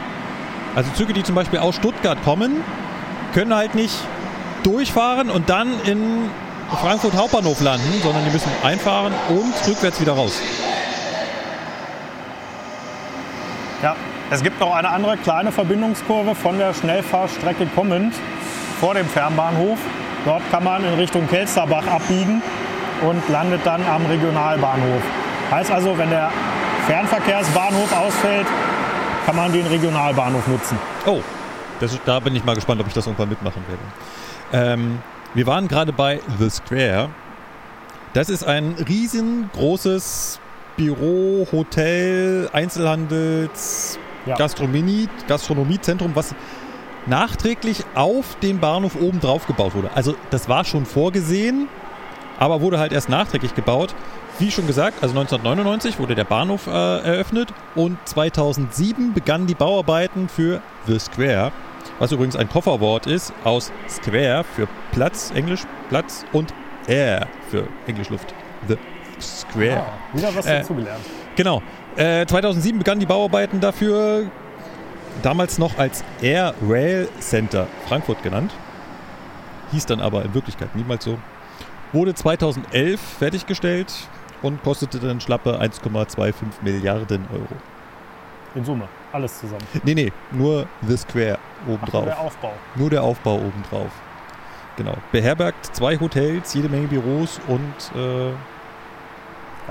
Also 0.75 0.91
Züge, 0.93 1.13
die 1.13 1.23
zum 1.23 1.35
Beispiel 1.35 1.59
aus 1.59 1.77
Stuttgart 1.77 2.23
kommen, 2.25 2.63
können 3.35 3.55
halt 3.55 3.75
nicht 3.75 3.95
durchfahren 4.63 5.31
und 5.31 5.49
dann 5.51 5.69
in 5.85 6.31
Frankfurt 6.81 7.15
Hauptbahnhof 7.15 7.61
landen, 7.61 8.01
sondern 8.03 8.25
die 8.25 8.31
müssen 8.31 8.51
einfahren 8.63 9.13
und 9.29 9.55
rückwärts 9.67 10.01
wieder 10.01 10.13
raus. 10.13 10.41
Ja, 13.83 13.97
es 14.31 14.43
gibt 14.43 14.61
noch 14.61 14.75
eine 14.75 14.91
andere 14.91 15.17
kleine 15.17 15.53
Verbindungskurve 15.53 16.35
von 16.35 16.59
der 16.59 16.75
Schnellfahrstrecke 16.75 17.67
kommend 17.75 18.15
vor 18.79 18.95
dem 18.95 19.07
Fernbahnhof. 19.07 19.79
Dort 20.25 20.43
kann 20.51 20.65
man 20.65 20.85
in 20.85 20.95
Richtung 20.95 21.27
Kelsterbach 21.27 21.87
abbiegen 21.87 22.43
und 23.09 23.29
landet 23.29 23.61
dann 23.65 23.81
am 23.87 24.05
Regionalbahnhof. 24.07 25.03
Heißt 25.51 25.71
also, 25.71 25.97
wenn 25.97 26.11
der 26.11 26.31
Fernverkehrsbahnhof 26.87 27.97
ausfällt, 27.97 28.47
kann 29.25 29.37
man 29.37 29.53
den 29.53 29.67
Regionalbahnhof 29.67 30.47
nutzen. 30.47 30.79
Oh, 31.07 31.21
das, 31.81 31.99
da 32.05 32.21
bin 32.21 32.37
ich 32.37 32.45
mal 32.45 32.55
gespannt, 32.55 32.81
ob 32.81 32.87
ich 32.87 32.95
das 32.95 33.07
irgendwann 33.07 33.31
mitmachen 33.31 33.63
werde. 33.69 34.73
Ähm, 34.73 34.99
wir 35.35 35.47
waren 35.47 35.69
gerade 35.69 35.93
bei 35.93 36.21
The 36.39 36.51
Square. 36.51 37.09
Das 38.13 38.29
ist 38.29 38.45
ein 38.45 38.75
riesengroßes 38.89 40.41
Büro, 40.77 41.47
Hotel, 41.53 42.49
Einzelhandels, 42.53 43.99
Ja. 44.29 44.37
Gastronomie, 44.37 45.09
Gastronomiezentrum, 45.27 46.13
was 46.15 46.35
nachträglich 47.07 47.85
auf 47.95 48.37
den 48.43 48.61
Bahnhof 48.61 48.97
oben 49.01 49.21
drauf 49.21 49.47
gebaut 49.47 49.75
wurde. 49.75 49.91
Also 49.95 50.15
das 50.31 50.49
war 50.49 50.65
schon 50.65 50.85
vorgesehen, 50.87 51.69
aber 52.39 52.61
wurde 52.61 52.79
halt 52.79 52.93
erst 52.93 53.09
nachträglich 53.09 53.55
gebaut. 53.55 53.95
Wie 54.39 54.51
schon 54.53 54.67
gesagt, 54.69 55.03
also 55.03 55.19
1999 55.19 55.99
wurde 55.99 56.15
der 56.15 56.25
Bahnhof 56.25 56.67
äh, 56.69 56.71
eröffnet 56.71 57.49
und 57.75 57.99
2007 58.05 59.13
begannen 59.13 59.47
die 59.49 59.55
Bauarbeiten 59.55 60.29
für 60.29 60.61
The 60.87 60.99
Square, 60.99 61.51
was 61.99 62.13
übrigens 62.13 62.37
ein 62.37 62.49
Kofferwort 62.49 63.07
ist 63.09 63.33
aus 63.43 63.73
Square 63.89 64.45
für 64.55 64.69
Platz, 64.93 65.33
Englisch 65.35 65.63
Platz 65.89 66.25
und 66.33 66.55
Air 66.87 67.27
für 67.51 67.67
Englisch 67.89 68.11
Luft. 68.11 68.33
The 68.69 68.77
Square. 69.21 69.87
Wieder 70.13 70.29
was 70.37 70.47
Äh, 70.47 70.61
dazugelernt. 70.61 71.01
Genau. 71.35 71.63
Äh, 71.99 72.27
2007 72.27 72.79
begannen 72.79 73.01
die 73.01 73.07
Bauarbeiten 73.07 73.59
dafür, 73.59 74.31
damals 75.25 75.59
noch 75.59 75.77
als 75.79 76.05
Air 76.23 76.55
Rail 76.65 77.09
Center 77.19 77.67
Frankfurt 77.89 78.23
genannt. 78.23 78.53
Hieß 79.73 79.87
dann 79.87 80.01
aber 80.01 80.25
in 80.25 80.33
Wirklichkeit 80.33 80.77
niemals 80.77 81.05
so. 81.05 81.19
Wurde 81.93 82.15
2011 82.15 83.01
fertiggestellt 83.01 83.93
und 84.43 84.63
kostete 84.63 85.01
dann 85.01 85.21
schlappe 85.21 85.61
1,25 85.61 86.45
Milliarden 86.63 87.27
Euro. 87.33 87.49
In 88.55 88.65
Summe, 88.65 88.87
alles 89.13 89.41
zusammen. 89.41 89.67
Nee, 89.83 89.95
nee, 89.95 90.13
nur 90.31 90.67
The 90.83 90.97
Square 90.99 91.39
Ach, 91.65 91.69
obendrauf. 91.69 92.05
der 92.05 92.21
Aufbau. 92.21 92.53
Nur 92.77 92.91
der 92.91 93.03
Aufbau 93.03 93.35
obendrauf. 93.39 93.91
Genau. 94.77 94.95
Beherbergt 95.11 95.75
zwei 95.75 95.99
Hotels, 95.99 96.55
jede 96.55 96.69
Menge 96.69 96.87
Büros 96.87 97.41
und 97.49 98.01
äh, 98.01 98.31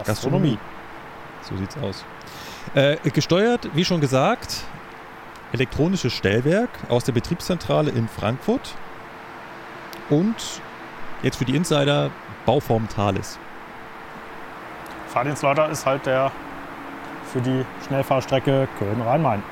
Gastronomie. 0.04 0.58
So 1.42 1.56
sieht's 1.56 1.78
aus. 1.78 2.04
Äh, 2.76 2.98
gesteuert, 3.14 3.70
wie 3.74 3.86
schon 3.86 4.02
gesagt, 4.02 4.64
elektronisches 5.54 6.14
Stellwerk 6.14 6.70
aus 6.90 7.04
der 7.04 7.14
Betriebszentrale 7.14 7.92
in 7.92 8.08
Frankfurt 8.08 8.76
und 10.10 10.36
jetzt 11.24 11.38
für 11.38 11.46
die 11.46 11.56
Insider 11.56 12.12
Bauform 12.46 12.88
Thales. 12.90 13.40
Fahrdienstleiter 15.08 15.70
ist 15.70 15.86
halt 15.86 16.06
der 16.06 16.32
für 17.32 17.42
die 17.42 17.66
Schnellfahrstrecke 17.88 18.68
Köln-Rhein-Main. 18.80 19.44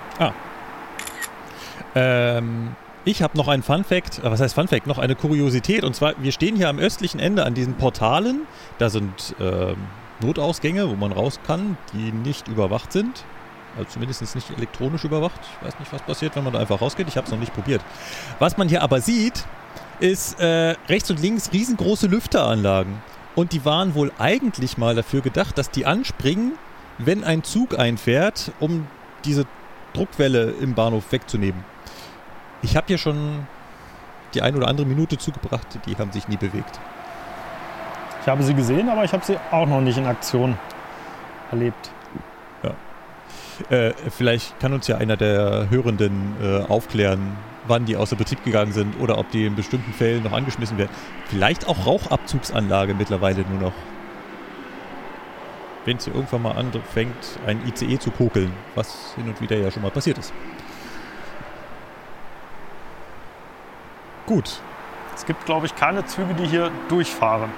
Ähm, 1.96 2.76
ich 3.06 3.24
habe 3.24 3.38
noch 3.38 3.48
einen 3.48 3.64
Fun 3.64 3.84
Fact, 3.84 4.20
äh, 4.20 4.30
was 4.30 4.42
heißt 4.42 4.54
Fun 4.54 4.68
Fact? 4.68 4.86
Noch 4.86 4.98
eine 4.98 5.16
Kuriosität 5.16 5.84
und 5.84 5.96
zwar, 5.96 6.14
wir 6.18 6.32
stehen 6.32 6.56
hier 6.56 6.70
am 6.70 6.78
östlichen 6.78 7.20
Ende 7.20 7.46
an 7.46 7.54
diesen 7.54 7.76
Portalen. 7.76 8.42
Da 8.78 8.90
sind 8.90 9.36
ähm, 9.40 9.78
Notausgänge, 10.20 10.90
wo 10.90 10.96
man 10.96 11.12
raus 11.12 11.40
kann, 11.46 11.78
die 11.94 12.12
nicht 12.12 12.48
überwacht 12.48 12.92
sind. 12.92 13.24
Also 13.78 13.90
zumindest 13.92 14.36
nicht 14.36 14.52
elektronisch 14.52 15.04
überwacht. 15.04 15.40
Ich 15.60 15.68
weiß 15.68 15.80
nicht, 15.80 15.92
was 15.92 16.02
passiert, 16.02 16.36
wenn 16.36 16.44
man 16.44 16.54
da 16.54 16.60
einfach 16.60 16.82
rausgeht. 16.82 17.08
Ich 17.08 17.18
habe 17.18 17.26
es 17.26 17.32
noch 17.32 17.40
nicht 17.40 17.54
probiert. 17.54 17.82
Was 18.40 18.58
man 18.58 18.70
hier 18.70 18.82
aber 18.82 19.02
sieht, 19.02 19.44
ist 20.00 20.40
äh, 20.40 20.76
rechts 20.88 21.10
und 21.12 21.20
links 21.20 21.52
riesengroße 21.52 22.08
Lüfteranlagen. 22.08 23.02
Und 23.36 23.52
die 23.52 23.66
waren 23.66 23.96
wohl 23.96 24.12
eigentlich 24.18 24.78
mal 24.78 24.96
dafür 24.96 25.22
gedacht, 25.22 25.58
dass 25.58 25.70
die 25.70 25.86
anspringen, 25.86 26.54
wenn 26.98 27.26
ein 27.26 27.44
Zug 27.44 27.78
einfährt, 27.78 28.52
um 28.62 28.88
diese 29.26 29.46
Druckwelle 29.94 30.52
im 30.62 30.74
Bahnhof 30.74 31.12
wegzunehmen. 31.12 31.66
Ich 32.62 32.78
habe 32.78 32.88
hier 32.88 32.98
schon 32.98 33.46
die 34.34 34.42
ein 34.42 34.56
oder 34.56 34.68
andere 34.68 34.88
Minute 34.88 35.18
zugebracht, 35.18 35.68
die 35.86 35.98
haben 35.98 36.12
sich 36.12 36.28
nie 36.28 36.38
bewegt. 36.38 36.80
Ich 38.26 38.30
habe 38.30 38.42
sie 38.42 38.56
gesehen, 38.56 38.90
aber 38.90 39.04
ich 39.04 39.14
habe 39.14 39.24
sie 39.24 39.38
auch 39.52 39.68
noch 39.68 39.82
nicht 39.82 40.00
in 40.00 40.08
Aktion 40.08 40.58
erlebt. 41.52 41.92
Äh, 43.70 43.94
vielleicht 44.10 44.60
kann 44.60 44.74
uns 44.74 44.88
ja 44.88 44.98
einer 44.98 45.16
der 45.16 45.70
Hörenden 45.70 46.36
äh, 46.42 46.64
aufklären, 46.68 47.38
wann 47.68 47.86
die 47.86 47.96
außer 47.96 48.16
Betrieb 48.16 48.44
gegangen 48.44 48.72
sind 48.72 49.00
oder 49.00 49.20
ob 49.20 49.30
die 49.30 49.46
in 49.46 49.56
bestimmten 49.56 49.94
Fällen 49.94 50.24
noch 50.24 50.32
angeschmissen 50.32 50.80
werden. 50.80 50.90
Vielleicht 51.30 51.68
auch 51.68 51.86
Rauchabzugsanlage 51.86 52.96
mittlerweile 52.96 53.42
nur 53.42 53.60
noch. 53.60 53.74
Wenn 55.86 55.98
es 55.98 56.06
hier 56.06 56.16
irgendwann 56.16 56.42
mal 56.42 56.54
anfängt, 56.54 57.40
ein 57.46 57.62
ICE 57.68 58.00
zu 58.00 58.10
kokeln, 58.10 58.52
was 58.74 59.14
hin 59.16 59.28
und 59.28 59.40
wieder 59.40 59.56
ja 59.56 59.70
schon 59.70 59.84
mal 59.84 59.92
passiert 59.92 60.18
ist. 60.18 60.34
Gut. 64.26 64.62
Es 65.14 65.28
gibt, 65.28 65.46
glaube 65.46 65.68
ich, 65.68 65.76
keine 65.76 66.04
Züge, 66.06 66.34
die 66.34 66.48
hier 66.48 66.72
durchfahren. 66.90 67.52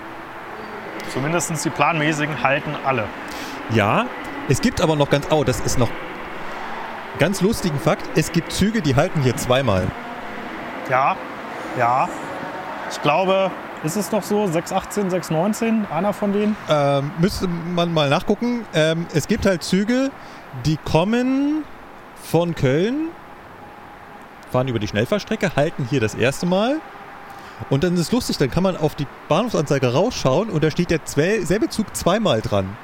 Zumindest 1.13 1.63
die 1.63 1.69
planmäßigen 1.69 2.43
halten 2.43 2.75
alle. 2.85 3.05
Ja, 3.71 4.05
es 4.49 4.61
gibt 4.61 4.81
aber 4.81 4.95
noch 4.95 5.09
ganz, 5.09 5.27
oh, 5.31 5.43
das 5.43 5.59
ist 5.61 5.77
noch 5.77 5.89
ganz 7.19 7.41
lustigen 7.41 7.79
Fakt. 7.79 8.09
Es 8.15 8.31
gibt 8.31 8.51
Züge, 8.51 8.81
die 8.81 8.95
halten 8.95 9.21
hier 9.21 9.35
zweimal. 9.35 9.87
Ja, 10.89 11.15
ja. 11.77 12.07
Ich 12.89 13.01
glaube, 13.01 13.51
ist 13.83 13.95
es 13.95 14.11
noch 14.11 14.23
so? 14.23 14.47
618, 14.47 15.09
619, 15.09 15.85
einer 15.91 16.13
von 16.13 16.33
denen? 16.33 16.55
Ähm, 16.69 17.11
müsste 17.19 17.47
man 17.47 17.93
mal 17.93 18.09
nachgucken. 18.09 18.65
Ähm, 18.73 19.05
es 19.13 19.27
gibt 19.27 19.45
halt 19.45 19.63
Züge, 19.63 20.11
die 20.65 20.77
kommen 20.77 21.63
von 22.23 22.55
Köln, 22.55 23.09
fahren 24.51 24.67
über 24.67 24.79
die 24.79 24.87
Schnellfahrstrecke, 24.87 25.55
halten 25.55 25.85
hier 25.89 25.99
das 25.99 26.15
erste 26.15 26.45
Mal. 26.45 26.77
Und 27.69 27.83
dann 27.83 27.93
ist 27.95 27.99
es 27.99 28.11
lustig, 28.11 28.37
dann 28.37 28.51
kann 28.51 28.63
man 28.63 28.77
auf 28.77 28.95
die 28.95 29.07
Bahnhofsanzeige 29.27 29.93
rausschauen 29.93 30.49
und 30.49 30.63
da 30.63 30.71
steht 30.71 30.91
der 30.91 30.99
selbe 31.05 31.69
Zug 31.69 31.95
zweimal 31.95 32.41
dran. 32.41 32.77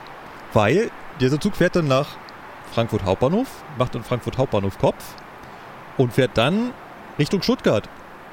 Weil 0.54 0.90
dieser 1.20 1.40
Zug 1.40 1.56
fährt 1.56 1.76
dann 1.76 1.88
nach 1.88 2.08
Frankfurt 2.74 3.06
Hauptbahnhof, 3.06 3.48
macht 3.78 3.96
dann 3.96 4.04
Frankfurt 4.04 4.38
Hauptbahnhof 4.38 4.78
Kopf 4.80 5.04
und 5.98 6.14
fährt 6.14 6.32
dann 6.36 6.72
Richtung 7.20 7.42
Stuttgart. 7.42 7.88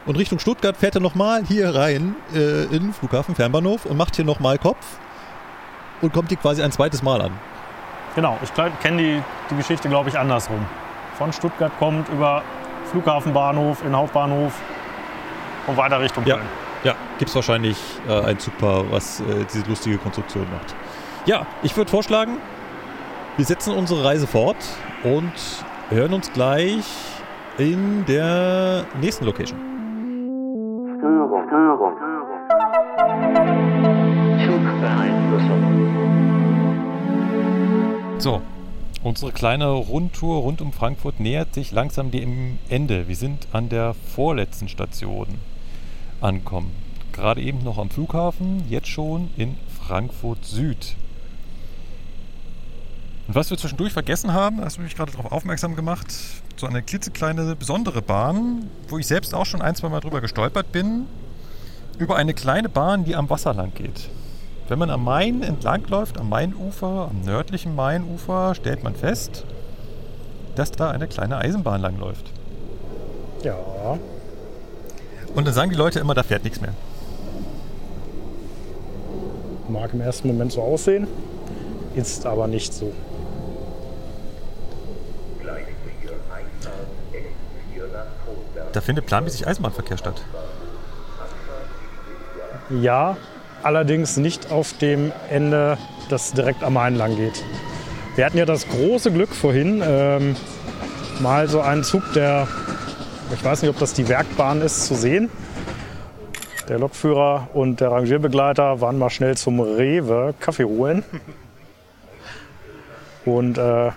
Und 0.06 0.16
Richtung 0.16 0.38
Stuttgart 0.38 0.76
fährt 0.76 0.94
er 0.94 1.02
nochmal 1.02 1.44
hier 1.44 1.74
rein 1.74 2.16
äh, 2.34 2.64
in 2.64 2.84
den 2.84 2.92
Flughafen 2.94 3.34
Fernbahnhof 3.34 3.84
und 3.84 3.98
macht 3.98 4.16
hier 4.16 4.24
nochmal 4.24 4.56
Kopf 4.58 4.98
und 6.00 6.12
kommt 6.12 6.28
hier 6.28 6.38
quasi 6.38 6.62
ein 6.62 6.72
zweites 6.72 7.02
Mal 7.02 7.20
an. 7.20 7.32
Genau, 8.14 8.38
ich 8.42 8.50
kenne 8.82 8.96
die, 8.96 9.22
die 9.50 9.56
Geschichte, 9.56 9.88
glaube 9.88 10.08
ich, 10.08 10.18
andersrum. 10.18 10.64
Von 11.18 11.32
Stuttgart 11.32 11.70
kommt 11.78 12.08
über 12.08 12.42
Flughafenbahnhof 12.90 13.84
in 13.84 13.94
Hauptbahnhof 13.94 14.54
und 15.70 15.76
weiter 15.76 16.00
Richtung 16.00 16.26
Ja. 16.26 16.36
Köln. 16.36 16.48
Ja, 16.82 16.94
gibt 17.18 17.28
es 17.28 17.34
wahrscheinlich 17.34 17.76
äh, 18.08 18.20
ein 18.22 18.38
Zugpaar, 18.38 18.84
was 18.90 19.20
äh, 19.20 19.44
diese 19.52 19.68
lustige 19.68 19.98
Konstruktion 19.98 20.46
macht. 20.50 20.74
Ja, 21.26 21.46
ich 21.62 21.76
würde 21.76 21.90
vorschlagen, 21.90 22.38
wir 23.36 23.44
setzen 23.44 23.74
unsere 23.74 24.02
Reise 24.04 24.26
fort 24.26 24.56
und 25.04 25.32
hören 25.90 26.14
uns 26.14 26.32
gleich 26.32 26.84
in 27.58 28.06
der 28.06 28.86
nächsten 29.00 29.26
Location. 29.26 29.58
Störung, 30.98 31.44
Störung. 31.48 31.92
Zugbeeinflussung. 34.46 35.60
So, 38.18 38.40
unsere 39.02 39.32
kleine 39.32 39.68
Rundtour 39.68 40.40
rund 40.40 40.62
um 40.62 40.72
Frankfurt 40.72 41.20
nähert 41.20 41.52
sich 41.54 41.72
langsam 41.72 42.10
dem 42.10 42.58
Ende. 42.70 43.06
Wir 43.08 43.16
sind 43.16 43.48
an 43.52 43.68
der 43.68 43.94
vorletzten 44.14 44.68
Station 44.68 45.26
angekommen. 46.20 46.72
Gerade 47.12 47.40
eben 47.40 47.62
noch 47.62 47.78
am 47.78 47.90
Flughafen, 47.90 48.64
jetzt 48.68 48.88
schon 48.88 49.30
in 49.36 49.56
Frankfurt 49.86 50.44
Süd. 50.44 50.96
Und 53.28 53.34
was 53.34 53.50
wir 53.50 53.58
zwischendurch 53.58 53.92
vergessen 53.92 54.32
haben, 54.32 54.60
hast 54.60 54.78
du 54.78 54.82
mich 54.82 54.96
gerade 54.96 55.12
darauf 55.12 55.30
aufmerksam 55.30 55.76
gemacht, 55.76 56.06
so 56.56 56.66
eine 56.66 56.82
klitzekleine 56.82 57.54
besondere 57.56 58.02
Bahn, 58.02 58.70
wo 58.88 58.98
ich 58.98 59.06
selbst 59.06 59.34
auch 59.34 59.46
schon 59.46 59.62
ein, 59.62 59.74
zwei 59.74 59.88
Mal 59.88 60.00
drüber 60.00 60.20
gestolpert 60.20 60.72
bin, 60.72 61.06
über 61.98 62.16
eine 62.16 62.34
kleine 62.34 62.68
Bahn, 62.68 63.04
die 63.04 63.14
am 63.14 63.30
Wasser 63.30 63.54
lang 63.54 63.72
geht. 63.74 64.08
Wenn 64.68 64.78
man 64.78 64.90
am 64.90 65.04
Main 65.04 65.42
entlangläuft, 65.42 66.18
am 66.18 66.28
Mainufer, 66.28 67.08
am 67.10 67.22
nördlichen 67.22 67.74
Mainufer, 67.74 68.54
stellt 68.54 68.84
man 68.84 68.94
fest, 68.94 69.44
dass 70.54 70.70
da 70.70 70.90
eine 70.90 71.08
kleine 71.08 71.38
Eisenbahn 71.38 71.80
langläuft. 71.80 72.30
Ja. 73.42 73.98
Und 75.34 75.46
dann 75.46 75.54
sagen 75.54 75.70
die 75.70 75.76
Leute 75.76 76.00
immer, 76.00 76.14
da 76.14 76.22
fährt 76.22 76.44
nichts 76.44 76.60
mehr. 76.60 76.74
Mag 79.68 79.92
im 79.92 80.00
ersten 80.00 80.28
Moment 80.28 80.52
so 80.52 80.62
aussehen, 80.62 81.06
ist 81.94 82.26
aber 82.26 82.46
nicht 82.46 82.74
so. 82.74 82.92
Da 88.72 88.80
findet 88.80 89.06
planmäßig 89.06 89.46
Eisenbahnverkehr 89.46 89.98
statt. 89.98 90.22
Ja, 92.70 93.16
allerdings 93.62 94.16
nicht 94.16 94.50
auf 94.52 94.78
dem 94.78 95.12
Ende, 95.28 95.76
das 96.08 96.32
direkt 96.32 96.62
am 96.62 96.74
Main 96.74 96.94
lang 96.94 97.16
geht. 97.16 97.42
Wir 98.14 98.24
hatten 98.24 98.38
ja 98.38 98.44
das 98.44 98.68
große 98.68 99.10
Glück 99.10 99.34
vorhin, 99.34 99.82
ähm, 99.84 100.36
mal 101.20 101.48
so 101.48 101.60
einen 101.60 101.82
Zug, 101.82 102.02
der, 102.14 102.46
ich 103.32 103.44
weiß 103.44 103.62
nicht, 103.62 103.70
ob 103.70 103.78
das 103.78 103.92
die 103.92 104.08
Werkbahn 104.08 104.60
ist, 104.60 104.86
zu 104.86 104.94
sehen. 104.94 105.30
Der 106.68 106.78
Lokführer 106.78 107.48
und 107.52 107.80
der 107.80 107.90
Rangierbegleiter 107.90 108.80
waren 108.80 108.98
mal 108.98 109.10
schnell 109.10 109.36
zum 109.36 109.60
Rewe 109.60 110.34
Kaffee 110.38 110.64
holen. 110.64 111.04
Und 113.24 113.58
äh, 113.58 113.90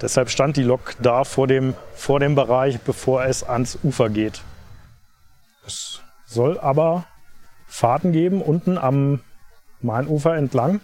deshalb 0.00 0.30
stand 0.30 0.56
die 0.56 0.62
Lok 0.62 0.94
da 1.00 1.24
vor 1.24 1.46
dem, 1.46 1.74
vor 1.94 2.20
dem 2.20 2.34
Bereich, 2.34 2.80
bevor 2.80 3.24
es 3.24 3.44
ans 3.44 3.78
Ufer 3.82 4.10
geht. 4.10 4.42
Es 5.66 6.00
soll 6.26 6.58
aber 6.58 7.04
Fahrten 7.66 8.12
geben 8.12 8.42
unten 8.42 8.78
am 8.78 9.20
Mainufer 9.80 10.36
entlang, 10.36 10.80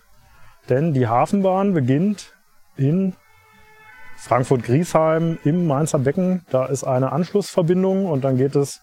denn 0.69 0.95
die 0.95 1.09
Hafenbahn 1.09 1.75
beginnt 1.75 2.33
in 2.77 3.15
Frankfurt-Griesheim 4.17 5.39
im 5.45 5.67
Mainzer 5.67 5.99
Becken. 5.99 6.45
Da 6.51 6.67
ist 6.67 6.85
eine 6.85 7.13
Anschlussverbindung 7.13 8.07
und 8.07 8.25
dann 8.25 8.37
geht 8.37 8.57
es 8.57 8.83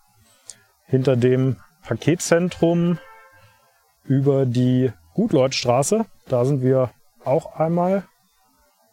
hinter 0.86 1.16
dem 1.16 1.58
Paketzentrum 1.84 3.00
über 4.04 4.46
die 4.46 4.92
Gutleutstraße. 5.14 6.06
Da 6.28 6.46
sind 6.46 6.62
wir 6.62 6.92
auch 7.24 7.56
einmal 7.56 8.04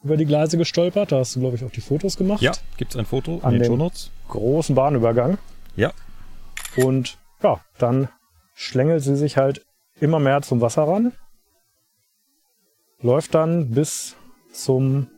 über 0.02 0.16
die 0.16 0.26
Gleise 0.26 0.58
gestolpert. 0.58 1.12
Da 1.12 1.18
hast 1.18 1.36
du, 1.36 1.40
glaube 1.40 1.56
ich, 1.56 1.64
auch 1.64 1.70
die 1.70 1.80
Fotos 1.80 2.16
gemacht. 2.16 2.40
Ja, 2.40 2.52
gibt 2.76 2.92
es 2.92 2.96
ein 2.98 3.06
Foto 3.06 3.40
An 3.42 3.54
in 3.54 3.60
den 3.60 3.66
Shownotes? 3.66 4.10
Großen 4.28 4.74
Bahnübergang. 4.74 5.38
Ja. 5.76 5.92
Und 6.76 7.18
ja, 7.42 7.60
dann 7.78 8.08
schlängelt 8.54 9.02
sie 9.02 9.16
sich 9.16 9.36
halt 9.36 9.64
immer 10.00 10.18
mehr 10.18 10.42
zum 10.42 10.60
Wasser 10.60 10.84
ran. 10.84 11.12
Läuft 13.00 13.34
dann 13.34 13.70
bis 13.70 14.16
zum, 14.52 15.08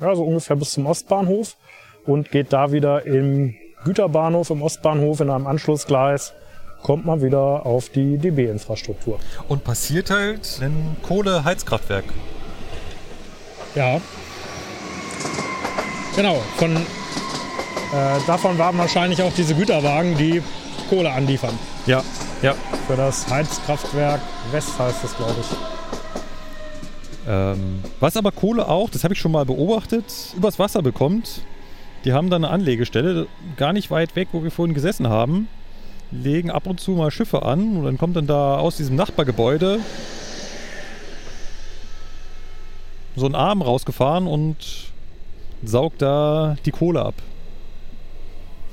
ja, 0.00 0.14
so 0.14 0.24
ungefähr 0.24 0.56
bis 0.56 0.72
zum 0.72 0.86
Ostbahnhof 0.86 1.56
und 2.06 2.30
geht 2.30 2.52
da 2.52 2.72
wieder 2.72 3.06
im 3.06 3.54
Güterbahnhof, 3.84 4.50
im 4.50 4.62
Ostbahnhof 4.62 5.20
in 5.20 5.30
einem 5.30 5.46
Anschlussgleis, 5.46 6.32
kommt 6.82 7.04
man 7.04 7.22
wieder 7.22 7.66
auf 7.66 7.88
die 7.88 8.18
DB-Infrastruktur. 8.18 9.18
Und 9.48 9.64
passiert 9.64 10.10
halt 10.10 10.60
ein 10.62 10.96
Kohleheizkraftwerk. 11.02 12.04
Ja. 13.74 14.00
Genau, 16.14 16.36
von, 16.56 16.76
äh, 16.76 16.78
davon 18.26 18.58
waren 18.58 18.78
wahrscheinlich 18.78 19.22
auch 19.22 19.32
diese 19.32 19.54
Güterwagen, 19.54 20.16
die 20.16 20.42
Kohle 20.88 21.10
anliefern. 21.10 21.58
Ja, 21.86 22.02
ja. 22.42 22.54
Für 22.86 22.96
das 22.96 23.28
Heizkraftwerk 23.28 24.20
West 24.52 24.78
heißt 24.78 25.04
es, 25.04 25.16
glaube 25.16 25.34
ich. 25.40 25.75
Ähm, 27.26 27.80
was 28.00 28.16
aber 28.16 28.30
Kohle 28.32 28.68
auch, 28.68 28.88
das 28.90 29.04
habe 29.04 29.14
ich 29.14 29.20
schon 29.20 29.32
mal 29.32 29.44
beobachtet, 29.44 30.04
übers 30.36 30.58
Wasser 30.58 30.82
bekommt. 30.82 31.42
Die 32.04 32.12
haben 32.12 32.30
da 32.30 32.36
eine 32.36 32.50
Anlegestelle, 32.50 33.26
gar 33.56 33.72
nicht 33.72 33.90
weit 33.90 34.14
weg, 34.14 34.28
wo 34.32 34.42
wir 34.44 34.50
vorhin 34.50 34.74
gesessen 34.74 35.08
haben. 35.08 35.48
Legen 36.12 36.50
ab 36.50 36.66
und 36.66 36.78
zu 36.78 36.92
mal 36.92 37.10
Schiffe 37.10 37.42
an 37.42 37.78
und 37.78 37.84
dann 37.84 37.98
kommt 37.98 38.14
dann 38.14 38.28
da 38.28 38.58
aus 38.58 38.76
diesem 38.76 38.94
Nachbargebäude 38.94 39.80
so 43.16 43.26
ein 43.26 43.34
Arm 43.34 43.60
rausgefahren 43.62 44.28
und 44.28 44.92
saugt 45.64 46.02
da 46.02 46.56
die 46.64 46.70
Kohle 46.70 47.04
ab. 47.04 47.14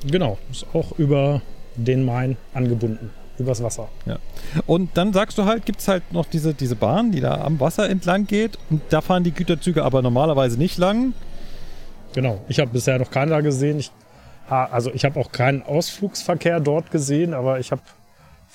Genau, 0.06 0.38
ist 0.50 0.66
auch 0.74 0.92
über 0.98 1.40
den 1.76 2.04
Main 2.04 2.36
angebunden, 2.52 3.10
übers 3.38 3.62
Wasser. 3.62 3.88
Ja. 4.06 4.18
Und 4.66 4.96
dann 4.96 5.12
sagst 5.12 5.38
du 5.38 5.44
halt, 5.44 5.66
gibt 5.66 5.80
es 5.80 5.88
halt 5.88 6.12
noch 6.12 6.26
diese, 6.26 6.54
diese 6.54 6.76
Bahn, 6.76 7.12
die 7.12 7.20
da 7.20 7.40
am 7.42 7.58
Wasser 7.60 7.88
entlang 7.88 8.26
geht. 8.26 8.58
Und 8.70 8.82
da 8.90 9.00
fahren 9.00 9.24
die 9.24 9.32
Güterzüge 9.32 9.84
aber 9.84 10.02
normalerweise 10.02 10.58
nicht 10.58 10.78
lang. 10.78 11.14
Genau, 12.14 12.40
ich 12.48 12.60
habe 12.60 12.70
bisher 12.70 12.98
noch 12.98 13.10
keinen 13.10 13.30
da 13.30 13.40
gesehen. 13.40 13.80
Ich, 13.80 13.90
ah, 14.48 14.66
also 14.66 14.92
ich 14.92 15.04
habe 15.04 15.18
auch 15.18 15.32
keinen 15.32 15.62
Ausflugsverkehr 15.62 16.60
dort 16.60 16.90
gesehen, 16.90 17.34
aber 17.34 17.58
ich 17.58 17.72
habe 17.72 17.82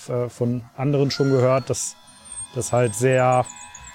äh, 0.08 0.30
von 0.30 0.64
anderen 0.78 1.12
schon 1.12 1.30
gehört, 1.30 1.70
dass 1.70 1.96
das 2.56 2.72
halt 2.72 2.96
sehr 2.96 3.46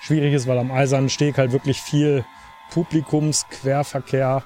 schwierig 0.02 0.34
ist, 0.34 0.46
weil 0.46 0.58
am 0.58 0.70
Eisernen 0.70 1.08
Steg 1.08 1.38
halt 1.38 1.52
wirklich 1.52 1.80
viel 1.80 2.24
Publikumsquerverkehr 2.72 4.42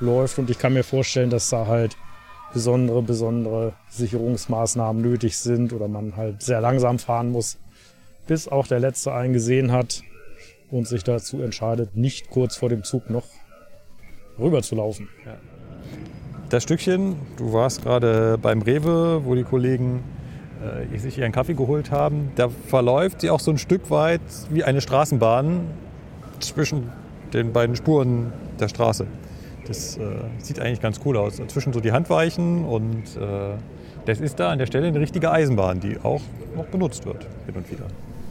läuft 0.00 0.38
und 0.38 0.50
ich 0.50 0.58
kann 0.58 0.74
mir 0.74 0.84
vorstellen, 0.84 1.30
dass 1.30 1.48
da 1.48 1.66
halt 1.66 1.96
besondere, 2.52 3.02
besondere 3.02 3.72
Sicherungsmaßnahmen 3.90 5.02
nötig 5.02 5.38
sind 5.38 5.72
oder 5.72 5.88
man 5.88 6.16
halt 6.16 6.42
sehr 6.42 6.60
langsam 6.60 6.98
fahren 6.98 7.30
muss, 7.30 7.58
bis 8.26 8.48
auch 8.48 8.66
der 8.66 8.80
Letzte 8.80 9.12
einen 9.12 9.32
gesehen 9.32 9.72
hat 9.72 10.02
und 10.70 10.86
sich 10.86 11.04
dazu 11.04 11.42
entscheidet, 11.42 11.96
nicht 11.96 12.30
kurz 12.30 12.56
vor 12.56 12.68
dem 12.68 12.84
Zug 12.84 13.10
noch 13.10 13.24
rüber 14.38 14.62
zu 14.62 14.74
laufen. 14.74 15.08
Das 16.48 16.62
Stückchen, 16.62 17.16
du 17.36 17.52
warst 17.52 17.82
gerade 17.82 18.38
beim 18.40 18.62
Rewe, 18.62 19.24
wo 19.24 19.34
die 19.34 19.44
Kollegen 19.44 20.02
äh, 20.92 20.98
sich 20.98 21.18
ihren 21.18 21.32
Kaffee 21.32 21.54
geholt 21.54 21.90
haben. 21.90 22.32
Da 22.36 22.48
verläuft 22.48 23.20
sie 23.20 23.30
auch 23.30 23.40
so 23.40 23.50
ein 23.50 23.58
Stück 23.58 23.90
weit 23.90 24.20
wie 24.50 24.64
eine 24.64 24.80
Straßenbahn 24.80 25.60
zwischen 26.40 26.90
den 27.32 27.52
beiden 27.52 27.76
Spuren 27.76 28.32
der 28.58 28.68
Straße. 28.68 29.06
Das 29.68 29.98
äh, 29.98 30.00
sieht 30.38 30.60
eigentlich 30.60 30.80
ganz 30.80 31.00
cool 31.04 31.16
aus. 31.16 31.40
Zwischen 31.48 31.72
so 31.72 31.80
die 31.80 31.92
Handweichen 31.92 32.64
und 32.64 33.04
äh, 33.16 33.56
das 34.06 34.20
ist 34.20 34.40
da 34.40 34.50
an 34.50 34.58
der 34.58 34.66
Stelle 34.66 34.86
eine 34.86 34.98
richtige 34.98 35.30
Eisenbahn, 35.30 35.80
die 35.80 35.98
auch 36.02 36.22
noch 36.56 36.64
benutzt 36.66 37.04
wird 37.04 37.26
hin 37.44 37.54
und 37.54 37.70
wieder. 37.70 37.84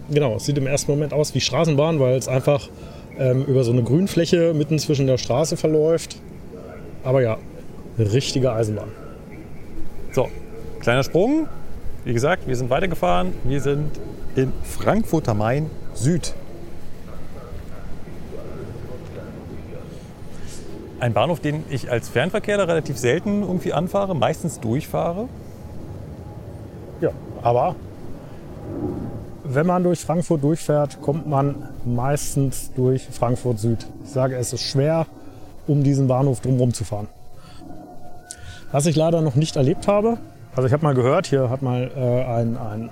Genau, 0.10 0.36
es 0.38 0.46
sieht 0.46 0.58
im 0.58 0.66
ersten 0.66 0.92
Moment 0.92 1.14
aus 1.14 1.36
wie 1.36 1.40
Straßenbahn, 1.40 2.00
weil 2.00 2.16
es 2.16 2.28
einfach 2.28 2.68
ähm, 3.20 3.46
über 3.46 3.64
so 3.64 3.72
eine 3.72 3.84
Grünfläche 3.84 4.54
mitten 4.56 4.80
zwischen 4.80 5.06
der 5.06 5.20
Straße 5.20 5.58
verläuft. 5.58 6.20
Aber 7.04 7.22
ja, 7.22 7.38
richtige 8.00 8.52
Eisenbahn. 8.52 8.90
So, 10.12 10.30
kleiner 10.80 11.04
Sprung. 11.04 11.48
Wie 12.06 12.14
gesagt, 12.14 12.48
wir 12.48 12.56
sind 12.56 12.70
weitergefahren. 12.70 13.34
Wir 13.44 13.62
sind 13.62 13.92
in 14.36 14.52
Frankfurt 14.64 15.30
am 15.30 15.40
Main 15.40 15.70
Süd. 15.94 16.34
Ein 21.00 21.14
Bahnhof, 21.14 21.40
den 21.40 21.64
ich 21.70 21.92
als 21.92 22.10
Fernverkehrer 22.10 22.68
relativ 22.68 22.98
selten 22.98 23.44
irgendwie 23.44 23.72
anfahre, 23.72 24.16
meistens 24.16 24.60
durchfahre. 24.60 25.30
Ja, 27.02 27.12
aber 27.44 27.76
wenn 29.44 29.68
man 29.68 29.84
durch 29.84 30.00
Frankfurt 30.00 30.44
durchfährt, 30.44 31.02
kommt 31.02 31.28
man 31.28 31.70
meistens 31.86 32.72
durch 32.74 33.08
Frankfurt 33.08 33.60
Süd. 33.60 33.86
Ich 34.04 34.10
sage, 34.10 34.36
es 34.36 34.54
ist 34.54 34.64
schwer, 34.64 35.06
um 35.68 35.84
diesen 35.84 36.08
Bahnhof 36.08 36.42
drumherum 36.42 36.74
zu 36.74 36.84
fahren. 36.84 37.08
Was 38.72 38.88
ich 38.88 38.96
leider 38.96 39.22
noch 39.22 39.36
nicht 39.36 39.56
erlebt 39.56 39.88
habe, 39.88 40.18
also 40.56 40.66
ich 40.66 40.74
habe 40.74 40.84
mal 40.84 40.96
gehört, 40.96 41.28
hier 41.28 41.52
hat 41.52 41.62
mal 41.62 41.92
äh, 41.96 42.26
ein, 42.26 42.58
ein 42.58 42.90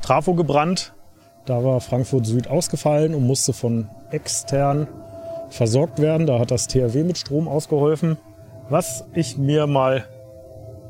Trafo 0.00 0.34
gebrannt. 0.34 0.92
Da 1.44 1.64
war 1.64 1.80
Frankfurt 1.80 2.24
Süd 2.24 2.48
ausgefallen 2.48 3.14
und 3.14 3.26
musste 3.26 3.52
von 3.52 3.88
extern 4.12 4.86
versorgt 5.52 6.00
werden. 6.00 6.26
Da 6.26 6.38
hat 6.38 6.50
das 6.50 6.66
THW 6.66 7.04
mit 7.04 7.18
Strom 7.18 7.46
ausgeholfen. 7.46 8.16
Was 8.68 9.04
ich 9.14 9.36
mir 9.36 9.66
mal 9.66 10.06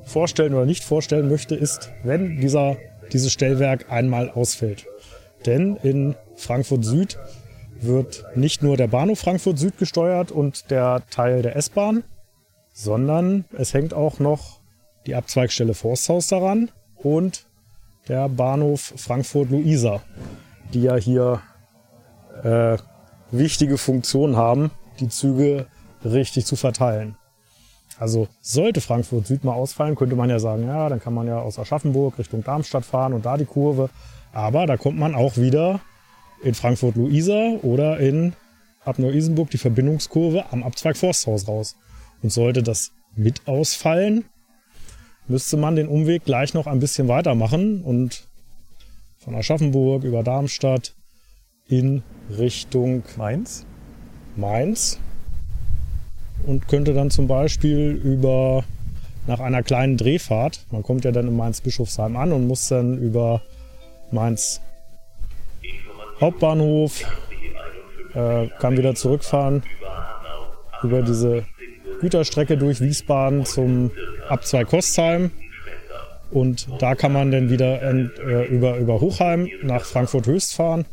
vorstellen 0.04 0.54
oder 0.54 0.66
nicht 0.66 0.84
vorstellen 0.84 1.28
möchte, 1.28 1.54
ist, 1.54 1.90
wenn 2.02 2.40
dieser, 2.40 2.76
dieses 3.12 3.32
Stellwerk 3.32 3.90
einmal 3.90 4.30
ausfällt. 4.30 4.86
Denn 5.46 5.76
in 5.82 6.14
Frankfurt 6.36 6.84
Süd 6.84 7.18
wird 7.80 8.24
nicht 8.36 8.62
nur 8.62 8.76
der 8.76 8.86
Bahnhof 8.86 9.18
Frankfurt 9.18 9.58
Süd 9.58 9.78
gesteuert 9.78 10.30
und 10.30 10.70
der 10.70 11.02
Teil 11.10 11.42
der 11.42 11.56
S-Bahn, 11.56 12.04
sondern 12.72 13.44
es 13.56 13.74
hängt 13.74 13.92
auch 13.92 14.18
noch 14.18 14.60
die 15.06 15.16
Abzweigstelle 15.16 15.74
Forsthaus 15.74 16.28
daran 16.28 16.70
und 16.96 17.46
der 18.08 18.28
Bahnhof 18.28 18.94
Frankfurt-Luisa, 18.96 20.02
die 20.72 20.82
ja 20.82 20.96
hier 20.96 21.40
äh, 22.44 22.78
wichtige 23.32 23.78
Funktion 23.78 24.36
haben, 24.36 24.70
die 25.00 25.08
Züge 25.08 25.66
richtig 26.04 26.46
zu 26.46 26.56
verteilen. 26.56 27.16
Also 27.98 28.28
sollte 28.40 28.80
Frankfurt 28.80 29.26
Süd 29.26 29.44
mal 29.44 29.54
ausfallen, 29.54 29.94
könnte 29.94 30.16
man 30.16 30.30
ja 30.30 30.38
sagen, 30.38 30.66
ja, 30.66 30.88
dann 30.88 31.00
kann 31.00 31.14
man 31.14 31.26
ja 31.26 31.40
aus 31.40 31.58
Aschaffenburg 31.58 32.18
Richtung 32.18 32.42
Darmstadt 32.42 32.84
fahren 32.84 33.12
und 33.12 33.24
da 33.24 33.36
die 33.36 33.44
Kurve. 33.44 33.90
Aber 34.32 34.66
da 34.66 34.76
kommt 34.76 34.98
man 34.98 35.14
auch 35.14 35.36
wieder 35.36 35.80
in 36.42 36.54
Frankfurt-Luisa 36.54 37.58
oder 37.62 38.00
in 38.00 38.34
ab 38.84 38.98
Neu-Isenburg 38.98 39.50
die 39.50 39.58
Verbindungskurve 39.58 40.46
am 40.50 40.62
Abzweig 40.62 40.96
Forsthaus 40.96 41.46
raus. 41.46 41.76
Und 42.22 42.32
sollte 42.32 42.62
das 42.62 42.92
mit 43.14 43.46
ausfallen, 43.46 44.24
müsste 45.28 45.56
man 45.56 45.76
den 45.76 45.88
Umweg 45.88 46.24
gleich 46.24 46.54
noch 46.54 46.66
ein 46.66 46.80
bisschen 46.80 47.08
weitermachen 47.08 47.82
und 47.82 48.26
von 49.18 49.34
Aschaffenburg 49.34 50.02
über 50.02 50.22
Darmstadt 50.22 50.94
in 51.68 52.02
Richtung 52.38 53.02
Mainz. 53.16 53.64
Mainz 54.36 54.98
und 56.46 56.68
könnte 56.68 56.94
dann 56.94 57.10
zum 57.10 57.28
Beispiel 57.28 58.00
über 58.02 58.64
nach 59.26 59.40
einer 59.40 59.62
kleinen 59.62 59.96
Drehfahrt, 59.96 60.66
man 60.72 60.82
kommt 60.82 61.04
ja 61.04 61.12
dann 61.12 61.28
in 61.28 61.36
Mainz-Bischofsheim 61.36 62.16
an 62.16 62.32
und 62.32 62.48
muss 62.48 62.68
dann 62.68 62.98
über 62.98 63.42
Mainz 64.10 64.60
Hauptbahnhof, 66.20 67.04
äh, 68.14 68.48
kann 68.58 68.76
wieder 68.76 68.94
zurückfahren 68.94 69.62
über 70.82 71.02
diese 71.02 71.44
Güterstrecke 72.00 72.56
durch 72.56 72.80
Wiesbaden 72.80 73.44
zum 73.44 73.92
Abzweig 74.28 74.68
Kostheim. 74.68 75.30
Und 76.32 76.66
da 76.80 76.94
kann 76.94 77.12
man 77.12 77.30
dann 77.30 77.50
wieder 77.50 77.82
äh, 77.82 78.46
über, 78.46 78.78
über 78.78 79.00
Hochheim 79.00 79.48
nach 79.62 79.84
Frankfurt 79.84 80.26
Höchst 80.26 80.54
fahren 80.54 80.86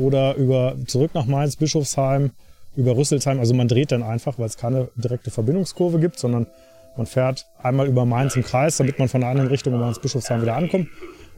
oder 0.00 0.34
über, 0.36 0.74
zurück 0.86 1.10
nach 1.14 1.26
Mainz, 1.26 1.56
Bischofsheim, 1.56 2.30
über 2.76 2.96
Rüsselsheim. 2.96 3.38
Also 3.38 3.54
man 3.54 3.68
dreht 3.68 3.92
dann 3.92 4.02
einfach, 4.02 4.38
weil 4.38 4.46
es 4.46 4.56
keine 4.56 4.88
direkte 4.96 5.30
Verbindungskurve 5.30 6.00
gibt, 6.00 6.18
sondern 6.18 6.46
man 6.96 7.06
fährt 7.06 7.46
einmal 7.62 7.86
über 7.86 8.04
Mainz 8.04 8.34
im 8.36 8.42
Kreis, 8.42 8.78
damit 8.78 8.98
man 8.98 9.08
von 9.08 9.20
der 9.20 9.30
anderen 9.30 9.48
Richtung 9.48 9.74
in 9.74 9.80
Mainz 9.80 9.98
Bischofsheim 9.98 10.42
wieder 10.42 10.56
ankommt 10.56 10.88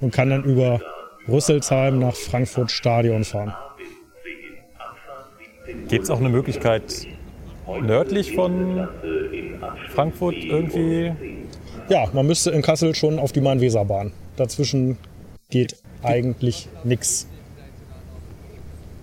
und 0.01 0.13
kann 0.13 0.31
dann 0.31 0.45
über 0.45 0.81
Rüsselsheim 1.29 1.99
nach 1.99 2.15
Frankfurt 2.15 2.71
Stadion 2.71 3.25
fahren. 3.25 3.55
Gibt 5.89 6.05
es 6.05 6.11
auch 6.11 6.19
eine 6.19 6.29
Möglichkeit, 6.29 7.07
nördlich 7.81 8.35
von 8.35 8.89
Frankfurt 9.95 10.37
irgendwie? 10.37 11.13
Ja, 11.89 12.09
man 12.13 12.27
müsste 12.27 12.51
in 12.51 12.63
Kassel 12.63 12.95
schon 12.95 13.19
auf 13.19 13.33
die 13.33 13.41
Main-Weser-Bahn. 13.41 14.13
Dazwischen 14.37 14.99
geht 15.51 15.77
eigentlich 16.03 16.69
nichts. 16.85 17.29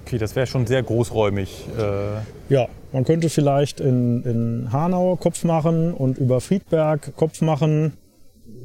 Okay, 0.10 0.18
das 0.18 0.36
wäre 0.36 0.48
schon 0.48 0.66
sehr 0.66 0.82
großräumig. 0.82 1.68
Äh, 1.78 2.52
Ja, 2.52 2.68
man 2.92 3.04
könnte 3.04 3.30
vielleicht 3.30 3.80
in, 3.80 4.24
in 4.24 4.72
Hanau 4.72 5.16
Kopf 5.18 5.44
machen 5.44 5.94
und 5.94 6.18
über 6.18 6.42
Friedberg 6.42 7.16
Kopf 7.16 7.42
machen, 7.42 7.94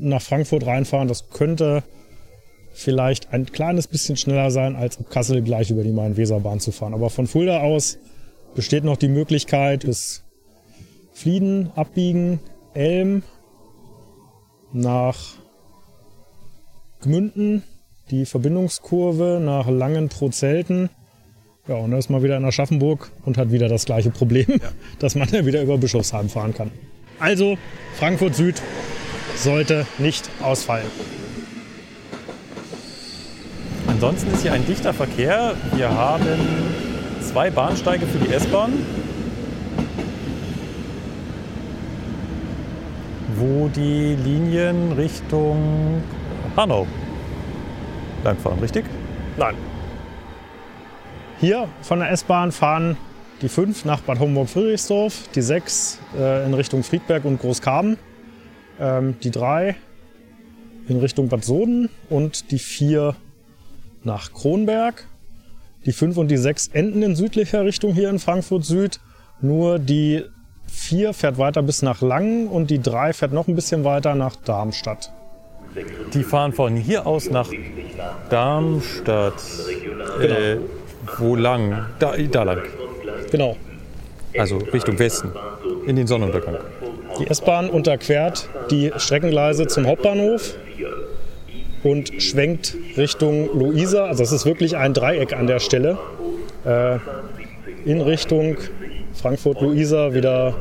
nach 0.01 0.23
Frankfurt 0.23 0.65
reinfahren. 0.65 1.07
Das 1.07 1.29
könnte 1.29 1.83
vielleicht 2.73 3.35
ein 3.35 3.45
kleines 3.45 3.89
bisschen 3.89 4.17
schneller 4.17 4.51
sein, 4.51 4.75
als 4.75 4.99
ab 4.99 5.11
Kassel 5.11 5.43
gleich 5.43 5.71
über 5.71 5.83
die 5.83 5.93
Main-Weser-Bahn 5.93 6.61
zu 6.61 6.73
fahren. 6.73 6.95
Aber 6.95 7.11
von 7.11 7.27
Fulda 7.27 7.61
aus 7.61 7.99
besteht 8.55 8.85
noch 8.85 8.97
die 8.97 9.09
Möglichkeit 9.09 9.85
bis 9.85 10.25
Flieden, 11.13 11.73
abbiegen, 11.77 12.41
Elm 12.73 13.23
nach 14.73 15.35
Gmünden, 17.03 17.65
die 18.11 18.25
Verbindungskurve 18.25 19.43
nach 19.45 19.69
Langen-Prozelten. 19.69 20.89
Ja, 21.67 21.77
und 21.77 21.93
dann 21.93 21.99
ist 21.99 22.11
man 22.11 22.23
wieder 22.23 22.37
in 22.37 22.45
Aschaffenburg 22.45 23.11
und 23.25 23.39
hat 23.39 23.51
wieder 23.51 23.69
das 23.69 23.87
gleiche 23.87 24.11
Problem, 24.11 24.47
dass 24.99 25.15
man 25.15 25.29
ja 25.29 25.47
wieder 25.47 25.63
über 25.63 25.79
Bischofsheim 25.79 26.29
fahren 26.29 26.53
kann. 26.53 26.71
Also 27.19 27.57
Frankfurt 27.95 28.35
Süd 28.35 28.61
sollte 29.37 29.87
nicht 29.99 30.29
ausfallen. 30.43 30.87
ansonsten 34.05 34.31
ist 34.33 34.43
hier 34.43 34.53
ein 34.53 34.67
dichter 34.67 34.93
Verkehr. 34.93 35.55
Wir 35.75 35.89
haben 35.89 36.39
zwei 37.23 37.51
Bahnsteige 37.51 38.07
für 38.07 38.19
die 38.19 38.31
S-Bahn, 38.35 38.73
wo 43.37 43.69
die 43.69 44.17
Linien 44.23 44.93
Richtung 44.93 46.03
Hanau 46.57 46.87
langfahren, 48.23 48.59
richtig? 48.59 48.85
Nein. 49.39 49.55
Hier 51.41 51.69
von 51.83 51.99
der 51.99 52.11
S-Bahn 52.11 52.53
fahren 52.53 52.97
die 53.43 53.49
5 53.49 53.85
nach 53.85 54.01
Bad 54.01 54.19
Homburg-Friedrichsdorf, 54.21 55.29
die 55.35 55.43
6 55.43 55.99
äh, 56.17 56.47
in 56.47 56.55
Richtung 56.55 56.83
Friedberg 56.83 57.25
und 57.25 57.41
Großkarben, 57.41 57.99
ähm, 58.81 59.17
die 59.23 59.31
3 59.31 59.77
in 60.89 61.01
Richtung 61.01 61.29
Bad 61.29 61.45
Soden 61.45 61.91
und 62.09 62.51
die 62.51 62.59
4 62.59 63.17
nach 64.03 64.33
Kronberg. 64.33 65.07
Die 65.87 65.93
5 65.93 66.17
und 66.17 66.29
die 66.29 66.37
6 66.37 66.69
enden 66.69 67.03
in 67.03 67.15
südlicher 67.15 67.65
Richtung 67.65 67.93
hier 67.93 68.09
in 68.09 68.19
Frankfurt 68.19 68.65
Süd. 68.65 69.01
Nur 69.43 69.79
die 69.79 70.25
4 70.67 71.13
fährt 71.13 71.37
weiter 71.37 71.63
bis 71.63 71.83
nach 71.83 72.01
Langen 72.01 72.49
und 72.49 72.71
die 72.71 72.81
3 72.81 73.13
fährt 73.13 73.33
noch 73.33 73.49
ein 73.49 73.55
bisschen 73.55 73.85
weiter 73.85 74.15
nach 74.15 74.37
Darmstadt. 74.37 75.13
Die 76.15 76.23
fahren 76.23 76.53
von 76.53 76.77
hier 76.77 77.07
aus 77.07 77.29
nach 77.29 77.51
Darmstadt. 78.31 79.43
Äh, 80.23 80.59
wo 81.19 81.37
lang? 81.37 81.87
Da, 81.99 82.15
da 82.17 82.43
lang. 82.43 82.63
Genau. 83.31 83.57
Also 84.37 84.59
Richtung 84.59 84.99
Westen. 84.99 85.31
In 85.87 85.97
den 85.97 86.07
Sonnenuntergang. 86.07 86.57
Die 87.19 87.27
S-Bahn 87.27 87.71
unterquert 87.71 88.49
die 88.71 88.91
Streckengleise 88.97 89.67
zum 89.67 89.87
Hauptbahnhof 89.87 90.57
und 91.83 92.23
schwenkt 92.23 92.75
Richtung 92.97 93.57
Luisa. 93.57 94.07
Also 94.07 94.23
es 94.23 94.33
ist 94.33 94.47
wirklich 94.47 94.77
ein 94.77 94.95
Dreieck 94.95 95.33
an 95.33 95.47
der 95.47 95.61
Stelle. 95.61 95.99
Äh, 96.65 96.99
in 97.85 98.01
Richtung 98.01 98.57
Frankfurt-Luisa 99.15 100.15
wieder 100.15 100.57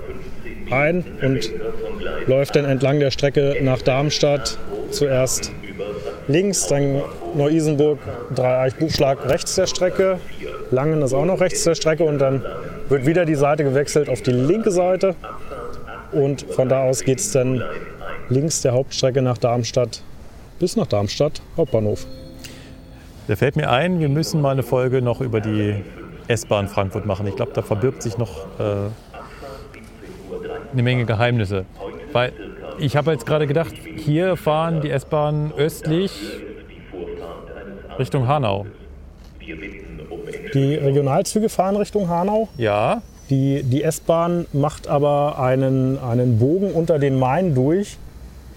ein 0.69 1.03
und 1.21 1.49
läuft 2.27 2.55
dann 2.55 2.65
entlang 2.65 2.99
der 2.99 3.11
Strecke 3.11 3.57
nach 3.61 3.81
Darmstadt 3.81 4.57
zuerst 4.91 5.51
links, 6.27 6.67
dann 6.67 7.01
Neu-Isenburg, 7.35 7.99
Dreieich-Buchschlag 8.35 9.27
rechts 9.27 9.55
der 9.55 9.67
Strecke. 9.67 10.19
Langen 10.71 11.01
ist 11.01 11.13
auch 11.13 11.25
noch 11.25 11.39
rechts 11.39 11.63
der 11.63 11.75
Strecke 11.75 12.03
und 12.03 12.19
dann 12.19 12.43
wird 12.89 13.05
wieder 13.05 13.25
die 13.25 13.35
Seite 13.35 13.63
gewechselt 13.63 14.09
auf 14.09 14.21
die 14.21 14.31
linke 14.31 14.71
Seite. 14.71 15.15
Und 16.11 16.43
von 16.43 16.69
da 16.69 16.83
aus 16.83 17.03
geht 17.03 17.19
es 17.19 17.31
dann 17.31 17.63
links 18.29 18.61
der 18.61 18.73
Hauptstrecke 18.73 19.21
nach 19.21 19.37
Darmstadt 19.37 20.03
bis 20.59 20.75
nach 20.75 20.87
Darmstadt 20.87 21.41
Hauptbahnhof. 21.57 22.05
Da 23.27 23.35
fällt 23.35 23.55
mir 23.55 23.69
ein, 23.69 23.99
wir 23.99 24.09
müssen 24.09 24.41
mal 24.41 24.51
eine 24.51 24.63
Folge 24.63 25.01
noch 25.01 25.21
über 25.21 25.41
die 25.41 25.75
S-Bahn 26.27 26.67
Frankfurt 26.67 27.05
machen. 27.05 27.27
Ich 27.27 27.35
glaube, 27.35 27.51
da 27.53 27.61
verbirgt 27.61 28.01
sich 28.01 28.17
noch 28.17 28.45
äh, 28.59 28.89
eine 30.71 30.83
Menge 30.83 31.05
Geheimnisse. 31.05 31.65
Weil 32.11 32.31
ich 32.79 32.95
habe 32.95 33.11
jetzt 33.11 33.25
gerade 33.25 33.47
gedacht, 33.47 33.73
hier 33.95 34.35
fahren 34.37 34.81
die 34.81 34.89
S-Bahnen 34.89 35.51
östlich 35.53 36.11
Richtung 37.99 38.27
Hanau. 38.27 38.65
Die 40.53 40.75
Regionalzüge 40.75 41.49
fahren 41.49 41.75
Richtung 41.75 42.09
Hanau. 42.09 42.49
Ja, 42.57 43.01
Die, 43.29 43.63
die 43.63 43.83
S-Bahn 43.83 44.45
macht 44.53 44.87
aber 44.87 45.39
einen, 45.39 45.97
einen 45.99 46.39
Bogen 46.39 46.71
unter 46.71 46.99
den 46.99 47.17
Main 47.17 47.55
durch 47.55 47.97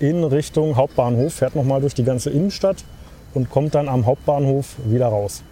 in 0.00 0.24
Richtung 0.24 0.76
Hauptbahnhof, 0.76 1.34
fährt 1.34 1.54
nochmal 1.56 1.80
durch 1.80 1.94
die 1.94 2.04
ganze 2.04 2.30
Innenstadt 2.30 2.84
und 3.32 3.48
kommt 3.50 3.74
dann 3.74 3.88
am 3.88 4.04
Hauptbahnhof 4.06 4.76
wieder 4.84 5.06
raus. 5.06 5.42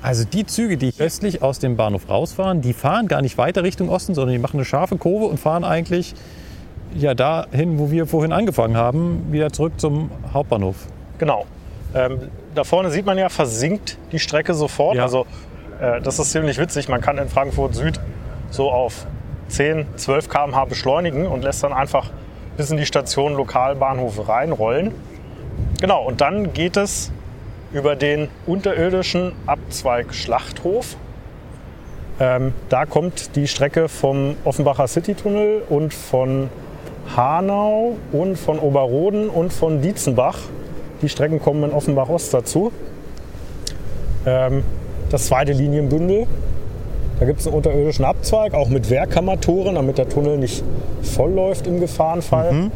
also 0.00 0.24
die 0.24 0.44
Züge, 0.46 0.76
die 0.76 0.92
östlich 0.98 1.42
aus 1.42 1.58
dem 1.60 1.76
Bahnhof 1.76 2.08
rausfahren, 2.08 2.60
die 2.62 2.72
fahren 2.72 3.06
gar 3.06 3.22
nicht 3.22 3.38
weiter 3.38 3.62
Richtung 3.62 3.88
Osten, 3.88 4.14
sondern 4.14 4.32
die 4.32 4.40
machen 4.40 4.56
eine 4.56 4.64
scharfe 4.64 4.96
Kurve 4.96 5.26
und 5.26 5.38
fahren 5.38 5.62
eigentlich 5.62 6.14
ja 6.94 7.14
dahin, 7.14 7.78
wo 7.78 7.90
wir 7.90 8.06
vorhin 8.06 8.32
angefangen 8.32 8.76
haben, 8.76 9.26
wieder 9.30 9.52
zurück 9.52 9.74
zum 9.78 10.10
Hauptbahnhof. 10.32 10.76
Genau. 11.18 11.46
Ähm, 11.94 12.30
da 12.54 12.64
vorne 12.64 12.90
sieht 12.90 13.06
man 13.06 13.18
ja, 13.18 13.28
versinkt 13.28 13.98
die 14.12 14.18
Strecke 14.18 14.54
sofort. 14.54 14.96
Ja. 14.96 15.02
Also 15.02 15.26
äh, 15.80 16.00
das 16.00 16.18
ist 16.18 16.30
ziemlich 16.30 16.58
witzig. 16.58 16.88
Man 16.88 17.00
kann 17.00 17.18
in 17.18 17.28
Frankfurt 17.28 17.74
Süd 17.74 18.00
so 18.50 18.70
auf 18.70 19.06
10, 19.48 19.86
12 19.96 20.28
km/h 20.28 20.64
beschleunigen 20.64 21.26
und 21.26 21.42
lässt 21.42 21.62
dann 21.62 21.72
einfach 21.72 22.10
bis 22.56 22.70
in 22.70 22.76
die 22.76 22.86
Station 22.86 23.34
Lokalbahnhof 23.34 24.28
reinrollen. 24.28 24.92
Genau, 25.80 26.04
und 26.04 26.20
dann 26.20 26.52
geht 26.52 26.76
es 26.76 27.10
über 27.72 27.96
den 27.96 28.28
unterirdischen 28.46 29.32
Abzweig 29.46 30.14
Schlachthof. 30.14 30.96
Ähm, 32.20 32.52
da 32.68 32.86
kommt 32.86 33.36
die 33.36 33.48
Strecke 33.48 33.88
vom 33.88 34.36
Offenbacher 34.44 34.86
Citytunnel 34.86 35.62
und 35.68 35.94
von 35.94 36.50
Hanau 37.16 37.96
und 38.12 38.36
von 38.36 38.58
Oberroden 38.58 39.28
und 39.28 39.52
von 39.52 39.82
Dietzenbach. 39.82 40.38
Die 41.02 41.08
Strecken 41.08 41.40
kommen 41.40 41.64
in 41.64 41.72
Offenbach-Ost 41.72 42.32
dazu. 42.32 42.72
Ähm, 44.24 44.62
das 45.10 45.26
zweite 45.26 45.52
Linienbündel. 45.52 46.26
Da 47.20 47.26
gibt 47.26 47.40
es 47.40 47.46
einen 47.46 47.56
unterirdischen 47.56 48.04
Abzweig, 48.04 48.54
auch 48.54 48.68
mit 48.68 48.90
Wehrkammertoren, 48.90 49.76
damit 49.76 49.98
der 49.98 50.08
Tunnel 50.08 50.38
nicht 50.38 50.64
voll 51.02 51.32
läuft 51.32 51.66
im 51.66 51.80
Gefahrenfall. 51.80 52.70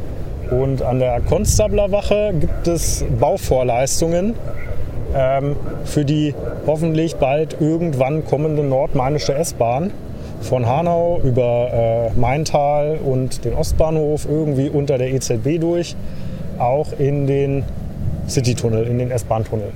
Und 0.51 0.83
an 0.83 1.01
der 1.01 1.21
Konstablerwache 1.21 2.35
gibt 2.39 2.69
es 2.69 3.05
Bauvorleistungen 3.19 4.35
ähm, 5.15 5.57
für 5.85 6.05
die 6.05 6.35
hoffentlich 6.67 7.17
bald 7.17 7.57
irgendwann 7.61 8.25
kommende 8.25 8.63
nordmainische 8.63 9.35
S-Bahn. 9.35 9.91
Von 10.47 10.65
Hanau 10.65 11.21
über 11.25 12.13
äh, 12.15 12.19
Maintal 12.21 13.01
und 13.05 13.45
den 13.45 13.55
Ostbahnhof 13.55 14.29
irgendwie 14.31 14.69
unter 14.69 14.97
der 14.97 15.13
EZB 15.13 15.59
durch, 15.59 15.97
auch 16.59 16.93
in 17.01 17.27
den 17.27 17.65
Citytunnel, 18.29 18.87
in 18.87 18.99
den 19.01 19.11
S-Bahn-Tunnel. 19.11 19.73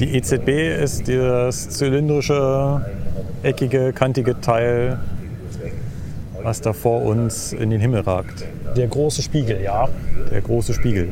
Die 0.00 0.16
EZB 0.16 0.82
ist 0.82 1.08
das 1.08 1.68
zylindrische, 1.68 2.80
eckige, 3.42 3.92
kantige 3.92 4.40
Teil, 4.40 4.98
was 6.42 6.62
da 6.62 6.72
vor 6.72 7.02
uns 7.02 7.52
in 7.52 7.68
den 7.68 7.80
Himmel 7.80 8.00
ragt. 8.00 8.46
Der 8.78 8.86
große 8.86 9.20
Spiegel, 9.20 9.60
ja. 9.60 9.88
Der 10.30 10.40
große 10.40 10.72
Spiegel. 10.72 11.10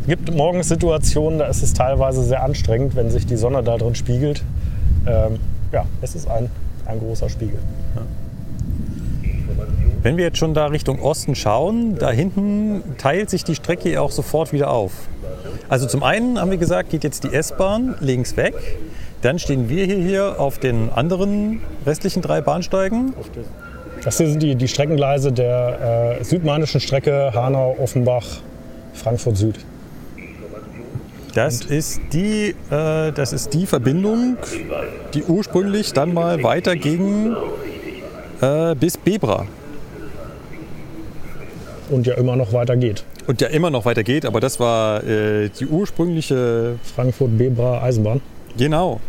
Es 0.00 0.08
gibt 0.08 0.34
morgens 0.34 0.68
Situationen, 0.68 1.38
da 1.38 1.46
ist 1.46 1.62
es 1.62 1.74
teilweise 1.74 2.24
sehr 2.24 2.42
anstrengend, 2.42 2.96
wenn 2.96 3.10
sich 3.10 3.24
die 3.24 3.36
Sonne 3.36 3.62
da 3.62 3.76
drin 3.76 3.94
spiegelt. 3.94 4.42
Ähm, 5.06 5.38
ja, 5.74 5.84
es 6.00 6.14
ist 6.14 6.28
ein, 6.28 6.48
ein 6.86 6.98
großer 7.00 7.28
Spiegel. 7.28 7.58
Wenn 10.02 10.16
wir 10.16 10.24
jetzt 10.24 10.38
schon 10.38 10.54
da 10.54 10.66
Richtung 10.66 11.00
Osten 11.02 11.34
schauen, 11.34 11.96
da 11.98 12.10
hinten 12.10 12.82
teilt 12.98 13.30
sich 13.30 13.42
die 13.42 13.54
Strecke 13.54 13.90
ja 13.90 14.00
auch 14.00 14.10
sofort 14.10 14.52
wieder 14.52 14.70
auf. 14.70 14.92
Also 15.68 15.86
zum 15.86 16.02
einen 16.02 16.38
haben 16.38 16.50
wir 16.50 16.58
gesagt, 16.58 16.90
geht 16.90 17.04
jetzt 17.04 17.24
die 17.24 17.32
S-Bahn 17.32 17.96
links 18.00 18.36
weg. 18.36 18.54
Dann 19.22 19.38
stehen 19.38 19.68
wir 19.68 19.86
hier, 19.86 19.96
hier 19.96 20.40
auf 20.40 20.58
den 20.58 20.90
anderen 20.90 21.60
restlichen 21.86 22.22
drei 22.22 22.40
Bahnsteigen. 22.40 23.14
Das 24.04 24.18
hier 24.18 24.28
sind 24.28 24.42
die, 24.42 24.54
die 24.54 24.68
Streckengleise 24.68 25.32
der 25.32 26.18
äh, 26.20 26.24
südmainischen 26.24 26.80
Strecke 26.80 27.32
Hanau-Offenbach, 27.34 28.26
Frankfurt 28.92 29.38
Süd. 29.38 29.58
Das 31.34 31.62
ist, 31.62 32.00
die, 32.12 32.54
äh, 32.70 33.12
das 33.12 33.32
ist 33.32 33.54
die 33.54 33.66
Verbindung, 33.66 34.36
die 35.14 35.24
ursprünglich 35.24 35.92
dann 35.92 36.14
mal 36.14 36.42
weiter 36.44 36.76
ging 36.76 37.34
äh, 38.40 38.76
bis 38.76 38.96
Bebra. 38.96 39.46
Und 41.90 42.06
ja 42.06 42.14
immer 42.14 42.36
noch 42.36 42.52
weiter 42.52 42.76
geht. 42.76 43.04
Und 43.26 43.40
ja 43.40 43.48
immer 43.48 43.70
noch 43.70 43.84
weiter 43.84 44.04
geht, 44.04 44.24
aber 44.24 44.38
das 44.38 44.60
war 44.60 45.02
äh, 45.02 45.48
die 45.48 45.66
ursprüngliche 45.66 46.78
Frankfurt-Bebra 46.94 47.82
Eisenbahn. 47.82 48.20
Genau. 48.56 49.00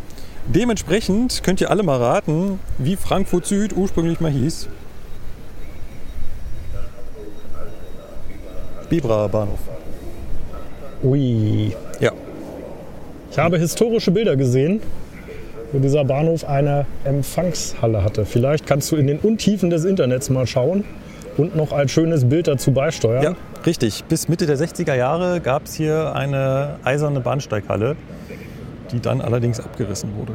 Dementsprechend 0.48 1.44
könnt 1.44 1.62
ihr 1.62 1.70
alle 1.70 1.84
mal 1.84 1.98
raten, 1.98 2.60
wie 2.80 2.96
Frankfurt 2.96 3.46
Süd 3.46 3.76
ursprünglich 3.76 4.20
mal 4.20 4.32
hieß. 4.32 4.68
Bibra 8.90 9.28
Bahnhof. 9.28 9.75
Ui. 11.06 11.72
Ja. 12.00 12.12
Ich 13.30 13.38
habe 13.38 13.60
historische 13.60 14.10
Bilder 14.10 14.36
gesehen, 14.36 14.82
wo 15.72 15.78
dieser 15.78 16.04
Bahnhof 16.04 16.46
eine 16.46 16.88
Empfangshalle 17.04 18.04
hatte. 18.04 18.26
Vielleicht 18.26 18.66
kannst 18.66 18.92
du 18.92 18.96
in 18.96 19.06
den 19.06 19.20
Untiefen 19.20 19.70
des 19.70 19.86
Internets 19.86 20.32
mal 20.32 20.48
schauen 20.48 20.84
und 21.38 21.56
noch 21.56 21.72
ein 21.72 21.90
schönes 21.90 22.28
Bild 22.28 22.48
dazu 22.48 22.72
beisteuern. 22.72 23.24
Ja, 23.24 23.36
richtig. 23.66 24.04
Bis 24.06 24.28
Mitte 24.28 24.48
der 24.48 24.58
60er 24.58 24.96
Jahre 24.96 25.42
gab 25.42 25.66
es 25.66 25.76
hier 25.76 26.16
eine 26.16 26.80
eiserne 26.84 27.20
Bahnsteighalle, 27.20 27.96
die 28.92 29.00
dann 29.00 29.22
allerdings 29.22 29.60
abgerissen 29.60 30.16
wurde. 30.18 30.34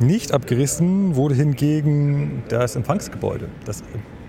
Nicht 0.00 0.32
abgerissen 0.32 1.16
wurde 1.16 1.34
hingegen 1.34 2.44
das 2.48 2.76
Empfangsgebäude. 2.76 3.46
Das 3.66 3.82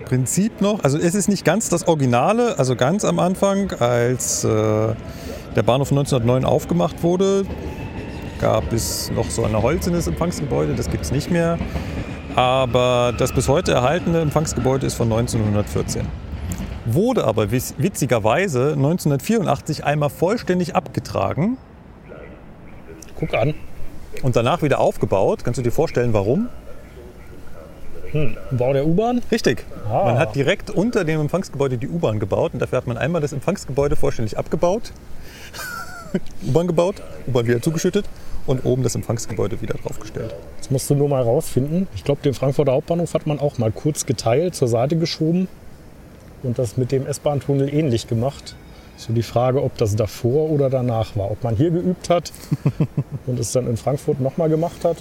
Prinzip 0.10 0.60
noch, 0.60 0.84
also 0.84 0.98
es 0.98 1.14
ist 1.14 1.30
nicht 1.30 1.46
ganz 1.46 1.70
das 1.70 1.88
Originale, 1.88 2.58
also 2.58 2.76
ganz 2.76 3.06
am 3.06 3.20
Anfang, 3.20 3.72
als 3.74 4.44
äh, 4.44 4.48
der 5.56 5.64
Bahnhof 5.64 5.92
1909 5.92 6.46
aufgemacht 6.46 7.04
wurde, 7.04 7.46
gab 8.42 8.74
es 8.74 9.12
noch 9.12 9.30
so 9.30 9.44
ein 9.46 9.56
holzenes 9.62 10.08
Empfangsgebäude, 10.08 10.74
das 10.74 10.90
gibt 10.90 11.04
es 11.06 11.12
nicht 11.12 11.30
mehr. 11.30 11.60
Aber 12.36 13.14
das 13.18 13.34
bis 13.34 13.48
heute 13.48 13.72
erhaltene 13.74 14.22
Empfangsgebäude 14.22 14.88
ist 14.88 14.96
von 14.96 15.12
1914. 15.12 16.08
Wurde 16.86 17.26
aber 17.26 17.44
witz- 17.52 17.76
witzigerweise 17.78 18.74
1984 18.74 19.84
einmal 19.86 20.10
vollständig 20.10 20.76
abgetragen 20.76 21.58
Guck 23.20 23.36
an. 23.36 23.54
und 24.24 24.36
danach 24.36 24.64
wieder 24.64 24.80
aufgebaut. 24.80 25.44
Kannst 25.44 25.60
du 25.60 25.62
dir 25.62 25.72
vorstellen, 25.72 26.14
warum? 26.14 26.50
Bau 28.52 28.74
der 28.74 28.86
U-Bahn. 28.86 29.22
Richtig. 29.32 29.66
Ah. 29.88 30.06
Man 30.06 30.18
hat 30.20 30.36
direkt 30.36 30.70
unter 30.70 31.04
dem 31.04 31.22
Empfangsgebäude 31.22 31.78
die 31.78 31.88
U-Bahn 31.88 32.20
gebaut 32.20 32.54
und 32.54 32.60
dafür 32.60 32.78
hat 32.78 32.88
man 32.88 32.98
einmal 32.98 33.22
das 33.22 33.34
Empfangsgebäude 33.34 33.96
vollständig 33.96 34.38
abgebaut, 34.38 34.92
U-Bahn 36.48 36.68
gebaut, 36.68 36.96
U-Bahn 37.28 37.48
wieder 37.48 37.62
zugeschüttet 37.62 38.06
und 38.48 38.66
oben 38.66 38.84
das 38.84 38.96
Empfangsgebäude 38.96 39.62
wieder 39.62 39.76
draufgestellt. 39.76 40.34
Das 40.58 40.72
musst 40.72 40.90
du 40.90 40.96
nur 40.96 41.08
mal 41.08 41.22
rausfinden. 41.22 41.88
Ich 41.96 42.04
glaube, 42.04 42.22
den 42.24 42.34
Frankfurter 42.34 42.72
Hauptbahnhof 42.72 43.14
hat 43.14 43.28
man 43.28 43.40
auch 43.40 43.58
mal 43.58 43.72
kurz 43.72 44.06
geteilt, 44.06 44.56
zur 44.56 44.68
Seite 44.68 44.96
geschoben. 44.98 45.48
und 46.42 46.58
das 46.58 46.78
mit 46.78 46.92
dem 46.92 47.06
S-Bahn-Tunnel 47.06 47.74
ähnlich 47.74 48.08
gemacht. 48.08 48.56
So 48.98 49.14
die 49.14 49.24
Frage, 49.24 49.64
ob 49.64 49.78
das 49.78 49.96
davor 49.96 50.50
oder 50.50 50.70
danach 50.70 51.16
war. 51.16 51.32
Ob 51.32 51.44
man 51.44 51.56
hier 51.56 51.70
geübt 51.70 52.10
hat 52.10 52.32
und 53.28 53.40
es 53.40 53.52
dann 53.52 53.68
in 53.68 53.78
Frankfurt 53.78 54.20
nochmal 54.20 54.50
gemacht 54.50 54.84
hat 54.84 54.98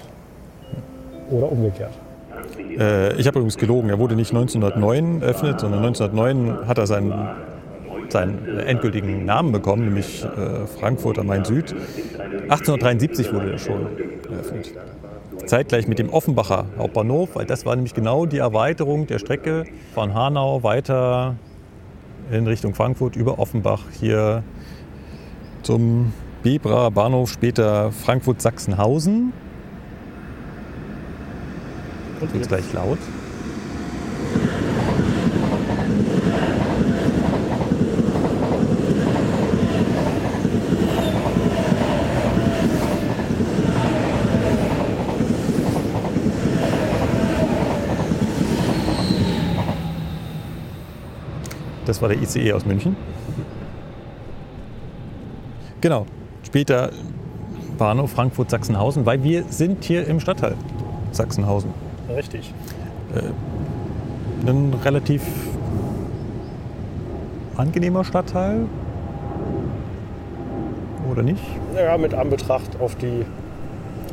oder 1.30 1.50
umgekehrt. 1.50 1.92
Äh, 2.76 3.14
ich 3.14 3.26
habe 3.26 3.38
übrigens 3.38 3.56
gelogen. 3.56 3.88
Er 3.90 3.98
wurde 3.98 4.14
nicht 4.14 4.30
1909 4.30 5.22
eröffnet, 5.22 5.60
sondern 5.60 5.84
1909 5.84 6.66
hat 6.66 6.78
er 6.78 6.86
seinen, 6.86 7.28
seinen 8.08 8.58
endgültigen 8.58 9.24
Namen 9.24 9.52
bekommen, 9.52 9.84
nämlich 9.84 10.24
äh, 10.24 10.66
Frankfurt 10.66 11.18
am 11.18 11.26
Main 11.26 11.44
Süd. 11.44 11.74
1873 12.48 13.32
wurde 13.32 13.52
er 13.52 13.58
schon 13.58 13.86
eröffnet. 14.30 14.72
Zeitgleich 15.46 15.88
mit 15.88 15.98
dem 15.98 16.10
Offenbacher 16.10 16.66
Hauptbahnhof, 16.76 17.30
weil 17.34 17.46
das 17.46 17.64
war 17.64 17.74
nämlich 17.74 17.94
genau 17.94 18.26
die 18.26 18.38
Erweiterung 18.38 19.06
der 19.06 19.18
Strecke 19.18 19.64
von 19.94 20.12
Hanau 20.12 20.62
weiter 20.62 21.36
in 22.30 22.46
Richtung 22.46 22.74
Frankfurt 22.74 23.16
über 23.16 23.38
Offenbach 23.38 23.84
hier 23.98 24.42
zum 25.62 26.12
Bebra 26.42 26.90
Bahnhof, 26.90 27.30
später 27.30 27.92
Frankfurt-Sachsenhausen. 27.92 29.32
Und 32.20 32.34
wird 32.34 32.48
gleich 32.48 32.72
laut. 32.72 32.98
Das 51.88 52.02
war 52.02 52.10
der 52.10 52.20
ICE 52.20 52.52
aus 52.52 52.66
München. 52.66 52.96
Genau. 55.80 56.04
Später 56.42 56.90
Bahnhof 57.78 58.10
Frankfurt-Sachsenhausen, 58.10 59.06
weil 59.06 59.22
wir 59.22 59.44
sind 59.44 59.84
hier 59.84 60.06
im 60.06 60.20
Stadtteil 60.20 60.54
Sachsenhausen. 61.12 61.87
Richtig. 62.14 62.52
Ein 64.46 64.74
relativ 64.84 65.22
angenehmer 67.56 68.04
Stadtteil. 68.04 68.66
Oder 71.10 71.22
nicht? 71.22 71.42
Ja, 71.76 71.96
mit 71.98 72.14
Anbetracht 72.14 72.80
auf 72.80 72.94
die 72.96 73.24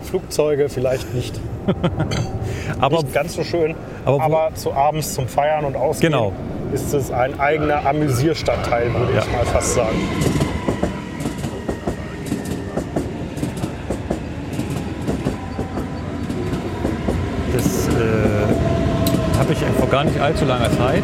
Flugzeuge 0.04 0.70
vielleicht 0.70 1.14
nicht, 1.14 1.40
Aber 2.80 2.98
nicht 2.98 3.14
ganz 3.14 3.34
so 3.34 3.44
schön. 3.44 3.76
aber 4.06 4.22
Aber, 4.24 4.50
zu 4.56 4.72
abends 4.74 5.14
zum 5.14 5.28
Feiern 5.28 5.66
und 5.66 5.76
Ausgehen 5.76 6.14
Genau. 6.14 6.32
ist 6.74 6.94
es 6.94 7.12
ein 7.12 7.40
eigener 7.40 7.86
Amüsierstadtteil, 7.86 8.94
würde 8.94 9.14
Ja. 9.16 9.22
ich 9.24 9.32
mal 9.32 9.46
fast 9.46 9.74
sagen. 9.76 9.98
Das 17.54 17.88
äh, 17.88 19.38
habe 19.40 19.54
ich 19.54 19.60
vor 19.80 19.88
gar 19.88 19.95
nicht 20.06 20.20
allzu 20.20 20.46
langer 20.46 20.72
Zeit. 20.78 21.04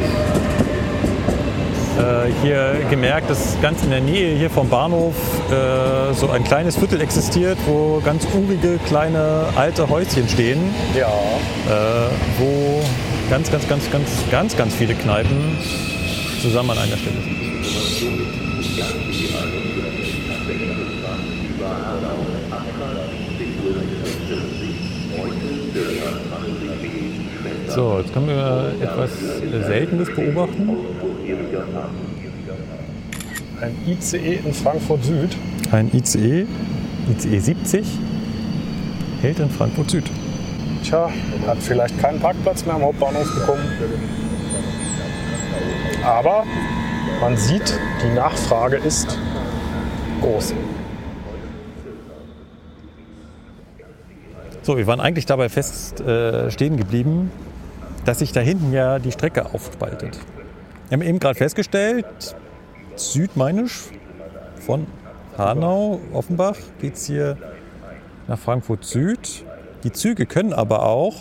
Äh, 2.00 2.32
hier 2.42 2.74
gemerkt, 2.90 3.30
dass 3.30 3.58
ganz 3.62 3.84
in 3.84 3.90
der 3.90 4.02
Nähe 4.02 4.36
hier 4.38 4.50
vom 4.50 4.70
Bahnhof 4.70 5.16
äh, 5.52 6.14
so 6.14 6.30
ein 6.30 6.44
kleines 6.44 6.78
Viertel 6.78 7.02
existiert, 7.02 7.58
wo 7.68 8.02
ganz 8.04 8.26
urige 8.34 8.80
kleine 8.88 9.46
alte 9.56 9.90
Häuschen 9.90 10.28
stehen, 10.28 10.74
Ja, 10.98 11.08
äh, 11.08 12.10
wo 12.40 12.82
ganz, 13.30 13.52
ganz, 13.52 13.68
ganz, 13.68 13.92
ganz, 13.92 14.10
ganz, 14.32 14.58
ganz 14.58 14.74
viele 14.74 14.96
Kneipen 14.96 15.58
zusammen 16.42 16.72
an 16.72 16.78
einer 16.80 16.98
Stelle 16.98 17.18
sind. 17.22 18.41
So, 27.76 28.00
jetzt 28.00 28.14
können 28.14 28.28
wir 28.28 28.74
etwas 28.82 29.12
Seltenes 29.66 30.14
beobachten. 30.14 30.70
ein 33.62 33.78
ICE 33.88 34.40
in 34.44 34.54
Frankfurt 34.54 35.06
Süd. 35.06 35.38
Ein 35.72 35.90
ICE, 35.94 36.48
ICE 37.10 37.40
70, 37.40 37.86
hält 39.22 39.40
in 39.40 39.50
Frankfurt 39.50 39.90
Süd. 39.90 40.04
Tja, 40.84 41.10
hat 41.48 41.60
vielleicht 41.60 41.98
keinen 42.00 42.20
Parkplatz 42.20 42.66
mehr 42.66 42.76
am 42.76 42.82
Hauptbahnhof 42.82 43.34
bekommen. 43.36 43.64
Aber 46.04 46.44
man 47.22 47.38
sieht, 47.38 47.80
die 48.04 48.14
Nachfrage 48.14 48.78
ist 48.78 49.18
groß. 50.20 50.54
So, 54.64 54.76
wir 54.76 54.88
waren 54.88 55.00
eigentlich 55.00 55.26
dabei 55.26 55.48
fest 55.48 56.02
äh, 56.02 56.52
stehen 56.52 56.76
geblieben, 56.76 57.32
dass 58.06 58.20
sich 58.20 58.32
da 58.32 58.40
hinten 58.40 58.74
ja 58.74 59.00
die 59.00 59.12
Strecke 59.12 59.54
aufspaltet. 59.54 60.20
Wir 60.90 60.98
haben 60.98 61.06
eben 61.06 61.20
gerade 61.20 61.38
festgestellt, 61.38 62.36
südmainisch 62.96 63.90
von 64.60 64.88
Hanau, 65.38 66.00
Offenbach, 66.14 66.58
geht 66.80 66.96
es 66.96 67.06
hier 67.06 67.38
nach 68.28 68.40
Frankfurt 68.40 68.86
Süd. 68.86 69.46
Die 69.84 69.92
Züge 69.92 70.26
können 70.26 70.54
aber 70.54 70.84
auch 70.86 71.16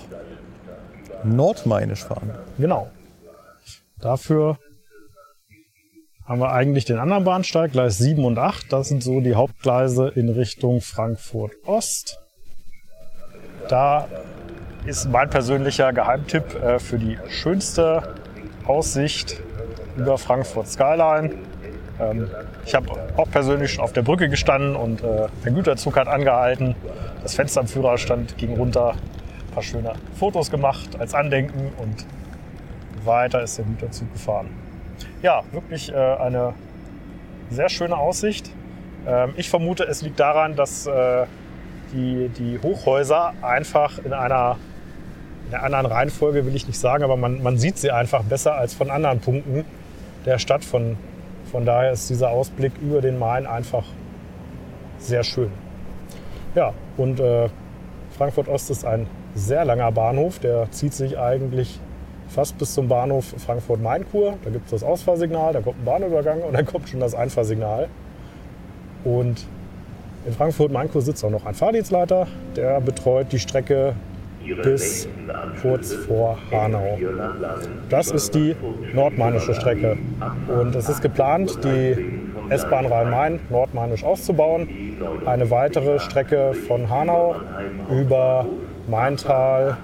nordmainisch 1.25 2.05
fahren. 2.05 2.33
Genau. 2.59 2.91
Dafür 3.99 4.59
haben 6.25 6.41
wir 6.41 6.53
eigentlich 6.53 6.85
den 6.85 6.99
anderen 6.99 7.25
Bahnsteig, 7.25 7.73
Gleis 7.73 7.99
7 7.99 8.25
und 8.25 8.39
8. 8.39 8.73
Das 8.73 8.89
sind 8.89 9.03
so 9.03 9.21
die 9.21 9.35
Hauptgleise 9.35 10.09
in 10.09 10.29
Richtung 10.29 10.81
Frankfurt 10.81 11.53
Ost. 11.65 12.21
Da 13.69 14.09
ist 14.87 15.09
mein 15.09 15.29
persönlicher 15.29 15.93
Geheimtipp 15.93 16.55
äh, 16.55 16.79
für 16.79 16.99
die 16.99 17.19
schönste 17.29 18.15
Aussicht 18.67 19.41
über 19.97 20.19
Frankfurt 20.19 20.69
Skyline. 20.69 21.35
Ähm, 22.01 22.31
ich 22.65 22.75
habe 22.75 22.89
auch 23.17 23.31
persönlich 23.31 23.73
schon 23.73 23.85
auf 23.85 23.93
der 23.93 24.03
Brücke 24.03 24.29
gestanden 24.29 24.77
und 24.77 25.03
äh, 25.03 25.29
der 25.45 25.53
Güterzug 25.53 25.97
hat 25.97 26.09
angehalten. 26.09 26.75
Das 27.23 27.35
Fenster 27.35 27.61
am 27.61 27.67
Führerstand 27.67 28.39
ging 28.39 28.57
runter. 28.57 28.95
Ein 28.95 29.55
paar 29.55 29.63
schöne 29.63 29.93
Fotos 30.19 30.51
gemacht 30.51 30.99
als 30.99 31.15
Andenken 31.15 31.73
und 31.79 32.07
weiter 33.05 33.43
ist 33.43 33.59
der 33.59 33.65
Güterzug 33.65 34.13
gefahren. 34.13 34.49
Ja, 35.23 35.43
wirklich 35.53 35.93
äh, 35.93 35.97
eine 35.97 36.55
sehr 37.51 37.69
schöne 37.69 37.97
Aussicht. 37.97 38.51
Ähm, 39.07 39.35
ich 39.37 39.51
vermute, 39.51 39.85
es 39.85 40.03
liegt 40.03 40.21
daran, 40.21 40.57
dass 40.57 40.89
die, 41.93 42.29
die 42.29 42.59
Hochhäuser 42.63 43.33
einfach 43.43 43.99
in 43.99 44.13
einer, 44.13 44.57
in 45.51 45.57
einer 45.57 45.65
anderen 45.65 45.87
Reihenfolge, 45.87 46.47
will 46.47 46.55
ich 46.55 46.67
nicht 46.67 46.79
sagen, 46.79 47.03
aber 47.03 47.17
man, 47.17 47.43
man 47.43 47.59
sieht 47.59 47.77
sie 47.77 47.91
einfach 47.91 48.23
besser 48.23 48.55
als 48.55 48.73
von 48.73 48.91
anderen 48.91 49.21
Punkten 49.21 49.65
der 50.25 50.39
Stadt. 50.39 50.65
Von, 50.65 50.97
von 51.51 51.65
daher 51.65 51.93
ist 51.93 52.09
dieser 52.09 52.31
Ausblick 52.31 52.73
über 52.81 53.01
den 53.01 53.19
Main 53.19 53.47
einfach 53.47 53.85
sehr 54.99 55.25
schön. 55.25 55.51
Ja, 56.55 56.73
und 56.97 57.19
äh, 57.21 57.49
Frankfurt 58.17 58.49
Ost 58.49 58.71
ist 58.71 58.85
ein 58.85 59.07
sehr 59.35 59.65
langer 59.65 59.91
Bahnhof, 59.93 60.39
der 60.39 60.71
zieht 60.71 60.95
sich 60.95 61.19
eigentlich 61.19 61.81
fast 62.29 62.59
bis 62.59 62.75
zum 62.75 62.87
Bahnhof 62.89 63.35
Frankfurt-Main-Kur. 63.39 64.35
Da 64.45 64.51
gibt 64.51 64.67
es 64.67 64.71
das 64.71 64.83
Ausfahrsignal, 64.85 65.53
da 65.53 65.61
kommt 65.61 65.81
ein 65.81 65.85
Bahnübergang 65.85 66.43
und 66.43 66.55
dann 66.55 66.67
kommt 66.67 66.89
schon 66.89 67.01
das 67.01 67.15
Einfahrsignal. 67.15 67.89
Und 69.05 69.47
in 70.27 70.33
Frankfurt-Main-Kur 70.33 71.03
sitzt 71.03 71.25
auch 71.25 71.31
noch 71.31 71.47
ein 71.47 71.55
Fahrdienstleiter, 71.55 72.29
der 72.55 72.81
betreut 72.81 73.33
die 73.33 73.39
Strecke 73.39 73.95
bis 74.55 75.09
kurz 75.63 75.93
vor 75.93 76.39
Hanau. 76.51 76.99
Das 77.89 78.11
ist 78.11 78.35
die 78.35 78.55
nordmainische 78.93 79.55
Strecke. 79.55 79.97
Und 80.49 80.75
es 80.75 80.89
ist 80.89 81.03
geplant, 81.03 81.59
die 81.65 82.21
S-Bahn 82.51 82.87
Rhein-Main 82.87 83.41
nordmainisch 83.49 84.05
auszubauen. 84.05 84.69
Eine 85.25 85.51
weitere 85.51 85.99
Strecke 86.01 86.53
von 86.67 86.89
Hanau 86.91 87.37
über 87.91 88.47
Maintal 88.89 89.77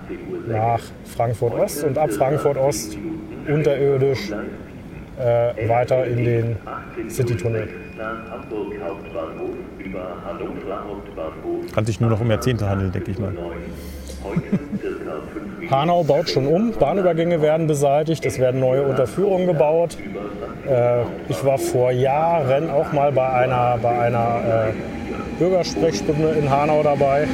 nach 0.48 0.80
Frankfurt 1.04 1.54
Ost 1.54 1.84
und 1.84 1.96
ab 1.96 2.10
Frankfurt 2.12 2.56
Ost 2.56 2.98
unterirdisch 3.48 4.32
äh, 5.18 5.68
weiter 5.68 6.04
in 6.06 6.24
den 6.24 6.56
Citytunnel. 7.08 7.68
Kann 11.74 11.86
sich 11.86 12.00
nur 12.00 12.10
noch 12.10 12.20
um 12.20 12.30
Jahrzehnte 12.30 12.68
handeln, 12.68 12.92
denke 12.92 13.10
ich 13.12 13.18
mal. 13.18 13.32
Hanau 15.70 16.04
baut 16.04 16.30
schon 16.30 16.46
um, 16.46 16.72
Bahnübergänge 16.72 17.42
werden 17.42 17.66
beseitigt, 17.66 18.24
es 18.24 18.38
werden 18.38 18.60
neue 18.60 18.82
Unterführungen 18.82 19.46
gebaut. 19.46 19.96
Äh, 20.68 21.02
ich 21.28 21.44
war 21.44 21.58
vor 21.58 21.90
Jahren 21.90 22.70
auch 22.70 22.92
mal 22.92 23.10
bei 23.12 23.28
einer, 23.28 23.78
bei 23.82 23.98
einer 23.98 24.68
äh, 24.68 25.38
Bürgersprechstunde 25.38 26.36
in 26.38 26.50
Hanau 26.50 26.82
dabei. 26.82 27.26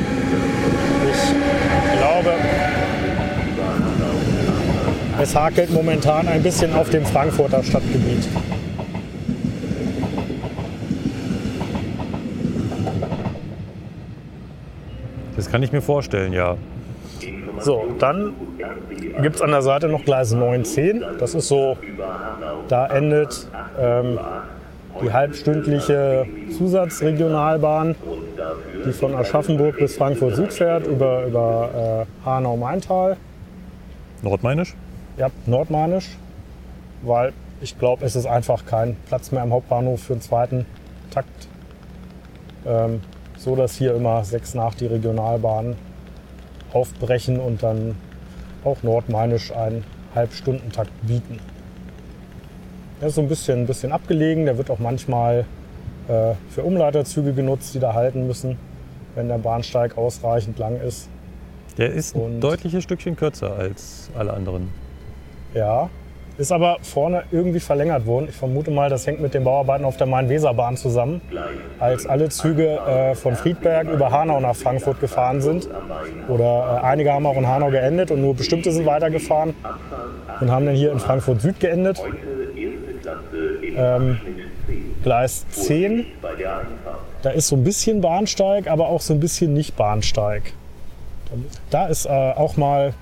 Ich 1.11 1.99
glaube, 1.99 2.33
Es 5.23 5.37
hakelt 5.37 5.71
momentan 5.71 6.27
ein 6.27 6.43
bisschen 6.43 6.75
auf 6.75 6.91
dem 6.91 7.05
Frankfurter 7.05 7.63
Stadtgebiet. 7.63 8.27
Das 15.37 15.49
kann 15.49 15.63
ich 15.63 15.71
mir 15.71 15.83
vorstellen, 15.83 16.33
ja. 16.33 16.57
So, 17.63 17.85
dann 17.99 18.35
gibt 19.23 19.37
es 19.37 19.43
an 19.43 19.51
der 19.51 19.63
Seite 19.63 19.89
noch 19.89 20.05
Gleis 20.05 20.33
9, 20.33 20.65
10. 20.65 21.05
Das 21.19 21.35
ist 21.35 21.49
so, 21.49 21.77
da 22.69 22.87
endet 22.87 23.47
ähm, 23.81 24.19
die 25.01 25.13
halbstündliche 25.13 26.27
Zusatzregionalbahn, 26.59 27.95
die 28.85 28.93
von 28.93 29.15
Aschaffenburg 29.15 29.79
bis 29.79 29.97
Frankfurt 29.97 30.37
Süd 30.37 30.53
fährt, 30.53 30.87
über, 30.87 31.25
über 31.27 32.07
äh, 32.25 32.27
Hanau-Maintal. 32.27 33.17
Nordmainisch? 34.23 34.75
Ja, 35.17 35.29
nordmainisch, 35.47 36.17
weil 37.03 37.33
ich 37.61 37.79
glaube, 37.79 38.05
es 38.05 38.17
ist 38.17 38.27
einfach 38.27 38.67
kein 38.67 38.97
Platz 39.07 39.31
mehr 39.31 39.43
am 39.43 39.53
Hauptbahnhof 39.53 40.03
für 40.03 40.15
einen 40.15 40.23
zweiten 40.23 40.67
Takt. 41.11 41.49
Ähm, 42.67 43.01
so 43.37 43.57
dass 43.57 43.77
hier 43.77 43.95
immer 43.95 44.25
sechs 44.25 44.55
nach 44.55 44.75
die 44.75 44.87
Regionalbahnen 44.87 45.77
aufbrechen 46.75 47.39
und 47.41 47.63
dann 47.63 47.97
auch 48.65 48.83
nordmainisch 48.83 49.53
einen 49.53 49.85
Halbstundentakt 50.15 50.91
bieten. 51.07 51.39
Der 53.01 53.09
ist 53.09 53.17
so 53.17 53.21
ein 53.21 53.29
bisschen, 53.29 53.61
ein 53.61 53.67
bisschen 53.67 53.93
abgelegen, 53.93 54.45
der 54.47 54.59
wird 54.59 54.71
auch 54.71 54.79
manchmal 54.79 55.45
äh, 56.09 56.35
für 56.51 56.63
Umleiterzüge 56.63 57.33
genutzt, 57.33 57.75
die 57.75 57.81
da 57.81 57.95
halten 57.95 58.27
müssen, 58.27 58.57
wenn 59.15 59.29
der 59.29 59.39
Bahnsteig 59.39 59.99
ausreichend 59.99 60.59
lang 60.59 60.81
ist. 60.81 61.09
Der 61.79 61.91
ist 61.93 62.15
ein 62.15 62.21
Und- 62.23 62.41
deutliches 62.41 62.85
Stückchen 62.85 63.17
kürzer 63.17 63.57
als 63.57 64.11
alle 64.15 64.33
anderen. 64.33 64.69
Ja, 65.55 65.89
ist 66.39 66.53
aber 66.53 66.79
vorne 66.83 67.25
irgendwie 67.31 67.61
verlängert 67.61 68.07
worden. 68.07 68.27
Ich 68.29 68.37
vermute 68.37 68.71
mal, 68.71 68.89
das 68.89 69.07
hängt 69.07 69.21
mit 69.21 69.35
den 69.35 69.45
Bauarbeiten 69.45 69.85
auf 69.85 69.97
der 69.97 70.07
Main-Weser-Bahn 70.07 70.77
zusammen. 70.77 71.21
Als 71.79 72.07
alle 72.07 72.29
Züge 72.31 72.79
äh, 72.79 73.15
von 73.15 73.37
Friedberg 73.37 73.89
über 73.89 74.11
Hanau 74.11 74.41
nach 74.41 74.57
Frankfurt 74.57 75.01
gefahren 75.01 75.41
sind, 75.41 75.69
oder 76.29 76.81
äh, 76.83 76.87
einige 76.87 77.13
haben 77.13 77.27
auch 77.27 77.37
in 77.37 77.47
Hanau 77.47 77.71
geendet 77.71 78.11
und 78.11 78.21
nur 78.21 78.35
bestimmte 78.35 78.73
sind 78.73 78.87
weitergefahren 78.87 79.55
und 80.41 80.51
haben 80.51 80.67
dann 80.67 80.75
hier 80.75 80.93
in 80.93 80.99
Frankfurt 80.99 81.41
Süd 81.41 81.61
geendet. 81.61 82.03
Ähm, 83.77 84.21
Gleis 85.03 85.47
10, 85.51 86.07
da 87.23 87.31
ist 87.31 87.49
so 87.49 87.57
ein 87.57 87.65
bisschen 87.65 88.01
Bahnsteig, 88.01 88.69
aber 88.69 88.89
auch 88.89 89.01
so 89.01 89.13
ein 89.13 89.21
bisschen 89.21 89.53
nicht 89.53 89.77
Bahnsteig. 89.77 90.53
Da 91.71 91.87
ist 91.87 92.07
äh, 92.07 92.09
auch 92.09 92.57
mal 92.57 92.95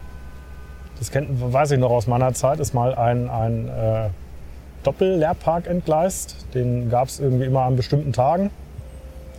das 1.01 1.11
kennt, 1.11 1.29
weiß 1.31 1.73
ich 1.73 1.79
noch 1.79 1.91
aus 1.91 2.07
meiner 2.07 2.33
Zeit, 2.35 2.61
ist 2.61 2.75
mal 2.75 2.95
ein, 2.95 3.29
ein 3.29 3.69
äh, 3.69 4.09
Doppellehrpark 4.85 5.67
entgleist. 5.67 6.47
Den 6.55 6.91
gab 6.91 7.09
es 7.09 7.19
irgendwie 7.19 7.47
immer 7.47 7.63
an 7.63 7.75
bestimmten 7.75 8.13
Tagen. 8.13 8.51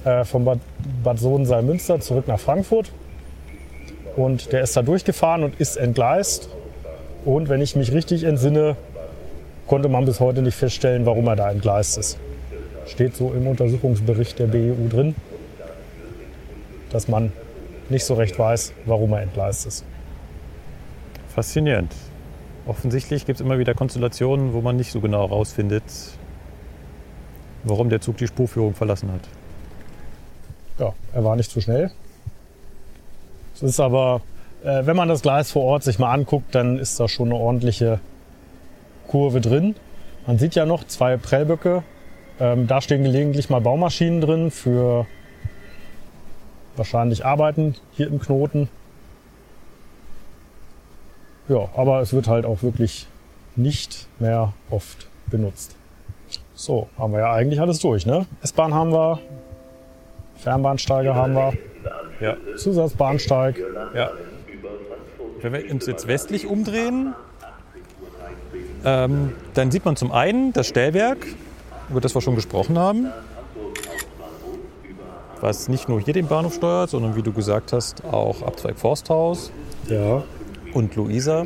Äh, 0.03 0.25
von 0.25 0.43
Bad, 0.43 0.59
Bad 1.03 1.19
Sohn-Salmünster 1.19 1.99
zurück 1.99 2.27
nach 2.27 2.39
Frankfurt. 2.39 2.91
Und 4.15 4.51
der 4.51 4.61
ist 4.61 4.75
da 4.75 4.81
durchgefahren 4.81 5.43
und 5.43 5.59
ist 5.59 5.77
entgleist. 5.77 6.49
Und 7.25 7.47
wenn 7.47 7.61
ich 7.61 7.75
mich 7.75 7.91
richtig 7.91 8.23
entsinne, 8.23 8.75
konnte 9.67 9.87
man 9.87 10.05
bis 10.05 10.19
heute 10.19 10.41
nicht 10.41 10.55
feststellen, 10.55 11.05
warum 11.05 11.27
er 11.27 11.35
da 11.35 11.51
entgleist 11.51 11.99
ist. 11.99 12.17
Steht 12.87 13.15
so 13.15 13.31
im 13.31 13.45
Untersuchungsbericht 13.45 14.39
der 14.39 14.47
BEU 14.47 14.89
drin, 14.89 15.15
dass 16.89 17.07
man 17.07 17.31
nicht 17.89 18.03
so 18.03 18.15
recht 18.15 18.39
weiß, 18.39 18.73
warum 18.85 19.13
er 19.13 19.21
entgleist 19.21 19.67
ist. 19.67 19.85
Faszinierend. 21.41 21.91
Offensichtlich 22.67 23.25
gibt 23.25 23.39
es 23.39 23.43
immer 23.43 23.57
wieder 23.57 23.73
Konstellationen, 23.73 24.53
wo 24.53 24.61
man 24.61 24.75
nicht 24.75 24.91
so 24.91 25.01
genau 25.01 25.27
herausfindet, 25.27 25.81
warum 27.63 27.89
der 27.89 27.99
Zug 27.99 28.17
die 28.17 28.27
Spurführung 28.27 28.75
verlassen 28.75 29.11
hat. 29.11 29.21
Ja, 30.77 30.93
er 31.13 31.23
war 31.23 31.35
nicht 31.35 31.49
zu 31.49 31.59
schnell. 31.59 31.89
Es 33.55 33.63
ist 33.63 33.79
aber, 33.79 34.21
äh, 34.63 34.85
wenn 34.85 34.95
man 34.95 35.09
das 35.09 35.23
Gleis 35.23 35.51
vor 35.51 35.63
Ort 35.63 35.81
sich 35.81 35.97
mal 35.97 36.13
anguckt, 36.13 36.53
dann 36.53 36.77
ist 36.77 36.99
da 36.99 37.07
schon 37.07 37.29
eine 37.29 37.39
ordentliche 37.39 37.99
Kurve 39.07 39.41
drin. 39.41 39.73
Man 40.27 40.37
sieht 40.37 40.53
ja 40.53 40.67
noch 40.67 40.83
zwei 40.83 41.17
Prellböcke. 41.17 41.81
Ähm, 42.39 42.67
da 42.67 42.81
stehen 42.81 43.01
gelegentlich 43.01 43.49
mal 43.49 43.61
Baumaschinen 43.61 44.21
drin 44.21 44.51
für 44.51 45.07
wahrscheinlich 46.75 47.25
Arbeiten 47.25 47.73
hier 47.93 48.05
im 48.09 48.19
Knoten. 48.19 48.69
Ja, 51.51 51.67
aber 51.75 51.99
es 51.99 52.13
wird 52.13 52.29
halt 52.29 52.45
auch 52.45 52.63
wirklich 52.63 53.07
nicht 53.57 54.07
mehr 54.19 54.53
oft 54.69 55.07
benutzt. 55.27 55.75
So, 56.53 56.87
haben 56.97 57.11
wir 57.11 57.19
ja 57.19 57.33
eigentlich 57.33 57.59
alles 57.59 57.79
durch, 57.79 58.05
ne? 58.05 58.25
S-Bahn 58.41 58.73
haben 58.73 58.93
wir, 58.93 59.19
Fernbahnsteige 60.37 61.13
haben 61.13 61.33
wir, 61.33 61.53
Ja. 62.21 62.37
Zusatzbahnsteig. 62.55 63.59
ja. 63.93 64.11
Wenn 65.41 65.53
wir 65.53 65.69
uns 65.71 65.87
jetzt 65.87 66.07
westlich 66.07 66.47
umdrehen, 66.47 67.15
ähm, 68.85 69.33
dann 69.53 69.71
sieht 69.71 69.83
man 69.83 69.97
zum 69.97 70.13
einen 70.13 70.53
das 70.53 70.67
Stellwerk, 70.67 71.25
über 71.89 71.99
das 71.99 72.15
wir 72.15 72.21
schon 72.21 72.35
gesprochen 72.35 72.79
haben, 72.79 73.07
was 75.41 75.67
nicht 75.67 75.89
nur 75.89 75.99
hier 75.99 76.13
den 76.13 76.27
Bahnhof 76.27 76.53
steuert, 76.53 76.91
sondern 76.91 77.17
wie 77.17 77.23
du 77.23 77.33
gesagt 77.33 77.73
hast, 77.73 78.05
auch 78.05 78.41
Abzweig 78.41 78.79
Forsthaus 78.79 79.51
Ja. 79.89 80.23
Und 80.73 80.95
Luisa. 80.95 81.45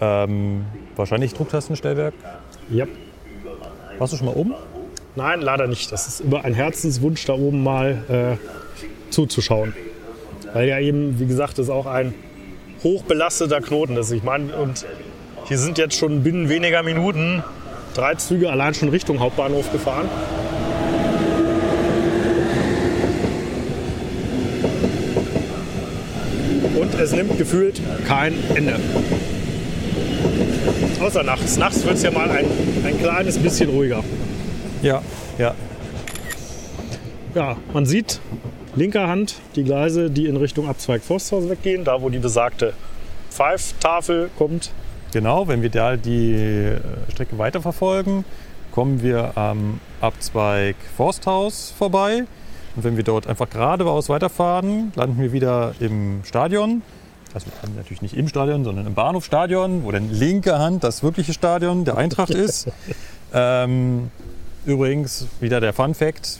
Ähm, 0.00 0.64
wahrscheinlich 0.96 1.34
Drucktastenstellwerk. 1.34 2.14
ja. 2.70 2.86
Warst 3.98 4.14
du 4.14 4.16
schon 4.16 4.26
mal 4.26 4.34
oben? 4.34 4.54
Nein, 5.14 5.42
leider 5.42 5.66
nicht. 5.66 5.92
Das 5.92 6.08
ist 6.08 6.20
immer 6.20 6.42
ein 6.42 6.54
Herzenswunsch, 6.54 7.26
da 7.26 7.34
oben 7.34 7.62
mal 7.62 8.38
äh, 8.40 9.12
zuzuschauen. 9.12 9.74
Weil 10.54 10.68
ja 10.68 10.78
eben, 10.78 11.20
wie 11.20 11.26
gesagt, 11.26 11.58
das 11.58 11.68
auch 11.68 11.84
ein 11.84 12.14
hochbelasteter 12.82 13.60
Knoten 13.60 13.96
ist. 13.98 14.10
Ich 14.10 14.22
meine, 14.22 14.56
und 14.56 14.86
hier 15.44 15.58
sind 15.58 15.76
jetzt 15.76 15.96
schon 15.98 16.22
binnen 16.22 16.48
weniger 16.48 16.82
Minuten 16.82 17.44
drei 17.94 18.14
Züge 18.14 18.50
allein 18.50 18.72
schon 18.72 18.88
Richtung 18.88 19.20
Hauptbahnhof 19.20 19.70
gefahren. 19.72 20.08
Und 26.80 26.94
es 26.94 27.12
nimmt 27.12 27.36
gefühlt 27.36 27.80
kein 28.06 28.32
Ende. 28.54 28.76
Außer 31.00 31.22
nachts. 31.22 31.58
Nachts 31.58 31.84
wird 31.84 31.96
es 31.96 32.02
ja 32.02 32.10
mal 32.10 32.30
ein, 32.30 32.46
ein 32.84 32.98
kleines 32.98 33.38
bisschen 33.38 33.68
ruhiger. 33.68 34.02
Ja. 34.82 35.02
Ja. 35.38 35.54
Ja, 37.34 37.56
man 37.74 37.84
sieht 37.84 38.20
linker 38.76 39.08
Hand 39.08 39.36
die 39.56 39.64
Gleise, 39.64 40.10
die 40.10 40.26
in 40.26 40.36
Richtung 40.36 40.68
Abzweig 40.68 41.02
Forsthaus 41.02 41.48
weggehen, 41.48 41.84
da 41.84 42.00
wo 42.00 42.08
die 42.08 42.18
besagte 42.18 42.72
Pfeiftafel 43.30 44.30
kommt. 44.38 44.72
Genau, 45.12 45.48
wenn 45.48 45.60
wir 45.62 45.70
da 45.70 45.96
die 45.96 46.32
äh, 46.32 46.78
Strecke 47.10 47.36
weiterverfolgen, 47.36 48.24
kommen 48.72 49.02
wir 49.02 49.36
am 49.36 49.80
Abzweig 50.00 50.76
Forsthaus 50.96 51.74
vorbei. 51.76 52.24
Und 52.80 52.84
wenn 52.84 52.96
wir 52.96 53.04
dort 53.04 53.26
einfach 53.26 53.50
geradeaus 53.50 54.08
weiterfahren, 54.08 54.90
landen 54.96 55.20
wir 55.20 55.32
wieder 55.32 55.74
im 55.80 56.24
Stadion. 56.24 56.80
Also 57.34 57.48
wir 57.48 57.52
landen 57.60 57.76
natürlich 57.76 58.00
nicht 58.00 58.16
im 58.16 58.26
Stadion, 58.26 58.64
sondern 58.64 58.86
im 58.86 58.94
Bahnhofstadion, 58.94 59.84
wo 59.84 59.92
dann 59.92 60.08
linke 60.10 60.58
Hand 60.58 60.82
das 60.82 61.02
wirkliche 61.02 61.34
Stadion 61.34 61.84
der 61.84 61.98
Eintracht 61.98 62.30
ist. 62.30 62.68
ähm, 63.34 64.10
übrigens 64.64 65.26
wieder 65.40 65.60
der 65.60 65.74
Fun 65.74 65.92
Fact: 65.92 66.38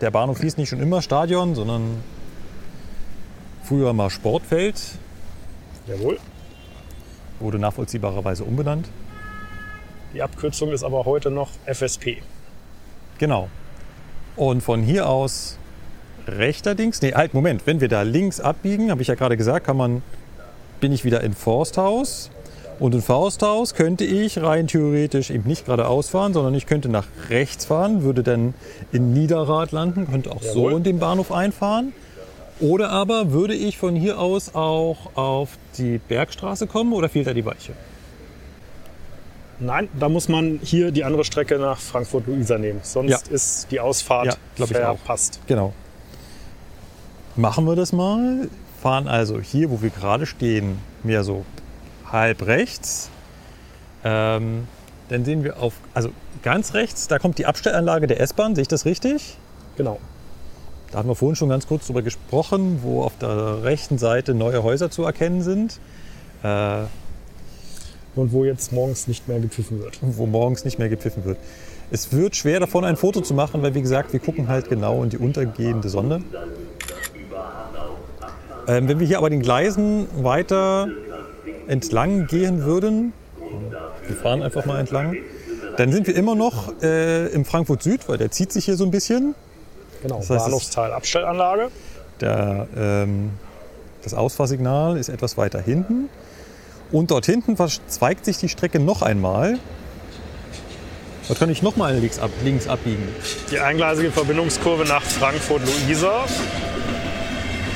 Der 0.00 0.10
Bahnhof 0.10 0.40
hieß 0.40 0.56
nicht 0.56 0.68
schon 0.68 0.80
immer 0.80 1.00
Stadion, 1.00 1.54
sondern 1.54 2.02
früher 3.62 3.92
mal 3.92 4.10
Sportfeld, 4.10 4.82
Jawohl. 5.86 6.18
wurde 7.38 7.60
nachvollziehbarerweise 7.60 8.42
umbenannt. 8.42 8.88
Die 10.12 10.22
Abkürzung 10.22 10.72
ist 10.72 10.82
aber 10.82 11.04
heute 11.04 11.30
noch 11.30 11.50
FSP. 11.66 12.16
Genau. 13.18 13.48
Und 14.36 14.62
von 14.62 14.82
hier 14.82 15.08
aus 15.08 15.58
rechterdings, 16.28 17.00
nee, 17.02 17.14
halt, 17.14 17.34
Moment, 17.34 17.66
wenn 17.66 17.80
wir 17.80 17.88
da 17.88 18.02
links 18.02 18.40
abbiegen, 18.40 18.90
habe 18.90 19.02
ich 19.02 19.08
ja 19.08 19.14
gerade 19.14 19.36
gesagt, 19.36 19.66
kann 19.66 19.76
man, 19.76 20.02
bin 20.80 20.92
ich 20.92 21.04
wieder 21.04 21.22
in 21.22 21.34
Forsthaus. 21.34 22.30
Und 22.78 22.94
in 22.94 23.00
Forsthaus 23.00 23.74
könnte 23.74 24.04
ich 24.04 24.42
rein 24.42 24.66
theoretisch 24.66 25.30
eben 25.30 25.48
nicht 25.48 25.64
geradeaus 25.64 26.10
fahren, 26.10 26.34
sondern 26.34 26.54
ich 26.54 26.66
könnte 26.66 26.90
nach 26.90 27.06
rechts 27.30 27.64
fahren, 27.64 28.02
würde 28.02 28.22
dann 28.22 28.52
in 28.92 29.14
Niederrad 29.14 29.72
landen, 29.72 30.06
könnte 30.10 30.30
auch 30.30 30.42
so 30.42 30.66
Jawohl. 30.66 30.72
in 30.72 30.82
den 30.82 30.98
Bahnhof 30.98 31.32
einfahren. 31.32 31.94
Oder 32.60 32.90
aber 32.90 33.32
würde 33.32 33.54
ich 33.54 33.78
von 33.78 33.94
hier 33.94 34.18
aus 34.18 34.54
auch 34.54 35.14
auf 35.14 35.50
die 35.78 35.98
Bergstraße 35.98 36.66
kommen 36.66 36.92
oder 36.92 37.08
fehlt 37.08 37.26
da 37.26 37.32
die 37.32 37.44
Weiche? 37.44 37.72
Nein, 39.58 39.88
da 39.98 40.08
muss 40.08 40.28
man 40.28 40.60
hier 40.62 40.90
die 40.90 41.04
andere 41.04 41.24
Strecke 41.24 41.58
nach 41.58 41.78
Frankfurt-Luisa 41.78 42.58
nehmen. 42.58 42.80
Sonst 42.82 43.10
Ja. 43.10 43.18
ist 43.34 43.68
die 43.70 43.80
Ausfahrt 43.80 44.26
Ja, 44.26 44.34
glaub 44.54 44.70
ich 44.70 44.76
auch. 44.76 44.98
verpasst. 44.98 45.40
Genau. 45.46 45.72
Machen 47.36 47.66
wir 47.66 47.76
das 47.76 47.92
mal. 47.92 48.48
Fahren 48.82 49.08
also 49.08 49.40
hier, 49.40 49.70
wo 49.70 49.80
wir 49.82 49.90
gerade 49.90 50.26
stehen, 50.26 50.78
mehr 51.02 51.24
so 51.24 51.44
halb 52.10 52.46
rechts. 52.46 53.10
Ähm, 54.04 54.68
dann 55.08 55.24
sehen 55.24 55.42
wir 55.44 55.58
auf, 55.60 55.74
also 55.94 56.10
ganz 56.42 56.74
rechts, 56.74 57.08
da 57.08 57.18
kommt 57.18 57.38
die 57.38 57.46
Abstellanlage 57.46 58.06
der 58.06 58.20
S-Bahn, 58.20 58.54
sehe 58.54 58.62
ich 58.62 58.68
das 58.68 58.84
richtig? 58.84 59.36
Genau. 59.76 59.98
Da 60.92 60.98
hatten 60.98 61.08
wir 61.08 61.14
vorhin 61.14 61.36
schon 61.36 61.48
ganz 61.48 61.66
kurz 61.66 61.86
drüber 61.86 62.02
gesprochen, 62.02 62.80
wo 62.82 63.02
auf 63.02 63.12
der 63.18 63.64
rechten 63.64 63.98
Seite 63.98 64.34
neue 64.34 64.62
Häuser 64.62 64.90
zu 64.90 65.02
erkennen 65.04 65.42
sind, 65.42 65.80
äh, 66.42 66.82
Und 68.16 68.32
wo 68.32 68.44
jetzt 68.44 68.72
morgens 68.72 69.06
nicht 69.06 69.28
mehr 69.28 69.38
gepfiffen 69.38 69.80
wird. 69.80 69.98
wo 70.00 70.26
morgens 70.26 70.64
nicht 70.64 70.78
mehr 70.78 70.88
gepfiffen 70.88 71.24
wird. 71.24 71.38
Es 71.90 72.12
wird 72.12 72.34
schwer 72.34 72.58
davon 72.58 72.84
ein 72.84 72.96
Foto 72.96 73.20
zu 73.20 73.34
machen, 73.34 73.62
weil 73.62 73.74
wie 73.74 73.82
gesagt, 73.82 74.12
wir 74.12 74.20
gucken 74.20 74.48
halt 74.48 74.68
genau 74.68 75.04
in 75.04 75.10
die 75.10 75.18
untergehende 75.18 75.88
Sonne. 75.88 76.22
Ähm, 78.66 78.88
wenn 78.88 78.98
wir 78.98 79.06
hier 79.06 79.18
aber 79.18 79.30
den 79.30 79.42
Gleisen 79.42 80.08
weiter 80.22 80.88
entlang 81.68 82.26
gehen 82.26 82.64
würden, 82.64 83.12
wir 84.06 84.16
fahren 84.16 84.42
einfach 84.42 84.66
mal 84.66 84.80
entlang, 84.80 85.16
dann 85.76 85.92
sind 85.92 86.06
wir 86.06 86.16
immer 86.16 86.34
noch 86.34 86.72
äh, 86.82 87.26
im 87.28 87.44
Frankfurt 87.44 87.82
Süd, 87.82 88.08
weil 88.08 88.18
der 88.18 88.30
zieht 88.30 88.52
sich 88.52 88.64
hier 88.64 88.76
so 88.76 88.84
ein 88.84 88.90
bisschen. 88.90 89.34
Genau. 90.02 90.16
Das 90.16 90.30
heißt, 90.30 90.44
Bahnhofsteil 90.44 90.92
Abstellanlage. 90.92 91.68
Der, 92.20 92.66
ähm, 92.76 93.30
das 94.02 94.14
Ausfahrsignal 94.14 94.96
ist 94.96 95.08
etwas 95.08 95.36
weiter 95.36 95.60
hinten. 95.60 96.08
Und 96.92 97.10
dort 97.10 97.26
hinten 97.26 97.56
verzweigt 97.56 98.24
sich 98.24 98.38
die 98.38 98.48
Strecke 98.48 98.78
noch 98.78 99.02
einmal. 99.02 99.58
Dort 101.26 101.40
kann 101.40 101.50
ich 101.50 101.62
noch 101.62 101.76
mal 101.76 101.92
links, 101.96 102.18
ab, 102.20 102.30
links 102.44 102.68
abbiegen. 102.68 103.08
Die 103.50 103.58
eingleisige 103.58 104.12
Verbindungskurve 104.12 104.84
nach 104.84 105.02
Frankfurt-Luisa. 105.02 106.24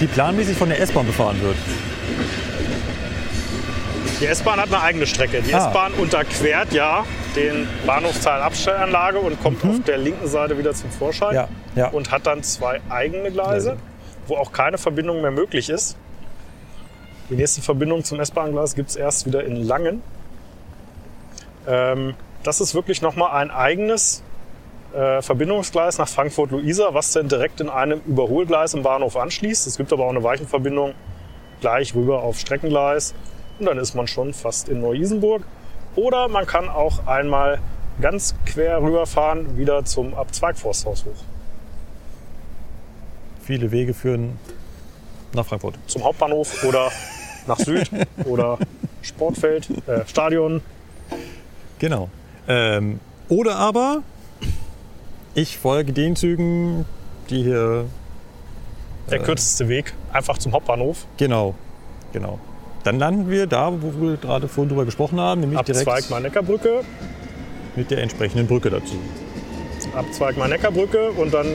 Die 0.01 0.07
planmäßig 0.07 0.57
von 0.57 0.69
der 0.69 0.81
S-Bahn 0.81 1.07
befahren 1.07 1.41
wird. 1.43 1.57
Die 4.21 4.27
S-Bahn 4.27 4.61
hat 4.61 4.69
eine 4.69 4.81
eigene 4.83 5.07
Strecke. 5.07 5.43
Die 5.43 5.53
Ah. 5.53 5.67
S-Bahn 5.69 5.93
unterquert 5.95 6.73
ja 6.73 7.05
den 7.35 7.67
Bahnhofsteil 7.87 8.41
Abstellanlage 8.43 9.19
und 9.19 9.43
kommt 9.43 9.65
auf 9.65 9.81
der 9.87 9.99
linken 9.99 10.29
Seite 10.29 10.57
wieder 10.59 10.73
zum 10.75 10.91
Vorschein. 10.91 11.31
Mhm. 11.31 11.35
Ja, 11.35 11.49
ja. 11.75 11.89
Und 11.89 12.11
hat 12.13 12.27
dann 12.27 12.43
zwei 12.43 12.81
eigene 12.89 13.31
Gleise, 13.33 13.77
wo 14.29 14.37
auch 14.37 14.53
keine 14.53 14.79
Verbindung 14.79 15.23
mehr 15.23 15.31
möglich 15.33 15.71
ist. 15.71 15.97
Die 17.31 17.37
nächste 17.37 17.63
Verbindung 17.63 18.03
zum 18.03 18.19
S-Bahn-Gleis 18.19 18.75
gibt 18.75 18.91
es 18.91 18.97
erst 18.97 19.25
wieder 19.25 19.45
in 19.45 19.55
Langen. 19.55 20.03
Ähm, 21.67 22.15
das 22.43 22.61
ist 22.61 22.75
wirklich 22.75 23.03
nochmal 23.03 23.41
ein 23.41 23.53
eigenes 23.53 24.25
äh, 24.93 25.23
Verbindungsgleis 25.23 25.99
nach 25.99 26.09
Frankfurt-Luisa, 26.09 26.93
was 26.93 27.13
dann 27.13 27.29
direkt 27.29 27.61
in 27.61 27.69
einem 27.69 28.01
Überholgleis 28.05 28.75
im 28.75 28.83
Bahnhof 28.83 29.17
anschließt. 29.17 29.69
Es 29.69 29.77
gibt 29.77 29.93
aber 29.93 30.07
auch 30.07 30.11
eine 30.11 30.25
Weichenverbindung 30.25 30.95
gleich 31.61 31.95
rüber 31.95 32.23
auf 32.23 32.41
Streckengleis 32.41 33.15
und 33.61 33.67
dann 33.67 33.79
ist 33.79 33.95
man 33.95 34.09
schon 34.09 34.35
fast 34.35 34.69
in 34.69 34.81
Neu-Isenburg. 34.81 35.45
Oder 35.95 36.27
man 36.27 36.47
kann 36.47 36.69
auch 36.69 37.07
einmal 37.07 37.61
ganz 38.01 38.35
quer 38.45 38.83
rüberfahren, 38.83 39.57
wieder 39.57 39.85
zum 39.85 40.15
Abzweigforsthaus 40.15 41.05
hoch. 41.05 41.23
Viele 43.43 43.71
Wege 43.71 43.95
führen 43.95 44.37
nach 45.33 45.47
Frankfurt. 45.47 45.79
Zum 45.87 46.03
Hauptbahnhof 46.03 46.65
oder 46.65 46.91
nach 47.47 47.59
Süd 47.59 47.91
oder 48.25 48.59
Sportfeld, 49.03 49.69
äh, 49.87 50.07
Stadion. 50.07 50.63
Genau. 51.79 52.09
Ähm, 52.49 53.01
oder 53.29 53.57
aber 53.57 54.03
ich 55.35 55.59
folge 55.59 55.93
den 55.93 56.17
Zügen, 56.17 56.85
die 57.31 57.43
hier. 57.43 57.87
Der 59.11 59.19
kürzeste 59.19 59.69
Weg, 59.69 59.93
einfach 60.13 60.39
zum 60.39 60.53
Hauptbahnhof. 60.53 61.07
Genau. 61.17 61.55
Genau. 62.13 62.39
Dann 62.85 62.99
landen 62.99 63.31
wir 63.31 63.47
da, 63.47 63.73
wo 63.83 63.93
wir 64.01 64.17
gerade 64.17 64.49
vorhin 64.49 64.69
drüber 64.69 64.85
gesprochen 64.85 65.21
haben, 65.21 65.41
nämlich 65.41 65.59
Abzweig 65.59 65.85
direkt 65.85 66.11
Main-Neckar-Brücke, 66.11 66.83
mit 67.77 67.91
der 67.91 67.99
entsprechenden 68.03 68.47
Brücke 68.47 68.71
dazu. 68.71 68.95
Abzweig 69.95 70.37
Main-Neckar-Brücke 70.37 71.11
und 71.13 71.35
dann 71.35 71.47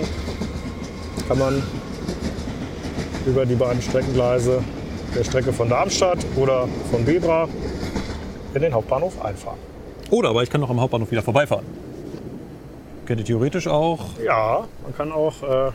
kann 1.28 1.40
man 1.40 1.64
über 3.26 3.46
die 3.46 3.56
beiden 3.56 3.82
Streckengleise 3.82 4.64
der 5.16 5.24
Strecke 5.24 5.54
von 5.54 5.70
Darmstadt 5.70 6.20
oder 6.36 6.68
von 6.92 7.06
Bebra 7.06 7.48
in 8.54 8.62
den 8.62 8.74
Hauptbahnhof 8.74 9.24
einfahren. 9.24 9.58
Oder 10.12 10.30
aber 10.30 10.44
ich 10.44 10.50
kann 10.50 10.62
noch 10.62 10.70
am 10.70 10.82
Hauptbahnhof 10.82 11.10
wieder 11.12 11.22
vorbeifahren. 11.22 11.66
Könnte 13.06 13.24
theoretisch 13.24 13.68
auch. 13.68 14.00
Ja, 14.24 14.68
man 14.84 14.96
kann 14.96 15.12
auch 15.12 15.42
äh, 15.44 15.72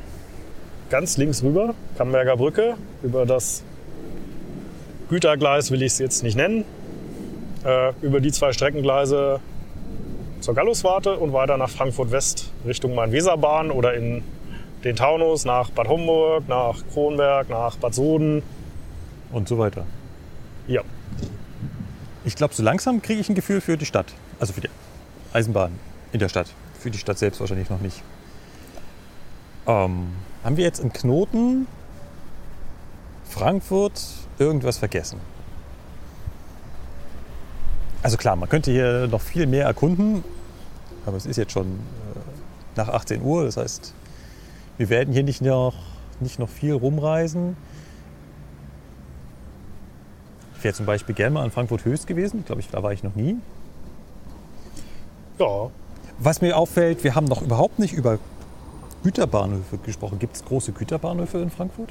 ganz 0.91 1.17
links 1.17 1.43
rüber, 1.43 1.75
Kamberger 1.97 2.37
Brücke, 2.37 2.75
über 3.03 3.25
das 3.25 3.63
Gütergleis 5.09 5.71
will 5.71 5.83
ich 5.83 5.93
es 5.93 5.99
jetzt 5.99 6.23
nicht 6.23 6.37
nennen, 6.37 6.65
äh, 7.65 7.93
über 8.01 8.21
die 8.21 8.31
zwei 8.31 8.53
Streckengleise 8.53 9.41
zur 10.41 10.55
Galluswarte 10.55 11.17
und 11.17 11.33
weiter 11.33 11.57
nach 11.57 11.71
Frankfurt 11.71 12.13
West 12.13 12.53
Richtung 12.67 12.95
Main-Weser-Bahn 12.95 13.71
oder 13.71 13.95
in 13.95 14.23
den 14.85 14.97
Taunus 14.97 15.45
nach 15.45 15.71
Bad 15.71 15.89
Homburg, 15.89 16.49
nach 16.49 16.77
Kronberg, 16.93 17.49
nach 17.49 17.77
Bad 17.77 17.95
Soden. 17.95 18.43
Und 19.33 19.49
so 19.49 19.59
weiter. 19.59 19.87
Ja, 20.67 20.83
Ich 22.25 22.37
glaube, 22.37 22.53
so 22.55 22.63
langsam 22.63 23.01
kriege 23.01 23.21
ich 23.21 23.29
ein 23.29 23.35
Gefühl 23.35 23.61
für 23.61 23.77
die 23.77 23.87
Stadt. 23.87 24.13
Also 24.39 24.53
für 24.53 24.61
die 24.61 24.69
Eisenbahn 25.33 25.73
in 26.13 26.19
der 26.21 26.29
Stadt. 26.29 26.49
Für 26.79 26.91
die 26.91 26.99
Stadt 26.99 27.19
selbst 27.19 27.41
wahrscheinlich 27.41 27.71
noch 27.71 27.81
nicht. 27.81 28.03
Ähm, 29.67 30.09
haben 30.45 30.57
wir 30.57 30.65
jetzt 30.65 30.81
im 30.81 30.93
Knoten 30.93 31.67
Frankfurt 33.25 34.03
irgendwas 34.39 34.79
vergessen? 34.79 35.21
Also 38.03 38.17
klar, 38.17 38.37
man 38.37 38.49
könnte 38.49 38.71
hier 38.71 39.09
noch 39.09 39.21
viel 39.21 39.47
mehr 39.47 39.67
erkunden, 39.67 40.25
aber 41.05 41.17
es 41.17 41.27
ist 41.27 41.37
jetzt 41.37 41.53
schon 41.53 41.67
äh, 41.67 41.79
nach 42.77 42.89
18 42.89 43.23
Uhr, 43.23 43.45
das 43.45 43.57
heißt, 43.57 43.95
wir 44.79 44.89
werden 44.89 45.13
hier 45.13 45.23
nicht 45.23 45.43
noch, 45.43 45.75
nicht 46.19 46.39
noch 46.39 46.49
viel 46.49 46.73
rumreisen. 46.73 47.57
Ich 50.61 50.65
wäre 50.65 50.75
zum 50.75 50.85
Beispiel 50.85 51.15
gerne 51.15 51.33
mal 51.33 51.43
an 51.43 51.51
Frankfurt 51.51 51.87
Höchst 51.87 52.07
gewesen, 52.07 52.45
glaube 52.45 52.61
ich, 52.61 52.69
da 52.69 52.83
war 52.83 52.93
ich 52.93 53.03
noch 53.03 53.15
nie. 53.15 53.39
ja, 55.39 55.71
Was 56.19 56.43
mir 56.43 56.55
auffällt, 56.55 57.03
wir 57.03 57.15
haben 57.15 57.25
noch 57.25 57.41
überhaupt 57.41 57.79
nicht 57.79 57.95
über 57.95 58.19
Güterbahnhöfe 59.03 59.79
gesprochen. 59.79 60.19
Gibt 60.19 60.37
es 60.37 60.45
große 60.45 60.73
Güterbahnhöfe 60.73 61.39
in 61.39 61.51
Frankfurt? 61.51 61.89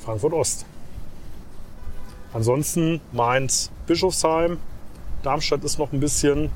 Frankfurt 0.00 0.34
Ost. 0.34 0.66
Ansonsten 2.34 3.00
Mainz, 3.12 3.70
Bischofsheim, 3.86 4.58
Darmstadt 5.22 5.64
ist 5.64 5.78
noch 5.78 5.90
ein 5.90 6.00
bisschen. 6.00 6.50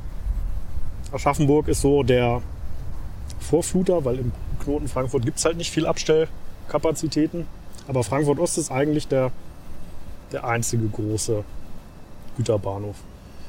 Aschaffenburg 1.12 1.68
ist 1.68 1.80
so 1.80 2.02
der 2.02 2.42
Vorfluter, 3.40 4.04
weil 4.04 4.18
im 4.18 4.32
Knoten 4.62 4.86
Frankfurt 4.86 5.24
gibt 5.24 5.38
es 5.38 5.46
halt 5.46 5.56
nicht 5.56 5.70
viel 5.70 5.86
Abstellkapazitäten. 5.86 7.46
Aber 7.86 8.04
Frankfurt 8.04 8.38
Ost 8.38 8.58
ist 8.58 8.70
eigentlich 8.70 9.08
der, 9.08 9.30
der 10.32 10.44
einzige 10.44 10.86
große 10.86 11.44
Güterbahnhof. 12.36 12.96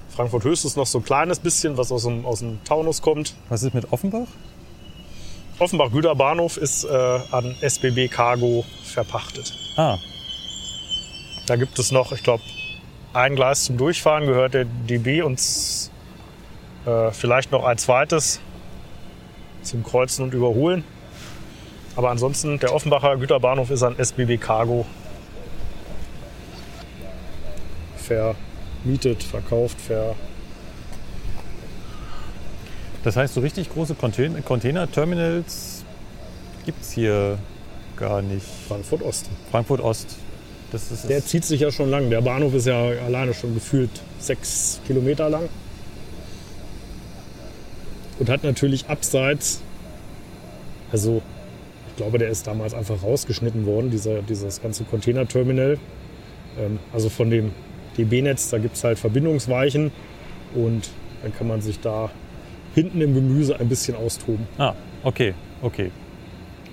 Frankfurt 0.10 0.44
Höchst 0.44 0.66
ist 0.66 0.76
noch 0.78 0.86
so 0.88 1.00
ein 1.00 1.04
kleines 1.04 1.40
bisschen, 1.40 1.78
was 1.78 1.92
aus 1.92 2.04
dem, 2.04 2.26
aus 2.26 2.40
dem 2.40 2.64
Taunus 2.64 3.02
kommt. 3.02 3.36
Was 3.50 3.64
ist 3.64 3.74
mit 3.74 3.92
Offenbach? 3.92 4.28
Offenbach 5.60 5.92
Güterbahnhof 5.92 6.58
ist 6.58 6.86
äh, 6.86 6.88
an 6.90 7.56
SBB 7.62 8.08
Cargo 8.10 8.66
verpachtet. 8.84 9.54
Ah, 9.76 9.98
Da 11.48 11.56
gibt 11.58 11.78
es 11.80 11.92
noch, 11.92 12.12
ich 12.12 12.24
glaube, 12.24 12.44
ein 13.14 13.36
Gleis 13.36 13.66
zum 13.66 13.78
Durchfahren 13.78 14.26
gehört 14.26 14.54
der 14.54 14.66
DB 14.66 15.22
und 15.22 15.40
äh, 16.86 17.12
vielleicht 17.12 17.52
noch 17.52 17.66
ein 17.66 17.78
zweites 17.78 18.40
zum 19.62 19.84
Kreuzen 19.84 20.24
und 20.24 20.34
Überholen. 20.34 20.84
Aber 21.96 22.10
ansonsten, 22.12 22.60
der 22.60 22.74
Offenbacher 22.74 23.18
Güterbahnhof 23.18 23.70
ist 23.72 23.84
an 23.84 23.98
SBB 23.98 24.38
Cargo 24.38 24.86
vermietet, 28.10 29.24
verkauft, 29.24 29.80
ver. 29.80 30.16
das 33.04 33.16
heißt, 33.16 33.34
so 33.36 33.42
richtig 33.42 33.70
große 33.72 33.94
Contain- 33.94 34.44
Container-Terminals 34.44 35.84
gibt 36.66 36.82
es 36.82 36.92
hier 36.92 37.38
gar 37.96 38.22
nicht. 38.22 38.46
Frankfurt 38.68 39.02
Ost. 39.04 39.30
Frankfurt 39.52 39.82
Ost. 39.82 40.16
Das 40.72 40.92
ist 40.92 41.10
Der 41.10 41.24
zieht 41.26 41.46
sich 41.46 41.62
ja 41.62 41.72
schon 41.72 41.90
lang. 41.90 42.10
Der 42.10 42.22
Bahnhof 42.22 42.54
ist 42.54 42.68
ja 42.68 42.78
alleine 42.78 43.34
schon 43.34 43.54
gefühlt 43.54 43.90
sechs 44.20 44.80
Kilometer 44.86 45.30
lang. 45.30 45.50
Und 48.20 48.30
hat 48.30 48.44
natürlich 48.44 48.88
abseits, 48.88 49.62
also 50.92 51.22
ich 51.90 51.96
glaube, 51.96 52.18
der 52.18 52.30
ist 52.30 52.46
damals 52.48 52.74
einfach 52.74 53.02
rausgeschnitten 53.02 53.66
worden, 53.66 53.90
dieser, 53.92 54.22
dieses 54.22 54.62
ganze 54.62 54.84
Containerterminal. 54.84 55.80
Ähm, 56.60 56.80
also 56.94 57.10
von 57.10 57.30
dem 57.30 57.52
DB-Netz, 58.00 58.50
da 58.50 58.58
gibt 58.58 58.76
es 58.76 58.84
halt 58.84 59.00
Verbindungsweichen 59.00 59.92
und 60.56 60.90
dann 61.22 61.34
kann 61.34 61.48
man 61.48 61.62
sich 61.62 61.80
da 61.80 62.10
hinten 62.76 63.02
im 63.02 63.14
Gemüse 63.14 63.60
ein 63.60 63.68
bisschen 63.68 63.96
austoben. 63.96 64.48
Ah, 64.58 64.74
okay, 65.04 65.34
okay. 65.62 65.92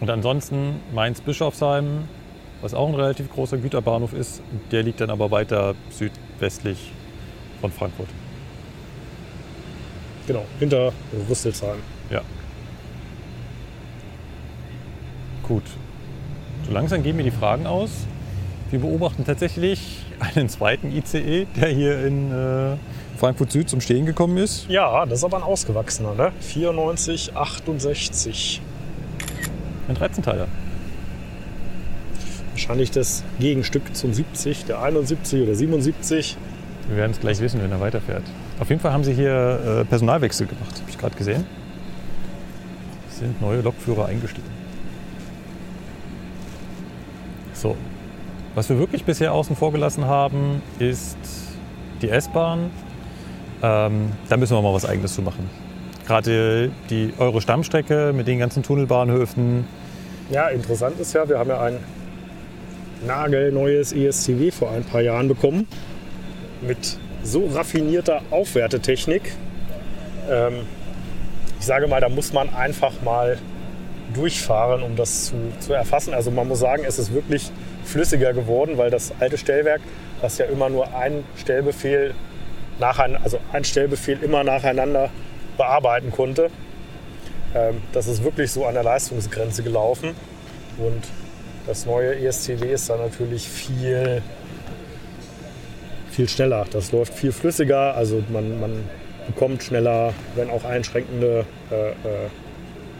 Und 0.00 0.10
ansonsten 0.10 0.76
Mainz-Bischofsheim, 0.94 2.04
was 2.60 2.74
auch 2.74 2.88
ein 2.88 2.94
relativ 2.94 3.30
großer 3.32 3.58
Güterbahnhof 3.58 4.12
ist, 4.12 4.42
der 4.70 4.82
liegt 4.82 5.00
dann 5.00 5.10
aber 5.10 5.30
weiter 5.30 5.74
südwestlich 5.90 6.92
von 7.60 7.72
Frankfurt. 7.72 8.08
Genau, 10.26 10.44
hinter 10.58 10.92
Rüsselsheim. 11.28 11.78
Ja. 12.10 12.22
Gut. 15.42 15.62
So 16.66 16.72
langsam 16.72 17.02
gehen 17.02 17.16
mir 17.16 17.22
die 17.22 17.30
Fragen 17.30 17.66
aus. 17.66 17.90
Wir 18.70 18.80
beobachten 18.80 19.24
tatsächlich 19.24 20.05
einen 20.20 20.48
zweiten 20.48 20.90
ICE, 20.90 21.46
der 21.56 21.68
hier 21.68 22.04
in 22.04 22.32
äh, 22.32 22.76
Frankfurt 23.16 23.52
Süd 23.52 23.68
zum 23.68 23.80
Stehen 23.80 24.06
gekommen 24.06 24.36
ist. 24.36 24.68
Ja, 24.68 25.06
das 25.06 25.18
ist 25.20 25.24
aber 25.24 25.38
ein 25.38 25.42
ausgewachsener, 25.42 26.14
ne? 26.14 26.32
94, 26.40 27.36
68. 27.36 28.60
Ein 29.88 29.96
13-Teiler. 29.96 30.48
Wahrscheinlich 32.50 32.90
das 32.90 33.22
Gegenstück 33.38 33.94
zum 33.94 34.14
70, 34.14 34.64
der 34.64 34.82
71 34.82 35.42
oder 35.42 35.54
77. 35.54 36.36
Wir 36.88 36.96
werden 36.96 37.12
es 37.12 37.20
gleich 37.20 37.40
wissen, 37.40 37.62
wenn 37.62 37.70
er 37.70 37.80
weiterfährt. 37.80 38.22
Auf 38.58 38.70
jeden 38.70 38.80
Fall 38.80 38.92
haben 38.92 39.04
sie 39.04 39.12
hier 39.12 39.82
äh, 39.82 39.84
Personalwechsel 39.84 40.46
gemacht, 40.46 40.80
habe 40.80 40.90
ich 40.90 40.98
gerade 40.98 41.16
gesehen. 41.16 41.44
Es 43.10 43.18
sind 43.18 43.40
neue 43.40 43.60
Lokführer 43.60 44.06
eingestiegen. 44.06 44.48
So. 47.52 47.76
Was 48.56 48.70
wir 48.70 48.78
wirklich 48.78 49.04
bisher 49.04 49.34
außen 49.34 49.54
vor 49.54 49.70
gelassen 49.70 50.06
haben, 50.06 50.62
ist 50.78 51.18
die 52.00 52.08
S-Bahn. 52.08 52.70
Ähm, 53.62 54.12
da 54.30 54.38
müssen 54.38 54.56
wir 54.56 54.62
mal 54.62 54.72
was 54.72 54.86
Eigenes 54.86 55.14
zu 55.14 55.20
machen. 55.20 55.50
Gerade 56.06 56.70
die 56.88 57.12
eure 57.18 57.42
Stammstrecke 57.42 58.14
mit 58.14 58.26
den 58.26 58.38
ganzen 58.38 58.62
Tunnelbahnhöfen. 58.62 59.66
Ja, 60.30 60.48
interessant 60.48 60.98
ist 60.98 61.12
ja, 61.12 61.28
wir 61.28 61.38
haben 61.38 61.50
ja 61.50 61.60
ein 61.60 61.80
nagelneues 63.06 63.92
ESCW 63.92 64.50
vor 64.50 64.70
ein 64.70 64.84
paar 64.84 65.02
Jahren 65.02 65.28
bekommen. 65.28 65.68
Mit 66.62 66.96
so 67.22 67.48
raffinierter 67.48 68.22
Aufwertetechnik. 68.30 69.34
Ähm, 70.30 70.60
ich 71.60 71.66
sage 71.66 71.88
mal, 71.88 72.00
da 72.00 72.08
muss 72.08 72.32
man 72.32 72.48
einfach 72.54 73.02
mal 73.02 73.36
durchfahren, 74.14 74.82
um 74.82 74.96
das 74.96 75.26
zu, 75.26 75.34
zu 75.60 75.74
erfassen. 75.74 76.14
Also 76.14 76.30
man 76.30 76.48
muss 76.48 76.60
sagen, 76.60 76.84
es 76.86 76.98
ist 76.98 77.12
wirklich 77.12 77.52
flüssiger 77.86 78.32
geworden, 78.32 78.78
weil 78.78 78.90
das 78.90 79.12
alte 79.20 79.38
Stellwerk, 79.38 79.80
was 80.20 80.38
ja 80.38 80.46
immer 80.46 80.68
nur 80.68 80.94
ein 80.94 81.24
Stellbefehl 81.36 82.14
nacheinander, 82.78 83.24
also 83.24 83.38
ein 83.52 83.64
Stellbefehl 83.64 84.22
immer 84.22 84.44
nacheinander 84.44 85.10
bearbeiten 85.56 86.10
konnte, 86.10 86.50
ähm, 87.54 87.82
das 87.92 88.06
ist 88.06 88.22
wirklich 88.22 88.50
so 88.50 88.66
an 88.66 88.74
der 88.74 88.82
Leistungsgrenze 88.82 89.62
gelaufen. 89.62 90.10
Und 90.78 91.04
das 91.66 91.86
neue 91.86 92.16
ESCW 92.18 92.72
ist 92.72 92.90
dann 92.90 93.00
natürlich 93.00 93.48
viel, 93.48 94.22
viel 96.10 96.28
schneller. 96.28 96.66
Das 96.70 96.92
läuft 96.92 97.14
viel 97.14 97.32
flüssiger, 97.32 97.94
also 97.94 98.22
man, 98.28 98.60
man 98.60 98.84
bekommt 99.26 99.62
schneller, 99.62 100.12
wenn 100.34 100.50
auch 100.50 100.64
einschränkende 100.64 101.44
äh, 101.70 101.88
äh, 101.88 101.94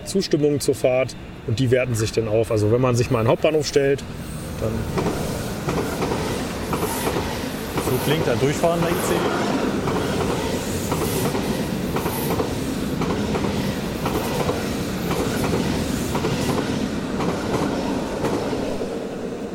Zustimmungen 0.05 0.61
zur 0.61 0.75
Fahrt 0.75 1.15
und 1.47 1.59
die 1.59 1.71
werten 1.71 1.95
sich 1.95 2.13
dann 2.13 2.29
auf. 2.29 2.51
Also 2.51 2.73
wenn 2.73 2.81
man 2.81 2.97
sich 2.97 3.11
mal 3.11 3.21
einen 3.21 3.29
Hauptbahnhof 3.29 3.67
stellt, 3.67 4.03
dann 4.61 4.73
So 7.87 7.93
klingt 8.05 8.29
ein 8.29 8.41
durchfahrender 8.41 8.89
ICE. 8.89 9.15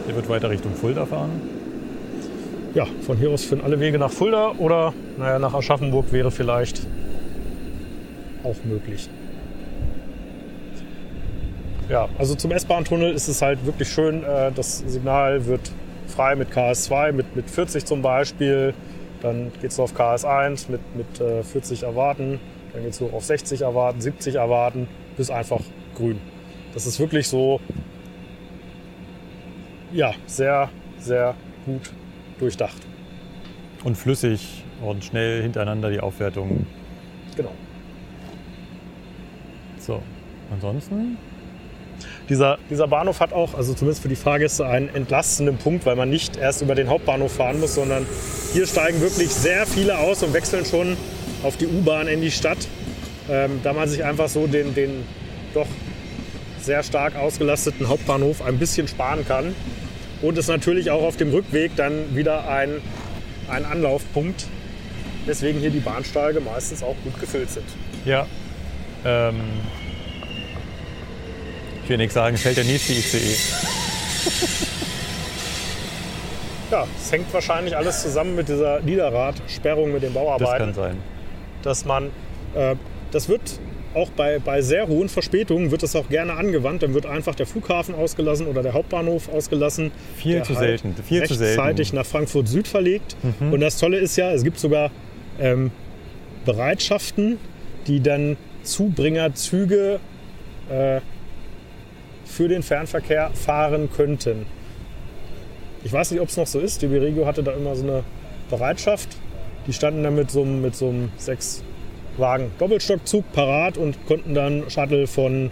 Der 0.08 0.16
wird 0.16 0.30
weiter 0.30 0.50
Richtung 0.50 0.74
Fulda 0.76 1.06
fahren. 1.06 1.42
ja, 2.74 2.86
von 3.02 3.18
hier 3.18 3.32
aus 3.32 3.44
führen 3.44 3.62
alle 3.62 3.80
Wege 3.80 4.00
nach 4.00 4.12
Fulda 4.12 4.54
oder 4.58 4.94
naja, 5.18 5.40
nach 5.40 5.54
Aschaffenburg 5.54 6.12
wäre 6.12 6.32
vielleicht 6.32 6.82
auch 8.44 8.56
möglich. 8.64 9.10
Ja, 11.92 12.08
also 12.18 12.36
zum 12.36 12.52
S-Bahn-Tunnel 12.52 13.12
ist 13.14 13.28
es 13.28 13.42
halt 13.42 13.66
wirklich 13.66 13.90
schön. 13.90 14.24
äh, 14.24 14.54
Das 14.54 14.78
Signal 14.78 15.46
wird 15.46 15.70
frei 16.08 16.38
mit 16.38 16.50
KS2, 16.50 17.12
mit, 17.12 17.36
mit 17.36 17.50
40 17.50 17.84
zum 17.84 18.02
Beispiel. 18.02 18.74
Dann 19.22 19.52
geht 19.62 19.72
es 19.72 19.80
auf 19.80 19.94
KS1 19.94 20.72
mit, 20.72 20.80
mit 20.96 21.20
äh, 21.20 21.44
40 21.44 21.84
erwarten. 21.84 22.40
Dann 22.72 22.84
geht 22.84 22.94
es 22.94 23.02
hoch 23.02 23.12
auf 23.12 23.26
60 23.26 23.64
erwarten, 23.64 24.00
70 24.00 24.36
erwarten, 24.36 24.88
bis 25.18 25.30
einfach 25.30 25.60
grün. 25.94 26.22
Das 26.74 26.86
ist 26.86 26.98
wirklich 26.98 27.28
so, 27.28 27.60
ja, 29.92 30.14
sehr, 30.28 30.70
sehr 30.98 31.36
gut 31.66 31.92
durchdacht. 32.40 32.82
Und 33.84 33.98
flüssig 33.98 34.64
und 34.82 35.04
schnell 35.04 35.42
hintereinander 35.42 35.90
die 35.90 36.00
Aufwertung. 36.00 36.66
Genau. 37.36 37.52
So, 39.78 40.02
ansonsten 40.54 41.18
Dieser, 42.32 42.60
dieser 42.70 42.88
Bahnhof 42.88 43.20
hat 43.20 43.34
auch, 43.34 43.56
also 43.56 43.74
zumindest 43.74 44.02
für 44.02 44.08
die 44.08 44.16
Fahrgäste, 44.16 44.66
einen 44.66 44.88
entlastenden 44.96 45.58
Punkt, 45.58 45.86
weil 45.86 45.98
man 45.98 46.10
nicht 46.10 46.38
erst 46.38 46.62
über 46.62 46.76
den 46.76 46.88
Hauptbahnhof 46.88 47.34
fahren 47.34 47.60
muss, 47.60 47.76
sondern 47.76 48.06
hier 48.54 48.66
steigen 48.66 49.02
wirklich 49.02 49.32
sehr 49.32 49.68
viele 49.68 49.98
aus 49.98 50.24
und 50.24 50.34
wechseln 50.34 50.64
schon 50.64 50.96
auf 51.44 51.58
die 51.58 51.68
U-Bahn 51.68 52.08
in 52.08 52.22
die 52.22 52.32
Stadt, 52.32 52.70
ähm, 53.30 53.60
da 53.64 53.74
man 53.74 53.90
sich 53.90 54.06
einfach 54.06 54.30
so 54.30 54.48
den, 54.48 54.74
den 54.74 55.04
doch 55.54 55.68
sehr 56.62 56.84
stark 56.84 57.18
ausgelasteten 57.18 57.90
Hauptbahnhof 57.90 58.42
ein 58.42 58.58
bisschen 58.60 58.88
sparen 58.88 59.28
kann. 59.28 59.54
Und 60.22 60.38
es 60.38 60.48
natürlich 60.48 60.90
auch 60.90 61.04
auf 61.04 61.18
dem 61.18 61.32
Rückweg 61.32 61.76
dann 61.76 62.16
wieder 62.16 62.48
ein, 62.48 62.82
ein 63.50 63.66
Anlaufpunkt, 63.66 64.46
weswegen 65.26 65.60
hier 65.60 65.72
die 65.72 65.82
Bahnsteige 65.82 66.40
meistens 66.40 66.82
auch 66.82 66.96
gut 67.04 67.20
gefüllt 67.20 67.50
sind. 67.50 67.66
Ja. 68.06 68.26
Ähm, 69.04 69.36
nichts 71.98 72.14
sagen, 72.14 72.38
fällt 72.38 72.58
der 72.58 72.64
nächste 72.64 72.94
ICE. 72.94 73.36
Ja, 76.72 76.88
es 76.98 77.12
hängt 77.12 77.34
wahrscheinlich 77.34 77.76
alles 77.76 78.02
zusammen 78.02 78.36
mit 78.36 78.48
dieser 78.48 78.80
Niederradsperrung 78.82 79.92
mit 79.92 80.04
den 80.04 80.14
Das 80.14 80.24
Bauarbeiten. 80.24 80.58
kann 80.58 80.74
sein. 80.74 80.98
dass 81.64 81.84
man, 81.86 82.06
äh, 82.56 82.76
das 83.12 83.28
wird 83.28 83.42
auch 83.94 84.10
bei, 84.12 84.40
bei 84.40 84.62
sehr 84.62 84.88
hohen 84.88 85.10
Verspätungen 85.10 85.70
wird 85.70 85.84
das 85.84 85.98
auch 85.98 86.08
gerne 86.08 86.34
angewandt. 86.34 86.82
Dann 86.82 86.94
wird 86.94 87.06
einfach 87.06 87.36
der 87.36 87.46
Flughafen 87.46 87.94
ausgelassen 87.94 88.48
oder 88.48 88.64
der 88.64 88.72
Hauptbahnhof 88.74 89.28
ausgelassen. 89.28 89.92
Viel 90.16 90.42
zu 90.44 90.56
halt 90.56 90.60
selten, 90.82 90.96
viel 91.04 91.24
zu 91.24 91.34
selten. 91.36 91.56
Mhm. 91.60 91.66
rechtzeitig 91.66 91.92
nach 91.94 92.06
Frankfurt 92.06 92.48
Süd 92.48 92.70
verlegt. 92.70 93.18
Und 93.42 93.60
das 93.60 93.78
Tolle 93.78 93.98
ist 93.98 94.16
ja, 94.16 94.32
es 94.32 94.46
gibt 94.46 94.60
sogar 94.60 94.92
ähm, 95.42 95.72
Bereitschaften, 96.46 97.38
die 97.88 98.00
dann 98.02 98.38
Zubringerzüge 98.64 100.00
äh, 100.70 101.02
für 102.32 102.48
den 102.48 102.64
Fernverkehr 102.64 103.32
fahren 103.34 103.90
könnten. 103.96 104.46
Ich 105.84 105.92
weiß 105.92 106.12
nicht, 106.12 106.22
ob 106.22 106.30
es 106.30 106.38
noch 106.38 106.48
so 106.48 106.60
ist. 106.60 106.82
Die 106.82 106.88
Regio 106.88 107.26
hatte 107.26 107.44
da 107.44 107.52
immer 107.52 107.76
so 107.76 107.84
eine 107.84 108.04
Bereitschaft. 108.50 109.10
Die 109.68 109.74
standen 109.74 110.04
dann 110.04 110.16
mit 110.16 110.32
so 110.32 110.42
einem, 110.42 110.62
mit 110.62 110.76
so 110.76 110.90
einem 110.90 111.12
sechs 111.18 111.64
Wagen 112.18 112.52
Doppelstockzug 112.60 113.32
parat 113.32 113.78
und 113.78 114.06
konnten 114.06 114.34
dann 114.34 114.70
Shuttle 114.70 115.08
von, 115.08 115.50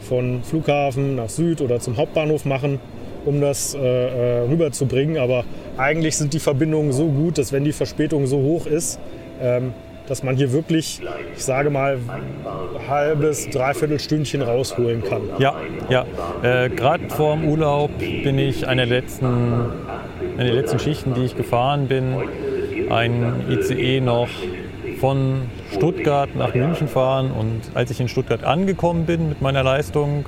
von 0.00 0.42
Flughafen 0.42 1.16
nach 1.16 1.28
Süd 1.28 1.60
oder 1.60 1.80
zum 1.80 1.96
Hauptbahnhof 1.96 2.44
machen, 2.44 2.80
um 3.24 3.40
das 3.40 3.74
äh, 3.74 3.78
äh, 3.78 4.40
rüberzubringen. 4.48 5.18
Aber 5.18 5.44
eigentlich 5.76 6.16
sind 6.16 6.32
die 6.34 6.40
Verbindungen 6.40 6.92
so 6.92 7.06
gut, 7.06 7.38
dass 7.38 7.52
wenn 7.52 7.64
die 7.64 7.72
Verspätung 7.72 8.26
so 8.26 8.38
hoch 8.38 8.66
ist, 8.66 8.98
ähm, 9.40 9.72
dass 10.06 10.22
man 10.22 10.36
hier 10.36 10.52
wirklich, 10.52 11.00
ich 11.34 11.44
sage 11.44 11.70
mal, 11.70 11.98
halbes, 12.88 13.48
dreiviertel 13.50 13.98
Stündchen 13.98 14.42
rausholen 14.42 15.02
kann. 15.02 15.22
Ja, 15.38 15.54
ja. 15.88 16.04
Äh, 16.42 16.68
Gerade 16.68 17.08
vor 17.08 17.36
dem 17.36 17.48
Urlaub 17.48 17.90
bin 17.98 18.38
ich 18.38 18.66
eine 18.66 18.86
der 18.86 19.00
letzten, 19.00 19.26
eine 20.36 20.44
der 20.44 20.54
letzten 20.54 20.78
Schichten, 20.78 21.14
die 21.14 21.22
ich 21.22 21.36
gefahren 21.36 21.88
bin, 21.88 22.14
ein 22.90 23.44
ICE 23.48 24.00
noch 24.00 24.28
von 25.00 25.42
Stuttgart 25.72 26.34
nach 26.36 26.54
München 26.54 26.88
fahren. 26.88 27.30
Und 27.30 27.62
als 27.74 27.90
ich 27.90 28.00
in 28.00 28.08
Stuttgart 28.08 28.44
angekommen 28.44 29.06
bin 29.06 29.28
mit 29.28 29.40
meiner 29.40 29.62
Leistung, 29.62 30.26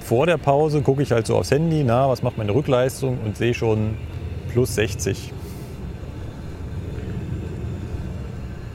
vor 0.00 0.26
der 0.26 0.36
Pause 0.36 0.82
gucke 0.82 1.02
ich 1.02 1.10
halt 1.12 1.26
so 1.26 1.36
aufs 1.36 1.50
Handy, 1.50 1.82
na, 1.84 2.08
was 2.08 2.22
macht 2.22 2.38
meine 2.38 2.54
Rückleistung 2.54 3.18
und 3.24 3.36
sehe 3.36 3.54
schon 3.54 3.96
plus 4.52 4.74
60. 4.74 5.32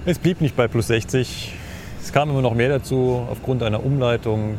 Es 0.09 0.17
blieb 0.17 0.41
nicht 0.41 0.55
bei 0.55 0.67
plus 0.67 0.87
60. 0.87 1.53
Es 2.01 2.11
kam 2.11 2.31
immer 2.31 2.41
noch 2.41 2.55
mehr 2.55 2.69
dazu 2.69 3.27
aufgrund 3.29 3.61
einer 3.61 3.85
Umleitung. 3.85 4.57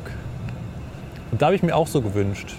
Und 1.32 1.42
da 1.42 1.46
habe 1.46 1.56
ich 1.56 1.64
mir 1.64 1.74
auch 1.74 1.88
so 1.88 2.02
gewünscht, 2.02 2.54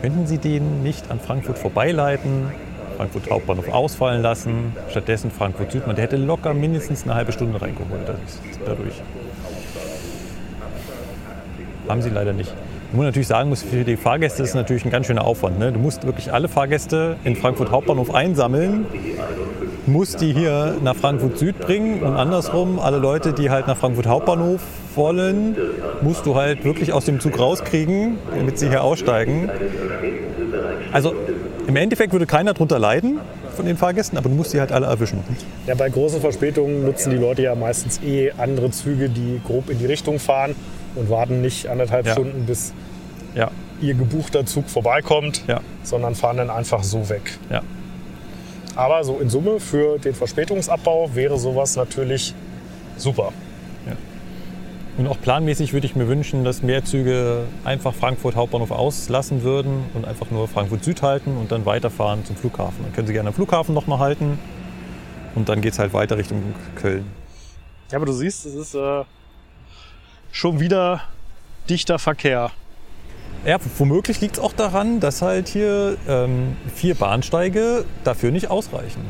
könnten 0.00 0.26
Sie 0.26 0.38
den 0.38 0.82
nicht 0.82 1.10
an 1.10 1.20
Frankfurt 1.20 1.58
vorbeileiten, 1.58 2.50
Frankfurt 2.96 3.30
Hauptbahnhof 3.30 3.68
ausfallen 3.68 4.22
lassen, 4.22 4.74
stattdessen 4.88 5.30
Frankfurt 5.30 5.70
Süd. 5.70 5.86
Man 5.86 5.96
der 5.96 6.04
hätte 6.06 6.16
locker 6.16 6.54
mindestens 6.54 7.04
eine 7.04 7.14
halbe 7.14 7.32
Stunde 7.32 7.60
reingeholt 7.60 8.08
dadurch. 8.64 8.94
Haben 11.86 12.00
sie 12.00 12.08
leider 12.08 12.32
nicht. 12.32 12.54
Wo 12.92 12.96
man 12.96 13.06
natürlich 13.06 13.28
sagen 13.28 13.50
muss, 13.50 13.62
für 13.62 13.84
die 13.84 13.98
Fahrgäste 13.98 14.42
ist 14.42 14.48
es 14.50 14.54
natürlich 14.54 14.86
ein 14.86 14.90
ganz 14.90 15.06
schöner 15.06 15.26
Aufwand. 15.26 15.58
Ne? 15.58 15.72
Du 15.72 15.78
musst 15.78 16.06
wirklich 16.06 16.32
alle 16.32 16.48
Fahrgäste 16.48 17.16
in 17.24 17.36
Frankfurt 17.36 17.70
Hauptbahnhof 17.70 18.14
einsammeln, 18.14 18.86
muss 19.88 20.16
die 20.16 20.32
hier 20.32 20.76
nach 20.82 20.94
Frankfurt 20.96 21.38
Süd 21.38 21.58
bringen 21.58 22.02
und 22.02 22.14
andersrum, 22.14 22.78
alle 22.78 22.98
Leute, 22.98 23.32
die 23.32 23.50
halt 23.50 23.66
nach 23.66 23.76
Frankfurt 23.76 24.06
Hauptbahnhof 24.06 24.60
wollen, 24.94 25.56
musst 26.02 26.26
du 26.26 26.34
halt 26.34 26.64
wirklich 26.64 26.92
aus 26.92 27.04
dem 27.04 27.20
Zug 27.20 27.38
rauskriegen, 27.38 28.18
damit 28.36 28.58
sie 28.58 28.68
hier 28.68 28.82
aussteigen. 28.82 29.50
Also 30.92 31.14
im 31.66 31.76
Endeffekt 31.76 32.12
würde 32.12 32.26
keiner 32.26 32.54
drunter 32.54 32.78
leiden 32.78 33.18
von 33.54 33.66
den 33.66 33.76
Fahrgästen, 33.76 34.16
aber 34.18 34.28
du 34.28 34.34
musst 34.34 34.52
die 34.54 34.60
halt 34.60 34.72
alle 34.72 34.86
erwischen. 34.86 35.18
Ja, 35.66 35.74
bei 35.74 35.88
großen 35.88 36.20
Verspätungen 36.20 36.84
nutzen 36.84 37.10
die 37.10 37.16
Leute 37.16 37.42
ja 37.42 37.54
meistens 37.54 38.00
eh 38.02 38.30
andere 38.38 38.70
Züge, 38.70 39.08
die 39.08 39.40
grob 39.44 39.68
in 39.70 39.78
die 39.78 39.86
Richtung 39.86 40.18
fahren 40.18 40.54
und 40.94 41.10
warten 41.10 41.40
nicht 41.40 41.68
anderthalb 41.68 42.06
Ja. 42.06 42.12
Stunden, 42.12 42.46
bis 42.46 42.72
Ja, 43.34 43.50
ihr 43.80 43.94
gebuchter 43.94 44.46
Zug 44.46 44.68
vorbeikommt, 44.70 45.44
ja, 45.46 45.60
sondern 45.82 46.14
fahren 46.14 46.38
dann 46.38 46.50
einfach 46.50 46.82
so 46.82 47.08
weg. 47.08 47.38
ja. 47.50 47.62
Aber 48.78 49.02
so 49.02 49.18
in 49.18 49.28
Summe 49.28 49.58
für 49.58 49.98
den 49.98 50.14
Verspätungsabbau 50.14 51.10
wäre 51.12 51.36
sowas 51.36 51.74
natürlich 51.74 52.32
super. 52.96 53.32
Und 54.96 55.08
auch 55.08 55.20
planmäßig 55.20 55.72
würde 55.72 55.86
ich 55.86 55.96
mir 55.96 56.06
wünschen, 56.06 56.44
dass 56.44 56.62
mehr 56.62 56.84
Züge 56.84 57.46
einfach 57.64 57.92
Frankfurt 57.92 58.36
Hauptbahnhof 58.36 58.70
auslassen 58.70 59.42
würden 59.42 59.84
und 59.94 60.04
einfach 60.04 60.30
nur 60.30 60.46
Frankfurt 60.46 60.84
Süd 60.84 61.02
halten 61.02 61.36
und 61.36 61.50
dann 61.50 61.66
weiterfahren 61.66 62.24
zum 62.24 62.36
Flughafen. 62.36 62.84
Dann 62.84 62.92
können 62.92 63.08
sie 63.08 63.12
gerne 63.12 63.28
am 63.28 63.34
Flughafen 63.34 63.74
nochmal 63.74 63.98
halten 63.98 64.38
und 65.34 65.48
dann 65.48 65.60
geht 65.60 65.72
es 65.72 65.80
halt 65.80 65.92
weiter 65.92 66.16
Richtung 66.16 66.54
Köln. 66.76 67.04
Ja, 67.90 67.96
aber 67.98 68.06
du 68.06 68.12
siehst, 68.12 68.46
es 68.46 68.54
ist 68.54 68.74
äh, 68.74 69.04
schon 70.30 70.60
wieder 70.60 71.02
dichter 71.68 71.98
Verkehr. 71.98 72.52
Ja, 73.44 73.58
womöglich 73.78 74.20
liegt 74.20 74.36
es 74.36 74.42
auch 74.42 74.52
daran, 74.52 75.00
dass 75.00 75.22
halt 75.22 75.48
hier 75.48 75.96
ähm, 76.08 76.56
vier 76.74 76.94
Bahnsteige 76.94 77.84
dafür 78.04 78.30
nicht 78.30 78.50
ausreichen. 78.50 79.00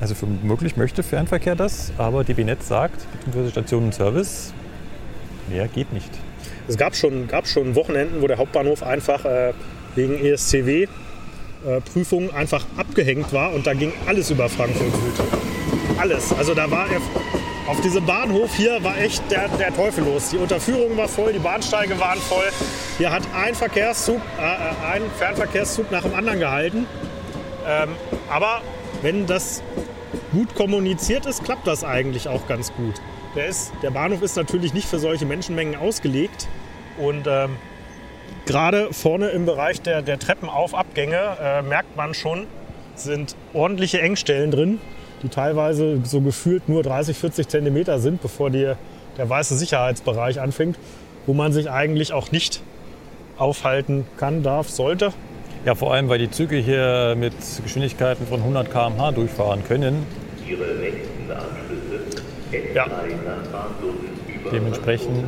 Also 0.00 0.14
womöglich 0.20 0.76
möchte 0.76 1.02
Fernverkehr 1.02 1.54
das, 1.54 1.92
aber 1.96 2.24
DB 2.24 2.44
Netz 2.44 2.66
sagt, 2.66 3.06
beziehungsweise 3.12 3.50
Station 3.50 3.84
und 3.84 3.94
Service, 3.94 4.52
mehr 5.48 5.68
geht 5.68 5.92
nicht. 5.92 6.10
Es 6.66 6.76
gab 6.76 6.96
schon, 6.96 7.28
gab 7.28 7.46
schon 7.46 7.76
Wochenenden, 7.76 8.22
wo 8.22 8.26
der 8.26 8.38
Hauptbahnhof 8.38 8.82
einfach 8.82 9.24
äh, 9.24 9.52
wegen 9.94 10.24
ESCW-Prüfungen 10.24 12.34
einfach 12.34 12.66
abgehängt 12.76 13.32
war 13.32 13.52
und 13.52 13.66
da 13.66 13.74
ging 13.74 13.92
alles 14.06 14.30
über 14.30 14.48
Frankfurt. 14.48 14.92
Alles. 15.98 16.32
Also 16.32 16.54
da 16.54 16.70
war 16.70 16.90
er, 16.90 17.00
auf 17.66 17.80
diesem 17.80 18.04
Bahnhof 18.04 18.54
hier 18.54 18.82
war 18.82 18.98
echt 18.98 19.30
der, 19.30 19.48
der 19.48 19.74
Teufel 19.74 20.04
los. 20.04 20.30
Die 20.30 20.38
Unterführung 20.38 20.96
war 20.96 21.08
voll, 21.08 21.32
die 21.32 21.38
Bahnsteige 21.38 21.98
waren 22.00 22.18
voll. 22.18 22.48
Hier 22.98 23.12
hat 23.12 23.22
ein 23.34 23.54
Verkehrszug, 23.54 24.20
äh, 24.38 24.92
ein 24.92 25.02
Fernverkehrszug 25.16 25.90
nach 25.90 26.02
dem 26.02 26.14
anderen 26.14 26.40
gehalten. 26.40 26.86
Ähm, 27.66 27.90
aber 28.28 28.62
wenn 29.02 29.26
das 29.26 29.62
gut 30.32 30.54
kommuniziert 30.54 31.26
ist, 31.26 31.44
klappt 31.44 31.66
das 31.66 31.84
eigentlich 31.84 32.28
auch 32.28 32.46
ganz 32.48 32.72
gut. 32.74 33.00
Der, 33.36 33.46
ist, 33.46 33.72
der 33.82 33.90
Bahnhof 33.90 34.22
ist 34.22 34.36
natürlich 34.36 34.74
nicht 34.74 34.88
für 34.88 34.98
solche 34.98 35.24
Menschenmengen 35.24 35.76
ausgelegt. 35.76 36.48
Und 36.98 37.26
ähm, 37.26 37.56
gerade 38.44 38.92
vorne 38.92 39.28
im 39.28 39.46
Bereich 39.46 39.80
der, 39.80 40.02
der 40.02 40.18
Treppenauf-Abgänge 40.18 41.36
äh, 41.40 41.62
merkt 41.62 41.96
man 41.96 42.12
schon, 42.12 42.46
sind 42.96 43.36
ordentliche 43.54 44.00
Engstellen 44.00 44.50
drin, 44.50 44.80
die 45.22 45.28
teilweise 45.28 46.00
so 46.04 46.20
gefühlt 46.20 46.68
nur 46.68 46.82
30, 46.82 47.16
40 47.16 47.48
Zentimeter 47.48 47.98
sind, 47.98 48.22
bevor 48.22 48.50
die, 48.50 48.72
der 49.18 49.28
weiße 49.28 49.56
Sicherheitsbereich 49.56 50.40
anfängt, 50.40 50.76
wo 51.26 51.34
man 51.34 51.52
sich 51.52 51.70
eigentlich 51.70 52.12
auch 52.12 52.32
nicht 52.32 52.62
aufhalten 53.38 54.06
kann, 54.16 54.42
darf, 54.42 54.68
sollte. 54.68 55.12
Ja, 55.64 55.74
vor 55.74 55.94
allem, 55.94 56.08
weil 56.08 56.18
die 56.18 56.30
Züge 56.30 56.56
hier 56.56 57.14
mit 57.16 57.34
Geschwindigkeiten 57.62 58.26
von 58.26 58.40
100 58.40 58.70
km/h 58.70 59.12
durchfahren 59.12 59.64
können. 59.64 60.06
Ja. 62.74 62.86
Dementsprechend 64.50 65.24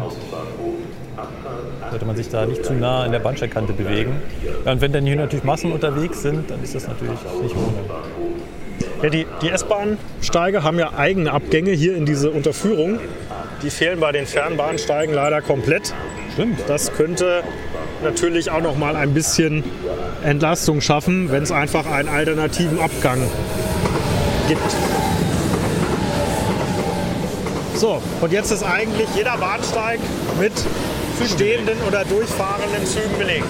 sollte 1.91 2.05
man 2.05 2.17
sich 2.17 2.29
da 2.29 2.47
nicht 2.47 2.65
zu 2.65 2.75
nah 2.75 3.05
an 3.05 3.13
der 3.13 3.21
Bahnsteigkante 3.21 3.73
bewegen. 3.73 4.21
Ja, 4.65 4.73
und 4.73 4.81
wenn 4.81 4.93
dann 4.93 5.07
hier 5.07 5.17
natürlich 5.17 5.45
Massen 5.45 5.73
unterwegs 5.73 6.23
sind, 6.23 6.51
dann 6.51 6.63
ist 6.63 6.75
das 6.75 6.89
natürlich 6.89 7.21
nicht 7.43 7.55
ohne. 7.55 8.24
Ja, 9.05 9.11
die, 9.11 9.27
die 9.43 9.51
S-Bahn-Steige 9.51 10.63
haben 10.63 10.79
ja 10.79 10.95
eigene 10.97 11.31
Abgänge 11.31 11.73
hier 11.73 11.95
in 11.95 12.07
diese 12.07 12.31
Unterführung. 12.31 12.99
Die 13.63 13.69
fehlen 13.69 14.01
bei 14.01 14.13
den 14.13 14.25
Fernbahnsteigen 14.25 15.15
leider 15.15 15.43
komplett. 15.43 15.93
Stimmt. 16.33 16.61
Das 16.69 16.91
könnte 16.91 17.43
natürlich 18.03 18.51
auch 18.51 18.63
noch 18.63 18.79
mal 18.79 18.97
ein 18.97 19.13
bisschen 19.13 19.63
Entlastung 20.25 20.81
schaffen, 20.81 21.31
wenn 21.31 21.43
es 21.43 21.53
einfach 21.53 21.85
einen 21.85 22.09
alternativen 22.09 22.81
Abgang 22.81 23.19
gibt. 24.49 24.75
So, 27.75 28.01
und 28.23 28.33
jetzt 28.33 28.53
ist 28.53 28.63
eigentlich 28.63 29.09
jeder 29.15 29.37
Bahnsteig 29.37 30.01
mit 30.41 30.53
stehenden 31.29 31.77
oder 31.87 32.07
durchfahrenden 32.07 32.87
Zügen 32.87 33.19
belegt. 33.19 33.45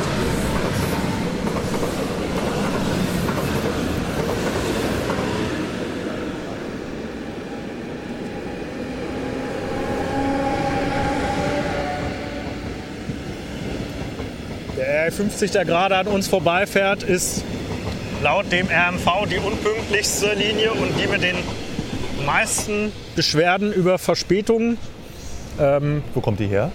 Der 15.18 15.26
R50, 15.26 15.52
der 15.52 15.64
gerade 15.64 15.96
an 15.96 16.06
uns 16.06 16.28
vorbeifährt, 16.28 17.02
ist 17.02 17.44
laut 18.22 18.50
dem 18.50 18.66
RMV 18.66 19.28
die 19.30 19.38
unpünktlichste 19.38 20.34
Linie 20.34 20.72
und 20.72 20.92
die 21.00 21.06
mit 21.06 21.22
den 21.22 21.36
meisten 22.26 22.92
Beschwerden 23.16 23.72
über 23.72 23.98
Verspätungen. 23.98 24.78
Wo 26.14 26.20
kommt 26.20 26.40
die 26.40 26.46
her? 26.46 26.70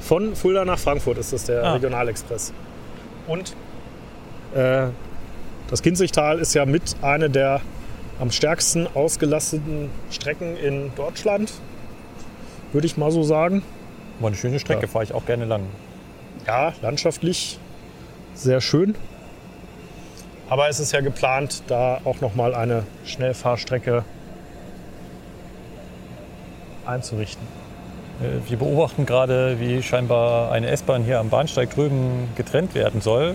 Von 0.00 0.34
Fulda 0.34 0.64
nach 0.64 0.78
Frankfurt 0.78 1.18
ist 1.18 1.32
das 1.32 1.44
der 1.44 1.62
Ah. 1.62 1.72
Regionalexpress. 1.74 2.52
Und 3.26 3.54
äh, 4.54 4.86
das 5.68 5.82
Kinzigtal 5.82 6.38
ist 6.38 6.54
ja 6.54 6.64
mit 6.64 6.96
eine 7.02 7.28
der 7.28 7.60
am 8.18 8.30
stärksten 8.30 8.86
ausgelasteten 8.94 9.90
Strecken 10.10 10.56
in 10.56 10.90
Deutschland, 10.96 11.52
würde 12.72 12.86
ich 12.86 12.96
mal 12.96 13.10
so 13.10 13.22
sagen. 13.22 13.62
War 14.20 14.28
eine 14.28 14.36
schöne 14.36 14.58
Strecke, 14.58 14.82
Ja. 14.82 14.88
fahre 14.88 15.04
ich 15.04 15.12
auch 15.12 15.26
gerne 15.26 15.44
lang. 15.44 15.62
Ja, 16.46 16.72
landschaftlich 16.82 17.58
sehr 18.34 18.60
schön. 18.60 18.94
Aber 20.48 20.68
es 20.68 20.80
ist 20.80 20.92
ja 20.92 21.00
geplant, 21.00 21.62
da 21.66 22.00
auch 22.04 22.20
noch 22.20 22.34
mal 22.34 22.54
eine 22.54 22.84
Schnellfahrstrecke 23.04 24.04
einzurichten. 26.86 27.46
Äh, 28.22 28.48
Wir 28.48 28.56
beobachten 28.58 29.04
gerade, 29.04 29.60
wie 29.60 29.82
scheinbar 29.82 30.50
eine 30.52 30.68
S-Bahn 30.68 31.04
hier 31.04 31.18
am 31.18 31.28
Bahnsteig 31.28 31.70
drüben 31.70 32.28
getrennt 32.36 32.74
werden 32.74 33.00
soll. 33.00 33.34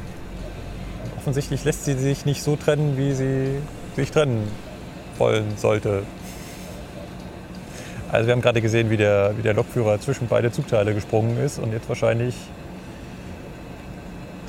Offensichtlich 1.17 1.63
lässt 1.63 1.85
sie 1.85 1.93
sich 1.93 2.25
nicht 2.25 2.41
so 2.41 2.55
trennen, 2.55 2.97
wie 2.97 3.13
sie 3.13 3.59
sich 3.95 4.09
trennen 4.09 4.47
wollen 5.17 5.55
sollte. 5.57 6.03
Also 8.11 8.27
wir 8.27 8.33
haben 8.33 8.41
gerade 8.41 8.61
gesehen, 8.61 8.89
wie 8.89 8.97
der, 8.97 9.37
wie 9.37 9.41
der 9.41 9.53
Lokführer 9.53 9.99
zwischen 9.99 10.27
beide 10.27 10.51
Zugteile 10.51 10.93
gesprungen 10.93 11.37
ist 11.37 11.59
und 11.59 11.71
jetzt 11.71 11.87
wahrscheinlich 11.89 12.35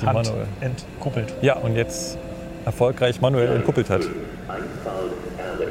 die 0.01 0.05
Hand 0.05 0.25
manuell. 0.27 0.45
entkuppelt. 0.61 1.33
Ja, 1.41 1.57
und 1.57 1.75
jetzt 1.75 2.17
erfolgreich 2.65 3.21
manuell 3.21 3.55
entkuppelt 3.55 3.89
hat. 3.89 4.01
Einfahrt 4.01 5.11
RE 5.59 5.65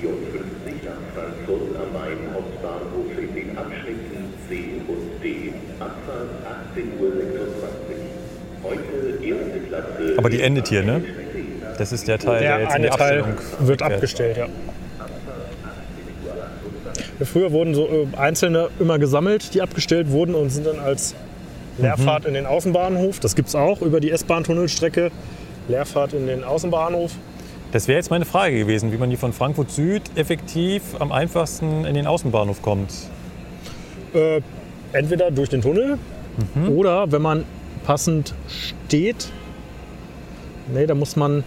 54 0.00 0.84
nach 0.84 0.92
Frankfurt 1.14 1.76
am 1.76 1.92
Main 1.92 2.18
Hauptbahnhof 2.34 3.18
in 3.18 3.34
den 3.34 3.58
Abschnitten 3.58 4.32
C 4.48 4.80
und 4.88 5.22
D. 5.22 5.52
Abfahrt 5.80 6.28
18.26 6.76 7.00
Uhr. 7.00 7.12
Heute 8.62 9.24
erste 9.24 9.60
Klasse. 9.68 10.14
Aber 10.18 10.30
die 10.30 10.40
endet 10.40 10.68
hier, 10.68 10.82
ne? 10.82 11.02
Das 11.78 11.92
ist 11.92 12.08
der 12.08 12.18
Teil, 12.18 12.40
der, 12.40 12.56
Der 12.56 12.64
jetzt 12.64 12.76
in 12.76 12.82
die 12.82 12.88
eine 12.88 12.96
Teil 12.98 13.18
Abstellung 13.20 13.66
wird 13.68 13.80
fährt. 13.80 13.92
abgestellt, 13.92 14.36
ja. 14.38 14.46
Ja, 17.18 17.24
Früher 17.26 17.50
wurden 17.52 17.74
so 17.74 17.86
äh, 17.86 18.06
einzelne 18.16 18.68
immer 18.78 18.98
gesammelt, 18.98 19.54
die 19.54 19.62
abgestellt 19.62 20.10
wurden 20.10 20.34
und 20.34 20.50
sind 20.50 20.66
dann 20.66 20.78
als 20.78 21.14
Leerfahrt 21.78 22.24
in 22.24 22.34
den 22.34 22.46
Außenbahnhof. 22.46 23.20
Das 23.20 23.34
gibt 23.34 23.48
es 23.48 23.54
auch 23.54 23.82
über 23.82 24.00
die 24.00 24.10
S-Bahn-Tunnelstrecke. 24.10 25.10
Leerfahrt 25.68 26.12
in 26.12 26.26
den 26.26 26.44
Außenbahnhof. 26.44 27.12
Das 27.72 27.88
wäre 27.88 27.98
jetzt 27.98 28.10
meine 28.10 28.24
Frage 28.24 28.58
gewesen, 28.58 28.92
wie 28.92 28.96
man 28.96 29.10
die 29.10 29.16
von 29.16 29.32
Frankfurt 29.32 29.70
Süd 29.70 30.02
effektiv 30.14 30.82
am 30.98 31.12
einfachsten 31.12 31.84
in 31.84 31.94
den 31.94 32.06
Außenbahnhof 32.06 32.62
kommt. 32.62 32.90
Äh, 34.14 34.40
entweder 34.92 35.30
durch 35.30 35.48
den 35.48 35.62
Tunnel 35.62 35.98
oder 36.68 37.10
wenn 37.10 37.22
man 37.22 37.44
passend 37.84 38.34
steht. 38.48 39.30
Nee, 40.72 40.86
da 40.86 40.94
muss 40.94 41.16
man 41.16 41.44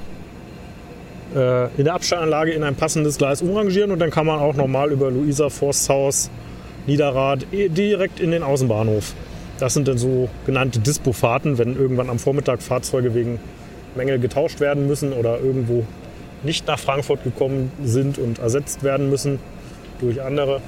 äh, 1.36 1.66
in 1.78 1.86
der 1.86 1.94
Abstellanlage 1.94 2.52
in 2.52 2.64
ein 2.64 2.76
passendes 2.76 3.18
Gleis 3.18 3.42
umrangieren 3.42 3.92
und 3.92 4.00
dann 4.00 4.10
kann 4.10 4.26
man 4.26 4.40
auch 4.40 4.56
nochmal 4.56 4.92
über 4.92 5.12
Luisa 5.12 5.50
Forsthaus, 5.50 6.32
Niederrad 6.88 7.46
eh 7.52 7.70
direkt 7.70 8.20
in 8.20 8.32
den 8.32 8.42
Außenbahnhof. 8.44 9.14
Das 9.60 9.74
sind 9.74 9.88
dann 9.88 9.98
so 9.98 10.30
genannte 10.46 10.80
Dispo-Fahrten, 10.80 11.58
wenn 11.58 11.76
irgendwann 11.76 12.10
am 12.10 12.18
Vormittag 12.18 12.62
Fahrzeuge 12.62 13.14
wegen 13.14 13.40
Mängel 13.96 14.20
getauscht 14.20 14.60
werden 14.60 14.88
müssen 14.88 15.12
oder 15.12 15.40
irgendwo 15.40 15.86
nicht 16.44 16.68
nach 16.68 16.80
Frankfurt 16.80 17.24
gekommen 17.24 17.72
sind 17.84 18.18
und 18.18 18.40
ersetzt 18.40 18.84
werden 18.84 19.10
müssen 19.10 19.40
durch 20.00 20.22
andere. 20.22 20.62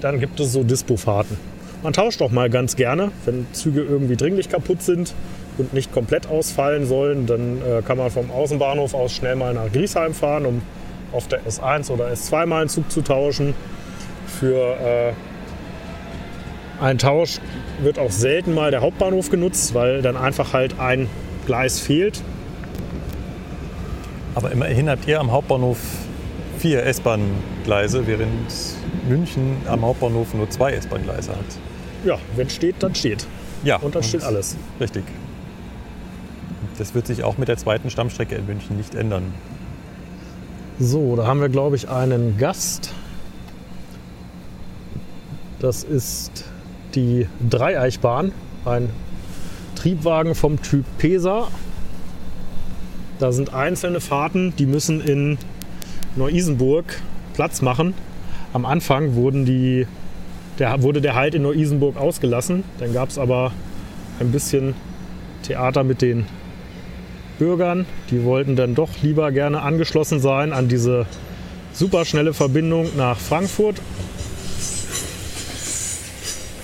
Dann 0.00 0.18
gibt 0.18 0.40
es 0.40 0.52
so 0.52 0.64
Dispo-Fahrten. 0.64 1.36
Man 1.84 1.92
tauscht 1.92 2.20
auch 2.22 2.30
mal 2.30 2.50
ganz 2.50 2.76
gerne, 2.76 3.12
wenn 3.26 3.46
Züge 3.52 3.82
irgendwie 3.82 4.16
dringlich 4.16 4.48
kaputt 4.48 4.82
sind 4.82 5.14
und 5.58 5.72
nicht 5.72 5.92
komplett 5.92 6.26
ausfallen 6.26 6.86
sollen, 6.86 7.26
dann 7.26 7.58
äh, 7.58 7.82
kann 7.82 7.98
man 7.98 8.10
vom 8.10 8.30
Außenbahnhof 8.30 8.94
aus 8.94 9.12
schnell 9.12 9.36
mal 9.36 9.54
nach 9.54 9.70
Griesheim 9.70 10.14
fahren, 10.14 10.46
um 10.46 10.62
auf 11.12 11.28
der 11.28 11.42
S1 11.42 11.90
oder 11.90 12.08
S2 12.08 12.46
mal 12.46 12.60
einen 12.62 12.68
Zug 12.68 12.90
zu 12.90 13.02
tauschen. 13.02 13.54
Für 14.26 14.76
äh, 14.80 15.12
einen 16.84 16.98
Tausch 16.98 17.40
wird 17.80 17.98
auch 17.98 18.10
selten 18.10 18.54
mal 18.54 18.70
der 18.70 18.82
Hauptbahnhof 18.82 19.30
genutzt, 19.30 19.74
weil 19.74 20.02
dann 20.02 20.16
einfach 20.16 20.52
halt 20.52 20.78
ein 20.78 21.08
Gleis 21.46 21.80
fehlt. 21.80 22.22
Aber 24.34 24.50
immerhin 24.52 24.88
habt 24.90 25.06
ihr 25.08 25.18
am 25.18 25.32
Hauptbahnhof 25.32 25.78
vier 26.58 26.84
S-Bahn-Gleise, 26.84 28.06
während 28.06 28.50
München 29.08 29.56
am 29.66 29.82
Hauptbahnhof 29.82 30.34
nur 30.34 30.48
zwei 30.50 30.72
S-Bahn-Gleise 30.72 31.32
hat. 31.32 31.38
Ja, 32.04 32.18
wenn 32.36 32.50
steht, 32.50 32.76
dann 32.80 32.94
steht. 32.94 33.26
Ja, 33.64 33.76
Und 33.76 33.94
da 33.94 34.02
steht 34.02 34.22
alles. 34.22 34.56
Richtig. 34.78 35.04
Das 36.76 36.94
wird 36.94 37.06
sich 37.06 37.24
auch 37.24 37.38
mit 37.38 37.48
der 37.48 37.56
zweiten 37.56 37.88
Stammstrecke 37.88 38.34
in 38.34 38.46
München 38.46 38.76
nicht 38.76 38.94
ändern. 38.94 39.32
So, 40.78 41.16
da 41.16 41.26
haben 41.26 41.40
wir, 41.40 41.48
glaube 41.48 41.76
ich, 41.76 41.88
einen 41.88 42.36
Gast. 42.36 42.92
Das 45.60 45.84
ist 45.84 46.44
die 46.94 47.26
Dreieichbahn, 47.48 48.32
ein 48.64 48.90
Triebwagen 49.74 50.34
vom 50.34 50.62
Typ 50.62 50.84
Pesa. 50.98 51.48
Da 53.18 53.32
sind 53.32 53.52
einzelne 53.52 54.00
Fahrten, 54.00 54.54
die 54.56 54.66
müssen 54.66 55.00
in 55.00 55.38
Neu-Isenburg 56.16 57.00
Platz 57.34 57.62
machen. 57.62 57.94
Am 58.52 58.64
Anfang 58.64 59.14
wurden 59.14 59.44
die, 59.44 59.86
der, 60.58 60.82
wurde 60.82 61.00
der 61.00 61.14
Halt 61.14 61.34
in 61.34 61.42
Neu-Isenburg 61.42 61.96
ausgelassen. 61.96 62.64
Dann 62.78 62.92
gab 62.92 63.10
es 63.10 63.18
aber 63.18 63.52
ein 64.20 64.30
bisschen 64.30 64.74
Theater 65.42 65.84
mit 65.84 66.02
den 66.02 66.26
Bürgern. 67.38 67.86
Die 68.10 68.24
wollten 68.24 68.56
dann 68.56 68.74
doch 68.74 68.90
lieber 69.02 69.32
gerne 69.32 69.62
angeschlossen 69.62 70.20
sein 70.20 70.52
an 70.52 70.68
diese 70.68 71.06
superschnelle 71.72 72.32
Verbindung 72.32 72.88
nach 72.96 73.18
Frankfurt. 73.18 73.80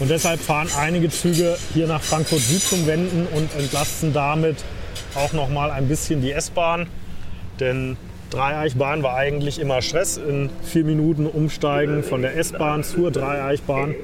Und 0.01 0.11
deshalb 0.11 0.41
fahren 0.41 0.69
einige 0.79 1.11
Züge 1.11 1.57
hier 1.75 1.87
nach 1.87 2.01
Frankfurt 2.01 2.41
Süd 2.41 2.62
zum 2.62 2.87
Wenden 2.87 3.27
und 3.35 3.55
entlasten 3.55 4.15
damit 4.15 4.57
auch 5.15 5.35
noch 5.35 5.51
mal 5.51 5.70
ein 5.70 5.89
bisschen 5.89 6.23
die 6.23 6.33
S-Bahn. 6.33 6.87
Denn 7.61 7.99
Dreieichbahn 8.31 9.03
war 9.03 9.17
eigentlich 9.17 9.61
immer 9.61 9.83
Stress. 9.83 10.17
In 10.17 10.49
vier 10.62 10.85
Minuten 10.85 11.27
umsteigen 11.27 12.03
von 12.03 12.23
der 12.23 12.37
S-Bahn 12.37 12.83
zur 12.83 13.11
Dreieichbahn 13.11 13.95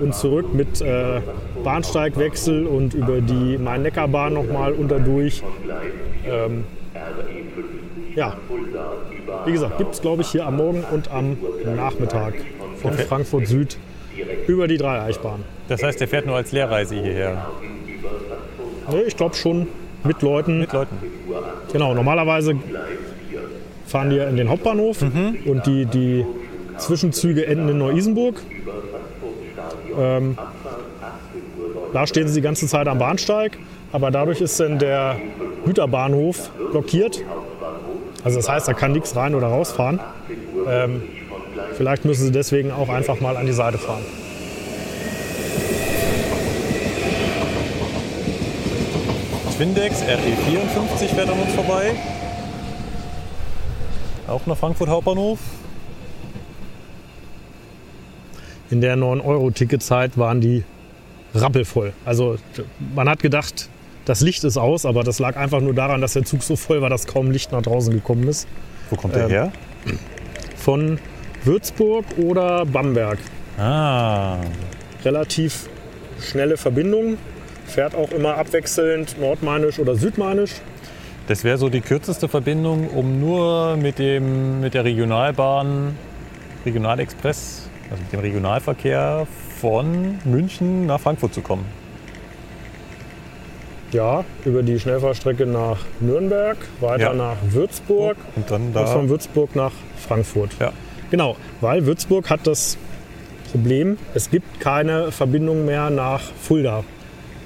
und 0.00 0.14
zurück 0.14 0.52
mit 0.52 0.82
äh, 0.82 1.20
Bahnsteigwechsel 1.64 2.66
und 2.66 2.92
über 2.92 3.22
die 3.22 3.56
Main-Neckar-Bahn 3.56 4.34
nochmal 4.34 4.72
unterdurch. 4.72 5.42
Ähm, 6.26 6.64
ja, 8.14 8.36
wie 9.46 9.52
gesagt, 9.52 9.78
gibt 9.78 9.94
es 9.94 10.02
glaube 10.02 10.22
ich 10.22 10.28
hier 10.28 10.44
am 10.44 10.56
Morgen 10.56 10.84
und 10.90 11.10
am 11.10 11.38
Nachmittag 11.74 12.34
von 12.82 12.92
Frankfurt 12.92 13.46
Süd 13.46 13.78
über 14.46 14.68
die 14.68 14.76
Dreieichbahn. 14.76 15.44
Das 15.68 15.82
heißt, 15.82 16.00
der 16.00 16.08
fährt 16.08 16.26
nur 16.26 16.36
als 16.36 16.52
Lehrreise 16.52 16.94
hierher. 16.94 17.46
Nee, 18.90 19.02
ich 19.06 19.16
glaube 19.16 19.34
schon 19.34 19.68
mit 20.04 20.22
Leuten. 20.22 20.60
Mit 20.60 20.72
Leuten. 20.72 20.96
Genau, 21.72 21.94
normalerweise 21.94 22.56
fahren 23.86 24.10
die 24.10 24.18
in 24.18 24.36
den 24.36 24.48
Hauptbahnhof 24.48 25.02
und 25.02 25.66
die, 25.66 25.86
die 25.86 26.24
Zwischenzüge 26.78 27.46
enden 27.46 27.68
in 27.68 27.78
Neu-Isenburg. 27.78 28.40
Ähm, 29.98 30.38
da 31.92 32.06
stehen 32.06 32.26
sie 32.28 32.34
die 32.36 32.40
ganze 32.40 32.66
Zeit 32.66 32.88
am 32.88 32.98
Bahnsteig, 32.98 33.58
aber 33.92 34.10
dadurch 34.10 34.40
ist 34.40 34.58
dann 34.58 34.78
der 34.78 35.16
Güterbahnhof 35.64 36.50
blockiert. 36.70 37.22
Also 38.24 38.38
das 38.38 38.48
heißt, 38.48 38.68
da 38.68 38.72
kann 38.72 38.92
nichts 38.92 39.14
rein 39.14 39.34
oder 39.34 39.48
rausfahren. 39.48 40.00
Ähm, 40.66 41.02
vielleicht 41.76 42.04
müssen 42.04 42.24
sie 42.26 42.32
deswegen 42.32 42.70
auch 42.70 42.88
einfach 42.88 43.20
mal 43.20 43.36
an 43.36 43.46
die 43.46 43.52
Seite 43.52 43.78
fahren. 43.78 44.02
Twindex 49.56 50.02
RE54 50.02 51.14
fährt 51.14 51.28
an 51.28 51.38
uns 51.38 51.52
vorbei. 51.54 51.92
Auch 54.26 54.46
nach 54.46 54.56
Frankfurt 54.56 54.88
Hauptbahnhof. 54.88 55.38
In 58.70 58.80
der 58.80 58.96
9-Euro-Ticketzeit 58.96 60.16
waren 60.16 60.40
die 60.40 60.64
rappelvoll. 61.34 61.92
Also 62.04 62.38
man 62.94 63.08
hat 63.08 63.20
gedacht, 63.20 63.68
das 64.04 64.20
Licht 64.22 64.42
ist 64.44 64.56
aus, 64.56 64.86
aber 64.86 65.04
das 65.04 65.18
lag 65.18 65.36
einfach 65.36 65.60
nur 65.60 65.74
daran, 65.74 66.00
dass 66.00 66.14
der 66.14 66.24
Zug 66.24 66.42
so 66.42 66.56
voll 66.56 66.80
war, 66.80 66.88
dass 66.90 67.06
kaum 67.06 67.30
Licht 67.30 67.52
nach 67.52 67.62
draußen 67.62 67.92
gekommen 67.92 68.26
ist. 68.28 68.48
Wo 68.90 68.96
kommt 68.96 69.14
der 69.14 69.24
Ähm, 69.24 69.30
her? 69.30 69.52
Von 70.56 70.98
Würzburg 71.44 72.04
oder 72.18 72.64
Bamberg. 72.66 73.18
Ah, 73.58 74.38
Relativ 75.04 75.68
schnelle 76.20 76.56
Verbindung. 76.56 77.18
Fährt 77.66 77.94
auch 77.94 78.10
immer 78.12 78.36
abwechselnd 78.36 79.18
nordmainisch 79.20 79.78
oder 79.78 79.94
südmainisch. 79.94 80.52
das 81.26 81.42
wäre 81.44 81.56
so 81.58 81.68
die 81.68 81.80
kürzeste 81.80 82.28
Verbindung, 82.28 82.88
um 82.88 83.20
nur 83.20 83.76
mit, 83.76 83.98
dem, 83.98 84.60
mit 84.60 84.74
der 84.74 84.84
Regionalbahn, 84.84 85.96
Regionalexpress, 86.66 87.68
also 87.90 88.02
mit 88.02 88.12
dem 88.12 88.20
Regionalverkehr 88.20 89.26
von 89.60 90.18
München 90.24 90.86
nach 90.86 91.00
Frankfurt 91.00 91.32
zu 91.34 91.40
kommen. 91.40 91.64
Ja, 93.92 94.24
über 94.44 94.62
die 94.62 94.78
Schnellfahrstrecke 94.80 95.46
nach 95.46 95.78
Nürnberg, 96.00 96.56
weiter 96.80 97.02
Ja. 97.04 97.14
nach 97.14 97.36
Würzburg 97.50 98.16
Und 98.36 98.50
dann 98.50 98.66
und 98.68 98.72
da. 98.74 98.86
von 98.86 99.08
Würzburg 99.08 99.54
nach 99.54 99.72
Frankfurt. 99.96 100.50
Ja. 100.60 100.72
Genau, 101.12 101.36
weil 101.60 101.84
Würzburg 101.84 102.30
hat 102.30 102.46
das 102.46 102.78
Problem, 103.50 103.98
es 104.14 104.30
gibt 104.30 104.60
keine 104.60 105.12
Verbindung 105.12 105.66
mehr 105.66 105.90
nach 105.90 106.22
Fulda. 106.22 106.84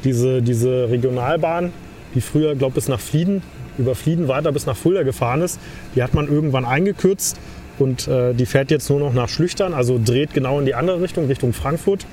Diese, 0.05 0.41
diese 0.41 0.89
Regionalbahn, 0.89 1.73
die 2.15 2.20
früher, 2.20 2.55
glaube 2.55 2.70
ich, 2.70 2.75
bis 2.77 2.89
nach 2.89 3.01
Flieden, 3.01 3.43
über 3.77 3.97
Flieden 3.97 4.28
weiter 4.28 4.53
bis 4.53 4.67
nach 4.67 4.77
Fulda 4.77 5.03
gefahren 5.03 5.43
ist, 5.43 5.59
die 5.97 6.05
hat 6.05 6.15
man 6.15 6.28
irgendwann 6.28 6.65
eingekürzt 6.65 7.41
und 7.81 8.07
äh, 8.07 8.35
die 8.35 8.47
fährt 8.47 8.70
jetzt 8.70 8.89
nur 8.89 9.01
noch 9.01 9.12
nach 9.12 9.28
Schlüchtern, 9.28 9.75
also 9.75 10.01
dreht 10.03 10.33
genau 10.33 10.61
in 10.61 10.65
die 10.65 10.77
andere 10.77 11.01
Richtung, 11.01 11.27
Richtung 11.27 11.53
Frankfurt. 11.53 12.07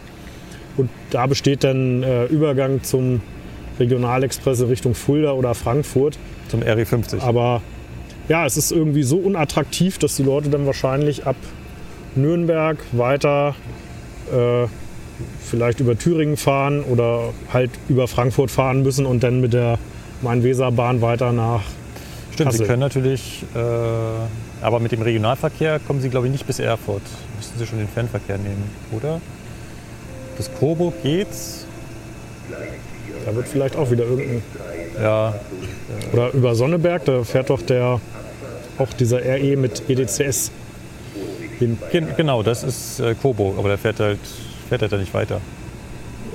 Und 0.75 0.89
da 1.11 1.27
besteht 1.27 1.63
dann 1.63 2.01
äh, 2.01 2.25
Übergang 2.25 2.81
zum 2.81 3.21
Regionalexpress 3.79 4.67
Richtung 4.67 4.95
Fulda 4.95 5.33
oder 5.33 5.53
Frankfurt. 5.53 6.17
Zum 6.47 6.61
RE50. 6.61 7.21
Aber 7.21 7.61
ja, 8.29 8.45
es 8.45 8.57
ist 8.57 8.71
irgendwie 8.71 9.03
so 9.03 9.17
unattraktiv, 9.17 9.97
dass 9.97 10.15
die 10.15 10.23
Leute 10.23 10.49
dann 10.49 10.65
wahrscheinlich 10.65 11.25
ab 11.25 11.35
Nürnberg 12.15 12.77
weiter 12.91 13.55
äh, 14.31 14.67
vielleicht 15.41 15.79
über 15.79 15.97
Thüringen 15.97 16.37
fahren 16.37 16.83
oder 16.83 17.33
halt 17.51 17.71
über 17.89 18.07
Frankfurt 18.07 18.51
fahren 18.51 18.83
müssen 18.83 19.05
und 19.05 19.23
dann 19.23 19.41
mit 19.41 19.53
der 19.53 19.77
Main-Weser-Bahn 20.21 21.01
weiter 21.01 21.31
nach. 21.31 21.61
Stimmt, 22.33 22.51
Sie 22.51 22.57
Kassel. 22.57 22.67
können 22.67 22.79
natürlich, 22.79 23.43
äh, 23.55 23.59
aber 24.65 24.79
mit 24.79 24.91
dem 24.91 25.01
Regionalverkehr 25.01 25.79
kommen 25.79 26.01
Sie, 26.01 26.09
glaube 26.09 26.27
ich, 26.27 26.31
nicht 26.31 26.47
bis 26.47 26.59
Erfurt. 26.59 27.03
Müssten 27.37 27.59
Sie 27.59 27.67
schon 27.67 27.77
den 27.77 27.87
Fernverkehr 27.87 28.37
nehmen, 28.37 28.63
oder? 28.91 29.21
Bis 30.37 30.49
Coburg 30.59 30.93
geht's. 31.03 31.65
Da 33.25 33.35
wird 33.35 33.47
vielleicht 33.47 33.75
auch 33.75 33.91
wieder 33.91 34.03
irgendein. 34.03 34.41
Ja, 35.01 35.35
Oder 36.11 36.31
über 36.33 36.55
Sonneberg, 36.55 37.05
da 37.05 37.23
fährt 37.23 37.49
doch 37.49 37.61
der 37.61 37.99
auch 38.77 38.91
dieser 38.93 39.19
RE 39.19 39.55
mit 39.57 39.89
EDCS 39.89 40.51
gen 41.91 42.07
genau, 42.17 42.43
das 42.43 42.63
ist 42.63 42.99
äh, 42.99 43.15
Coburg, 43.15 43.57
aber 43.57 43.69
der 43.69 43.77
fährt 43.77 43.99
halt, 43.99 44.19
fährt 44.69 44.81
halt 44.81 44.91
da 44.91 44.97
nicht 44.97 45.13
weiter. 45.13 45.39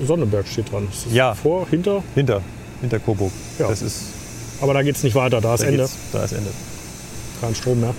Sonneberg 0.05 0.47
steht 0.47 0.71
dran. 0.71 0.89
Ja. 1.11 1.35
Vor, 1.35 1.67
hinter, 1.69 2.03
Hinter, 2.15 2.41
hinter 2.81 2.99
Coburg. 3.01 3.33
Ja. 3.59 3.69
Das 3.69 3.83
ist, 3.83 4.05
aber 4.61 4.75
da 4.75 4.83
geht 4.83 4.97
es 4.97 5.03
nicht 5.03 5.15
weiter, 5.15 5.41
da 5.41 5.55
ist 5.55 5.63
da, 5.63 5.69
Ende. 5.69 5.89
da 6.13 6.25
ist 6.25 6.33
Ende. 6.33 6.51
Kein 7.41 7.55
Strom 7.55 7.81
mehr. 7.81 7.95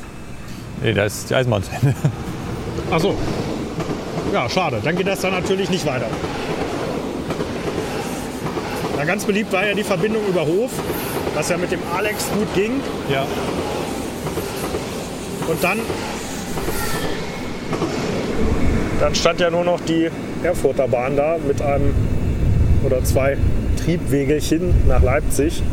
Nee, 0.82 0.94
da 0.94 1.06
ist 1.06 1.30
die 1.30 1.36
Eisenbahn 1.36 1.64
zu 1.64 1.72
Ende. 1.72 1.94
Ach 2.92 3.00
so. 3.00 3.16
Ja, 4.34 4.50
schade. 4.50 4.80
Dann 4.84 4.96
geht 4.96 5.08
das 5.08 5.22
dann 5.22 5.34
natürlich 5.34 5.70
nicht 5.70 5.86
weiter. 5.86 6.08
Ja, 8.98 9.06
ganz 9.06 9.26
beliebt 9.26 9.52
war 9.52 9.66
ja 9.66 9.74
die 9.74 9.84
Verbindung 9.84 10.26
über 10.28 10.46
Hof, 10.46 10.72
was 11.34 11.50
ja 11.50 11.58
mit 11.58 11.72
dem 11.72 11.80
Alex 11.96 12.26
gut 12.38 12.54
ging. 12.54 12.82
Ja. 13.12 13.26
Und 15.50 15.64
dann, 15.64 15.80
dann 19.00 19.16
stand 19.16 19.40
ja 19.40 19.50
nur 19.50 19.64
noch 19.64 19.82
die 19.82 20.12
Erfurter 20.44 20.88
Bahn 20.88 21.16
da 21.18 21.38
mit 21.46 21.60
einem 21.60 21.96
oder 22.86 23.04
zwei 23.04 23.36
Triebwegelchen 23.84 24.88
nach 24.88 25.02
Leipzig. 25.02 25.64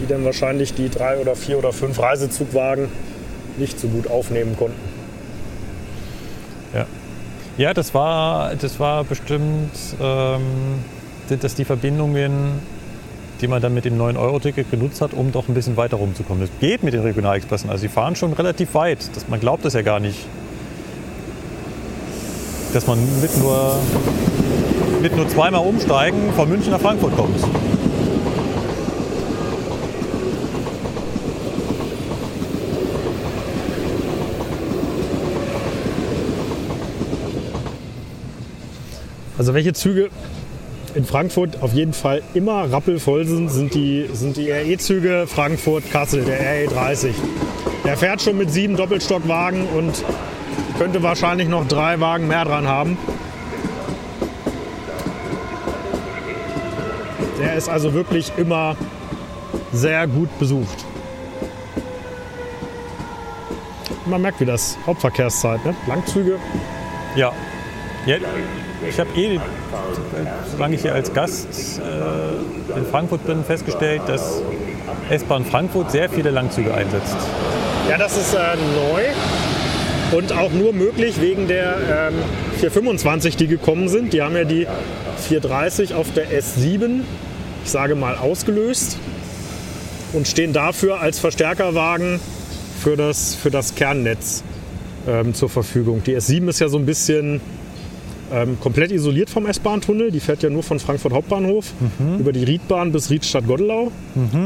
die 0.00 0.06
dann 0.06 0.24
wahrscheinlich 0.24 0.74
die 0.74 0.88
drei 0.88 1.18
oder 1.18 1.34
vier 1.34 1.58
oder 1.58 1.72
fünf 1.72 2.00
Reisezugwagen 2.00 2.88
nicht 3.56 3.78
so 3.80 3.88
gut 3.88 4.08
aufnehmen 4.08 4.56
konnten. 4.56 4.78
Ja, 6.74 6.86
ja 7.56 7.74
das, 7.74 7.94
war, 7.94 8.54
das 8.54 8.78
war 8.78 9.04
bestimmt, 9.04 9.72
ähm, 10.00 10.42
sind 11.28 11.42
das 11.42 11.54
die 11.54 11.64
Verbindungen, 11.64 12.60
die 13.40 13.48
man 13.48 13.62
dann 13.62 13.74
mit 13.74 13.84
dem 13.84 13.98
9-Euro-Ticket 13.98 14.70
genutzt 14.70 15.00
hat, 15.00 15.12
um 15.12 15.32
doch 15.32 15.48
ein 15.48 15.54
bisschen 15.54 15.76
weiter 15.76 15.96
rumzukommen. 15.96 16.40
Das 16.40 16.50
geht 16.60 16.82
mit 16.82 16.94
den 16.94 17.02
Regionalexpressen. 17.02 17.70
Also 17.70 17.82
sie 17.82 17.88
fahren 17.88 18.16
schon 18.16 18.32
relativ 18.32 18.74
weit. 18.74 18.98
Das, 19.14 19.28
man 19.28 19.40
glaubt 19.40 19.64
das 19.64 19.74
ja 19.74 19.82
gar 19.82 20.00
nicht. 20.00 20.18
Dass 22.72 22.86
man 22.86 22.98
mit 23.20 23.36
nur, 23.38 23.76
mit 25.00 25.16
nur 25.16 25.28
zweimal 25.28 25.64
umsteigen 25.66 26.32
von 26.34 26.48
München 26.48 26.72
nach 26.72 26.80
Frankfurt 26.80 27.16
kommt. 27.16 27.36
Also 39.38 39.54
welche 39.54 39.72
Züge 39.72 40.10
in 40.94 41.04
Frankfurt 41.04 41.62
auf 41.62 41.72
jeden 41.72 41.92
Fall 41.92 42.22
immer 42.34 42.70
rappelvoll 42.70 43.24
sind, 43.26 43.48
sind 43.48 43.74
die, 43.74 44.08
sind 44.12 44.36
die 44.36 44.50
RE-Züge 44.50 45.26
Frankfurt-Kassel, 45.26 46.24
der 46.24 46.68
RE30. 46.68 47.12
Der 47.84 47.96
fährt 47.96 48.22
schon 48.22 48.38
mit 48.38 48.50
sieben 48.50 48.76
Doppelstockwagen 48.76 49.66
und 49.68 50.04
könnte 50.78 51.02
wahrscheinlich 51.02 51.48
noch 51.48 51.66
drei 51.66 52.00
Wagen 52.00 52.28
mehr 52.28 52.44
dran 52.44 52.66
haben. 52.66 52.98
Der 57.40 57.54
ist 57.54 57.68
also 57.68 57.94
wirklich 57.94 58.32
immer 58.36 58.76
sehr 59.72 60.06
gut 60.06 60.28
besucht. 60.38 60.84
Man 64.06 64.22
merkt, 64.22 64.40
wie 64.40 64.46
das 64.46 64.76
Hauptverkehrszeit, 64.86 65.64
ne? 65.64 65.74
Langzüge. 65.86 66.38
Ja. 67.14 67.32
ja 68.06 68.16
ich 68.86 68.98
habe 68.98 69.10
eh, 69.16 69.40
solange 70.50 70.76
ich 70.76 70.82
hier 70.82 70.94
als 70.94 71.12
Gast 71.12 71.80
äh, 71.80 72.78
in 72.78 72.86
Frankfurt 72.86 73.26
bin, 73.26 73.44
festgestellt, 73.44 74.02
dass 74.06 74.42
S-Bahn 75.10 75.44
Frankfurt 75.44 75.90
sehr 75.90 76.08
viele 76.08 76.30
Langzüge 76.30 76.72
einsetzt. 76.74 77.16
Ja, 77.88 77.96
das 77.96 78.16
ist 78.16 78.34
äh, 78.34 78.38
neu 78.92 79.02
und 80.16 80.32
auch 80.32 80.52
nur 80.52 80.72
möglich 80.72 81.20
wegen 81.20 81.48
der 81.48 82.10
ähm, 82.10 82.14
425, 82.58 83.36
die 83.36 83.46
gekommen 83.46 83.88
sind. 83.88 84.12
Die 84.12 84.22
haben 84.22 84.36
ja 84.36 84.44
die 84.44 84.66
430 85.28 85.94
auf 85.94 86.12
der 86.12 86.30
S7, 86.30 87.00
ich 87.64 87.70
sage 87.70 87.94
mal, 87.94 88.16
ausgelöst 88.16 88.98
und 90.12 90.28
stehen 90.28 90.52
dafür 90.52 91.00
als 91.00 91.18
Verstärkerwagen 91.18 92.20
für 92.82 92.96
das, 92.96 93.34
für 93.34 93.50
das 93.50 93.74
Kernnetz 93.74 94.42
ähm, 95.06 95.34
zur 95.34 95.48
Verfügung. 95.48 96.02
Die 96.04 96.16
S7 96.16 96.48
ist 96.48 96.60
ja 96.60 96.68
so 96.68 96.78
ein 96.78 96.86
bisschen 96.86 97.40
ähm, 98.32 98.58
komplett 98.60 98.90
isoliert 98.92 99.30
vom 99.30 99.46
S-Bahn-Tunnel. 99.46 100.10
Die 100.10 100.20
fährt 100.20 100.42
ja 100.42 100.50
nur 100.50 100.62
von 100.62 100.78
Frankfurt 100.78 101.12
Hauptbahnhof 101.12 101.72
Mhm. 101.98 102.18
über 102.20 102.32
die 102.32 102.44
Riedbahn 102.44 102.92
bis 102.92 103.10
Riedstadt-Goddelau 103.10 103.90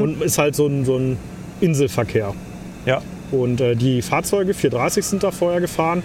und 0.01 0.23
ist 0.23 0.39
halt 0.39 0.55
so 0.55 0.67
ein, 0.67 0.85
so 0.85 0.97
ein 0.97 1.17
Inselverkehr. 1.61 2.35
Ja, 2.87 3.01
Und 3.31 3.61
äh, 3.61 3.75
die 3.77 4.03
Fahrzeuge, 4.03 4.53
430 4.55 5.05
sind 5.05 5.23
da 5.23 5.31
vorher 5.31 5.61
gefahren, 5.61 6.03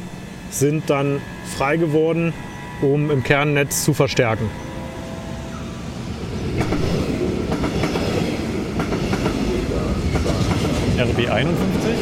sind 0.52 0.90
dann 0.90 1.20
frei 1.58 1.78
geworden, 1.78 2.34
um 2.82 3.10
im 3.12 3.24
Kernnetz 3.24 3.84
zu 3.84 3.94
verstärken. 3.94 4.50
RB 10.98 11.20
51. 11.30 11.96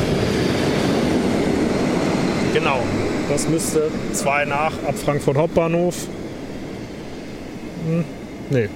Genau. 2.54 2.80
Das 3.30 3.48
müsste 3.48 3.92
zwei 4.14 4.46
nach 4.46 4.72
ab 4.88 4.96
Frankfurt 5.04 5.38
Hauptbahnhof. 5.38 5.96
Hm, 7.88 8.06
nee. 8.50 8.70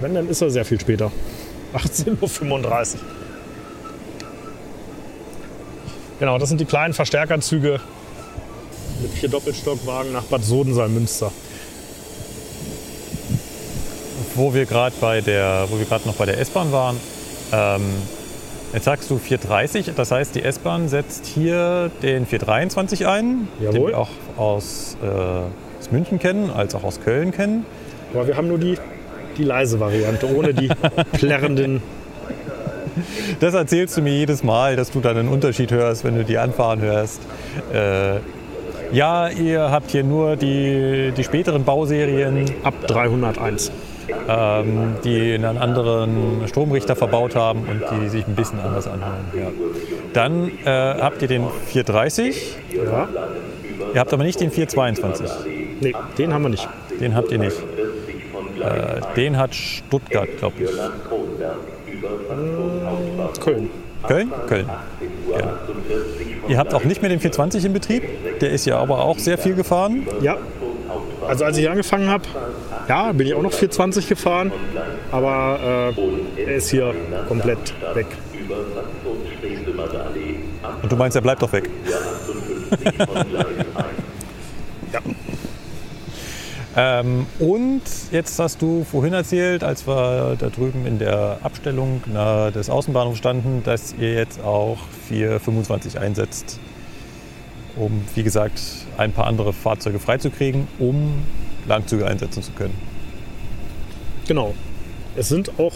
Wenn, 0.00 0.14
dann 0.14 0.28
ist 0.28 0.42
er 0.42 0.50
sehr 0.50 0.64
viel 0.64 0.80
später. 0.80 1.12
18.35 1.74 2.94
Uhr. 2.94 3.00
Genau, 6.18 6.38
das 6.38 6.48
sind 6.48 6.60
die 6.60 6.66
kleinen 6.66 6.94
Verstärkerzüge 6.94 7.80
mit 9.00 9.12
vier 9.12 9.28
Doppelstockwagen 9.28 10.12
nach 10.12 10.24
Bad 10.24 10.44
Sodensalm-Münster. 10.44 11.32
wo 14.34 14.54
wir 14.54 14.66
gerade 14.66 14.94
wo 15.00 15.78
wir 15.78 15.84
gerade 15.84 16.06
noch 16.06 16.14
bei 16.14 16.26
der 16.26 16.38
S-Bahn 16.38 16.72
waren. 16.72 16.96
Ähm, 17.52 17.82
jetzt 18.72 18.84
sagst 18.84 19.10
du 19.10 19.18
430, 19.18 19.92
das 19.96 20.10
heißt 20.10 20.34
die 20.34 20.42
S-Bahn 20.42 20.88
setzt 20.88 21.26
hier 21.26 21.90
den 22.02 22.26
423 22.26 23.06
ein, 23.06 23.48
den 23.60 23.72
Jawohl. 23.72 23.90
wir 23.90 23.98
auch 23.98 24.10
aus, 24.36 24.96
äh, 25.02 25.06
aus 25.06 25.90
München 25.90 26.18
kennen, 26.18 26.50
als 26.50 26.74
auch 26.74 26.84
aus 26.84 27.00
Köln 27.00 27.32
kennen. 27.32 27.64
Aber 28.14 28.26
wir 28.26 28.36
haben 28.36 28.48
nur 28.48 28.58
die, 28.58 28.76
die 29.36 29.44
leise 29.44 29.80
Variante, 29.80 30.34
ohne 30.34 30.54
die 30.54 30.68
plärrenden. 31.12 31.82
Das 33.40 33.54
erzählst 33.54 33.96
du 33.96 34.02
mir 34.02 34.12
jedes 34.12 34.42
Mal, 34.42 34.76
dass 34.76 34.90
du 34.90 35.00
dann 35.00 35.16
einen 35.16 35.28
Unterschied 35.28 35.72
hörst, 35.72 36.04
wenn 36.04 36.16
du 36.16 36.24
die 36.24 36.36
anfahren 36.36 36.80
hörst. 36.80 37.20
Äh, 37.72 38.16
ja, 38.92 39.28
ihr 39.30 39.70
habt 39.70 39.90
hier 39.90 40.04
nur 40.04 40.36
die, 40.36 41.12
die 41.16 41.24
späteren 41.24 41.64
Bauserien, 41.64 42.44
Ab 42.62 42.74
301. 42.86 43.72
ähm, 44.28 44.94
die 45.04 45.34
einen 45.34 45.58
anderen 45.58 46.42
Stromrichter 46.46 46.96
verbaut 46.96 47.34
haben 47.34 47.60
und 47.60 47.82
die 47.90 48.08
sich 48.08 48.26
ein 48.26 48.34
bisschen 48.34 48.60
anders 48.60 48.86
anhören. 48.86 49.24
Ja. 49.34 49.48
Dann 50.12 50.48
äh, 50.64 51.00
habt 51.00 51.22
ihr 51.22 51.28
den 51.28 51.44
430, 51.66 52.56
Ja? 52.72 53.08
ihr 53.94 54.00
habt 54.00 54.12
aber 54.12 54.24
nicht 54.24 54.40
den 54.40 54.50
422. 54.50 55.28
Nee, 55.80 55.94
den 56.18 56.32
haben 56.32 56.42
wir 56.42 56.48
nicht. 56.50 56.68
Den 57.00 57.14
habt 57.14 57.32
ihr 57.32 57.38
nicht. 57.38 57.56
Äh, 58.60 59.00
den 59.16 59.36
hat 59.38 59.54
Stuttgart, 59.54 60.28
glaube 60.38 60.54
ich. 60.62 60.70
Köln. 63.40 63.70
Köln? 64.06 64.32
Köln. 64.48 64.66
Genau. 65.26 65.52
Ihr 66.48 66.58
habt 66.58 66.74
auch 66.74 66.84
nicht 66.84 67.02
mehr 67.02 67.08
den 67.08 67.20
420 67.20 67.64
in 67.64 67.72
Betrieb. 67.72 68.02
Der 68.40 68.50
ist 68.50 68.66
ja 68.66 68.78
aber 68.78 69.04
auch 69.04 69.18
sehr 69.18 69.38
viel 69.38 69.54
gefahren. 69.54 70.06
Ja. 70.20 70.36
Also 71.28 71.44
als 71.44 71.58
ich 71.58 71.68
angefangen 71.68 72.08
habe, 72.08 72.24
ja, 72.88 73.12
bin 73.12 73.26
ich 73.26 73.34
auch 73.34 73.42
noch 73.42 73.52
420 73.52 74.08
gefahren, 74.08 74.52
aber 75.10 75.92
äh, 76.36 76.42
er 76.42 76.54
ist 76.56 76.70
hier 76.70 76.94
komplett 77.28 77.74
weg. 77.94 78.06
Und 80.82 80.92
du 80.92 80.96
meinst, 80.96 81.16
er 81.16 81.22
bleibt 81.22 81.42
doch 81.42 81.52
weg. 81.52 81.70
Ja. 84.92 85.00
Ähm, 86.74 87.26
und 87.38 87.82
jetzt 88.10 88.38
hast 88.38 88.62
du 88.62 88.84
vorhin 88.84 89.12
erzählt, 89.12 89.62
als 89.62 89.86
wir 89.86 90.36
da 90.38 90.48
drüben 90.48 90.86
in 90.86 90.98
der 90.98 91.38
Abstellung 91.42 92.02
nahe 92.06 92.50
des 92.50 92.70
Außenbahnhofs 92.70 93.18
standen, 93.18 93.62
dass 93.62 93.94
ihr 93.98 94.14
jetzt 94.14 94.42
auch 94.42 94.78
425 95.08 95.98
einsetzt, 95.98 96.58
um, 97.76 98.02
wie 98.14 98.22
gesagt, 98.22 98.81
ein 98.96 99.12
paar 99.12 99.26
andere 99.26 99.52
Fahrzeuge 99.52 99.98
freizukriegen, 99.98 100.68
um 100.78 101.22
Langzüge 101.66 102.06
einsetzen 102.06 102.42
zu 102.42 102.52
können. 102.52 102.74
Genau. 104.26 104.54
Es 105.16 105.28
sind 105.28 105.58
auch 105.58 105.74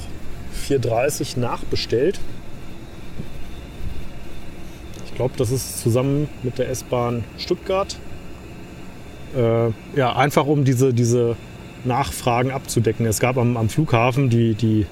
430 0.52 1.36
nachbestellt. 1.36 2.20
Ich 5.06 5.14
glaube, 5.14 5.34
das 5.36 5.50
ist 5.50 5.80
zusammen 5.80 6.28
mit 6.42 6.58
der 6.58 6.68
S-Bahn 6.70 7.24
Stuttgart. 7.38 7.96
Äh, 9.34 9.70
ja, 9.96 10.14
einfach 10.16 10.46
um 10.46 10.64
diese, 10.64 10.94
diese 10.94 11.36
Nachfragen 11.84 12.50
abzudecken. 12.50 13.06
Es 13.06 13.20
gab 13.20 13.36
am, 13.38 13.56
am 13.56 13.68
Flughafen 13.68 14.30
die, 14.30 14.54
die, 14.54 14.86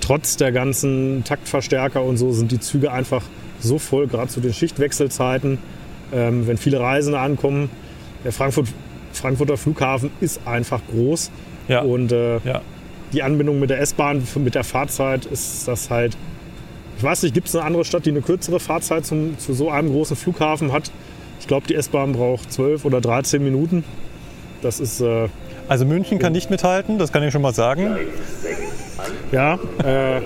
trotz 0.00 0.36
der 0.36 0.52
ganzen 0.52 1.24
Taktverstärker 1.24 2.02
und 2.02 2.16
so, 2.16 2.32
sind 2.32 2.52
die 2.52 2.60
Züge 2.60 2.92
einfach 2.92 3.22
so 3.60 3.78
voll, 3.78 4.06
gerade 4.06 4.28
zu 4.28 4.40
den 4.40 4.52
Schichtwechselzeiten, 4.52 5.58
ähm, 6.12 6.46
wenn 6.46 6.56
viele 6.56 6.80
Reisende 6.80 7.18
ankommen. 7.18 7.70
Der 8.24 8.32
Frankfurt, 8.32 8.68
Frankfurter 9.12 9.56
Flughafen 9.56 10.10
ist 10.20 10.40
einfach 10.46 10.80
groß. 10.90 11.30
Ja. 11.68 11.80
Und 11.82 12.12
äh, 12.12 12.38
Ja. 12.44 12.60
die 13.12 13.22
Anbindung 13.22 13.58
mit 13.60 13.70
der 13.70 13.80
S-Bahn, 13.80 14.22
mit 14.36 14.54
der 14.54 14.64
Fahrzeit 14.64 15.26
ist 15.26 15.66
das 15.68 15.90
halt. 15.90 16.16
Ich 16.96 17.02
weiß 17.04 17.22
nicht, 17.22 17.32
gibt 17.34 17.46
es 17.48 17.54
eine 17.54 17.64
andere 17.64 17.84
Stadt, 17.84 18.06
die 18.06 18.10
eine 18.10 18.22
kürzere 18.22 18.58
Fahrzeit 18.58 19.06
zum, 19.06 19.38
zu 19.38 19.52
so 19.52 19.70
einem 19.70 19.90
großen 19.90 20.16
Flughafen 20.16 20.72
hat? 20.72 20.90
Ich 21.40 21.46
glaube, 21.46 21.66
die 21.68 21.74
S-Bahn 21.76 22.12
braucht 22.12 22.52
12 22.52 22.84
oder 22.84 23.00
13 23.00 23.42
Minuten. 23.42 23.84
Das 24.62 24.80
ist, 24.80 25.00
äh, 25.00 25.28
Also 25.68 25.84
München 25.84 26.18
kann 26.18 26.32
nicht 26.32 26.50
mithalten, 26.50 26.98
das 26.98 27.12
kann 27.12 27.22
ich 27.22 27.32
schon 27.32 27.42
mal 27.42 27.54
sagen. 27.54 27.96
Ja, 29.32 29.58
äh, 29.84 30.20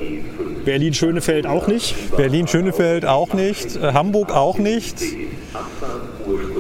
Berlin-Schönefeld 0.65 1.47
auch 1.47 1.67
nicht. 1.67 2.17
Berlin-Schönefeld 2.17 3.05
auch 3.05 3.35
nicht, 3.35 3.77
äh, 3.77 3.93
Hamburg 3.93 4.33
auch 4.33 4.59
nicht. 4.59 5.03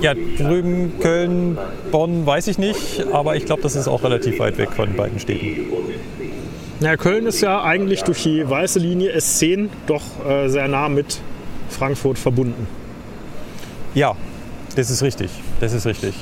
Ja, 0.01 0.15
drüben 0.15 0.99
Köln, 1.01 1.57
Bonn 1.91 2.27
weiß 2.27 2.49
ich 2.49 2.59
nicht, 2.59 3.05
aber 3.13 3.37
ich 3.37 3.47
glaube, 3.47 3.63
das 3.63 3.77
ist 3.77 3.89
auch 3.89 4.03
relativ 4.03 4.39
weit 4.41 4.59
weg 4.59 4.71
von 4.73 4.95
beiden 4.95 5.21
Städten. 5.21 5.67
Ja, 6.81 6.97
Köln 6.97 7.27
ist 7.27 7.41
ja 7.41 7.63
eigentlich 7.63 8.03
durch 8.03 8.25
die 8.25 8.49
weiße 8.49 8.81
Linie 8.81 9.17
S10 9.17 9.69
doch 9.87 10.03
äh, 10.29 10.49
sehr 10.49 10.67
nah 10.67 10.89
mit 10.89 11.21
Frankfurt 11.71 12.19
verbunden. 12.19 12.67
Ja, 13.95 14.17
das 14.75 14.91
ist 14.91 15.03
richtig. 15.03 15.31
Das 15.61 15.73
ist 15.73 15.87
richtig. 15.87 16.15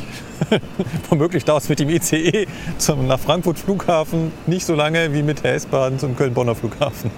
Womöglich 1.10 1.44
dauert 1.44 1.62
es 1.64 1.68
mit 1.68 1.80
dem 1.80 1.88
ICE 1.90 2.46
zum, 2.78 3.06
nach 3.06 3.18
Frankfurt 3.20 3.58
Flughafen 3.58 4.32
nicht 4.46 4.64
so 4.66 4.74
lange 4.74 5.12
wie 5.12 5.22
mit 5.22 5.44
der 5.44 5.54
S-Bahn 5.54 5.98
zum 5.98 6.16
Köln-Bonner 6.16 6.54
Flughafen. 6.54 7.10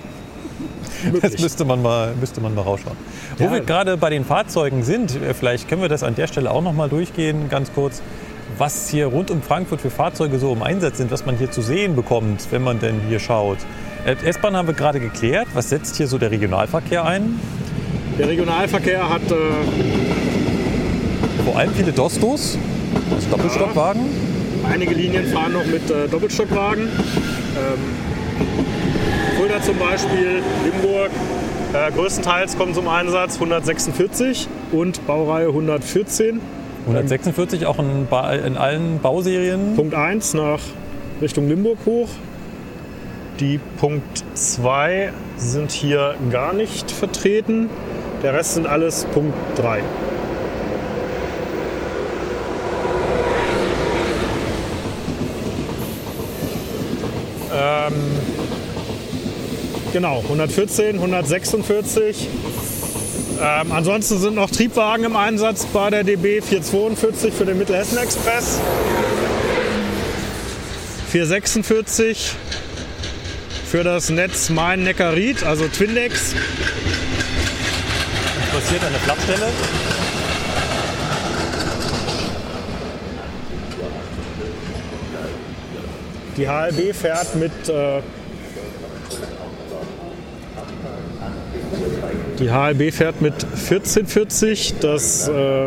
Das 1.20 1.38
müsste 1.38 1.64
man 1.64 1.82
mal, 1.82 2.14
müsste 2.20 2.40
man 2.40 2.54
mal 2.54 2.62
rausschauen. 2.62 2.96
Wo 3.38 3.44
Ja. 3.44 3.52
wir 3.52 3.60
gerade 3.60 3.96
bei 3.96 4.10
den 4.10 4.24
Fahrzeugen 4.24 4.84
sind, 4.84 5.16
äh, 5.20 5.34
vielleicht 5.34 5.68
können 5.68 5.82
wir 5.82 5.88
das 5.88 6.02
an 6.04 6.14
der 6.14 6.26
Stelle 6.28 6.50
auch 6.50 6.62
noch 6.62 6.72
mal 6.74 6.88
durchgehen, 6.88 7.48
ganz 7.48 7.72
kurz, 7.74 8.02
was 8.58 8.88
hier 8.88 9.06
rund 9.06 9.30
um 9.30 9.42
Frankfurt 9.42 9.80
für 9.80 9.90
Fahrzeuge 9.90 10.38
so 10.38 10.52
im 10.52 10.62
Einsatz 10.62 10.98
sind, 10.98 11.10
was 11.10 11.24
man 11.26 11.36
hier 11.38 11.50
zu 11.50 11.62
sehen 11.62 11.96
bekommt, 11.96 12.46
wenn 12.50 12.62
man 12.62 12.78
denn 12.78 13.00
hier 13.08 13.18
schaut. 13.18 13.58
Äh, 14.04 14.14
S-Bahn 14.24 14.56
haben 14.56 14.68
wir 14.68 14.74
gerade 14.74 15.00
geklärt. 15.00 15.48
Was 15.54 15.70
setzt 15.70 15.96
hier 15.96 16.06
so 16.06 16.18
der 16.18 16.30
Regionalverkehr 16.30 17.04
ein? 17.04 17.40
Der 18.18 18.28
Regionalverkehr 18.28 19.08
hat 19.08 19.22
äh, 19.30 19.34
Vor 21.44 21.56
allem 21.58 21.72
viele 21.74 21.92
Dostos, 21.92 22.58
also 23.14 23.28
Doppelstockwagen. 23.30 24.02
einige 24.70 24.94
Linien 24.94 25.26
fahren 25.26 25.52
noch 25.52 25.66
mit 25.66 25.90
äh, 25.90 26.08
Doppelstockwagen. 26.08 26.84
Ähm, 26.84 27.78
Fulda 29.36 29.60
zum 29.62 29.78
Beispiel, 29.78 30.42
Limburg. 30.64 31.10
Äh, 31.72 31.90
größtenteils 31.92 32.58
kommen 32.58 32.74
zum 32.74 32.86
Einsatz 32.86 33.34
146 33.34 34.46
und 34.72 35.06
Baureihe 35.06 35.48
114. 35.48 36.40
146 36.86 37.66
auch 37.66 37.78
in, 37.78 38.06
ba 38.08 38.32
in 38.32 38.56
allen 38.56 38.98
Bauserien. 38.98 39.74
Punkt 39.76 39.94
1 39.94 40.34
nach 40.34 40.60
Richtung 41.20 41.48
Limburg 41.48 41.78
hoch. 41.86 42.08
Die 43.40 43.58
Punkt 43.78 44.22
2 44.34 45.12
sind 45.36 45.72
hier 45.72 46.14
gar 46.30 46.52
nicht 46.52 46.90
vertreten. 46.90 47.70
Der 48.22 48.34
Rest 48.34 48.54
sind 48.54 48.66
alles 48.66 49.06
Punkt 49.06 49.34
3. 49.56 49.80
Ähm, 57.86 57.94
genau, 59.92 60.20
114, 60.20 60.96
146. 60.96 62.28
Ähm, 63.40 63.72
ansonsten 63.72 64.18
sind 64.18 64.34
noch 64.34 64.50
Triebwagen 64.50 65.04
im 65.04 65.16
Einsatz 65.16 65.66
bei 65.66 65.90
der 65.90 66.04
DB 66.04 66.40
442 66.40 67.32
für 67.32 67.44
den 67.44 67.58
Mittelhessen-Express. 67.58 68.60
446 71.10 72.34
für 73.70 73.84
das 73.84 74.10
Netz 74.10 74.48
Main-Neckar-Ried, 74.50 75.44
also 75.44 75.66
Twindex. 75.66 76.34
an 78.54 78.92
der 78.92 79.00
Flachstelle. 79.00 79.48
Die 86.36 86.48
HLB 86.48 86.94
fährt 86.94 87.34
mit. 87.34 87.52
Äh, 87.68 88.00
die 92.38 92.50
HLB 92.50 92.92
fährt 92.92 93.20
mit 93.20 93.34
1440. 93.44 94.74
Das, 94.80 95.28
äh, 95.28 95.66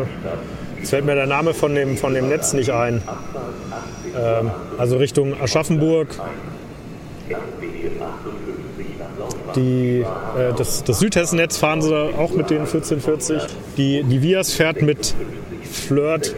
jetzt 0.78 0.90
fällt 0.90 1.04
mir 1.04 1.14
der 1.14 1.26
Name 1.26 1.54
von 1.54 1.74
dem, 1.74 1.96
von 1.96 2.14
dem 2.14 2.28
Netz 2.28 2.52
nicht 2.52 2.70
ein. 2.70 3.02
Ähm, 4.16 4.50
also 4.78 4.96
Richtung 4.96 5.40
Aschaffenburg. 5.40 6.08
Die, 9.54 10.00
äh, 10.00 10.52
das, 10.56 10.84
das 10.84 10.98
Südhessen-Netz 10.98 11.56
fahren 11.56 11.82
sie 11.82 11.94
auch 11.94 12.32
mit 12.32 12.50
den 12.50 12.60
1440. 12.60 13.42
Die, 13.76 14.02
die 14.02 14.22
Vias 14.22 14.52
fährt 14.52 14.82
mit 14.82 15.14
Flirt 15.62 16.34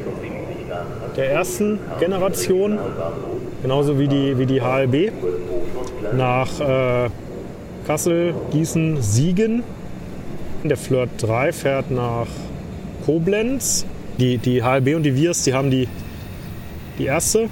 der 1.17 1.33
ersten 1.33 1.81
Generation, 1.99 2.79
genauso 3.63 3.99
wie 3.99 4.09
die, 4.09 4.39
wie 4.39 4.47
die 4.47 4.61
HLB, 4.61 5.13
nach 6.15 6.61
äh, 6.61 7.11
Kassel, 7.87 8.35
Gießen, 8.53 9.01
Siegen. 9.03 9.63
Der 10.65 10.77
Flirt 10.77 11.11
3 11.19 11.53
fährt 11.53 11.91
nach 11.91 12.27
Koblenz. 13.07 13.87
Die, 14.19 14.39
die 14.39 14.63
HLB 14.63 14.97
und 14.97 15.05
die 15.05 15.15
Vias, 15.15 15.45
die 15.45 15.55
haben 15.55 15.71
die, 15.71 15.89
die 16.99 17.05
erste 17.05 17.49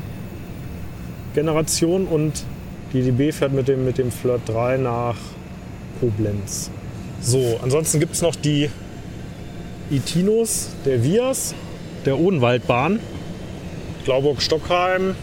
Generation 1.35 2.07
und 2.07 2.45
die 2.93 3.03
DB 3.03 3.31
fährt 3.31 3.53
mit 3.53 3.69
dem, 3.69 3.85
mit 3.85 3.99
dem 3.99 4.11
Flirt 4.11 4.43
3 4.47 4.79
nach 4.79 5.17
Koblenz. 6.01 6.71
So, 7.21 7.59
ansonsten 7.63 8.01
gibt 8.01 8.15
es 8.15 8.23
noch 8.23 8.35
die 8.35 8.71
Itinos 9.91 10.71
der 10.85 11.05
Vias, 11.05 11.55
der 12.05 12.19
Odenwaldbahn, 12.19 13.01
Glauburg-Stockheim. 14.05 15.15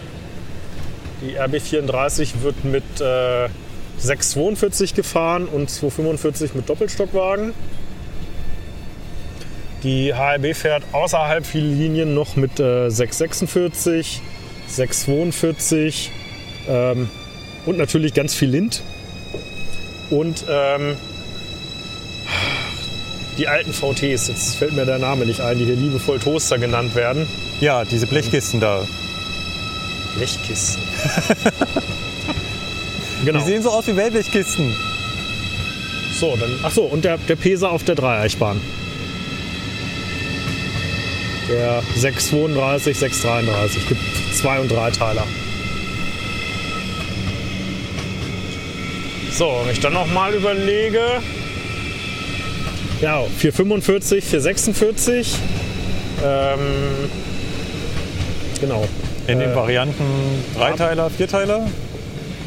Die 1.23 1.39
RB34 1.39 2.41
wird 2.41 2.65
mit 2.65 2.83
äh, 2.99 3.47
642 3.97 4.93
gefahren 4.93 5.45
und 5.45 5.69
245 5.69 6.53
mit 6.53 6.67
Doppelstockwagen. 6.67 7.53
Die 9.83 10.13
HRB 10.13 10.55
fährt 10.55 10.83
außerhalb 10.91 11.45
viele 11.45 11.67
Linien 11.67 12.13
noch 12.13 12.35
mit 12.35 12.59
äh, 12.59 12.89
646, 12.89 14.21
642 14.67 16.11
ähm, 16.67 17.09
und 17.65 17.77
natürlich 17.77 18.13
ganz 18.13 18.33
viel 18.33 18.49
Lind. 18.49 18.83
Und 20.09 20.45
ähm, 20.49 20.97
die 23.37 23.47
alten 23.47 23.73
VTs, 23.73 24.27
jetzt 24.27 24.55
fällt 24.55 24.73
mir 24.73 24.85
der 24.85 24.99
Name 24.99 25.25
nicht 25.25 25.39
ein, 25.39 25.57
die 25.57 25.65
hier 25.65 25.75
liebevoll 25.75 26.19
Toaster 26.19 26.57
genannt 26.57 26.95
werden. 26.95 27.27
Ja, 27.61 27.85
diese 27.85 28.07
Blechkisten 28.07 28.59
da. 28.59 28.85
Blechkisten. 30.15 30.83
Die 33.21 33.25
genau. 33.25 33.45
sehen 33.45 33.63
so 33.63 33.69
aus 33.69 33.87
wie 33.87 33.95
Wellblechkisten. 33.95 34.75
So, 36.19 36.35
dann, 36.35 36.59
ach 36.63 36.71
so, 36.71 36.83
und 36.83 37.05
der, 37.05 37.17
der 37.17 37.35
Pesa 37.35 37.69
auf 37.69 37.83
der 37.83 37.95
Dreieichbahn. 37.95 38.59
Der 41.49 41.81
632, 41.95 42.97
633. 42.97 43.87
Gibt 43.87 44.01
zwei 44.33 44.59
und 44.59 44.71
drei 44.71 44.91
Teiler. 44.91 45.25
So, 49.31 49.61
wenn 49.63 49.71
ich 49.73 49.79
dann 49.79 49.93
noch 49.93 50.07
mal 50.07 50.33
überlege. 50.33 51.21
Ja, 53.01 53.23
445, 53.37 54.23
446. 54.23 55.35
Ähm, 56.23 56.59
genau. 58.61 58.87
In 59.27 59.39
den 59.39 59.55
Varianten 59.55 60.03
Dreiteiler, 60.55 61.09
Vierteiler. 61.09 61.67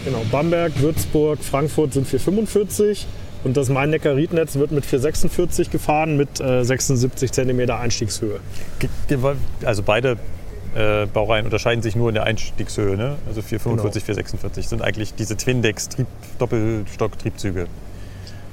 Genau, 0.05 0.23
Bamberg, 0.31 0.79
Würzburg, 0.81 1.43
Frankfurt 1.43 1.95
sind 1.95 2.07
445 2.07 3.07
und 3.45 3.57
das 3.57 3.71
Main-Neckar-Riednetz 3.71 4.57
wird 4.57 4.73
mit 4.73 4.85
446 4.85 5.71
gefahren 5.71 6.17
mit 6.17 6.41
äh, 6.41 6.65
76 6.65 7.33
cm 7.33 7.71
Einstiegshöhe. 7.71 8.41
Also 9.65 9.83
beide 9.83 10.19
äh, 10.77 11.07
Baureihen 11.07 11.47
unterscheiden 11.47 11.83
sich 11.83 11.97
nur 11.97 12.11
in 12.11 12.15
der 12.15 12.25
Einstiegshöhe. 12.25 12.97
Ne? 12.97 13.17
Also 13.27 13.41
445, 13.41 14.05
446 14.05 14.69
sind 14.69 14.83
eigentlich 14.83 15.15
diese 15.15 15.35
Twindex-Doppelstock-Triebzüge. 15.37 17.67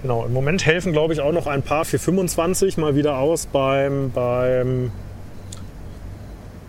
Genau, 0.02 0.26
im 0.26 0.32
Moment 0.34 0.66
helfen, 0.66 0.92
glaube 0.92 1.14
ich, 1.14 1.22
auch 1.22 1.34
noch 1.34 1.46
ein 1.48 1.62
paar 1.62 1.86
425 1.86 2.78
mal 2.78 2.96
wieder 2.96 3.18
aus 3.18 3.46
beim, 3.46 4.12
beim 4.12 4.92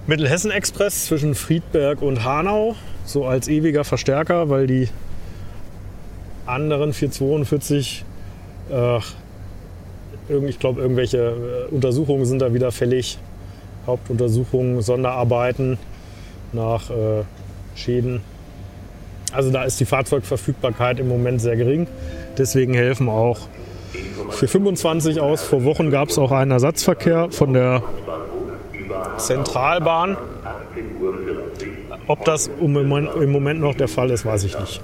Mittelhessen-Express 0.06 1.06
zwischen 1.06 1.34
Friedberg 1.34 2.02
und 2.02 2.24
Hanau, 2.24 2.76
so 3.06 3.24
als 3.24 3.48
ewiger 3.48 3.84
Verstärker, 3.84 4.50
weil 4.50 4.66
die 4.66 4.88
anderen 6.44 6.92
442, 6.92 8.04
äh, 8.70 8.98
ich 10.46 10.58
glaube, 10.58 10.82
irgendwelche 10.82 11.68
äh, 11.70 11.74
Untersuchungen 11.74 12.26
sind 12.26 12.40
da 12.40 12.52
wieder 12.52 12.70
fällig. 12.70 13.18
Hauptuntersuchungen, 13.86 14.82
Sonderarbeiten 14.82 15.78
nach 16.52 16.90
äh, 16.90 17.24
Schäden. 17.74 18.20
Also 19.32 19.50
da 19.50 19.64
ist 19.64 19.80
die 19.80 19.84
Fahrzeugverfügbarkeit 19.84 21.00
im 21.00 21.08
Moment 21.08 21.40
sehr 21.40 21.56
gering. 21.56 21.86
Deswegen 22.38 22.74
helfen 22.74 23.08
auch 23.08 23.40
für 24.30 24.48
25 24.48 25.20
aus. 25.20 25.42
Vor 25.42 25.64
Wochen 25.64 25.90
gab 25.90 26.08
es 26.08 26.18
auch 26.18 26.30
einen 26.30 26.50
Ersatzverkehr 26.50 27.28
von 27.30 27.52
der 27.52 27.82
Zentralbahn. 29.18 30.16
Ob 32.06 32.24
das 32.24 32.50
im 32.60 32.72
Moment, 32.72 33.60
noch 33.60 33.74
der 33.74 33.88
Fall 33.88 34.10
ist, 34.10 34.24
weiß 34.24 34.44
ich 34.44 34.58
nicht. 34.58 34.80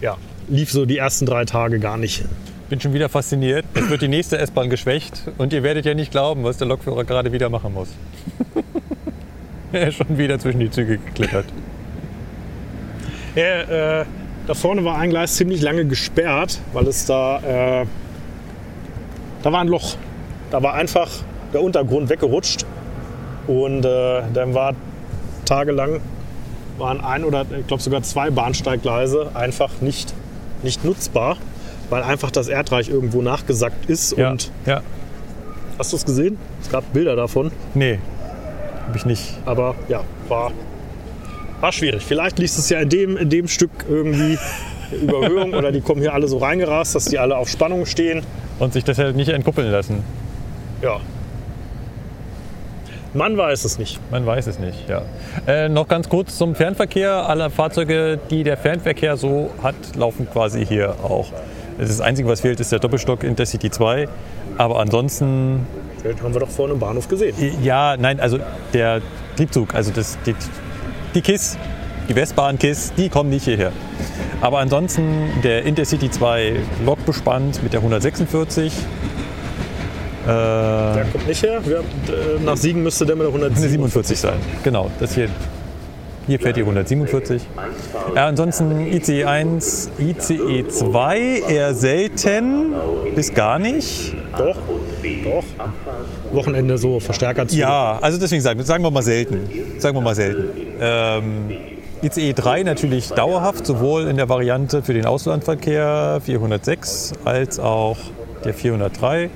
Ja, 0.00 0.16
lief 0.48 0.70
so 0.70 0.86
die 0.86 0.98
ersten 0.98 1.26
drei 1.26 1.44
Tage 1.44 1.78
gar 1.78 1.96
nicht. 1.96 2.24
Bin 2.68 2.80
schon 2.80 2.92
wieder 2.92 3.08
fasziniert. 3.08 3.64
Jetzt 3.74 3.90
wird 3.90 4.02
die 4.02 4.08
nächste 4.08 4.38
S-Bahn 4.38 4.70
geschwächt 4.70 5.22
und 5.38 5.52
ihr 5.52 5.62
werdet 5.62 5.86
ja 5.86 5.94
nicht 5.94 6.12
glauben, 6.12 6.44
was 6.44 6.56
der 6.56 6.68
Lokführer 6.68 7.04
gerade 7.04 7.32
wieder 7.32 7.48
machen 7.50 7.74
muss. 7.74 7.88
er 9.72 9.88
ist 9.88 9.96
schon 9.96 10.16
wieder 10.16 10.38
zwischen 10.38 10.60
die 10.60 10.70
Züge 10.70 10.98
geklettert. 10.98 11.46
Ja, 13.34 14.00
äh, 14.00 14.04
da 14.46 14.54
vorne 14.54 14.84
war 14.84 14.98
ein 14.98 15.10
Gleis 15.10 15.34
ziemlich 15.36 15.62
lange 15.62 15.84
gesperrt, 15.84 16.60
weil 16.72 16.86
es 16.86 17.06
da, 17.06 17.82
äh, 17.82 17.86
da 19.42 19.52
war 19.52 19.60
ein 19.60 19.68
Loch. 19.68 19.96
Da 20.50 20.62
war 20.62 20.74
einfach 20.74 21.08
der 21.52 21.62
Untergrund 21.62 22.08
weggerutscht 22.08 22.64
und 23.46 23.84
äh, 23.84 24.22
dann 24.32 24.54
war 24.54 24.74
tagelang 25.44 26.00
waren 26.78 27.00
ein 27.02 27.24
oder 27.24 27.44
ich 27.58 27.66
glaube 27.66 27.82
sogar 27.82 28.02
zwei 28.02 28.30
Bahnsteiggleise 28.30 29.30
einfach 29.34 29.70
nicht, 29.80 30.14
nicht 30.62 30.84
nutzbar, 30.84 31.36
weil 31.90 32.02
einfach 32.02 32.30
das 32.30 32.48
Erdreich 32.48 32.88
irgendwo 32.88 33.20
nachgesackt 33.22 33.86
ist. 33.90 34.16
Ja, 34.16 34.30
Und 34.30 34.50
ja. 34.64 34.80
hast 35.78 35.92
du 35.92 35.96
es 35.96 36.04
gesehen? 36.06 36.38
Es 36.62 36.70
gab 36.70 36.90
Bilder 36.92 37.16
davon, 37.16 37.52
Nee, 37.74 37.98
habe 38.86 38.96
ich 38.96 39.04
nicht. 39.04 39.34
aber 39.44 39.74
ja, 39.88 40.02
war, 40.28 40.52
war 41.60 41.72
schwierig. 41.72 42.02
Vielleicht 42.02 42.38
liegt 42.38 42.56
es 42.56 42.68
ja 42.70 42.80
in 42.80 42.88
dem, 42.88 43.16
in 43.18 43.28
dem 43.28 43.46
Stück 43.46 43.70
irgendwie 43.88 44.38
Überhöhung 44.90 45.52
oder 45.52 45.70
die 45.72 45.82
kommen 45.82 46.00
hier 46.00 46.14
alle 46.14 46.28
so 46.28 46.38
reingerast, 46.38 46.94
dass 46.94 47.04
die 47.04 47.18
alle 47.18 47.36
auf 47.36 47.48
Spannung 47.48 47.84
stehen. 47.86 48.22
Und 48.58 48.72
sich 48.72 48.84
das 48.84 48.98
halt 48.98 49.16
nicht 49.16 49.28
entkuppeln 49.28 49.70
lassen. 49.70 50.02
Ja. 50.82 51.00
Man 53.12 53.36
weiß 53.36 53.64
es 53.64 53.78
nicht. 53.78 53.98
Man 54.10 54.24
weiß 54.24 54.46
es 54.46 54.58
nicht, 54.58 54.88
ja. 54.88 55.02
Äh, 55.46 55.68
noch 55.68 55.88
ganz 55.88 56.08
kurz 56.08 56.38
zum 56.38 56.54
Fernverkehr. 56.54 57.28
Alle 57.28 57.50
Fahrzeuge, 57.50 58.18
die 58.30 58.44
der 58.44 58.56
Fernverkehr 58.56 59.16
so 59.16 59.50
hat, 59.62 59.74
laufen 59.96 60.28
quasi 60.32 60.64
hier 60.64 60.94
auch. 61.02 61.26
Das 61.78 62.00
Einzige, 62.00 62.28
was 62.28 62.42
fehlt, 62.42 62.60
ist 62.60 62.70
der 62.70 62.78
Doppelstock 62.78 63.24
Intercity 63.24 63.70
2. 63.70 64.06
Aber 64.58 64.78
ansonsten, 64.78 65.66
Den 66.04 66.22
haben 66.22 66.34
wir 66.34 66.40
doch 66.40 66.48
vorne 66.48 66.74
im 66.74 66.78
Bahnhof 66.78 67.08
gesehen. 67.08 67.34
ja, 67.62 67.96
nein, 67.96 68.20
also 68.20 68.38
der 68.72 69.00
Triebzug, 69.36 69.74
also 69.74 69.90
das, 69.90 70.18
die, 70.26 70.34
die 71.14 71.20
KISS, 71.22 71.56
die 72.08 72.14
Westbahn 72.14 72.58
KISS, 72.58 72.92
die 72.96 73.08
kommen 73.08 73.30
nicht 73.30 73.44
hierher. 73.44 73.72
Aber 74.40 74.58
ansonsten 74.58 75.30
der 75.42 75.64
Intercity 75.64 76.10
2 76.10 76.56
lokbespannt 76.84 77.62
mit 77.62 77.72
der 77.72 77.80
146. 77.80 78.72
Äh, 80.24 80.26
Der 80.26 81.06
kommt 81.12 81.26
nicht 81.28 81.42
her. 81.42 81.60
Wir, 81.64 81.78
äh, 81.78 81.82
nach 82.44 82.56
Siegen 82.56 82.82
müsste 82.82 83.06
der 83.06 83.16
mit 83.16 83.24
der 83.24 83.32
147 83.32 83.78
147 83.78 84.18
sein. 84.18 84.38
Genau, 84.62 84.90
das 85.00 85.14
hier. 85.14 85.28
Hier 86.26 86.38
fährt 86.38 86.56
die 86.56 86.60
147. 86.60 87.42
Ja, 88.14 88.26
ansonsten 88.26 88.86
ICE 88.86 89.24
1, 89.24 89.90
ICE 89.98 90.68
2 90.68 91.42
eher 91.48 91.74
selten 91.74 92.74
bis 93.16 93.34
gar 93.34 93.58
nicht. 93.58 94.14
Doch, 94.36 94.56
doch. 95.24 95.44
Wochenende 96.32 96.78
so 96.78 97.00
Verstärker 97.00 97.48
zu. 97.48 97.56
Ja, 97.56 97.98
also 98.00 98.18
deswegen 98.18 98.42
sagen, 98.42 98.62
sagen 98.62 98.84
wir 98.84 98.90
mal 98.90 99.02
selten. 99.02 99.48
Sagen 99.78 99.96
wir 99.96 100.02
mal 100.02 100.14
selten. 100.14 100.50
Ähm, 100.80 101.50
ICE 102.02 102.32
3 102.34 102.62
natürlich 102.62 103.08
dauerhaft, 103.08 103.66
sowohl 103.66 104.06
in 104.06 104.16
der 104.16 104.28
Variante 104.28 104.82
für 104.82 104.94
den 104.94 105.06
Auslandverkehr 105.06 106.20
406 106.24 107.12
als 107.24 107.58
auch 107.58 107.96
der 108.44 108.54
403. 108.54 109.30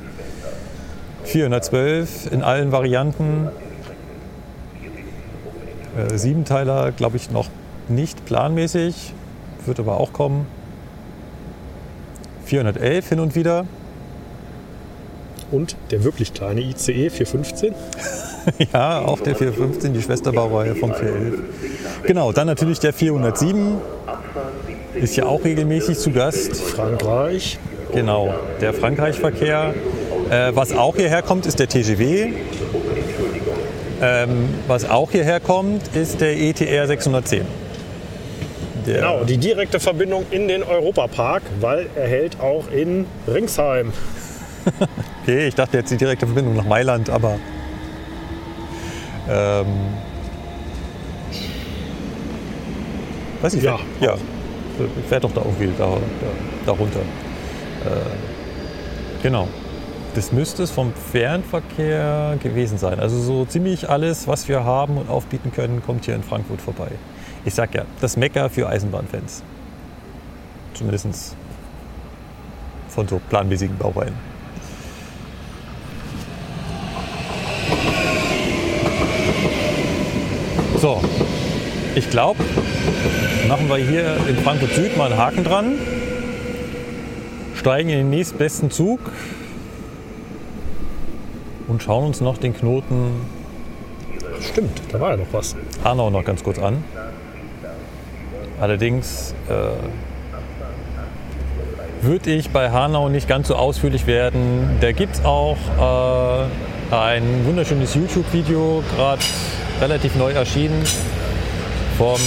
412 1.25 2.33
in 2.33 2.43
allen 2.43 2.73
Varianten. 2.73 3.49
Äh, 5.97 6.17
Siebenteiler, 6.17 6.93
glaube 6.93 7.17
ich, 7.17 7.31
noch 7.31 7.49
nicht 7.89 8.25
planmäßig, 8.25 9.12
wird 9.67 9.81
aber 9.81 9.99
auch 9.99 10.12
kommen. 10.12 10.47
411 12.47 13.09
hin 13.09 13.20
und 13.20 13.35
wieder. 13.35 13.67
Und 15.51 15.77
der 15.91 16.05
wirklich 16.05 16.35
kleine 16.35 16.61
ICE 16.61 17.11
415. 17.11 17.75
Ja, 18.75 18.99
auch 18.99 19.20
der 19.20 19.36
415, 19.36 19.94
die 19.94 20.03
Schwesterbaureihe 20.03 20.75
vom 20.75 20.93
411. 20.93 21.39
Genau, 22.07 22.31
dann 22.31 22.47
natürlich 22.47 22.78
der 22.78 22.93
407. 22.93 23.81
Ist 24.94 25.17
ja 25.17 25.25
auch 25.25 25.43
regelmäßig 25.44 25.99
zu 25.99 26.11
Gast. 26.11 26.55
Frankreich. 26.55 27.59
Genau, 27.94 28.34
der 28.60 28.74
Frankreich-Verkehr. 28.74 29.74
Äh, 30.31 30.52
was 30.55 30.73
auch 30.73 30.97
hierher 30.97 31.23
kommt, 31.23 31.47
ist 31.47 31.58
der 31.58 31.68
TGW. 31.68 32.32
Ähm, 34.02 34.48
was 34.66 34.89
auch 34.89 35.10
hierher 35.12 35.40
kommt, 35.40 35.94
ist 35.94 36.20
der 36.20 36.36
ETR 36.36 36.86
610. 36.86 37.47
Der, 38.86 38.97
Genau, 38.97 39.24
die 39.24 39.39
direkte 39.39 39.81
Verbindung 39.81 40.26
in 40.31 40.48
den 40.48 40.62
Europapark, 40.62 41.42
weil 41.60 41.86
er 41.94 42.06
hält 42.08 42.40
auch 42.40 42.70
in 42.70 43.06
Ringsheim. 43.26 43.92
Okay, 45.23 45.47
ich 45.47 45.55
dachte 45.55 45.78
jetzt 45.78 45.90
die 45.90 45.97
direkte 45.97 46.26
Verbindung 46.26 46.56
nach 46.56 46.66
Mailand, 46.66 47.08
aber. 47.08 47.39
Ähm, 49.26 49.66
weiß 53.40 53.55
ich 53.55 53.62
Ja. 53.62 53.78
Ja. 54.00 54.16
Fährt 55.08 55.24
doch 55.24 55.32
da 55.32 55.40
irgendwie 55.40 55.70
da, 55.78 55.86
da, 55.86 56.26
da 56.66 56.73
runter. 56.73 57.00
Äh, 57.00 57.24
genau. 59.22 59.48
Das 60.14 60.30
müsste 60.30 60.62
es 60.62 60.70
vom 60.70 60.92
Fernverkehr 60.92 62.36
gewesen 62.40 62.78
sein. 62.78 63.00
Also 63.00 63.18
so 63.20 63.44
ziemlich 63.46 63.90
alles, 63.90 64.28
was 64.28 64.48
wir 64.48 64.64
haben 64.64 64.96
und 64.96 65.10
aufbieten 65.10 65.50
können, 65.52 65.82
kommt 65.84 66.04
hier 66.04 66.14
in 66.14 66.22
Frankfurt 66.22 66.60
vorbei. 66.60 66.88
Ich 67.44 67.54
sag 67.54 67.74
ja, 67.74 67.84
das 68.00 68.16
Mecker 68.16 68.48
für 68.48 68.68
Eisenbahnfans. 68.68 69.42
Zumindest 70.74 71.34
von 72.88 73.08
so 73.08 73.20
planmäßigen 73.28 73.76
Baureihen. 73.76 74.14
So, 80.80 81.00
ich 81.96 82.08
glaube, 82.10 82.44
machen 83.48 83.68
wir 83.68 83.76
hier 83.76 84.16
in 84.28 84.36
Frankfurt 84.36 84.74
Süd 84.74 84.96
mal 84.96 85.10
einen 85.10 85.18
Haken 85.18 85.42
dran, 85.42 85.78
steigen 87.65 87.89
in 87.89 87.97
den 87.97 88.10
nächstbesten 88.10 88.70
Zug 88.70 89.01
und 91.67 91.83
schauen 91.83 92.05
uns 92.05 92.20
noch 92.20 92.36
den 92.36 92.55
Knoten 92.55 93.23
Stimmt, 94.39 94.83
da 94.93 95.01
war 95.01 95.12
ja 95.12 95.17
noch 95.17 95.33
was. 95.33 95.57
Hanau 95.83 96.10
noch 96.10 96.23
ganz 96.26 96.44
kurz 96.44 96.59
an. 96.59 96.84
Allerdings 98.60 99.34
äh, 99.49 99.52
würde 102.05 102.33
ich 102.33 102.51
bei 102.51 102.70
Hanau 102.70 103.09
nicht 103.09 103.26
ganz 103.28 103.49
so 103.49 103.55
ausführlich 103.55 104.07
werden. 104.07 104.76
Da 104.83 104.93
gibt 104.93 105.15
es 105.15 105.25
auch 105.25 105.57
äh, 106.93 106.94
ein 106.94 107.47
wunderschönes 107.47 107.94
YouTube-Video, 107.94 108.84
gerade 108.94 109.23
relativ 109.81 110.17
neu 110.17 110.33
erschienen, 110.33 110.83
vom 111.97 112.20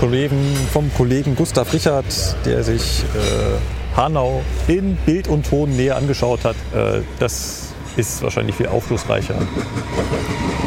Kollegen, 0.00 0.56
vom 0.72 0.90
Kollegen 0.94 1.36
Gustav 1.36 1.74
Richard, 1.74 2.06
der 2.46 2.62
sich 2.62 3.04
äh, 3.14 3.79
Hanau 3.96 4.42
in 4.68 4.96
Bild 4.96 5.28
und 5.28 5.48
Ton 5.48 5.76
näher 5.76 5.96
angeschaut 5.96 6.44
hat. 6.44 6.56
Äh, 6.74 7.02
das 7.18 7.72
ist 7.96 8.22
wahrscheinlich 8.22 8.54
viel 8.56 8.68
aufschlussreicher 8.68 9.34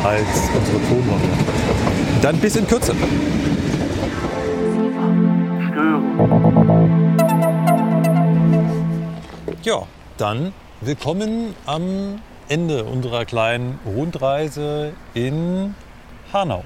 als 0.04 0.28
unsere 0.58 0.78
Tonrunde. 0.88 1.28
Dann 2.22 2.38
bis 2.38 2.56
in 2.56 2.68
Kürze. 2.68 2.94
Ja, 9.64 9.84
dann 10.18 10.54
willkommen 10.82 11.56
am 11.66 12.20
Ende 12.50 12.84
unserer 12.84 13.24
kleinen 13.26 13.80
Rundreise 13.86 14.92
in 15.14 15.76
Hanau. 16.34 16.66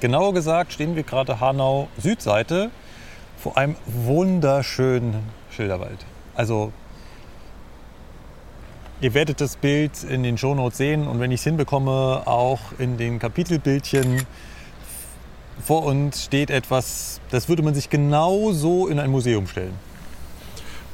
Genauer 0.00 0.34
gesagt 0.34 0.72
stehen 0.72 0.94
wir 0.96 1.02
gerade 1.02 1.40
Hanau 1.40 1.88
Südseite 1.98 2.70
vor 3.42 3.56
einem 3.56 3.74
wunderschönen 3.86 5.24
Schilderwald. 5.50 5.98
Also 6.36 6.72
ihr 9.00 9.14
werdet 9.14 9.40
das 9.40 9.56
Bild 9.56 10.04
in 10.04 10.22
den 10.22 10.38
Shownotes 10.38 10.78
sehen 10.78 11.08
und 11.08 11.18
wenn 11.18 11.32
ich 11.32 11.40
es 11.40 11.44
hinbekomme, 11.44 12.22
auch 12.24 12.60
in 12.78 12.98
den 12.98 13.18
Kapitelbildchen. 13.18 14.24
Vor 15.64 15.84
uns 15.84 16.24
steht 16.24 16.50
etwas, 16.50 17.20
das 17.30 17.48
würde 17.48 17.64
man 17.64 17.74
sich 17.74 17.90
genau 17.90 18.52
so 18.52 18.86
in 18.86 19.00
ein 19.00 19.10
Museum 19.10 19.48
stellen. 19.48 19.74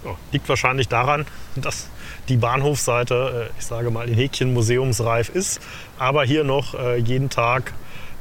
Ja, 0.04 0.14
liegt 0.32 0.48
wahrscheinlich 0.48 0.88
daran, 0.88 1.26
dass 1.54 1.88
die 2.28 2.38
Bahnhofseite, 2.38 3.50
äh, 3.50 3.58
ich 3.58 3.66
sage 3.66 3.90
mal, 3.90 4.08
in 4.08 4.14
Häkchen 4.14 4.54
museumsreif 4.54 5.28
ist, 5.28 5.60
aber 5.98 6.24
hier 6.24 6.44
noch 6.44 6.74
äh, 6.74 6.96
jeden 6.96 7.28
Tag 7.28 7.74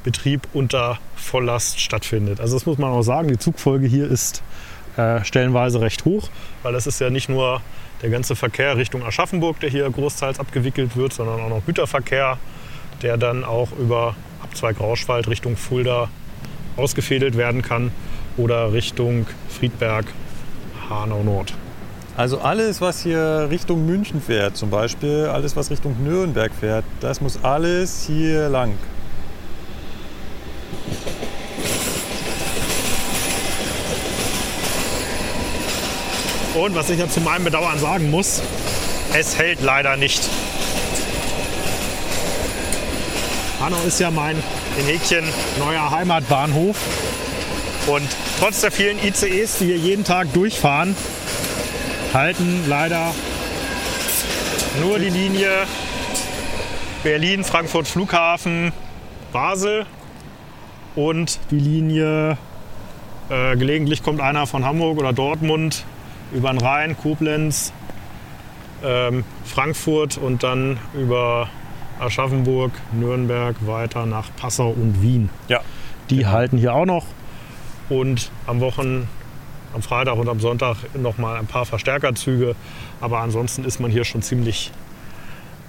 Betrieb 0.08 0.48
unter 0.54 1.00
Volllast 1.18 1.82
stattfindet. 1.82 2.40
Also 2.40 2.56
das 2.56 2.66
muss 2.66 2.78
man 2.78 2.92
auch 2.92 3.02
sagen, 3.02 3.28
die 3.28 3.38
Zugfolge 3.38 3.88
hier 3.88 4.10
ist 4.10 4.42
äh, 4.96 5.22
stellenweise 5.26 5.82
recht 5.82 6.06
hoch, 6.06 6.30
weil 6.64 6.76
es 6.76 6.88
ist 6.88 7.02
ja 7.02 7.10
nicht 7.10 7.28
nur 7.28 7.62
der 8.02 8.10
ganze 8.10 8.38
Verkehr 8.38 8.78
Richtung 8.78 9.04
Aschaffenburg, 9.04 9.60
der 9.60 9.70
hier 9.70 9.90
großteils 9.90 10.40
abgewickelt 10.40 10.96
wird, 10.96 11.12
sondern 11.12 11.42
auch 11.42 11.50
noch 11.50 11.66
Güterverkehr, 11.66 12.38
der 13.02 13.18
dann 13.18 13.44
auch 13.44 13.74
über 13.78 14.16
Abzweig 14.42 14.80
Rauschwald 14.80 15.28
Richtung 15.28 15.58
Fulda 15.58 16.08
ausgefädelt 16.78 17.36
werden 17.36 17.62
kann 17.62 17.92
oder 18.38 18.72
Richtung 18.72 19.28
Friedberg, 19.50 20.06
Hanau 20.90 21.22
Nord. 21.22 21.54
Also 22.16 22.40
alles, 22.40 22.80
was 22.80 23.02
hier 23.04 23.48
Richtung 23.50 23.86
München 23.86 24.22
fährt, 24.22 24.56
zum 24.56 24.70
Beispiel, 24.70 25.26
alles, 25.26 25.58
was 25.58 25.70
Richtung 25.70 26.02
Nürnberg 26.02 26.54
fährt, 26.58 26.86
das 27.02 27.20
muss 27.20 27.44
alles 27.44 28.06
hier 28.08 28.48
lang. 28.48 28.72
Und 36.56 36.76
was 36.76 36.90
ich 36.90 37.00
ja 37.00 37.08
zu 37.08 37.22
meinem 37.22 37.44
Bedauern 37.44 37.78
sagen 37.80 38.10
muss, 38.10 38.42
es 39.14 39.38
hält 39.38 39.62
leider 39.62 39.96
nicht. 39.96 40.28
Hanau 43.60 43.78
ist 43.86 44.00
ja 44.00 44.10
mein 44.10 44.42
in 44.80 44.86
Häkchen 44.86 45.24
neuer 45.60 45.92
Heimatbahnhof. 45.92 46.78
Und 47.86 48.08
trotz 48.40 48.62
der 48.62 48.72
vielen 48.72 48.98
ICEs, 49.04 49.60
die 49.60 49.66
hier 49.66 49.78
jeden 49.78 50.04
Tag 50.04 50.34
durchfahren, 50.34 50.96
halten 52.14 52.64
leider 52.68 53.14
nur 54.82 55.00
die 55.00 55.10
Linie 55.10 55.52
Berlin, 57.04 57.44
Frankfurt 57.44 57.88
Flughafen, 57.88 58.74
Basel 59.32 59.86
und 60.98 61.40
die 61.52 61.60
Linie, 61.60 62.38
äh, 63.30 63.56
gelegentlich 63.56 64.04
kommt 64.04 64.20
einer 64.20 64.48
von 64.48 64.66
Hamburg 64.66 64.98
oder 64.98 65.14
Dortmund 65.14 65.86
über 66.34 66.50
den 66.50 66.58
Rhein, 66.58 66.98
Koblenz, 66.98 67.72
ähm, 68.84 69.24
Frankfurt 69.46 70.18
und 70.18 70.42
dann 70.44 70.80
über 70.96 71.50
Aschaffenburg, 72.00 72.72
Nürnberg 72.94 73.56
weiter 73.66 74.06
nach 74.08 74.30
Passau 74.36 74.70
und 74.70 75.02
Wien. 75.02 75.30
Ja. 75.48 75.62
Die 76.10 76.26
halten 76.26 76.58
hier 76.58 76.74
auch 76.74 76.86
noch 76.86 77.06
und 77.90 78.32
am 78.48 78.60
Wochen, 78.60 79.08
am 79.74 79.84
Freitag 79.84 80.18
und 80.18 80.28
am 80.28 80.40
Sonntag 80.40 80.78
noch 80.96 81.20
mal 81.20 81.38
ein 81.38 81.46
paar 81.46 81.66
Verstärkerzüge, 81.66 82.56
aber 83.02 83.20
ansonsten 83.20 83.66
ist 83.66 83.80
man 83.80 83.92
hier 83.92 84.04
schon 84.04 84.24
ziemlich 84.24 84.72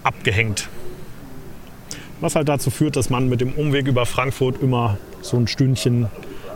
abgehängt. 0.05 0.71
Was 2.21 2.35
halt 2.35 2.49
dazu 2.49 2.71
führt, 2.71 2.97
dass 2.97 3.11
man 3.11 3.29
mit 3.29 3.41
dem 3.41 3.53
Umweg 3.53 3.87
über 3.87 4.07
Frankfurt 4.07 4.61
immer 4.61 4.99
so 5.21 5.37
ein 5.37 5.47
Stündchen 5.47 6.09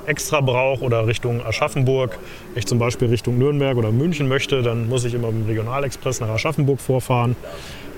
extra 0.07 0.41
braucht 0.41 0.83
oder 0.83 1.07
Richtung 1.07 1.45
Aschaffenburg. 1.45 2.19
Wenn 2.53 2.59
ich 2.59 2.67
zum 2.67 2.79
Beispiel 2.79 3.09
Richtung 3.09 3.39
Nürnberg 3.39 3.77
oder 3.77 3.93
München 3.93 4.29
möchte, 4.29 4.63
dann 4.63 4.89
muss 4.89 5.05
ich 5.05 5.15
immer 5.15 5.31
mit 5.31 5.45
dem 5.45 5.47
Regionalexpress 5.47 6.21
nach 6.21 6.29
Aschaffenburg 6.29 6.81
vorfahren 6.81 7.37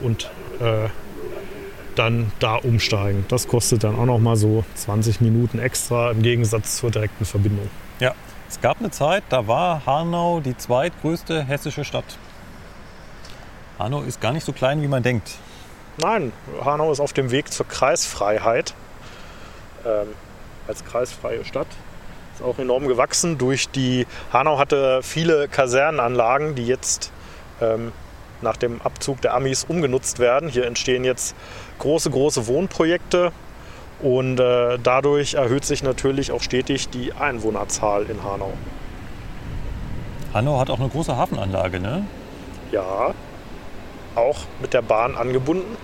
und 0.03 0.31
äh, 0.61 0.89
dann 1.95 2.33
da 2.41 2.57
umsteigen. 2.57 3.25
Das 3.29 3.49
kostet 3.49 3.85
dann 3.85 3.97
auch 3.97 4.07
noch 4.07 4.19
mal 4.19 4.37
so 4.37 4.65
20 4.75 5.21
Minuten 5.21 5.59
extra 5.59 6.11
im 6.11 6.23
Gegensatz 6.23 6.77
zur 6.77 6.91
direkten 6.91 7.25
Verbindung. 7.25 7.71
Ja. 8.01 8.15
Es 8.47 8.61
gab 8.61 8.79
eine 8.79 8.91
Zeit, 8.91 9.25
da 9.31 9.49
war 9.49 9.85
Hanau 9.85 10.41
die 10.41 10.57
zweitgrößte 10.57 11.43
hessische 11.43 11.85
Stadt. 11.85 12.05
Hanau 13.79 14.03
ist 14.03 14.21
gar 14.21 14.33
nicht 14.33 14.45
so 14.45 14.53
klein, 14.53 14.81
wie 14.83 14.87
man 14.87 15.03
denkt. 15.03 15.39
Nein, 15.99 16.33
Hanau 16.65 16.91
ist 16.91 17.01
auf 17.01 17.13
dem 17.13 17.31
Weg 17.31 17.53
zur 17.53 17.67
Kreisfreiheit. 17.69 18.75
Ähm, 19.85 20.09
als 20.67 20.85
kreisfreie 20.85 21.45
Stadt. 21.45 21.67
Ist 22.35 22.43
auch 22.43 22.59
enorm 22.59 22.89
gewachsen 22.89 23.39
durch 23.39 23.69
die. 23.69 24.07
Hanau 24.33 24.59
hatte 24.59 25.03
viele 25.03 25.49
Kasernenanlagen, 25.49 26.55
die 26.55 26.67
jetzt 26.67 27.13
ähm, 27.61 27.93
nach 28.41 28.57
dem 28.57 28.83
Abzug 28.83 29.21
der 29.21 29.35
Amis 29.35 29.65
umgenutzt 29.65 30.19
werden. 30.19 30.49
Hier 30.49 30.67
entstehen 30.67 31.05
jetzt 31.05 31.37
große, 31.79 32.11
große 32.11 32.47
Wohnprojekte 32.47 33.33
und 34.01 34.41
äh, 34.41 34.79
dadurch 34.83 35.35
erhöht 35.35 35.65
sich 35.65 35.83
natürlich 35.83 36.33
auch 36.33 36.43
stetig 36.43 36.89
die 36.89 37.13
Einwohnerzahl 37.13 38.05
in 38.11 38.23
Hanau. 38.25 38.53
Hanau 40.33 40.59
hat 40.59 40.71
auch 40.71 40.81
eine 40.81 40.89
große 40.89 41.17
Hafenanlage, 41.17 41.79
ne? 41.79 42.05
Ja, 42.73 43.15
auch 44.15 44.41
mit 44.61 44.75
der 44.75 44.83
Bahn 44.83 45.17
angebunden. 45.17 45.77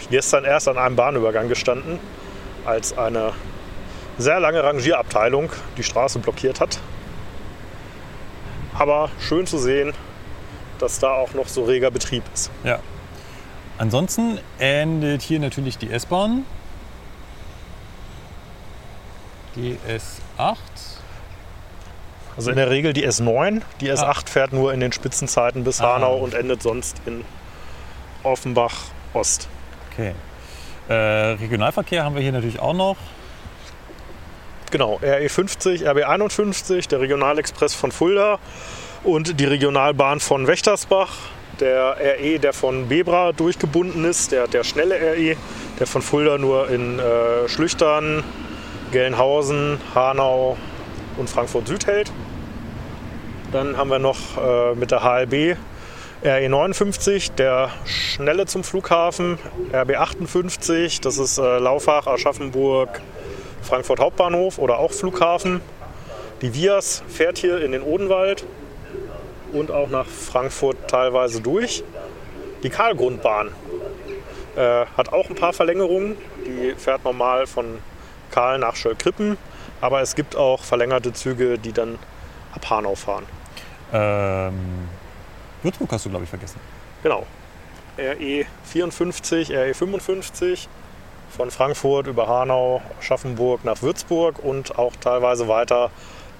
Ich 0.00 0.08
gestern 0.10 0.44
erst 0.44 0.68
an 0.68 0.78
einem 0.78 0.96
Bahnübergang 0.96 1.48
gestanden, 1.48 1.98
als 2.64 2.96
eine 2.96 3.32
sehr 4.18 4.40
lange 4.40 4.62
Rangierabteilung 4.62 5.50
die 5.76 5.82
Straße 5.82 6.18
blockiert 6.18 6.60
hat. 6.60 6.78
Aber 8.74 9.10
schön 9.18 9.46
zu 9.46 9.58
sehen, 9.58 9.92
dass 10.78 10.98
da 10.98 11.12
auch 11.12 11.34
noch 11.34 11.48
so 11.48 11.64
reger 11.64 11.90
Betrieb 11.90 12.22
ist. 12.32 12.50
Ja. 12.64 12.80
Ansonsten 13.78 14.38
endet 14.58 15.22
hier 15.22 15.40
natürlich 15.40 15.78
die 15.78 15.90
S-Bahn. 15.90 16.44
Die 19.56 19.78
S8. 19.88 20.54
Also 22.40 22.52
in 22.52 22.56
der 22.56 22.70
Regel 22.70 22.94
die 22.94 23.06
S9. 23.06 23.60
Die 23.82 23.90
S8 23.92 24.02
Ah. 24.02 24.14
fährt 24.24 24.54
nur 24.54 24.72
in 24.72 24.80
den 24.80 24.92
Spitzenzeiten 24.92 25.62
bis 25.62 25.82
Ah. 25.82 25.96
Hanau 25.96 26.16
und 26.16 26.32
endet 26.32 26.62
sonst 26.62 26.96
in 27.04 27.22
Offenbach 28.22 28.72
Ost. 29.12 29.46
Okay. 29.92 30.14
Äh, 30.88 30.94
Regionalverkehr 30.94 32.02
haben 32.02 32.14
wir 32.14 32.22
hier 32.22 32.32
natürlich 32.32 32.58
auch 32.58 32.72
noch. 32.72 32.96
Genau, 34.70 34.98
RE50, 35.02 35.84
RB51, 35.86 36.88
der 36.88 37.00
Regionalexpress 37.00 37.74
von 37.74 37.92
Fulda 37.92 38.38
und 39.04 39.38
die 39.38 39.44
Regionalbahn 39.44 40.20
von 40.20 40.46
Wächtersbach. 40.46 41.10
Der 41.60 41.96
RE, 42.00 42.38
der 42.38 42.54
von 42.54 42.88
Bebra 42.88 43.32
durchgebunden 43.32 44.06
ist, 44.06 44.32
der, 44.32 44.48
der 44.48 44.64
schnelle 44.64 44.94
RE, 44.94 45.36
der 45.78 45.86
von 45.86 46.00
Fulda 46.00 46.38
nur 46.38 46.70
in 46.70 46.98
äh, 46.98 47.46
Schlüchtern, 47.50 48.24
Gelnhausen, 48.92 49.78
Hanau 49.94 50.56
und 51.18 51.28
Frankfurt 51.28 51.68
Süd 51.68 51.86
hält. 51.86 52.10
Dann 53.52 53.76
haben 53.76 53.90
wir 53.90 53.98
noch 53.98 54.16
äh, 54.36 54.74
mit 54.76 54.92
der 54.92 55.02
HLB 55.02 55.56
RE59, 56.22 57.32
der 57.34 57.70
schnelle 57.84 58.46
zum 58.46 58.62
Flughafen, 58.62 59.38
RB58, 59.72 61.02
das 61.02 61.18
ist 61.18 61.38
äh, 61.38 61.58
Laufach, 61.58 62.06
Aschaffenburg, 62.06 63.00
Frankfurt 63.62 63.98
Hauptbahnhof 63.98 64.58
oder 64.58 64.78
auch 64.78 64.92
Flughafen. 64.92 65.60
Die 66.42 66.54
Vias 66.54 67.02
fährt 67.08 67.38
hier 67.38 67.60
in 67.64 67.72
den 67.72 67.82
Odenwald 67.82 68.44
und 69.52 69.72
auch 69.72 69.88
nach 69.88 70.06
Frankfurt 70.06 70.76
teilweise 70.86 71.40
durch. 71.40 71.82
Die 72.62 72.70
Karlgrundbahn 72.70 73.48
äh, 74.56 74.86
hat 74.96 75.12
auch 75.12 75.28
ein 75.28 75.34
paar 75.34 75.54
Verlängerungen. 75.54 76.16
Die 76.46 76.74
fährt 76.76 77.04
normal 77.04 77.48
von 77.48 77.78
Karl 78.30 78.58
nach 78.58 78.76
Schöllkrippen, 78.76 79.38
aber 79.80 80.02
es 80.02 80.14
gibt 80.14 80.36
auch 80.36 80.62
verlängerte 80.62 81.12
Züge, 81.12 81.58
die 81.58 81.72
dann 81.72 81.98
ab 82.54 82.70
Hanau 82.70 82.94
fahren. 82.94 83.26
Ähm, 83.92 84.88
Würzburg 85.62 85.92
hast 85.92 86.06
du, 86.06 86.10
glaube 86.10 86.24
ich, 86.24 86.30
vergessen. 86.30 86.60
Genau. 87.02 87.26
E 87.96 88.44
RE54, 88.72 89.50
RE55 89.50 90.68
von 91.30 91.50
Frankfurt 91.50 92.06
über 92.06 92.28
Hanau, 92.28 92.82
Schaffenburg 93.00 93.64
nach 93.64 93.82
Würzburg 93.82 94.38
und 94.38 94.78
auch 94.78 94.92
teilweise 95.00 95.48
weiter 95.48 95.90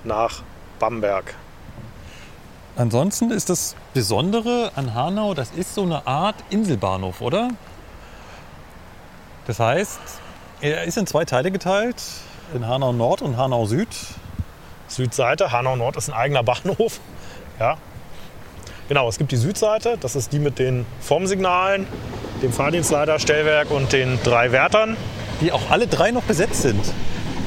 nach 0.04 0.42
Bamberg. 0.78 1.34
Ansonsten 2.76 3.30
ist 3.30 3.50
das 3.50 3.76
Besondere 3.92 4.72
an 4.74 4.94
Hanau, 4.94 5.34
das 5.34 5.50
ist 5.50 5.74
so 5.74 5.82
eine 5.82 6.06
Art 6.06 6.36
Inselbahnhof, 6.50 7.20
oder? 7.20 7.50
Das 9.46 9.58
heißt, 9.58 10.00
er 10.60 10.84
ist 10.84 10.96
in 10.96 11.06
zwei 11.06 11.24
Teile 11.24 11.50
geteilt, 11.50 12.02
in 12.54 12.66
Hanau 12.66 12.92
Nord 12.92 13.22
und 13.22 13.36
Hanau 13.36 13.66
Süd. 13.66 13.88
Südseite, 14.88 15.52
Hanau 15.52 15.76
Nord 15.76 15.96
ist 15.96 16.08
ein 16.08 16.14
eigener 16.14 16.42
Bahnhof. 16.42 17.00
Ja. 17.60 17.76
Genau, 18.88 19.08
es 19.08 19.18
gibt 19.18 19.30
die 19.30 19.36
Südseite, 19.36 19.98
das 20.00 20.16
ist 20.16 20.32
die 20.32 20.40
mit 20.40 20.58
den 20.58 20.84
Formsignalen, 21.00 21.86
dem 22.42 22.52
Fahrdienstleiterstellwerk 22.52 23.70
und 23.70 23.92
den 23.92 24.18
drei 24.24 24.50
Wärtern. 24.50 24.96
Die 25.40 25.52
auch 25.52 25.70
alle 25.70 25.86
drei 25.86 26.10
noch 26.10 26.24
besetzt 26.24 26.62
sind. 26.62 26.80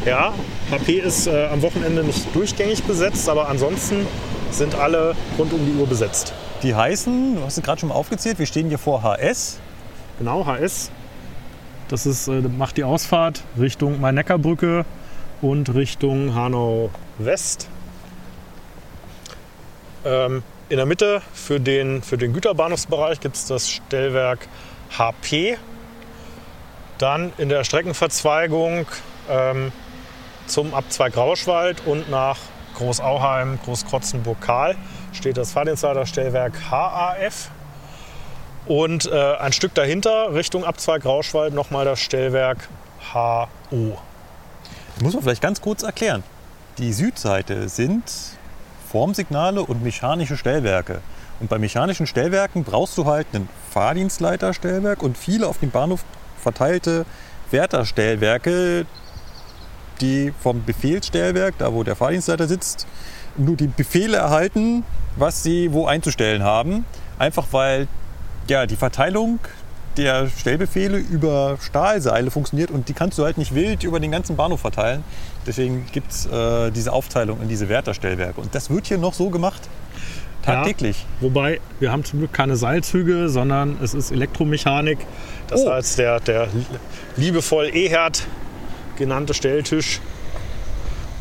Ja, 0.05 0.33
HP 0.71 0.99
ist 0.99 1.27
äh, 1.27 1.47
am 1.47 1.61
Wochenende 1.61 2.03
nicht 2.03 2.33
durchgängig 2.33 2.83
besetzt, 2.83 3.27
aber 3.27 3.49
ansonsten 3.49 4.07
sind 4.51 4.75
alle 4.75 5.15
rund 5.37 5.51
um 5.51 5.65
die 5.65 5.79
Uhr 5.79 5.87
besetzt. 5.87 6.33
Die 6.61 6.75
heißen, 6.75 7.35
du 7.35 7.43
hast 7.43 7.57
es 7.57 7.63
gerade 7.63 7.79
schon 7.79 7.89
mal 7.89 7.95
aufgezählt, 7.95 8.39
wir 8.39 8.45
stehen 8.45 8.69
hier 8.69 8.77
vor 8.77 9.03
HS. 9.03 9.59
Genau, 10.19 10.45
HS. 10.45 10.91
Das 11.87 12.05
ist, 12.05 12.27
äh, 12.27 12.41
macht 12.41 12.77
die 12.77 12.83
Ausfahrt 12.83 13.43
Richtung 13.59 13.99
Main-Neckar-Brücke 13.99 14.85
und 15.41 15.73
Richtung 15.73 16.35
Hanau 16.35 16.89
West. 17.17 17.67
Ähm, 20.05 20.43
in 20.69 20.77
der 20.77 20.85
Mitte 20.85 21.21
für 21.33 21.59
den, 21.59 22.01
für 22.01 22.17
den 22.17 22.33
Güterbahnhofsbereich 22.33 23.19
gibt 23.19 23.35
es 23.35 23.45
das 23.45 23.69
Stellwerk 23.69 24.47
HP. 24.97 25.57
Dann 26.97 27.33
in 27.37 27.49
der 27.49 27.63
Streckenverzweigung 27.63 28.85
ähm, 29.29 29.71
zum 30.47 30.73
Abzweig 30.73 31.15
Rauschwald 31.17 31.85
und 31.85 32.09
nach 32.09 32.37
Großauheim, 32.75 33.59
Großkrotzenburg, 33.63 34.41
Kahl 34.41 34.75
steht 35.11 35.37
das 35.37 35.51
Fahrdienstleiterstellwerk 35.51 36.53
HAF. 36.71 37.51
Und 38.65 39.05
äh, 39.11 39.35
ein 39.35 39.51
Stück 39.51 39.73
dahinter, 39.73 40.33
Richtung 40.33 40.63
Abzweig 40.63 41.05
Rauschwald, 41.05 41.53
nochmal 41.53 41.85
das 41.85 41.99
Stellwerk 41.99 42.69
HO. 43.13 43.97
Das 44.95 45.03
muss 45.03 45.13
man 45.13 45.23
vielleicht 45.23 45.41
ganz 45.41 45.59
kurz 45.61 45.83
erklären. 45.83 46.23
Die 46.77 46.93
Südseite 46.93 47.67
sind 47.67 48.03
Formsignale 48.93 49.61
und 49.61 49.83
mechanische 49.83 50.37
Stellwerke. 50.37 51.01
Und 51.41 51.49
bei 51.49 51.59
mechanischen 51.59 52.07
Stellwerken 52.07 52.63
brauchst 52.63 52.97
du 52.97 53.05
halt 53.05 53.27
einen 53.33 53.49
Fahrdienstleiterstellwerk 53.71 55.03
und 55.03 55.17
viele 55.17 55.47
auf 55.47 55.57
dem 55.57 55.71
Bahnhof 55.71 56.05
verteilte 56.41 57.05
Wärterstellwerke, 57.51 58.85
die 59.99 60.33
vom 60.41 60.63
Befehlsstellwerk, 60.63 61.55
da 61.57 61.73
wo 61.73 61.83
der 61.83 61.97
Fahrdienstleiter 61.97 62.47
sitzt, 62.47 62.87
nur 63.35 63.57
die 63.57 63.67
Befehle 63.67 64.17
erhalten 64.17 64.85
was 65.15 65.43
sie 65.43 65.71
wo 65.73 65.85
einzustellen 65.85 66.43
haben. 66.43 66.85
Einfach 67.19 67.47
weil 67.51 67.87
ja, 68.47 68.65
die 68.65 68.75
Verteilung 68.75 69.39
der 69.97 70.27
Stellbefehle 70.27 70.97
über 70.97 71.57
Stahlseile 71.61 72.31
funktioniert 72.31 72.71
und 72.71 72.89
die 72.89 72.93
kannst 72.93 73.17
du 73.19 73.23
halt 73.23 73.37
nicht 73.37 73.53
wild 73.53 73.83
über 73.83 73.99
den 73.99 74.11
ganzen 74.11 74.35
Bahnhof 74.35 74.61
verteilen. 74.61 75.03
Deswegen 75.45 75.85
gibt 75.91 76.11
es 76.11 76.25
äh, 76.25 76.71
diese 76.71 76.93
Aufteilung 76.93 77.41
in 77.41 77.49
diese 77.49 77.67
Wärterstellwerke. 77.69 78.39
Und 78.39 78.55
das 78.55 78.69
wird 78.69 78.87
hier 78.87 78.97
noch 78.97 79.13
so 79.13 79.29
gemacht. 79.29 79.61
Tagtäglich. 80.41 80.97
Ja, 80.99 81.05
wobei, 81.27 81.61
wir 81.79 81.91
haben 81.91 82.03
zum 82.03 82.19
Glück 82.19 82.33
keine 82.33 82.55
Seilzüge, 82.55 83.29
sondern 83.29 83.77
es 83.81 83.93
ist 83.93 84.11
Elektromechanik. 84.11 84.99
Das 85.47 85.61
Oh. 85.65 85.71
heißt, 85.71 85.97
der, 85.99 86.19
der 86.19 86.47
liebevoll 87.17 87.69
E-Herd 87.73 88.25
genannte 88.97 89.33
Stelltisch, 89.33 90.01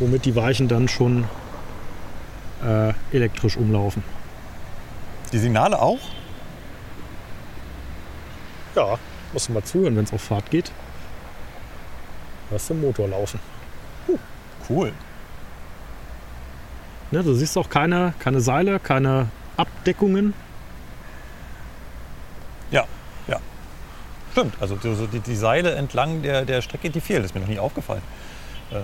womit 0.00 0.24
die 0.24 0.34
Weichen 0.34 0.66
dann 0.68 0.88
schon 0.88 1.24
äh, 2.64 2.92
elektrisch 3.12 3.56
umlaufen. 3.56 4.02
Die 5.32 5.38
Signale 5.38 5.80
auch? 5.80 5.98
Ja, 8.74 8.98
musst 9.32 9.48
du 9.48 9.52
mal 9.52 9.62
zuhören, 9.62 9.96
wenn 9.96 10.04
es 10.04 10.12
auf 10.12 10.22
Fahrt 10.22 10.50
geht. 10.50 10.70
Lass 12.50 12.66
den 12.68 12.80
Motor 12.80 13.08
laufen. 13.08 13.38
Cool. 14.68 14.92
Ne, 17.10 17.22
du 17.22 17.34
siehst 17.34 17.56
auch 17.58 17.68
keine, 17.68 18.14
keine 18.18 18.40
Seile, 18.40 18.78
keine 18.80 19.28
Abdeckungen. 19.56 20.32
Ja, 22.70 22.84
ja. 23.28 23.38
Stimmt. 24.32 24.54
Also 24.60 24.78
so 24.82 24.94
so 24.94 25.06
die, 25.06 25.20
die 25.20 25.36
Seile 25.36 25.72
entlang 25.74 26.22
der, 26.22 26.44
der 26.44 26.62
Strecke, 26.62 26.88
die 26.90 27.00
fehlen. 27.00 27.22
Das 27.22 27.30
ist 27.30 27.34
mir 27.34 27.42
noch 27.42 27.48
nie 27.48 27.58
aufgefallen. 27.58 28.02
Äh, 28.70 28.76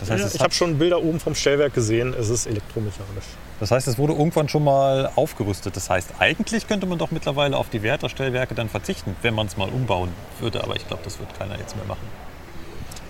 Das 0.00 0.10
heißt, 0.10 0.24
Ja, 0.24 0.30
ich 0.34 0.40
habe 0.40 0.54
schon 0.54 0.78
Bilder 0.78 1.02
oben 1.02 1.20
vom 1.20 1.34
Stellwerk 1.34 1.74
gesehen. 1.74 2.14
Es 2.18 2.30
ist 2.30 2.46
elektromechanisch. 2.46 3.24
Das 3.60 3.70
heißt, 3.70 3.86
es 3.86 3.98
wurde 3.98 4.14
irgendwann 4.14 4.48
schon 4.48 4.64
mal 4.64 5.10
aufgerüstet. 5.14 5.76
Das 5.76 5.90
heißt, 5.90 6.14
eigentlich 6.18 6.66
könnte 6.66 6.86
man 6.86 6.96
doch 6.98 7.10
mittlerweile 7.10 7.56
auf 7.58 7.68
die 7.68 7.82
Wärterstellwerke 7.82 8.54
dann 8.54 8.70
verzichten, 8.70 9.14
wenn 9.20 9.34
man 9.34 9.46
es 9.46 9.58
mal 9.58 9.68
umbauen 9.68 10.08
würde. 10.40 10.64
Aber 10.64 10.74
ich 10.74 10.88
glaube, 10.88 11.02
das 11.04 11.18
wird 11.18 11.38
keiner 11.38 11.58
jetzt 11.58 11.76
mehr 11.76 11.84
machen. 11.84 12.06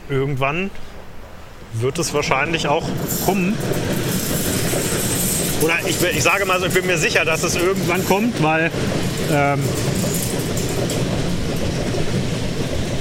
Irgendwann 0.09 0.71
wird 1.81 1.99
es 1.99 2.15
wahrscheinlich 2.15 2.69
auch 2.69 2.85
kommen. 3.25 3.57
Oder 5.63 5.75
ich, 5.87 6.03
ich 6.03 6.23
sage 6.23 6.45
mal 6.47 6.61
so, 6.61 6.67
ich 6.67 6.75
bin 6.75 6.87
mir 6.87 6.99
sicher, 6.99 7.25
dass 7.25 7.43
es 7.43 7.57
irgendwann 7.57 8.05
kommt, 8.05 8.43
weil 8.43 8.71
ähm, 9.31 9.63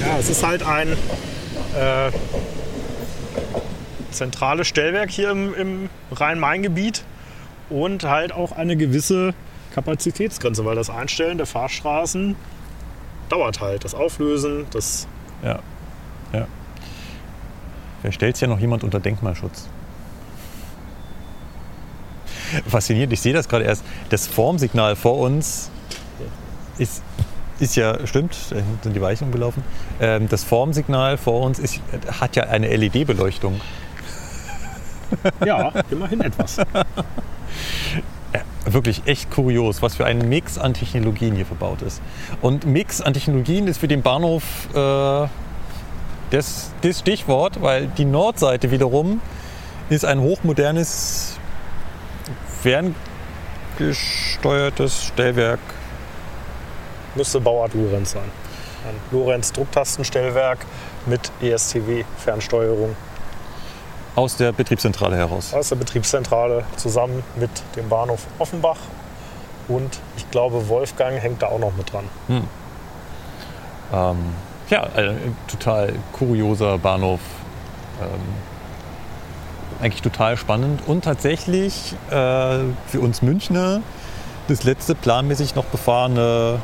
ja, 0.02 0.18
es 0.20 0.30
ist 0.30 0.46
halt 0.46 0.64
ein 0.64 0.90
äh, 0.90 2.12
zentrales 4.12 4.68
Stellwerk 4.68 5.10
hier 5.10 5.32
im, 5.32 5.54
im 5.54 5.90
Rhein-Main-Gebiet 6.12 7.04
und 7.70 8.04
halt 8.04 8.32
auch 8.32 8.52
eine 8.52 8.78
gewisse 8.78 9.34
Kapazitätsgrenze, 9.74 10.64
weil 10.66 10.76
das 10.76 10.90
Einstellen 10.90 11.38
der 11.38 11.48
Fahrstraßen 11.48 12.36
dauert 13.30 13.60
halt. 13.60 13.84
Das 13.84 13.96
Auflösen, 13.96 14.66
das 14.72 15.08
Ja. 15.44 15.60
ja. 16.32 16.48
Wer 18.04 18.12
stellt 18.12 18.40
ja 18.42 18.48
noch 18.48 18.60
jemand 18.60 18.84
unter 18.84 19.00
Denkmalschutz? 19.00 19.68
Faszinierend, 22.68 23.14
ich 23.14 23.22
sehe 23.22 23.34
das 23.34 23.48
gerade 23.48 23.64
erst. 23.64 23.84
Das 24.10 24.28
Formsignal 24.28 24.96
vor 24.96 25.18
uns 25.18 25.72
ist, 26.78 27.02
ist 27.60 27.76
ja, 27.76 28.06
stimmt, 28.06 28.36
da 28.52 28.58
sind 28.84 28.96
die 28.96 29.02
Weichen 29.02 29.26
umgelaufen. 29.28 29.64
Ähm, 30.00 30.28
das 30.28 30.44
Formsignal 30.44 31.18
vor 31.18 31.42
uns 31.42 31.60
ist, 31.60 31.80
hat 32.20 32.36
ja 32.36 32.44
eine 32.44 32.68
LED-Beleuchtung. 32.76 33.62
ja, 35.46 35.72
immerhin 35.90 36.22
etwas. 36.22 36.58
Wirklich 38.66 39.04
echt 39.06 39.32
kurios, 39.32 39.82
was 39.82 39.96
für 39.96 40.06
ein 40.06 40.28
Mix 40.28 40.58
an 40.58 40.74
Technologien 40.74 41.36
hier 41.36 41.46
verbaut 41.46 41.82
ist. 41.82 42.02
Und 42.42 42.66
Mix 42.66 43.02
an 43.02 43.14
Technologien 43.14 43.68
ist 43.68 43.78
für 43.78 43.88
den 43.88 44.02
Bahnhof 44.02 44.44
äh, 44.76 45.28
das, 46.34 46.72
das 46.82 47.00
Stichwort, 47.00 47.62
weil 47.62 47.88
die 47.88 48.06
Nordseite 48.06 48.72
wiederum 48.72 49.22
ist 49.90 50.04
ein 50.04 50.20
hochmodernes, 50.20 51.38
ferngesteuertes 53.78 55.04
Stellwerk. 55.04 55.60
Müsste 57.16 57.40
Bauart 57.40 57.76
Lorenz 57.76 58.12
sein. 58.14 58.24
Ein 58.88 58.96
Lorenz-Drucktastenstellwerk 59.12 60.66
mit 61.06 61.32
ESTW-Fernsteuerung 61.42 62.96
Aus 64.16 64.36
der 64.36 64.52
Betriebszentrale 64.52 65.16
heraus. 65.16 65.54
aus 65.54 65.70
der 65.70 65.76
Betriebszentrale 65.76 66.64
zusammen 66.78 67.24
mit 67.36 67.52
dem 67.76 67.88
Bahnhof 67.90 68.26
Offenbach. 68.40 68.80
Und 69.68 70.00
ich 70.18 70.30
glaube, 70.32 70.68
Wolfgang 70.68 71.22
hängt 71.22 71.44
da 71.44 71.48
auch 71.48 71.60
noch 71.60 71.76
mit 71.78 71.94
dran. 71.94 72.06
Ähm, 73.94 74.18
ja, 74.70 74.84
ein 74.96 75.36
total 75.48 75.94
kurioser 76.14 76.78
Bahnhof. 76.78 77.20
Ähm, 78.02 78.08
eigentlich 79.82 80.02
total 80.02 80.38
spannend 80.38 80.82
und 80.88 81.04
tatsächlich 81.04 81.94
äh, 82.10 82.14
für 82.88 83.00
uns 83.02 83.22
Münchner 83.22 83.82
das 84.48 84.64
letzte 84.64 84.96
planmäßig 84.96 85.56
noch 85.56 85.66
befahrene 85.66 86.60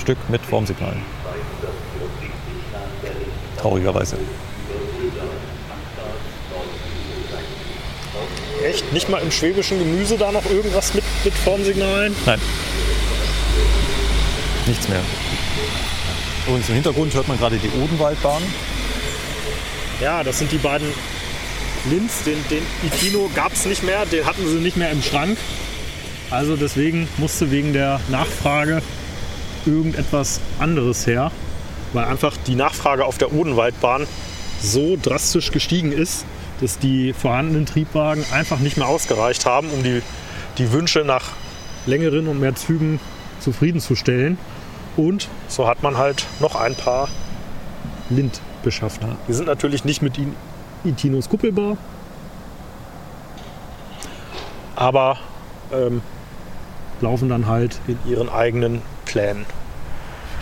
Stück 0.00 0.18
mit 0.28 0.42
Formsignalen. 0.42 1.00
Traurigerweise. 3.60 4.16
Echt? 8.64 8.92
Nicht 8.92 9.08
mal 9.08 9.18
im 9.18 9.30
schwäbischen 9.30 9.78
Gemüse 9.78 10.16
da 10.16 10.32
noch 10.32 10.44
irgendwas 10.46 10.94
mit, 10.94 11.04
mit 11.24 11.34
Formsignalen? 11.34 12.14
Nein. 12.26 12.40
Nichts 14.66 14.88
mehr. 14.88 15.00
Übrigens 16.46 16.68
im 16.68 16.74
Hintergrund 16.74 17.14
hört 17.14 17.26
man 17.26 17.38
gerade 17.38 17.56
die 17.56 17.70
Odenwaldbahn. 17.82 18.42
Ja, 20.00 20.22
das 20.22 20.38
sind 20.38 20.52
die 20.52 20.58
beiden 20.58 20.88
Linz. 21.90 22.22
Den, 22.24 22.36
den 22.50 22.62
Itino 22.82 23.30
gab 23.34 23.52
es 23.52 23.64
nicht 23.64 23.82
mehr, 23.82 24.04
den 24.04 24.26
hatten 24.26 24.46
sie 24.46 24.58
nicht 24.58 24.76
mehr 24.76 24.90
im 24.90 25.02
Schrank. 25.02 25.38
Also 26.30 26.56
deswegen 26.56 27.08
musste 27.16 27.50
wegen 27.50 27.72
der 27.72 28.00
Nachfrage 28.08 28.82
irgendetwas 29.64 30.40
anderes 30.58 31.06
her, 31.06 31.30
weil 31.92 32.04
einfach 32.04 32.36
die 32.46 32.56
Nachfrage 32.56 33.06
auf 33.06 33.16
der 33.16 33.32
Odenwaldbahn 33.32 34.06
so 34.60 34.98
drastisch 35.00 35.50
gestiegen 35.50 35.92
ist, 35.92 36.26
dass 36.60 36.78
die 36.78 37.12
vorhandenen 37.12 37.66
Triebwagen 37.66 38.24
einfach 38.32 38.58
nicht 38.58 38.76
mehr 38.76 38.88
ausgereicht 38.88 39.46
haben, 39.46 39.70
um 39.70 39.82
die, 39.82 40.02
die 40.58 40.72
Wünsche 40.72 41.04
nach 41.04 41.30
längeren 41.86 42.28
und 42.28 42.40
mehr 42.40 42.54
Zügen 42.54 43.00
zufriedenzustellen. 43.40 44.38
Und 44.96 45.28
so 45.48 45.66
hat 45.66 45.82
man 45.82 45.98
halt 45.98 46.24
noch 46.40 46.54
ein 46.54 46.74
paar 46.74 47.08
Lind 48.10 48.40
beschafft. 48.62 49.00
Die 49.28 49.32
sind 49.32 49.46
natürlich 49.46 49.84
nicht 49.84 50.02
mit 50.02 50.18
I- 50.18 50.32
Itinos 50.84 51.28
kuppelbar, 51.28 51.76
aber 54.76 55.18
ähm, 55.72 56.02
laufen 57.00 57.28
dann 57.28 57.46
halt 57.46 57.78
in 57.86 57.98
ihren 58.06 58.28
eigenen 58.28 58.82
Plänen. 59.04 59.46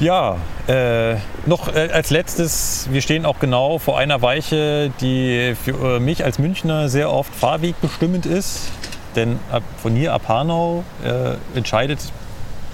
Ja, 0.00 0.36
äh, 0.66 1.14
noch 1.46 1.72
äh, 1.74 1.90
als 1.92 2.10
letztes, 2.10 2.88
wir 2.90 3.02
stehen 3.02 3.24
auch 3.24 3.38
genau 3.38 3.78
vor 3.78 3.98
einer 3.98 4.20
Weiche, 4.22 4.90
die 5.00 5.54
für 5.62 5.96
äh, 5.96 6.00
mich 6.00 6.24
als 6.24 6.38
Münchner 6.38 6.88
sehr 6.88 7.12
oft 7.12 7.32
fahrwegbestimmend 7.34 8.26
ist. 8.26 8.70
Denn 9.14 9.38
ab, 9.50 9.62
von 9.80 9.94
hier 9.94 10.14
ab 10.14 10.22
Hanau 10.26 10.84
äh, 11.04 11.34
entscheidet 11.56 12.00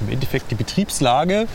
im 0.01 0.12
Endeffekt 0.12 0.51
die 0.51 0.55
Betriebslage, 0.55 1.47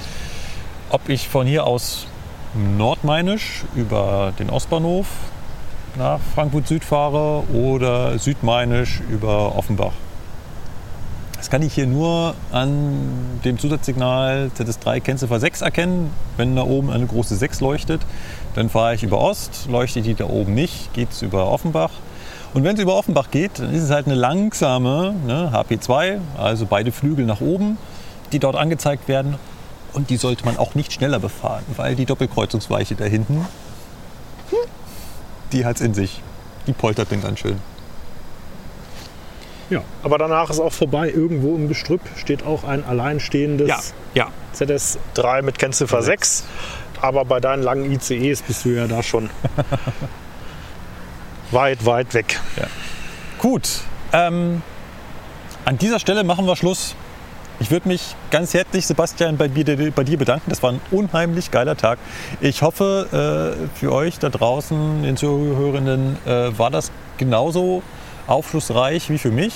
ob 0.90 1.10
ich 1.10 1.28
von 1.28 1.48
hier 1.48 1.66
aus 1.66 2.06
nordmainisch 2.54 3.64
über 3.76 4.34
den 4.40 4.50
Ostbahnhof 4.50 5.08
nach 5.96 6.20
Frankfurt 6.34 6.68
Süd 6.68 6.84
fahre 6.84 7.44
oder 7.54 8.18
südmainisch 8.18 9.02
über 9.10 9.56
Offenbach. 9.56 9.94
Das 11.38 11.50
kann 11.50 11.62
ich 11.62 11.74
hier 11.74 11.88
nur 11.88 12.36
an 12.54 13.42
dem 13.44 13.60
Zusatzsignal 13.60 14.50
ZS3 14.58 15.02
Kennziffer 15.02 15.42
6 15.42 15.62
erkennen. 15.62 16.12
Wenn 16.38 16.56
da 16.56 16.64
oben 16.64 16.90
eine 16.90 17.06
große 17.06 17.36
6 17.36 17.60
leuchtet, 17.60 18.02
dann 18.56 18.70
fahre 18.70 18.96
ich 18.96 19.04
über 19.04 19.20
Ost. 19.20 19.68
Leuchtet 19.70 20.06
die 20.06 20.14
da 20.14 20.26
oben 20.26 20.54
nicht, 20.54 20.94
geht 20.94 21.12
es 21.12 21.22
über 21.22 21.52
Offenbach. 21.52 21.92
Und 22.54 22.64
wenn 22.64 22.76
es 22.76 22.82
über 22.82 22.96
Offenbach 22.96 23.30
geht, 23.30 23.60
dann 23.60 23.74
ist 23.74 23.84
es 23.84 23.90
halt 23.90 24.06
eine 24.06 24.16
langsame 24.16 25.16
ne, 25.28 25.52
HP2, 25.54 26.20
also 26.38 26.66
beide 26.66 26.92
Flügel 26.92 27.26
nach 27.26 27.42
oben, 27.42 27.78
die 28.34 28.40
dort 28.40 28.56
angezeigt 28.56 29.08
werden. 29.08 29.38
Und 29.94 30.10
die 30.10 30.18
sollte 30.18 30.44
man 30.44 30.58
auch 30.58 30.74
nicht 30.76 30.92
schneller 30.92 31.20
befahren, 31.20 31.64
weil 31.78 31.96
die 31.96 32.06
Doppelkreuzungsweiche 32.06 32.96
da 32.96 33.06
hinten, 33.06 33.46
die 35.52 35.66
hat 35.66 35.76
es 35.76 35.82
in 35.84 35.94
sich. 35.94 36.22
Die 36.66 36.74
poltert 36.74 37.12
den 37.12 37.22
ganz 37.22 37.40
schön. 37.40 37.60
Ja, 39.70 39.84
aber 40.02 40.18
danach 40.18 40.50
ist 40.50 40.60
auch 40.60 40.74
vorbei. 40.74 41.10
Irgendwo 41.10 41.56
im 41.56 41.68
Gestrüpp 41.68 42.02
steht 42.18 42.44
auch 42.44 42.64
ein 42.64 42.84
alleinstehendes 42.84 43.94
ja. 44.14 44.28
ZS3 44.56 45.42
mit 45.42 45.60
Kennziffer 45.60 46.02
6. 46.02 46.46
Aber 47.02 47.26
bei 47.26 47.40
deinen 47.40 47.64
langen 47.64 47.92
ICEs 47.92 48.42
bist 48.42 48.66
du 48.66 48.70
ja 48.70 48.88
da 48.88 49.04
schon 49.04 49.30
weit, 51.52 51.86
weit 51.86 52.14
weg. 52.14 52.40
Gut. 53.40 53.82
Ähm, 54.12 54.62
An 55.66 55.78
dieser 55.78 56.00
Stelle 56.00 56.24
machen 56.24 56.46
wir 56.46 56.56
Schluss. 56.56 56.96
Ich 57.60 57.70
würde 57.70 57.88
mich 57.88 58.16
ganz 58.32 58.54
herzlich, 58.54 58.86
Sebastian, 58.88 59.38
bei 59.38 59.48
dir, 59.48 59.92
bei 59.92 60.04
dir 60.04 60.18
bedanken. 60.18 60.50
Das 60.50 60.64
war 60.64 60.72
ein 60.72 60.82
unheimlich 60.92 61.52
geiler 61.52 61.78
Tag. 61.78 62.00
Ich 62.42 62.62
hoffe, 62.62 63.56
äh, 63.62 63.78
für 63.78 63.94
euch 63.94 64.18
da 64.20 64.30
draußen, 64.30 65.04
den 65.04 65.16
Zuhörenden, 65.16 66.18
äh, 66.26 66.58
war 66.58 66.72
das 66.72 66.92
genauso 67.18 67.84
aufschlussreich 68.28 69.10
wie 69.10 69.20
für 69.20 69.32
mich. 69.32 69.54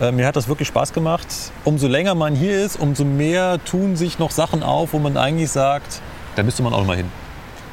Äh, 0.00 0.12
mir 0.12 0.26
hat 0.26 0.34
das 0.34 0.48
wirklich 0.48 0.68
Spaß 0.68 0.92
gemacht. 0.92 1.26
Umso 1.64 1.86
länger 1.86 2.14
man 2.14 2.34
hier 2.34 2.64
ist, 2.64 2.80
umso 2.80 3.04
mehr 3.04 3.62
tun 3.64 3.96
sich 3.96 4.18
noch 4.18 4.32
Sachen 4.32 4.62
auf, 4.62 4.92
wo 4.92 4.98
man 4.98 5.16
eigentlich 5.16 5.50
sagt, 5.50 6.02
da 6.34 6.42
müsste 6.42 6.62
man 6.62 6.72
auch 6.72 6.84
mal 6.84 6.96
hin. 6.96 7.10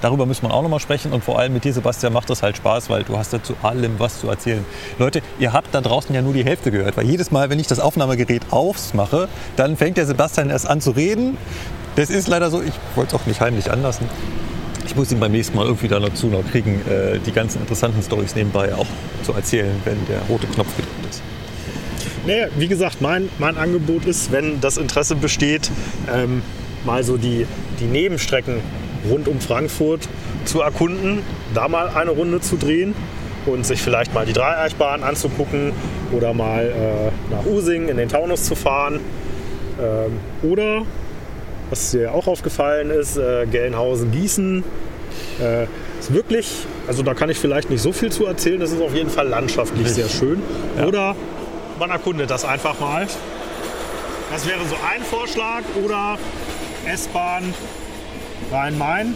Darüber 0.01 0.25
muss 0.25 0.41
man 0.43 0.51
auch 0.51 0.61
noch 0.61 0.69
mal 0.69 0.79
sprechen 0.79 1.11
und 1.11 1.23
vor 1.23 1.39
allem 1.39 1.53
mit 1.53 1.63
dir, 1.63 1.73
Sebastian, 1.73 2.13
macht 2.13 2.29
das 2.29 2.43
halt 2.43 2.57
Spaß, 2.57 2.89
weil 2.89 3.03
du 3.03 3.17
hast 3.17 3.33
da 3.33 3.41
zu 3.41 3.55
allem 3.63 3.99
was 3.99 4.19
zu 4.19 4.29
erzählen. 4.29 4.63
Leute, 4.99 5.21
ihr 5.39 5.53
habt 5.53 5.73
da 5.73 5.81
draußen 5.81 6.13
ja 6.13 6.21
nur 6.21 6.33
die 6.33 6.45
Hälfte 6.45 6.71
gehört, 6.71 6.97
weil 6.97 7.05
jedes 7.05 7.31
Mal, 7.31 7.49
wenn 7.49 7.59
ich 7.59 7.67
das 7.67 7.79
Aufnahmegerät 7.79 8.43
aufmache, 8.51 9.27
dann 9.55 9.75
fängt 9.75 9.97
der 9.97 10.05
Sebastian 10.05 10.49
erst 10.49 10.67
an 10.67 10.81
zu 10.81 10.91
reden. 10.91 11.37
Das 11.95 12.09
ist 12.09 12.27
leider 12.27 12.51
so, 12.51 12.61
ich 12.61 12.73
wollte 12.95 13.15
es 13.15 13.21
auch 13.21 13.25
nicht 13.25 13.41
heimlich 13.41 13.71
anlassen. 13.71 14.07
Ich 14.85 14.95
muss 14.95 15.11
ihn 15.11 15.19
beim 15.19 15.31
nächsten 15.31 15.57
Mal 15.57 15.65
irgendwie 15.65 15.87
da 15.87 15.99
noch 15.99 16.11
kriegen, 16.51 16.81
äh, 16.87 17.19
die 17.19 17.31
ganzen 17.31 17.59
interessanten 17.59 18.01
Stories 18.03 18.35
nebenbei 18.35 18.73
auch 18.75 18.85
zu 19.23 19.33
erzählen, 19.33 19.75
wenn 19.83 19.97
der 20.07 20.21
rote 20.29 20.47
Knopf 20.47 20.69
gedrückt 20.77 21.09
ist. 21.09 21.21
Nee, 22.25 22.47
wie 22.57 22.67
gesagt, 22.67 23.01
mein, 23.01 23.29
mein 23.39 23.57
Angebot 23.57 24.05
ist, 24.05 24.31
wenn 24.31 24.61
das 24.61 24.77
Interesse 24.77 25.15
besteht, 25.15 25.71
ähm, 26.13 26.41
mal 26.85 27.03
so 27.03 27.17
die, 27.17 27.47
die 27.79 27.85
Nebenstrecken 27.85 28.61
rund 29.09 29.27
um 29.27 29.39
Frankfurt 29.39 30.07
zu 30.45 30.61
erkunden, 30.61 31.21
da 31.53 31.67
mal 31.67 31.89
eine 31.89 32.11
Runde 32.11 32.41
zu 32.41 32.55
drehen 32.55 32.95
und 33.45 33.65
sich 33.65 33.81
vielleicht 33.81 34.13
mal 34.13 34.25
die 34.25 34.33
Dreieichbahn 34.33 35.03
anzugucken 35.03 35.71
oder 36.11 36.33
mal 36.33 36.65
äh, 36.65 37.33
nach 37.33 37.45
Using 37.45 37.87
in 37.87 37.97
den 37.97 38.09
Taunus 38.09 38.43
zu 38.43 38.55
fahren. 38.55 38.99
Ähm, 39.79 40.19
oder, 40.49 40.83
was 41.69 41.91
dir 41.91 42.13
auch 42.13 42.27
aufgefallen 42.27 42.89
ist, 42.89 43.17
äh, 43.17 43.45
Gelnhausen-Gießen. 43.45 44.63
Äh, 45.39 45.63
ist 45.99 46.13
wirklich, 46.13 46.65
also 46.87 47.03
da 47.03 47.13
kann 47.13 47.29
ich 47.29 47.39
vielleicht 47.39 47.69
nicht 47.69 47.81
so 47.81 47.91
viel 47.91 48.11
zu 48.11 48.25
erzählen, 48.25 48.59
das 48.59 48.71
ist 48.71 48.81
auf 48.81 48.93
jeden 48.93 49.09
Fall 49.09 49.27
landschaftlich 49.27 49.89
sehr 49.89 50.09
schön. 50.09 50.41
Oder 50.85 51.15
man 51.79 51.89
erkundet 51.89 52.29
das 52.29 52.45
einfach 52.45 52.79
mal. 52.79 53.07
Das 54.31 54.47
wäre 54.47 54.59
so 54.67 54.75
ein 54.75 55.01
Vorschlag. 55.03 55.63
Oder 55.83 56.17
S-Bahn 56.85 57.53
Rhein-Main. 58.51 59.15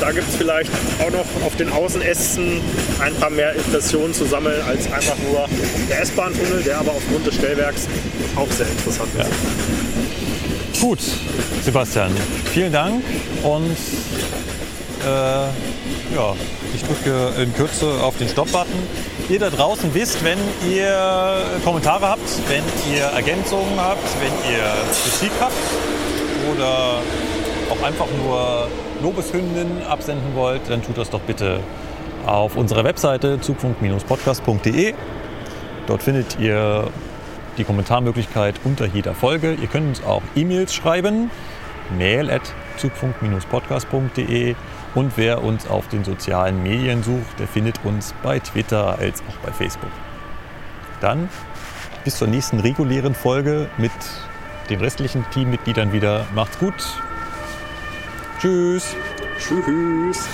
Da 0.00 0.12
gibt 0.12 0.28
es 0.28 0.36
vielleicht 0.36 0.70
auch 1.00 1.10
noch 1.10 1.44
auf 1.44 1.56
den 1.56 1.72
Außenästen 1.72 2.60
ein 3.00 3.14
paar 3.16 3.30
mehr 3.30 3.54
Impressionen 3.54 4.14
zu 4.14 4.26
sammeln 4.26 4.62
als 4.62 4.90
einfach 4.92 5.16
nur 5.28 5.48
der 5.88 6.02
S-Bahn-Tunnel, 6.02 6.62
der 6.62 6.78
aber 6.78 6.92
aufgrund 6.92 7.26
des 7.26 7.34
Stellwerks 7.34 7.88
auch 8.36 8.50
sehr 8.52 8.68
interessant 8.68 9.10
ist. 9.18 10.80
Gut, 10.80 11.00
Sebastian, 11.64 12.12
vielen 12.52 12.72
Dank 12.72 13.02
und 13.42 13.76
äh, 15.04 16.14
ja, 16.14 16.34
ich 16.74 16.82
drücke 16.84 17.42
in 17.42 17.52
Kürze 17.54 18.00
auf 18.00 18.16
den 18.18 18.28
Stopp-Button. 18.28 18.78
Ihr 19.28 19.40
da 19.40 19.50
draußen 19.50 19.92
wisst, 19.92 20.22
wenn 20.24 20.38
ihr 20.70 21.42
Kommentare 21.64 22.08
habt, 22.08 22.28
wenn 22.48 22.62
ihr 22.94 23.02
Ergänzungen 23.02 23.78
habt, 23.78 24.04
wenn 24.20 24.52
ihr 24.52 24.62
Kritik 25.02 25.32
habt 25.40 25.52
oder 26.54 27.00
auch 27.70 27.82
einfach 27.86 28.06
nur 28.22 28.68
Lobeshymnen 29.02 29.82
absenden 29.88 30.34
wollt, 30.34 30.62
dann 30.68 30.82
tut 30.82 30.98
das 30.98 31.10
doch 31.10 31.20
bitte 31.20 31.60
auf 32.26 32.56
unserer 32.56 32.84
Webseite 32.84 33.40
zugfunk-podcast.de. 33.40 34.94
Dort 35.86 36.02
findet 36.02 36.38
ihr 36.38 36.88
die 37.56 37.64
Kommentarmöglichkeit 37.64 38.56
unter 38.64 38.86
jeder 38.86 39.14
Folge. 39.14 39.54
Ihr 39.54 39.68
könnt 39.68 39.88
uns 39.88 40.04
auch 40.04 40.22
E-Mails 40.36 40.74
schreiben, 40.74 41.30
mail 41.96 42.30
at 42.30 42.42
zugfunk-podcast.de 42.76 44.54
und 44.94 45.12
wer 45.16 45.42
uns 45.42 45.68
auf 45.68 45.88
den 45.88 46.04
sozialen 46.04 46.62
Medien 46.62 47.02
sucht, 47.02 47.38
der 47.38 47.46
findet 47.46 47.84
uns 47.84 48.14
bei 48.22 48.38
Twitter 48.38 48.98
als 48.98 49.22
auch 49.28 49.46
bei 49.46 49.52
Facebook. 49.52 49.90
Dann 51.00 51.28
bis 52.04 52.18
zur 52.18 52.28
nächsten 52.28 52.60
regulären 52.60 53.14
Folge 53.14 53.68
mit 53.76 53.92
den 54.68 54.80
restlichen 54.80 55.24
Teammitgliedern 55.30 55.92
wieder. 55.92 56.26
Macht's 56.34 56.58
gut. 56.58 56.74
Tschüss. 58.40 58.94
Tschüss. 59.38 60.28